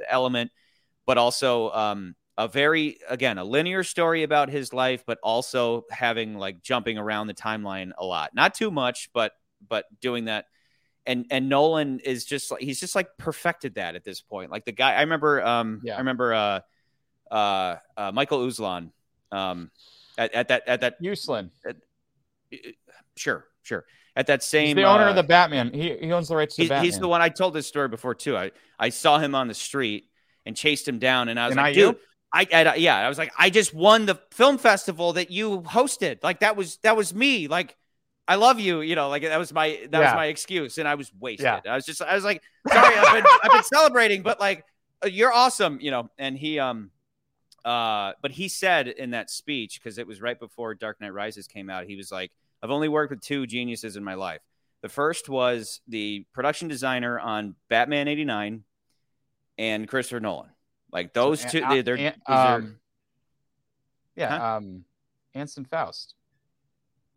element 0.08 0.52
but 1.06 1.18
also 1.18 1.70
um 1.72 2.16
a 2.44 2.48
very 2.48 2.98
again 3.10 3.38
a 3.38 3.44
linear 3.44 3.84
story 3.84 4.24
about 4.24 4.50
his 4.50 4.74
life 4.74 5.04
but 5.06 5.18
also 5.22 5.86
having 5.92 6.36
like 6.38 6.62
jumping 6.62 6.98
around 6.98 7.28
the 7.28 7.34
timeline 7.34 7.92
a 7.98 8.06
lot 8.06 8.32
not 8.34 8.54
too 8.54 8.72
much 8.72 9.10
but 9.14 9.34
but 9.68 9.86
doing 10.00 10.26
that 10.26 10.46
and 11.06 11.26
and 11.32 11.50
Nolan 11.50 12.00
is 12.00 12.26
just 12.26 12.52
like 12.52 12.62
he's 12.62 12.80
just 12.80 12.96
like 12.96 13.10
perfected 13.18 13.76
that 13.76 13.96
at 13.96 14.04
this 14.04 14.22
point. 14.22 14.52
Like 14.52 14.66
the 14.66 14.72
guy, 14.72 14.94
I 14.94 15.02
remember, 15.02 15.42
um, 15.44 15.82
Yeah. 15.84 15.96
I 15.96 15.98
remember, 15.98 16.32
uh, 16.32 16.60
uh, 17.32 17.76
uh, 17.98 18.12
Michael 18.14 18.46
Uslan, 18.46 18.92
um, 19.32 19.72
at, 20.16 20.32
at 20.36 20.48
that 20.50 20.68
at 20.68 20.82
that, 20.82 21.02
Uslan. 21.02 21.50
sure, 23.16 23.48
sure, 23.64 23.86
at 24.16 24.28
that 24.28 24.44
same. 24.44 24.68
He's 24.68 24.76
the 24.76 24.84
owner 24.84 25.06
uh, 25.06 25.10
of 25.10 25.16
the 25.16 25.24
Batman. 25.24 25.72
He, 25.74 25.98
he 25.98 26.12
owns 26.12 26.28
the 26.28 26.36
rights 26.36 26.56
to 26.56 26.62
He's, 26.62 26.70
Batman. 26.70 26.86
he's 26.86 27.00
the 27.00 27.08
one 27.08 27.22
I 27.22 27.30
told 27.30 27.54
this 27.54 27.68
story 27.68 27.88
before 27.88 28.16
too. 28.16 28.38
I 28.38 28.52
I 28.78 28.90
saw 28.90 29.18
him 29.20 29.34
on 29.36 29.48
the 29.48 29.54
street 29.54 30.08
and 30.46 30.56
chased 30.56 30.88
him 30.88 31.00
down, 31.00 31.30
and 31.30 31.40
I 31.40 31.48
was 31.48 31.54
And 31.58 31.64
like, 31.66 31.76
I- 31.76 31.80
you? 31.80 31.98
I, 32.34 32.48
I 32.52 32.76
yeah, 32.76 32.98
I 32.98 33.10
was 33.10 33.18
like, 33.18 33.34
I 33.38 33.50
just 33.50 33.74
won 33.74 34.06
the 34.06 34.16
film 34.32 34.58
festival 34.58 35.14
that 35.14 35.32
you 35.32 35.62
hosted. 35.62 36.24
Like 36.24 36.40
that 36.40 36.56
was 36.56 36.78
that 36.78 36.96
was 36.96 37.14
me. 37.14 37.48
Like 37.48 37.76
I 38.28 38.36
love 38.36 38.60
you. 38.60 38.82
You 38.82 38.96
know, 38.96 39.10
like 39.10 39.24
that 39.24 39.38
was 39.38 39.54
my 39.54 39.80
that 39.90 40.00
was 40.00 40.14
my 40.16 40.28
excuse, 40.28 40.78
and 40.78 40.88
I 40.88 40.96
was 40.96 41.12
wasted. 41.20 41.46
Yeah. 41.46 41.60
I 41.72 41.76
was 41.76 41.86
just 41.86 42.02
I 42.02 42.16
was 42.16 42.24
like, 42.24 42.42
sorry, 42.68 42.96
I've 42.96 43.14
been 43.16 43.32
I've 43.44 43.52
been 43.52 43.64
celebrating, 43.64 44.22
but 44.22 44.40
like 44.40 44.64
uh, 45.04 45.08
you're 45.08 45.34
awesome. 45.34 45.80
You 45.82 45.92
know, 45.92 46.10
and 46.18 46.38
he 46.38 46.58
um 46.60 46.92
uh 47.66 48.14
but 48.22 48.32
he 48.32 48.48
said 48.48 48.88
in 48.88 49.12
that 49.12 49.30
speech 49.30 49.82
because 49.82 49.98
it 49.98 50.08
was 50.08 50.22
right 50.22 50.40
before 50.40 50.74
Dark 50.74 51.02
Knight 51.02 51.14
Rises 51.14 51.48
came 51.48 51.70
out. 51.70 51.86
He 51.86 51.98
was 51.98 52.12
like, 52.12 52.32
I've 52.64 52.72
only 52.72 52.88
worked 52.88 53.12
with 53.12 53.22
two 53.22 53.46
geniuses 53.46 53.98
in 53.98 54.04
my 54.04 54.14
life. 54.14 54.42
The 54.82 54.90
first 54.90 55.28
was 55.28 55.82
the 55.88 56.26
production 56.34 56.70
designer 56.70 57.20
on 57.20 57.56
Batman 57.70 58.08
'89 58.08 58.64
and 59.58 59.88
Christopher 59.88 60.22
Nolan. 60.22 60.50
Like 60.92 61.14
those 61.14 61.42
So, 61.42 61.48
two, 61.50 61.62
they, 61.70 61.82
they're, 61.82 61.96
An- 61.98 62.14
these 62.14 62.22
are- 62.28 62.56
um, 62.58 62.78
yeah, 64.16 64.56
um, 64.58 64.84
Anson 65.34 65.66
Faust. 65.66 66.16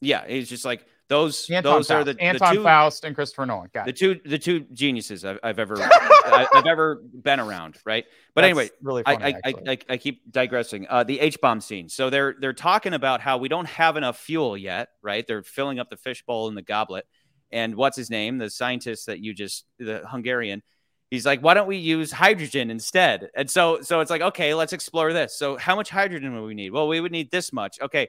yeah. 0.01 0.25
He's 0.27 0.49
just 0.49 0.65
like 0.65 0.87
those. 1.09 1.51
Anton 1.51 1.73
those 1.73 1.89
Faust. 1.89 1.91
are 1.91 2.05
the, 2.05 2.15
the 2.15 2.23
Anton 2.23 2.55
two, 2.55 2.63
Faust 2.63 3.05
and 3.05 3.15
Christopher 3.15 3.47
Nolan. 3.47 3.69
Got 3.75 3.87
the 3.87 3.91
it. 3.91 3.97
two, 3.97 4.21
the 4.25 4.39
two 4.39 4.61
geniuses 4.73 5.25
I've, 5.25 5.39
I've 5.43 5.59
ever, 5.59 5.77
I, 5.81 6.47
I've 6.55 6.67
ever 6.67 7.03
been 7.13 7.41
around. 7.41 7.77
Right. 7.85 8.05
But 8.35 8.43
That's 8.43 8.51
anyway, 8.51 8.71
really 8.81 9.03
I, 9.05 9.17
funny. 9.17 9.35
I, 9.35 9.41
I. 9.45 9.55
I, 9.73 9.79
I 9.91 9.97
keep 9.97 10.31
digressing. 10.31 10.87
Uh, 10.89 11.03
the 11.05 11.19
H 11.21 11.41
bomb 11.41 11.61
scene. 11.61 11.89
So 11.89 12.11
they're 12.11 12.37
they're 12.41 12.53
talking 12.53 12.95
about 12.95 13.21
how 13.21 13.39
we 13.39 13.49
don't 13.49 13.67
have 13.69 13.97
enough 13.97 14.19
fuel 14.19 14.57
yet, 14.57 14.91
right? 15.03 15.27
They're 15.27 15.43
filling 15.43 15.79
up 15.81 15.91
the 15.91 15.97
fishbowl 15.97 16.49
in 16.49 16.55
the 16.55 16.63
goblet, 16.63 17.07
and 17.51 17.75
what's 17.75 17.97
his 17.97 18.09
name? 18.09 18.39
The 18.39 18.49
scientist 18.51 19.07
that 19.07 19.19
you 19.19 19.35
just 19.35 19.65
the 19.81 20.05
Hungarian. 20.09 20.63
He's 21.11 21.25
like, 21.25 21.41
why 21.41 21.55
don't 21.55 21.69
we 21.69 21.77
use 21.77 22.11
hydrogen 22.11 22.71
instead? 22.71 23.31
And 23.37 23.51
so 23.51 23.81
so 23.83 24.01
it's 24.01 24.11
like, 24.11 24.23
okay, 24.23 24.55
let's 24.55 24.73
explore 24.73 25.13
this. 25.13 25.37
So 25.37 25.57
how 25.57 25.77
much 25.77 25.91
hydrogen 25.91 26.35
would 26.35 26.47
we 26.47 26.55
need? 26.55 26.71
Well, 26.71 26.89
we 26.89 27.01
would 27.01 27.13
need 27.13 27.31
this 27.31 27.53
much. 27.53 27.81
Okay, 27.81 28.09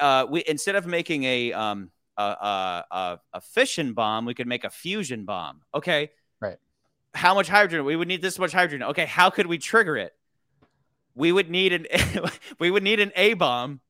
uh, 0.00 0.26
we 0.28 0.42
instead 0.46 0.76
of 0.76 0.86
making 0.86 1.24
a 1.24 1.52
um 1.52 1.90
a 2.16 2.22
a, 2.22 2.84
a, 2.90 3.20
a 3.34 3.40
fission 3.40 3.92
bomb, 3.92 4.24
we 4.24 4.34
could 4.34 4.46
make 4.46 4.64
a 4.64 4.70
fusion 4.70 5.24
bomb. 5.24 5.60
Okay, 5.74 6.10
Right. 6.40 6.58
How 7.14 7.34
much 7.34 7.48
hydrogen? 7.48 7.84
We 7.84 7.96
would 7.96 8.08
need 8.08 8.22
this 8.22 8.38
much 8.38 8.52
hydrogen. 8.52 8.88
Okay, 8.88 9.06
how 9.06 9.30
could 9.30 9.46
we 9.46 9.58
trigger 9.58 9.96
it? 9.96 10.14
We 11.14 11.32
would 11.32 11.50
need 11.50 11.72
an 11.72 11.86
we 12.58 12.70
would 12.70 12.82
need 12.82 13.00
an 13.00 13.12
A 13.16 13.34
bomb 13.34 13.80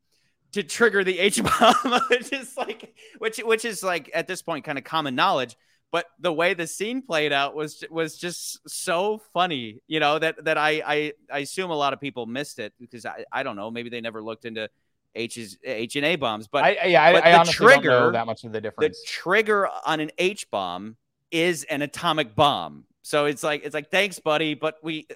to 0.53 0.63
trigger 0.63 1.05
the 1.05 1.19
H 1.19 1.43
bomb. 1.43 2.01
which 2.11 2.33
is 2.33 2.57
like 2.57 2.95
which 3.19 3.39
which 3.39 3.65
is 3.65 3.83
like 3.83 4.11
at 4.15 4.27
this 4.27 4.43
point 4.43 4.65
kind 4.65 4.79
of 4.79 4.85
common 4.85 5.15
knowledge. 5.15 5.57
But 5.97 6.05
the 6.21 6.31
way 6.31 6.53
the 6.53 6.67
scene 6.67 7.01
played 7.01 7.33
out 7.33 7.55
was 7.55 7.83
was 7.91 8.19
just 8.19 8.61
so 8.69 9.19
funny, 9.33 9.81
you 9.89 9.99
know 9.99 10.19
that 10.19 10.45
that 10.45 10.59
I 10.59 10.83
I, 10.87 11.13
I 11.33 11.39
assume 11.39 11.71
a 11.71 11.75
lot 11.75 11.95
of 11.95 12.01
people 12.03 12.27
missed 12.27 12.59
it 12.59 12.75
because 12.79 13.07
I, 13.07 13.25
I 13.33 13.43
don't 13.43 13.57
know 13.57 13.71
maybe 13.71 13.89
they 13.89 14.03
never 14.03 14.23
looked 14.23 14.45
into 14.45 14.69
H's 15.15 15.57
H 15.65 15.97
and 15.97 16.05
A 16.05 16.17
bombs, 16.17 16.49
but 16.49 16.65
I, 16.65 16.77
I- 16.83 16.85
yeah, 16.89 17.03
I, 17.03 17.13
but 17.15 17.25
I 17.25 17.31
the 17.33 17.39
honestly 17.39 17.67
don't 17.67 17.71
know 17.71 17.77
trigger- 17.79 18.13
that 18.13 18.27
much 18.27 18.45
of 18.45 18.53
the 18.53 18.61
difference. 18.61 19.01
the 19.01 19.07
trigger 19.09 19.71
on 19.87 20.01
an 20.01 20.11
H 20.19 20.51
bomb 20.51 20.99
is 21.31 21.65
an 21.65 21.81
atomic 21.81 22.35
bomb. 22.35 22.85
So 23.01 23.25
it's 23.25 23.43
like 23.43 23.65
it's 23.65 23.73
like 23.73 23.91
thanks, 23.91 24.19
buddy, 24.19 24.53
but 24.53 24.75
we 24.83 25.07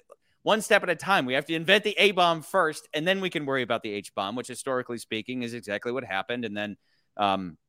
one 0.41 0.63
step 0.63 0.81
at 0.81 0.89
a 0.89 0.95
time. 0.95 1.27
We 1.27 1.35
have 1.35 1.45
to 1.45 1.53
invent 1.53 1.83
the 1.83 1.93
A 1.99 2.09
bomb 2.09 2.41
first, 2.41 2.87
and 2.95 3.07
then 3.07 3.21
we 3.21 3.29
can 3.29 3.45
worry 3.45 3.61
about 3.61 3.83
the 3.83 3.91
H 3.91 4.15
bomb, 4.15 4.35
which 4.35 4.47
historically 4.47 4.97
speaking 4.97 5.43
is 5.43 5.53
exactly 5.53 5.91
what 5.91 6.03
happened. 6.03 6.43
And 6.43 6.57
then 6.57 6.75
um 7.17 7.59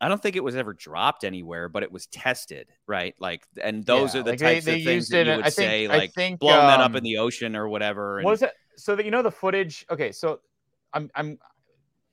I 0.00 0.08
don't 0.08 0.22
think 0.22 0.36
it 0.36 0.44
was 0.44 0.54
ever 0.54 0.74
dropped 0.74 1.24
anywhere, 1.24 1.68
but 1.68 1.82
it 1.82 1.90
was 1.90 2.06
tested, 2.06 2.68
right? 2.86 3.14
Like, 3.18 3.44
and 3.62 3.84
those 3.84 4.14
Yeah, 4.14 4.20
are 4.20 4.24
the 4.24 4.30
like 4.30 4.38
types 4.38 4.64
they 4.64 4.78
of 4.78 4.84
things 4.84 5.08
that 5.08 5.26
you 5.26 5.32
would 5.36 5.40
I 5.40 5.50
think- 5.50 5.54
say, 5.54 5.88
like 5.88 6.12
think, 6.12 6.38
blowing 6.40 6.66
that 6.68 6.80
up 6.80 6.90
um, 6.90 6.96
in 6.96 7.02
the 7.02 7.16
ocean 7.18 7.56
or 7.56 7.68
whatever. 7.68 8.18
And, 8.18 8.24
What 8.24 8.32
was 8.32 8.42
it? 8.42 8.52
So 8.76 8.94
that 8.94 9.04
you 9.04 9.10
know 9.10 9.22
the 9.22 9.30
footage. 9.30 9.84
Okay, 9.90 10.12
so 10.12 10.40
I'm 10.92 11.10
I'm 11.16 11.38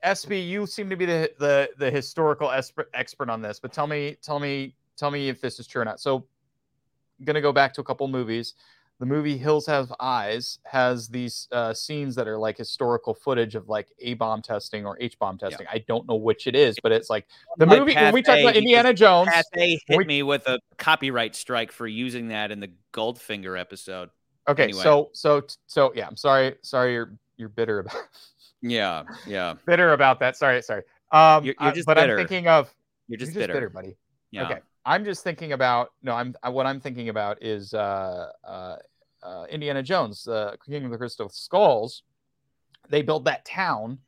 SB. 0.03 0.47
You 0.47 0.65
seem 0.65 0.89
to 0.89 0.95
be 0.95 1.05
the 1.05 1.31
the 1.39 1.69
the 1.77 1.91
historical 1.91 2.49
expert 2.49 2.89
expert 2.95 3.29
on 3.29 3.41
this, 3.41 3.59
but 3.59 3.71
tell 3.71 3.85
me 3.87 4.17
tell 4.21 4.39
me 4.39 4.75
tell 4.97 5.11
me 5.11 5.29
if 5.29 5.41
this 5.41 5.59
is 5.59 5.67
true 5.67 5.81
or 5.83 5.85
not. 5.85 5.99
So, 5.99 6.25
I'm 7.19 7.25
gonna 7.25 7.41
go 7.41 7.51
back 7.53 7.73
to 7.75 7.81
a 7.81 7.83
couple 7.83 8.07
movies. 8.07 8.55
The 8.99 9.05
movie 9.05 9.37
Hills 9.37 9.65
Have 9.65 9.91
Eyes 9.99 10.59
has 10.65 11.09
these 11.09 11.49
uh, 11.51 11.73
scenes 11.73 12.15
that 12.15 12.29
are 12.29 12.37
like 12.37 12.57
historical 12.57 13.13
footage 13.13 13.55
of 13.55 13.67
like 13.67 13.89
A 13.99 14.13
bomb 14.13 14.41
testing 14.41 14.85
or 14.85 14.97
H 15.01 15.19
bomb 15.19 15.37
testing. 15.37 15.67
I 15.69 15.79
don't 15.79 16.07
know 16.07 16.15
which 16.15 16.47
it 16.47 16.55
is, 16.55 16.77
but 16.81 16.93
it's 16.93 17.09
like 17.09 17.25
the 17.57 17.65
Like 17.65 17.79
movie 17.79 17.93
when 17.95 18.13
we 18.13 18.21
talk 18.21 18.39
about 18.39 18.55
Indiana 18.55 18.93
Jones. 18.93 19.29
When 19.53 19.67
hit 19.85 19.97
we- 19.97 20.05
me 20.05 20.23
with 20.23 20.47
a 20.47 20.59
copyright 20.77 21.35
strike 21.35 21.73
for 21.73 21.87
using 21.87 22.29
that 22.29 22.51
in 22.51 22.61
the 22.61 22.71
Goldfinger 22.93 23.59
episode. 23.59 24.09
Okay, 24.47 24.63
anyway. 24.65 24.81
so 24.83 25.09
so 25.13 25.41
so 25.67 25.91
yeah, 25.95 26.07
I'm 26.07 26.15
sorry 26.15 26.55
sorry 26.61 26.93
you're 26.93 27.17
you're 27.35 27.49
bitter 27.49 27.79
about 27.79 27.95
Yeah, 28.61 29.03
yeah. 29.27 29.55
bitter 29.65 29.91
about 29.91 30.19
that. 30.21 30.37
Sorry, 30.37 30.61
sorry. 30.61 30.83
Um, 31.11 31.43
You're- 31.43 31.55
you're 31.59 31.69
uh, 31.69 31.73
just 31.73 31.85
but 31.85 31.95
bitter. 31.97 32.13
I'm 32.17 32.27
thinking 32.27 32.47
of 32.47 32.73
You're 33.07 33.17
just 33.17 33.33
you're 33.33 33.41
just 33.41 33.47
bitter. 33.49 33.53
bitter, 33.53 33.69
buddy. 33.69 33.97
Yeah. 34.31 34.45
Okay, 34.45 34.59
I'm 34.85 35.03
just 35.03 35.23
thinking 35.23 35.53
about 35.53 35.89
no. 36.03 36.13
I'm 36.13 36.35
I, 36.43 36.49
what 36.49 36.65
I'm 36.65 36.79
thinking 36.79 37.09
about 37.09 37.41
is 37.41 37.73
uh, 37.73 38.29
uh, 38.43 38.75
uh, 39.23 39.45
Indiana 39.49 39.81
Jones, 39.81 40.27
uh, 40.27 40.55
King 40.65 40.85
of 40.85 40.91
the 40.91 40.97
Crystal 40.97 41.29
Skulls. 41.29 42.03
They 42.89 43.01
build 43.01 43.25
that 43.25 43.45
town 43.45 43.99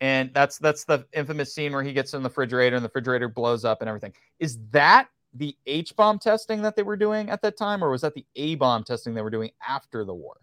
and 0.00 0.32
that's 0.32 0.58
that's 0.58 0.84
the 0.84 1.06
infamous 1.12 1.54
scene 1.54 1.72
where 1.72 1.82
he 1.82 1.92
gets 1.92 2.14
in 2.14 2.22
the 2.22 2.28
refrigerator 2.28 2.76
and 2.76 2.84
the 2.84 2.88
refrigerator 2.88 3.28
blows 3.28 3.64
up 3.64 3.82
and 3.82 3.88
everything. 3.88 4.12
Is 4.38 4.58
that 4.70 5.08
the 5.34 5.56
H 5.66 5.94
bomb 5.94 6.18
testing 6.18 6.62
that 6.62 6.74
they 6.74 6.82
were 6.82 6.96
doing 6.96 7.30
at 7.30 7.42
that 7.42 7.56
time, 7.56 7.84
or 7.84 7.90
was 7.90 8.00
that 8.00 8.14
the 8.14 8.24
A 8.36 8.54
bomb 8.54 8.82
testing 8.82 9.14
they 9.14 9.22
were 9.22 9.30
doing 9.30 9.50
after 9.66 10.04
the 10.04 10.14
war? 10.14 10.36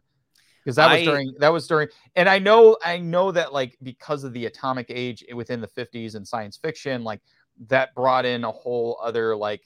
Because 0.64 0.76
that 0.76 0.92
was 0.92 1.02
I- 1.02 1.06
during 1.06 1.34
that 1.40 1.50
was 1.50 1.68
during, 1.68 1.88
and 2.16 2.30
I 2.30 2.40
know 2.40 2.78
I 2.86 3.00
know 3.00 3.32
that 3.32 3.52
like 3.52 3.78
because 3.82 4.24
of 4.24 4.34
the 4.34 4.46
atomic 4.46 4.88
age 4.90 5.24
within 5.34 5.60
the 5.60 5.68
50s 5.68 6.16
and 6.16 6.28
science 6.28 6.58
fiction, 6.58 7.04
like 7.04 7.22
that 7.68 7.94
brought 7.96 8.26
in 8.26 8.44
a 8.44 8.52
whole 8.52 9.00
other 9.04 9.36
like 9.36 9.64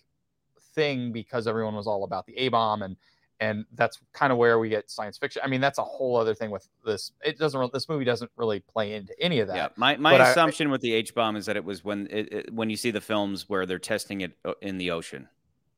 thing 0.75 1.11
because 1.11 1.47
everyone 1.47 1.75
was 1.75 1.87
all 1.87 2.03
about 2.03 2.25
the 2.25 2.37
A 2.37 2.49
bomb 2.49 2.81
and 2.81 2.95
and 3.39 3.65
that's 3.73 3.99
kind 4.13 4.31
of 4.31 4.37
where 4.37 4.59
we 4.59 4.69
get 4.69 4.91
science 4.91 5.17
fiction. 5.17 5.41
I 5.43 5.47
mean, 5.47 5.61
that's 5.61 5.79
a 5.79 5.83
whole 5.83 6.15
other 6.15 6.35
thing 6.35 6.51
with 6.51 6.67
this. 6.85 7.11
It 7.25 7.39
doesn't. 7.39 7.59
re- 7.59 7.69
This 7.73 7.89
movie 7.89 8.05
doesn't 8.05 8.29
really 8.37 8.59
play 8.59 8.93
into 8.93 9.19
any 9.19 9.39
of 9.39 9.47
that. 9.47 9.55
Yeah, 9.55 9.67
my, 9.77 9.97
my 9.97 10.11
But 10.11 10.21
I- 10.21 10.29
assumption 10.29 10.69
with 10.69 10.81
the 10.81 10.93
H 10.93 11.15
bomb 11.15 11.35
is 11.35 11.47
that 11.47 11.55
it 11.57 11.65
was 11.65 11.83
when 11.83 12.07
it, 12.11 12.31
it, 12.31 12.53
when 12.53 12.69
you 12.69 12.75
see 12.77 12.91
the 12.91 13.01
films 13.01 13.49
where 13.49 13.65
they're 13.65 13.79
testing 13.79 14.21
it 14.21 14.37
uh, 14.45 14.53
in 14.61 14.77
the 14.77 14.91
ocean. 14.91 15.27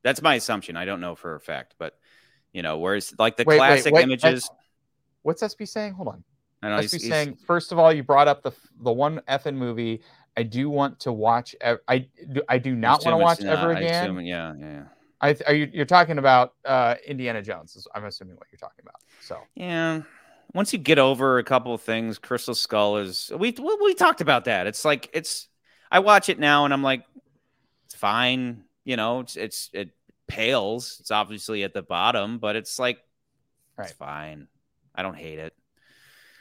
That's 0.02 0.20
my 0.20 0.34
assumption. 0.34 0.76
I 0.76 0.84
don't 0.84 1.00
know 1.00 1.14
for 1.14 1.34
a 1.36 1.40
fact, 1.40 1.74
but 1.78 1.98
you 2.52 2.60
know, 2.60 2.76
whereas 2.76 3.14
like 3.18 3.38
the 3.38 3.44
Wait, 3.46 3.54
wait, 3.58 3.66
classic 3.66 3.94
wait, 3.94 4.02
images. 4.02 4.46
What's 5.22 5.42
SB 5.42 5.66
saying? 5.66 5.94
Hold 5.94 6.08
on. 6.08 6.24
I 6.62 6.68
know 6.68 6.76
SB 6.76 6.82
he's, 6.82 6.92
he's- 6.92 7.04
saying 7.08 7.38
first 7.46 7.72
of 7.72 7.78
all, 7.78 7.90
you 7.94 8.02
brought 8.02 8.28
up 8.28 8.42
the 8.42 8.52
the 8.82 8.92
one 8.92 9.22
effing 9.26 9.54
movie. 9.54 10.02
I 10.36 10.42
do 10.42 10.68
want 10.70 11.00
to 11.00 11.12
watch. 11.12 11.54
ev- 11.60 11.80
I 11.88 12.08
do. 12.32 12.42
I 12.48 12.58
do 12.58 12.74
not 12.74 13.04
want 13.04 13.16
to 13.16 13.16
it's 13.16 13.22
watch 13.22 13.40
ever 13.58 13.68
not- 13.74 13.76
I 13.76 13.80
again. 13.80 14.04
assume- 14.04 14.20
yeah, 14.20 14.54
yeah, 14.58 14.66
yeah. 14.72 14.82
I 15.20 15.32
th- 15.32 15.48
are 15.48 15.54
you 15.54 15.70
you're 15.72 15.84
talking 15.86 16.18
about 16.18 16.54
uh 16.64 16.96
Indiana 17.06 17.40
Jones? 17.42 17.76
is- 17.76 17.88
I'm 17.94 18.04
assuming 18.04 18.36
what 18.36 18.46
you're 18.50 18.58
talking 18.58 18.82
about. 18.82 19.00
So 19.20 19.38
Yeah. 19.54 20.02
Once 20.52 20.72
you 20.72 20.78
get 20.78 20.98
over 20.98 21.38
a 21.38 21.44
couple 21.44 21.72
of 21.74 21.80
things, 21.80 22.18
Crystal 22.18 22.54
Skull 22.54 22.98
is 22.98 23.30
we 23.36 23.52
we, 23.58 23.76
we 23.82 23.94
talked 23.94 24.20
about 24.20 24.44
that. 24.46 24.66
It's 24.66 24.84
like 24.84 25.08
it's 25.12 25.48
I 25.90 26.00
watch 26.00 26.28
it 26.28 26.38
now 26.38 26.64
and 26.64 26.74
I'm 26.74 26.82
like 26.82 27.04
it's 27.86 27.94
fine, 27.94 28.64
you 28.84 28.96
know, 28.96 29.20
it's 29.20 29.36
it's 29.36 29.70
it 29.72 29.90
pales. 30.26 30.98
It's 31.00 31.10
obviously 31.10 31.62
at 31.64 31.74
the 31.74 31.82
bottom, 31.82 32.38
but 32.38 32.56
it's 32.56 32.78
like 32.78 32.98
it's 32.98 33.78
Right. 33.78 33.90
fine. 33.98 34.48
I 34.94 35.02
don't 35.02 35.16
hate 35.16 35.38
it. 35.38 35.54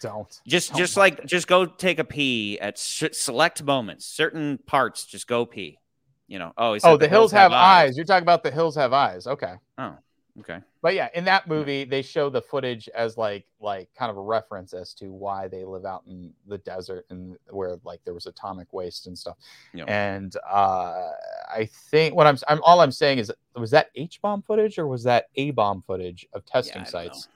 Don't. 0.03 0.41
Just 0.45 0.69
Don't 0.69 0.77
just 0.77 0.97
like 0.97 1.25
just 1.25 1.47
go 1.47 1.65
take 1.65 1.97
a 1.97 2.03
pee 2.03 2.59
at 2.59 2.77
sh- 2.77 3.05
select 3.13 3.63
moments, 3.63 4.05
certain 4.05 4.59
parts 4.65 5.05
just 5.05 5.27
go 5.27 5.45
pee. 5.45 5.79
You 6.27 6.39
know. 6.39 6.53
Oh, 6.57 6.77
Oh, 6.83 6.97
the, 6.97 7.07
hills, 7.07 7.31
have, 7.31 7.51
eyes. 7.51 7.95
You're 7.95 8.05
talking 8.05 8.23
about 8.23 8.43
the 8.43 8.51
hills 8.51 8.75
have 8.75 8.91
eyes. 8.93 9.27
Okay. 9.27 9.55
Oh, 9.77 9.95
okay. 10.39 10.59
But 10.81 10.95
yeah, 10.95 11.07
in 11.13 11.23
that 11.25 11.47
movie, 11.47 11.85
they 11.85 12.01
show 12.01 12.29
the 12.29 12.41
footage 12.41 12.89
as 12.89 13.17
like 13.17 13.45
like 13.61 13.87
kind 13.97 14.11
of 14.11 14.17
a 14.17 14.21
reference 14.21 14.73
as 14.73 14.93
to 14.95 15.13
why 15.13 15.47
they 15.47 15.63
live 15.63 15.85
out 15.85 16.03
in 16.05 16.33
the 16.47 16.57
desert 16.59 17.05
and 17.09 17.37
where 17.49 17.77
like 17.85 18.01
there 18.03 18.13
was 18.13 18.25
atomic 18.25 18.73
waste 18.73 19.07
and 19.07 19.17
stuff. 19.17 19.37
Yep. 19.73 19.89
And 19.89 20.35
uh, 20.49 21.11
I 21.49 21.69
think 21.91 22.15
what 22.15 22.27
I'm, 22.27 22.37
I'm 22.49 22.61
all 22.63 22.81
I'm 22.81 22.91
saying 22.91 23.19
is 23.19 23.31
was 23.55 23.71
that 23.71 23.87
H 23.95 24.21
bomb 24.21 24.41
footage 24.41 24.77
or 24.77 24.87
was 24.87 25.03
that 25.03 25.27
A 25.35 25.51
bomb 25.51 25.81
footage 25.81 26.27
of 26.33 26.45
testing 26.45 26.83
don't 26.83 26.89
sites? 26.89 27.29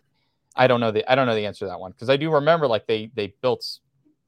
I 0.57 0.67
don't 0.67 0.79
know 0.79 0.91
the 0.91 1.09
I 1.09 1.15
don't 1.15 1.27
know 1.27 1.35
the 1.35 1.45
answer 1.45 1.65
to 1.65 1.69
that 1.69 1.79
one 1.79 1.91
because 1.91 2.09
I 2.09 2.17
do 2.17 2.31
remember 2.31 2.67
like 2.67 2.88
they 2.88 3.11
they 3.15 3.34
built 3.41 3.79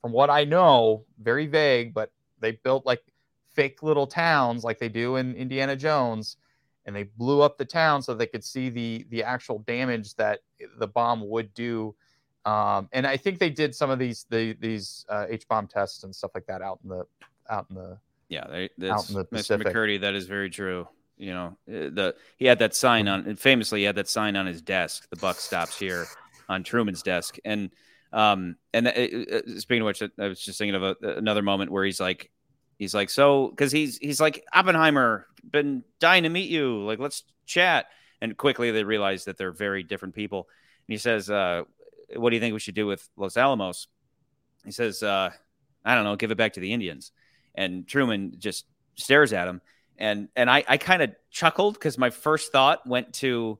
from 0.02 0.12
what 0.12 0.30
I 0.30 0.46
know 0.46 1.06
very 1.22 1.48
vague, 1.48 1.94
but 1.94 2.12
they 2.40 2.52
built 2.52 2.86
like 2.86 3.02
fake 3.54 3.84
little 3.84 4.08
towns 4.08 4.64
like 4.64 4.80
they 4.80 4.90
do 4.90 5.18
in 5.18 5.36
Indiana 5.36 5.76
Jones 5.76 6.38
and 6.86 6.96
they 6.96 7.04
blew 7.04 7.42
up 7.42 7.58
the 7.58 7.66
town 7.66 8.02
so 8.02 8.14
they 8.14 8.28
could 8.28 8.44
see 8.44 8.70
the 8.70 9.06
the 9.10 9.24
actual 9.24 9.60
damage 9.60 10.16
that 10.16 10.40
the 10.78 10.88
bomb 10.88 11.28
would 11.28 11.54
do. 11.54 11.96
Um, 12.46 12.90
and 12.94 13.06
I 13.06 13.18
think 13.18 13.38
they 13.38 13.50
did 13.50 13.76
some 13.76 13.90
of 13.90 14.00
these 14.00 14.26
the, 14.30 14.54
these 14.60 15.06
uh, 15.10 15.26
H 15.30 15.48
bomb 15.48 15.68
tests 15.68 16.04
and 16.04 16.16
stuff 16.16 16.32
like 16.34 16.46
that 16.48 16.62
out 16.62 16.80
in 16.84 16.90
the 16.90 17.06
out 17.50 17.68
in 17.70 17.76
the 17.76 17.98
Yeah, 18.30 18.48
they, 18.50 18.70
that's 18.78 19.10
in 19.10 19.16
the 19.16 19.26
Pacific. 19.26 19.68
Mr. 19.68 19.72
McCurdy. 19.72 20.02
That 20.02 20.16
is 20.16 20.26
very 20.26 20.50
true. 20.50 20.88
You 21.20 21.34
know, 21.34 21.58
uh, 21.68 21.92
the 21.92 22.16
he 22.38 22.46
had 22.46 22.60
that 22.60 22.74
sign 22.74 23.08
on. 23.10 23.36
Famously, 23.36 23.82
he 23.82 23.86
had 23.86 23.96
that 23.96 24.08
sign 24.08 24.38
on 24.38 24.46
his 24.46 24.62
desk. 24.62 25.08
The 25.10 25.18
buck 25.18 25.36
stops 25.36 25.78
here 25.78 26.08
on 26.48 26.64
Truman's 26.64 27.04
desk. 27.04 27.38
And 27.44 27.72
um 28.12 28.56
and 28.74 28.88
uh, 28.88 28.92
uh, 28.92 29.60
speaking 29.60 29.82
of 29.82 29.86
which, 29.86 30.02
I 30.02 30.28
was 30.28 30.40
just 30.40 30.58
thinking 30.58 30.76
of 30.76 30.84
a, 30.84 30.96
another 31.18 31.42
moment 31.42 31.72
where 31.72 31.84
he's 31.84 32.00
like, 32.00 32.32
he's 32.78 32.96
like, 32.96 33.10
so 33.10 33.50
because 33.50 33.72
he's 33.72 33.98
he's 33.98 34.22
like 34.22 34.46
Oppenheimer, 34.54 35.28
been 35.44 35.84
dying 36.00 36.24
to 36.24 36.30
meet 36.30 36.50
you. 36.50 36.84
Like, 36.86 37.00
let's 37.00 37.24
chat. 37.46 37.88
And 38.22 38.36
quickly 38.38 38.72
they 38.72 38.84
realize 38.84 39.26
that 39.26 39.38
they're 39.38 39.52
very 39.52 39.84
different 39.84 40.16
people. 40.16 40.48
And 40.88 40.94
he 40.94 40.98
says, 40.98 41.30
uh, 41.30 41.64
"What 42.16 42.30
do 42.30 42.36
you 42.38 42.40
think 42.40 42.54
we 42.54 42.60
should 42.60 42.76
do 42.76 42.88
with 42.88 43.08
Los 43.18 43.36
Alamos?" 43.38 43.88
He 44.64 44.72
says, 44.72 45.04
uh, 45.04 45.32
"I 45.84 45.96
don't 45.96 46.06
know. 46.06 46.16
Give 46.16 46.32
it 46.32 46.38
back 46.38 46.54
to 46.54 46.60
the 46.62 46.74
Indians." 46.74 47.12
And 47.56 47.86
Truman 47.88 48.36
just 48.38 48.66
stares 48.96 49.34
at 49.34 49.48
him 49.48 49.62
and 50.00 50.30
and 50.36 50.50
I, 50.50 50.64
I 50.68 50.78
kind 50.78 51.02
of 51.04 51.12
chuckled 51.30 51.76
because 51.76 51.98
my 52.00 52.10
first 52.10 52.52
thought 52.52 52.88
went 52.88 53.14
to 53.16 53.60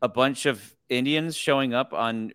a 0.00 0.08
bunch 0.08 0.46
of 0.46 0.62
Indians 0.88 1.36
showing 1.36 1.74
up 1.74 1.92
on 1.92 2.32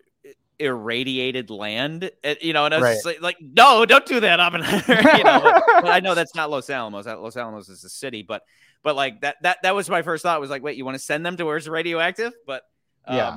irradiated 0.58 1.50
land, 1.50 2.10
uh, 2.24 2.34
you 2.40 2.52
know, 2.52 2.64
and 2.64 2.74
I 2.74 2.78
was 2.78 2.84
Right. 3.04 3.14
like, 3.14 3.22
like, 3.22 3.36
no, 3.40 3.84
don't 3.86 4.04
do 4.06 4.20
that, 4.20 4.40
Oppenheimer. 4.40 4.82
you 5.18 5.24
know, 5.24 5.52
I 5.84 6.00
know 6.00 6.14
that's 6.14 6.34
not 6.34 6.50
Los 6.50 6.68
Alamos. 6.68 7.04
That- 7.04 7.20
Los 7.20 7.36
Alamos 7.36 7.68
is 7.68 7.84
a 7.84 7.88
city, 7.88 8.22
but 8.22 8.42
but 8.82 8.96
like 8.96 9.20
that 9.22 9.36
that 9.42 9.58
that 9.62 9.74
was 9.74 9.88
my 9.88 10.02
first 10.02 10.22
thought. 10.22 10.40
Was 10.40 10.50
like, 10.50 10.62
wait, 10.62 10.76
you 10.76 10.84
want 10.84 10.96
to 10.96 11.02
send 11.02 11.24
them 11.24 11.36
to 11.36 11.44
where 11.44 11.56
it's 11.56 11.68
radioactive? 11.68 12.32
But 12.46 12.62
um, 13.06 13.16
Yeah. 13.16 13.36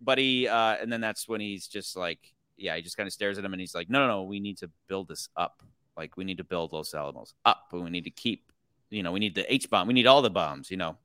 but 0.00 0.18
he 0.18 0.46
uh, 0.48 0.76
and 0.80 0.92
then 0.92 1.00
that's 1.00 1.26
when 1.28 1.40
he's 1.40 1.66
just 1.68 1.96
like, 1.96 2.18
yeah, 2.56 2.76
he 2.76 2.82
just 2.82 2.96
kind 2.96 3.06
of 3.06 3.12
stares 3.12 3.38
at 3.38 3.44
him 3.44 3.52
and 3.54 3.60
he's 3.60 3.74
like, 3.74 3.88
no, 3.88 4.00
no, 4.00 4.08
no, 4.08 4.22
we 4.24 4.40
need 4.40 4.58
to 4.58 4.70
build 4.88 5.08
this 5.08 5.28
up. 5.36 5.62
Like 5.96 6.16
we 6.16 6.24
need 6.24 6.38
to 6.38 6.44
build 6.44 6.72
Los 6.72 6.92
Alamos 6.94 7.34
up, 7.44 7.64
and 7.72 7.82
we 7.82 7.90
need 7.90 8.04
to 8.04 8.10
keep, 8.10 8.47
you 8.90 9.02
know, 9.02 9.12
we 9.12 9.20
need 9.20 9.34
the 9.34 9.50
H 9.52 9.68
bomb, 9.70 9.86
we 9.88 9.94
need 9.94 10.06
all 10.06 10.22
the 10.22 10.30
bombs, 10.30 10.70
you 10.70 10.76
know. 10.76 10.96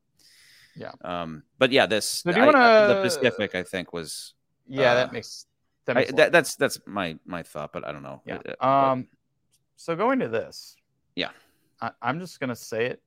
Yeah. 0.76 0.92
Um. 1.04 1.44
But 1.60 1.72
yeah, 1.72 1.86
this 1.86 2.08
So 2.08 2.32
do 2.32 2.40
you 2.40 2.46
I- 2.46 2.50
I- 2.50 2.88
the 2.88 2.94
wanna- 2.96 3.04
Pacific, 3.04 3.54
I 3.56 3.64
think, 3.64 3.94
was 3.94 4.34
yeah 4.68 4.92
Uh, 4.92 4.96
that 4.96 5.14
makes 5.14 5.46
that, 5.86 5.96
makes 5.96 6.12
lot 6.12 6.18
that, 6.18 6.32
that's 6.32 6.56
that's 6.56 6.80
my 6.88 7.18
my 7.26 7.44
thought, 7.44 7.72
but 7.74 7.86
I 7.88 7.92
don't 7.92 8.04
know. 8.04 8.22
Yeah. 8.26 8.40
But- 8.44 8.64
Um. 8.64 9.08
So 9.76 9.96
going 9.96 10.20
to 10.20 10.28
this. 10.30 10.76
Yeah. 11.16 11.30
I, 11.82 11.92
I'm 12.02 12.20
just 12.20 12.40
gonna 12.40 12.56
say 12.56 12.86
it. 12.88 13.02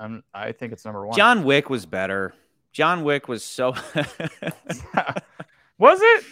I'm. 0.00 0.22
I 0.34 0.52
think 0.52 0.72
it's 0.72 0.84
number 0.84 1.06
one. 1.06 1.16
John 1.16 1.44
Wick 1.44 1.68
was 1.70 1.86
better. 1.86 2.34
John 2.72 3.04
Wick 3.04 3.28
was 3.28 3.44
so. 3.44 3.74
Was 5.78 6.00
it? 6.02 6.24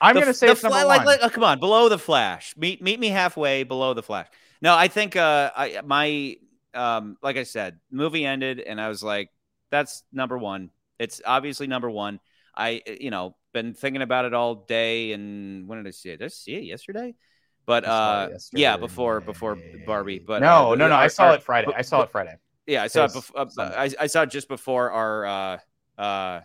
I'm 0.00 0.14
The- 0.14 0.20
gonna 0.20 0.34
say 0.34 0.46
the 0.46 0.52
it's 0.52 0.62
number 0.62 0.78
Fla- 0.78 0.86
one. 0.86 0.96
like, 0.98 1.06
like, 1.06 1.20
oh, 1.22 1.28
come 1.30 1.44
on, 1.44 1.58
below 1.60 1.88
the 1.88 1.98
Flash. 1.98 2.54
Meet 2.56 2.82
meet 2.82 3.00
me 3.00 3.08
halfway 3.08 3.62
below 3.64 3.94
the 3.94 4.02
Flash. 4.02 4.28
No, 4.60 4.76
I 4.76 4.88
think 4.88 5.16
uh, 5.16 5.50
I 5.56 5.80
my 5.84 6.36
um, 6.74 7.16
like 7.22 7.36
I 7.36 7.42
said, 7.44 7.78
movie 7.90 8.24
ended, 8.24 8.60
and 8.60 8.80
I 8.80 8.88
was 8.88 9.02
like, 9.02 9.30
that's 9.70 10.02
number 10.12 10.36
one. 10.38 10.70
It's 10.98 11.20
obviously 11.24 11.66
number 11.66 11.90
one. 11.90 12.20
I 12.56 12.82
you 13.00 13.10
know 13.10 13.34
been 13.52 13.74
thinking 13.74 14.02
about 14.02 14.24
it 14.24 14.34
all 14.34 14.54
day, 14.54 15.12
and 15.12 15.66
when 15.68 15.78
did 15.78 15.86
I 15.88 15.90
see 15.92 16.10
it? 16.10 16.18
Did 16.18 16.26
I 16.26 16.28
see 16.28 16.54
it 16.54 16.64
yesterday? 16.64 17.14
But 17.64 17.84
I 17.84 17.88
saw 17.88 18.24
it 18.26 18.34
uh, 18.34 18.38
yeah, 18.52 18.76
before 18.76 19.20
before 19.20 19.56
Barbie. 19.86 20.18
But 20.18 20.42
no, 20.42 20.72
uh, 20.72 20.74
no, 20.74 20.88
no. 20.88 20.94
I 20.94 21.02
our- 21.04 21.08
saw 21.08 21.24
our- 21.28 21.34
it 21.36 21.42
Friday. 21.42 21.72
I 21.74 21.82
saw 21.82 22.02
it 22.02 22.10
Friday. 22.10 22.34
Yeah, 22.66 22.82
I 22.82 22.86
saw 22.88 23.04
it. 23.06 23.12
His 23.12 23.24
Bef- 23.24 23.58
uh, 23.58 23.62
I, 23.76 23.90
I 24.00 24.06
saw 24.06 24.22
it 24.22 24.30
just 24.30 24.48
before 24.48 24.90
our. 24.90 25.26
Uh, 25.26 25.58
uh, 25.98 26.40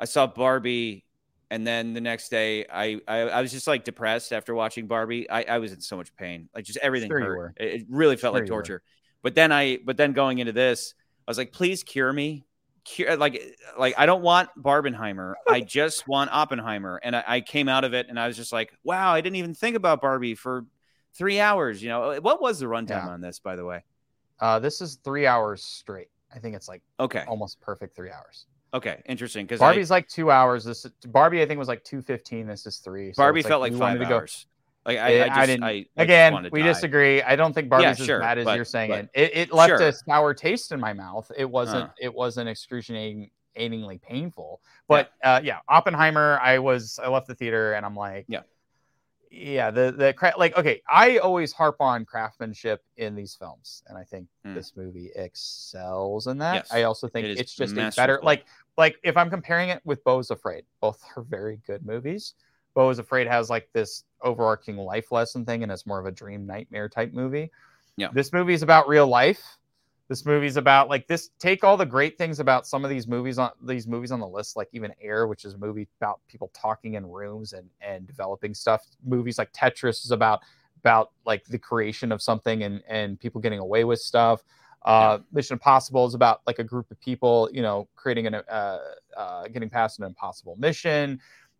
I 0.00 0.04
saw 0.06 0.26
Barbie, 0.26 1.04
and 1.50 1.66
then 1.66 1.92
the 1.94 2.00
next 2.00 2.28
day, 2.28 2.66
I, 2.70 3.00
I 3.06 3.18
I 3.20 3.40
was 3.42 3.52
just 3.52 3.66
like 3.66 3.84
depressed 3.84 4.32
after 4.32 4.54
watching 4.54 4.86
Barbie. 4.86 5.30
I, 5.30 5.42
I 5.44 5.58
was 5.58 5.72
in 5.72 5.80
so 5.80 5.96
much 5.96 6.14
pain, 6.16 6.48
like 6.54 6.64
just 6.64 6.78
everything 6.78 7.10
Sure 7.10 7.20
you 7.20 7.24
hurt. 7.26 7.36
were. 7.36 7.54
It, 7.56 7.82
it 7.82 7.86
really 7.88 8.16
felt 8.16 8.34
Sure 8.34 8.40
like 8.40 8.48
you 8.48 8.54
were. 8.54 8.62
torture. 8.62 8.82
But 9.24 9.34
then 9.34 9.50
I, 9.50 9.78
but 9.84 9.96
then 9.96 10.12
going 10.12 10.38
into 10.38 10.52
this, 10.52 10.94
I 11.26 11.30
was 11.30 11.38
like, 11.38 11.50
please 11.50 11.82
cure 11.82 12.12
me. 12.12 12.44
Cure, 12.84 13.16
like, 13.16 13.42
like 13.78 13.94
I 13.96 14.04
don't 14.04 14.22
want 14.22 14.50
Barbenheimer. 14.56 15.32
I 15.48 15.62
just 15.62 16.06
want 16.06 16.30
Oppenheimer. 16.30 17.00
And 17.02 17.16
I, 17.16 17.24
I 17.26 17.40
came 17.40 17.68
out 17.68 17.82
of 17.84 17.94
it, 17.94 18.06
and 18.10 18.20
I 18.20 18.26
was 18.28 18.36
just 18.36 18.52
like, 18.52 18.72
wow, 18.84 19.12
I 19.14 19.22
didn't 19.22 19.36
even 19.36 19.54
think 19.54 19.74
about 19.76 20.02
Barbie 20.02 20.34
for 20.34 20.66
three 21.14 21.40
hours. 21.40 21.82
You 21.82 21.88
know, 21.88 22.18
what 22.20 22.42
was 22.42 22.58
the 22.60 22.66
runtime 22.66 22.90
Yeah. 22.90 23.08
on 23.08 23.22
this, 23.22 23.38
by 23.38 23.56
the 23.56 23.64
way? 23.64 23.82
Uh, 24.38 24.58
this 24.58 24.82
is 24.82 24.96
three 25.02 25.26
hours 25.26 25.64
straight. 25.64 26.08
I 26.34 26.38
think 26.38 26.54
it's 26.54 26.68
like 26.68 26.82
Okay, 27.00 27.24
almost 27.26 27.60
perfect 27.62 27.96
three 27.96 28.10
hours. 28.10 28.44
okay, 28.74 29.00
interesting. 29.06 29.46
Because 29.46 29.60
Barbie's 29.60 29.90
like 29.90 30.06
two 30.08 30.30
hours. 30.30 30.64
This 30.64 30.84
Barbie, 31.06 31.40
I 31.40 31.46
think, 31.46 31.58
was 31.58 31.68
like 31.68 31.82
two 31.84 32.02
fifteen. 32.02 32.46
This 32.46 32.66
is 32.66 32.78
three. 32.78 33.12
So 33.14 33.22
Barbie 33.22 33.40
felt 33.42 33.62
like 33.62 33.72
we 33.72 33.78
five 33.78 33.92
wanted 33.94 33.98
to 34.00 34.04
go- 34.10 34.16
hours. 34.16 34.46
Like 34.86 34.98
I, 34.98 35.08
Yeah, 35.14 35.22
I, 35.24 35.26
just, 35.28 35.38
I 35.38 35.46
didn't- 35.46 35.64
I, 35.64 35.86
Again, 35.96 36.48
we 36.52 36.60
die. 36.60 36.66
disagree. 36.68 37.22
I 37.22 37.36
don't 37.36 37.52
think 37.54 37.68
Barbie's 37.70 38.04
sure, 38.04 38.16
as 38.16 38.20
bad 38.22 38.38
as 38.38 38.44
but- 38.44 38.56
you're 38.56 38.64
saying 38.64 38.90
but- 38.90 38.98
it. 39.04 39.10
It, 39.14 39.36
it 39.36 39.52
left 39.52 39.70
Sure. 39.70 39.88
a 39.88 39.92
sour 39.92 40.34
taste 40.34 40.72
in 40.72 40.80
my 40.80 40.92
mouth. 40.92 41.30
It 41.36 41.48
wasn't. 41.50 41.84
Uh. 41.84 41.92
It 42.00 42.12
wasn't 42.14 42.48
excruciatingly 42.50 43.30
painful. 44.02 44.60
But 44.88 45.10
yeah. 45.22 45.34
Uh, 45.36 45.40
yeah, 45.42 45.58
Oppenheimer. 45.68 46.38
I 46.42 46.58
was. 46.58 46.98
I 47.02 47.08
left 47.08 47.26
the 47.28 47.34
theater 47.34 47.72
and 47.72 47.86
I'm 47.86 47.96
like, 47.96 48.26
Yeah. 48.28 48.40
yeah. 49.30 49.70
The 49.70 49.90
the 49.96 50.12
cra- 50.12 50.34
like 50.36 50.56
okay. 50.58 50.82
I 50.88 51.16
always 51.18 51.52
harp 51.52 51.76
on 51.80 52.04
craftsmanship 52.04 52.84
in 52.98 53.14
these 53.14 53.34
films, 53.34 53.82
and 53.88 53.96
I 53.96 54.04
think 54.04 54.28
Hmm. 54.44 54.54
this 54.54 54.76
movie 54.76 55.10
excels 55.16 56.26
in 56.26 56.36
that. 56.38 56.54
Yes. 56.56 56.72
I 56.72 56.82
also 56.82 57.08
think 57.08 57.26
It 57.26 57.38
it's 57.40 57.54
just 57.54 57.72
a 57.76 57.90
better 57.96 58.20
like 58.22 58.44
like 58.76 58.98
if 59.02 59.16
I'm 59.16 59.30
comparing 59.30 59.70
it 59.70 59.80
with 59.86 60.04
Beau's 60.04 60.30
Afraid, 60.30 60.64
both 60.82 61.02
are 61.16 61.22
very 61.22 61.60
good 61.66 61.86
movies. 61.86 62.34
Beau 62.74 62.90
is 62.90 62.98
Afraid 62.98 63.26
has 63.26 63.50
like 63.50 63.68
this 63.72 64.04
overarching 64.22 64.76
life 64.76 65.12
lesson 65.12 65.44
thing, 65.44 65.62
and 65.62 65.70
it's 65.70 65.86
more 65.86 66.00
of 66.00 66.06
a 66.06 66.12
dream 66.12 66.46
nightmare 66.46 66.88
type 66.88 67.12
movie. 67.12 67.50
Yeah. 67.96 68.08
This 68.12 68.32
movie 68.32 68.54
is 68.54 68.62
about 68.62 68.88
real 68.88 69.06
life. 69.06 69.58
This 70.08 70.26
movie's 70.26 70.56
about 70.56 70.88
like 70.88 71.06
this. 71.06 71.30
Take 71.38 71.64
all 71.64 71.76
the 71.76 71.86
great 71.86 72.18
things 72.18 72.38
about 72.38 72.66
some 72.66 72.84
of 72.84 72.90
these 72.90 73.06
movies 73.06 73.38
on 73.38 73.50
these 73.62 73.86
movies 73.86 74.12
on 74.12 74.20
the 74.20 74.28
list, 74.28 74.56
like 74.56 74.68
even 74.72 74.92
Air, 75.00 75.26
which 75.26 75.44
is 75.44 75.54
a 75.54 75.58
movie 75.58 75.88
about 76.00 76.20
people 76.28 76.50
talking 76.52 76.94
in 76.94 77.06
rooms 77.06 77.54
and 77.54 77.70
and 77.80 78.06
developing 78.06 78.52
stuff. 78.52 78.84
Movies 79.04 79.38
like 79.38 79.52
Tetris 79.52 80.04
is 80.04 80.10
about 80.10 80.40
about 80.80 81.12
like 81.24 81.44
the 81.46 81.58
creation 81.58 82.12
of 82.12 82.20
something 82.20 82.64
and 82.64 82.82
and 82.86 83.18
people 83.18 83.40
getting 83.40 83.60
away 83.60 83.84
with 83.84 84.00
stuff. 84.00 84.44
Uh, 84.84 85.18
Mission 85.32 85.54
Impossible 85.54 86.04
is 86.04 86.12
about 86.12 86.42
like 86.46 86.58
a 86.58 86.64
group 86.64 86.90
of 86.90 87.00
people, 87.00 87.48
you 87.50 87.62
know, 87.62 87.88
creating 87.96 88.26
an 88.26 88.34
uh, 88.34 88.78
uh, 89.16 89.48
getting 89.48 89.70
past 89.70 89.98
an 89.98 90.04
impossible 90.04 90.56
mission. 90.56 91.18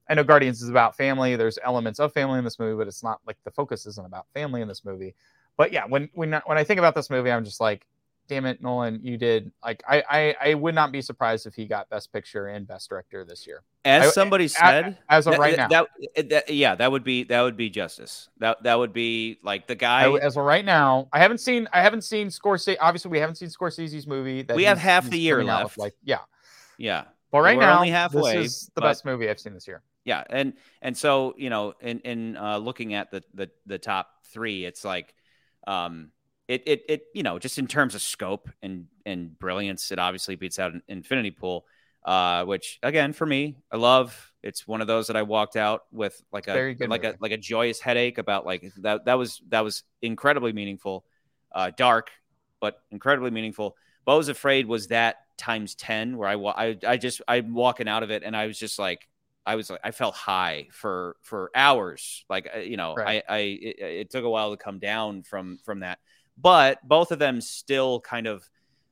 I 0.09 0.15
know 0.15 0.25
Guardians 0.25 0.63
is 0.63 0.69
about 0.69 0.97
family. 0.97 1.37
There's 1.37 1.59
elements 1.63 1.99
of 1.99 2.13
family 2.13 2.39
in 2.39 2.45
this 2.45 2.59
movie, 2.59 2.77
but 2.77 2.87
it's 2.87 3.03
not 3.03 3.21
like 3.27 3.37
the 3.45 3.51
focus 3.51 3.87
isn't 3.87 4.07
about 4.07 4.27
family 4.35 4.61
in 4.61 4.69
this 4.69 4.85
movie. 4.85 5.15
But 5.57 5.73
yeah, 5.73 5.85
when 5.87 6.11
when 6.15 6.33
when 6.47 6.59
I 6.59 6.65
think 6.65 6.79
about 6.79 6.95
this 6.95 7.11
movie, 7.11 7.31
I'm 7.31 7.45
just 7.45 7.61
like, 7.61 7.87
damn 8.29 8.45
it, 8.45 8.63
Nolan, 8.63 9.01
you 9.03 9.17
did 9.17 9.51
like 9.63 9.83
I 9.89 10.03
I, 10.09 10.51
I 10.51 10.55
would 10.55 10.75
not 10.75 10.93
be 10.93 11.01
surprised 11.01 11.47
if 11.47 11.55
he 11.55 11.67
got 11.67 11.89
Best 11.89 12.13
Picture 12.13 12.49
and 12.49 12.67
Best 12.67 12.89
Director 12.89 13.25
this 13.25 13.47
year. 13.47 13.63
As 13.85 14.09
I- 14.09 14.11
somebody 14.11 14.47
as- 14.47 14.57
said, 14.57 14.99
as 15.09 15.27
of 15.27 15.35
that- 15.35 15.41
right 15.41 15.57
now. 15.57 15.69
that, 15.69 16.29
that- 16.29 16.51
yeah, 16.51 16.75
that 16.75 16.91
would 16.91 17.05
be 17.05 17.25
that 17.25 17.43
would 17.43 17.57
be 17.57 17.71
justice. 17.71 18.29
That 18.39 18.63
that 18.65 18.79
would 18.79 18.93
be 18.93 19.39
like 19.43 19.67
the 19.67 19.75
guy. 19.75 20.03
I, 20.03 20.19
as 20.19 20.37
of 20.37 20.45
right 20.45 20.65
now, 20.65 21.09
I 21.13 21.19
haven't 21.19 21.39
seen 21.39 21.69
I 21.73 21.81
haven't 21.81 22.03
seen 22.03 22.29
Scorsese. 22.29 22.77
Obviously, 22.81 23.11
we 23.11 23.21
haven't 23.21 23.37
seen 23.37 23.49
Scorsese's 23.49 24.07
movie. 24.07 24.43
That 24.43 24.57
We 24.57 24.65
have 24.65 24.79
half 24.79 25.09
the 25.09 25.19
year 25.19 25.43
left. 25.45 25.79
Like 25.79 25.95
yeah, 26.03 26.19
yeah, 26.79 27.05
but 27.31 27.41
right 27.41 27.57
We're 27.57 27.63
now 27.63 27.77
only 27.77 27.91
halfway, 27.91 28.37
This 28.39 28.53
is 28.53 28.71
the 28.75 28.81
best 28.81 29.05
movie 29.05 29.31
I've 29.31 29.41
seen 29.41 29.55
this 29.55 29.67
year. 29.67 29.83
Yeah, 30.05 30.25
and 30.29 30.55
and 30.83 30.97
so 30.97 31.35
you 31.37 31.51
know, 31.51 31.75
in 31.81 32.01
in 32.01 32.37
uh, 32.37 32.59
looking 32.59 32.95
at 32.95 33.11
the 33.11 33.23
the 33.33 33.51
the 33.67 33.79
top 33.79 34.11
three, 34.33 34.65
it's 34.65 34.85
like, 34.85 35.15
um, 35.67 36.11
it 36.49 36.63
it 36.67 36.83
it 36.89 37.03
you 37.15 37.23
know, 37.23 37.39
just 37.39 37.59
in 37.59 37.67
terms 37.67 37.95
of 37.95 38.03
scope 38.03 38.51
and 38.63 38.87
and 39.07 39.39
brilliance, 39.39 39.91
it 39.93 39.99
obviously 39.99 40.37
beats 40.37 40.59
out 40.59 40.73
Infinity 40.89 41.31
Pool. 41.31 41.65
Uh, 42.05 42.45
which 42.45 42.79
again 42.83 43.15
for 43.15 43.25
me, 43.25 43.57
I 43.73 43.77
love. 43.79 44.31
It's 44.43 44.69
one 44.69 44.83
of 44.83 44.87
those 44.87 45.07
that 45.07 45.17
I 45.17 45.23
walked 45.23 45.57
out 45.57 45.85
with 45.91 46.23
like 46.31 46.49
a 46.49 46.53
Very 46.53 46.75
good 46.75 46.91
like 46.91 47.03
a 47.03 47.15
like 47.19 47.33
a 47.33 47.39
joyous 47.39 47.81
headache 47.81 48.19
about 48.19 48.45
like 48.45 48.71
that. 48.83 49.07
That 49.07 49.15
was 49.15 49.41
that 49.49 49.65
was 49.65 49.85
incredibly 50.03 50.53
meaningful, 50.53 51.07
uh, 51.55 51.71
dark, 51.75 52.11
but 52.61 52.79
incredibly 52.91 53.31
meaningful. 53.31 53.75
Beau's 54.05 54.29
Afraid 54.29 54.67
was 54.67 54.89
that 54.89 55.17
times 55.39 55.75
ten, 55.75 56.19
where 56.19 56.29
I 56.29 56.35
I 56.35 56.77
I 56.87 56.97
just 56.99 57.23
I'm 57.27 57.55
walking 57.55 57.89
out 57.89 58.03
of 58.03 58.11
it 58.11 58.23
and 58.23 58.37
I 58.37 58.47
was 58.47 58.59
just 58.59 58.79
like 58.79 59.09
I 59.47 59.57
was 59.57 59.71
like 59.71 59.81
I 59.85 59.91
felt 59.91 60.15
high 60.15 60.69
for 60.73 61.17
for 61.23 61.51
hours. 61.55 62.25
Like 62.29 62.49
uh, 62.55 62.59
you 62.61 62.77
know, 62.77 62.95
Right. 62.97 63.23
I 63.29 63.35
I 63.35 63.39
it, 63.39 63.77
it 63.81 64.11
took 64.11 64.25
a 64.25 64.31
while 64.31 64.51
to 64.51 64.57
come 64.57 64.79
down 64.79 65.23
from 65.23 65.59
from 65.65 65.81
that, 65.81 65.99
but 66.39 66.87
both 66.87 67.13
of 67.13 67.19
them 67.19 67.41
still 67.41 68.01
kind 68.01 68.27
of 68.27 68.49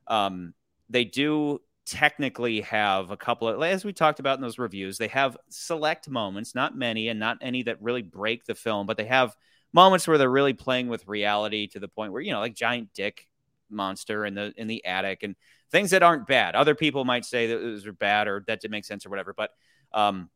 um 0.07 0.53
they 0.89 1.05
do 1.05 1.59
technically 1.85 2.61
have 2.61 3.11
a 3.11 3.17
couple 3.17 3.47
of 3.47 3.61
as 3.61 3.83
we 3.83 3.91
talked 3.91 4.19
about 4.19 4.37
in 4.37 4.41
those 4.41 4.57
reviews 4.57 4.97
they 4.97 5.09
have 5.09 5.35
select 5.49 6.09
moments 6.09 6.55
not 6.55 6.77
many 6.77 7.09
and 7.09 7.19
not 7.19 7.37
any 7.41 7.61
that 7.63 7.81
really 7.81 8.01
break 8.01 8.45
the 8.45 8.55
film 8.55 8.87
but 8.87 8.95
they 8.95 9.05
have 9.05 9.35
moments 9.73 10.07
where 10.07 10.17
they're 10.17 10.29
really 10.29 10.53
playing 10.53 10.87
with 10.87 11.05
reality 11.07 11.67
to 11.67 11.79
the 11.79 11.87
point 11.89 12.13
where 12.13 12.21
you 12.21 12.31
know 12.31 12.39
like 12.39 12.55
giant 12.55 12.87
dick 12.93 13.27
monster 13.69 14.25
in 14.25 14.33
the 14.33 14.53
in 14.55 14.67
the 14.67 14.85
attic 14.85 15.23
and 15.23 15.35
things 15.71 15.89
that 15.91 16.03
aren't 16.03 16.25
bad 16.25 16.55
other 16.55 16.75
people 16.75 17.03
might 17.03 17.25
say 17.25 17.47
that 17.47 17.57
those 17.59 17.85
are 17.85 17.91
bad 17.91 18.27
or 18.29 18.43
that 18.47 18.61
didn't 18.61 18.71
make 18.71 18.85
sense 18.85 19.05
or 19.05 19.09
whatever 19.09 19.33
but 19.33 19.49
um 19.93 20.29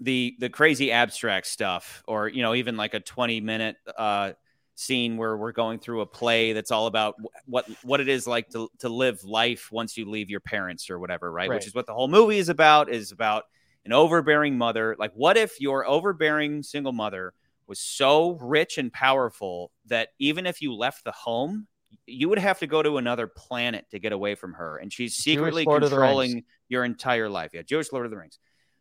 the 0.00 0.36
the 0.38 0.48
crazy 0.50 0.92
abstract 0.92 1.46
stuff 1.46 2.02
or 2.06 2.28
you 2.28 2.42
know 2.42 2.54
even 2.54 2.76
like 2.76 2.94
a 2.94 3.00
20 3.00 3.40
minute 3.40 3.76
uh 3.96 4.32
scene 4.74 5.16
where 5.16 5.36
we're 5.38 5.52
going 5.52 5.78
through 5.78 6.02
a 6.02 6.06
play 6.06 6.52
that's 6.52 6.70
all 6.70 6.86
about 6.86 7.14
what 7.46 7.66
what 7.82 7.98
it 8.00 8.08
is 8.08 8.26
like 8.26 8.48
to 8.50 8.68
to 8.78 8.90
live 8.90 9.24
life 9.24 9.72
once 9.72 9.96
you 9.96 10.04
leave 10.08 10.28
your 10.28 10.40
parents 10.40 10.90
or 10.90 10.98
whatever 10.98 11.32
right, 11.32 11.48
Right. 11.48 11.56
which 11.56 11.66
is 11.66 11.74
what 11.74 11.86
the 11.86 11.94
whole 11.94 12.08
movie 12.08 12.36
is 12.36 12.50
about 12.50 12.90
is 12.90 13.10
about 13.10 13.44
an 13.86 13.92
overbearing 13.94 14.58
mother 14.58 14.94
like 14.98 15.12
what 15.14 15.38
if 15.38 15.60
your 15.62 15.86
overbearing 15.86 16.62
single 16.62 16.92
mother 16.92 17.32
was 17.66 17.80
so 17.80 18.32
rich 18.42 18.76
and 18.76 18.92
powerful 18.92 19.70
that 19.86 20.08
even 20.18 20.46
if 20.46 20.60
you 20.60 20.74
left 20.74 21.04
the 21.04 21.12
home 21.12 21.66
you 22.06 22.28
would 22.28 22.38
have 22.38 22.58
to 22.58 22.66
go 22.66 22.82
to 22.82 22.98
another 22.98 23.26
planet 23.26 23.86
to 23.90 23.98
get 23.98 24.12
away 24.12 24.34
from 24.34 24.52
her 24.52 24.76
and 24.76 24.92
she's 24.92 25.14
secretly 25.14 25.64
Lord 25.64 25.82
of 25.84 25.90
the 25.90 25.96
Rings. 25.96 26.06
controlling 26.06 26.44
your 26.68 26.84
entire 26.84 27.30
life 27.30 27.52
yeah 27.54 27.62
jewish 27.62 27.92
lord 27.92 28.04
of 28.04 28.10
the 28.10 28.18
rings 28.18 28.38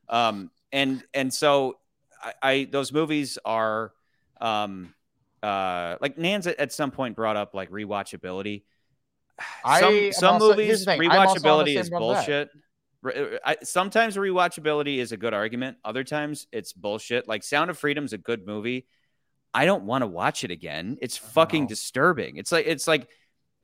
um 0.09 0.51
and 0.75 1.03
and 1.13 1.33
so 1.33 1.77
i, 2.21 2.33
I 2.43 2.67
those 2.71 2.91
movies 2.91 3.37
are 3.43 3.93
um 4.41 4.93
uh 5.43 5.97
like 6.01 6.17
Nans 6.17 6.47
at, 6.47 6.59
at 6.59 6.73
some 6.73 6.91
point 6.91 7.15
brought 7.15 7.37
up 7.37 7.53
like 7.53 7.69
rewatchability. 7.69 8.63
I 9.63 10.11
Some 10.11 10.33
also- 10.35 10.49
movies 10.49 10.85
thing, 10.85 11.01
I'm 11.01 11.11
also 11.11 11.47
on 11.49 11.65
the 11.65 11.73
rewatchability 11.73 11.77
is 11.77 11.87
same 11.87 11.99
boat 11.99 12.07
with 12.07 12.25
that. 12.25 12.49
bullshit. 13.03 13.41
I, 13.45 13.57
sometimes 13.61 14.15
rewatchability 14.15 14.97
is 14.97 15.11
a 15.11 15.17
good 15.17 15.33
argument. 15.33 15.77
Other 15.85 16.03
times 16.03 16.47
it's 16.51 16.73
bullshit. 16.73 17.27
Like 17.27 17.43
Sound 17.43 17.69
of 17.69 17.77
Freedom's 17.77 18.13
a 18.13 18.17
good 18.17 18.47
movie. 18.47 18.87
I 19.53 19.65
don't 19.65 19.83
want 19.83 20.01
to 20.01 20.07
watch 20.07 20.43
it 20.43 20.51
again. 20.51 20.97
It's 21.01 21.15
fucking 21.17 21.63
know. 21.63 21.69
disturbing. 21.69 22.37
It's 22.37 22.51
like 22.51 22.65
it's 22.65 22.87
like, 22.87 23.07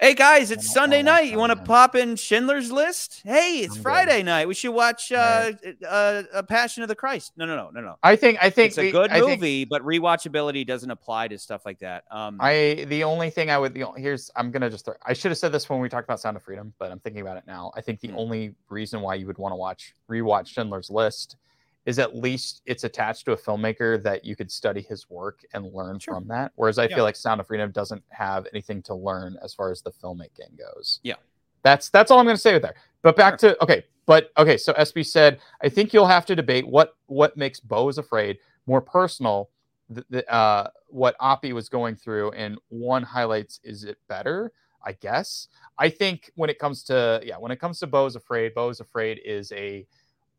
hey 0.02 0.16
guys, 0.16 0.50
it's 0.50 0.74
Sunday 0.74 1.04
night. 1.04 1.32
You 1.32 1.38
want 1.38 1.52
to 1.52 1.56
pop 1.56 1.96
in 1.96 2.16
Schindler's 2.16 2.72
List? 2.72 3.22
Hey, 3.24 3.60
it's. 3.60 3.78
Friday 3.78 4.24
night. 4.24 4.48
We 4.48 4.54
should 4.56 4.72
watch 4.72 5.12
uh, 5.12 5.52
uh, 5.88 6.24
a 6.34 6.42
Passion 6.44 6.82
of 6.84 6.90
the 6.90 6.96
Christ. 6.96 7.34
No, 7.38 7.46
no, 7.46 7.56
no, 7.56 7.70
no, 7.70 7.82
no. 7.82 7.96
I 8.04 8.16
think 8.16 8.40
I 8.42 8.50
think 8.50 8.70
It's 8.70 8.78
a 8.80 8.92
good 8.92 9.12
I 9.12 9.20
think- 9.20 9.40
movie, 9.40 9.66
but 9.66 9.82
rewatchability 9.84 10.66
doesn't 10.66 10.90
apply 10.92 11.28
to 11.30 11.38
stuff 11.38 11.62
like 11.66 11.80
that. 11.80 12.04
Um, 12.12 12.38
I 12.40 12.86
the 12.90 13.04
only 13.04 13.30
thing 13.30 13.50
I 13.52 13.58
would 13.58 13.74
the, 13.74 13.86
here's 13.96 14.32
I'm 14.36 14.52
gonna 14.52 14.70
just 14.70 14.86
throw, 14.86 14.96
I 15.06 15.14
should 15.14 15.30
have 15.32 15.38
said 15.38 15.52
this 15.52 15.70
when 15.70 15.80
we 15.80 15.88
talked 15.88 16.06
about 16.08 16.20
Sound 16.20 16.36
of 16.36 16.44
Freedom, 16.44 16.74
but 16.80 16.92
I'm 16.92 17.00
thinking 17.00 17.22
about 17.22 17.38
it 17.38 17.44
now. 17.48 17.72
I 17.76 17.82
think 17.82 18.00
the 18.00 18.10
Hmm. 18.10 18.18
only 18.18 18.56
reason 18.70 19.02
why 19.02 19.16
you 19.16 19.28
would 19.28 19.38
want 19.38 19.52
to 19.52 19.56
watch 19.58 19.94
rewatch 20.10 20.48
Schindler's 20.48 20.90
List 20.90 21.38
is 21.86 21.98
at 22.00 22.16
least 22.16 22.62
it's 22.66 22.84
attached 22.84 23.26
to 23.26 23.32
a 23.32 23.38
filmmaker 23.38 24.02
that 24.04 24.24
you 24.24 24.36
could 24.36 24.52
study 24.52 24.82
his 24.82 25.10
work 25.10 25.44
and 25.54 25.74
learn 25.74 25.98
Sure. 26.00 26.14
from 26.16 26.28
that. 26.28 26.52
Whereas 26.56 26.78
I 26.78 26.84
Yeah. 26.88 26.96
feel 26.96 27.04
like 27.04 27.16
Sound 27.16 27.42
of 27.42 27.48
Freedom 27.48 27.72
doesn't 27.72 28.04
have 28.10 28.48
anything 28.54 28.82
to 28.84 28.94
learn 28.94 29.38
as 29.42 29.54
far 29.54 29.72
as 29.72 29.82
the 29.82 29.92
filmmaking 29.92 30.58
goes. 30.58 31.00
Yeah. 31.04 31.16
That's 31.64 31.90
that's 31.90 32.12
all 32.12 32.20
I'm 32.20 32.26
gonna 32.26 32.38
say 32.38 32.54
with 32.54 32.62
there. 32.64 32.76
But 33.02 33.16
back 33.16 33.38
to 33.40 33.62
okay, 33.64 33.86
but 34.06 34.32
okay, 34.38 34.58
so 34.58 34.74
SB 34.74 35.04
said, 35.04 35.40
I 35.62 35.70
think 35.70 35.94
you'll 35.94 36.08
have 36.08 36.26
to 36.28 36.36
debate 36.36 36.68
what 36.68 36.96
what 37.08 37.38
makes 37.38 37.60
Beau 37.60 37.88
is 37.90 37.98
afraid 37.98 38.40
more 38.68 38.82
personal 38.82 39.50
the, 39.90 40.06
the, 40.10 40.34
uh, 40.34 40.70
what 40.88 41.18
Oppie 41.20 41.52
was 41.52 41.68
going 41.68 41.96
through, 41.96 42.32
and 42.32 42.58
one 42.70 43.04
highlights 43.04 43.60
is 43.64 43.84
it 43.84 43.98
better? 44.08 44.54
I 44.84 44.94
guess. 44.94 45.48
I 45.78 45.90
think 45.90 46.32
when 46.36 46.50
it 46.50 46.58
comes 46.58 46.84
to 46.86 47.22
yeah, 47.24 47.38
when 47.38 47.52
it 47.52 47.58
comes 47.60 47.80
to 47.80 47.88
Beau's 47.88 48.16
Afraid, 48.16 48.54
Beau's 48.56 48.80
Afraid 48.80 49.20
is 49.26 49.52
a 49.52 49.86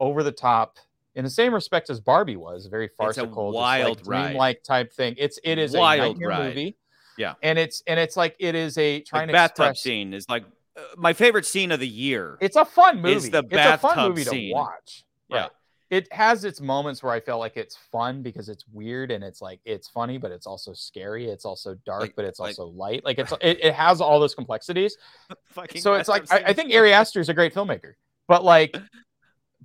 over 0.00 0.22
the 0.22 0.32
top 0.32 0.78
in 1.14 1.24
the 1.24 1.30
same 1.30 1.52
respect 1.54 1.90
as 1.90 2.00
Barbie 2.00 2.36
was, 2.36 2.66
very 2.66 2.88
farcical, 2.96 3.50
just, 3.50 3.56
wild 3.56 3.98
like, 3.98 4.06
ride. 4.06 4.26
dreamlike 4.28 4.62
type 4.62 4.92
thing. 4.92 5.14
It's 5.18 5.38
it 5.44 5.58
is 5.58 5.72
Wild 5.74 6.22
a 6.22 6.26
ride. 6.26 6.46
movie. 6.48 6.76
Yeah. 7.18 7.34
and 7.42 7.58
it's 7.58 7.82
and 7.86 8.00
it's 8.00 8.16
like 8.16 8.34
it 8.38 8.54
is 8.54 8.78
a 8.78 9.00
trying 9.02 9.26
the 9.26 9.32
to 9.32 9.36
bathtub 9.36 9.70
express. 9.72 9.80
scene 9.82 10.14
is 10.14 10.26
like 10.28 10.44
uh, 10.76 10.80
my 10.96 11.12
favorite 11.12 11.44
scene 11.44 11.70
of 11.70 11.80
the 11.80 11.88
year. 11.88 12.38
It's 12.40 12.56
a 12.56 12.64
fun 12.64 13.02
movie. 13.02 13.16
Is 13.16 13.30
the 13.30 13.40
it's 13.40 13.52
a 13.52 13.76
fun 13.78 13.96
bathtub 13.96 14.08
movie 14.10 14.24
scene. 14.24 14.48
to 14.48 14.54
watch. 14.54 15.04
Yeah. 15.28 15.48
It 15.90 16.10
has 16.10 16.46
its 16.46 16.58
moments 16.62 17.02
where 17.02 17.12
I 17.12 17.20
feel 17.20 17.38
like 17.38 17.58
it's 17.58 17.76
fun 17.76 18.22
because 18.22 18.48
it's 18.48 18.64
weird 18.72 19.10
and 19.10 19.22
it's 19.22 19.42
like 19.42 19.60
it's 19.66 19.88
funny, 19.88 20.16
but 20.16 20.30
it's 20.30 20.46
also 20.46 20.72
scary. 20.72 21.28
It's 21.28 21.44
also 21.44 21.74
dark, 21.84 22.00
Like- 22.00 22.16
but 22.16 22.24
it's 22.24 22.40
like- 22.40 22.58
also 22.58 22.68
light. 22.74 23.04
Like 23.04 23.18
it's 23.18 23.30
it, 23.42 23.58
it 23.62 23.74
has 23.74 24.00
all 24.00 24.18
those 24.18 24.34
complexities. 24.34 24.96
Fucking 25.50 25.82
so 25.82 25.92
it's 25.92 26.08
like 26.08 26.32
I, 26.32 26.44
I 26.46 26.52
think 26.54 26.74
Ari 26.74 26.94
Aster 26.94 27.20
is 27.20 27.28
a 27.28 27.34
great 27.34 27.52
filmmaker, 27.54 27.92
but 28.26 28.42
like, 28.42 28.74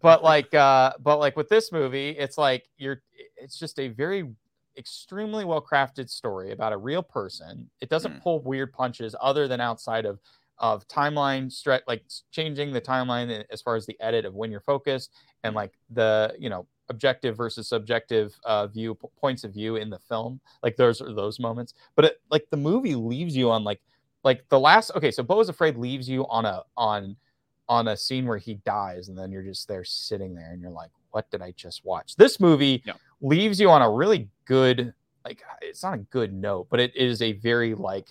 but 0.02 0.24
like, 0.24 0.54
uh, 0.54 0.94
but 1.00 1.18
like 1.18 1.36
with 1.36 1.50
this 1.50 1.72
movie, 1.72 2.10
it's 2.10 2.38
like 2.38 2.68
you're. 2.78 3.02
It's 3.36 3.58
just 3.60 3.80
a 3.80 3.90
very 3.90 4.30
extremely 4.78 5.46
well 5.46 5.62
crafted 5.62 6.10
story 6.10 6.52
about 6.52 6.74
a 6.74 6.78
real 6.78 7.04
person. 7.04 7.70
It 7.82 7.90
doesn't 7.90 8.14
Mm. 8.14 8.22
pull 8.22 8.40
weird 8.42 8.74
punches 8.74 9.16
other 9.22 9.48
than 9.48 9.60
outside 9.62 10.06
of 10.06 10.20
of 10.60 10.88
timeline 10.88 11.52
stretch 11.52 11.84
like 11.88 12.04
changing 12.32 12.72
the 12.74 12.82
timeline 12.82 13.46
as 13.52 13.62
far 13.62 13.76
as 13.76 13.86
the 13.86 13.96
edit 14.00 14.26
of 14.26 14.34
when 14.34 14.50
you're 14.50 14.60
focused 14.62 15.12
and 15.44 15.54
like 15.56 15.74
the 15.92 16.34
you 16.40 16.50
know 16.50 16.66
objective 16.90 17.38
versus 17.38 17.70
subjective 17.70 18.36
uh 18.44 18.66
view 18.66 18.96
p- 18.96 19.08
points 19.20 19.44
of 19.44 19.54
view 19.54 19.76
in 19.76 19.88
the 19.92 20.00
film 20.10 20.40
like 20.64 20.76
those 20.76 21.00
are 21.00 21.14
those 21.14 21.40
moments 21.40 21.76
but 21.96 22.06
it, 22.06 22.22
like 22.32 22.48
the 22.50 22.58
movie 22.58 22.96
leaves 22.96 23.38
you 23.38 23.52
on 23.52 23.64
like 23.64 23.80
like 24.24 24.50
the 24.50 24.60
last 24.60 24.90
okay 24.96 25.12
so 25.12 25.22
Beau 25.22 25.40
is 25.40 25.48
afraid 25.50 25.78
leaves 25.78 26.10
you 26.10 26.26
on 26.28 26.46
a 26.46 26.64
on 26.76 27.16
on 27.70 27.88
a 27.90 27.98
scene 27.98 28.26
where 28.26 28.38
he 28.38 28.56
dies 28.66 29.10
and 29.10 29.18
then 29.18 29.32
you're 29.32 29.44
just 29.44 29.68
there 29.68 29.84
sitting 29.84 30.34
there 30.34 30.52
and 30.52 30.62
you're 30.62 30.72
like 30.72 30.92
what 31.12 31.30
did 31.32 31.42
i 31.42 31.52
just 31.52 31.84
watch 31.86 32.16
this 32.16 32.40
movie 32.40 32.82
Yeah. 32.86 32.94
leaves 33.22 33.60
you 33.60 33.70
on 33.70 33.82
a 33.82 33.90
really 33.90 34.30
good 34.46 34.94
like 35.26 35.42
it's 35.62 35.84
not 35.84 35.94
a 35.96 35.98
good 35.98 36.34
note 36.34 36.68
but 36.70 36.80
it 36.80 36.96
is 36.96 37.22
a 37.22 37.34
very 37.34 37.74
like 37.76 38.08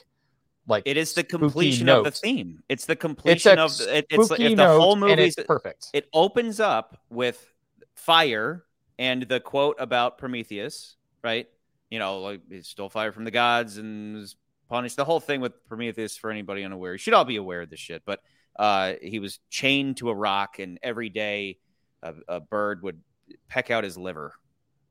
like 0.69 0.83
It 0.85 0.97
is 0.97 1.15
the 1.15 1.23
completion 1.23 1.89
of 1.89 2.03
the 2.03 2.11
theme. 2.11 2.61
It's 2.69 2.87
the 2.87 2.97
completion 2.97 3.57
a 3.57 3.65
of 3.65 3.79
the, 3.79 3.99
it, 3.99 4.07
it's 4.11 4.31
if 4.33 4.57
the 4.57 4.67
whole 4.67 4.97
note, 4.97 5.11
movie 5.11 5.23
it's 5.23 5.37
perfect 5.37 5.91
it 5.93 6.09
opens 6.13 6.59
up 6.59 6.99
with 7.09 7.55
fire 7.95 8.65
and 8.99 9.23
the 9.23 9.39
quote 9.41 9.77
about 9.79 10.19
Prometheus, 10.19 10.97
right? 11.23 11.47
You 11.91 11.99
know, 11.99 12.21
like 12.21 12.41
he 12.49 12.63
stole 12.63 12.89
fire 12.89 13.13
from 13.13 13.25
the 13.25 13.31
gods 13.31 13.77
and 13.79 14.17
was 14.17 14.37
punished. 14.69 14.97
The 14.97 15.05
whole 15.05 15.21
thing 15.21 15.41
with 15.41 15.53
Prometheus, 15.69 16.17
for 16.17 16.31
anybody 16.31 16.65
unaware, 16.65 16.93
you 16.93 16.99
should 16.99 17.15
all 17.15 17.25
be 17.25 17.37
aware 17.37 17.61
of 17.63 17.71
this 17.71 17.79
shit. 17.79 18.03
But 18.05 18.21
uh, 18.59 18.95
he 19.03 19.19
was 19.19 19.39
chained 19.51 19.99
to 19.99 20.11
a 20.11 20.15
rock, 20.15 20.59
and 20.59 20.79
every 20.83 21.09
day 21.09 21.59
a, 22.03 22.15
a 22.29 22.41
bird 22.41 22.83
would 22.83 23.01
peck 23.49 23.71
out 23.71 23.85
his 23.85 23.97
liver. 23.97 24.33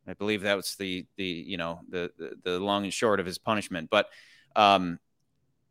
I 0.08 0.14
believe 0.14 0.42
that 0.42 0.56
was 0.56 0.76
the 0.76 1.06
the 1.18 1.26
you 1.26 1.58
know 1.58 1.80
the 1.90 2.12
the, 2.18 2.32
the 2.44 2.60
long 2.60 2.84
and 2.84 2.94
short 2.94 3.20
of 3.20 3.26
his 3.26 3.38
punishment. 3.38 3.90
But 3.90 4.08
um, 4.56 5.00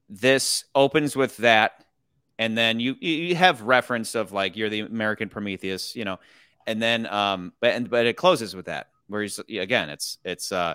this 0.09 0.65
opens 0.75 1.15
with 1.15 1.37
that, 1.39 1.85
and 2.39 2.59
then 2.59 2.81
you 2.81 2.97
you 3.01 3.37
have 3.37 3.63
reference 3.63 4.15
of 4.15 4.33
like 4.33 4.57
you're 4.57 4.71
the 4.71 4.81
American 4.81 5.29
Prometheus, 5.29 5.95
you 5.95 6.05
know, 6.05 6.19
and 6.67 6.83
then 6.83 7.07
um, 7.07 7.53
but 7.61 7.75
and 7.75 7.89
but 7.89 8.07
it 8.07 8.17
closes 8.17 8.57
with 8.57 8.67
that 8.67 8.89
where 9.07 9.21
he's 9.21 9.39
again 9.39 9.91
it's 9.91 10.17
it's 10.25 10.51
uh 10.51 10.75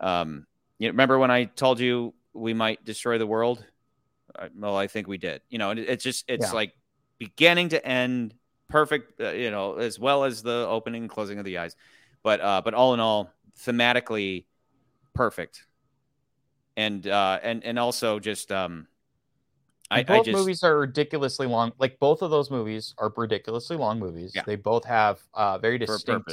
um 0.00 0.46
you 0.78 0.88
know, 0.88 0.92
remember 0.92 1.18
when 1.18 1.30
I 1.30 1.44
told 1.44 1.80
you 1.80 2.14
we 2.32 2.54
might 2.54 2.84
destroy 2.84 3.18
the 3.18 3.26
world? 3.26 3.64
Well, 4.56 4.76
I 4.76 4.86
think 4.86 5.06
we 5.06 5.18
did. 5.18 5.42
You 5.48 5.58
know, 5.58 5.70
it's 5.70 6.04
just 6.04 6.24
it's 6.28 6.46
yeah. 6.46 6.52
like 6.52 6.74
beginning 7.18 7.70
to 7.70 7.86
end 7.86 8.34
perfect. 8.68 9.20
Uh, 9.20 9.30
you 9.30 9.50
know, 9.50 9.76
as 9.76 9.98
well 9.98 10.24
as 10.24 10.42
the 10.42 10.66
opening 10.68 11.02
and 11.02 11.10
closing 11.10 11.38
of 11.38 11.44
the 11.44 11.58
eyes, 11.58 11.76
but 12.22 12.40
uh, 12.40 12.60
but 12.64 12.74
all 12.74 12.94
in 12.94 13.00
all, 13.00 13.30
thematically 13.60 14.46
perfect, 15.14 15.66
and 16.76 17.06
uh, 17.06 17.38
and 17.42 17.64
and 17.64 17.78
also 17.78 18.18
just 18.18 18.50
um, 18.50 18.86
I, 19.90 20.02
both 20.02 20.20
I 20.20 20.22
just, 20.24 20.38
movies 20.38 20.62
are 20.64 20.78
ridiculously 20.78 21.46
long. 21.46 21.72
Like 21.78 21.98
both 21.98 22.22
of 22.22 22.30
those 22.30 22.50
movies 22.50 22.94
are 22.98 23.12
ridiculously 23.16 23.76
long 23.76 23.98
movies. 23.98 24.32
Yeah. 24.34 24.42
They 24.46 24.56
both 24.56 24.84
have 24.84 25.20
uh, 25.34 25.58
very 25.58 25.78
distinct 25.78 26.30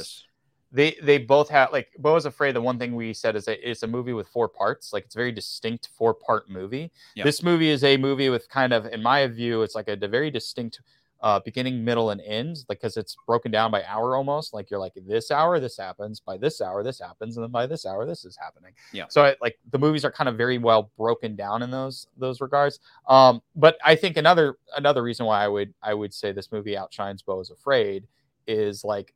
they 0.72 0.96
they 1.02 1.18
both 1.18 1.48
have 1.50 1.70
like 1.70 1.88
Beau 1.98 2.16
is 2.16 2.24
Afraid. 2.24 2.54
The 2.54 2.60
one 2.60 2.78
thing 2.78 2.94
we 2.94 3.12
said 3.12 3.36
is 3.36 3.44
that 3.44 3.68
it's 3.68 3.82
a 3.82 3.86
movie 3.86 4.14
with 4.14 4.26
four 4.28 4.48
parts. 4.48 4.92
Like 4.92 5.04
it's 5.04 5.14
a 5.14 5.18
very 5.18 5.32
distinct 5.32 5.90
four 5.96 6.14
part 6.14 6.48
movie. 6.48 6.90
Yep. 7.14 7.24
This 7.24 7.42
movie 7.42 7.68
is 7.68 7.84
a 7.84 7.96
movie 7.98 8.30
with 8.30 8.48
kind 8.48 8.72
of, 8.72 8.86
in 8.86 9.02
my 9.02 9.26
view, 9.26 9.62
it's 9.62 9.74
like 9.74 9.88
a, 9.88 9.98
a 10.00 10.08
very 10.08 10.30
distinct 10.30 10.80
uh, 11.20 11.38
beginning, 11.40 11.84
middle, 11.84 12.10
and 12.10 12.20
end. 12.22 12.64
Like 12.70 12.80
because 12.80 12.96
it's 12.96 13.16
broken 13.26 13.50
down 13.50 13.70
by 13.70 13.84
hour 13.84 14.16
almost. 14.16 14.54
Like 14.54 14.70
you're 14.70 14.80
like 14.80 14.94
this 15.06 15.30
hour 15.30 15.60
this 15.60 15.76
happens, 15.76 16.20
by 16.20 16.38
this 16.38 16.62
hour 16.62 16.82
this 16.82 16.98
happens, 16.98 17.36
and 17.36 17.44
then 17.44 17.50
by 17.50 17.66
this 17.66 17.84
hour 17.84 18.06
this 18.06 18.24
is 18.24 18.36
happening. 18.36 18.72
Yeah. 18.92 19.04
So 19.08 19.26
I, 19.26 19.36
like 19.42 19.58
the 19.70 19.78
movies 19.78 20.06
are 20.06 20.10
kind 20.10 20.28
of 20.28 20.36
very 20.36 20.56
well 20.56 20.90
broken 20.96 21.36
down 21.36 21.62
in 21.62 21.70
those 21.70 22.06
those 22.16 22.40
regards. 22.40 22.80
Um, 23.08 23.42
but 23.54 23.76
I 23.84 23.94
think 23.94 24.16
another 24.16 24.56
another 24.76 25.02
reason 25.02 25.26
why 25.26 25.44
I 25.44 25.48
would 25.48 25.74
I 25.82 25.92
would 25.92 26.14
say 26.14 26.32
this 26.32 26.50
movie 26.50 26.78
outshines 26.78 27.20
Beau 27.20 27.40
is 27.40 27.50
Afraid 27.50 28.08
is 28.46 28.84
like 28.84 29.14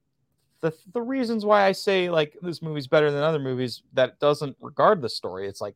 the 0.61 0.73
the 0.93 1.03
reasons 1.03 1.45
why 1.45 1.65
I 1.65 1.73
say 1.73 2.11
like 2.11 2.37
this 2.43 2.63
movie's 2.63 2.87
better 2.87 3.11
than 3.11 3.23
other 3.23 3.39
movies 3.39 3.83
that 3.93 4.19
doesn't 4.21 4.57
regard 4.61 5.03
the 5.03 5.09
story. 5.09 5.49
It's 5.49 5.61
like 5.61 5.75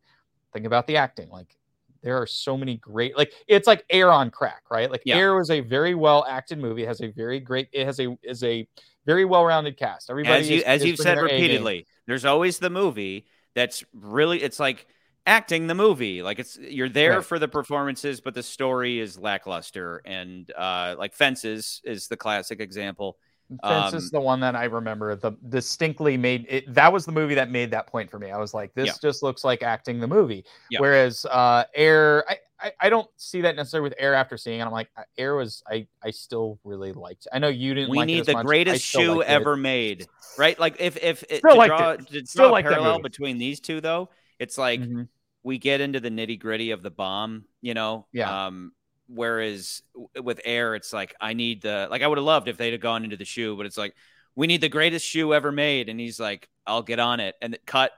think 0.53 0.67
about 0.67 0.87
the 0.87 0.97
acting. 0.97 1.29
Like 1.29 1.57
there 2.03 2.21
are 2.21 2.27
so 2.27 2.57
many 2.57 2.77
great 2.77 3.17
like 3.17 3.33
it's 3.47 3.67
like 3.67 3.85
Air 3.91 4.11
on 4.11 4.31
crack, 4.31 4.63
right? 4.71 4.91
Like 4.91 5.03
yeah. 5.05 5.17
Air 5.17 5.35
was 5.35 5.51
a 5.51 5.61
very 5.61 5.95
well 5.95 6.25
acted 6.29 6.59
movie. 6.59 6.85
It 6.85 6.89
has 6.89 7.01
a 7.01 7.09
very 7.09 7.41
great. 7.41 7.69
It 7.73 7.87
has 7.87 8.01
a 8.01 8.17
is 8.23 8.43
a 8.43 8.67
very 9.07 9.25
well 9.25 9.45
rounded 9.45 9.77
cast. 9.77 10.11
Everybody, 10.11 10.41
as 10.41 10.51
you 10.51 10.57
is, 10.59 10.63
as 10.65 10.81
is 10.81 10.87
you've 10.87 10.99
said 10.99 11.19
repeatedly, 11.19 11.87
there's 12.07 12.25
always 12.25 12.59
the 12.59 12.71
movie 12.71 13.27
that's 13.55 13.85
really 13.93 14.43
it's 14.43 14.61
like 14.61 14.87
acting 15.27 15.67
the 15.67 15.75
movie 15.75 16.23
like 16.23 16.39
it's 16.39 16.57
you're 16.59 16.89
there 16.89 17.17
right. 17.17 17.25
for 17.25 17.39
the 17.39 17.47
performances 17.47 18.23
but 18.23 18.33
the 18.33 18.43
story 18.43 18.99
is 18.99 19.19
lackluster 19.19 20.01
and 20.07 20.51
uh 20.57 20.95
like 20.99 21.13
fences 21.13 21.83
is 21.85 22.09
the 22.09 22.17
classic 22.17 22.59
example 22.59 23.19
Fence 23.65 23.93
um, 23.93 23.99
is 23.99 24.11
the 24.11 24.21
one 24.21 24.39
that 24.41 24.55
I 24.55 24.65
remember. 24.65 25.17
The 25.17 25.33
distinctly 25.49 26.17
made 26.17 26.47
it. 26.49 26.73
That 26.73 26.93
was 26.93 27.05
the 27.05 27.13
movie 27.13 27.35
that 27.35 27.51
made 27.51 27.73
that 27.73 27.89
point 27.89 28.09
for 28.09 28.19
me. 28.19 28.31
I 28.31 28.39
was 28.39 28.55
like, 28.55 28.73
this 28.75 28.87
yeah. 28.87 28.93
just 29.03 29.23
looks 29.23 29.43
like 29.43 29.63
acting 29.63 29.99
the 29.99 30.07
movie. 30.07 30.45
Yeah. 30.71 30.81
Whereas 30.81 31.27
uh, 31.27 31.65
Air, 31.75 32.25
I, 32.29 32.39
I, 32.61 32.73
I 32.81 32.89
don't 32.89 33.09
see 33.17 33.41
that 33.41 33.57
necessarily 33.57 33.89
with 33.89 33.99
Air 33.99 34.15
after 34.15 34.37
seeing 34.37 34.61
it. 34.61 34.65
I'm 34.65 34.71
like, 34.71 34.89
uh, 34.97 35.03
Air 35.19 35.35
was 35.35 35.65
I 35.69 35.89
I 36.03 36.11
still 36.11 36.61
really 36.63 36.93
liked. 36.93 37.27
I 37.33 37.41
know 37.41 37.49
you 37.49 37.75
didn't. 37.75 37.91
We 37.91 37.99
like 37.99 38.07
need 38.07 38.27
the 38.27 38.35
much. 38.35 38.47
greatest 38.47 38.85
shoe 38.85 39.23
ever 39.23 39.57
made, 39.57 40.07
right? 40.39 40.59
Like 40.59 40.77
if 40.79 40.97
if 40.97 41.25
it, 41.29 41.39
still 41.39 41.61
to 41.61 41.67
draw, 41.67 41.97
to 41.97 42.27
still 42.27 42.51
like 42.53 42.67
parallel 42.67 43.01
between 43.01 43.39
these 43.39 43.61
two 43.61 43.81
though, 43.81 44.11
it's 44.39 44.57
like. 44.57 44.81
Mm-hmm. 44.81 45.03
We 45.43 45.57
get 45.57 45.81
into 45.81 46.01
the 46.01 46.11
nitty 46.11 46.39
gritty 46.39 46.71
of 46.71 46.83
the 46.83 46.91
bomb, 46.91 47.47
you 47.63 47.73
know. 47.73 48.05
Yeah. 48.13 48.49
Um, 48.49 48.73
Whereas 49.13 49.83
with 50.23 50.41
air, 50.45 50.75
it's 50.75 50.93
like 50.93 51.15
I 51.21 51.33
need 51.33 51.63
the 51.63 51.89
like 51.91 52.03
I 52.03 52.07
would 52.07 52.19
have 52.19 52.25
loved 52.25 52.49
if 52.49 52.57
they'd 52.57 52.73
have 52.73 52.81
gone 52.81 53.05
into 53.05 53.17
the 53.17 53.25
shoe, 53.25 53.57
but 53.57 53.67
it's 53.67 53.79
like 53.79 53.95
we 54.37 54.47
need 54.47 54.61
the 54.61 54.69
greatest 54.69 55.05
shoe 55.07 55.35
ever 55.35 55.51
made, 55.51 55.89
and 55.89 55.99
he's 55.99 56.21
like, 56.21 56.49
I'll 56.67 56.83
get 56.83 56.99
on 56.99 57.21
it, 57.21 57.35
and 57.43 57.59
cut. 57.67 57.93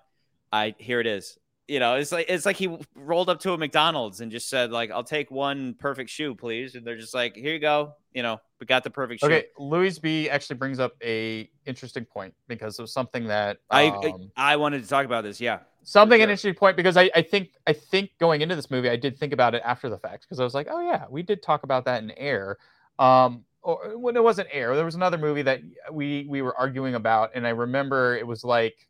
I 0.50 0.74
here 0.78 1.00
it 1.00 1.06
is. 1.06 1.38
You 1.68 1.80
know, 1.80 1.94
it's 1.94 2.12
like 2.12 2.26
it's 2.28 2.44
like 2.44 2.56
he 2.56 2.76
rolled 2.94 3.30
up 3.30 3.40
to 3.40 3.52
a 3.52 3.58
McDonald's 3.58 4.20
and 4.20 4.30
just 4.32 4.48
said 4.48 4.70
like, 4.70 4.90
"I'll 4.90 5.04
take 5.04 5.30
one 5.30 5.74
perfect 5.74 6.10
shoe, 6.10 6.34
please," 6.34 6.74
and 6.74 6.86
they're 6.86 6.98
just 6.98 7.14
like, 7.14 7.34
"Here 7.36 7.52
you 7.52 7.60
go." 7.60 7.94
You 8.12 8.22
know, 8.22 8.40
we 8.60 8.66
got 8.66 8.84
the 8.84 8.90
perfect 8.90 9.20
shoe. 9.20 9.26
Okay, 9.26 9.44
Louis 9.58 9.98
B 9.98 10.28
actually 10.28 10.56
brings 10.56 10.78
up 10.78 10.92
a 11.02 11.48
interesting 11.64 12.04
point 12.04 12.34
because 12.48 12.78
of 12.78 12.90
something 12.90 13.28
that 13.28 13.58
um, 13.70 13.92
I 14.36 14.52
I 14.52 14.56
wanted 14.56 14.82
to 14.82 14.88
talk 14.88 15.06
about 15.06 15.24
this. 15.24 15.40
Yeah, 15.40 15.60
something 15.84 16.18
sure. 16.18 16.24
an 16.24 16.30
interesting 16.30 16.54
point 16.54 16.76
because 16.76 16.96
I, 16.96 17.10
I 17.14 17.22
think 17.22 17.50
I 17.66 17.72
think 17.72 18.10
going 18.18 18.40
into 18.40 18.54
this 18.54 18.70
movie 18.70 18.88
I 18.88 18.96
did 18.96 19.18
think 19.18 19.32
about 19.32 19.54
it 19.54 19.62
after 19.64 19.88
the 19.88 19.98
fact 19.98 20.22
because 20.22 20.40
I 20.40 20.44
was 20.44 20.54
like, 20.54 20.68
oh 20.70 20.80
yeah, 20.80 21.04
we 21.10 21.22
did 21.22 21.42
talk 21.42 21.62
about 21.62 21.84
that 21.86 22.02
in 22.02 22.10
Air. 22.12 22.58
Um, 22.98 23.44
or 23.62 23.96
when 23.96 24.16
it 24.16 24.22
wasn't 24.22 24.48
Air, 24.52 24.74
there 24.74 24.84
was 24.84 24.94
another 24.94 25.18
movie 25.18 25.42
that 25.42 25.60
we 25.90 26.26
we 26.28 26.42
were 26.42 26.56
arguing 26.56 26.94
about, 26.94 27.30
and 27.34 27.46
I 27.46 27.50
remember 27.50 28.16
it 28.16 28.26
was 28.26 28.44
like, 28.44 28.88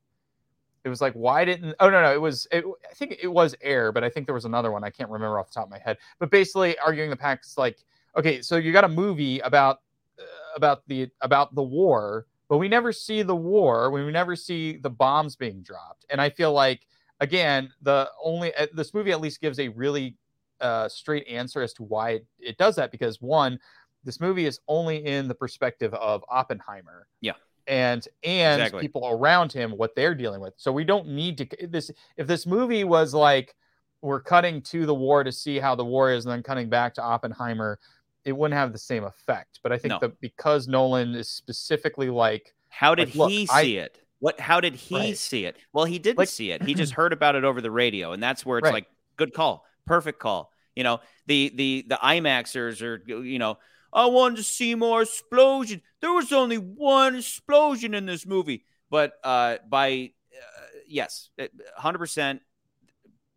it 0.85 0.89
was 0.89 1.01
like, 1.01 1.12
why 1.14 1.44
didn't? 1.44 1.74
Oh 1.78 1.90
no, 1.90 2.02
no, 2.02 2.12
it 2.12 2.20
was. 2.20 2.47
It, 2.51 2.64
I 2.90 2.94
think 2.94 3.19
it 3.23 3.28
was 3.28 3.55
Air, 3.60 3.93
but 3.93 4.02
I 4.02 4.09
think 4.09 4.27
there 4.27 4.35
was 4.35 4.44
another 4.44 4.70
one 4.70 4.82
I 4.82 4.90
can't 4.90 5.10
remember 5.10 5.39
off 5.39 5.48
the 5.48 5.55
top 5.55 5.64
of 5.64 5.70
my 5.70 5.78
head. 5.78 5.98
But 6.19 6.31
basically, 6.31 6.78
arguing 6.78 7.10
the 7.10 7.16
packs 7.16 7.56
like, 7.59 7.78
okay, 8.16 8.43
so 8.43 8.56
you 8.56 8.73
got 8.73 8.85
a 8.85 8.89
movie 8.89 9.40
about 9.40 9.81
uh, 10.19 10.23
about 10.56 10.82
the 10.89 11.09
about 11.20 11.55
the 11.55 11.62
war 11.62 12.27
but 12.52 12.58
we 12.58 12.68
never 12.68 12.92
see 12.92 13.22
the 13.22 13.34
war 13.34 13.90
we 13.90 14.04
never 14.10 14.36
see 14.36 14.76
the 14.76 14.90
bombs 14.90 15.36
being 15.36 15.62
dropped 15.62 16.04
and 16.10 16.20
i 16.20 16.28
feel 16.28 16.52
like 16.52 16.86
again 17.20 17.72
the 17.80 18.06
only 18.22 18.54
uh, 18.56 18.66
this 18.74 18.92
movie 18.92 19.10
at 19.10 19.22
least 19.22 19.40
gives 19.40 19.58
a 19.58 19.68
really 19.68 20.18
uh, 20.60 20.86
straight 20.86 21.26
answer 21.26 21.62
as 21.62 21.72
to 21.72 21.82
why 21.82 22.10
it, 22.10 22.26
it 22.38 22.58
does 22.58 22.76
that 22.76 22.92
because 22.92 23.22
one 23.22 23.58
this 24.04 24.20
movie 24.20 24.44
is 24.44 24.60
only 24.68 25.02
in 25.06 25.28
the 25.28 25.34
perspective 25.34 25.94
of 25.94 26.22
oppenheimer 26.28 27.06
yeah 27.22 27.32
and 27.68 28.06
and 28.22 28.60
exactly. 28.60 28.82
people 28.82 29.08
around 29.08 29.50
him 29.50 29.70
what 29.70 29.96
they're 29.96 30.14
dealing 30.14 30.40
with 30.40 30.52
so 30.58 30.70
we 30.70 30.84
don't 30.84 31.08
need 31.08 31.38
to 31.38 31.66
this 31.68 31.90
if 32.18 32.26
this 32.26 32.46
movie 32.46 32.84
was 32.84 33.14
like 33.14 33.56
we're 34.02 34.20
cutting 34.20 34.60
to 34.60 34.84
the 34.84 34.94
war 34.94 35.24
to 35.24 35.32
see 35.32 35.58
how 35.58 35.74
the 35.74 35.84
war 35.84 36.12
is 36.12 36.26
and 36.26 36.32
then 36.32 36.42
cutting 36.42 36.68
back 36.68 36.92
to 36.92 37.02
oppenheimer 37.02 37.78
it 38.24 38.32
wouldn't 38.32 38.58
have 38.58 38.72
the 38.72 38.78
same 38.78 39.04
effect. 39.04 39.60
But 39.62 39.72
I 39.72 39.78
think 39.78 39.92
no. 39.92 39.98
that 40.00 40.20
because 40.20 40.68
Nolan 40.68 41.14
is 41.14 41.28
specifically 41.28 42.10
like, 42.10 42.54
how 42.68 42.94
did 42.94 43.14
like, 43.14 43.30
he 43.30 43.46
see 43.46 43.78
I, 43.78 43.82
it? 43.82 43.98
What? 44.20 44.40
How 44.40 44.60
did 44.60 44.74
he 44.74 44.94
right. 44.94 45.16
see 45.16 45.44
it? 45.44 45.56
Well, 45.72 45.84
he 45.84 45.98
didn't 45.98 46.18
like, 46.18 46.28
see 46.28 46.52
it. 46.52 46.62
He 46.62 46.74
just 46.82 46.92
heard 46.92 47.12
about 47.12 47.34
it 47.34 47.44
over 47.44 47.60
the 47.60 47.70
radio, 47.70 48.12
and 48.12 48.22
that's 48.22 48.46
where 48.46 48.58
it's 48.58 48.64
right. 48.64 48.74
like, 48.74 48.86
good 49.16 49.34
call, 49.34 49.64
perfect 49.86 50.18
call. 50.20 50.52
You 50.74 50.84
know, 50.84 51.00
the 51.26 51.52
the 51.54 51.84
the 51.88 51.96
IMAXers 51.96 52.82
are, 52.82 53.02
you 53.22 53.38
know, 53.38 53.58
I 53.92 54.06
wanted 54.06 54.36
to 54.36 54.42
see 54.42 54.74
more 54.74 55.02
explosion. 55.02 55.82
There 56.00 56.12
was 56.12 56.32
only 56.32 56.56
one 56.56 57.16
explosion 57.16 57.94
in 57.94 58.06
this 58.06 58.24
movie, 58.24 58.64
but 58.90 59.12
uh, 59.22 59.56
by 59.68 60.12
uh, 60.32 60.66
yes, 60.88 61.28
hundred 61.76 61.98
percent, 61.98 62.40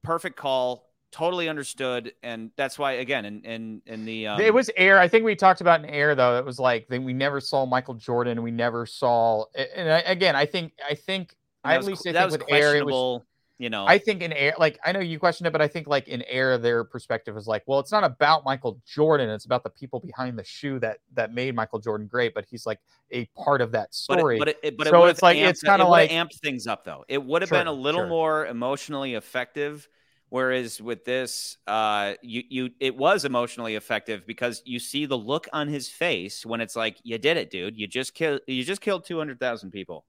perfect 0.03 0.37
call 0.37 0.84
totally 1.15 1.47
understood 1.47 2.11
and 2.23 2.51
that's 2.57 2.77
why 2.77 2.93
again 2.93 3.23
in 3.23 3.41
in, 3.45 3.81
in 3.85 4.03
the 4.03 4.27
um... 4.27 4.41
it 4.41 4.53
was 4.53 4.69
air. 4.75 4.99
I 4.99 5.07
think 5.07 5.23
we 5.23 5.33
talked 5.33 5.61
about 5.61 5.79
in 5.81 5.89
air 5.89 6.13
though. 6.13 6.37
It 6.37 6.43
was 6.43 6.59
like 6.59 6.87
we 6.89 7.13
never 7.13 7.39
saw 7.39 7.65
michael 7.65 7.93
jordan. 7.93 8.43
We 8.43 8.51
never 8.51 8.85
saw 8.85 9.45
and 9.75 9.89
I, 9.89 9.99
again 9.99 10.35
i 10.35 10.45
think 10.45 10.73
i 10.89 10.93
think 10.93 11.33
I 11.63 11.75
at 11.75 11.85
least 11.85 12.05
I 12.05 12.11
think 12.11 12.31
with 12.31 12.43
air 12.49 12.75
it 12.75 12.85
was 12.85 13.21
you 13.57 13.69
know. 13.69 13.85
I 13.87 13.97
think 13.97 14.21
in 14.21 14.33
air 14.33 14.55
like 14.59 14.77
i 14.83 14.91
know 14.91 14.99
you 14.99 15.17
questioned 15.17 15.47
it 15.47 15.51
but 15.51 15.61
i 15.61 15.69
think 15.69 15.87
like 15.87 16.09
in 16.09 16.21
air 16.23 16.57
their 16.57 16.83
perspective 16.83 17.37
is 17.37 17.47
like 17.47 17.63
well 17.65 17.79
it's 17.79 17.93
not 17.93 18.03
about 18.03 18.43
michael 18.43 18.81
jordan. 18.85 19.29
It's 19.29 19.45
about 19.45 19.63
the 19.63 19.69
people 19.69 20.01
behind 20.01 20.37
the 20.37 20.43
shoe 20.43 20.79
that 20.79 20.97
that 21.13 21.33
made 21.33 21.55
michael 21.55 21.79
jordan 21.79 22.07
great 22.07 22.33
but 22.33 22.45
he's 22.49 22.65
like 22.65 22.81
a 23.11 23.23
part 23.37 23.61
of 23.61 23.71
that 23.71 23.93
story. 23.93 24.37
but 24.37 24.49
it, 24.49 24.57
but, 24.61 24.67
it, 24.67 24.77
but 24.77 24.87
so 24.87 25.05
it's 25.05 25.21
like 25.21 25.37
amped, 25.37 25.49
it's 25.51 25.63
kind 25.63 25.81
of 25.81 25.87
like 25.87 26.11
amped 26.11 26.39
things 26.41 26.67
up 26.67 26.83
though. 26.83 27.05
It 27.07 27.23
would 27.23 27.41
have 27.41 27.49
sure, 27.49 27.59
been 27.59 27.67
a 27.67 27.71
little 27.71 28.01
sure. 28.01 28.09
more 28.09 28.45
emotionally 28.47 29.13
effective 29.13 29.87
Whereas 30.35 30.81
with 30.81 31.05
this, 31.05 31.59
uh, 31.65 32.15
you 32.21 32.43
you 32.49 32.69
it 32.81 32.97
was 32.97 33.23
emotionally 33.23 33.75
effective 33.75 34.27
because 34.27 34.61
you 34.65 34.79
see 34.79 35.05
the 35.05 35.17
look 35.17 35.47
on 35.53 35.69
his 35.69 35.87
face 35.87 36.45
when 36.45 36.59
it's 36.59 36.75
like, 36.75 36.97
you 37.03 37.17
did 37.17 37.37
it, 37.37 37.49
dude. 37.49 37.77
You 37.77 37.87
just 37.87 38.13
killed 38.13 38.41
you 38.45 38.61
just 38.65 38.81
killed 38.81 39.05
two 39.05 39.17
hundred 39.17 39.39
thousand 39.39 39.71
people. 39.71 40.03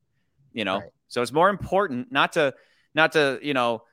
You 0.52 0.64
know, 0.64 0.78
right. 0.78 0.90
so 1.06 1.22
it's 1.22 1.30
more 1.30 1.48
important 1.48 2.10
not 2.10 2.32
to 2.32 2.54
not 2.92 3.12
to 3.12 3.38
you 3.40 3.54
know 3.54 3.84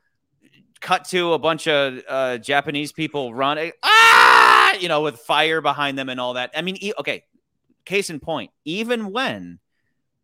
cut 0.80 1.04
to 1.10 1.34
a 1.34 1.38
bunch 1.38 1.68
of 1.68 2.02
uh, 2.08 2.38
Japanese 2.38 2.90
people 2.90 3.32
running 3.32 3.70
ah 3.84 4.74
you 4.80 4.88
know 4.88 5.02
with 5.02 5.20
fire 5.20 5.60
behind 5.60 5.96
them 5.96 6.08
and 6.08 6.18
all 6.18 6.34
that. 6.34 6.50
I 6.56 6.62
mean, 6.62 6.78
okay, 6.98 7.26
case 7.84 8.10
in 8.10 8.18
point, 8.18 8.50
even 8.64 9.12
when 9.12 9.60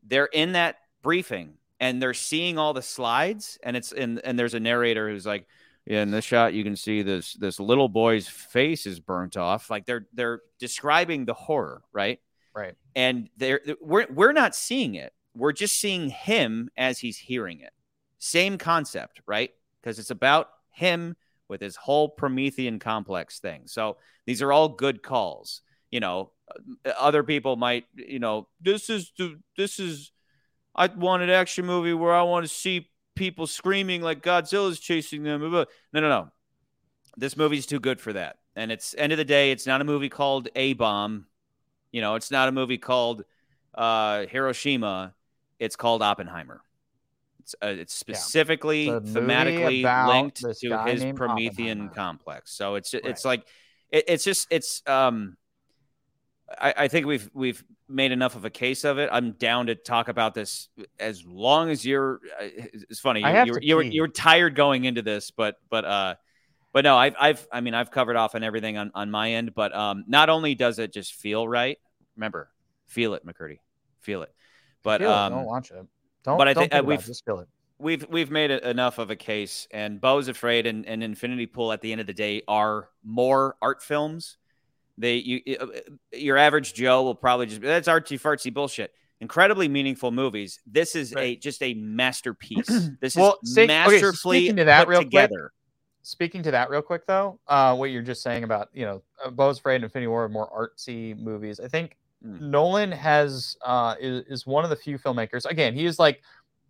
they're 0.02 0.26
in 0.26 0.54
that 0.54 0.78
briefing 1.02 1.52
and 1.78 2.02
they're 2.02 2.14
seeing 2.14 2.58
all 2.58 2.72
the 2.72 2.82
slides 2.82 3.60
and 3.62 3.76
it's 3.76 3.92
and 3.92 4.20
and 4.24 4.36
there's 4.36 4.54
a 4.54 4.60
narrator 4.60 5.08
who's 5.08 5.24
like 5.24 5.46
in 5.90 6.10
this 6.12 6.24
shot 6.24 6.54
you 6.54 6.62
can 6.62 6.76
see 6.76 7.02
this 7.02 7.34
this 7.34 7.58
little 7.58 7.88
boy's 7.88 8.28
face 8.28 8.86
is 8.86 9.00
burnt 9.00 9.36
off. 9.36 9.70
Like 9.70 9.86
they're 9.86 10.06
they're 10.12 10.40
describing 10.58 11.24
the 11.24 11.34
horror 11.34 11.82
right? 11.92 12.20
Right. 12.54 12.74
and 12.96 13.28
they're 13.36 13.60
we're 13.80 14.06
we're 14.12 14.32
not 14.32 14.54
seeing 14.54 14.94
it. 14.94 15.12
We're 15.34 15.52
just 15.52 15.78
seeing 15.80 16.10
him 16.10 16.70
as 16.76 16.98
he's 16.98 17.18
hearing 17.18 17.60
it. 17.60 17.72
Same 18.18 18.56
concept 18.58 19.20
right? 19.26 19.50
Because 19.82 19.98
it's 19.98 20.10
about 20.10 20.48
him 20.70 21.16
with 21.48 21.60
his 21.60 21.74
whole 21.76 22.08
promethean 22.08 22.78
complex 22.78 23.40
thing. 23.40 23.62
So 23.66 23.96
these 24.26 24.42
are 24.42 24.52
all 24.52 24.68
good 24.68 25.02
calls. 25.02 25.62
You 25.90 26.00
know 26.00 26.30
uh, 26.86 26.90
other 26.98 27.24
people 27.24 27.56
might 27.56 27.84
you 27.94 28.20
know 28.20 28.46
this 28.60 28.90
is 28.90 29.12
the 29.18 29.40
this 29.56 29.80
is 29.80 30.12
i 30.74 30.86
want 30.86 31.22
an 31.22 31.30
action 31.30 31.66
movie 31.66 31.92
where 31.92 32.14
i 32.14 32.22
want 32.22 32.44
to 32.44 32.52
see 32.52 32.88
people 33.14 33.46
screaming 33.46 34.02
like 34.02 34.22
godzilla's 34.22 34.80
chasing 34.80 35.22
them 35.22 35.40
no 35.42 35.66
no 35.92 36.00
no. 36.08 36.28
This 37.16 37.36
movie's 37.36 37.66
too 37.66 37.80
good 37.80 38.00
for 38.00 38.12
that. 38.12 38.36
And 38.56 38.70
it's 38.72 38.94
end 38.96 39.12
of 39.12 39.18
the 39.18 39.24
day 39.24 39.50
it's 39.52 39.66
not 39.66 39.80
a 39.80 39.84
movie 39.84 40.08
called 40.08 40.48
a 40.56 40.72
bomb 40.74 41.26
you 41.92 42.00
know 42.00 42.14
it's 42.14 42.30
not 42.30 42.48
a 42.48 42.52
movie 42.52 42.78
called 42.78 43.24
uh 43.74 44.26
hiroshima. 44.26 45.14
It's 45.58 45.76
called 45.76 46.02
oppenheimer. 46.02 46.62
It's, 47.40 47.54
uh, 47.62 47.66
it's 47.68 47.94
specifically 47.94 48.88
It's 48.88 49.12
thematically 49.12 49.82
linked 50.06 50.36
to 50.60 50.78
his 50.86 51.04
promethean 51.16 51.90
complex. 51.90 52.52
So 52.52 52.76
it's 52.76 52.94
it's 52.94 53.24
Right. 53.24 53.38
like 53.38 53.46
it, 53.90 54.04
it's 54.08 54.24
just 54.24 54.46
it's 54.50 54.82
um 54.86 55.36
I, 56.58 56.74
I 56.76 56.88
think 56.88 57.06
we've 57.06 57.30
we've 57.34 57.62
made 57.88 58.12
enough 58.12 58.36
of 58.36 58.44
a 58.44 58.50
case 58.50 58.84
of 58.84 58.98
it. 58.98 59.08
I'm 59.12 59.32
down 59.32 59.66
to 59.66 59.74
talk 59.74 60.08
about 60.08 60.34
this 60.34 60.68
as 60.98 61.24
long 61.24 61.70
as 61.70 61.84
you're. 61.84 62.20
uh, 62.40 62.44
It's 62.88 63.00
funny. 63.00 63.20
You, 63.20 63.26
you, 63.46 63.52
were- 63.52 63.60
you 63.62 63.76
were 63.76 63.82
you 63.94 64.02
were 64.02 64.08
tired 64.08 64.54
going 64.54 64.84
into 64.84 65.02
this, 65.02 65.30
but 65.30 65.56
but 65.68 65.84
uh, 65.84 66.14
but 66.72 66.84
no, 66.84 66.96
I've 66.96 67.14
I've 67.20 67.46
I 67.52 67.60
mean 67.60 67.74
I've 67.74 67.90
covered 67.90 68.16
off 68.16 68.34
on 68.34 68.42
everything 68.42 68.78
on 68.78 68.90
on 68.94 69.10
my 69.10 69.32
end. 69.32 69.54
But 69.54 69.74
um, 69.74 70.04
not 70.08 70.28
only 70.28 70.54
does 70.54 70.78
it 70.78 70.92
just 70.92 71.14
feel 71.14 71.46
right. 71.46 71.78
Remember, 72.16 72.50
feel 72.86 73.14
it, 73.14 73.24
McCurdy, 73.24 73.58
feel 74.00 74.22
it. 74.22 74.32
But 74.82 75.00
Feel 75.00 75.10
it, 75.10 75.14
um, 75.14 75.32
don't 75.32 75.44
watch 75.44 75.70
it. 75.70 75.86
Don't. 76.24 76.36
but 76.38 76.48
I 76.48 76.52
don't 76.54 76.62
think, 76.62 76.72
uh, 76.72 76.76
think 76.76 76.82
about 76.82 76.84
it, 76.84 76.86
we've- 76.86 77.06
just 77.06 77.24
feel 77.24 77.38
it. 77.40 77.48
we've 77.78 78.06
we've 78.10 78.30
made 78.30 78.50
enough 78.50 78.98
of 78.98 79.10
a 79.10 79.16
case 79.16 79.68
and 79.70 80.00
Beau's 80.00 80.28
afraid 80.28 80.66
and, 80.66 80.84
and 80.86 81.02
Infinity 81.02 81.46
Pool 81.46 81.72
at 81.72 81.80
the 81.80 81.92
end 81.92 82.00
of 82.00 82.06
the 82.06 82.12
day 82.12 82.42
are 82.48 82.88
more 83.04 83.56
art 83.62 83.82
films. 83.82 84.36
They 85.00 85.16
you 85.16 85.56
uh, 85.58 85.66
your 86.12 86.36
average 86.36 86.74
Joe 86.74 87.02
will 87.02 87.14
probably 87.14 87.46
just 87.46 87.60
that's 87.62 87.88
artsy 87.88 88.20
fartsy 88.20 88.52
bullshit. 88.52 88.92
Incredibly 89.20 89.68
meaningful 89.68 90.10
movies. 90.12 90.60
This 90.66 90.94
is 90.94 91.14
a 91.16 91.36
just 91.36 91.62
a 91.62 91.74
masterpiece. 91.74 92.68
This 93.00 93.16
Well, 93.16 93.38
is 93.42 93.54
say- 93.54 93.64
okay, 93.64 93.66
masterfully 93.68 94.38
speaking 94.40 94.56
to 94.56 94.64
that 94.64 94.80
put 94.84 94.88
real 94.90 95.00
quick, 95.00 95.10
together. 95.10 95.52
Speaking 96.02 96.42
to 96.44 96.50
that 96.52 96.70
real 96.70 96.82
quick 96.82 97.06
though, 97.06 97.38
uh, 97.46 97.74
what 97.76 97.90
you're 97.90 98.02
just 98.02 98.22
saying 98.22 98.44
about 98.44 98.68
you 98.72 98.86
know, 98.86 99.02
uh, 99.24 99.30
Beau's 99.30 99.58
Afraid 99.58 99.76
and 99.76 99.84
Infinity 99.84 100.06
War 100.08 100.24
are 100.24 100.28
more 100.28 100.48
artsy 100.50 101.18
movies. 101.18 101.58
I 101.60 101.68
think 101.68 101.96
Mm. 102.22 102.38
Nolan 102.38 102.92
has 102.92 103.56
uh, 103.64 103.94
is, 103.98 104.26
is 104.26 104.46
one 104.46 104.62
of 104.62 104.68
the 104.68 104.76
few 104.76 104.98
filmmakers. 104.98 105.46
Again, 105.46 105.72
he 105.74 105.86
is 105.86 105.98
like 105.98 106.20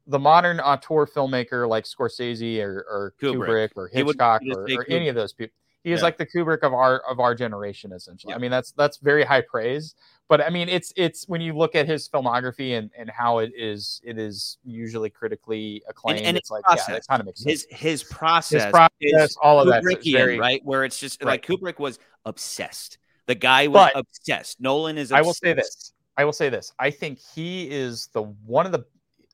the 0.07 0.16
modern 0.19 0.61
auteur 0.61 1.07
filmmaker 1.07 1.69
like 1.69 1.86
Scorsese 1.86 2.61
or, 2.62 2.86
or 2.89 3.15
Kubrick. 3.20 3.70
Kubrick. 3.70 3.70
or 3.74 3.89
Hitchcock 3.89 4.43
or, 4.55 4.62
or 4.62 4.86
any 4.89 5.09
of 5.09 5.16
those 5.16 5.32
people. 5.32 5.52
He 5.82 5.93
is 5.93 6.01
Yeah. 6.01 6.05
like 6.05 6.19
the 6.19 6.27
Kubrick 6.27 6.62
of 6.62 6.74
our 6.74 6.98
of 7.09 7.20
our 7.20 7.35
generation, 7.35 7.93
essentially. 7.93 8.32
Yeah. 8.32 8.36
I 8.36 8.39
mean, 8.39 8.51
that's 8.51 8.73
that's 8.73 8.98
very 8.98 9.24
high 9.24 9.40
praise. 9.40 9.94
But 10.28 10.40
I 10.43 10.51
mean, 10.51 10.69
it's 10.69 10.93
it's 10.97 11.27
when 11.27 11.40
you 11.40 11.55
look 11.57 11.74
at 11.74 11.86
his 11.86 12.09
filmography 12.09 12.77
and 12.78 12.90
and 12.97 13.09
how 13.11 13.39
it 13.39 13.52
is 13.57 14.01
it 14.05 14.19
is 14.19 14.59
usually 14.65 15.11
critically 15.11 15.82
acclaimed. 15.89 16.20
and 16.20 16.36
it's 16.36 16.48
his 16.48 16.51
like 16.51 16.65
yeah, 16.69 16.74
process. 16.77 16.94
that 16.94 17.07
kind 17.09 17.20
of 17.20 17.27
makes 17.27 17.43
sense. 17.43 17.65
His 17.70 17.78
his 17.81 18.05
process, 18.05 18.65
His 18.65 18.70
process, 18.70 18.90
is 19.01 19.39
all 19.43 19.59
of 19.61 19.69
that. 19.69 19.82
Kubrickian, 19.82 20.12
very, 20.12 20.39
right? 20.39 20.61
Where 20.65 20.85
it's 20.85 20.98
just 20.98 21.23
Right. 21.23 21.32
like 21.32 21.47
Kubrick 21.47 21.78
was 21.78 21.98
obsessed. 22.27 22.98
The 23.27 23.35
guy 23.35 23.66
was 23.66 23.90
But- 23.94 24.01
obsessed. 24.01 24.61
Nolan 24.61 24.98
is. 24.98 25.12
I 25.12 25.23
will 25.23 25.35
say 25.35 25.52
this. 25.55 25.93
I 26.16 26.24
will 26.24 26.32
say 26.32 26.48
this. 26.51 26.73
I 26.78 26.90
think 26.90 27.19
he 27.35 27.70
is 27.70 28.09
the 28.12 28.23
one 28.23 28.66
of 28.66 28.73
the 28.73 28.85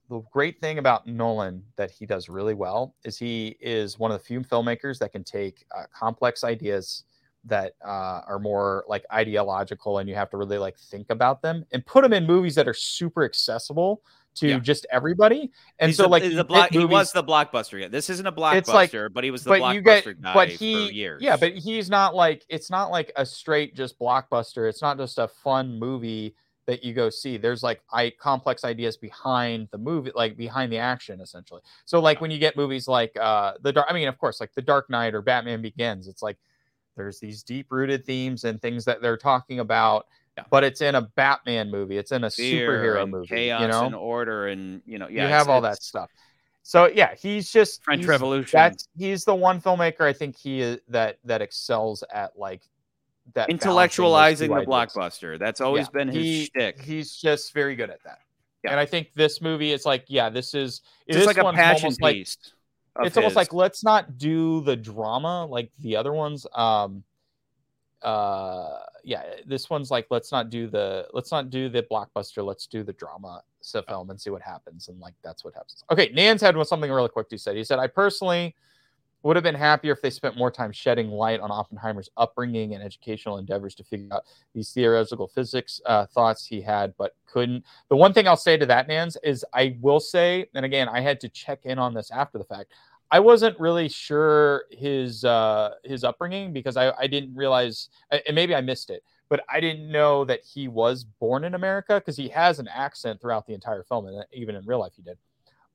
the 0.09 0.21
great 0.33 0.61
thing 0.61 0.79
about 0.79 1.07
Nolan 1.07 1.63
that 1.77 1.91
he 1.91 2.07
does 2.07 2.29
really 2.29 2.55
well 2.55 2.95
is 3.05 3.19
he 3.19 3.57
is 3.61 3.99
one 3.99 4.11
of 4.13 4.19
the 4.19 4.25
few 4.25 4.41
filmmakers 4.41 4.99
that 5.01 5.13
can 5.13 5.25
take 5.25 5.65
uh, 5.77 5.85
complex 5.93 6.45
ideas 6.45 7.05
that 7.45 7.75
uh, 7.85 8.23
are 8.27 8.39
more 8.41 8.85
like 8.89 9.05
ideological 9.13 9.99
and 9.99 10.09
you 10.09 10.15
have 10.15 10.31
to 10.31 10.37
really 10.37 10.59
like 10.59 10.77
think 10.79 11.11
about 11.11 11.43
them 11.43 11.65
and 11.73 11.85
put 11.87 12.03
them 12.03 12.13
in 12.13 12.27
movies 12.27 12.55
that 12.57 12.67
are 12.67 12.75
super 12.75 13.25
accessible 13.25 14.03
to 14.35 14.49
Yeah. 14.49 14.59
just 14.59 14.85
everybody. 14.91 15.51
And 15.79 15.89
He's 15.89 15.97
so 15.97 16.03
the, 16.05 16.09
like 16.09 16.23
the 16.25 16.45
block, 16.45 16.71
he 16.71 16.85
was 16.85 17.11
the 17.13 17.23
blockbuster. 17.25 17.81
Yeah, 17.81 17.89
this 17.89 18.11
isn't 18.11 18.27
a 18.27 18.33
blockbuster, 18.33 18.73
like- 19.05 19.13
but 19.15 19.25
he 19.25 19.31
was 19.31 19.45
the 19.45 19.51
blockbuster 19.53 19.85
get 19.85 20.21
guy 20.23 20.35
but 20.35 20.49
he 20.51 20.89
for 20.89 20.93
years. 20.93 21.23
yeah 21.23 21.37
but 21.37 21.53
he's 21.55 21.89
not 21.89 22.15
like 22.15 22.45
it's 22.49 22.69
not 22.71 22.91
like 22.91 23.13
a 23.17 23.25
straight 23.25 23.75
just 23.75 23.99
blockbuster 23.99 24.69
it's 24.69 24.83
not 24.83 24.99
just 24.99 25.19
a 25.19 25.27
fun 25.29 25.79
movie 25.79 26.35
that 26.67 26.85
you 26.85 26.93
go 26.93 27.09
see 27.09 27.37
there's 27.37 27.63
like 27.63 27.81
i 27.93 28.11
complex 28.21 28.65
ideas 28.65 28.97
behind 28.97 29.69
the 29.71 29.79
movie 29.79 30.11
like 30.15 30.37
behind 30.37 30.71
the 30.73 30.79
action 30.79 31.21
essentially 31.21 31.61
so 31.85 32.01
like 32.01 32.21
when 32.21 32.31
you 32.31 32.39
get 32.39 32.57
movies 32.57 32.87
like 32.89 33.17
uh 33.21 33.53
the 33.63 33.73
dark 33.73 33.87
i 33.89 33.93
mean 33.93 34.09
of 34.09 34.19
course 34.19 34.41
like 34.41 34.53
the 34.55 34.63
dark 34.63 34.91
knight 34.91 35.15
or 35.15 35.23
batman 35.23 35.63
begins 35.63 36.09
it's 36.09 36.23
like 36.23 36.37
there's 36.97 37.21
these 37.21 37.43
deep 37.43 37.67
rooted 37.71 38.05
themes 38.05 38.45
and 38.45 38.61
things 38.61 38.85
that 38.85 39.01
they're 39.03 39.17
talking 39.17 39.61
about 39.61 40.07
Yeah. 40.37 40.45
but 40.51 40.65
it's 40.65 40.81
in 40.81 40.95
a 40.97 41.03
batman 41.03 41.71
movie 41.71 41.99
it's 41.99 42.13
in 42.13 42.25
a 42.25 42.31
Fear 42.31 42.69
superhero 42.71 43.09
movie 43.09 43.29
chaos 43.29 43.61
you 43.63 43.69
know 43.69 43.85
and 43.87 43.95
order, 43.95 44.49
and 44.49 44.83
you 44.87 44.99
know, 44.99 45.09
yeah, 45.09 45.23
you 45.25 45.29
have 45.33 45.49
all 45.49 45.61
that 45.61 45.83
stuff 45.83 46.11
so 46.63 46.87
yeah 46.89 47.15
he's 47.15 47.51
just 47.53 47.85
French 47.85 48.01
he's- 48.01 48.09
Revolution. 48.09 48.57
that's 48.57 48.89
he's 48.99 49.25
the 49.25 49.35
one 49.35 49.61
filmmaker 49.61 50.01
I 50.03 50.13
think 50.13 50.37
he 50.37 50.61
is 50.61 50.81
that 50.89 51.19
that 51.25 51.41
excels 51.43 52.03
at 52.13 52.37
like 52.37 52.63
that 53.35 53.49
intellectualizing 53.49 54.49
the 54.49 54.67
blockbuster. 54.67 55.39
That's 55.39 55.61
always 55.61 55.87
Yeah, 55.87 56.05
been 56.05 56.09
his 56.09 56.23
he- 56.25 56.45
shtick. 56.47 56.81
He's 56.81 57.17
just 57.17 57.53
very 57.53 57.75
good 57.77 57.91
at 57.91 58.03
that. 58.05 58.21
Yeah. 58.65 58.73
And 58.73 58.81
I 58.81 58.87
think 58.87 59.13
this 59.15 59.41
movie, 59.41 59.73
is 59.73 59.85
like, 59.87 60.05
yeah, 60.09 60.29
this 60.29 60.55
is 60.55 60.83
It's 61.07 61.19
this 61.19 61.27
like 61.27 61.37
a 61.39 61.53
passion 61.53 61.95
like 62.01 62.17
piece. 62.17 62.37
of 62.97 63.07
it's 63.07 63.17
almost 63.17 63.37
like 63.37 63.53
let's 63.53 63.85
not 63.85 64.19
do 64.19 64.61
the 64.63 64.75
drama 64.77 65.47
like 65.47 65.71
the 65.81 65.97
other 65.97 66.13
ones. 66.13 66.47
Um 66.55 67.05
uh 68.03 68.79
yeah, 69.05 69.23
this 69.47 69.71
one's 69.71 69.91
like 69.91 70.07
let's 70.11 70.33
not 70.33 70.51
do 70.51 70.67
the 70.67 71.07
let's 71.13 71.31
not 71.31 71.51
do 71.51 71.69
the 71.69 71.83
blockbuster, 71.85 72.45
let's 72.45 72.67
do 72.67 72.83
the 72.83 72.93
drama 72.93 73.43
so 73.61 73.83
film 73.83 74.11
and 74.11 74.21
see 74.21 74.31
what 74.31 74.43
happens. 74.43 74.89
And 74.89 74.99
like 75.01 75.15
that's 75.23 75.45
what 75.45 75.55
happens. 75.55 75.85
Okay, 75.91 76.11
Nan's 76.15 76.41
had 76.41 76.57
was 76.57 76.69
something 76.69 76.91
really 76.91 77.09
quick 77.09 77.27
he 77.31 77.39
said. 77.39 77.57
He 77.57 77.65
said, 77.65 77.79
I 77.79 77.87
personally 77.87 78.55
would 79.27 79.35
have 79.35 79.43
been 79.43 79.57
happier 79.57 79.93
if 79.93 80.01
they 80.01 80.11
spent 80.11 80.37
more 80.37 80.53
time 80.53 80.71
shedding 80.71 81.09
light 81.09 81.41
on 81.41 81.51
Oppenheimer's 81.51 82.09
upbringing 82.17 82.75
and 82.75 82.83
educational 82.83 83.39
endeavors 83.39 83.75
to 83.75 83.83
figure 83.83 84.07
out 84.13 84.23
these 84.55 84.71
theoretical 84.73 85.27
physics 85.27 85.81
uh, 85.85 86.07
thoughts 86.07 86.47
he 86.47 86.61
had, 86.61 86.95
but 86.97 87.17
couldn't. 87.27 87.65
The 87.89 87.97
one 87.97 88.13
thing 88.13 88.29
I'll 88.29 88.37
say 88.37 88.57
to 88.57 88.67
that, 88.67 88.87
Nans, 88.87 89.17
is 89.25 89.45
I 89.53 89.77
will 89.81 89.99
say, 89.99 90.47
and 90.55 90.65
again, 90.65 90.89
I 90.89 91.01
had 91.01 91.19
to 91.21 91.29
check 91.29 91.61
in 91.65 91.77
on 91.77 91.93
this 91.93 92.13
after 92.13 92.39
the 92.39 92.45
fact. 92.45 92.73
I 93.11 93.19
wasn't 93.19 93.59
really 93.59 93.89
sure 93.89 94.65
his 94.71 95.25
uh, 95.25 95.75
his 95.83 96.05
upbringing 96.05 96.53
because 96.53 96.77
I, 96.77 96.93
I 96.93 97.09
didn't 97.09 97.35
realize, 97.35 97.89
and 98.11 98.35
maybe 98.35 98.55
I 98.55 98.61
missed 98.61 98.91
it, 98.91 99.03
but 99.29 99.45
I 99.51 99.59
didn't 99.59 99.91
know 99.91 100.25
that 100.25 100.41
he 100.45 100.69
was 100.69 101.03
born 101.03 101.43
in 101.43 101.55
America 101.55 101.95
because 101.95 102.17
he 102.17 102.29
has 102.29 102.61
an 102.61 102.69
accent 102.69 103.21
throughout 103.21 103.47
the 103.47 103.55
entire 103.55 103.83
film, 103.83 104.07
and 104.07 104.25
even 104.33 104.55
in 104.55 104.65
real 104.65 104.79
life 104.79 104.93
he 104.95 105.03
did. 105.03 105.19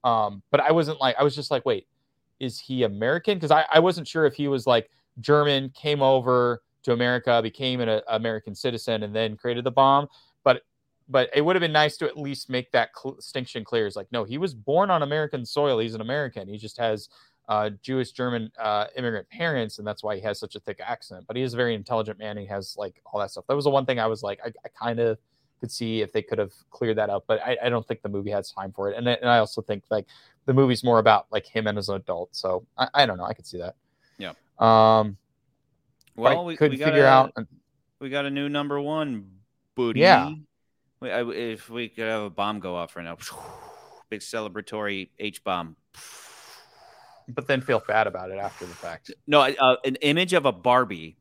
Um, 0.04 0.42
but 0.52 0.62
I 0.62 0.72
wasn't 0.72 1.00
like 1.02 1.16
I 1.20 1.24
was 1.24 1.36
just 1.36 1.52
like, 1.52 1.66
wait, 1.66 1.88
is 2.42 2.60
he 2.60 2.84
American? 2.84 3.38
Because 3.38 3.52
I, 3.52 3.66
I 3.72 3.80
wasn't 3.80 4.08
sure 4.08 4.26
if 4.26 4.34
he 4.34 4.48
was 4.48 4.66
like 4.66 4.90
German, 5.20 5.70
came 5.70 6.02
over 6.02 6.64
to 6.84 6.94
America, 6.94 7.40
became 7.42 7.80
an 7.80 7.88
uh, 7.88 8.02
American 8.10 8.56
citizen, 8.56 9.03
and 9.03 9.16
then 9.16 9.38
created 9.38 9.64
the 9.64 9.72
bomb. 9.72 10.08
But 10.44 10.64
but 11.08 11.30
it 11.36 11.42
would 11.42 11.56
have 11.56 11.61
been 11.61 11.72
nice 11.72 11.98
to 11.98 12.08
at 12.08 12.18
least 12.18 12.50
make 12.50 12.72
that 12.72 12.90
cl- 13.00 13.16
distinction 13.16 13.64
clear. 13.64 13.86
It's 13.86 13.95
like 13.95 14.11
no, 14.11 14.24
he 14.24 14.40
was 14.40 14.53
born 14.53 14.90
on 14.90 15.03
American 15.03 15.45
soil. 15.45 15.78
He's 15.80 15.94
an 15.94 16.02
American. 16.02 16.48
He 16.48 16.58
just 16.58 16.78
has 16.80 17.10
uh, 17.48 17.70
Jewish 17.84 18.11
German 18.11 18.52
uh, 18.60 18.88
immigrant 18.98 19.30
parents, 19.30 19.78
and 19.78 19.88
that's 19.88 20.03
why 20.03 20.16
he 20.16 20.22
has 20.22 20.40
such 20.40 20.56
a 20.56 20.60
thick 20.60 20.80
accent. 20.84 21.26
But 21.28 21.38
he 21.38 21.44
is 21.44 21.53
a 21.53 21.58
very 21.58 21.76
intelligent 21.76 22.18
man. 22.18 22.38
He 22.38 22.48
has 22.48 22.76
like 22.76 23.02
all 23.06 23.20
that 23.20 23.30
stuff. 23.30 23.45
That 23.48 23.56
was 23.56 23.66
the 23.66 23.72
one 23.72 23.86
thing 23.86 24.00
I 24.00 24.08
was 24.08 24.24
like, 24.24 24.40
I, 24.44 24.52
I 24.66 24.70
kind 24.70 25.00
of 25.00 25.20
could 25.62 25.72
see 25.72 26.02
if 26.02 26.12
they 26.12 26.22
could 26.22 26.40
have 26.40 26.52
cleared 26.72 26.98
that 26.98 27.10
up, 27.10 27.24
but 27.28 27.40
I, 27.42 27.56
I 27.64 27.70
don't 27.70 27.88
think 27.88 28.02
the 28.02 28.10
movie 28.10 28.32
has 28.32 28.52
time 28.52 28.74
for 28.74 28.90
it. 28.92 28.98
And, 28.98 29.08
I- 29.10 29.14
and 29.22 29.30
I 29.30 29.38
also 29.38 29.62
think 29.62 29.84
like 29.90 30.08
the 30.46 30.54
movie's 30.54 30.84
more 30.84 31.00
about 31.00 31.28
like 31.32 31.46
him 31.46 31.68
and 31.68 31.78
as 31.78 31.88
an 31.88 31.96
adult. 31.96 32.36
So 32.36 32.66
I, 32.78 32.90
I 32.94 33.06
don't 33.06 33.18
know. 33.18 33.24
I 33.24 33.34
could 33.34 33.46
see 33.46 33.60
that. 33.60 33.76
Yeah. 34.18 34.34
Um. 34.60 35.16
well, 36.18 36.44
we 36.46 36.58
couldn't 36.58 36.78
we 36.78 36.84
figure 36.84 37.04
got 37.04 37.32
out. 37.38 37.48
we 38.02 38.10
got 38.10 38.26
a 38.26 38.30
new 38.30 38.50
number 38.50 38.82
one 38.82 39.30
booty. 39.76 40.02
Yeah. 40.02 40.34
We, 41.00 41.10
I, 41.12 41.24
if 41.24 41.70
we 41.70 41.88
could 41.90 42.04
have 42.08 42.24
a 42.24 42.30
bomb 42.30 42.60
go 42.60 42.76
off 42.76 42.96
right 42.96 43.04
now, 43.06 43.18
big 44.10 44.20
celebratory 44.22 45.10
H 45.20 45.44
bomb. 45.44 45.78
But 47.28 47.48
then 47.48 47.62
feel 47.62 47.82
bad 47.88 48.08
about 48.08 48.32
it 48.32 48.40
after 48.40 48.66
the 48.66 48.74
fact. 48.74 49.12
No, 49.26 49.42
uh, 49.42 49.78
an 49.86 49.96
image 49.98 50.34
of 50.34 50.46
a 50.46 50.52
Barbie, 50.52 51.16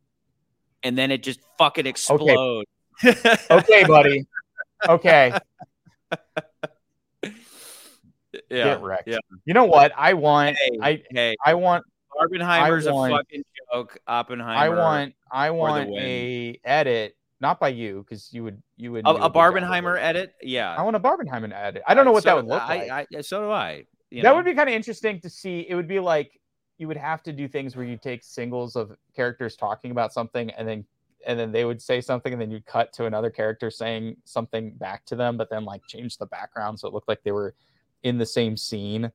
and 0.82 0.98
then 0.98 1.12
it 1.12 1.22
just 1.22 1.38
fucking 1.56 1.86
explodes. 1.86 2.22
Okay, 2.32 2.64
buddy. 3.86 4.26
Okay. 4.88 5.32
Yeah, 8.48 8.64
Get 8.64 8.82
wrecked. 8.82 9.08
yeah. 9.08 9.18
You 9.44 9.54
know 9.54 9.64
what? 9.64 9.92
I 9.96 10.14
want. 10.14 10.56
Hey, 10.56 10.78
I 10.80 11.02
hey, 11.10 11.36
I 11.44 11.54
want. 11.54 11.84
Barbenheimer's 12.16 12.86
I 12.86 12.92
want- 12.92 13.12
a 13.12 13.16
fucking 13.16 13.42
joke. 13.72 13.98
Oppenheimer. 14.06 14.52
I 14.52 14.68
want. 14.68 15.14
I 15.32 15.50
want 15.50 15.90
a 15.90 16.58
edit, 16.64 17.16
not 17.40 17.58
by 17.58 17.68
you, 17.68 18.04
because 18.08 18.32
you 18.32 18.44
would. 18.44 18.62
You 18.76 18.92
would. 18.92 19.04
a, 19.06 19.10
a 19.10 19.12
good 19.14 19.18
job 19.20 19.34
with 19.54 19.62
Barbenheimer 19.62 19.98
edit. 20.00 20.34
Yeah, 20.42 20.74
I 20.76 20.82
want 20.82 20.96
a 20.96 21.00
Barbenheimer 21.00 21.52
edit. 21.52 21.82
I 21.86 21.94
don't 21.94 22.04
know 22.04 22.12
what 22.12 22.22
So- 22.22 22.30
that 22.30 22.36
would 22.36 22.46
look 22.46 22.62
I, 22.62 22.86
like. 22.86 23.08
I, 23.16 23.20
so 23.20 23.42
do 23.42 23.50
I. 23.50 23.84
You 24.10 24.22
that 24.22 24.30
know? 24.30 24.36
would 24.36 24.44
be 24.44 24.54
kind 24.54 24.68
of 24.68 24.74
interesting 24.74 25.20
to 25.20 25.30
see. 25.30 25.66
It 25.68 25.74
would 25.74 25.88
be 25.88 25.98
like 26.00 26.40
you 26.78 26.86
would 26.88 26.96
have 26.96 27.22
to 27.24 27.32
do 27.32 27.46
things 27.48 27.76
where 27.76 27.84
you 27.84 27.96
take 27.96 28.22
singles 28.24 28.74
of 28.76 28.92
characters 29.14 29.56
talking 29.56 29.90
about 29.90 30.12
something 30.12 30.50
and 30.52 30.66
then 30.66 30.84
and 31.26 31.38
then 31.38 31.52
they 31.52 31.64
would 31.64 31.80
say 31.80 32.00
something 32.00 32.32
and 32.32 32.40
then 32.40 32.50
you'd 32.50 32.66
cut 32.66 32.92
to 32.94 33.06
another 33.06 33.30
character 33.30 33.70
saying 33.70 34.16
something 34.24 34.72
back 34.72 35.04
to 35.06 35.16
them, 35.16 35.36
but 35.36 35.50
then 35.50 35.64
like 35.64 35.82
change 35.86 36.16
the 36.18 36.26
background 36.26 36.78
so 36.78 36.88
it 36.88 36.94
looked 36.94 37.08
like 37.08 37.22
they 37.22 37.32
were 37.32 37.54
in 38.02 38.18
the 38.18 38.26
same 38.26 38.56
scene. 38.56 39.10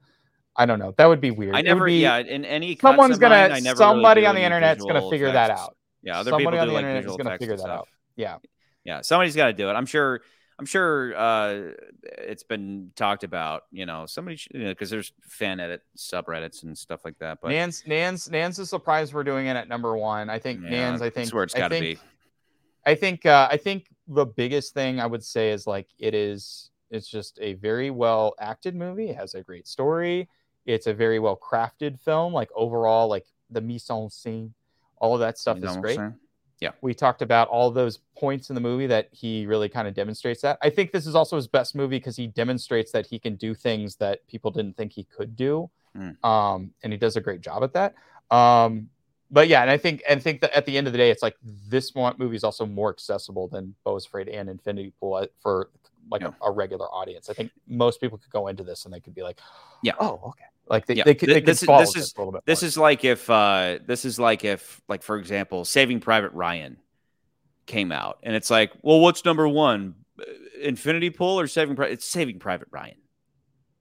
I 0.56 0.66
don't 0.66 0.80
know. 0.80 0.94
That 0.98 1.08
would 1.08 1.22
be 1.22 1.32
weird. 1.32 1.56
I 1.56 1.62
never. 1.62 1.86
be- 1.86 2.02
yeah, 2.02 2.18
in 2.18 2.46
any 2.46 2.78
someone's 2.78 3.18
gonna 3.18 3.60
never 3.60 3.76
somebody 3.76 4.22
really 4.22 4.28
on 4.30 4.36
the 4.36 4.44
internet's 4.44 4.84
gonna 4.84 5.10
figure 5.10 5.32
that 5.32 5.52
out. 5.52 5.76
Yeah, 6.02 6.20
other 6.20 6.32
Somebody 6.32 6.46
people 6.46 6.60
on 6.60 6.66
do 6.68 6.70
the 6.70 6.76
like 6.76 6.84
internet 6.86 7.06
is 7.06 7.18
gonna 7.18 7.38
figure 7.38 7.56
that 7.58 7.62
stuff. 7.64 7.80
out. 7.80 7.88
Yeah. 8.16 8.38
Yeah, 8.86 9.02
somebody's 9.02 9.36
got 9.36 9.48
to 9.48 9.54
do 9.54 9.70
it. 9.70 9.74
I'm 9.74 9.88
sure. 9.88 10.22
I'm 10.58 10.66
sure 10.66 11.16
uh, 11.18 11.72
it's 12.04 12.44
been 12.44 12.92
talked 12.96 13.24
about. 13.24 13.64
You 13.72 13.86
know, 13.86 14.06
somebody 14.06 14.38
should, 14.38 14.54
you 14.54 14.64
know, 14.64 14.70
because 14.70 14.90
there's 14.90 15.12
fan 15.22 15.60
edit 15.60 15.82
subreddits 15.98 16.64
and 16.64 16.78
stuff 16.78 17.02
like 17.04 17.18
that. 17.20 17.40
But 17.42 17.50
Nance, 17.50 17.86
Nance, 17.86 18.30
Nans 18.30 18.58
is 18.60 18.70
surprised 18.70 19.14
we're 19.14 19.24
doing 19.24 19.48
it 19.48 19.56
at 19.56 19.68
number 19.68 19.98
one. 19.98 20.30
I 20.30 20.40
think 20.40 20.62
yeah, 20.64 20.70
Nans, 20.70 21.02
I 21.02 21.06
that's 21.06 21.16
think 21.16 21.34
where 21.34 21.44
it's 21.44 21.56
I 21.56 21.60
got 21.60 21.68
to 21.70 21.80
think- 21.80 22.00
be. 22.00 22.06
I 22.88 22.94
think 22.96 23.26
uh, 23.26 23.48
I 23.52 23.58
think 23.58 23.88
the 24.08 24.26
biggest 24.26 24.74
thing 24.74 25.00
I 25.00 25.08
would 25.08 25.24
say 25.24 25.52
is 25.52 25.66
like 25.66 25.88
it 25.98 26.14
is 26.14 26.70
it's 26.92 27.08
just 27.08 27.40
a 27.42 27.54
very 27.56 27.90
well 27.90 28.36
acted 28.40 28.76
movie. 28.76 29.10
It 29.10 29.16
has 29.16 29.34
a 29.34 29.42
great 29.42 29.68
story. 29.68 30.30
It's 30.66 30.88
a 30.88 30.94
very 30.94 31.20
well 31.20 31.36
crafted 31.38 32.00
film. 32.00 32.32
Like 32.32 32.50
overall, 32.56 33.08
like 33.08 33.26
the 33.50 33.60
mise 33.62 33.90
en 33.90 34.10
scene, 34.10 34.54
all 34.98 35.16
of 35.16 35.20
that 35.20 35.38
stuff 35.40 35.58
is 35.58 35.76
great. 35.78 35.96
saying? 35.98 36.16
We 36.82 36.94
talked 36.94 37.22
about 37.22 37.48
all 37.50 37.70
those 37.72 38.00
points 38.18 38.50
in 38.50 38.56
the 38.56 38.62
movie 38.62 38.88
that 38.88 39.10
he 39.12 39.46
really 39.46 39.70
kind 39.70 39.88
of 39.88 39.94
demonstrates 39.94 40.42
that. 40.42 40.58
I 40.62 40.70
think 40.70 40.92
this 40.92 41.06
is 41.06 41.16
also 41.16 41.36
his 41.36 41.48
best 41.48 41.76
movie 41.76 41.98
because 41.98 42.16
he 42.16 42.28
demonstrates 42.28 42.92
that 42.92 43.06
he 43.06 43.20
can 43.20 43.36
do 43.36 43.54
things 43.54 43.96
that 43.98 44.26
people 44.28 44.52
didn't 44.52 44.78
think 44.78 44.94
he 44.94 45.04
could 45.04 45.36
do. 45.36 45.70
Mm. 45.98 46.24
Um, 46.26 46.72
and 46.84 46.94
he 46.94 46.98
does 46.98 47.16
a 47.16 47.22
great 47.22 47.42
job 47.42 47.64
at 47.64 47.74
that. 47.74 47.96
Um, 48.36 48.90
but 49.32 49.48
yeah, 49.48 49.62
and 49.62 49.72
I 49.72 49.78
think 49.78 50.04
and 50.08 50.22
think 50.22 50.42
that 50.42 50.56
at 50.56 50.66
the 50.66 50.78
end 50.78 50.88
of 50.88 50.94
the 50.94 50.98
day, 50.98 51.10
it's 51.10 51.24
like 51.24 51.36
this 51.44 51.94
movie 51.96 52.36
is 52.36 52.44
also 52.44 52.66
more 52.66 52.90
accessible 52.90 53.48
than 53.48 53.76
Beau 53.84 53.96
is 53.96 54.06
Afraid 54.06 54.30
and 54.30 54.50
Infinity 54.50 54.94
Pool 55.00 55.16
uh, 55.16 55.26
for 55.42 55.70
like 56.10 56.22
Yeah. 56.22 56.32
a, 56.42 56.46
a 56.46 56.52
regular 56.52 56.88
audience. 56.88 57.30
I 57.30 57.34
think 57.34 57.52
most 57.68 58.00
people 58.02 58.18
could 58.18 58.32
go 58.32 58.48
into 58.48 58.64
this 58.64 58.86
and 58.86 58.94
they 58.94 59.00
could 59.00 59.16
be 59.16 59.24
like, 59.24 59.40
Yeah. 59.84 59.94
oh, 60.00 60.20
okay, 60.30 60.46
like 60.68 60.86
they, 60.86 60.96
Yeah. 60.96 61.04
they 61.06 61.16
could 61.16 61.30
they 61.30 61.42
this 61.42 61.62
is- 61.62 61.66
follow 61.66 61.80
this 61.82 61.96
is- 61.96 62.14
a 62.16 62.20
little 62.20 62.32
bit. 62.34 62.46
This 62.46 62.62
more. 62.62 62.68
is 62.68 62.78
like 62.78 63.04
if 63.04 63.30
uh, 63.30 63.80
this 63.86 64.06
is 64.06 64.20
like 64.20 64.44
if 64.44 64.82
like 64.88 65.04
for 65.04 65.18
example, 65.18 65.66
Saving 65.66 66.00
Private 66.00 66.32
Ryan 66.34 66.78
came 67.66 67.92
out, 67.92 68.20
and 68.24 68.36
it's 68.36 68.50
like, 68.50 68.72
well, 68.82 69.00
what's 69.00 69.26
number 69.26 69.48
one, 69.48 69.96
Uh, 70.20 70.24
Infinity 70.62 71.10
Pool 71.10 71.40
or 71.40 71.48
Saving 71.48 71.76
Private? 71.76 71.94
It's 71.94 72.06
Saving 72.06 72.40
Private 72.40 72.68
Ryan. 72.72 72.98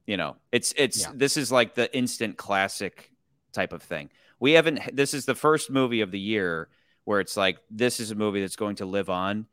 You 0.06 0.16
know, 0.16 0.36
it's 0.52 0.72
it's 0.76 1.02
Yeah. 1.02 1.12
this 1.14 1.36
is 1.36 1.52
like 1.52 1.74
the 1.74 1.94
instant 1.96 2.36
classic 2.36 3.10
type 3.52 3.72
of 3.72 3.82
thing. 3.82 4.10
We 4.40 4.52
haven't. 4.52 4.80
This 4.96 5.14
is 5.14 5.24
the 5.26 5.34
first 5.34 5.70
movie 5.70 6.00
of 6.00 6.10
the 6.10 6.18
year 6.18 6.68
where 7.04 7.20
it's 7.20 7.36
like 7.36 7.58
this 7.70 8.00
is 8.00 8.10
a 8.10 8.14
movie 8.14 8.40
that's 8.40 8.56
going 8.56 8.76
to 8.76 8.86
live 8.86 9.08
on. 9.10 9.46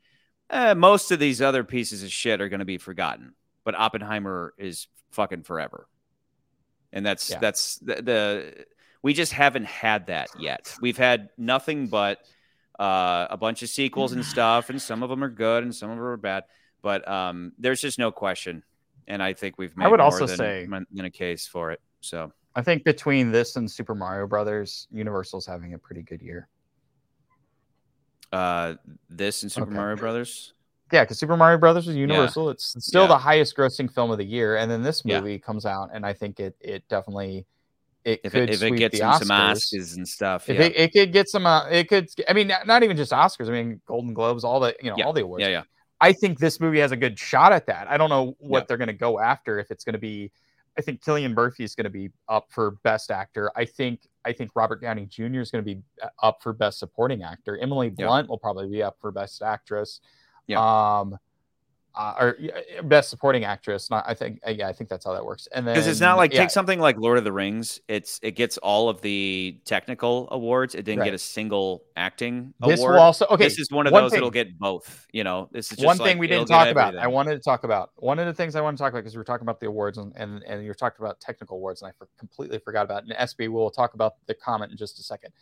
Eh, 0.52 0.74
most 0.74 1.10
of 1.10 1.18
these 1.18 1.40
other 1.40 1.64
pieces 1.64 2.02
of 2.02 2.12
shit 2.12 2.40
are 2.40 2.48
going 2.50 2.58
to 2.60 2.66
be 2.66 2.76
forgotten, 2.78 3.32
but 3.64 3.74
Oppenheimer 3.74 4.52
is 4.58 4.86
fucking 5.10 5.42
forever, 5.44 5.88
and 6.92 7.04
that's 7.06 7.30
Yeah. 7.30 7.38
that's 7.38 7.76
the, 7.76 7.94
the 8.02 8.66
we 9.02 9.14
just 9.14 9.32
haven't 9.32 9.64
had 9.64 10.06
that 10.08 10.28
yet. 10.38 10.76
We've 10.80 10.96
had 10.98 11.30
nothing 11.38 11.88
but 11.88 12.18
uh, 12.78 13.26
a 13.30 13.36
bunch 13.36 13.62
of 13.62 13.70
sequels 13.70 14.12
and 14.12 14.24
stuff, 14.24 14.68
and 14.70 14.80
some 14.80 15.02
of 15.02 15.08
them 15.10 15.24
are 15.24 15.30
good 15.30 15.64
and 15.64 15.74
some 15.74 15.90
of 15.90 15.96
them 15.96 16.04
are 16.04 16.16
bad. 16.16 16.44
But 16.82 17.08
um, 17.08 17.52
there's 17.58 17.80
just 17.80 17.98
no 17.98 18.12
question, 18.12 18.62
and 19.08 19.22
I 19.22 19.32
think 19.32 19.56
we've 19.56 19.74
made 19.76 19.86
I 19.86 19.88
would 19.88 19.98
more 20.00 20.04
also 20.04 20.26
than, 20.26 20.36
say- 20.36 20.68
than 20.92 21.04
a 21.04 21.10
case 21.10 21.46
for 21.46 21.70
it. 21.72 21.80
So 22.00 22.30
I 22.54 22.60
think 22.62 22.84
between 22.84 23.32
this 23.32 23.56
and 23.56 23.70
Super 23.70 23.94
Mario 23.94 24.26
Brothers, 24.26 24.86
Universal's 24.90 25.46
having 25.46 25.72
a 25.74 25.78
pretty 25.78 26.02
good 26.02 26.20
year. 26.20 26.48
Uh, 28.32 28.74
this 29.10 29.42
and 29.42 29.52
Super 29.52 29.66
Okay. 29.66 29.74
Mario 29.76 29.96
Brothers. 29.96 30.54
Yeah, 30.92 31.04
because 31.04 31.18
Super 31.18 31.36
Mario 31.36 31.58
Brothers 31.58 31.86
was 31.86 31.96
Universal. 31.96 32.50
It's 32.50 32.74
still 32.84 33.02
Yeah. 33.02 33.08
the 33.08 33.18
highest 33.18 33.56
grossing 33.56 33.92
film 33.92 34.10
of 34.10 34.18
the 34.18 34.24
year, 34.24 34.56
and 34.56 34.70
then 34.70 34.82
this 34.82 35.02
Yeah. 35.04 35.20
movie 35.20 35.38
comes 35.38 35.64
out, 35.64 35.90
and 35.92 36.04
I 36.04 36.12
think 36.12 36.38
it 36.40 36.54
it 36.60 36.86
definitely 36.88 37.46
it 38.04 38.20
If 38.24 38.32
could 38.32 38.50
it, 38.50 38.54
if 38.54 38.62
it 38.62 38.76
gets 38.76 38.98
the 38.98 39.18
some 39.18 39.28
Oscars. 39.28 39.96
And 39.96 40.08
stuff, 40.08 40.48
If 40.50 40.56
yeah. 40.58 40.64
it, 40.64 40.76
it 40.76 40.92
could 40.92 41.12
get 41.12 41.28
some, 41.28 41.46
uh, 41.46 41.68
it 41.68 41.88
could. 41.88 42.08
I 42.28 42.32
mean, 42.32 42.48
not, 42.48 42.66
not 42.66 42.82
even 42.82 42.96
just 42.96 43.12
Oscars. 43.12 43.48
I 43.48 43.52
mean, 43.52 43.80
Golden 43.86 44.12
Globes, 44.12 44.42
all 44.44 44.58
the 44.60 44.74
you 44.82 44.90
know, 44.90 44.96
Yeah. 44.98 45.04
all 45.06 45.12
the 45.12 45.22
awards. 45.22 45.42
yeah, 45.42 45.48
yeah, 45.48 45.62
I 46.00 46.12
think 46.12 46.40
this 46.40 46.58
movie 46.58 46.80
has 46.80 46.90
a 46.90 46.96
good 46.96 47.16
shot 47.18 47.52
at 47.52 47.66
that. 47.66 47.88
I 47.88 47.96
don't 47.96 48.10
know 48.10 48.34
what 48.40 48.60
Yeah. 48.60 48.64
they're 48.68 48.76
going 48.76 48.88
to 48.88 48.92
go 48.92 49.20
after. 49.20 49.60
If 49.60 49.70
it's 49.70 49.84
going 49.84 49.92
to 49.92 50.00
be, 50.00 50.32
I 50.78 50.82
think 50.82 51.02
Cillian 51.02 51.34
Murphy 51.34 51.64
is 51.64 51.74
going 51.74 51.84
to 51.84 51.90
be 51.90 52.10
up 52.28 52.46
for 52.50 52.72
Best 52.82 53.10
Actor. 53.10 53.50
I 53.56 53.64
think 53.64 54.08
I 54.24 54.32
think 54.32 54.52
Robert 54.54 54.80
Downey 54.80 55.06
Jr. 55.06 55.40
is 55.40 55.50
going 55.50 55.64
to 55.64 55.74
be 55.74 55.82
uh, 56.02 56.08
up 56.22 56.42
for 56.42 56.52
Best 56.52 56.78
Supporting 56.78 57.22
Actor. 57.22 57.58
Emily 57.58 57.92
Yeah. 57.96 58.06
Blunt 58.06 58.28
will 58.28 58.38
probably 58.38 58.68
be 58.68 58.82
up 58.82 58.96
for 59.00 59.10
Best 59.10 59.42
Actress. 59.42 60.00
Yeah. 60.46 60.60
Um, 61.00 61.18
uh, 61.94 62.14
or 62.18 62.36
yeah, 62.38 62.80
Best 62.82 63.10
Supporting 63.10 63.44
Actress. 63.44 63.90
Not, 63.90 64.04
I 64.06 64.14
think. 64.14 64.40
Yeah, 64.46 64.68
I 64.68 64.72
think 64.72 64.88
that's 64.88 65.04
how 65.04 65.12
that 65.12 65.24
works. 65.24 65.46
And 65.52 65.66
then 65.66 65.74
because 65.74 65.86
it's 65.86 66.00
not 66.00 66.16
like 66.16 66.32
yeah, 66.32 66.40
take 66.40 66.50
something 66.50 66.78
like 66.78 66.96
Lord 66.98 67.18
of 67.18 67.24
the 67.24 67.32
Rings. 67.32 67.80
It's 67.88 68.18
it 68.22 68.32
gets 68.32 68.58
all 68.58 68.88
of 68.88 69.00
the 69.02 69.58
technical 69.64 70.28
awards. 70.30 70.74
It 70.74 70.84
didn't 70.84 71.00
Right. 71.00 71.06
get 71.06 71.14
a 71.14 71.18
single 71.18 71.84
acting 71.96 72.54
This 72.60 72.80
award. 72.80 72.94
will 72.94 73.00
also 73.02 73.26
okay. 73.26 73.44
this 73.44 73.58
is 73.58 73.70
one 73.70 73.86
of 73.86 73.92
one 73.92 74.04
those 74.04 74.10
thing- 74.12 74.18
that'll 74.18 74.30
get 74.30 74.58
both. 74.58 75.06
You 75.12 75.24
know, 75.24 75.48
this 75.52 75.70
is 75.70 75.78
just 75.78 75.86
one 75.86 75.98
like, 75.98 76.06
thing 76.08 76.18
we 76.18 76.26
didn't 76.26 76.48
talk 76.48 76.68
about. 76.68 76.96
I 76.96 77.06
wanted 77.06 77.32
to 77.34 77.40
talk 77.40 77.64
about 77.64 77.90
one 77.96 78.18
of 78.18 78.26
the 78.26 78.34
things 78.34 78.56
I 78.56 78.60
want 78.60 78.76
to 78.78 78.82
talk 78.82 78.92
about 78.92 79.00
because 79.00 79.14
we 79.14 79.18
were 79.18 79.24
talking 79.24 79.44
about 79.44 79.60
the 79.60 79.66
awards 79.66 79.98
and 79.98 80.12
and, 80.16 80.42
and 80.44 80.62
you 80.62 80.68
were 80.68 80.74
talking 80.74 81.04
about 81.04 81.20
technical 81.20 81.56
awards 81.56 81.82
and 81.82 81.88
I 81.90 81.92
for, 81.98 82.08
completely 82.18 82.58
forgot 82.58 82.84
about. 82.84 83.04
It. 83.04 83.10
And 83.16 83.28
SB, 83.28 83.50
we'll 83.50 83.70
talk 83.70 83.94
about 83.94 84.14
the 84.26 84.34
comment 84.34 84.72
in 84.72 84.78
just 84.78 84.98
a 84.98 85.02
second. 85.02 85.32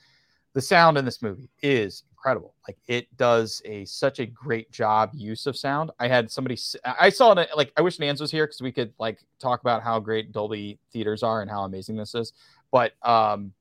The 0.53 0.61
sound 0.61 0.99
in 0.99 1.05
this 1.05 1.23
movie 1.23 1.49
is 1.63 2.03
incredible. 2.11 2.55
Like 2.67 2.77
it 2.87 3.15
does 3.17 3.63
a 3.65 3.85
such 3.85 4.19
a 4.19 4.27
great 4.27 4.71
job 4.71 5.11
use 5.15 5.47
of 5.47 5.57
sound. 5.57 5.91
I 5.99 6.09
had 6.09 6.31
somebody 6.31 6.59
I 6.85 7.09
saw 7.09 7.33
it 7.33 7.49
like 7.57 7.73
I 7.77 7.83
wish 7.83 7.99
Nans 7.99 8.21
was 8.21 8.31
here 8.31 8.47
because 8.47 8.61
we 8.61 8.73
could 8.73 8.93
like 8.99 9.21
talk 9.39 9.61
about 9.61 9.83
how 9.83 10.01
great 10.01 10.33
Dolby 10.33 10.79
theaters 10.93 11.23
are 11.23 11.41
and 11.41 11.51
how 11.51 11.63
amazing 11.63 11.97
this 11.97 12.15
is. 12.15 12.33
But 12.71 12.93
um 13.03 13.53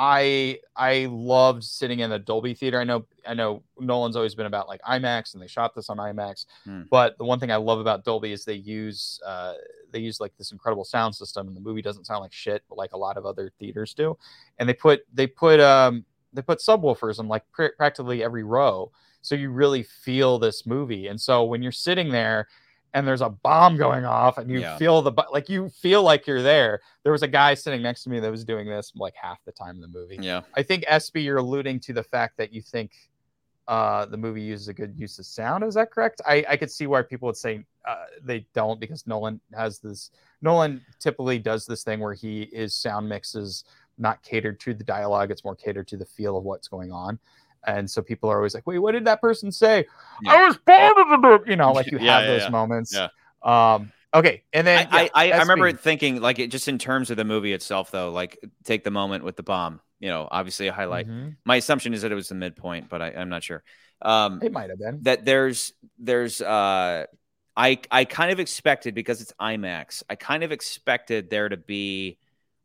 I 0.00 0.60
I 0.76 1.08
loved 1.10 1.64
sitting 1.64 2.00
in 2.00 2.08
the 2.08 2.20
Dolby 2.20 2.54
theater. 2.54 2.80
I 2.80 2.84
know 2.84 3.04
I 3.26 3.34
know 3.34 3.64
Nolan's 3.80 4.14
always 4.14 4.36
been 4.36 4.46
about 4.46 4.68
like 4.68 4.80
IMAX 4.82 5.34
and 5.34 5.42
they 5.42 5.48
shot 5.48 5.74
this 5.74 5.90
on 5.90 5.96
IMAX. 5.96 6.46
Hmm. 6.64 6.82
But 6.88 7.18
the 7.18 7.24
one 7.24 7.40
thing 7.40 7.50
I 7.50 7.56
love 7.56 7.80
about 7.80 8.04
Dolby 8.04 8.32
is 8.32 8.44
they 8.44 8.54
use 8.54 9.20
uh 9.26 9.54
they 9.90 9.98
use 9.98 10.20
like 10.20 10.36
this 10.38 10.52
incredible 10.52 10.84
sound 10.84 11.16
system 11.16 11.48
and 11.48 11.56
the 11.56 11.60
movie 11.60 11.82
doesn't 11.82 12.04
sound 12.04 12.20
like 12.20 12.32
shit 12.32 12.62
like 12.70 12.92
a 12.92 12.96
lot 12.96 13.16
of 13.16 13.26
other 13.26 13.52
theaters 13.58 13.92
do. 13.92 14.16
And 14.58 14.68
they 14.68 14.74
put 14.74 15.00
they 15.12 15.26
put 15.26 15.58
um 15.58 16.04
they 16.32 16.42
put 16.42 16.58
subwoofers 16.58 17.18
in 17.20 17.28
like 17.28 17.42
pr- 17.52 17.74
practically 17.76 18.22
every 18.22 18.44
row 18.44 18.90
so 19.20 19.34
you 19.34 19.50
really 19.50 19.82
feel 19.82 20.38
this 20.38 20.64
movie. 20.64 21.08
And 21.08 21.20
so 21.20 21.42
when 21.44 21.60
you're 21.60 21.72
sitting 21.72 22.08
there 22.10 22.46
and 22.94 23.06
there's 23.06 23.20
a 23.20 23.28
bomb 23.28 23.76
going 23.76 24.04
off 24.04 24.38
and 24.38 24.48
you 24.48 24.60
Yeah. 24.60 24.76
feel 24.78 25.02
the 25.02 25.12
like 25.32 25.48
you 25.48 25.68
feel 25.68 26.02
like 26.02 26.26
you're 26.26 26.40
there. 26.42 26.80
There 27.02 27.12
was 27.12 27.22
a 27.22 27.28
guy 27.28 27.54
sitting 27.54 27.82
next 27.82 28.04
to 28.04 28.10
me 28.10 28.20
that 28.20 28.30
was 28.30 28.44
doing 28.44 28.66
this 28.68 28.92
like 28.94 29.14
half 29.20 29.38
the 29.44 29.52
time 29.52 29.74
in 29.74 29.80
the 29.82 29.88
movie. 29.88 30.18
Yeah, 30.20 30.42
I 30.54 30.62
think 30.62 30.84
SB, 30.86 31.24
you're 31.24 31.38
alluding 31.38 31.80
to 31.80 31.92
the 31.92 32.02
fact 32.04 32.36
that 32.38 32.52
you 32.52 32.62
think 32.62 32.92
uh, 33.66 34.06
the 34.06 34.16
movie 34.16 34.40
uses 34.40 34.68
a 34.68 34.72
good 34.72 34.94
use 34.96 35.18
of 35.18 35.26
sound. 35.26 35.62
Is 35.64 35.74
that 35.74 35.90
correct? 35.90 36.22
I, 36.26 36.44
I 36.48 36.56
could 36.56 36.70
see 36.70 36.86
why 36.86 37.02
people 37.02 37.26
would 37.26 37.36
say 37.36 37.64
uh, 37.86 38.04
they 38.22 38.46
don't 38.54 38.80
because 38.80 39.06
Nolan 39.06 39.40
has 39.54 39.78
this. 39.80 40.10
Nolan 40.40 40.80
typically 41.00 41.38
does 41.38 41.66
this 41.66 41.82
thing 41.82 42.00
where 42.00 42.14
he 42.14 42.42
is 42.44 42.74
sound 42.74 43.08
mixes 43.08 43.64
not 43.98 44.22
catered 44.22 44.60
to 44.60 44.74
the 44.74 44.84
dialogue; 44.84 45.30
it's 45.30 45.44
more 45.44 45.56
catered 45.56 45.88
to 45.88 45.96
the 45.96 46.06
feel 46.06 46.36
of 46.36 46.44
what's 46.44 46.68
going 46.68 46.92
on. 46.92 47.18
And 47.66 47.90
so 47.90 48.02
people 48.02 48.30
are 48.30 48.36
always 48.36 48.54
like, 48.54 48.66
"Wait, 48.66 48.78
what 48.78 48.92
did 48.92 49.04
that 49.06 49.20
person 49.20 49.50
say?" 49.52 49.84
Yeah. 50.22 50.32
I 50.32 50.46
was 50.46 50.56
born 50.58 51.12
in 51.14 51.20
the, 51.20 51.44
you 51.46 51.56
know, 51.56 51.72
like 51.74 51.90
you 51.90 51.98
Yeah, 51.98 52.20
have 52.20 52.28
yeah, 52.28 52.38
those 52.38 52.50
moments. 52.50 52.94
Yeah. 52.94 53.08
Um. 53.42 53.92
Okay, 54.14 54.42
and 54.54 54.66
then 54.66 54.88
I, 54.90 55.10
I, 55.14 55.32
I 55.32 55.38
remember 55.40 55.70
thinking 55.72 56.20
like 56.22 56.38
it 56.38 56.50
just 56.50 56.66
in 56.66 56.78
terms 56.78 57.10
of 57.10 57.18
the 57.18 57.24
movie 57.24 57.52
itself, 57.52 57.90
though. 57.90 58.10
Like 58.10 58.38
take 58.64 58.82
the 58.82 58.90
moment 58.90 59.22
with 59.22 59.36
the 59.36 59.42
bomb. 59.42 59.80
You 60.00 60.08
know, 60.08 60.28
obviously 60.30 60.68
a 60.68 60.72
highlight. 60.72 61.06
Mhm. 61.08 61.36
My 61.44 61.56
assumption 61.56 61.92
is 61.92 62.02
that 62.02 62.12
it 62.12 62.14
was 62.14 62.28
the 62.28 62.34
midpoint, 62.34 62.88
but 62.88 63.02
I, 63.02 63.10
I'm 63.10 63.28
not 63.28 63.42
sure. 63.42 63.62
Um, 64.00 64.40
It 64.42 64.52
might 64.52 64.70
have 64.70 64.78
been. 64.78 65.00
that 65.02 65.24
there's 65.24 65.72
there's 65.98 66.40
uh 66.40 67.04
I 67.56 67.80
I 67.90 68.04
kind 68.04 68.30
of 68.30 68.40
expected 68.40 68.94
because 68.94 69.20
it's 69.20 69.32
IMAX. 69.40 70.02
I 70.08 70.14
kind 70.14 70.42
of 70.44 70.52
expected 70.52 71.28
there 71.30 71.48
to 71.48 71.56
be 71.56 72.18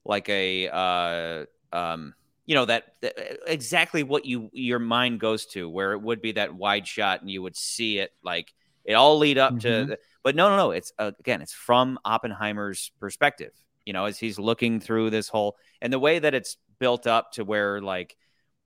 like 0.06 0.28
a 0.30 0.68
uh 0.70 1.46
um 1.72 2.14
you 2.46 2.56
know 2.56 2.66
that, 2.66 2.94
that 3.02 3.16
exactly 3.48 4.04
what 4.04 4.26
you 4.26 4.50
your 4.54 4.80
mind 4.80 5.20
goes 5.20 5.46
to 5.48 5.70
where 5.70 5.94
it 5.94 6.02
would 6.02 6.22
be 6.22 6.34
that 6.34 6.54
wide 6.54 6.88
shot 6.88 7.22
and 7.22 7.30
you 7.30 7.42
would 7.42 7.56
see 7.56 8.00
it 8.00 8.12
like 8.24 8.54
it 8.86 8.94
all 8.94 9.18
lead 9.18 9.38
up 9.38 9.60
to 9.60 9.68
Mhm. 9.68 9.88
the, 9.88 10.00
but 10.24 10.36
no 10.36 10.50
no 10.50 10.58
no 10.58 10.72
it's 10.72 10.92
uh, 11.00 11.12
again 11.20 11.42
it's 11.42 11.54
from 11.54 11.98
Oppenheimer's 12.06 12.92
perspective 13.00 13.52
you 13.86 13.92
know, 13.92 14.06
as 14.06 14.18
he's 14.18 14.40
looking 14.40 14.80
through 14.80 15.10
this 15.10 15.28
whole 15.28 15.58
and 15.82 15.92
the 15.92 16.00
way 16.00 16.18
that 16.18 16.34
it's 16.34 16.56
built 16.80 17.06
up 17.06 17.34
to 17.34 17.44
where 17.44 17.82
like 17.82 18.16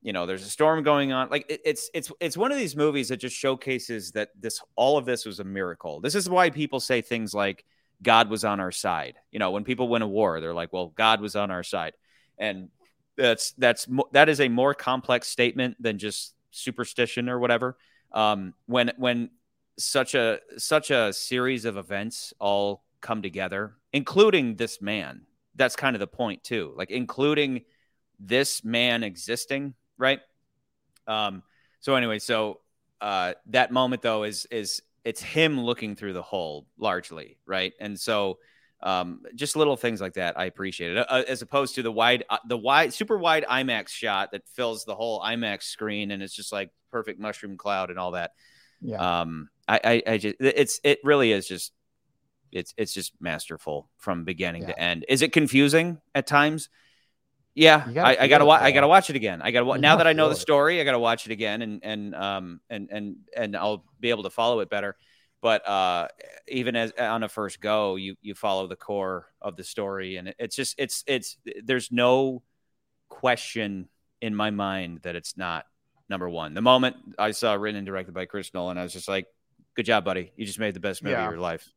you 0.00 0.12
know 0.12 0.26
there's 0.26 0.44
a 0.46 0.48
storm 0.50 0.84
going 0.84 1.10
on 1.10 1.28
like 1.28 1.44
it, 1.48 1.60
it's 1.64 1.90
it's 1.92 2.12
it's 2.20 2.36
one 2.36 2.52
of 2.52 2.58
these 2.58 2.76
movies 2.76 3.08
that 3.08 3.16
just 3.16 3.34
showcases 3.36 4.12
that 4.12 4.28
this 4.38 4.60
all 4.76 4.96
of 4.96 5.04
this 5.04 5.24
was 5.26 5.40
a 5.40 5.44
miracle 5.44 6.00
this 6.00 6.14
is 6.14 6.30
why 6.30 6.50
people 6.50 6.78
say 6.78 7.00
things 7.00 7.34
like 7.34 7.64
god 8.02 8.28
was 8.30 8.44
on 8.44 8.60
our 8.60 8.72
side. 8.72 9.16
You 9.30 9.38
know 9.38 9.50
when 9.50 9.64
people 9.64 9.88
win 9.88 10.02
a 10.02 10.08
war 10.08 10.40
they're 10.40 10.54
like 10.54 10.72
well 10.72 10.88
god 10.88 11.20
was 11.20 11.36
on 11.36 11.50
our 11.50 11.62
side. 11.62 11.94
And 12.38 12.68
that's 13.16 13.52
that's 13.52 13.86
that 14.12 14.28
is 14.28 14.40
a 14.40 14.48
more 14.48 14.74
complex 14.74 15.28
statement 15.28 15.76
than 15.80 15.98
just 15.98 16.34
superstition 16.50 17.28
or 17.28 17.38
whatever. 17.38 17.76
Um 18.12 18.54
when 18.66 18.92
when 18.96 19.30
such 19.78 20.14
a 20.14 20.40
such 20.56 20.90
a 20.90 21.12
series 21.12 21.64
of 21.64 21.76
events 21.76 22.32
all 22.40 22.82
come 23.00 23.22
together 23.22 23.76
including 23.92 24.56
this 24.56 24.82
man 24.82 25.20
that's 25.54 25.76
kind 25.76 25.94
of 25.94 26.00
the 26.00 26.06
point 26.06 26.42
too 26.42 26.74
like 26.76 26.90
including 26.90 27.62
this 28.18 28.64
man 28.64 29.04
existing 29.04 29.72
right? 29.98 30.20
Um, 31.06 31.42
so 31.80 31.96
anyway, 31.96 32.20
so 32.20 32.60
uh, 33.00 33.34
that 33.46 33.70
moment 33.70 34.02
though 34.02 34.22
is 34.22 34.46
is 34.50 34.82
it's 35.04 35.22
him 35.22 35.60
looking 35.60 35.96
through 35.96 36.12
the 36.12 36.22
hole 36.22 36.66
largely, 36.78 37.38
right? 37.46 37.72
And 37.80 37.98
so 37.98 38.38
um, 38.82 39.22
just 39.34 39.56
little 39.56 39.76
things 39.76 40.00
like 40.00 40.14
that 40.14 40.38
I 40.38 40.44
appreciate 40.44 40.96
it, 40.96 41.06
uh, 41.08 41.24
as 41.26 41.42
opposed 41.42 41.74
to 41.76 41.82
the 41.82 41.92
wide, 41.92 42.24
uh, 42.30 42.38
the 42.46 42.56
wide, 42.56 42.94
super 42.94 43.18
wide 43.18 43.44
IMAX 43.48 43.88
shot 43.88 44.32
that 44.32 44.46
fills 44.48 44.84
the 44.84 44.94
whole 44.94 45.20
IMAX 45.20 45.64
screen 45.64 46.10
and 46.10 46.22
it's 46.22 46.34
just 46.34 46.52
like 46.52 46.70
perfect 46.90 47.18
mushroom 47.18 47.56
cloud 47.56 47.90
and 47.90 47.98
all 47.98 48.12
that. 48.12 48.32
Yeah. 48.80 49.20
Um, 49.20 49.48
I, 49.66 49.80
I, 49.84 50.02
I 50.12 50.18
just, 50.18 50.36
it's, 50.40 50.80
it 50.84 51.00
really 51.02 51.32
is 51.32 51.48
just, 51.48 51.72
it's, 52.52 52.72
it's 52.76 52.94
just 52.94 53.12
masterful 53.20 53.88
from 53.96 54.24
beginning 54.24 54.62
yeah. 54.62 54.68
to 54.68 54.80
end. 54.80 55.04
Is 55.08 55.22
it 55.22 55.32
confusing 55.32 56.00
at 56.14 56.26
times? 56.26 56.68
Yeah, 57.58 57.84
gotta 57.92 58.20
I, 58.20 58.24
I, 58.24 58.28
gotta 58.28 58.44
watch. 58.44 58.62
I 58.62 58.70
gotta 58.70 58.86
watch 58.86 59.10
it 59.10 59.16
again. 59.16 59.42
I 59.42 59.50
gotta 59.50 59.78
now 59.80 59.96
that 59.96 60.06
I 60.06 60.12
know 60.12 60.28
the 60.28 60.36
story, 60.36 60.80
I 60.80 60.84
gotta 60.84 60.98
watch 61.00 61.26
it 61.26 61.32
again, 61.32 61.60
and 61.60 61.80
and 61.82 62.14
um 62.14 62.60
and 62.70 62.88
and 62.92 63.16
and 63.36 63.56
I'll 63.56 63.84
be 63.98 64.10
able 64.10 64.22
to 64.22 64.30
follow 64.30 64.60
it 64.60 64.70
better. 64.70 64.94
But 65.42 65.68
uh, 65.68 66.06
even 66.46 66.76
as 66.76 66.92
on 66.92 67.24
a 67.24 67.28
first 67.28 67.60
go, 67.60 67.96
you 67.96 68.14
you 68.22 68.36
follow 68.36 68.68
the 68.68 68.76
core 68.76 69.26
of 69.42 69.56
the 69.56 69.64
story, 69.64 70.18
and 70.18 70.32
it's 70.38 70.54
just 70.54 70.76
it's 70.78 71.02
it's 71.08 71.36
there's 71.64 71.90
no 71.90 72.44
question 73.08 73.88
in 74.20 74.36
my 74.36 74.50
mind 74.50 75.00
that 75.02 75.16
it's 75.16 75.36
not 75.36 75.66
number 76.08 76.30
one. 76.30 76.54
The 76.54 76.62
moment 76.62 76.94
I 77.18 77.32
saw 77.32 77.54
written 77.54 77.78
and 77.78 77.86
directed 77.86 78.14
by 78.14 78.26
Chris 78.26 78.54
Nolan, 78.54 78.78
I 78.78 78.84
was 78.84 78.92
just 78.92 79.08
like, 79.08 79.26
"Good 79.74 79.86
job, 79.86 80.04
buddy! 80.04 80.30
You 80.36 80.46
just 80.46 80.60
made 80.60 80.74
the 80.74 80.80
best 80.80 81.02
movie 81.02 81.14
yeah. 81.14 81.26
of 81.26 81.32
your 81.32 81.40
life." 81.40 81.68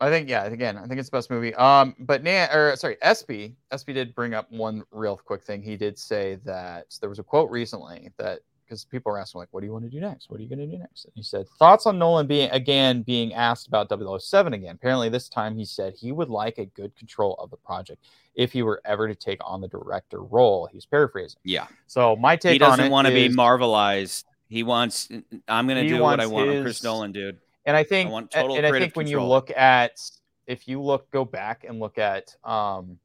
I 0.00 0.10
think 0.10 0.28
yeah, 0.28 0.44
again, 0.44 0.76
I 0.76 0.86
think 0.86 1.00
it's 1.00 1.08
the 1.08 1.16
best 1.16 1.30
movie. 1.30 1.54
Um, 1.54 1.94
but 1.98 2.22
Nan 2.22 2.48
or 2.50 2.76
sorry, 2.76 2.96
SB 3.02 3.54
SB 3.72 3.94
did 3.94 4.14
bring 4.14 4.34
up 4.34 4.50
one 4.50 4.84
real 4.92 5.16
quick 5.16 5.42
thing. 5.42 5.62
He 5.62 5.76
did 5.76 5.98
say 5.98 6.38
that 6.44 6.86
there 7.00 7.08
was 7.08 7.18
a 7.18 7.24
quote 7.24 7.50
recently 7.50 8.10
that 8.16 8.40
because 8.64 8.84
people 8.84 9.10
were 9.10 9.18
asking 9.18 9.40
like, 9.40 9.48
"What 9.50 9.60
do 9.60 9.66
you 9.66 9.72
want 9.72 9.84
to 9.84 9.90
do 9.90 9.98
next? 9.98 10.30
What 10.30 10.38
are 10.38 10.42
you 10.42 10.48
going 10.48 10.60
to 10.60 10.66
do 10.66 10.78
next?" 10.78 11.06
And 11.06 11.12
he 11.16 11.22
said, 11.22 11.48
"Thoughts 11.58 11.86
on 11.86 11.98
Nolan 11.98 12.26
being 12.26 12.50
again 12.50 13.02
being 13.02 13.34
asked 13.34 13.66
about 13.66 13.88
007 13.90 14.52
again. 14.52 14.76
Apparently, 14.76 15.08
this 15.08 15.28
time 15.28 15.56
he 15.56 15.64
said 15.64 15.94
he 15.94 16.12
would 16.12 16.28
like 16.28 16.58
a 16.58 16.66
good 16.66 16.94
control 16.94 17.34
of 17.40 17.50
the 17.50 17.56
project 17.56 18.04
if 18.34 18.52
he 18.52 18.62
were 18.62 18.80
ever 18.84 19.08
to 19.08 19.14
take 19.14 19.40
on 19.44 19.60
the 19.60 19.68
director 19.68 20.22
role. 20.22 20.68
He's 20.70 20.86
paraphrasing. 20.86 21.40
Yeah. 21.44 21.66
So 21.86 22.14
my 22.14 22.36
take 22.36 22.52
he 22.52 22.58
doesn't 22.58 22.90
want 22.90 23.08
to 23.08 23.14
be 23.14 23.28
marvelized. 23.28 24.24
He 24.48 24.62
wants. 24.62 25.08
I'm 25.48 25.66
going 25.66 25.82
to 25.82 25.88
do 25.88 26.00
what 26.00 26.20
I 26.20 26.26
want. 26.26 26.50
His, 26.50 26.62
Chris 26.62 26.84
Nolan, 26.84 27.12
dude. 27.12 27.38
And 27.68 27.76
I 27.76 27.84
think, 27.84 28.10
I 28.10 28.40
and 28.40 28.66
I 28.66 28.70
think 28.72 28.96
when 28.96 29.04
control. 29.04 29.24
you 29.24 29.28
look 29.28 29.50
at, 29.50 30.00
if 30.46 30.66
you 30.66 30.80
look, 30.80 31.10
go 31.10 31.22
back 31.22 31.64
and 31.68 31.78
look 31.78 31.98
at 31.98 32.34
um, 32.42 32.98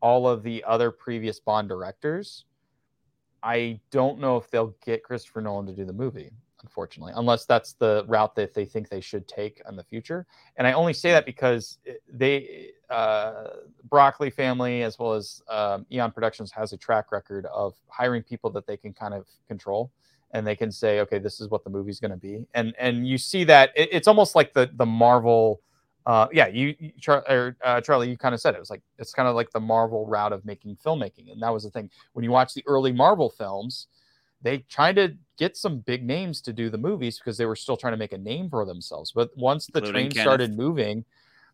all 0.00 0.26
of 0.26 0.42
the 0.42 0.64
other 0.66 0.90
previous 0.90 1.38
Bond 1.38 1.68
directors, 1.68 2.46
I 3.42 3.80
don't 3.90 4.18
know 4.18 4.38
if 4.38 4.50
they'll 4.50 4.74
get 4.82 5.04
Christopher 5.04 5.42
Nolan 5.42 5.66
to 5.66 5.74
do 5.74 5.84
the 5.84 5.92
movie, 5.92 6.30
unfortunately, 6.62 7.12
unless 7.16 7.44
that's 7.44 7.74
the 7.74 8.06
route 8.08 8.34
that 8.36 8.54
they 8.54 8.64
think 8.64 8.88
they 8.88 9.02
should 9.02 9.28
take 9.28 9.60
in 9.68 9.76
the 9.76 9.84
future. 9.84 10.26
And 10.56 10.66
I 10.66 10.72
only 10.72 10.94
say 10.94 11.10
that 11.10 11.26
because 11.26 11.76
they, 12.10 12.70
uh, 12.88 13.48
Broccoli 13.90 14.30
family, 14.30 14.84
as 14.84 14.98
well 14.98 15.12
as 15.12 15.42
um, 15.50 15.84
Eon 15.92 16.12
Productions, 16.12 16.50
has 16.52 16.72
a 16.72 16.78
track 16.78 17.12
record 17.12 17.44
of 17.52 17.74
hiring 17.88 18.22
people 18.22 18.48
that 18.52 18.66
they 18.66 18.78
can 18.78 18.94
kind 18.94 19.12
of 19.12 19.26
control 19.48 19.92
and 20.32 20.46
they 20.46 20.56
can 20.56 20.72
say, 20.72 21.00
okay, 21.00 21.18
this 21.18 21.40
is 21.40 21.48
what 21.48 21.64
the 21.64 21.70
movie's 21.70 22.00
going 22.00 22.10
to 22.10 22.16
be, 22.16 22.44
and 22.54 22.74
and 22.78 23.06
you 23.06 23.18
see 23.18 23.44
that 23.44 23.70
it, 23.76 23.88
it's 23.92 24.08
almost 24.08 24.34
like 24.34 24.52
the 24.52 24.70
the 24.74 24.86
Marvel. 24.86 25.60
Uh, 26.04 26.26
yeah, 26.32 26.48
you, 26.48 26.74
you 26.80 26.90
Char- 27.00 27.24
or, 27.28 27.56
uh, 27.62 27.80
Charlie, 27.80 28.10
you 28.10 28.16
kind 28.16 28.34
of 28.34 28.40
said 28.40 28.54
it. 28.54 28.56
it 28.56 28.60
was 28.60 28.70
like 28.70 28.82
it's 28.98 29.12
kind 29.12 29.28
of 29.28 29.36
like 29.36 29.52
the 29.52 29.60
Marvel 29.60 30.04
route 30.06 30.32
of 30.32 30.44
making 30.44 30.76
filmmaking, 30.84 31.30
and 31.30 31.40
that 31.40 31.52
was 31.52 31.62
the 31.62 31.70
thing. 31.70 31.88
When 32.14 32.24
you 32.24 32.32
watch 32.32 32.54
the 32.54 32.64
early 32.66 32.90
Marvel 32.90 33.30
films, 33.30 33.86
they 34.42 34.58
tried 34.58 34.96
to 34.96 35.16
get 35.38 35.56
some 35.56 35.78
big 35.78 36.04
names 36.04 36.40
to 36.42 36.52
do 36.52 36.70
the 36.70 36.78
movies 36.78 37.18
because 37.18 37.36
they 37.36 37.46
were 37.46 37.54
still 37.54 37.76
trying 37.76 37.92
to 37.92 37.96
make 37.96 38.12
a 38.12 38.18
name 38.18 38.50
for 38.50 38.64
themselves. 38.64 39.12
But 39.14 39.30
once 39.36 39.66
the 39.66 39.78
Including 39.78 39.92
train 39.92 40.10
Kenneth. 40.10 40.22
started 40.24 40.56
moving, 40.56 41.04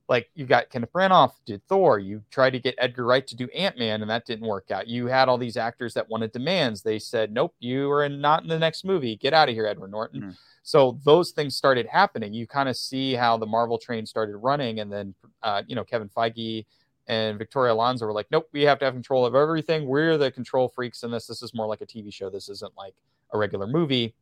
like 0.08 0.30
you 0.34 0.46
got 0.46 0.70
Kenneth 0.70 0.92
Branagh 0.92 1.32
did 1.44 1.62
Thor. 1.68 1.98
You 1.98 2.22
tried 2.30 2.50
to 2.50 2.58
get 2.58 2.74
Edgar 2.78 3.04
Wright 3.04 3.26
to 3.26 3.36
do 3.36 3.46
Ant 3.48 3.78
Man, 3.78 4.00
and 4.00 4.10
that 4.10 4.24
didn't 4.24 4.46
work 4.46 4.70
out. 4.70 4.88
You 4.88 5.06
had 5.06 5.28
all 5.28 5.36
these 5.36 5.58
actors 5.58 5.92
that 5.94 6.08
wanted 6.08 6.32
demands. 6.32 6.82
They 6.82 6.98
said, 6.98 7.30
"Nope, 7.30 7.54
you 7.60 7.90
are 7.90 8.08
not 8.08 8.42
in 8.42 8.48
the 8.48 8.58
next 8.58 8.84
movie. 8.84 9.16
Get 9.16 9.34
out 9.34 9.48
of 9.50 9.54
here, 9.54 9.66
Edward 9.66 9.90
Norton." 9.90 10.20
Mm-hmm. 10.20 10.30
So 10.62 10.98
those 11.04 11.32
things 11.32 11.56
started 11.56 11.86
happening. 11.86 12.32
You 12.32 12.46
kind 12.46 12.68
of 12.68 12.76
see 12.76 13.14
how 13.14 13.36
the 13.36 13.46
Marvel 13.46 13.78
train 13.78 14.06
started 14.06 14.36
running, 14.38 14.80
and 14.80 14.90
then 14.90 15.14
uh, 15.42 15.62
you 15.66 15.76
know 15.76 15.84
Kevin 15.84 16.08
Feige 16.08 16.64
and 17.06 17.38
Victoria 17.38 17.74
Alonso 17.74 18.06
were 18.06 18.12
like, 18.14 18.28
"Nope, 18.30 18.48
we 18.52 18.62
have 18.62 18.78
to 18.78 18.86
have 18.86 18.94
control 18.94 19.26
of 19.26 19.34
everything. 19.34 19.86
We're 19.86 20.16
the 20.16 20.30
control 20.30 20.68
freaks 20.68 21.02
in 21.02 21.10
this. 21.10 21.26
This 21.26 21.42
is 21.42 21.52
more 21.52 21.66
like 21.66 21.82
a 21.82 21.86
TV 21.86 22.12
show. 22.12 22.30
This 22.30 22.48
isn't 22.48 22.76
like 22.78 22.94
a 23.32 23.38
regular 23.38 23.66
movie." 23.66 24.14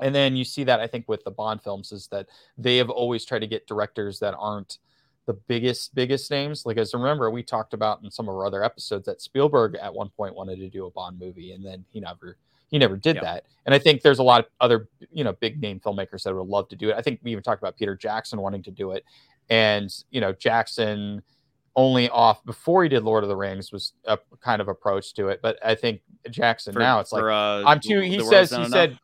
And 0.00 0.14
then 0.14 0.36
you 0.36 0.44
see 0.44 0.64
that 0.64 0.80
I 0.80 0.86
think 0.86 1.08
with 1.08 1.24
the 1.24 1.30
Bond 1.30 1.62
films 1.62 1.90
is 1.90 2.06
that 2.08 2.26
they 2.58 2.76
have 2.76 2.90
always 2.90 3.24
tried 3.24 3.38
to 3.38 3.46
get 3.46 3.66
directors 3.66 4.18
that 4.18 4.34
aren't 4.38 4.78
the 5.26 5.34
biggest 5.34 5.94
biggest 5.94 6.30
names 6.30 6.64
like 6.64 6.76
as 6.76 6.94
remember 6.94 7.30
we 7.30 7.42
talked 7.42 7.74
about 7.74 8.02
in 8.02 8.10
some 8.10 8.28
of 8.28 8.34
our 8.34 8.46
other 8.46 8.62
episodes 8.62 9.06
that 9.06 9.20
spielberg 9.20 9.74
at 9.76 9.92
one 9.92 10.08
point 10.08 10.34
wanted 10.34 10.56
to 10.56 10.68
do 10.68 10.86
a 10.86 10.90
bond 10.90 11.18
movie 11.18 11.52
and 11.52 11.64
then 11.64 11.84
he 11.92 12.00
never 12.00 12.36
he 12.68 12.78
never 12.78 12.96
did 12.96 13.16
that. 13.20 13.44
And 13.64 13.74
i 13.74 13.78
think 13.78 14.02
there's 14.02 14.18
a 14.18 14.22
lot 14.22 14.40
of 14.40 14.46
other 14.60 14.88
you 15.12 15.24
know 15.24 15.32
big 15.32 15.60
name 15.60 15.80
filmmakers 15.80 16.22
that 16.24 16.34
would 16.34 16.48
love 16.48 16.68
to 16.68 16.76
do 16.76 16.90
it. 16.90 16.96
I 16.96 17.02
think 17.02 17.20
we 17.22 17.32
even 17.32 17.42
talked 17.42 17.62
about 17.62 17.76
peter 17.76 17.96
jackson 17.96 18.40
wanting 18.40 18.62
to 18.64 18.70
do 18.70 18.92
it. 18.92 19.04
And 19.48 19.92
you 20.10 20.20
know 20.20 20.32
jackson 20.32 21.22
only 21.74 22.08
off 22.08 22.44
before 22.44 22.82
he 22.82 22.88
did 22.88 23.02
lord 23.02 23.22
of 23.22 23.28
the 23.28 23.36
rings 23.36 23.70
was 23.70 23.92
a 24.06 24.18
kind 24.40 24.60
of 24.60 24.68
approach 24.68 25.14
to 25.14 25.28
it. 25.28 25.40
But 25.42 25.58
i 25.64 25.74
think 25.74 26.00
jackson 26.30 26.72
for, 26.72 26.80
now 26.80 27.00
it's 27.00 27.12
like 27.12 27.22
uh, 27.22 27.62
i'm 27.66 27.80
too 27.80 28.00
he 28.00 28.22
says 28.22 28.50
he 28.50 28.64
said 28.66 28.98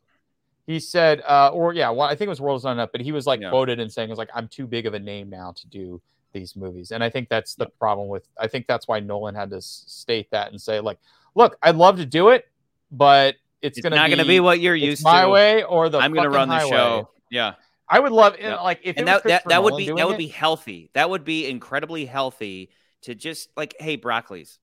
he 0.64 0.78
said, 0.78 1.22
uh, 1.26 1.50
or 1.52 1.74
yeah, 1.74 1.90
well, 1.90 2.06
I 2.06 2.10
think 2.14 2.26
it 2.26 2.28
was 2.28 2.40
World's 2.40 2.62
Not 2.62 2.74
Enough, 2.74 2.90
but 2.92 3.00
he 3.00 3.10
was 3.10 3.26
like 3.26 3.40
yeah. 3.40 3.50
quoted 3.50 3.80
and 3.80 3.92
saying, 3.92 4.08
"It 4.08 4.12
was 4.12 4.18
like 4.18 4.30
I'm 4.32 4.46
too 4.46 4.64
big 4.64 4.86
of 4.86 4.94
a 4.94 4.98
name 5.00 5.28
now 5.28 5.52
to 5.56 5.66
do 5.66 6.00
these 6.32 6.56
movies. 6.56 6.90
And 6.90 7.02
I 7.02 7.10
think 7.10 7.28
that's 7.28 7.54
the 7.54 7.66
problem 7.66 8.08
with 8.08 8.28
I 8.38 8.48
think 8.48 8.66
that's 8.66 8.88
why 8.88 9.00
Nolan 9.00 9.34
had 9.34 9.50
to 9.50 9.60
state 9.60 10.30
that 10.30 10.50
and 10.50 10.60
say 10.60 10.80
like, 10.80 10.98
look, 11.34 11.56
I'd 11.62 11.76
love 11.76 11.96
to 11.98 12.06
do 12.06 12.30
it, 12.30 12.48
but 12.90 13.36
it's, 13.60 13.78
it's 13.78 13.82
gonna 13.82 13.96
not 13.96 14.06
be, 14.06 14.16
gonna 14.16 14.28
be 14.28 14.40
what 14.40 14.60
you're 14.60 14.74
used 14.74 15.04
my 15.04 15.22
to. 15.22 15.26
My 15.26 15.32
way 15.32 15.62
or 15.62 15.88
the 15.88 15.98
I'm 15.98 16.12
gonna 16.12 16.30
run 16.30 16.48
the 16.48 16.68
show. 16.68 17.10
Yeah. 17.30 17.54
I 17.88 18.00
would 18.00 18.12
love 18.12 18.36
yeah. 18.40 18.60
like 18.60 18.80
if 18.84 18.96
and 18.96 19.06
that 19.06 19.22
that, 19.24 19.48
that 19.48 19.62
would 19.62 19.76
be 19.76 19.86
that 19.88 20.06
would 20.06 20.14
it, 20.14 20.18
be 20.18 20.28
healthy. 20.28 20.90
That 20.94 21.10
would 21.10 21.24
be 21.24 21.46
incredibly 21.46 22.06
healthy 22.06 22.70
to 23.02 23.14
just 23.14 23.50
like, 23.56 23.74
hey, 23.78 23.98
broccolis, 23.98 24.58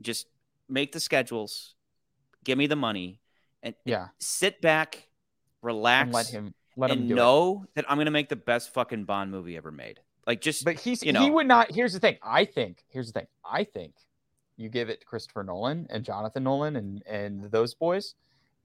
just 0.00 0.26
make 0.68 0.92
the 0.92 1.00
schedules, 1.00 1.74
give 2.44 2.58
me 2.58 2.66
the 2.66 2.76
money, 2.76 3.20
and 3.62 3.74
yeah, 3.84 4.08
sit 4.18 4.60
back, 4.60 5.08
relax, 5.60 6.06
and 6.06 6.12
let 6.12 6.26
him 6.26 6.54
let 6.76 6.90
and 6.90 7.10
him 7.10 7.16
know 7.16 7.62
it. 7.64 7.74
that 7.76 7.90
I'm 7.90 7.98
gonna 7.98 8.10
make 8.10 8.28
the 8.28 8.36
best 8.36 8.74
fucking 8.74 9.04
Bond 9.04 9.30
movie 9.30 9.56
ever 9.56 9.70
made. 9.70 10.00
Like 10.26 10.40
just 10.40 10.64
But 10.64 10.78
he's 10.78 11.02
you 11.02 11.12
know, 11.12 11.22
he 11.22 11.30
would 11.30 11.46
not 11.46 11.72
here's 11.72 11.92
the 11.92 12.00
thing. 12.00 12.16
I 12.22 12.44
think 12.44 12.84
here's 12.88 13.12
the 13.12 13.20
thing. 13.20 13.26
I 13.44 13.64
think 13.64 13.94
you 14.56 14.68
give 14.68 14.88
it 14.88 15.00
to 15.00 15.06
Christopher 15.06 15.42
Nolan 15.42 15.86
and 15.90 16.04
Jonathan 16.04 16.44
Nolan 16.44 16.76
and 16.76 17.02
and 17.06 17.44
those 17.50 17.74
boys 17.74 18.14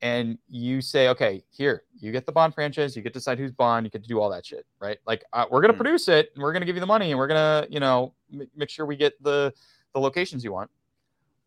and 0.02 0.38
you 0.48 0.82
say, 0.82 1.08
okay, 1.10 1.44
here, 1.50 1.84
you 2.00 2.11
get 2.11 2.26
the 2.26 2.32
Bond 2.32 2.53
franchise, 2.53 2.95
you 2.95 3.02
get 3.02 3.14
to 3.14 3.19
decide 3.19 3.40
who's 3.40 3.52
Bond, 3.52 3.86
you 3.86 3.90
get 3.90 4.03
to 4.03 4.08
do 4.08 4.19
all 4.19 4.30
that 4.30 4.45
shit, 4.45 4.66
right? 4.80 4.98
Like, 5.08 5.24
uh, 5.34 5.45
we're 5.50 5.61
gonna 5.61 5.74
mm. 5.74 5.77
produce 5.77 6.08
it, 6.08 6.32
and 6.36 6.44
we're 6.44 6.53
gonna 6.53 6.66
give 6.66 6.76
you 6.76 6.80
the 6.80 6.88
money, 6.88 7.11
and 7.11 7.18
we're 7.18 7.27
gonna, 7.27 7.66
you 7.69 7.80
know, 7.80 8.14
m- 8.32 8.48
make 8.56 8.69
sure 8.69 8.86
we 8.86 8.95
get 8.95 9.22
the 9.24 9.53
the 9.94 10.00
locations 10.00 10.44
you 10.44 10.52
want, 10.52 10.69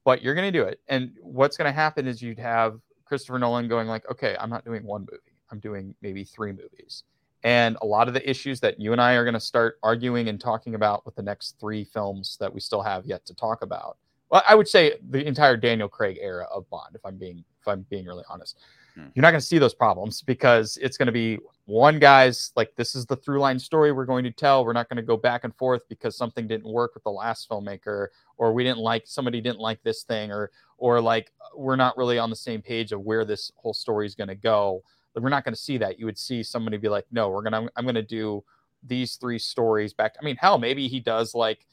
but 0.04 0.22
you're 0.22 0.34
gonna 0.34 0.50
do 0.50 0.64
it. 0.64 0.80
And 0.88 1.12
what's 1.22 1.56
gonna 1.56 1.72
happen 1.72 2.08
is 2.08 2.20
you'd 2.20 2.38
have 2.38 2.80
Christopher 3.04 3.38
Nolan 3.38 3.68
going 3.68 3.86
like, 3.86 4.08
okay, 4.10 4.36
I'm 4.40 4.50
not 4.50 4.64
doing 4.64 4.84
one 4.84 5.02
movie, 5.02 5.36
I'm 5.50 5.60
doing 5.60 5.94
maybe 6.02 6.24
three 6.24 6.52
movies, 6.52 7.04
and 7.42 7.76
a 7.80 7.86
lot 7.86 8.08
of 8.08 8.14
the 8.14 8.28
issues 8.28 8.60
that 8.60 8.78
you 8.80 8.92
and 8.92 9.00
I 9.00 9.14
are 9.14 9.24
going 9.24 9.34
to 9.34 9.40
start 9.40 9.78
arguing 9.82 10.28
and 10.28 10.40
talking 10.40 10.74
about 10.74 11.06
with 11.06 11.14
the 11.14 11.22
next 11.22 11.56
three 11.58 11.84
films 11.84 12.36
that 12.40 12.52
we 12.52 12.60
still 12.60 12.82
have 12.82 13.06
yet 13.06 13.24
to 13.26 13.34
talk 13.34 13.62
about. 13.62 13.96
Well, 14.30 14.42
I 14.48 14.54
would 14.54 14.68
say 14.68 14.94
the 15.10 15.26
entire 15.26 15.56
Daniel 15.56 15.88
Craig 15.88 16.18
era 16.20 16.46
of 16.52 16.68
Bond, 16.70 16.94
if 16.94 17.04
I'm 17.04 17.16
being 17.16 17.44
if 17.60 17.68
I'm 17.68 17.84
being 17.90 18.06
really 18.06 18.24
honest. 18.28 18.58
Hmm. 18.94 19.06
You're 19.14 19.22
not 19.22 19.30
going 19.30 19.40
to 19.40 19.46
see 19.46 19.58
those 19.58 19.74
problems 19.74 20.22
because 20.22 20.78
it's 20.80 20.96
going 20.96 21.06
to 21.06 21.12
be 21.12 21.38
one 21.66 21.98
guy's 21.98 22.52
like, 22.56 22.74
this 22.76 22.94
is 22.94 23.06
the 23.06 23.16
through 23.16 23.38
line 23.38 23.58
story 23.58 23.92
we're 23.92 24.04
going 24.04 24.24
to 24.24 24.30
tell. 24.30 24.64
We're 24.64 24.72
not 24.72 24.88
going 24.88 24.96
to 24.96 25.02
go 25.02 25.16
back 25.16 25.44
and 25.44 25.54
forth 25.56 25.82
because 25.88 26.16
something 26.16 26.48
didn't 26.48 26.70
work 26.70 26.94
with 26.94 27.04
the 27.04 27.10
last 27.10 27.48
filmmaker, 27.48 28.08
or 28.38 28.52
we 28.52 28.64
didn't 28.64 28.78
like 28.78 29.04
somebody 29.06 29.40
didn't 29.40 29.60
like 29.60 29.82
this 29.82 30.02
thing, 30.02 30.30
or 30.30 30.50
or 30.78 31.00
like 31.00 31.32
we're 31.54 31.76
not 31.76 31.96
really 31.96 32.18
on 32.18 32.30
the 32.30 32.36
same 32.36 32.62
page 32.62 32.92
of 32.92 33.00
where 33.02 33.24
this 33.24 33.52
whole 33.56 33.74
story 33.74 34.06
is 34.06 34.14
going 34.14 34.28
to 34.28 34.34
go. 34.34 34.82
We're 35.14 35.28
not 35.28 35.44
going 35.44 35.54
to 35.54 35.60
see 35.60 35.78
that. 35.78 35.98
You 35.98 36.06
would 36.06 36.18
see 36.18 36.42
somebody 36.42 36.76
be 36.76 36.88
like, 36.88 37.06
no, 37.10 37.30
we're 37.30 37.42
gonna 37.42 37.68
I'm 37.76 37.84
going 37.84 37.94
to 37.94 38.02
do 38.02 38.44
these 38.82 39.16
three 39.16 39.38
stories 39.38 39.92
back. 39.92 40.14
I 40.20 40.24
mean, 40.24 40.36
hell, 40.36 40.58
maybe 40.58 40.88
he 40.88 41.00
does 41.00 41.34
like 41.34 41.66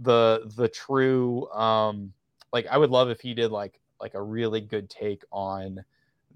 the 0.00 0.52
the 0.56 0.68
true 0.68 1.48
um 1.52 2.12
like 2.52 2.66
I 2.66 2.78
would 2.78 2.90
love 2.90 3.10
if 3.10 3.20
he 3.20 3.32
did 3.34 3.50
like 3.50 3.80
like 4.00 4.14
a 4.14 4.22
really 4.22 4.60
good 4.60 4.90
take 4.90 5.22
on 5.32 5.84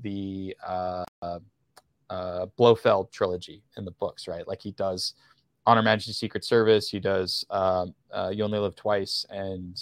the 0.01 0.57
uh, 0.67 1.05
uh, 1.23 2.47
Blofeld 2.57 3.11
trilogy 3.13 3.63
in 3.77 3.85
the 3.85 3.91
books, 3.93 4.29
right? 4.29 4.47
Like 4.47 4.63
he 4.63 4.73
does 4.73 5.15
On 5.67 5.77
Her 5.77 5.83
Majesty 5.83 6.13
Secret 6.13 6.45
Service, 6.45 6.89
he 6.89 7.01
does 7.01 7.45
um, 7.51 7.95
uh, 8.13 8.31
You 8.35 8.45
Only 8.45 8.59
Live 8.59 8.77
Twice, 8.77 9.27
and 9.31 9.75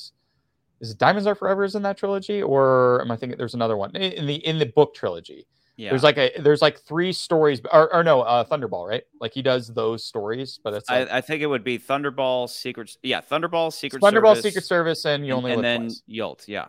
is 0.81 0.91
it 0.91 0.99
Diamonds 0.99 1.27
Are 1.27 1.35
Forever 1.35 1.65
is 1.65 1.75
in 1.75 1.83
that 1.83 1.97
trilogy, 1.97 2.43
or 2.43 3.01
am 3.03 3.11
I 3.11 3.17
thinking 3.17 3.39
there's 3.39 3.55
another 3.55 3.77
one 3.77 3.95
in 3.97 4.27
the 4.27 4.37
in 4.47 4.59
the 4.59 4.67
book 4.67 4.95
trilogy? 4.95 5.47
Yeah. 5.77 5.91
There's 5.91 6.03
like 6.03 6.17
a 6.17 6.33
there's 6.39 6.63
like 6.63 6.79
three 6.81 7.13
stories, 7.13 7.61
or, 7.71 7.93
or 7.95 8.03
no, 8.03 8.23
uh, 8.23 8.45
Thunderball, 8.45 8.89
right? 8.89 9.03
Like 9.21 9.35
he 9.35 9.43
does 9.43 9.69
those 9.69 10.05
stories, 10.05 10.59
but 10.65 10.73
it's 10.73 10.89
like 10.89 11.11
I, 11.11 11.19
I 11.19 11.21
think 11.21 11.43
it 11.43 11.47
would 11.47 11.65
be 11.65 11.79
Thunderball, 11.79 12.49
Secret. 12.49 12.97
Yeah, 13.03 13.21
Thunderball, 13.21 13.73
Secret 13.73 14.03
Thunderball, 14.03 14.37
Service, 14.37 14.43
Secret 14.43 14.65
Service, 14.65 15.05
and 15.05 15.27
You 15.27 15.35
and, 15.37 15.45
Only 15.45 15.53
and 15.53 15.63
Live 15.63 15.91
then. 15.91 15.91
Yolt. 16.07 16.45
Yeah, 16.49 16.67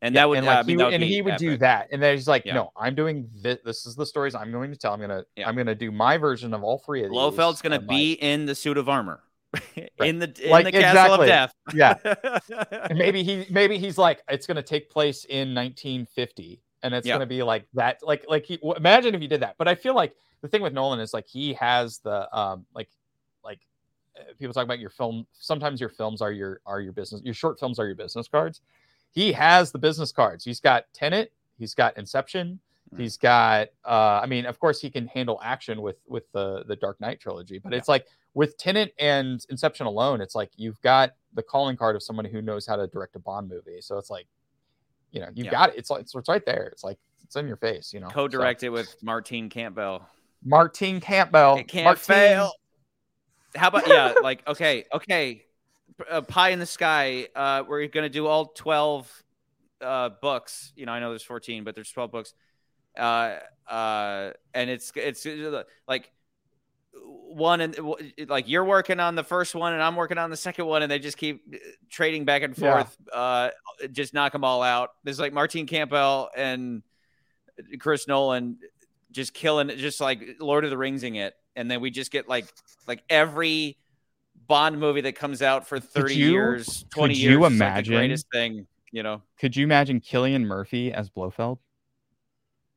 and 0.00 0.14
Yeah, 0.14 0.22
that 0.22 0.28
would, 0.30 0.38
and 0.38 0.46
uh, 0.46 0.50
like 0.50 0.58
I 0.58 0.62
mean, 0.62 0.78
he, 0.78 0.84
would 0.84 0.94
and 0.94 1.02
he 1.02 1.22
would 1.22 1.36
do 1.36 1.56
that, 1.58 1.88
and 1.92 2.02
then 2.02 2.14
he's 2.16 2.26
like, 2.26 2.46
Yeah. 2.46 2.54
"No, 2.54 2.72
I'm 2.76 2.94
doing 2.94 3.28
this. 3.42 3.58
This 3.62 3.84
is 3.84 3.94
the 3.94 4.06
stories 4.06 4.34
I'm 4.34 4.50
going 4.52 4.70
to 4.70 4.78
tell. 4.78 4.94
I'm 4.94 5.00
gonna 5.00 5.24
Yeah. 5.36 5.48
I'm 5.48 5.54
gonna 5.56 5.74
do 5.74 5.92
my 5.92 6.16
version 6.16 6.54
of 6.54 6.64
all 6.64 6.78
three 6.78 7.04
of 7.04 7.10
these." 7.10 7.18
Blofeld's 7.18 7.60
going 7.60 7.72
to 7.72 7.78
and, 7.78 7.86
be 7.88 8.12
like, 8.12 8.22
in 8.22 8.46
the 8.46 8.54
suit 8.54 8.78
of 8.78 8.88
armor, 8.88 9.20
in 9.98 10.18
the 10.18 10.32
in 10.42 10.50
Like, 10.50 10.64
the 10.64 10.72
castle 10.72 11.22
exactly. 11.22 11.30
of 11.30 11.94
death. 11.98 12.46
yeah. 12.48 12.88
maybe 12.94 13.22
he 13.22 13.46
maybe 13.50 13.76
he's 13.76 13.98
like, 13.98 14.22
it's 14.30 14.46
gonna 14.46 14.62
take 14.62 14.88
place 14.88 15.26
in 15.26 15.54
1950, 15.54 16.62
and 16.82 16.94
it's 16.94 17.06
Yeah. 17.06 17.14
gonna 17.14 17.26
be 17.26 17.42
like 17.42 17.66
that. 17.74 17.98
Like 18.02 18.24
like 18.28 18.44
he 18.46 18.56
w- 18.56 18.74
imagine 18.76 19.14
if 19.14 19.20
he 19.20 19.26
did 19.26 19.40
that. 19.42 19.56
But 19.58 19.68
I 19.68 19.74
feel 19.74 19.94
like 19.94 20.14
the 20.42 20.48
thing 20.48 20.62
with 20.62 20.72
Nolan 20.72 21.00
is 21.00 21.12
like 21.14 21.26
he 21.26 21.54
has 21.54 21.98
the 21.98 22.28
um 22.36 22.66
like 22.74 22.88
like 23.44 23.60
uh, 24.18 24.22
people 24.38 24.52
talk 24.54 24.64
about 24.64 24.78
your 24.78 24.90
film. 24.90 25.26
Sometimes 25.32 25.80
your 25.80 25.90
films 25.90 26.20
are 26.22 26.32
your 26.32 26.60
are 26.66 26.80
your 26.80 26.92
business. 26.92 27.22
Your 27.24 27.34
short 27.34 27.58
films 27.58 27.78
are 27.78 27.86
your 27.86 27.96
business 27.96 28.28
cards. 28.28 28.60
He 29.12 29.32
has 29.32 29.72
the 29.72 29.78
business 29.78 30.12
cards. 30.12 30.44
He's 30.44 30.60
got 30.60 30.84
Tenet 30.92 31.32
He's 31.58 31.72
got 31.74 31.96
Inception. 31.96 32.60
Mm. 32.94 33.00
He's 33.00 33.16
got. 33.16 33.68
uh 33.84 34.20
I 34.22 34.26
mean, 34.26 34.44
of 34.46 34.58
course, 34.60 34.80
he 34.80 34.90
can 34.90 35.06
handle 35.06 35.40
action 35.42 35.80
with 35.80 35.96
with 36.06 36.30
the 36.32 36.64
the 36.68 36.76
Dark 36.76 37.00
Knight 37.00 37.18
trilogy. 37.20 37.58
But 37.58 37.72
Yeah. 37.72 37.78
it's 37.78 37.88
like 37.88 38.06
with 38.34 38.58
Tenet 38.58 38.92
and 38.98 39.44
Inception 39.48 39.86
alone, 39.86 40.20
it's 40.20 40.34
like 40.34 40.50
you've 40.56 40.80
got 40.82 41.14
the 41.32 41.42
calling 41.42 41.76
card 41.76 41.96
of 41.96 42.02
someone 42.02 42.26
who 42.26 42.42
knows 42.42 42.66
how 42.66 42.76
to 42.76 42.86
direct 42.86 43.16
a 43.16 43.18
Bond 43.18 43.48
movie. 43.48 43.80
So 43.80 43.96
it's 43.96 44.10
like, 44.10 44.26
you 45.16 45.22
know, 45.22 45.28
you've 45.34 45.46
Yeah. 45.46 45.50
got 45.52 45.70
it. 45.70 45.76
It's 45.78 45.88
like 45.88 46.02
it's, 46.02 46.14
it's 46.14 46.28
right 46.28 46.44
there. 46.44 46.66
It's 46.72 46.84
like 46.84 46.98
it's 47.24 47.34
in 47.36 47.48
your 47.48 47.56
face. 47.56 47.92
You 47.94 48.00
know, 48.00 48.08
So, 48.08 48.14
Co-directed 48.14 48.68
with 48.68 48.94
Martin 49.02 49.48
Campbell. 49.48 50.06
Martin 50.44 51.00
Campbell. 51.00 51.56
It 51.56 51.68
can't 51.68 51.86
Martine- 51.86 52.04
fail. 52.04 52.52
How 53.54 53.68
about 53.68 53.88
yeah? 53.88 54.12
Like 54.22 54.46
okay, 54.46 54.84
okay, 54.92 55.46
uh, 56.10 56.20
Pie 56.20 56.50
in 56.50 56.58
the 56.58 56.66
Sky. 56.66 57.28
Uh, 57.34 57.64
we're 57.66 57.86
gonna 57.86 58.10
do 58.10 58.26
all 58.26 58.46
twelve 58.48 59.10
uh, 59.80 60.10
books. 60.20 60.74
You 60.76 60.84
know, 60.84 60.92
I 60.92 61.00
know 61.00 61.08
there's 61.08 61.22
fourteen, 61.22 61.64
but 61.64 61.74
there's 61.74 61.90
twelve 61.90 62.12
books. 62.12 62.34
Uh, 62.96 63.38
uh, 63.68 64.32
and 64.52 64.68
it's 64.68 64.92
it's 64.94 65.26
like 65.88 66.12
one 67.04 67.60
and 67.60 67.76
like 68.28 68.48
you're 68.48 68.64
working 68.64 68.98
on 69.00 69.14
the 69.14 69.22
first 69.24 69.54
one 69.54 69.74
and 69.74 69.82
I'm 69.82 69.94
working 69.96 70.16
on 70.18 70.30
the 70.30 70.36
second 70.36 70.66
one, 70.66 70.82
and 70.82 70.90
they 70.90 70.98
just 70.98 71.16
keep 71.18 71.42
uh, 71.52 71.58
trading 71.90 72.24
back 72.24 72.42
and 72.42 72.56
Yeah. 72.56 72.72
forth. 72.84 72.96
Uh, 73.12 73.50
just 73.92 74.14
knock 74.14 74.32
them 74.32 74.42
all 74.44 74.62
out. 74.62 74.90
There's 75.04 75.18
like 75.20 75.32
Martin 75.32 75.66
Campbell 75.66 76.30
and 76.36 76.82
Chris 77.78 78.08
Nolan 78.08 78.58
just 79.12 79.34
killing 79.34 79.70
it, 79.70 79.76
just 79.76 80.00
like 80.00 80.36
Lord 80.40 80.64
of 80.64 80.70
the 80.70 80.76
Ringsing 80.76 81.16
it, 81.16 81.34
and 81.54 81.70
then 81.70 81.80
we 81.80 81.90
just 81.90 82.10
get 82.10 82.28
like 82.28 82.46
like 82.86 83.02
every 83.10 83.76
Bond 84.48 84.78
movie 84.78 85.00
that 85.02 85.14
comes 85.16 85.42
out 85.42 85.66
for 85.66 85.80
thirty 85.80 86.14
you- 86.14 86.30
years, 86.32 86.84
twenty 86.90 87.14
could 87.14 87.20
years, 87.20 87.32
you 87.32 87.40
like, 87.40 87.52
imagine- 87.52 87.94
the 87.94 87.98
greatest 88.00 88.26
thing, 88.32 88.66
you 88.92 89.02
know, 89.02 89.22
Could 89.38 89.56
you 89.56 89.64
imagine 89.64 90.00
Cillian 90.00 90.42
Murphy 90.44 90.92
as 90.92 91.10
Blofeld? 91.10 91.58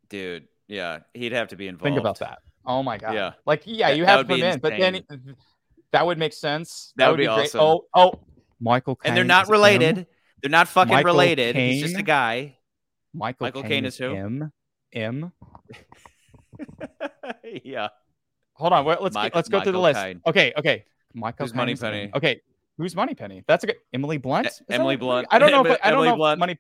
dude. 0.10 0.48
Yeah, 0.68 1.00
he'd 1.14 1.32
have 1.32 1.48
to 1.50 1.56
be 1.56 1.68
involved. 1.68 1.84
Think 1.84 2.00
about 2.00 2.20
that. 2.20 2.40
Oh 2.70 2.84
my 2.84 3.00
god. 3.00 3.16
Yeah. 3.16 3.34
Like 3.48 3.64
yeah, 3.66 3.90
That- 3.90 3.98
you 3.98 4.06
have 4.06 4.20
would 4.20 4.28
to 4.28 4.34
put 4.36 4.40
him 4.40 4.54
in, 4.54 4.60
but 4.60 4.78
then 4.78 5.36
that 5.92 6.06
would 6.06 6.20
make 6.20 6.34
sense. 6.34 6.94
That 6.98 7.10
would 7.10 7.18
be 7.18 7.26
great. 7.26 7.54
awesome. 7.54 7.62
Oh 7.62 7.86
oh, 7.96 8.20
Michael. 8.62 9.00
And 9.04 9.18
they're 9.18 9.24
not 9.24 9.50
related. 9.50 9.98
M. 9.98 10.06
They're 10.42 10.52
not 10.52 10.68
fucking 10.68 10.94
Michael 10.94 11.12
related. 11.12 11.56
He's 11.56 11.82
just 11.82 11.98
a 11.98 12.04
guy. 12.04 12.58
Michael, 13.12 13.48
Michael 13.48 13.64
Caine, 13.64 13.72
Caine 13.72 13.86
is 13.86 13.98
who? 13.98 14.14
M. 14.16 14.52
M. 14.94 15.32
yeah. 17.64 17.88
Hold 18.54 18.74
on. 18.74 18.86
Wait, 18.86 19.02
let's 19.02 19.16
Mike- 19.16 19.34
let's 19.34 19.50
go 19.50 19.62
through 19.62 19.72
the 19.72 19.80
Michael 19.80 20.02
list. 20.02 20.06
Caine. 20.06 20.22
Okay. 20.28 20.54
Okay. 20.56 20.86
Michael. 21.16 21.46
Who's 21.46 21.52
Caine 21.54 21.70
is 21.70 21.82
Moneypenny? 21.82 22.04
M. 22.04 22.12
Okay. 22.14 22.42
Who's 22.78 22.96
Moneypenny? 22.96 23.44
That's 23.48 23.64
a 23.64 23.68
good. 23.68 23.78
Emily 23.94 24.18
Blunt. 24.18 24.46
Is 24.46 24.62
Emily 24.70 24.96
Blunt. 24.96 25.28
I 25.32 25.40
don't 25.40 25.52
know. 25.52 25.66
If, 25.66 25.80
I 25.84 25.90
don't 25.90 25.98
Emily 25.98 26.10
know. 26.10 26.16
Blunt. 26.18 26.40
Money. 26.40 26.60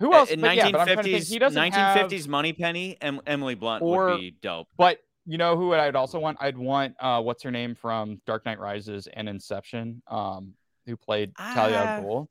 Who 0.00 0.12
else? 0.12 0.30
In 0.30 0.40
But 0.40 0.56
yeah, 0.56 0.70
but 0.70 0.80
I'm 0.80 0.86
trying 0.86 0.96
to 0.98 1.02
think. 1.04 1.16
1950s, 1.24 1.30
He 1.30 1.38
doesn't 1.38 1.72
1950s 1.72 2.28
Moneypenny 2.28 2.98
and 3.00 3.20
Emily 3.26 3.54
Blunt 3.54 3.82
Or- 3.82 4.10
would 4.10 4.20
be 4.20 4.36
dope. 4.42 4.68
But 4.76 4.98
you 5.24 5.38
know 5.38 5.56
who 5.56 5.74
I'd 5.74 5.96
also 5.96 6.18
want? 6.18 6.38
I'd 6.40 6.56
want 6.56 6.94
uh, 7.00 7.20
what's 7.22 7.42
her 7.42 7.50
name 7.50 7.74
from 7.74 8.20
Dark 8.26 8.44
Knight 8.46 8.58
Rises 8.60 9.08
and 9.12 9.28
Inception, 9.28 10.02
um, 10.08 10.54
who 10.86 10.96
played 10.96 11.34
Talia 11.36 11.76
Ah, 11.76 11.96
al 11.96 12.02
Ghul. 12.02 12.28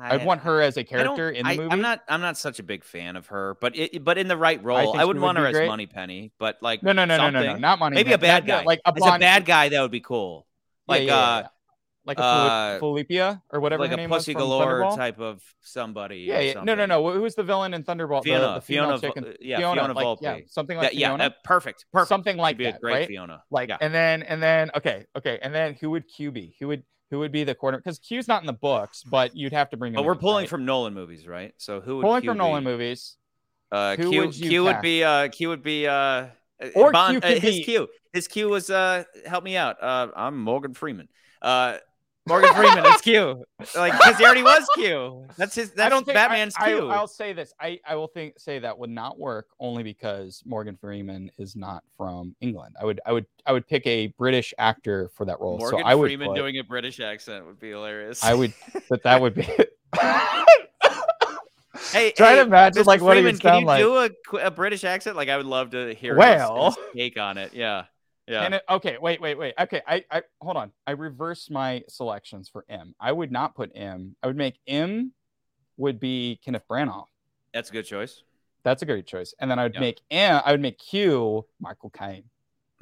I'd 0.00 0.24
want 0.24 0.42
her 0.42 0.62
as 0.62 0.76
a 0.76 0.80
I 0.80 0.82
character 0.84 1.28
in 1.30 1.44
the 1.44 1.50
I, 1.52 1.56
movie. 1.56 1.72
I'm 1.72 1.80
not. 1.80 2.02
I'm 2.08 2.20
not 2.20 2.38
such 2.38 2.60
a 2.60 2.62
big 2.62 2.84
fan 2.84 3.16
of 3.16 3.26
her, 3.26 3.56
but 3.60 3.76
it, 3.76 4.04
but 4.04 4.16
in 4.16 4.28
the 4.28 4.36
right 4.36 4.62
role, 4.62 4.96
I, 4.96 5.04
wouldn't 5.04 5.08
would 5.08 5.18
want 5.20 5.38
her 5.38 5.52
be 5.52 5.58
as. 5.58 5.68
Moneypenny. 5.68 6.32
But 6.38 6.58
like, 6.62 6.82
No, 6.84 6.92
no, 6.92 7.04
no, 7.04 7.16
no, 7.16 7.30
no, 7.30 7.42
no, 7.42 7.56
not 7.56 7.80
money. 7.80 7.96
Maybe 7.96 8.12
a 8.12 8.18
bad 8.18 8.46
guy. 8.46 8.62
like 8.62 8.80
a 8.84 8.90
as 8.90 8.94
blonde, 8.94 9.16
a 9.16 9.26
bad 9.26 9.44
guy, 9.44 9.70
that 9.70 9.82
would 9.82 9.90
be 9.90 10.00
cool. 10.00 10.46
Like 10.86 11.02
yeah, 11.02 11.06
yeah, 11.06 11.16
uh, 11.18 11.40
yeah. 11.40 11.46
Like 12.08 12.18
a 12.18 12.22
uh, 12.22 12.78
or 13.50 13.60
whatever 13.60 13.82
like 13.82 13.90
her 13.90 13.94
a 13.94 13.96
name 13.98 14.10
was 14.10 14.22
pussy 14.22 14.34
galore 14.34 14.96
type 14.96 15.20
of 15.20 15.42
somebody. 15.60 16.20
Yeah, 16.20 16.38
or 16.38 16.42
yeah. 16.42 16.62
No, 16.64 16.74
no, 16.74 16.86
no. 16.86 17.12
Who's 17.12 17.34
the 17.34 17.42
villain 17.44 17.74
in 17.74 17.84
Thunderball? 17.84 18.22
The- 18.22 18.30
Fiona, 18.30 18.54
the, 18.54 18.60
female 18.62 18.98
Fiona, 18.98 19.00
chick 19.00 19.16
in- 19.16 19.24
Vo- 19.24 19.32
yeah, 19.40 19.58
Fiona, 19.58 19.80
Fiona 19.80 19.92
like, 19.92 20.06
Volpe. 20.06 20.18
Yeah, 20.22 20.38
something 20.48 20.76
like 20.76 20.86
That- 20.88 20.94
yeah, 20.96 21.08
Fiona. 21.10 21.24
uh, 21.24 21.30
perfect, 21.44 21.84
perfect. 21.92 22.08
something 22.08 22.36
like 22.36 22.54
She'd 22.54 22.58
be 22.58 22.64
a 22.64 22.72
that, 22.72 22.80
great 22.80 22.92
right? 22.94 23.08
Fiona. 23.08 23.42
Like, 23.50 23.68
yeah. 23.68 23.76
and 23.80 23.94
then, 23.94 24.22
and 24.22 24.42
then, 24.42 24.70
okay, 24.74 25.04
okay, 25.16 25.38
and 25.42 25.54
then 25.54 25.74
who 25.74 25.90
would 25.90 26.08
Q 26.08 26.32
be? 26.32 26.56
Who 26.58 26.68
would 26.68 26.82
who 27.10 27.18
would 27.20 27.32
be 27.32 27.44
the 27.44 27.54
corner? 27.54 27.78
Because 27.78 27.98
Q's 27.98 28.26
not 28.26 28.42
in 28.42 28.46
the 28.46 28.52
books, 28.52 29.02
but 29.02 29.36
you'd 29.36 29.52
have 29.52 29.70
to 29.70 29.76
bring 29.76 29.92
him. 29.92 29.96
but 29.96 30.04
we're 30.04 30.12
in, 30.12 30.18
pulling 30.18 30.42
right? 30.42 30.48
from 30.48 30.64
Nolan 30.64 30.94
movies, 30.94 31.26
right? 31.28 31.54
So 31.58 31.80
who 31.80 31.96
would 31.96 32.02
pulling 32.02 32.22
Q 32.22 32.30
from 32.30 32.38
Nolan 32.38 32.64
movies. 32.64 33.16
Uh, 33.70 33.96
Q, 33.96 34.20
would 34.20 34.32
Q 34.32 34.64
would 34.64 34.80
be 34.80 35.04
uh, 35.04 35.28
Q 35.28 35.48
would 35.50 35.62
be 35.62 35.86
uh, 35.86 36.26
Or 36.74 36.90
Bond, 36.90 37.14
Q 37.14 37.20
could 37.20 37.38
uh, 37.38 37.40
his 37.40 37.56
be- 37.56 37.64
Q. 37.64 37.88
His 38.12 38.26
Q 38.28 38.48
was 38.48 38.70
uh, 38.70 39.04
help 39.26 39.44
me 39.44 39.56
out. 39.56 39.82
Uh, 39.82 40.08
I'm 40.16 40.38
Morgan 40.38 40.74
Freeman. 40.74 41.08
Uh, 41.40 41.76
Morgan 42.28 42.54
Freeman 42.54 42.86
is 42.86 43.00
Q. 43.00 43.44
Like 43.74 43.92
because 43.92 44.18
he 44.18 44.24
already 44.24 44.42
was 44.42 44.68
Q. 44.74 45.26
That's 45.36 45.54
his. 45.54 45.70
That's 45.72 45.86
I 45.86 45.88
don't 45.88 46.04
think 46.04 46.14
Batman's 46.14 46.54
I, 46.58 46.68
Q. 46.72 46.88
I, 46.88 47.00
will 47.00 47.08
say 47.08 47.32
this. 47.32 47.52
I, 47.60 47.80
I 47.86 47.96
will 47.96 48.06
think 48.06 48.38
say 48.38 48.58
that 48.58 48.78
would 48.78 48.90
not 48.90 49.18
work 49.18 49.48
only 49.58 49.82
because 49.82 50.42
Morgan 50.46 50.76
Freeman 50.80 51.30
is 51.38 51.56
not 51.56 51.82
from 51.96 52.36
England. 52.40 52.76
I 52.80 52.84
would 52.84 53.00
I 53.06 53.12
would 53.12 53.26
I 53.46 53.52
would 53.52 53.66
pick 53.66 53.86
a 53.86 54.08
British 54.18 54.52
actor 54.58 55.10
for 55.14 55.24
that 55.24 55.40
role. 55.40 55.58
Morgan 55.58 55.80
so 55.80 55.84
I 55.84 55.94
would 55.94 56.06
Freeman 56.08 56.28
put- 56.28 56.36
doing 56.36 56.58
a 56.58 56.64
British 56.64 57.00
accent 57.00 57.46
would 57.46 57.58
be 57.58 57.70
hilarious. 57.70 58.22
I 58.22 58.34
would 58.34 58.52
but 58.88 59.02
that 59.02 59.20
would 59.20 59.34
be. 59.34 59.48
Hey, 61.92 62.10
Try 62.10 62.30
hey, 62.30 62.36
to 62.36 62.42
imagine 62.42 62.82
Mr. 62.82 62.86
like 62.86 63.00
what 63.00 63.16
he 63.16 63.22
Freeman, 63.22 63.34
would 63.36 63.40
can 63.40 63.60
you 63.60 63.66
like. 63.66 63.80
do 63.80 63.96
a, 64.38 64.46
a 64.46 64.50
British 64.50 64.84
accent? 64.84 65.16
Like 65.16 65.28
I 65.28 65.36
would 65.36 65.46
love 65.46 65.70
to 65.70 65.94
hear 65.94 66.12
his- 66.14 66.18
Well- 66.18 66.66
his, 66.72 66.76
take 66.94 67.18
on 67.18 67.38
it. 67.38 67.54
Yeah, 67.54 67.84
yeah. 68.28 68.42
And 68.42 68.54
it, 68.54 68.62
okay, 68.68 68.98
wait, 69.00 69.20
wait, 69.20 69.36
wait. 69.38 69.54
Okay, 69.58 69.80
I, 69.86 70.04
I 70.10 70.22
hold 70.40 70.56
on. 70.56 70.72
I 70.86 70.92
reversed 70.92 71.50
my 71.50 71.82
selections 71.88 72.48
for 72.48 72.64
M. 72.68 72.94
I 73.00 73.12
would 73.12 73.32
not 73.32 73.54
put 73.54 73.70
M. 73.74 74.14
I 74.22 74.26
would 74.26 74.36
make 74.36 74.58
M 74.66 75.12
would 75.76 75.98
be 76.00 76.38
Kenneth 76.44 76.64
Branagh. 76.70 77.06
That's 77.54 77.70
a 77.70 77.72
good 77.72 77.84
choice. 77.86 78.22
That's 78.64 78.82
a 78.82 78.86
great 78.86 79.06
choice. 79.06 79.34
And 79.40 79.50
then 79.50 79.58
I 79.58 79.62
would 79.64 79.74
Yeah. 79.74 79.80
make 79.80 80.00
M. 80.10 80.42
I 80.44 80.50
would 80.52 80.60
make 80.60 80.78
Q 80.78 81.46
Michael 81.60 81.90
Caine. 81.90 82.24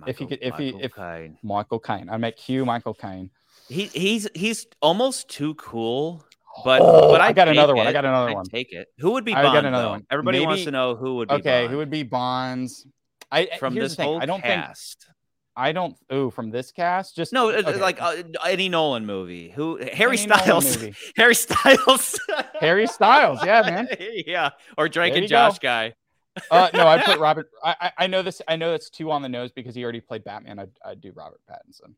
If 0.07 0.19
he 0.19 0.27
could- 0.27 0.41
if 0.43 0.55
he- 0.57 0.73
Michael 0.73 0.81
if- 0.85 0.95
Caine. 0.95 1.39
Michael 1.43 1.79
Caine. 1.79 2.09
I'd 2.11 2.21
make 2.21 2.37
Q 2.37 2.65
Michael 2.65 2.95
Caine. 2.95 3.31
he 3.69 3.85
he's 3.87 4.29
he's 4.35 4.67
almost 4.83 5.29
too 5.29 5.55
cool. 5.55 6.25
But 6.65 6.81
Oh, 6.81 7.11
but 7.13 7.21
I 7.21 7.27
I 7.29 7.33
got 7.35 7.49
another 7.49 7.75
one. 7.77 7.87
I 7.87 7.93
got 7.93 8.07
another 8.07 8.31
I'd 8.31 8.35
one. 8.35 8.47
Take 8.47 8.73
it. 8.73 8.89
Who 8.99 9.11
would 9.13 9.27
be 9.27 9.35
I 9.35 9.43
Bond? 9.43 9.55
got 9.57 9.65
another 9.67 9.85
though? 9.85 9.91
one. 9.91 10.07
Everybody 10.11 10.41
wants 10.47 10.65
to 10.65 10.71
know 10.71 10.97
who 10.97 11.17
would 11.17 11.29
be. 11.29 11.35
Okay, 11.35 11.63
Bond 11.65 11.71
who 11.71 11.77
would 11.77 11.91
be 11.91 12.03
Bonds? 12.03 12.87
I 13.31 13.47
from 13.59 13.75
this 13.75 13.95
thing. 13.95 14.07
whole 14.07 14.23
I 14.23 14.25
don't 14.27 14.41
think 14.41 14.55
cast? 14.65 15.07
I 15.57 15.73
don't. 15.73 15.97
Ooh, 16.13 16.31
from 16.31 16.51
this 16.51 16.71
cast, 16.71 17.17
just 17.17 17.33
No, 17.33 17.51
okay. 17.51 17.81
like 17.81 18.01
uh, 18.03 18.23
any 18.47 18.69
Nolan 18.69 19.07
movie. 19.07 19.51
Who 19.51 19.79
Harry 19.93 20.19
Any 20.19 20.29
Styles? 20.29 20.77
Harry 21.17 21.35
Styles. 21.35 22.21
Harry 22.61 22.87
Styles. 22.87 23.39
Yeah, 23.45 23.63
man. 23.63 23.89
yeah, 24.27 24.51
or 24.77 24.89
Drake 24.89 25.13
There 25.15 25.23
and 25.23 25.25
you 25.25 25.29
go. 25.29 25.37
Josh 25.49 25.59
guy. 25.59 25.95
Uh, 26.51 26.69
no, 26.75 26.87
I 26.87 27.03
put 27.03 27.19
Robert. 27.21 27.49
I, 27.65 27.75
I 27.81 27.93
I 28.05 28.07
know 28.07 28.21
this. 28.21 28.43
I 28.47 28.57
know 28.57 28.75
it's 28.75 28.91
two 28.91 29.11
on 29.11 29.23
the 29.23 29.29
nose 29.31 29.51
because 29.53 29.75
he 29.75 29.83
already 29.83 30.01
played 30.03 30.25
Batman. 30.25 30.59
I'd, 30.59 30.71
I'd 30.85 31.01
do 31.01 31.11
Robert 31.15 31.41
Pattinson. 31.51 31.95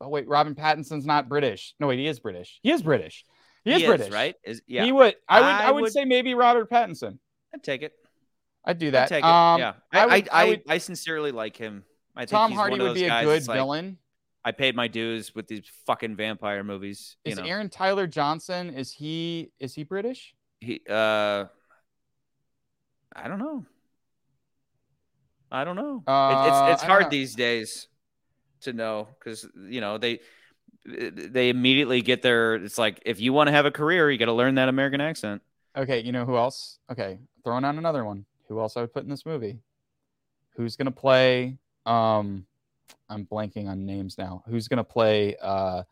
Oh 0.00 0.08
wait, 0.08 0.26
Robin 0.26 0.54
Pattinson's 0.54 1.04
not 1.04 1.28
British. 1.28 1.74
No 1.78 1.88
wait, 1.88 1.98
he 1.98 2.06
is 2.06 2.18
British. 2.20 2.58
He 2.62 2.70
is 2.72 2.82
British. 2.82 3.24
He 3.64 3.72
is 3.72 3.82
He 3.82 3.86
British, 3.86 4.10
right? 4.12 4.34
Is 4.44 4.62
yeah. 4.66 4.84
He 4.84 4.92
would. 4.92 5.16
I 5.28 5.40
would. 5.40 5.46
I, 5.46 5.62
I 5.64 5.70
would, 5.70 5.82
would- 5.82 5.92
say 5.92 6.06
maybe 6.06 6.32
Robert 6.34 6.70
Pattinson. 6.70 7.18
I'd 7.54 7.62
take 7.62 7.82
it. 7.82 7.92
I'd 8.64 8.78
do 8.78 8.86
I'd 8.88 8.94
that. 8.94 9.08
take 9.10 9.24
it. 9.24 9.28
Um, 9.28 9.60
yeah. 9.60 9.72
I 9.92 9.98
I, 10.00 10.06
would- 10.06 10.12
I, 10.12 10.28
I 10.32 10.44
would- 10.48 10.62
I 10.68 10.78
sincerely 10.78 11.32
like 11.32 11.56
him. 11.58 11.84
I 12.16 12.24
Tom 12.24 12.52
Hardy 12.52 12.78
would 12.78 12.94
be 12.94 13.04
a 13.04 13.22
good 13.24 13.46
like, 13.46 13.56
villain. 13.56 13.98
I 14.44 14.52
paid 14.52 14.76
my 14.76 14.88
dues 14.88 15.34
with 15.34 15.46
these 15.46 15.62
fucking 15.86 16.16
vampire 16.16 16.62
movies. 16.62 17.16
You 17.24 17.32
Is 17.32 17.38
know, 17.38 17.44
Aaron 17.44 17.68
Taylor 17.70 18.06
Johnson? 18.06 18.70
Is 18.70 18.92
he? 18.92 19.50
Is 19.58 19.74
he 19.74 19.84
British? 19.84 20.34
he, 20.60 20.80
uh, 20.88 21.44
I 23.14 23.28
don't 23.28 23.38
know. 23.38 23.64
I 25.50 25.64
don't 25.64 25.76
know. 25.76 26.02
It- 26.06 26.10
Uh, 26.10 26.66
it's 26.66 26.74
it's 26.74 26.82
hard 26.82 27.10
these 27.10 27.34
days 27.34 27.88
to 28.62 28.72
know 28.72 29.08
because 29.18 29.46
you 29.68 29.80
know 29.80 29.98
they 29.98 30.20
they 30.84 31.48
immediately 31.48 32.02
get 32.02 32.22
their. 32.22 32.56
It's 32.56 32.78
like 32.78 33.02
if 33.06 33.20
you 33.20 33.32
want 33.32 33.48
to 33.48 33.52
have 33.52 33.66
a 33.66 33.70
career, 33.70 34.10
you 34.10 34.18
got 34.18 34.26
to 34.26 34.32
learn 34.32 34.56
that 34.56 34.68
American 34.68 35.00
accent. 35.00 35.42
Okay, 35.76 36.00
you 36.00 36.12
know 36.12 36.24
who 36.24 36.36
else? 36.36 36.78
Okay, 36.90 37.18
throwing 37.42 37.64
out 37.64 37.76
another 37.76 38.04
one. 38.04 38.26
Who 38.48 38.60
else 38.60 38.76
I 38.76 38.82
would 38.82 38.92
put 38.92 39.04
in 39.04 39.10
this 39.10 39.24
movie? 39.24 39.58
Who's 40.56 40.76
gonna 40.76 40.90
play? 40.90 41.58
Um, 41.86 42.46
I'm 43.08 43.26
blanking 43.26 43.68
on 43.68 43.86
names 43.86 44.18
now. 44.18 44.42
Who's 44.48 44.68
gonna 44.68 44.84
play? 44.84 45.36
Uh, 45.40 45.82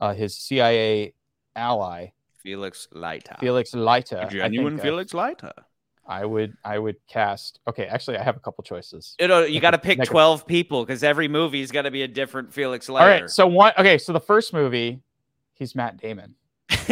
uh 0.00 0.14
his 0.14 0.36
CIA 0.36 1.14
ally, 1.54 2.08
Felix 2.42 2.88
Leiter. 2.92 3.36
Felix 3.40 3.74
Leiter. 3.74 4.18
I 4.18 4.28
Genuine 4.28 4.74
think, 4.74 4.80
uh, 4.80 4.84
Felix 4.84 5.14
Leiter. 5.14 5.52
I 6.06 6.24
would. 6.24 6.56
I 6.64 6.78
would 6.78 6.96
cast. 7.06 7.60
Okay, 7.68 7.86
actually, 7.86 8.18
I 8.18 8.22
have 8.22 8.36
a 8.36 8.40
couple 8.40 8.64
choices. 8.64 9.14
You 9.20 9.28
know, 9.28 9.44
you 9.44 9.60
got 9.60 9.70
to 9.70 9.78
pick 9.78 9.98
Make 9.98 10.08
12 10.08 10.46
people 10.46 10.84
because 10.84 11.04
every 11.04 11.28
movie's 11.28 11.70
got 11.70 11.82
to 11.82 11.90
be 11.90 12.02
a 12.02 12.08
different 12.08 12.52
Felix 12.52 12.88
Leiter. 12.88 13.04
All 13.04 13.20
right, 13.20 13.30
so 13.30 13.46
one. 13.46 13.72
Okay, 13.78 13.98
so 13.98 14.12
the 14.12 14.20
first 14.20 14.52
movie, 14.52 15.00
he's 15.54 15.74
Matt 15.74 15.98
Damon. 15.98 16.34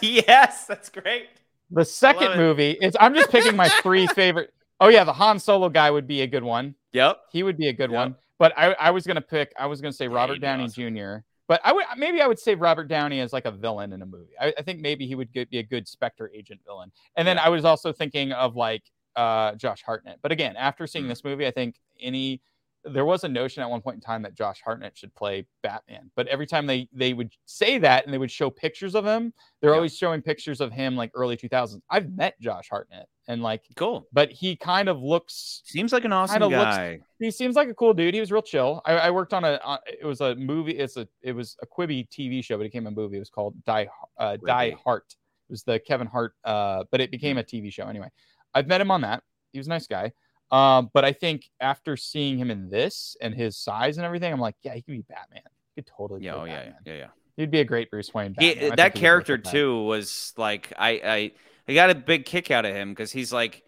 yes, 0.00 0.66
that's 0.66 0.88
great. 0.90 1.28
The 1.70 1.84
second 1.84 2.32
it. 2.32 2.36
movie, 2.36 2.76
it's. 2.80 2.96
I'm 3.00 3.14
just 3.14 3.30
picking 3.30 3.56
my 3.56 3.68
three 3.82 4.06
favorite. 4.14 4.52
Oh 4.80 4.88
yeah, 4.88 5.04
the 5.04 5.12
Han 5.12 5.38
Solo 5.38 5.68
guy 5.68 5.90
would 5.90 6.06
be 6.06 6.22
a 6.22 6.26
good 6.26 6.44
one. 6.44 6.76
Yep. 6.96 7.18
He 7.30 7.42
would 7.42 7.56
be 7.56 7.68
a 7.68 7.72
good 7.72 7.90
Yep. 7.90 7.98
one. 7.98 8.16
But 8.38 8.52
I, 8.56 8.72
I 8.74 8.90
was 8.90 9.06
gonna 9.06 9.20
pick. 9.20 9.52
I 9.58 9.66
was 9.66 9.80
gonna 9.80 9.92
say 9.92 10.08
Robert 10.08 10.40
Downey 10.40 10.64
awesome. 10.64 10.94
Jr. 10.96 11.16
But 11.48 11.60
I 11.64 11.72
would 11.72 11.84
maybe 11.96 12.20
I 12.20 12.26
would 12.26 12.38
say 12.38 12.54
Robert 12.54 12.88
Downey 12.88 13.20
as 13.20 13.32
like 13.32 13.44
a 13.44 13.50
villain 13.52 13.92
in 13.92 14.02
a 14.02 14.06
movie. 14.06 14.32
I, 14.40 14.52
I 14.58 14.62
think 14.62 14.80
maybe 14.80 15.06
he 15.06 15.14
would 15.14 15.32
get, 15.32 15.48
be 15.48 15.58
a 15.58 15.62
good 15.62 15.86
Spectre 15.86 16.30
agent 16.34 16.60
villain. 16.66 16.90
And 17.16 17.26
then 17.26 17.36
Yeah. 17.36 17.44
I 17.44 17.48
was 17.50 17.64
also 17.64 17.92
thinking 17.92 18.32
of 18.32 18.56
like 18.56 18.82
uh, 19.14 19.54
Josh 19.54 19.82
Hartnett. 19.82 20.18
But 20.22 20.32
again, 20.32 20.56
after 20.56 20.86
seeing 20.86 21.06
Mm. 21.06 21.08
this 21.08 21.24
movie, 21.24 21.46
I 21.46 21.50
think 21.50 21.76
any 22.00 22.42
there 22.84 23.04
was 23.06 23.24
a 23.24 23.28
notion 23.28 23.62
at 23.62 23.70
one 23.70 23.80
point 23.80 23.94
in 23.96 24.00
time 24.00 24.22
that 24.22 24.34
Josh 24.34 24.60
Hartnett 24.62 24.96
should 24.98 25.12
play 25.14 25.44
Batman. 25.62 26.10
But 26.14 26.26
every 26.28 26.46
time 26.46 26.66
they 26.66 26.88
they 26.92 27.14
would 27.14 27.30
say 27.46 27.78
that 27.78 28.04
and 28.04 28.12
they 28.12 28.18
would 28.18 28.30
show 28.30 28.50
pictures 28.50 28.94
of 28.94 29.04
him, 29.06 29.32
they're 29.60 29.70
Yeah. 29.70 29.76
always 29.76 29.96
showing 29.96 30.20
pictures 30.22 30.60
of 30.60 30.72
him 30.72 30.94
like 30.96 31.10
early 31.14 31.36
2000s. 31.36 31.80
I've 31.88 32.10
met 32.12 32.38
Josh 32.40 32.68
Hartnett 32.68 33.08
and 33.28 33.42
like, 33.42 33.62
Cool. 33.76 34.06
but 34.12 34.30
he 34.30 34.54
kind 34.56 34.88
of 34.88 35.00
looks 35.02 35.62
Seems 35.64 35.92
like 35.92 36.04
an 36.04 36.12
awesome 36.12 36.40
Kinda 36.40 36.56
looks- 36.56 36.76
guy. 36.76 37.00
he 37.18 37.30
seems 37.30 37.56
like 37.56 37.68
a 37.68 37.74
cool 37.74 37.92
dude. 37.94 38.14
He 38.14 38.20
was 38.20 38.30
real 38.30 38.42
chill. 38.42 38.82
I, 38.84 38.92
I 38.94 39.10
worked 39.10 39.34
on 39.34 39.44
a 39.44 39.60
uh, 39.64 39.78
it 39.86 40.04
was 40.04 40.20
a 40.20 40.34
movie. 40.36 40.72
It's 40.78 40.96
a 40.96 41.08
it 41.22 41.32
was 41.32 41.56
a 41.62 41.66
Quibi 41.66 42.08
TV 42.08 42.44
show, 42.44 42.56
but 42.56 42.62
it 42.62 42.72
became 42.72 42.86
a 42.86 42.90
movie. 42.90 43.16
It 43.16 43.20
was 43.20 43.30
called 43.30 43.54
Die 43.64 43.88
uh, 44.18 44.36
Die. 44.44 44.76
Hart. 44.84 45.04
It 45.48 45.52
was 45.52 45.62
the 45.62 45.78
Kevin 45.80 46.06
Hart, 46.06 46.34
uh, 46.44 46.84
but 46.90 47.00
it 47.00 47.10
became 47.10 47.38
a 47.38 47.42
TV 47.42 47.72
show 47.72 47.86
anyway. 47.86 48.08
I've 48.54 48.66
met 48.66 48.80
him 48.80 48.90
on 48.90 49.02
that. 49.02 49.22
He 49.52 49.58
was 49.58 49.66
a 49.66 49.70
nice 49.70 49.86
guy. 49.86 50.12
Um, 50.50 50.90
but 50.94 51.04
I 51.04 51.12
think 51.12 51.50
after 51.60 51.96
seeing 51.96 52.38
him 52.38 52.50
in 52.50 52.70
this 52.70 53.16
and 53.20 53.34
his 53.34 53.56
size 53.56 53.96
and 53.96 54.06
everything, 54.06 54.32
I'm 54.32 54.40
like, 54.40 54.54
yeah, 54.62 54.74
he 54.74 54.82
could 54.82 54.92
be 54.92 55.02
Batman. 55.08 55.42
He 55.74 55.82
could 55.82 55.90
totally. 55.96 56.22
Yeah, 56.22 56.34
oh, 56.36 56.44
yeah, 56.44 56.56
Batman. 56.56 56.74
yeah, 56.84 56.94
yeah. 56.94 57.06
He'd 57.36 57.50
be 57.50 57.60
a 57.60 57.64
great 57.64 57.90
Bruce 57.90 58.14
Wayne. 58.14 58.34
He, 58.38 58.48
Batman. 58.48 58.56
I 58.56 58.66
think 58.68 58.76
that 58.76 58.94
character 58.94 59.32
work 59.34 59.38
with 59.40 59.44
that. 59.46 59.50
too 59.58 59.82
was 59.82 60.32
like 60.36 60.72
I 60.78 60.90
I 61.04 61.32
I 61.68 61.74
got 61.74 61.90
a 61.90 61.94
big 61.94 62.24
kick 62.24 62.50
out 62.50 62.64
of 62.64 62.74
him 62.74 62.90
because 62.90 63.10
he's 63.12 63.32
like 63.32 63.62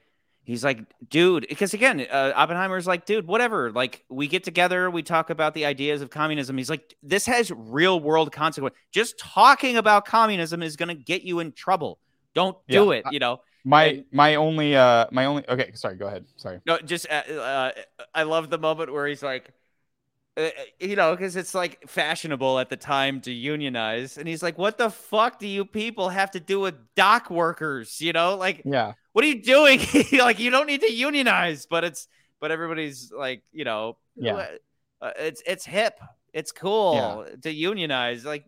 he's 0.45 0.65
like 0.65 0.79
dude 1.09 1.47
because 1.49 1.75
again 1.75 2.07
uh, 2.11 2.33
Oppenheimer's 2.35 2.87
like 2.87 3.05
dude 3.07 3.27
whatever 3.27 3.71
like 3.73 4.05
we 4.09 4.29
get 4.29 4.45
together 4.45 4.91
we 4.91 5.03
talk 5.03 5.31
about 5.31 5.55
the 5.55 5.65
ideas 5.67 6.01
of 6.03 6.11
communism. 6.11 6.57
He's 6.57 6.71
like 6.71 6.95
this 7.03 7.27
has 7.27 7.51
real 7.51 8.01
world 8.01 8.33
consequence 8.33 8.75
just 8.93 9.19
talking 9.19 9.77
about 9.77 10.05
communism 10.07 10.63
is 10.63 10.77
gonna 10.77 10.95
get 10.95 11.23
you 11.23 11.41
in 11.41 11.53
trouble. 11.53 11.99
Don't 12.35 12.57
do 12.69 12.93
Yeah. 12.93 12.99
it 12.99 13.05
you 13.13 13.19
know? 13.19 13.41
My 13.65 13.85
and- 13.85 14.05
my 14.13 14.37
only 14.37 14.77
uh 14.77 15.07
my 15.11 15.25
only 15.27 15.45
okay 15.49 15.73
sorry 15.75 15.97
go 15.97 16.07
ahead 16.07 16.25
sorry. 16.37 16.61
No, 16.67 16.79
just 16.79 17.07
uh, 17.11 17.33
uh, 17.33 17.73
I 18.15 18.23
love 18.23 18.49
the 18.49 18.59
moment 18.59 18.93
where 18.93 19.07
he's 19.07 19.23
like, 19.23 19.51
you 20.81 20.97
know, 20.97 21.15
because 21.17 21.37
it's 21.37 21.55
like 21.55 21.89
fashionable 21.89 22.59
at 22.59 22.71
the 22.71 22.77
time 22.77 23.21
to 23.23 23.33
unionize, 23.33 24.19
and 24.19 24.29
he's 24.29 24.43
like, 24.43 24.57
"What 24.59 24.79
the 24.79 24.91
fuck 24.91 25.39
do 25.39 25.47
you 25.49 25.65
people 25.65 26.09
have 26.11 26.31
to 26.33 26.41
do 26.41 26.61
with 26.61 26.75
dock 26.95 27.31
workers?" 27.31 28.01
You 28.01 28.13
know, 28.13 28.37
like, 28.37 28.63
yeah 28.65 28.93
what 29.13 29.25
are 29.25 29.29
you 29.29 29.43
doing? 29.43 29.81
like, 30.13 30.39
you 30.39 30.51
don't 30.51 30.67
need 30.69 30.81
to 30.83 30.93
unionize, 30.93 31.67
but 31.67 31.83
it's 31.83 32.07
but 32.41 32.53
everybody's 32.53 33.11
like, 33.11 33.43
you 33.51 33.65
know, 33.65 33.97
Yeah. 34.15 34.47
uh, 35.03 35.11
it's 35.19 35.43
it's 35.45 35.65
hip, 35.65 35.99
it's 36.33 36.53
cool 36.53 37.27
to 37.43 37.51
unionize. 37.51 38.25
Like, 38.25 38.45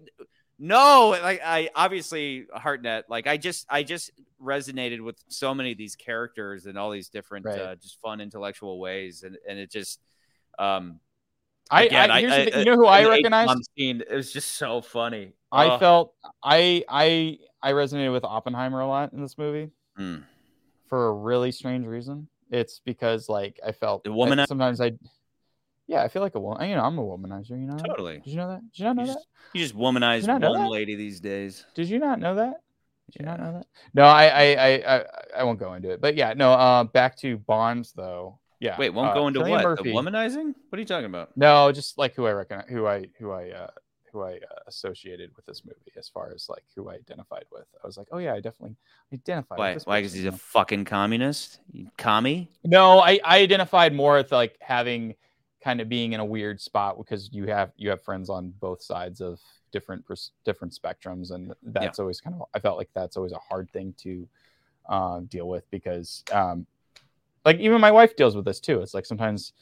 no, 0.60 1.09
like 1.20 1.41
I 1.44 1.70
obviously 1.75 2.47
Hartnett, 2.55 3.07
like 3.10 3.27
I 3.27 3.36
just 3.36 3.67
I 3.69 3.83
just 3.83 4.12
resonated 4.41 5.01
with 5.01 5.17
so 5.27 5.55
many 5.55 5.73
of 5.73 5.78
these 5.78 5.97
characters 5.97 6.67
and 6.67 6.78
all 6.78 6.91
these 6.91 7.09
different 7.09 7.47
Right. 7.47 7.59
uh, 7.59 7.75
just 7.77 8.01
fun 8.01 8.20
intellectual 8.20 8.78
ways, 8.78 9.25
and 9.25 9.36
and 9.49 9.59
it 9.59 9.73
just 9.73 9.99
um. 10.59 11.01
I, 11.70 11.84
again, 11.84 12.10
I, 12.10 12.20
here's 12.20 12.32
I- 12.32 12.36
I- 12.57 12.58
you 12.60 12.65
know 12.65 12.76
who 12.76 12.86
I 12.86 12.99
in 12.99 13.05
the 13.05 13.10
recognize 13.10 13.49
Scene, 13.78 14.02
it 14.08 14.15
was 14.15 14.32
just 14.32 14.52
so 14.57 14.81
funny. 14.81 15.32
I 15.52 15.66
Oh, 15.74 15.78
felt 15.78 16.15
I 16.42 16.84
I 16.89 17.39
I 17.62 17.73
resonated 17.73 18.12
with 18.12 18.24
Oppenheimer 18.24 18.81
a 18.81 18.86
lot 18.86 19.12
in 19.12 19.20
this 19.23 19.36
movie 19.39 19.70
mm. 19.99 20.23
for 20.89 21.08
a 21.08 21.12
really 21.12 21.52
strange 21.52 21.86
reason. 21.86 22.28
It's 22.50 22.81
because 22.84 23.28
like 23.28 23.60
I 23.65 23.73
felt 23.73 24.05
The 24.05 24.10
womani- 24.10 24.47
sometimes 24.49 24.81
I 24.81 24.92
yeah 25.86 26.02
I 26.02 26.08
feel 26.08 26.23
like 26.23 26.34
a 26.34 26.40
woman. 26.40 26.68
You 26.68 26.76
know 26.76 26.82
I'm 26.84 26.99
a 26.99 27.02
womanizer. 27.02 27.50
You 27.50 27.66
know 27.66 27.76
totally. 27.76 28.18
Did 28.18 28.26
you 28.31 28.36
know 28.36 28.49
that? 28.49 28.60
Did 28.73 28.78
you 28.78 28.84
not 28.86 28.97
know 28.97 29.02
You 29.02 29.08
that? 29.08 29.15
just, 29.15 29.26
you 29.55 29.62
just 29.62 29.76
womanize 29.76 30.26
you 30.26 30.49
one 30.49 30.68
lady 30.70 30.94
these 30.97 31.20
days. 31.20 31.66
Did 31.74 31.89
you 31.89 31.99
not 31.99 32.18
know 32.20 32.34
that? 32.36 32.55
Did 33.12 33.20
you 33.20 33.26
not 33.26 33.40
know 33.40 33.52
that? 33.55 33.66
No, 33.94 34.05
I 34.05 34.26
I 34.26 34.42
I 34.55 34.97
I, 34.99 35.05
I 35.39 35.44
won't 35.44 35.58
go 35.58 35.74
into 35.74 35.90
it. 35.90 36.00
But 36.00 36.15
yeah, 36.16 36.32
no. 36.34 36.52
Uh, 36.52 36.84
back 36.84 37.16
to 37.18 37.39
Bonds 37.39 37.92
though. 37.92 38.39
Yeah. 38.60 38.76
Wait, 38.78 38.90
won't 38.90 39.10
uh, 39.10 39.14
go 39.14 39.26
into 39.26 39.40
Cillian 39.40 39.50
what? 39.50 39.64
Murphy. 39.64 39.82
The 39.84 39.94
womanizing? 39.94 40.55
What 40.68 40.76
are 40.76 40.80
you 40.80 40.86
talking 40.86 41.06
about? 41.06 41.36
No, 41.36 41.72
just 41.72 41.98
like 41.98 42.14
who 42.14 42.26
I 42.26 42.32
reckon, 42.32 42.62
who 42.68 42.86
I 42.86 43.06
who 43.18 43.32
I 43.32 43.50
uh, 43.50 43.70
who 44.12 44.22
I 44.22 44.34
uh, 44.34 44.60
associated 44.66 45.30
with 45.34 45.47
this 45.47 45.64
movie 45.64 45.92
as 45.97 46.08
far 46.08 46.30
as 46.34 46.48
like 46.48 46.64
who 46.76 46.89
I 46.90 46.94
identified 46.94 47.44
with. 47.50 47.64
I 47.82 47.86
was 47.86 47.97
like, 47.97 48.08
oh 48.12 48.18
yeah, 48.18 48.34
I 48.34 48.40
definitely 48.40 48.76
identified. 49.12 49.58
Why? 49.58 49.68
with 49.70 49.76
this 49.76 49.86
Why? 49.86 50.00
Because 50.00 50.12
he's 50.12 50.26
a 50.26 50.32
fucking 50.32 50.84
communist. 50.84 51.60
You 51.72 51.89
commie. 51.97 52.50
No, 52.64 53.00
I, 53.00 53.18
I 53.24 53.39
identified 53.40 53.94
more 53.94 54.16
with 54.16 54.32
like 54.32 54.56
having 54.60 55.14
kind 55.62 55.80
of 55.80 55.89
being 55.89 56.12
in 56.12 56.20
a 56.20 56.24
weird 56.24 56.60
spot 56.60 56.98
because 56.98 57.30
you 57.32 57.47
have 57.47 57.72
you 57.76 57.90
have 57.90 58.02
friends 58.02 58.28
on 58.30 58.52
both 58.60 58.82
sides 58.82 59.20
of 59.20 59.40
different 59.72 60.05
pers- 60.06 60.32
different 60.44 60.74
spectrums, 60.74 61.30
and 61.30 61.55
that's 61.62 61.98
always 61.98 62.20
kind 62.20 62.36
of 62.39 62.47
I 62.55 62.58
felt 62.58 62.76
like 62.76 62.90
that's 62.94 63.16
always 63.16 63.32
a 63.32 63.39
hard 63.39 63.70
thing 63.70 63.94
to 63.98 64.28
uh, 64.89 65.20
deal 65.20 65.48
with 65.48 65.70
because 65.70 66.24
um, 66.32 66.66
like 67.44 67.59
even 67.59 67.81
my 67.81 67.91
wife 67.91 68.17
deals 68.17 68.36
with 68.36 68.44
this 68.44 68.60
too. 68.60 68.81
It's 68.83 68.94
like 68.94 69.07
sometimes 69.07 69.52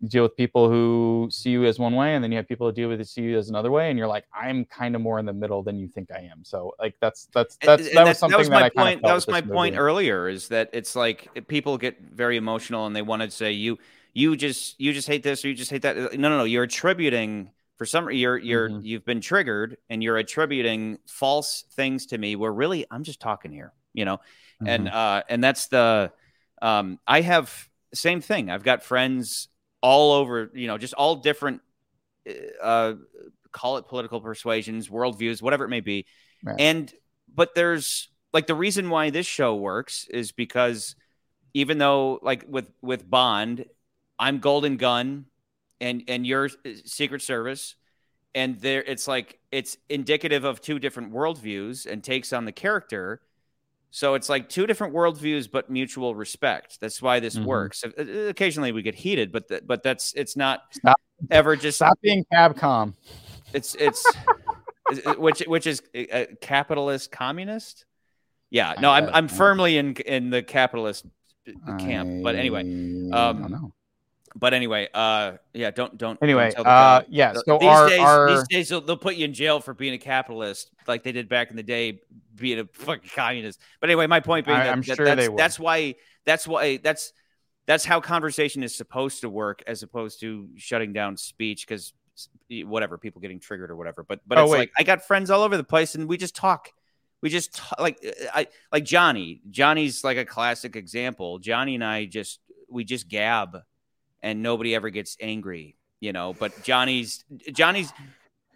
you 0.00 0.08
deal 0.08 0.22
with 0.22 0.36
people 0.36 0.68
who 0.70 1.28
see 1.30 1.50
you 1.50 1.64
as 1.64 1.78
one 1.78 1.94
way, 1.94 2.14
and 2.14 2.22
then 2.22 2.30
you 2.30 2.36
have 2.36 2.46
people 2.48 2.66
who 2.68 2.72
deal 2.72 2.88
with 2.88 3.00
it 3.00 3.08
see 3.08 3.22
you 3.22 3.38
as 3.38 3.48
another 3.48 3.70
way, 3.70 3.90
and 3.90 3.98
you're 3.98 4.06
like, 4.08 4.24
I'm 4.32 4.64
kind 4.64 4.94
of 4.94 5.00
more 5.02 5.18
in 5.18 5.26
the 5.26 5.32
middle 5.32 5.62
than 5.62 5.78
you 5.78 5.88
think 5.88 6.10
I 6.12 6.20
am. 6.30 6.44
So 6.44 6.74
like 6.78 6.94
that's 7.00 7.28
that's 7.32 7.58
that's 7.64 7.88
and 7.88 7.96
that 7.96 8.06
was 8.06 8.18
something 8.18 8.32
that, 8.32 8.38
was 8.38 8.50
my 8.50 8.62
I 8.64 8.68
point. 8.70 9.02
That 9.02 9.14
was 9.14 9.28
my 9.28 9.40
point 9.40 9.74
earlier. 9.76 10.28
Is 10.28 10.48
that 10.48 10.70
it's 10.72 10.94
like 10.94 11.46
people 11.48 11.78
get 11.78 12.00
very 12.00 12.36
emotional 12.36 12.86
and 12.86 12.94
they 12.94 13.02
want 13.02 13.22
to 13.22 13.30
say 13.30 13.52
you 13.52 13.78
you 14.14 14.36
just 14.36 14.80
you 14.80 14.92
just 14.92 15.08
hate 15.08 15.22
this 15.22 15.44
or 15.44 15.48
you 15.48 15.54
just 15.54 15.70
hate 15.70 15.82
that. 15.82 15.96
No, 15.96 16.28
no, 16.28 16.38
no. 16.38 16.44
You're 16.44 16.64
attributing 16.64 17.50
for 17.76 17.86
some 17.86 18.10
you're 18.12 18.36
you're 18.38 18.70
Mhm. 18.70 18.84
you've 18.84 19.04
been 19.04 19.20
triggered 19.20 19.76
and 19.90 20.02
you're 20.02 20.16
attributing 20.18 20.98
false 21.06 21.64
things 21.72 22.06
to 22.06 22.18
me. 22.18 22.36
Where 22.36 22.52
really 22.52 22.86
I'm 22.90 23.02
just 23.02 23.20
talking 23.20 23.50
here. 23.52 23.72
You 23.94 24.04
know, 24.04 24.20
Mm-hmm. 24.62 24.70
and 24.70 24.88
uh 24.88 25.22
and 25.28 25.42
that's 25.42 25.66
the 25.68 26.12
um 26.62 26.98
i 27.06 27.20
have 27.20 27.68
same 27.94 28.20
thing 28.20 28.50
i've 28.50 28.62
got 28.62 28.82
friends 28.82 29.48
all 29.80 30.12
over 30.12 30.50
you 30.54 30.66
know 30.66 30.78
just 30.78 30.94
all 30.94 31.16
different 31.16 31.60
uh 32.62 32.94
call 33.52 33.76
it 33.78 33.86
political 33.86 34.20
persuasions 34.20 34.88
worldviews 34.88 35.40
whatever 35.40 35.64
it 35.64 35.68
may 35.68 35.80
be 35.80 36.06
Right. 36.44 36.60
and 36.60 36.92
but 37.34 37.54
there's 37.54 38.08
like 38.32 38.46
the 38.46 38.54
reason 38.54 38.90
why 38.90 39.10
this 39.10 39.26
show 39.26 39.56
works 39.56 40.06
is 40.10 40.32
because 40.32 40.94
even 41.54 41.78
though 41.78 42.18
like 42.22 42.44
with 42.48 42.70
with 42.82 43.08
bond 43.08 43.64
i'm 44.18 44.38
golden 44.38 44.76
gun 44.76 45.24
and 45.80 46.02
and 46.08 46.26
you're 46.26 46.48
secret 46.84 47.22
service 47.22 47.74
and 48.34 48.60
there 48.60 48.82
it's 48.82 49.08
like 49.08 49.38
it's 49.50 49.76
indicative 49.88 50.44
of 50.44 50.60
two 50.60 50.78
different 50.78 51.12
worldviews 51.12 51.86
and 51.86 52.04
takes 52.04 52.32
on 52.32 52.44
the 52.44 52.52
character 52.52 53.20
So 53.90 54.14
it's 54.14 54.28
like 54.28 54.48
two 54.48 54.66
different 54.66 54.94
worldviews, 54.94 55.50
but 55.50 55.70
mutual 55.70 56.14
respect. 56.14 56.78
That's 56.80 57.00
why 57.00 57.20
this 57.20 57.36
Mhm. 57.36 57.44
works. 57.44 57.84
Occasionally 57.84 58.72
we 58.72 58.82
get 58.82 58.94
heated, 58.94 59.32
but 59.32 59.48
th- 59.48 59.62
but 59.66 59.82
that's 59.82 60.12
it's 60.14 60.36
not 60.36 60.62
Stop. 60.72 61.00
ever 61.30 61.56
just 61.56 61.78
Stop 61.78 61.98
being 62.02 62.24
Capcom. 62.32 62.94
it's 63.54 63.74
it's 63.76 64.04
which 65.18 65.40
which 65.40 65.66
is 65.66 65.82
a 65.94 66.26
capitalist 66.40 67.10
communist. 67.10 67.86
Yeah, 68.50 68.74
no, 68.80 68.90
I'm 68.90 69.08
I'm 69.12 69.28
firmly 69.28 69.76
in 69.78 69.94
in 69.96 70.30
the 70.30 70.42
capitalist 70.42 71.06
camp. 71.78 72.22
But 72.22 72.34
anyway, 72.34 72.60
I 73.12 73.28
um, 73.30 73.40
don't 73.42 73.50
know. 73.52 73.72
But 74.36 74.54
anyway, 74.54 74.88
uh, 74.94 75.32
yeah, 75.54 75.70
don't 75.70 75.96
don't. 75.96 76.18
don't 76.18 76.22
Anyway, 76.22 76.52
the 76.56 76.66
uh, 76.66 77.02
yeah. 77.08 77.34
So 77.44 77.58
these 77.58 77.68
our, 77.68 77.88
days, 77.88 77.98
our 78.00 78.28
these 78.30 78.48
days 78.48 78.68
they'll, 78.68 78.80
they'll 78.80 78.96
put 78.96 79.16
you 79.16 79.24
in 79.24 79.32
jail 79.34 79.60
for 79.60 79.74
being 79.74 79.94
a 79.94 79.98
capitalist, 79.98 80.70
like 80.86 81.02
they 81.02 81.12
did 81.12 81.28
back 81.28 81.50
in 81.50 81.56
the 81.56 81.62
day, 81.62 82.00
being 82.34 82.58
a 82.60 82.64
fucking 82.72 83.10
communist. 83.14 83.60
But 83.80 83.90
anyway, 83.90 84.06
my 84.06 84.20
point 84.20 84.46
being 84.46 84.58
I- 84.58 84.64
that, 84.64 84.72
I'm 84.72 84.82
that- 84.82 84.96
sure 84.96 85.06
that's, 85.06 85.20
they 85.20 85.28
would. 85.28 85.38
that's 85.38 85.58
why 85.58 85.94
that's 86.24 86.46
why 86.46 86.78
that's 86.78 87.12
that's 87.66 87.84
how 87.84 88.00
conversation 88.00 88.62
is 88.62 88.74
supposed 88.74 89.20
to 89.20 89.28
work, 89.28 89.62
as 89.66 89.82
opposed 89.82 90.20
to 90.20 90.48
shutting 90.56 90.92
down 90.92 91.16
speech 91.16 91.66
because 91.66 91.92
whatever 92.64 92.98
people 92.98 93.20
getting 93.20 93.38
triggered 93.38 93.70
or 93.70 93.76
whatever. 93.76 94.02
But 94.02 94.20
but 94.26 94.38
Oh, 94.38 94.44
it's 94.44 94.52
wait. 94.52 94.58
like 94.58 94.72
I 94.78 94.82
got 94.82 95.06
friends 95.06 95.30
all 95.30 95.42
over 95.42 95.56
the 95.56 95.64
place, 95.64 95.94
and 95.94 96.08
we 96.08 96.16
just 96.16 96.34
talk. 96.34 96.70
We 97.20 97.30
just 97.30 97.60
like 97.78 97.98
I 98.32 98.46
like 98.72 98.84
Johnny. 98.84 99.40
Johnny's 99.50 100.04
like 100.04 100.16
a 100.18 100.24
classic 100.24 100.76
example. 100.76 101.38
Johnny 101.40 101.74
and 101.74 101.84
I 101.84 102.04
just 102.04 102.40
we 102.70 102.84
just 102.84 103.08
gab 103.08 103.58
and 104.22 104.42
nobody 104.42 104.74
ever 104.74 104.90
gets 104.90 105.16
angry, 105.20 105.76
you 106.00 106.12
know. 106.12 106.34
But 106.38 106.62
Johnny's 106.62 107.24
Johnny's 107.52 107.92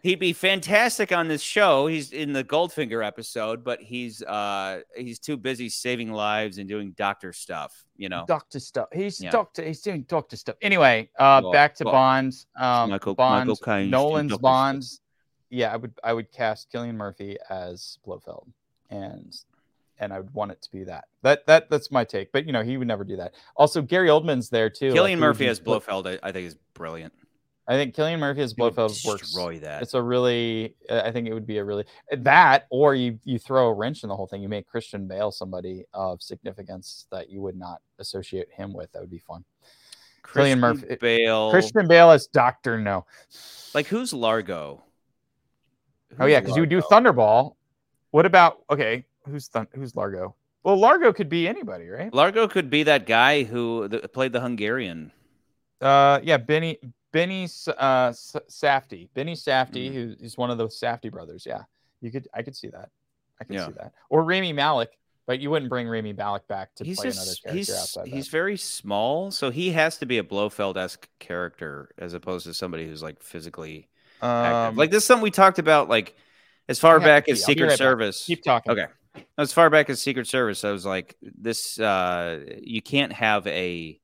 he'd 0.03 0.19
be 0.19 0.33
fantastic 0.33 1.13
on 1.13 1.29
this 1.29 1.43
show. 1.43 1.87
He's 1.87 2.13
in 2.13 2.33
the 2.33 2.43
Goldfinger 2.43 3.07
episode, 3.07 3.63
but 3.63 3.81
he's 3.81 4.23
uh 4.23 4.81
he's 4.97 5.19
too 5.19 5.37
busy 5.37 5.69
saving 5.69 6.13
lives 6.13 6.59
and 6.59 6.69
doing 6.69 6.93
doctor 6.97 7.33
stuff, 7.33 7.85
you 7.97 8.09
know. 8.09 8.25
doctor 8.27 8.59
stuff. 8.61 8.89
He's 8.93 9.21
Yeah. 9.21 9.31
doctor. 9.31 9.63
He's 9.65 9.81
doing 9.81 10.03
doctor 10.03 10.37
stuff. 10.37 10.57
Anyway, 10.61 11.11
uh, 11.19 11.41
Well, 11.43 11.53
back 11.53 11.75
to 11.77 11.85
well, 11.85 11.93
Bonds. 11.93 12.47
Um, 12.57 12.91
Michael- 12.91 13.15
Bonds. 13.15 13.61
Michael 13.65 13.87
Nolan's 13.87 14.31
doctor 14.31 14.35
stuff. 14.35 14.43
Bonds. 14.43 15.01
Yeah, 15.51 15.73
I 15.73 15.77
would. 15.77 15.93
I 16.03 16.13
would 16.15 16.33
cast 16.33 16.73
Cillian 16.73 16.95
Murphy 16.95 17.37
as 17.51 17.99
Blofeld, 18.07 18.49
and 18.89 19.37
and 19.99 20.13
I 20.13 20.19
would 20.19 20.33
want 20.35 20.51
it 20.53 20.61
to 20.63 20.71
be 20.71 20.85
that. 20.85 21.05
That 21.23 21.47
that 21.47 21.71
that's 21.71 21.91
my 21.91 22.05
take. 22.05 22.33
But 22.33 22.47
you 22.47 22.53
know, 22.53 22.63
he 22.63 22.77
would 22.77 22.89
never 22.89 23.05
do 23.05 23.17
that. 23.17 23.35
Also, 23.57 23.83
Gary 23.83 24.09
Oldman's 24.09 24.49
there 24.49 24.69
too. 24.71 24.91
like, 24.91 24.99
Cillian 24.99 25.15
would 25.17 25.21
Murphy 25.21 25.47
as 25.49 25.61
Blofeld, 25.61 26.07
I, 26.07 26.19
I 26.23 26.33
think 26.33 26.47
is 26.47 26.57
brilliant. 26.75 27.13
I 27.69 27.75
think 27.75 27.95
Cillian 27.95 28.19
Murphy 28.19 28.43
as 28.43 28.55
Blofeld 28.55 28.93
works. 29.07 29.23
destroy 29.23 29.61
that. 29.61 29.83
It's 29.83 29.95
a 29.95 30.03
really. 30.03 30.75
I 30.91 31.13
think 31.13 31.29
it 31.29 31.35
would 31.35 31.47
be 31.47 31.59
a 31.59 31.65
really 31.65 31.85
that, 32.11 32.67
or 32.71 32.95
you 32.97 33.19
you 33.25 33.39
throw 33.39 33.69
a 33.69 33.73
wrench 33.73 34.03
in 34.03 34.09
the 34.09 34.17
whole 34.17 34.27
thing. 34.27 34.43
You 34.43 34.49
make 34.49 34.67
Christian 34.67 35.07
Bale 35.07 35.31
somebody 35.31 35.85
of 35.95 36.21
significance 36.21 37.07
that 37.13 37.31
you 37.31 37.41
would 37.41 37.57
not 37.57 37.81
associate 38.01 38.49
him 38.51 38.73
with. 38.73 38.91
That 38.93 39.01
would 39.01 39.11
be 39.11 39.19
fun. 39.21 39.45
Christian 40.23 40.61
Murphy- 40.61 40.97
Bale. 41.01 41.51
Christian 41.51 41.87
Bale 41.87 42.11
as 42.11 42.27
Doctor 42.27 42.79
No. 42.81 43.07
like 43.75 43.87
who's 43.87 44.13
Largo? 44.13 44.83
Oh 46.19 46.27
yeah, 46.27 46.41
because 46.41 46.57
you 46.57 46.63
would 46.63 46.69
do 46.69 46.81
Thunderball. 46.81 47.55
What 48.11 48.27
about 48.27 48.59
okay? 48.71 49.07
Who's 49.27 49.49
Thun- 49.49 49.69
who's 49.75 49.95
Largo? 49.97 50.35
Well, 50.65 50.77
Largo 50.77 51.13
could 51.13 51.29
be 51.29 51.49
anybody, 51.49 51.89
right? 51.89 52.13
Largo 52.15 52.47
could 52.47 52.71
be 52.71 52.85
that 52.85 53.07
guy 53.07 53.43
who 53.43 53.89
the, 53.89 54.01
played 54.09 54.33
the 54.33 54.41
Hungarian. 54.41 55.11
Uh, 55.81 56.21
yeah, 56.23 56.37
Benny 56.37 56.79
Benny 57.13 57.45
uh 57.67 58.09
S- 58.11 58.37
Safdie, 58.49 59.09
Benny 59.15 59.35
Safdie, 59.35 59.91
Mhm. 59.91 59.95
who 59.95 60.15
is 60.21 60.37
one 60.37 60.51
of 60.51 60.59
the 60.59 60.67
Safdie 60.69 61.11
brothers. 61.11 61.45
Yeah, 61.47 61.63
you 62.01 62.11
could 62.11 62.29
I 62.33 62.43
could 62.43 62.57
see 62.57 62.69
that. 62.69 62.91
I 63.41 63.45
could 63.45 63.55
Yeah. 63.57 63.67
see 63.67 63.73
that. 63.73 63.93
Or 64.09 64.23
Rami 64.25 64.53
Malek, 64.53 64.91
but 65.27 65.41
you 65.41 65.51
wouldn't 65.51 65.69
bring 65.69 65.89
Rami 65.89 66.13
Malek 66.13 66.47
back 66.47 66.75
to 66.77 66.85
he's 66.85 66.99
play 67.01 67.09
another 67.11 67.33
character 67.43 67.53
he's 67.59 67.71
outside 67.71 68.07
he's 68.07 68.27
that. 68.27 68.31
very 68.31 68.57
small, 68.57 69.31
so 69.33 69.51
he 69.51 69.73
has 69.73 69.99
to 69.99 70.07
be 70.07 70.19
a 70.19 70.23
Blofeld 70.25 70.77
esque 70.77 71.09
character 71.19 71.91
as 71.99 72.15
opposed 72.15 72.47
to 72.47 72.55
somebody 72.55 72.87
who's 72.87 73.03
like 73.03 73.21
physically 73.21 73.89
active. 74.23 74.55
Um, 74.73 74.77
Like 74.77 74.91
this 74.93 75.03
is 75.03 75.07
something 75.07 75.25
we 75.25 75.33
talked 75.33 75.59
about 75.59 75.89
like 75.89 76.17
as 76.69 76.79
far 76.79 77.01
back 77.01 77.29
as 77.29 77.45
Secret 77.45 77.65
right 77.65 77.69
back. 77.71 77.79
Service. 77.79 78.25
keep 78.25 78.45
talking. 78.45 78.71
Okay. 78.73 78.87
As 79.39 79.53
far 79.53 79.71
back 79.71 79.91
as 79.91 80.01
Secret 80.01 80.27
Service, 80.27 80.65
I 80.65 80.71
was 80.71 80.87
like, 80.87 81.17
this 81.23 81.79
uh 81.79 82.41
you 82.63 82.83
can't 82.83 83.13
have 83.13 83.47
a 83.47 84.01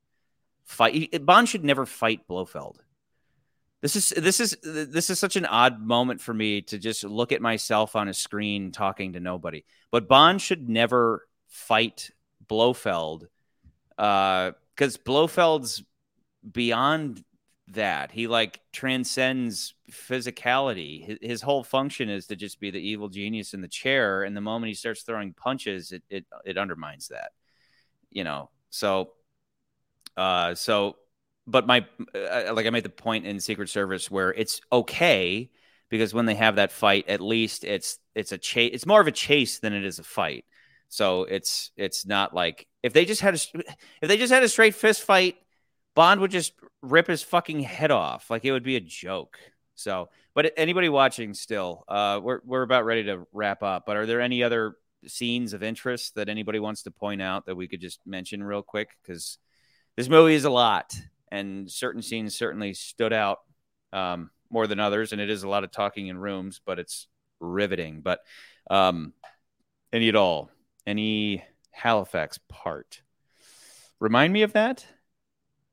fight. 0.65 1.25
Bond 1.25 1.49
should 1.49 1.63
never 1.63 1.85
fight 1.85 2.27
Blofeld. 2.27 2.77
This 3.81 3.95
is 3.95 4.09
this 4.09 4.39
is 4.39 4.57
this 4.61 5.09
is 5.09 5.19
such 5.19 5.35
an 5.35 5.45
odd 5.45 5.81
moment 5.81 6.19
for 6.19 6.33
me 6.33 6.61
to 6.63 6.77
just 6.77 7.03
look 7.03 7.31
at 7.31 7.41
myself 7.41 7.95
on 7.95 8.09
a 8.09 8.13
screen 8.13 8.71
talking 8.71 9.13
to 9.13 9.19
nobody. 9.19 9.63
But 9.89 10.07
Bond 10.07 10.41
should 10.41 10.67
never 10.67 11.27
fight 11.47 12.11
Blofeld 12.45 13.27
because 13.95 14.97
Blofeld's 14.97 15.83
beyond 16.49 17.23
that. 17.73 18.11
He 18.11 18.27
like 18.27 18.59
transcends 18.71 19.73
physicality. 19.91 21.05
His, 21.05 21.17
his 21.21 21.41
whole 21.41 21.63
function 21.63 22.09
is 22.09 22.27
to 22.27 22.35
just 22.35 22.59
be 22.59 22.71
the 22.71 22.79
evil 22.79 23.09
genius 23.09 23.53
in 23.53 23.61
the 23.61 23.67
chair. 23.67 24.23
And 24.23 24.35
the 24.35 24.41
moment 24.41 24.69
he 24.69 24.73
starts 24.73 25.03
throwing 25.03 25.33
punches, 25.33 25.91
it 25.91 26.03
it 26.09 26.25
it 26.45 26.57
undermines 26.57 27.09
that. 27.09 27.31
You 28.09 28.23
know. 28.23 28.49
So, 28.69 29.11
uh, 30.17 30.55
so, 30.55 30.97
but 31.47 31.65
my 31.65 31.85
uh, 32.13 32.53
like 32.53 32.65
I 32.65 32.69
made 32.69 32.83
the 32.83 32.89
point 32.89 33.25
in 33.25 33.39
Secret 33.39 33.69
Service 33.69 34.11
where 34.11 34.33
it's 34.33 34.61
okay 34.71 35.49
because 35.89 36.13
when 36.13 36.25
they 36.25 36.35
have 36.35 36.57
that 36.57 36.71
fight, 36.71 37.09
at 37.09 37.21
least 37.21 37.63
it's 37.63 37.99
it's 38.15 38.31
a 38.31 38.37
chase. 38.37 38.71
It's 38.73 38.85
more 38.85 39.01
of 39.01 39.07
a 39.07 39.11
chase 39.11 39.59
than 39.59 39.73
it 39.73 39.83
is 39.83 39.99
a 39.99 40.03
fight. 40.03 40.45
So 40.89 41.23
it's 41.23 41.71
it's 41.77 42.05
not 42.05 42.33
like 42.33 42.67
if 42.83 42.93
they 42.93 43.05
just 43.05 43.21
had 43.21 43.35
a 43.35 43.39
if 44.01 44.07
they 44.07 44.17
just 44.17 44.33
had 44.33 44.43
a 44.43 44.49
straight 44.49 44.75
fist 44.75 45.03
fight, 45.03 45.35
Bond 45.99 46.21
would 46.21 46.31
just 46.31 46.53
rip 46.81 47.07
his 47.07 47.23
fucking 47.23 47.59
head 47.59 47.91
off. 47.91 48.29
Like 48.29 48.45
it 48.45 48.53
would 48.53 48.63
be 48.63 48.77
a 48.77 48.79
joke. 48.79 49.37
So, 49.75 50.07
but 50.33 50.53
anybody 50.55 50.87
watching 50.87 51.33
still, 51.33 51.83
uh, 51.89 52.21
we're 52.23 52.39
we're 52.45 52.61
about 52.61 52.85
ready 52.85 53.03
to 53.03 53.27
wrap 53.33 53.63
up. 53.63 53.85
But 53.85 53.97
are 53.97 54.05
there 54.05 54.21
any 54.21 54.41
other 54.41 54.77
scenes 55.07 55.51
of 55.51 55.61
interest 55.61 56.15
that 56.15 56.29
anybody 56.29 56.57
wants 56.57 56.83
to 56.83 56.91
point 56.91 57.21
out 57.21 57.47
that 57.47 57.55
we 57.57 57.67
could 57.67 57.81
just 57.81 57.99
mention 58.05 58.41
real 58.41 58.61
quick? 58.61 58.91
Because 59.01 59.39
this 59.97 60.07
movie 60.07 60.35
is 60.35 60.45
a 60.45 60.49
lot, 60.49 60.97
and 61.33 61.69
certain 61.69 62.01
scenes 62.01 62.33
certainly 62.33 62.73
stood 62.73 63.11
out 63.11 63.39
um, 63.91 64.29
more 64.49 64.67
than 64.67 64.79
others, 64.79 65.11
and 65.11 65.19
it 65.19 65.29
is 65.29 65.43
a 65.43 65.49
lot 65.49 65.65
of 65.65 65.71
talking 65.71 66.07
in 66.07 66.17
rooms, 66.17 66.61
but 66.65 66.79
it's 66.79 67.09
riveting. 67.41 67.99
But 67.99 68.21
um, 68.71 69.11
any 69.91 70.07
at 70.07 70.15
all, 70.15 70.49
any 70.87 71.43
Halifax 71.71 72.39
part? 72.47 73.01
Remind 73.99 74.31
me 74.31 74.43
of 74.43 74.53
that. 74.53 74.85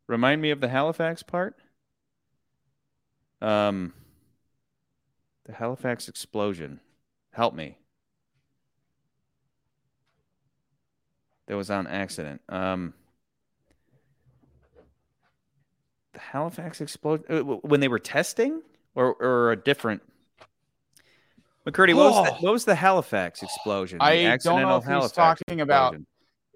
Remind 0.08 0.40
me 0.40 0.50
of 0.50 0.60
the 0.60 0.68
Halifax 0.68 1.22
part. 1.22 1.56
Um, 3.40 3.92
the 5.44 5.52
Halifax 5.52 6.08
explosion. 6.08 6.80
Help 7.32 7.54
me. 7.54 7.78
That 11.48 11.56
was 11.56 11.70
on 11.70 11.86
accident. 11.86 12.40
Um, 12.48 12.94
the 16.12 16.18
Halifax 16.20 16.80
explosion 16.80 17.24
when 17.62 17.80
they 17.80 17.88
were 17.88 17.98
testing, 17.98 18.62
or 18.94 19.14
or 19.14 19.52
a 19.52 19.56
different. 19.56 20.02
McCurdy, 21.66 21.94
what 21.94 22.12
was, 22.12 22.24
the, 22.24 22.32
Oh. 22.32 22.36
what 22.40 22.52
was 22.52 22.64
the 22.64 22.74
Halifax 22.76 23.42
explosion? 23.42 23.98
The 23.98 24.04
I 24.04 24.36
don't 24.36 24.62
know 24.62 24.76
if 24.76 24.84
he's 24.84 25.10
talking 25.12 25.60
about 25.60 25.94
explosion. 25.94 26.06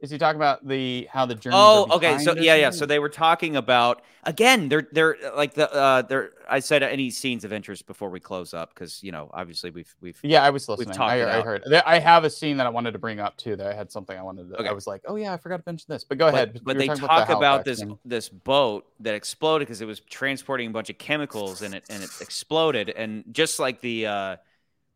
Is 0.00 0.10
he 0.10 0.16
talking 0.16 0.36
about 0.36 0.66
the 0.66 1.06
how 1.10 1.26
the 1.26 1.34
Germans? 1.34 1.60
Oh, 1.62 1.86
okay. 1.96 2.18
So 2.18 2.34
yeah, 2.34 2.54
yeah. 2.54 2.70
So 2.70 2.86
they 2.86 2.98
were 2.98 3.10
talking 3.10 3.56
about 3.56 4.02
again. 4.24 4.68
They're 4.70 4.88
they're 4.92 5.16
like 5.36 5.54
the 5.54 5.70
uh. 5.72 6.02
They're 6.02 6.30
I 6.48 6.60
said 6.60 6.82
any 6.82 7.10
scenes 7.10 7.44
of 7.44 7.52
interest 7.52 7.86
before 7.86 8.08
we 8.08 8.18
close 8.18 8.54
up 8.54 8.74
because 8.74 9.02
you 9.02 9.12
know 9.12 9.30
obviously 9.32 9.70
we've 9.70 9.94
we've 10.00 10.18
Yeah, 10.22 10.42
I 10.42 10.50
was 10.50 10.68
listening. 10.68 10.94
talked 10.94 11.12
I, 11.12 11.38
I 11.38 11.42
heard. 11.42 11.64
I 11.86 11.98
have 11.98 12.24
a 12.24 12.30
scene 12.30 12.56
that 12.56 12.66
I 12.66 12.70
wanted 12.70 12.92
to 12.92 12.98
bring 12.98 13.20
up 13.20 13.36
too. 13.36 13.56
That 13.56 13.66
I 13.66 13.74
had 13.74 13.92
something 13.92 14.18
I 14.18 14.22
wanted 14.22 14.48
to. 14.48 14.56
Okay. 14.56 14.68
I 14.68 14.72
was 14.72 14.86
like, 14.86 15.02
oh 15.06 15.16
yeah, 15.16 15.34
I 15.34 15.36
forgot 15.36 15.58
to 15.58 15.62
mention 15.66 15.86
this. 15.88 16.02
But 16.02 16.16
go 16.18 16.28
ahead. 16.28 16.54
But, 16.54 16.64
but 16.64 16.76
You 16.76 16.80
they 16.80 16.94
talk 16.94 17.28
the 17.28 17.36
about 17.36 17.64
this 17.64 17.80
thing. 17.80 17.98
this 18.04 18.28
boat 18.30 18.86
that 19.00 19.14
exploded 19.14 19.68
because 19.68 19.80
it 19.82 19.86
was 19.86 20.00
transporting 20.00 20.68
a 20.68 20.72
bunch 20.72 20.88
of 20.88 20.96
chemicals 20.98 21.60
and 21.62 21.74
it 21.74 21.84
and 21.90 22.02
it 22.02 22.10
exploded 22.20 22.88
and 22.90 23.24
just 23.32 23.58
like 23.58 23.80
the 23.80 24.06
uh 24.06 24.36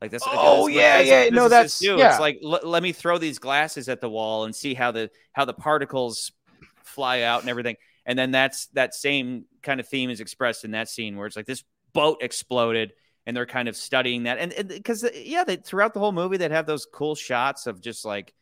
like 0.00 0.10
that's 0.10 0.24
Oh, 0.26 0.66
that's 0.68 0.74
yeah, 0.76 1.00
yeah. 1.24 1.30
No, 1.30 1.48
that's- 1.48 1.78
do. 1.78 1.96
yeah. 1.96 2.10
it's 2.10 2.20
like 2.20 2.38
l- 2.44 2.60
let 2.64 2.82
me 2.82 2.92
throw 2.92 3.18
these 3.18 3.38
glasses 3.38 3.88
at 3.88 4.00
the 4.00 4.08
wall 4.10 4.44
and 4.44 4.54
see 4.54 4.74
how 4.74 4.90
the 4.90 5.10
how 5.32 5.44
the 5.44 5.54
particles 5.54 6.32
fly 6.82 7.22
out 7.22 7.40
and 7.40 7.50
everything 7.50 7.76
and 8.06 8.18
then 8.18 8.30
that's 8.30 8.66
that 8.68 8.94
same 8.94 9.46
kind 9.62 9.80
of 9.80 9.88
theme 9.88 10.10
is 10.10 10.20
expressed 10.20 10.64
in 10.64 10.72
that 10.72 10.88
scene 10.88 11.16
where 11.16 11.26
it's 11.26 11.36
like 11.36 11.46
this 11.46 11.64
boat 11.92 12.18
exploded 12.20 12.92
and 13.26 13.36
they're 13.36 13.46
kind 13.46 13.68
of 13.68 13.76
studying 13.76 14.24
that 14.24 14.38
and 14.38 14.68
because 14.68 15.04
yeah 15.14 15.42
they 15.44 15.56
throughout 15.56 15.94
the 15.94 16.00
whole 16.00 16.12
movie 16.12 16.36
they'd 16.36 16.50
have 16.50 16.66
those 16.66 16.86
cool 16.86 17.14
shots 17.14 17.66
of 17.66 17.80
just 17.80 18.04
like 18.04 18.34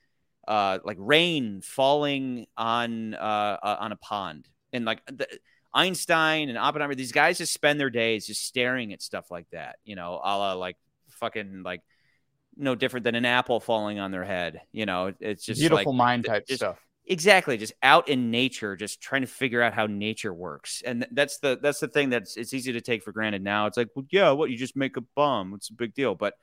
uh 0.48 0.78
like 0.84 0.96
rain 1.00 1.60
falling 1.62 2.46
on 2.56 3.14
uh, 3.14 3.56
uh 3.62 3.76
on 3.80 3.92
a 3.92 3.96
pond 3.96 4.48
and 4.72 4.84
like 4.84 5.00
the, 5.06 5.26
Einstein 5.72 6.48
and 6.50 6.58
Oppenheimer 6.58 6.94
these 6.94 7.12
guys 7.12 7.38
just 7.38 7.54
spend 7.54 7.80
their 7.80 7.88
days 7.90 8.26
just 8.26 8.44
staring 8.44 8.92
at 8.92 9.00
stuff 9.00 9.30
like 9.30 9.48
that 9.50 9.76
you 9.84 9.96
know 9.96 10.14
a 10.22 10.36
la 10.36 10.52
like 10.54 10.76
fucking 11.22 11.62
like 11.62 11.80
no 12.56 12.74
different 12.74 13.04
than 13.04 13.14
an 13.14 13.24
apple 13.24 13.60
falling 13.60 13.98
on 13.98 14.10
their 14.10 14.24
head. 14.24 14.60
You 14.72 14.84
know, 14.84 15.14
it's 15.20 15.44
just 15.44 15.60
Beautiful 15.60 15.92
like, 15.92 15.96
mind 15.96 16.24
type 16.26 16.46
just- 16.46 16.58
stuff. 16.60 16.78
exactly 17.06 17.56
just 17.56 17.72
out 17.82 18.08
in 18.08 18.30
nature 18.30 18.76
just 18.76 19.00
trying 19.00 19.22
to 19.22 19.26
figure 19.26 19.62
out 19.62 19.72
how 19.72 19.86
nature 19.86 20.34
works. 20.34 20.82
And 20.84 21.06
that's 21.12 21.38
the 21.38 21.58
that's 21.62 21.80
the 21.80 21.88
thing 21.88 22.10
that's 22.10 22.36
it's 22.36 22.52
easy 22.52 22.72
to 22.74 22.80
take 22.80 23.02
for 23.02 23.12
granted 23.12 23.42
now. 23.42 23.66
It's 23.66 23.76
like 23.76 23.88
well, 23.94 24.04
yeah 24.10 24.32
what 24.32 24.50
you 24.50 24.58
just 24.58 24.76
make 24.76 24.96
a 24.96 25.02
bomb. 25.16 25.54
It's 25.54 25.70
a 25.70 25.74
big 25.74 25.94
deal. 25.94 26.14
But 26.14 26.34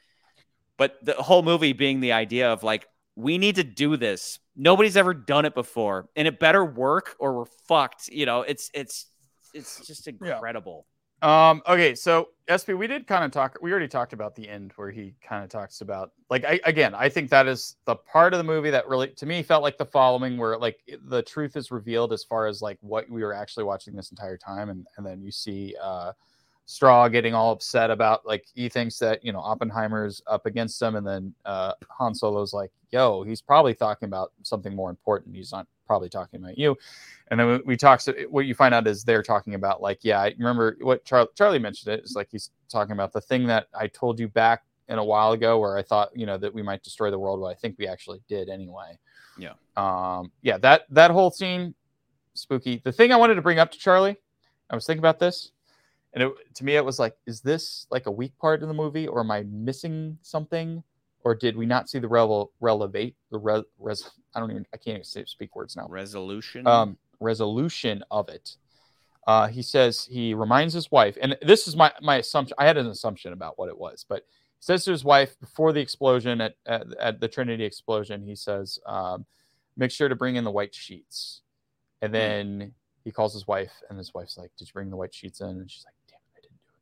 but 0.78 0.96
the 1.04 1.14
whole 1.14 1.44
movie 1.44 1.74
being 1.74 2.00
the 2.00 2.14
idea 2.14 2.52
of 2.52 2.64
like 2.64 2.88
we 3.16 3.38
need 3.38 3.56
to 3.56 3.64
do 3.66 3.98
this. 3.98 4.40
Nobody's 4.56 4.96
ever 4.98 5.14
done 5.14 5.44
it 5.46 5.54
before 5.54 6.08
and 6.16 6.28
it 6.28 6.40
better 6.40 6.64
work 6.64 7.16
or 7.20 7.38
we're 7.38 7.52
fucked 7.68 8.08
you 8.08 8.26
know? 8.26 8.42
It's 8.42 8.72
it's 8.74 9.06
it's 9.54 9.86
just 9.86 10.08
incredible 10.08 10.86
Um, 11.22 11.62
okay, 11.68 11.96
so 11.96 12.30
SP, 12.48 12.70
we 12.70 12.88
did 12.88 13.06
kind 13.06 13.24
of 13.24 13.32
talk. 13.32 13.58
We 13.62 13.72
already 13.72 13.88
talked 13.88 14.14
about 14.14 14.36
the 14.36 14.48
end 14.48 14.74
where 14.76 14.90
he 14.90 15.14
kind 15.22 15.44
of 15.44 15.50
talks 15.50 15.82
about 15.82 16.12
like 16.30 16.46
I, 16.46 16.60
again. 16.66 16.96
I 16.96 17.10
think 17.10 17.30
that 17.30 17.48
is 17.48 17.76
the 17.86 17.96
part 17.96 18.34
of 18.34 18.38
the 18.38 18.44
movie 18.44 18.70
that 18.72 18.88
really, 18.88 19.10
to 19.10 19.26
me, 19.26 19.44
felt 19.44 19.62
like 19.62 19.78
the 19.78 19.86
following, 19.86 20.38
where 20.38 20.58
like 20.58 20.80
the 21.06 21.22
truth 21.22 21.56
is 21.56 21.72
revealed 21.72 22.14
as 22.14 22.24
far 22.24 22.48
as 22.48 22.62
like 22.62 22.78
what 22.82 23.10
we 23.10 23.24
were 23.24 23.34
actually 23.34 23.66
watching 23.66 23.96
this 23.96 24.12
entire 24.12 24.38
time, 24.38 24.70
and 24.70 24.88
and 24.98 25.06
then 25.06 25.22
you 25.22 25.32
see 25.32 25.76
uh, 25.82 26.14
Strauss 26.66 27.12
getting 27.12 27.34
all 27.34 27.52
upset 27.52 27.92
about 27.92 28.26
like 28.26 28.46
he 28.54 28.70
thinks 28.70 28.98
that 29.00 29.24
you 29.24 29.34
know 29.34 29.40
Oppenheimer's 29.40 30.22
up 30.26 30.46
against 30.46 30.82
him, 30.82 30.96
and 30.96 31.06
then 31.06 31.34
uh, 31.46 31.74
Han 31.90 32.16
Solo's 32.16 32.54
like, 32.54 32.72
"Yo, 32.92 33.24
he's 33.24 33.42
probably 33.42 33.74
talking 33.74 34.08
about 34.08 34.32
something 34.44 34.76
more 34.76 34.90
important. 34.90 35.36
He's 35.36 35.52
not 35.52 35.68
probably 35.90 36.10
talking 36.10 36.40
about 36.40 36.58
you." 36.58 36.78
And 37.32 37.40
then 37.40 37.62
we, 37.66 37.76
talk. 37.78 38.02
So 38.02 38.14
what 38.30 38.46
you 38.46 38.56
find 38.56 38.74
out 38.74 38.88
is 38.88 39.04
they're 39.04 39.24
talking 39.24 39.56
about 39.56 39.82
like, 39.82 40.00
yeah, 40.02 40.20
I 40.20 40.34
remember 40.38 40.78
what 40.82 41.04
Char- 41.06 41.30
Charlie 41.36 41.60
mentioned. 41.60 41.94
It 41.94 42.04
is 42.04 42.16
like 42.16 42.28
he's 42.32 42.52
talking 42.70 42.94
about 42.94 43.12
the 43.14 43.22
thing 43.22 43.46
that 43.48 43.68
I 43.74 43.88
told 43.88 44.20
you 44.20 44.28
back 44.28 44.64
in 44.88 44.98
a 44.98 45.04
while 45.04 45.32
ago, 45.32 45.60
where 45.60 45.78
I 45.78 45.84
thought 45.84 46.10
you 46.16 46.26
know 46.26 46.38
that 46.38 46.54
we 46.54 46.62
might 46.62 46.84
destroy 46.84 47.12
the 47.12 47.20
world. 47.20 47.42
but 47.42 47.48
I 47.48 47.56
think 47.56 47.76
we 47.78 47.88
actually 47.88 48.22
did 48.28 48.50
anyway. 48.50 48.98
Yeah. 49.38 49.54
Um. 49.78 50.32
Yeah. 50.42 50.58
That 50.58 50.84
that 50.92 51.12
whole 51.12 51.32
scene, 51.32 51.74
spooky. 52.34 52.82
The 52.84 52.92
thing 52.92 53.12
I 53.12 53.18
wanted 53.18 53.36
to 53.36 53.42
bring 53.42 53.60
up 53.60 53.72
to 53.72 53.78
Charlie, 53.78 54.18
I 54.70 54.76
was 54.76 54.86
thinking 54.86 55.02
about 55.02 55.20
this, 55.20 55.52
and 56.14 56.24
it, 56.24 56.56
to 56.56 56.64
me 56.64 56.76
it 56.76 56.86
was 56.86 57.00
like, 57.00 57.16
is 57.26 57.42
this 57.42 57.88
like 57.92 58.08
a 58.08 58.12
weak 58.12 58.38
part 58.40 58.62
of 58.64 58.68
the 58.68 58.74
movie, 58.74 59.08
or 59.08 59.20
am 59.20 59.32
I 59.32 59.44
missing 59.44 60.18
something? 60.22 60.84
Or 61.24 61.36
did 61.36 61.58
we 61.58 61.66
not 61.66 61.90
see 61.90 62.00
the 62.00 62.08
revel 62.08 62.52
relevate 62.60 63.16
the 63.32 63.38
re, 63.38 63.64
res? 63.78 64.10
I 64.34 64.40
don't 64.40 64.52
even 64.52 64.66
I 64.74 64.78
can't 64.78 64.96
even 64.96 65.04
say, 65.04 65.26
speak 65.26 65.56
words 65.56 65.76
now 65.76 65.88
resolution 65.88 66.66
um, 66.66 66.98
resolution 67.20 68.04
of 68.10 68.30
it. 68.30 68.56
Uh, 69.28 69.48
he 69.48 69.62
says 69.62 70.06
he 70.10 70.34
reminds 70.34 70.74
his 70.74 70.90
wife, 70.92 71.18
and 71.22 71.38
this 71.42 71.68
is 71.68 71.76
my 71.76 71.92
my 72.02 72.18
assumption. 72.18 72.56
I 72.58 72.66
had 72.66 72.78
an 72.78 72.88
assumption 72.88 73.34
about 73.34 73.60
what 73.60 73.70
it 73.70 73.78
was, 73.78 74.06
but 74.08 74.24
he 74.58 74.64
says 74.64 74.86
to 74.86 74.92
his 74.92 75.04
wife 75.04 75.40
before 75.40 75.74
the 75.74 75.82
explosion 75.82 76.42
at 76.42 76.56
at, 76.66 76.88
at 77.00 77.20
the 77.20 77.28
Trinity 77.28 77.66
explosion, 77.66 78.24
he 78.24 78.36
says, 78.36 78.80
um, 78.86 79.26
"Make 79.78 79.92
sure 79.92 80.10
to 80.10 80.16
bring 80.16 80.36
in 80.36 80.46
the 80.46 80.52
white 80.52 80.74
sheets." 80.74 81.42
And 82.02 82.14
then 82.14 82.74
he 83.04 83.12
calls 83.12 83.34
his 83.34 83.46
wife, 83.46 83.74
and 83.90 83.98
his 83.98 84.14
wife's 84.14 84.38
like, 84.38 84.52
"Did 84.58 84.70
you 84.70 84.74
bring 84.74 84.90
the 84.90 84.96
white 84.96 85.14
sheets 85.14 85.42
in?" 85.42 85.50
And 85.50 85.70
she's 85.70 85.86
like, 85.86 85.96
"Damn 86.08 86.20
I 86.36 86.40
didn't 86.42 86.64
do 86.64 86.74
it." 86.74 86.82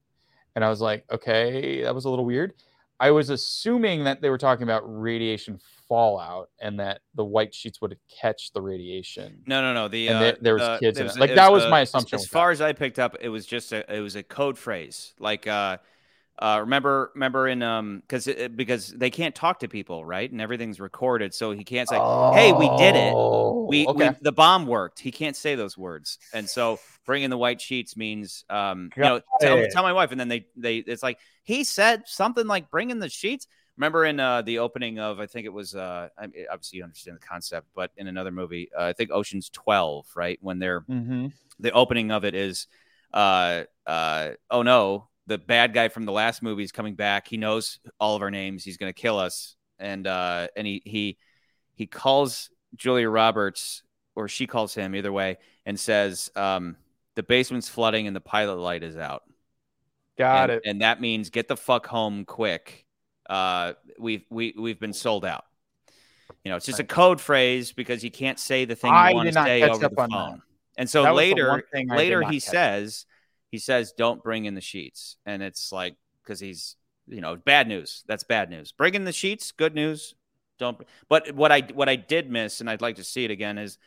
And 0.55 0.63
I 0.63 0.69
was 0.69 0.79
like, 0.79 1.05
"Okay, 1.11 1.81
that 1.81 1.95
was 1.95 2.05
a 2.05 2.09
little 2.09 2.25
weird." 2.25 2.53
I 2.99 3.11
was 3.11 3.29
assuming 3.29 4.05
that 4.05 4.21
they 4.21 4.29
were 4.29 4.37
talking 4.39 4.63
about 4.63 4.81
radiation 4.85 5.59
fallout 5.87 6.49
and 6.59 6.79
that 6.79 7.01
the 7.15 7.23
white 7.23 7.53
sheets 7.53 7.79
would 7.81 7.97
catch 8.21 8.51
the 8.53 8.61
radiation. 8.61 9.41
no 9.47 9.61
no 9.61 9.73
no 9.73 9.87
the 9.87 10.07
And 10.07 10.17
uh, 10.17 10.19
there- 10.19 10.37
there 10.41 10.53
was 10.55 10.63
the- 10.63 10.77
kids 10.79 10.99
in 10.99 11.07
there 11.07 11.15
it. 11.15 11.19
Like, 11.19 11.35
that 11.35 11.51
was 11.51 11.63
a- 11.65 11.69
my 11.69 11.81
assumption 11.81 12.17
as 12.17 12.25
far 12.27 12.51
as 12.51 12.59
i 12.61 12.73
picked 12.73 12.99
up 12.99 13.15
it 13.21 13.29
was 13.29 13.45
just 13.45 13.71
a 13.71 13.95
it 13.95 13.99
was 14.01 14.15
a 14.15 14.23
code 14.23 14.57
phrase 14.57 15.13
like 15.19 15.47
uh 15.47 15.77
uh 16.39 16.57
remember 16.61 17.11
remember 17.15 17.47
in 17.47 17.63
um 17.63 18.01
because 18.01 18.27
because 18.55 18.89
they 18.89 19.09
can't 19.09 19.33
talk 19.33 19.59
to 19.59 19.67
people 19.67 20.05
right 20.05 20.31
and 20.31 20.39
everything's 20.39 20.79
recorded 20.79 21.33
so 21.33 21.51
he 21.51 21.63
can't 21.63 21.89
say 21.89 21.95
hey 22.33 22.51
we 22.53 22.69
did 22.77 22.95
it 22.95 23.13
we, 23.67 23.85
Oh, 23.85 23.91
okay. 23.91 24.09
we 24.09 24.15
the 24.21 24.31
bomb 24.31 24.65
worked. 24.65 24.99
He 24.99 25.11
can't 25.11 25.35
say 25.35 25.55
those 25.55 25.77
words, 25.77 26.19
and 26.33 26.49
so 26.49 26.79
bringing 27.05 27.29
the 27.29 27.37
white 27.37 27.61
sheets 27.61 27.95
means, 27.97 28.45
um, 28.49 28.89
you 28.95 29.03
know, 29.03 29.21
tell, 29.41 29.67
tell 29.69 29.83
my 29.83 29.93
wife, 29.93 30.11
and 30.11 30.19
then 30.19 30.27
they 30.27 30.47
they 30.55 30.77
it's 30.77 31.03
like 31.03 31.19
he 31.43 31.63
said 31.63 32.03
something 32.05 32.47
like 32.47 32.69
bringing 32.71 32.99
the 32.99 33.09
sheets. 33.09 33.47
Remember 33.75 34.05
in 34.05 34.19
uh, 34.19 34.41
the 34.41 34.59
opening 34.59 34.99
of 34.99 35.19
I 35.19 35.27
think 35.27 35.45
it 35.45 35.53
was 35.53 35.75
uh, 35.75 36.09
I 36.17 36.27
mean, 36.27 36.45
obviously 36.51 36.77
you 36.77 36.83
understand 36.83 37.17
the 37.17 37.25
concept, 37.25 37.67
but 37.75 37.91
in 37.97 38.07
another 38.07 38.31
movie, 38.31 38.69
uh, 38.77 38.83
I 38.83 38.93
think 38.93 39.11
Ocean's 39.11 39.49
Twelve, 39.49 40.07
right 40.15 40.39
when 40.41 40.59
they're 40.59 40.81
mm-hmm. 40.81 41.27
the 41.59 41.71
opening 41.71 42.11
of 42.11 42.25
it 42.25 42.35
is 42.35 42.67
uh 43.13 43.63
uh 43.85 44.31
oh 44.51 44.63
no 44.63 45.07
the 45.27 45.37
bad 45.37 45.73
guy 45.73 45.89
from 45.89 46.05
the 46.05 46.11
last 46.11 46.41
movie 46.41 46.63
is 46.63 46.71
coming 46.71 46.95
back. 46.95 47.27
He 47.27 47.37
knows 47.37 47.79
all 47.99 48.15
of 48.15 48.21
our 48.21 48.31
names. 48.31 48.63
He's 48.63 48.77
going 48.77 48.91
to 48.91 48.99
kill 48.99 49.19
us. 49.19 49.55
And 49.77 50.07
uh 50.07 50.47
and 50.55 50.65
he 50.65 50.81
he 50.85 51.17
he 51.75 51.85
calls 51.85 52.49
julia 52.75 53.07
roberts 53.07 53.83
or 54.15 54.27
she 54.27 54.47
calls 54.47 54.73
him 54.73 54.95
either 54.95 55.11
way 55.11 55.37
and 55.67 55.79
says 55.79 56.31
um 56.35 56.77
the 57.15 57.21
basement's 57.21 57.69
flooding 57.69 58.07
and 58.07 58.15
the 58.15 58.21
pilot 58.21 58.55
light 58.55 58.81
is 58.81 58.97
out. 58.97 59.21
Got 60.17 60.49
and, 60.49 60.51
it. 60.51 60.63
and 60.67 60.81
that 60.81 60.99
means 60.99 61.29
get 61.29 61.47
the 61.47 61.57
fuck 61.57 61.85
home 61.85 62.25
quick. 62.25 62.85
Uh 63.29 63.73
we've 63.99 64.25
we, 64.31 64.55
we've 64.57 64.79
been 64.79 64.93
sold 64.93 65.25
out. 65.25 65.43
You 66.43 66.49
know 66.51 66.57
it's 66.57 66.65
just 66.65 66.79
a 66.79 66.83
code 66.83 67.21
phrase 67.21 67.71
because 67.71 68.03
you 68.03 68.09
can't 68.09 68.39
say 68.39 68.65
the 68.65 68.75
thing 68.75 68.91
I 68.91 69.11
you 69.11 69.15
want 69.15 69.27
to 69.27 69.33
say 69.33 69.61
over 69.61 69.77
the 69.77 70.01
on 70.01 70.09
that. 70.09 70.09
phone. 70.09 70.41
And 70.79 70.89
so 70.89 71.03
That 71.03 71.13
later 71.13 71.49
one 71.49 71.61
thing 71.71 71.91
I 71.91 71.95
did 71.95 71.99
later 71.99 72.21
he 72.23 72.39
says 72.39 73.05
he 73.49 73.57
says 73.57 73.93
don't 73.97 74.23
bring 74.23 74.45
in 74.45 74.55
the 74.55 74.61
sheets. 74.61 75.17
And 75.25 75.41
it's 75.41 75.71
like 75.71 75.95
because 76.23 76.39
he's 76.39 76.75
you 77.07 77.21
know 77.21 77.35
bad 77.35 77.67
news. 77.67 78.03
That's 78.07 78.23
bad 78.23 78.49
news. 78.49 78.71
Bring 78.71 78.93
in 78.93 79.05
the 79.05 79.11
sheets 79.11 79.51
good 79.51 79.75
news. 79.75 80.15
Don't 80.59 80.79
but 81.07 81.31
what 81.33 81.51
i 81.51 81.61
what 81.61 81.87
i 81.87 81.95
did 81.95 82.31
miss 82.31 82.61
and 82.61 82.69
i'd 82.69 82.81
like 82.81 82.95
to 82.95 83.03
see 83.03 83.23
it 83.23 83.29
again 83.29 83.59
is 83.59 83.77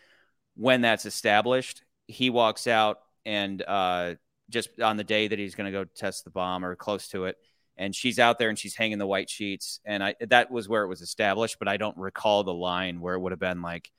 when 0.55 0.82
that's 0.82 1.05
established 1.05 1.82
he 2.06 2.30
walks 2.30 2.68
out 2.68 3.00
and 3.26 3.60
uh 3.62 4.14
just 4.50 4.80
on 4.80 4.97
the 4.97 5.02
day 5.02 5.26
that 5.26 5.39
he's 5.39 5.56
going 5.56 5.64
to 5.64 5.76
go 5.76 5.84
test 5.84 6.24
the 6.24 6.30
bomb 6.30 6.64
or 6.64 6.76
close 6.76 7.08
to 7.08 7.24
it 7.24 7.36
and 7.76 7.94
she's 7.94 8.18
out 8.18 8.39
there 8.39 8.50
and 8.50 8.58
she's 8.58 8.76
hanging 8.76 8.98
the 8.98 9.06
white 9.06 9.30
sheets. 9.30 9.80
And 9.84 10.02
i 10.05 10.14
that 10.28 10.50
was 10.50 10.68
where 10.68 10.84
it 10.84 10.89
was 10.89 11.00
established 11.00 11.58
but 11.58 11.66
i 11.66 11.76
don't 11.76 11.97
recall 11.97 12.44
the 12.44 12.55
line 12.55 13.00
where 13.00 13.14
it 13.14 13.20
would 13.20 13.32
have 13.32 13.40
been 13.40 13.62
like 13.62 13.90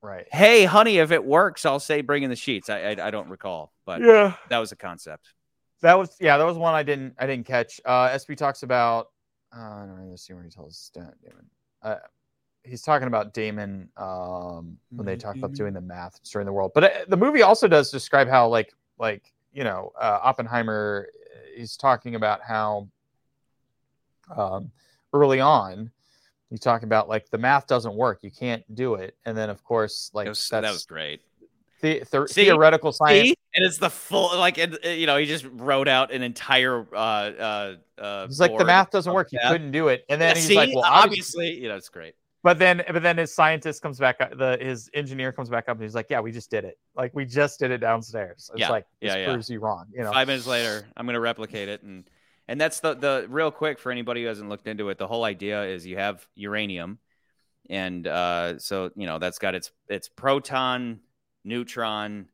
Right. 0.00 0.26
hey 0.32 0.64
honey 0.64 0.98
if 0.98 1.10
it 1.10 1.24
works 1.24 1.66
i'll 1.66 1.80
say 1.80 2.02
bring 2.02 2.22
in 2.22 2.30
the 2.30 2.36
sheets 2.36 2.68
i 2.70 2.78
i, 2.92 3.06
I 3.08 3.10
don't 3.10 3.28
recall 3.28 3.72
but 3.84 4.00
Yeah. 4.00 4.34
that 4.48 4.58
was 4.58 4.70
a 4.72 4.76
concept 4.76 5.34
That 5.80 5.98
was 5.98 6.16
yeah, 6.20 6.36
that 6.38 6.44
was 6.46 6.56
one 6.56 6.74
I 6.74 6.82
didn't 6.84 7.14
I 7.18 7.26
didn't 7.26 7.46
catch. 7.46 7.80
Uh 7.84 8.08
SB 8.10 8.36
talks 8.36 8.62
about 8.62 9.08
uh 9.54 9.58
I 9.60 9.86
don't 9.86 9.98
know, 10.04 10.10
let's 10.10 10.26
see 10.26 10.34
where 10.34 10.42
he 10.44 10.50
tells 10.50 10.90
Damon. 10.94 11.46
Uh 11.82 11.96
he's 12.64 12.82
talking 12.82 13.06
about 13.08 13.32
Damon 13.34 13.88
um 13.96 14.76
when 14.90 15.06
they 15.06 15.16
talk 15.16 15.36
about 15.36 15.52
doing 15.54 15.72
the 15.72 15.80
math 15.80 16.20
destroying 16.20 16.46
the 16.46 16.52
world. 16.52 16.72
But 16.74 16.84
uh, 16.84 16.90
the 17.08 17.16
movie 17.16 17.42
also 17.42 17.66
does 17.68 17.90
describe 17.90 18.28
how 18.28 18.48
like 18.48 18.72
like, 18.98 19.32
you 19.52 19.64
know, 19.64 19.92
uh 20.00 20.18
Oppenheimer 20.22 21.08
is 21.56 21.76
talking 21.76 22.14
about 22.14 22.40
how 22.42 22.88
um 24.36 24.70
early 25.12 25.40
on 25.40 25.90
he's 26.50 26.60
talk 26.60 26.82
about 26.82 27.08
like 27.08 27.28
the 27.30 27.38
math 27.38 27.66
doesn't 27.66 27.94
work. 27.94 28.20
You 28.22 28.30
can't 28.30 28.62
do 28.74 28.94
it. 28.94 29.16
And 29.24 29.36
then 29.36 29.50
of 29.50 29.62
course 29.64 30.10
like 30.14 30.24
that 30.26 30.30
was, 30.30 30.48
that's 30.48 30.62
that 30.66 30.72
was 30.72 30.84
great 30.86 31.20
the, 31.80 32.02
the, 32.10 32.26
See? 32.26 32.44
theoretical 32.46 32.90
science 32.92 33.28
See? 33.28 33.34
and 33.54 33.64
it's 33.64 33.78
the 33.78 33.88
full 33.90 34.36
like 34.38 34.58
it, 34.58 34.84
it- 34.84 34.98
you 34.98 35.06
know 35.06 35.16
he 35.16 35.26
just 35.26 35.46
wrote 35.52 35.86
out 35.88 36.12
an 36.12 36.22
entire 36.22 36.86
uh 36.94 36.96
uh, 36.98 37.74
uh 37.98 38.26
He's 38.26 38.40
like 38.40 38.56
the 38.58 38.64
math 38.64 38.90
doesn't 38.90 39.12
work. 39.12 39.28
You 39.32 39.38
couldn't 39.48 39.70
do 39.70 39.88
it, 39.88 40.04
and 40.08 40.20
then 40.20 40.30
Yeah, 40.30 40.34
he's 40.34 40.46
see? 40.48 40.54
like, 40.56 40.70
"Well, 40.74 40.84
obviously." 40.84 41.46
obviously 41.46 41.62
you 41.62 41.68
know 41.68 41.76
it's 41.76 41.88
great 41.88 42.14
But 42.42 42.58
then, 42.58 42.82
but 42.92 43.02
then 43.02 43.16
his 43.18 43.34
scientist 43.34 43.80
comes 43.82 43.98
back. 43.98 44.20
up- 44.20 44.36
The 44.38 44.58
his 44.60 44.88
engineer 44.94 45.32
comes 45.32 45.48
back 45.50 45.68
up, 45.68 45.76
and 45.76 45.82
he's 45.82 45.94
like, 45.94 46.06
"Yeah, 46.08 46.20
we 46.20 46.32
just 46.32 46.50
did 46.50 46.64
it. 46.64 46.78
Like 46.96 47.14
we 47.14 47.24
just 47.24 47.58
did 47.60 47.70
it 47.70 47.78
downstairs." 47.78 48.50
It's 48.52 48.60
Yeah, 48.60 48.70
like 48.70 48.86
this 49.00 49.12
yeah, 49.12 49.16
yeah. 49.18 49.26
proves 49.32 49.48
you 49.50 49.60
wrong. 49.60 49.86
You 49.92 50.02
know, 50.04 50.12
five 50.12 50.26
minutes 50.28 50.46
later 50.46 50.86
i'm 50.96 51.04
going 51.06 51.14
to 51.14 51.20
replicate 51.20 51.68
it 51.68 51.82
and 51.82 52.04
and 52.48 52.60
that's 52.60 52.80
the 52.80 52.94
the 52.94 53.26
real 53.28 53.50
quick 53.50 53.78
for 53.78 53.92
anybody 53.92 54.22
who 54.22 54.28
hasn't 54.28 54.48
looked 54.48 54.66
into 54.66 54.88
it 54.88 54.98
the 54.98 55.06
whole 55.06 55.24
idea 55.24 55.64
is 55.64 55.86
you 55.86 55.96
have 55.96 56.26
uranium 56.34 56.98
and 57.70 58.06
uh 58.06 58.58
so 58.58 58.90
you 58.96 59.06
know 59.06 59.18
that's 59.18 59.38
got 59.38 59.54
its 59.54 59.70
its 59.88 60.08
proton 60.08 61.00
neutron 61.44 62.26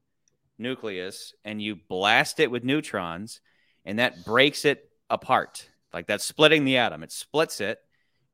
nucleus 0.58 1.34
and 1.44 1.60
you 1.60 1.76
blast 1.88 2.40
it 2.40 2.50
with 2.50 2.64
neutrons 2.64 3.40
and 3.84 3.98
that 3.98 4.24
breaks 4.24 4.64
it 4.64 4.88
apart. 5.10 5.68
Like 5.92 6.06
that's 6.06 6.24
splitting 6.24 6.64
the 6.64 6.78
atom. 6.78 7.02
It 7.02 7.12
splits 7.12 7.60
it. 7.60 7.78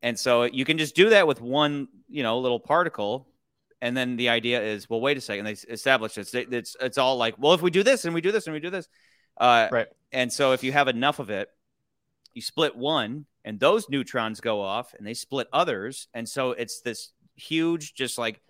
And 0.01 0.17
so 0.17 0.43
you 0.43 0.65
can 0.65 0.77
just 0.77 0.95
do 0.95 1.09
that 1.09 1.27
with 1.27 1.41
one 1.41 1.87
you 2.09 2.23
know 2.23 2.39
little 2.39 2.59
particle. 2.59 3.27
And 3.81 3.97
then 3.97 4.15
the 4.15 4.29
idea 4.29 4.61
is 4.61 4.89
well 4.89 5.01
wait 5.01 5.17
a 5.17 5.21
second. 5.21 5.45
They 5.45 5.51
establish 5.53 6.13
this. 6.15 6.33
It's 6.33 6.75
it's 6.79 6.97
all 6.97 7.17
like 7.17 7.35
well 7.37 7.53
if 7.53 7.61
we 7.61 7.71
do 7.71 7.83
this 7.83 8.05
and 8.05 8.13
we 8.13 8.21
do 8.21 8.31
this 8.31 8.47
and 8.47 8.53
we 8.53 8.59
do 8.59 8.69
this 8.69 8.87
uh, 9.37 9.67
Right. 9.71 9.87
and 10.11 10.31
so 10.31 10.53
if 10.53 10.63
you 10.63 10.71
have 10.71 10.87
enough 10.87 11.19
of 11.19 11.29
it 11.29 11.49
you 12.33 12.41
split 12.41 12.75
one 12.75 13.25
and 13.45 13.59
those 13.59 13.89
neutrons 13.89 14.39
go 14.41 14.61
off 14.61 14.93
and 14.97 15.05
they 15.05 15.13
split 15.13 15.47
others 15.51 16.07
and 16.13 16.27
so 16.27 16.51
it's 16.51 16.81
this 16.81 17.11
huge 17.35 17.93
just 17.93 18.17
like 18.17 18.41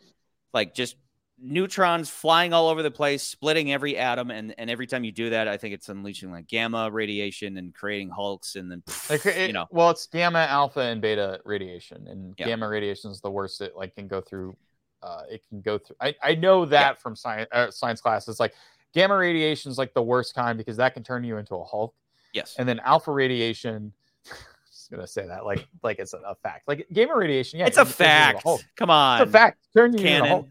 like 0.53 0.73
just 0.73 0.97
neutrons 1.43 2.09
flying 2.09 2.53
all 2.53 2.69
over 2.69 2.83
the 2.83 2.91
place, 2.91 3.23
splitting 3.23 3.71
every 3.71 3.97
atom, 3.97 4.29
and 4.29 4.53
and 4.59 4.69
every 4.69 4.85
time 4.85 5.03
you 5.03 5.11
do 5.11 5.31
that, 5.31 5.47
I 5.47 5.57
think 5.57 5.73
it's 5.73 5.89
unleashing 5.89 6.31
like 6.31 6.47
gamma 6.47 6.91
radiation 6.91 7.57
and 7.57 7.73
creating 7.73 8.09
hulks, 8.09 8.55
and 8.55 8.69
then 8.71 8.83
Like, 9.09 9.25
it- 9.25 9.47
you 9.47 9.53
know, 9.53 9.65
well, 9.71 9.89
it's 9.89 10.05
gamma, 10.07 10.39
alpha, 10.39 10.81
and 10.81 11.01
beta 11.01 11.41
radiation, 11.45 12.07
and 12.07 12.35
Yeah. 12.37 12.45
gamma 12.47 12.67
radiation 12.67 13.09
is 13.11 13.21
the 13.21 13.31
worst. 13.31 13.61
It 13.61 13.75
like 13.75 13.95
can 13.95 14.07
go 14.07 14.21
through. 14.21 14.55
Uh, 15.01 15.23
it 15.31 15.41
can 15.49 15.61
go 15.61 15.79
through. 15.79 15.95
I, 15.99 16.13
I 16.21 16.35
know 16.35 16.65
that 16.65 17.01
from 17.01 17.15
science 17.15 17.49
uh, 17.51 17.71
science 17.71 18.01
classes. 18.01 18.39
Like 18.39 18.53
gamma 18.93 19.15
radiation 19.17 19.71
is 19.71 19.77
like 19.79 19.95
the 19.95 20.03
worst 20.03 20.35
kind 20.35 20.57
because 20.59 20.77
that 20.77 20.93
can 20.93 21.03
turn 21.03 21.23
you 21.23 21.37
into 21.37 21.55
a 21.55 21.63
Hulk, 21.63 21.95
yes, 22.33 22.55
and 22.57 22.67
then 22.67 22.79
alpha 22.79 23.11
radiation. 23.11 23.75
I'm 23.75 23.93
just 24.71 24.91
gonna 24.91 25.07
say 25.07 25.25
that 25.27 25.45
like 25.45 25.67
like 25.83 25.99
it's 25.99 26.13
a, 26.13 26.19
a 26.19 26.35
fact. 26.35 26.67
Like 26.67 26.87
gamma 26.93 27.15
radiation, 27.15 27.59
yeah, 27.59 27.67
it's 27.67 27.77
a 27.77 27.81
turns 27.85 27.99
you 27.99 28.05
into 28.05 28.13
fact. 28.13 28.43
Hulk. 28.43 28.61
Come 28.75 28.89
on, 28.89 29.21
It's 29.21 29.29
a 29.29 29.31
fact. 29.31 29.57
Turn 29.75 29.97
you 29.97 30.05
into 30.07 30.45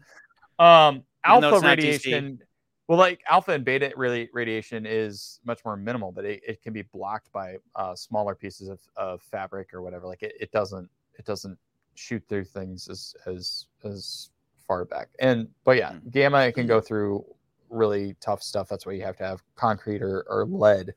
a. 0.59 0.63
Um, 0.63 1.03
alpha 1.23 1.59
radiation. 1.59 2.39
Well, 2.87 2.97
like 2.97 3.21
alpha 3.29 3.51
and 3.53 3.63
beta 3.63 3.93
really 3.95 4.29
radiation 4.33 4.85
is 4.85 5.39
much 5.45 5.63
more 5.63 5.77
minimal, 5.77 6.11
but 6.11 6.25
it, 6.25 6.41
it 6.45 6.61
can 6.61 6.73
be 6.73 6.81
blocked 6.81 7.31
by 7.31 7.55
uh, 7.75 7.95
smaller 7.95 8.35
pieces 8.35 8.67
of, 8.67 8.79
of 8.97 9.21
fabric 9.21 9.73
or 9.73 9.81
whatever. 9.81 10.07
Like 10.07 10.23
it, 10.23 10.33
it 10.39 10.51
doesn't 10.51 10.89
it 11.17 11.25
doesn't 11.25 11.57
shoot 11.95 12.21
through 12.27 12.43
things 12.45 12.89
as 12.89 13.15
as 13.25 13.67
as 13.85 14.29
far 14.67 14.83
back. 14.83 15.07
And 15.19 15.47
but 15.63 15.77
yeah, 15.77 15.93
Mm. 15.93 16.11
gamma 16.11 16.39
it 16.41 16.51
can 16.53 16.67
go 16.67 16.81
through 16.81 17.23
really 17.69 18.15
tough 18.19 18.43
stuff. 18.43 18.67
That's 18.67 18.85
why 18.85 18.91
you 18.93 19.03
have 19.03 19.15
to 19.17 19.23
have 19.23 19.41
concrete 19.55 20.01
or, 20.01 20.25
or 20.29 20.45
lead 20.45 20.93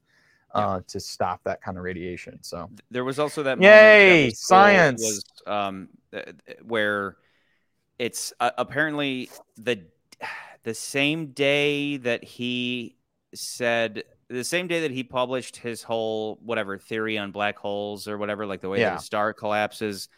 uh, 0.55 0.81
to 0.89 1.01
stop 1.01 1.43
that 1.45 1.61
kind 1.63 1.77
of 1.79 1.85
radiation. 1.85 2.39
So 2.43 2.71
there 2.91 3.05
was 3.05 3.19
also 3.19 3.43
that. 3.45 3.59
Yay, 3.61 4.07
moment 4.07 4.31
that 4.31 4.37
science! 4.37 5.03
was 5.03 5.25
um 5.47 5.89
th- 6.13 6.25
th- 6.47 6.59
where 6.63 7.17
it's 7.99 8.33
uh, 8.41 8.51
apparently 8.59 9.31
the 9.57 9.85
the 10.65 10.75
same 10.75 11.27
day 11.29 11.97
that 11.99 12.25
he 12.25 12.97
said 13.35 14.05
the 14.31 14.45
same 14.45 14.67
day 14.69 14.81
that 14.83 14.91
he 14.91 15.05
published 15.05 15.57
his 15.57 15.83
whole 15.83 16.39
whatever 16.43 16.79
theory 16.79 17.19
on 17.19 17.31
black 17.33 17.59
holes 17.59 18.09
or 18.09 18.17
whatever 18.17 18.47
like 18.47 18.61
the 18.63 18.69
way 18.69 18.81
Yeah. 18.81 18.91
that 18.91 19.01
a 19.01 19.05
star 19.05 19.33
collapses 19.35 20.09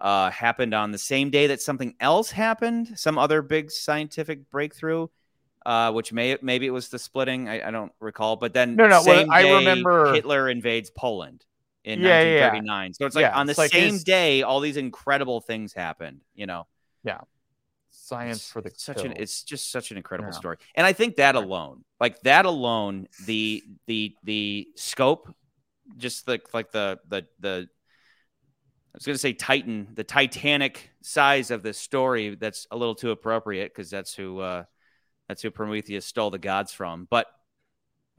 uh 0.00 0.30
happened 0.30 0.74
on 0.74 0.90
the 0.92 0.98
same 0.98 1.30
day 1.30 1.46
that 1.48 1.62
something 1.62 1.94
else 2.00 2.30
happened 2.30 2.98
some 2.98 3.18
other 3.18 3.40
big 3.42 3.70
scientific 3.70 4.50
breakthrough 4.50 5.06
uh 5.66 5.90
which 5.92 6.12
may 6.12 6.38
maybe 6.42 6.66
it 6.66 6.70
was 6.70 6.88
the 6.88 6.98
splitting 6.98 7.48
i, 7.48 7.68
I 7.68 7.70
don't 7.70 7.92
recall 8.00 8.36
but 8.36 8.54
then 8.54 8.76
No, 8.76 8.86
no, 8.88 9.02
well, 9.04 9.26
I 9.30 9.42
remember- 9.58 10.14
hitler 10.14 10.48
invades 10.48 10.90
poland 10.90 11.44
in 11.84 12.00
Yeah, 12.00 12.20
yeah, 12.20 12.34
yeah. 12.34 12.46
1939 12.52 12.94
so 12.94 13.06
it's 13.06 13.16
like 13.16 13.22
Yeah, 13.24 13.38
on 13.38 13.46
the 13.46 13.54
like 13.58 13.70
same 13.72 13.92
his- 13.94 14.04
day 14.04 14.42
all 14.42 14.60
these 14.60 14.76
incredible 14.78 15.40
things 15.40 15.72
happened 15.72 16.20
you 16.34 16.46
know? 16.46 16.66
Yeah. 17.04 17.20
science 17.90 18.38
it's 18.38 18.50
for 18.50 18.60
the 18.62 18.70
such 18.76 19.04
an 19.04 19.12
it's 19.16 19.42
just 19.42 19.70
such 19.70 19.90
an 19.90 19.96
incredible 19.96 20.32
story. 20.32 20.56
And 20.76 20.86
i 20.86 20.92
think 20.92 21.16
that 21.16 21.34
alone 21.34 21.84
like 22.00 22.20
that 22.22 22.44
alone 22.46 23.08
the 23.26 23.62
the 23.86 24.14
the 24.22 24.68
scope 24.76 25.34
just 25.96 26.26
the 26.26 26.40
like 26.52 26.70
the 26.72 26.98
the 27.08 27.26
the 27.40 27.68
i 27.68 28.94
was 28.98 29.04
going 29.06 29.14
to 29.14 29.18
say 29.28 29.32
titan 29.32 29.88
the 29.94 30.04
titanic 30.04 30.90
size 31.02 31.50
of 31.50 31.62
this 31.62 31.78
story 31.78 32.34
that's 32.34 32.66
a 32.70 32.76
little 32.76 32.94
too 32.94 33.10
appropriate 33.10 33.68
because 33.72 33.90
that's 33.90 34.14
who 34.14 34.38
uh 34.40 34.64
that's 35.28 35.42
who 35.42 35.50
prometheus 35.50 36.06
stole 36.06 36.30
the 36.30 36.38
gods 36.38 36.72
from 36.72 37.06
but 37.10 37.26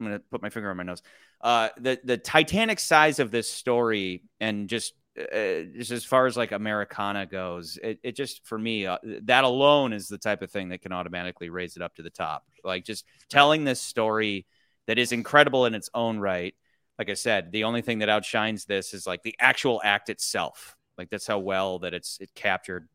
i'm 0.00 0.06
going 0.06 0.18
to 0.18 0.24
put 0.30 0.42
my 0.42 0.50
finger 0.50 0.70
on 0.70 0.76
my 0.76 0.82
nose 0.82 1.02
uh 1.40 1.68
the 1.78 1.98
the 2.04 2.16
titanic 2.16 2.80
size 2.80 3.18
of 3.18 3.30
this 3.30 3.50
story 3.50 4.22
and 4.40 4.68
just 4.68 4.94
uh, 5.18 5.62
just 5.74 5.90
as 5.90 6.04
far 6.04 6.26
as 6.26 6.36
like 6.36 6.52
Americana 6.52 7.26
goes, 7.26 7.76
it, 7.82 7.98
it 8.02 8.16
just 8.16 8.46
for 8.46 8.58
me 8.58 8.86
uh, 8.86 8.98
that 9.22 9.42
alone 9.42 9.92
is 9.92 10.06
the 10.06 10.18
type 10.18 10.42
of 10.42 10.50
thing 10.50 10.68
that 10.68 10.82
can 10.82 10.92
automatically 10.92 11.50
raise 11.50 11.76
it 11.76 11.82
up 11.82 11.94
to 11.96 12.02
the 12.02 12.10
top. 12.10 12.44
Like 12.62 12.84
just 12.84 13.04
telling 13.28 13.64
this 13.64 13.80
story 13.80 14.46
that 14.86 14.98
is 14.98 15.12
incredible 15.12 15.66
in 15.66 15.74
its 15.74 15.90
own 15.92 16.18
right. 16.18 16.54
Like 16.98 17.10
I 17.10 17.14
said, 17.14 17.52
the 17.52 17.64
only 17.64 17.82
thing 17.82 17.98
that 18.00 18.08
outshines 18.08 18.64
this 18.64 18.94
is 18.94 19.06
like 19.06 19.22
the 19.22 19.34
actual 19.40 19.80
act 19.82 20.08
itself. 20.08 20.76
Like 20.96 21.10
that's 21.10 21.26
how 21.26 21.38
well 21.38 21.80
that 21.80 21.94
it's 21.94 22.18
it 22.20 22.30
captured. 22.34 22.88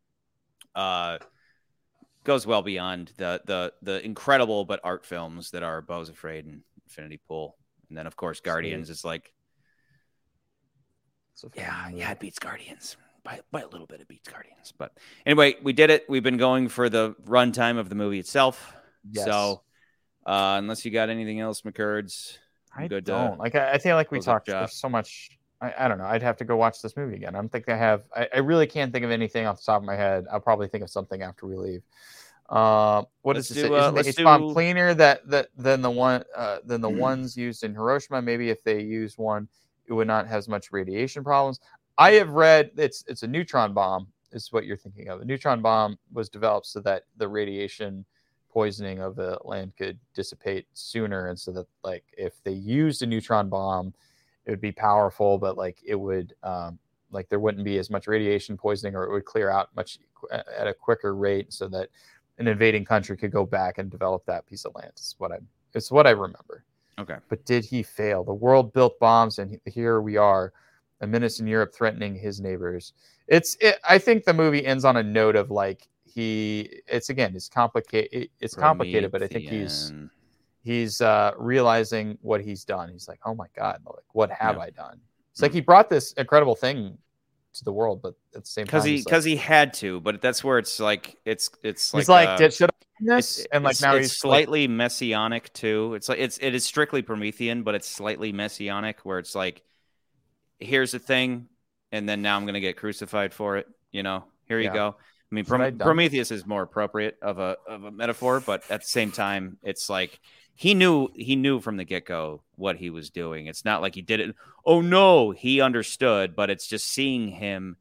Uh, 0.76 1.18
goes 2.24 2.46
well 2.48 2.62
beyond 2.62 3.12
the 3.18 3.42
the 3.46 3.74
the 3.82 4.06
incredible 4.06 4.66
but 4.66 4.80
art 4.84 5.06
films 5.06 5.52
that 5.52 5.64
are 5.64 5.82
Beau's 5.82 6.10
Afraid 6.10 6.46
and 6.46 6.62
Infinity 6.86 7.20
Pool, 7.28 7.56
and 7.90 7.98
then 7.98 8.08
of 8.08 8.16
course 8.16 8.40
Guardians 8.40 8.90
is 8.90 9.04
like 9.04 9.34
yeah, 11.56 11.90
yeah, 11.90 12.12
it 12.12 12.20
beats 12.20 12.40
Guardians 12.40 12.98
by 13.24 13.40
by 13.52 13.62
a 13.62 13.68
little 13.68 13.88
bit. 13.88 14.02
It 14.02 14.08
beats 14.08 14.30
Guardians, 14.30 14.74
but 14.78 14.98
anyway, 15.26 15.56
we 15.62 15.74
did 15.74 15.90
it. 15.90 16.06
We've 16.08 16.24
been 16.24 16.38
going 16.38 16.70
for 16.70 16.90
the 16.90 17.16
runtime 17.26 17.78
of 17.78 17.90
the 17.90 17.96
movie 17.96 18.20
itself. 18.20 18.74
Yes. 19.10 19.26
So, 19.26 19.62
uh, 20.26 20.56
unless 20.60 20.86
you 20.86 20.92
got 20.92 21.10
anything 21.10 21.40
else, 21.40 21.62
McCurds, 21.62 22.38
I 22.76 22.88
good, 22.88 23.10
uh, 23.10 23.28
don't 23.28 23.40
like. 23.40 23.56
I, 23.56 23.74
I 23.74 23.78
feel 23.78 23.96
like 23.96 24.12
we 24.12 24.20
talked. 24.20 24.48
There's 24.48 24.74
so 24.74 24.90
much. 24.90 25.32
I, 25.64 25.86
I 25.86 25.88
don't 25.88 25.98
know. 25.98 26.06
I'd 26.06 26.22
have 26.22 26.36
to 26.38 26.46
go 26.46 26.58
watch 26.58 26.82
this 26.82 26.98
movie 26.98 27.16
again. 27.16 27.36
I 27.36 27.40
don't 27.40 27.52
think 27.52 27.70
I 27.70 27.78
have. 27.78 28.04
I, 28.14 28.28
I 28.36 28.40
really 28.40 28.68
can't 28.68 28.92
think 28.92 29.06
of 29.06 29.12
anything 29.12 29.46
off 29.46 29.58
the 29.58 29.64
top 29.64 29.82
of 29.82 29.86
my 29.86 29.96
head. 29.96 30.26
I'll 30.32 30.42
probably 30.42 30.68
think 30.68 30.84
of 30.84 30.90
something 30.90 31.22
after 31.22 31.48
we 31.48 31.56
leave. 31.56 31.82
Uh, 32.50 33.04
what 33.22 33.38
Let's 33.38 33.48
does 33.48 33.58
do, 33.58 33.66
it 33.68 33.72
uh, 33.72 33.94
Isn't 33.94 33.96
let's 33.96 34.22
bomb 34.22 34.48
do- 34.48 34.54
cleaner 34.54 34.94
that 34.94 35.28
that 35.30 35.48
than 35.56 35.82
the 35.82 35.90
one 35.90 36.24
uh, 36.36 36.60
than 36.66 36.82
the 36.82 36.90
ones 36.90 37.38
used 37.38 37.64
in 37.64 37.74
Hiroshima? 37.74 38.22
Maybe 38.22 38.50
if 38.50 38.62
they 38.64 38.82
use 38.82 39.18
one, 39.18 39.48
it 39.88 39.94
would 39.94 40.08
not 40.08 40.28
have 40.28 40.40
as 40.40 40.50
much 40.50 40.72
radiation 40.72 41.24
problems. 41.24 41.62
I 41.98 42.12
have 42.12 42.30
read 42.32 42.72
it's 42.76 43.06
it's 43.08 43.24
a 43.24 43.28
neutron 43.28 43.74
bomb. 43.74 44.08
Is 44.34 44.52
what 44.52 44.66
you're 44.66 44.78
thinking 44.78 45.08
of. 45.08 45.22
A 45.22 45.26
neutron 45.26 45.62
bomb 45.62 45.98
was 46.12 46.28
developed 46.28 46.66
so 46.66 46.82
that 46.82 47.04
the 47.18 47.28
radiation 47.28 48.04
poisoning 48.52 49.00
of 49.00 49.16
the 49.16 49.40
land 49.46 49.74
could 49.78 49.98
dissipate 50.14 50.68
sooner 50.74 51.28
and 51.30 51.40
so 51.40 51.52
that 51.52 51.66
like 51.84 52.04
if 52.18 52.44
they 52.44 52.52
used 52.52 53.02
a 53.02 53.06
neutron 53.06 53.48
bomb 53.50 53.94
it 54.46 54.52
would 54.52 54.62
be 54.62 54.72
powerful 54.72 55.38
but 55.38 55.58
like 55.58 55.78
it 55.86 55.96
would 55.96 56.34
um, 56.44 56.78
like 57.12 57.30
there 57.30 57.40
wouldn't 57.40 57.64
be 57.64 57.78
as 57.78 57.90
much 57.90 58.08
radiation 58.08 58.58
poisoning 58.58 58.96
or 58.96 59.04
it 59.04 59.12
would 59.12 59.26
clear 59.26 59.50
out 59.50 59.70
much 59.76 60.00
at 60.32 60.68
a 60.68 60.74
quicker 60.74 61.16
rate 61.16 61.52
so 61.54 61.68
that 61.68 61.90
an 62.40 62.48
invading 62.48 62.84
country 62.86 63.16
could 63.16 63.32
go 63.32 63.46
back 63.46 63.78
and 63.78 63.90
develop 63.92 64.26
that 64.26 64.46
piece 64.46 64.66
of 64.66 64.74
land 64.76 64.92
it's 64.96 65.16
what 65.20 65.32
i 65.32 65.38
it's 65.74 65.92
what 65.92 66.08
i 66.08 66.12
remember 66.12 66.64
Okay. 67.00 67.18
but 67.28 67.44
did 67.46 67.66
he 67.66 67.82
fail 67.82 68.24
the 68.24 68.34
world 68.34 68.72
built 68.72 69.00
bombs 69.00 69.40
and 69.40 69.60
here 69.66 70.00
we 70.02 70.16
are 70.16 70.54
a 71.02 71.08
menace 71.08 71.40
in 71.40 71.48
europe 71.48 71.74
threatening 71.74 72.14
his 72.16 72.40
neighbors 72.40 72.94
it's 73.28 73.58
it, 73.62 73.80
i 73.90 73.98
think 73.98 74.24
the 74.26 74.34
movie 74.34 74.64
ends 74.66 74.86
on 74.86 74.98
a 74.98 75.04
note 75.04 75.36
of 75.36 75.50
like 75.50 75.88
he 76.06 76.82
it's 76.88 77.10
again 77.10 77.36
it's 77.36 77.50
complicated 77.50 78.30
it's 78.40 78.54
complicated 78.54 79.12
but 79.12 79.24
i 79.24 79.28
think 79.28 79.46
he's. 79.50 79.92
He's 80.64 81.02
uh 81.02 81.32
realizing 81.38 82.18
what 82.22 82.42
he's 82.42 82.64
done 82.64 82.90
he's 82.90 83.08
like 83.08 83.20
oh 83.26 83.36
my 83.36 83.48
god 83.56 83.80
like 83.86 84.04
what 84.14 84.32
have 84.32 84.56
Yeah. 84.56 84.64
i 84.64 84.70
done 84.70 85.00
it's 85.32 85.42
like 85.42 85.54
he 85.54 85.62
brought 85.62 85.90
this 85.90 86.14
incredible 86.14 86.56
thing 86.56 86.98
to 87.54 87.64
the 87.64 87.72
world 87.72 88.02
but 88.02 88.16
at 88.36 88.42
the 88.42 88.48
same 88.48 88.66
time 88.66 88.68
because 88.68 88.84
he 88.86 88.92
he's 88.94 89.06
like, 89.06 89.12
because 89.12 89.24
he 89.24 89.36
had 89.36 89.74
to, 89.76 90.00
but 90.00 90.22
that's 90.22 90.44
where 90.44 90.58
it's 90.58 90.80
like 90.80 91.18
it's 91.26 91.50
it's 91.64 91.94
like 91.94 92.02
he's 92.02 92.10
like 92.10 92.30
uh, 92.30 92.38
did 92.38 92.54
should 92.54 92.70
i 92.70 92.84
this 93.00 93.46
and 93.52 93.64
like 93.64 93.80
now 93.82 93.96
it's 93.96 94.12
he's 94.12 94.24
like, 94.24 94.46
slightly 94.46 94.68
messianic 94.68 95.52
too. 95.54 95.94
It's 95.96 96.10
like 96.10 96.20
it's 96.20 96.38
it 96.40 96.56
is 96.56 96.64
strictly 96.64 97.02
Promethean, 97.02 97.64
but 97.64 97.76
it's 97.76 97.88
slightly 97.88 98.32
messianic 98.32 99.02
where 99.02 99.20
it's 99.20 99.36
like, 99.36 99.62
here's 100.60 100.92
the 100.92 101.00
thing, 101.00 101.48
and 101.92 102.08
then 102.08 102.22
now 102.22 102.38
I'm 102.38 102.46
gonna 102.46 102.60
get 102.60 102.78
crucified 102.78 103.34
for 103.34 103.58
it. 103.58 103.68
You 103.92 104.04
know, 104.04 104.26
here 104.48 104.60
you 104.60 104.72
go. 104.72 104.96
I 105.32 105.36
mean, 105.36 105.46
Prom-. 105.46 105.78
Prometheus 105.78 106.32
is 106.32 106.46
more 106.46 106.62
appropriate 106.62 107.18
of 107.22 107.40
a 107.40 107.58
of 107.68 107.84
a 107.84 107.92
metaphor, 107.92 108.40
but 108.40 108.64
at 108.70 108.82
the 108.82 108.88
same 108.88 109.12
time, 109.12 109.58
it's 109.64 109.90
like 109.90 110.20
he 110.56 110.74
knew 110.74 111.10
he 111.16 111.36
knew 111.36 111.60
from 111.60 111.78
the 111.78 111.84
get 111.84 112.06
go 112.06 112.44
what 112.56 112.78
he 112.78 112.90
was 112.90 113.10
doing. 113.10 113.48
It's 113.48 113.66
not 113.66 113.82
like 113.82 113.96
he 113.96 114.02
did 114.02 114.20
it. 114.20 114.36
Oh 114.66 114.82
no, 114.82 115.32
he 115.32 115.62
understood, 115.62 116.36
but 116.36 116.50
it's 116.50 116.68
just 116.68 116.88
seeing 116.88 117.28
him 117.28 117.78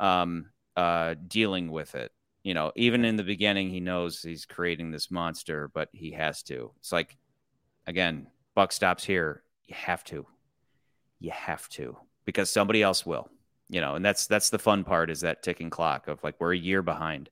um 0.00 0.46
uh 0.76 1.14
dealing 1.28 1.70
with 1.70 1.94
it 1.94 2.10
you 2.42 2.54
know 2.54 2.72
even 2.74 3.04
in 3.04 3.16
the 3.16 3.22
beginning 3.22 3.68
he 3.68 3.80
knows 3.80 4.22
he's 4.22 4.46
creating 4.46 4.90
this 4.90 5.10
monster 5.10 5.70
but 5.74 5.88
he 5.92 6.12
has 6.12 6.42
to 6.42 6.70
it's 6.78 6.92
like 6.92 7.16
again 7.86 8.26
buck 8.54 8.72
stops 8.72 9.04
here 9.04 9.42
you 9.66 9.74
have 9.74 10.02
to 10.04 10.26
you 11.18 11.30
have 11.30 11.68
to 11.68 11.96
because 12.24 12.50
somebody 12.50 12.82
else 12.82 13.04
will 13.04 13.28
you 13.68 13.80
know 13.80 13.94
and 13.94 14.04
that's 14.04 14.26
that's 14.26 14.50
the 14.50 14.58
fun 14.58 14.84
part 14.84 15.10
is 15.10 15.20
that 15.20 15.42
ticking 15.42 15.70
clock 15.70 16.08
of 16.08 16.22
like 16.24 16.34
we're 16.38 16.54
a 16.54 16.58
year 16.58 16.82
behind 16.82 17.28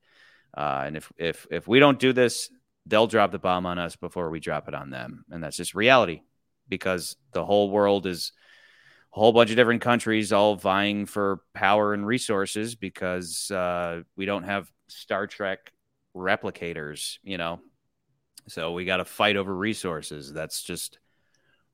uh 0.56 0.82
and 0.86 0.96
if 0.96 1.12
if 1.16 1.46
if 1.50 1.66
we 1.66 1.78
don't 1.78 1.98
do 1.98 2.12
this 2.12 2.50
they'll 2.88 3.06
drop 3.06 3.30
the 3.30 3.38
bomb 3.38 3.66
on 3.66 3.78
us 3.78 3.96
before 3.96 4.30
we 4.30 4.40
drop 4.40 4.68
it 4.68 4.74
on 4.74 4.90
them 4.90 5.24
and 5.30 5.42
that's 5.42 5.56
just 5.56 5.74
reality 5.74 6.22
because 6.68 7.16
the 7.32 7.44
whole 7.44 7.70
world 7.70 8.06
is 8.06 8.32
a 9.14 9.18
whole 9.18 9.32
bunch 9.32 9.50
of 9.50 9.56
different 9.56 9.80
countries 9.80 10.32
all 10.32 10.56
vying 10.56 11.06
for 11.06 11.40
power 11.54 11.94
and 11.94 12.06
resources 12.06 12.74
because 12.74 13.50
uh, 13.50 14.02
we 14.16 14.26
don't 14.26 14.44
have 14.44 14.70
Star 14.88 15.26
Trek 15.26 15.72
replicators, 16.14 17.18
you 17.22 17.38
know. 17.38 17.60
So 18.48 18.72
we 18.72 18.84
got 18.84 18.98
to 18.98 19.04
fight 19.04 19.36
over 19.36 19.54
resources. 19.54 20.32
That's 20.32 20.62
just 20.62 20.98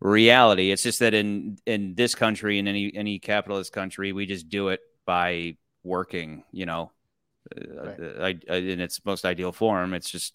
reality. 0.00 0.70
It's 0.70 0.82
just 0.82 1.00
that 1.00 1.14
in 1.14 1.58
in 1.66 1.94
this 1.94 2.14
country, 2.14 2.58
in 2.58 2.68
any 2.68 2.94
any 2.94 3.18
capitalist 3.18 3.72
country, 3.72 4.12
we 4.12 4.26
just 4.26 4.48
do 4.48 4.68
it 4.68 4.80
by 5.06 5.56
working, 5.82 6.44
you 6.52 6.66
know, 6.66 6.92
uh, 7.56 7.82
Right. 7.82 8.00
uh, 8.00 8.52
I- 8.52 8.56
in 8.56 8.80
its 8.80 9.04
most 9.04 9.24
ideal 9.24 9.52
form. 9.52 9.92
It's 9.94 10.10
just 10.10 10.34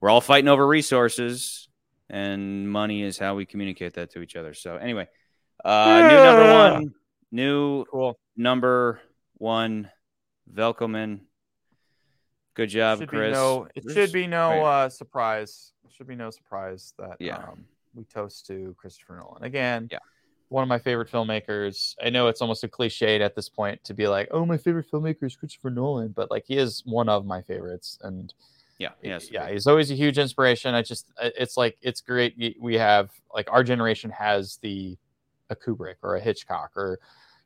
we're 0.00 0.10
all 0.10 0.20
fighting 0.20 0.48
over 0.48 0.66
resources, 0.66 1.68
and 2.10 2.70
money 2.70 3.02
is 3.02 3.18
how 3.18 3.34
we 3.34 3.46
communicate 3.46 3.94
that 3.94 4.10
to 4.12 4.20
each 4.20 4.36
other. 4.36 4.54
So 4.54 4.76
anyway, 4.76 5.08
uh, 5.64 6.00
new 6.08 6.16
number 6.16 6.52
one, 6.52 6.94
new 7.32 7.84
Cool. 7.86 8.18
number 8.36 9.00
one, 9.38 9.90
Velkoman. 10.52 11.20
Good 12.54 12.68
job, 12.70 12.98
should 13.00 13.08
Chris. 13.08 13.34
No, 13.34 13.68
it 13.74 13.82
Chris- 13.82 13.94
should 13.94 14.12
be 14.12 14.26
no 14.26 14.48
right. 14.48 14.84
uh, 14.84 14.88
surprise. 14.88 15.72
It 15.84 15.92
should 15.92 16.06
be 16.06 16.14
no 16.16 16.30
surprise 16.30 16.94
that 16.98 17.16
Yeah. 17.20 17.36
um, 17.36 17.66
we 17.94 18.04
toast 18.04 18.46
to 18.46 18.74
Christopher 18.78 19.16
Nolan 19.16 19.44
again. 19.44 19.88
Yeah. 19.90 19.98
One 20.48 20.62
of 20.62 20.68
my 20.68 20.78
favorite 20.78 21.10
filmmakers. 21.10 21.96
I 22.02 22.08
know 22.10 22.28
it's 22.28 22.40
almost 22.40 22.62
a 22.64 22.68
cliche 22.68 23.20
at 23.20 23.34
this 23.34 23.48
point 23.48 23.82
to 23.84 23.94
be 23.94 24.06
like, 24.06 24.28
"Oh, 24.30 24.46
my 24.46 24.56
favorite 24.56 24.86
filmmaker 24.90 25.24
is 25.24 25.34
Christopher 25.36 25.70
Nolan," 25.70 26.12
but 26.12 26.30
like 26.30 26.44
he 26.46 26.56
is 26.56 26.82
one 26.86 27.08
of 27.08 27.26
my 27.26 27.42
favorites, 27.42 27.98
and 28.02 28.32
yeah, 28.78 28.90
yes, 29.02 29.30
yeah, 29.30 29.50
he's 29.50 29.66
always 29.66 29.90
a 29.90 29.94
huge 29.94 30.18
inspiration. 30.18 30.74
I 30.74 30.82
just, 30.82 31.10
it's 31.20 31.56
like 31.56 31.78
it's 31.80 32.00
great. 32.00 32.56
We 32.60 32.74
have 32.74 33.10
like 33.34 33.50
our 33.50 33.64
generation 33.64 34.10
has 34.10 34.58
the 34.62 34.96
a 35.48 35.56
Kubrick 35.56 35.96
or 36.02 36.16
a 36.16 36.20
Hitchcock 36.20 36.72
or 36.76 36.98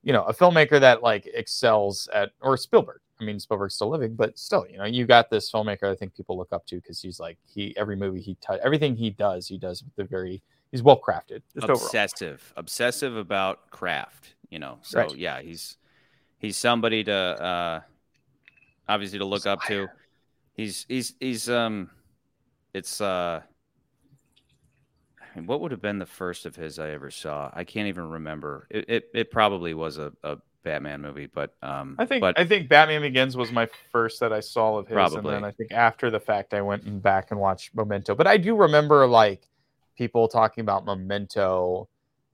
you 0.02 0.12
know 0.12 0.24
a 0.24 0.34
filmmaker 0.34 0.80
that 0.80 1.02
like 1.02 1.28
excels 1.32 2.08
at 2.12 2.30
or 2.40 2.56
Spielberg. 2.56 3.00
I 3.20 3.24
mean, 3.24 3.38
Spielberg's 3.38 3.74
still 3.74 3.90
living, 3.90 4.14
but 4.14 4.38
still, 4.38 4.66
you 4.66 4.78
know, 4.78 4.86
you 4.86 5.04
got 5.04 5.28
this 5.28 5.52
filmmaker. 5.52 5.92
I 5.92 5.94
think 5.94 6.16
people 6.16 6.38
look 6.38 6.52
up 6.52 6.64
to 6.68 6.76
because 6.76 7.02
he's 7.02 7.20
like 7.20 7.36
he 7.46 7.76
every 7.76 7.94
movie 7.96 8.20
he 8.22 8.36
tou- 8.36 8.58
everything 8.64 8.96
he 8.96 9.10
does, 9.10 9.46
he 9.46 9.58
does 9.58 9.84
with 9.84 9.94
the 9.96 10.04
very 10.04 10.42
he's 10.72 10.82
well 10.82 10.98
crafted. 10.98 11.42
Just 11.54 11.64
overall. 11.64 11.84
obsessive, 11.84 12.52
obsessive 12.56 13.16
about 13.16 13.70
craft. 13.70 14.34
You 14.48 14.58
know, 14.58 14.78
so 14.82 15.00
Right. 15.00 15.16
yeah, 15.16 15.40
he's 15.42 15.76
he's 16.38 16.56
somebody 16.56 17.04
to 17.04 17.12
uh, 17.14 17.80
obviously 18.88 19.18
to 19.18 19.24
look 19.26 19.46
up 19.46 19.62
to. 19.64 19.88
He's 20.60 20.84
he's 20.90 21.14
he's 21.20 21.48
um, 21.48 21.88
it's 22.74 23.00
uh, 23.00 23.40
I 25.22 25.38
mean, 25.38 25.46
what 25.46 25.62
would 25.62 25.70
have 25.70 25.80
been 25.80 25.98
the 25.98 26.04
first 26.04 26.44
of 26.44 26.54
his 26.54 26.78
I 26.78 26.90
ever 26.90 27.10
saw? 27.10 27.50
I 27.54 27.64
can't 27.64 27.88
even 27.88 28.10
remember. 28.10 28.66
It 28.68 28.84
it, 28.88 29.04
it 29.14 29.30
probably 29.30 29.72
was 29.72 29.96
a, 29.96 30.12
a 30.22 30.36
Batman 30.62 31.00
movie, 31.00 31.28
but 31.32 31.54
um, 31.62 31.96
I 31.98 32.04
think 32.04 32.20
but 32.20 32.38
I 32.38 32.44
think 32.44 32.68
Batman 32.68 33.00
Begins 33.00 33.38
was 33.38 33.50
my 33.52 33.68
first 33.90 34.20
that 34.20 34.34
I 34.34 34.40
saw 34.40 34.76
of 34.76 34.86
his, 34.86 34.92
Probably. 34.92 35.16
and 35.16 35.26
then 35.28 35.44
I 35.44 35.50
think 35.50 35.72
after 35.72 36.10
the 36.10 36.20
fact 36.20 36.52
I 36.52 36.60
went 36.60 36.82
and 36.82 37.02
back 37.02 37.30
and 37.30 37.40
watched 37.40 37.74
Memento. 37.74 38.14
But 38.14 38.26
I 38.26 38.36
do 38.36 38.54
remember 38.54 39.06
like 39.06 39.48
people 39.96 40.28
talking 40.28 40.60
about 40.60 40.84
Memento 40.84 41.88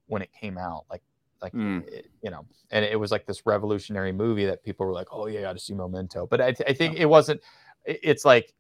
when 0.09 0.21
it 0.21 0.31
came 0.33 0.59
out, 0.59 0.85
like 0.91 1.03
like 1.41 1.53
Mm. 1.53 1.87
it- 1.87 2.11
you 2.23 2.31
know, 2.33 2.45
and 2.73 2.85
it 2.85 2.99
was 2.99 3.13
like 3.13 3.25
this 3.25 3.47
revolutionary 3.47 4.11
movie 4.11 4.47
that 4.47 4.65
people 4.65 4.85
were 4.85 4.93
like, 4.93 5.07
"Oh 5.13 5.27
yeah, 5.29 5.39
I 5.39 5.43
got 5.43 5.53
to 5.53 5.61
see 5.61 5.75
Memento." 5.75 6.27
But 6.27 6.41
I, 6.41 6.49
I 6.67 6.73
think 6.73 6.97
it 6.99 7.07
wasn't. 7.07 7.41
It- 7.87 8.01
It's 8.03 8.25
like 8.25 8.53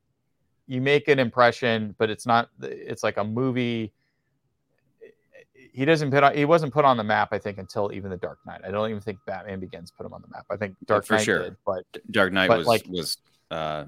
you 0.66 0.80
make 0.80 1.08
an 1.08 1.18
impression, 1.18 1.94
but 1.98 2.10
it's 2.10 2.26
not. 2.26 2.48
It's 2.62 3.02
like 3.02 3.16
a 3.18 3.24
movie. 3.24 3.92
He 5.72 5.84
doesn't 5.84 6.10
put 6.10 6.24
on. 6.24 6.34
He 6.34 6.44
wasn't 6.44 6.72
put 6.72 6.84
on 6.84 6.96
the 6.96 7.04
map. 7.04 7.28
I 7.32 7.38
think 7.38 7.58
until 7.58 7.92
even 7.92 8.10
the 8.10 8.16
Dark 8.16 8.38
Knight. 8.46 8.62
I 8.64 8.70
don't 8.70 8.88
even 8.88 9.00
think 9.00 9.18
Batman 9.26 9.60
Begins 9.60 9.90
put 9.90 10.06
him 10.06 10.14
on 10.14 10.22
the 10.22 10.28
map. 10.28 10.46
I 10.50 10.56
think 10.56 10.74
Dark 10.86 11.08
Knight 11.10 11.22
sure. 11.22 11.42
did, 11.42 11.56
but 11.66 11.84
Dark 12.10 12.32
Knight 12.32 12.48
but, 12.48 12.58
was 12.58 12.66
like, 12.66 12.84
was 12.88 13.18
uh, 13.50 13.84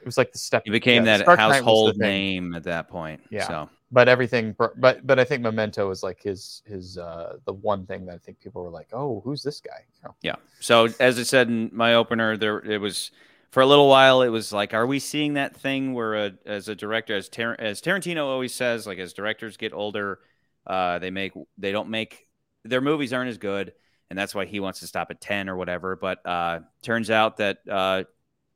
it 0.00 0.06
was 0.06 0.16
like 0.16 0.32
the 0.32 0.38
step. 0.38 0.62
he 0.64 0.70
became 0.70 1.04
yeah, 1.04 1.18
that 1.18 1.26
Dark 1.26 1.38
Knight 1.38 1.48
was 1.48 1.56
the 1.58 1.64
household 1.64 1.96
name 1.98 2.54
at 2.54 2.62
that 2.64 2.88
point. 2.88 3.20
Yeah. 3.30 3.48
So 3.48 3.68
But 3.90 4.08
everything, 4.08 4.54
but 4.56 4.80
but 4.80 5.18
I 5.18 5.24
think 5.24 5.42
Memento 5.42 5.88
was 5.88 6.02
like 6.02 6.22
his 6.22 6.62
his 6.64 6.98
uh 6.98 7.38
the 7.44 7.52
one 7.52 7.84
thing 7.84 8.06
that 8.06 8.14
I 8.14 8.18
think 8.18 8.38
people 8.40 8.62
were 8.62 8.70
like, 8.70 8.88
oh, 8.92 9.20
who's 9.24 9.42
this 9.42 9.60
guy? 9.60 9.84
You 9.96 10.08
know? 10.08 10.14
Yeah. 10.22 10.36
So 10.60 10.88
as 11.00 11.18
I 11.18 11.24
said 11.24 11.48
in 11.48 11.70
my 11.72 11.94
opener, 11.94 12.36
there 12.36 12.58
it 12.60 12.78
was 12.80 13.10
for 13.50 13.62
a 13.62 13.66
little 13.66 13.88
while. 13.88 14.22
It 14.22 14.28
was 14.28 14.52
like, 14.52 14.74
are 14.74 14.86
we 14.86 14.98
seeing 14.98 15.34
that 15.34 15.56
thing 15.56 15.94
where, 15.94 16.14
a, 16.14 16.32
as 16.46 16.68
a 16.68 16.74
director, 16.74 17.16
as 17.16 17.28
Tar- 17.28 17.56
as 17.58 17.80
Tarantino 17.80 18.24
always 18.24 18.54
says, 18.54 18.86
like 18.86 18.98
as 18.98 19.12
directors 19.12 19.56
get 19.56 19.72
older, 19.72 20.20
uh, 20.66 20.98
they 20.98 21.10
make 21.10 21.32
they 21.56 21.72
don't 21.72 21.88
make 21.88 22.28
their 22.64 22.80
movies 22.80 23.12
aren't 23.12 23.30
as 23.30 23.38
good, 23.38 23.72
and 24.10 24.18
that's 24.18 24.34
why 24.34 24.44
he 24.44 24.60
wants 24.60 24.80
to 24.80 24.86
stop 24.86 25.10
at 25.10 25.20
ten 25.20 25.48
or 25.48 25.56
whatever. 25.56 25.96
But 25.96 26.24
uh, 26.26 26.60
turns 26.82 27.10
out 27.10 27.38
that 27.38 27.58
uh, 27.68 28.04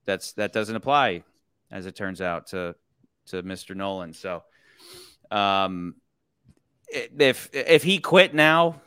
that's 0.04 0.32
that 0.32 0.52
doesn't 0.52 0.76
apply, 0.76 1.24
as 1.70 1.86
it 1.86 1.96
turns 1.96 2.20
out 2.20 2.48
to 2.48 2.74
to 3.26 3.42
Mr. 3.42 3.74
Nolan. 3.74 4.12
So, 4.12 4.42
um, 5.30 5.94
if 6.88 7.48
if 7.52 7.82
he 7.82 7.98
quit 7.98 8.34
now, 8.34 8.80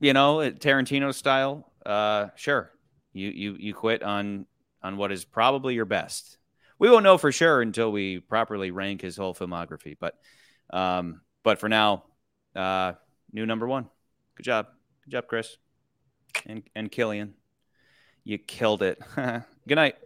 you 0.00 0.12
know, 0.12 0.36
Tarantino 0.38 1.12
style, 1.12 1.72
uh, 1.84 2.28
sure, 2.36 2.70
you 3.12 3.28
you 3.30 3.56
you 3.58 3.74
quit 3.74 4.02
on 4.02 4.46
on 4.82 4.96
what 4.96 5.12
is 5.12 5.24
probably 5.24 5.74
your 5.74 5.84
best. 5.84 6.38
We 6.78 6.90
won't 6.90 7.04
know 7.04 7.18
for 7.18 7.32
sure 7.32 7.60
until 7.60 7.90
we 7.90 8.20
properly 8.20 8.70
rank 8.70 9.02
his 9.02 9.16
whole 9.16 9.34
filmography, 9.34 9.96
but 9.98 10.14
um, 10.70 11.22
but 11.42 11.58
for 11.58 11.68
now, 11.68 12.04
uh, 12.54 12.92
new 13.32 13.46
number 13.46 13.66
one. 13.66 13.88
Good 14.36 14.44
job, 14.44 14.66
good 15.04 15.10
job, 15.10 15.26
Chris, 15.26 15.56
and 16.46 16.62
and 16.74 16.90
Cillian, 16.90 17.32
you 18.24 18.38
killed 18.38 18.82
it. 18.82 19.00
Good 19.16 19.76
night. 19.76 19.96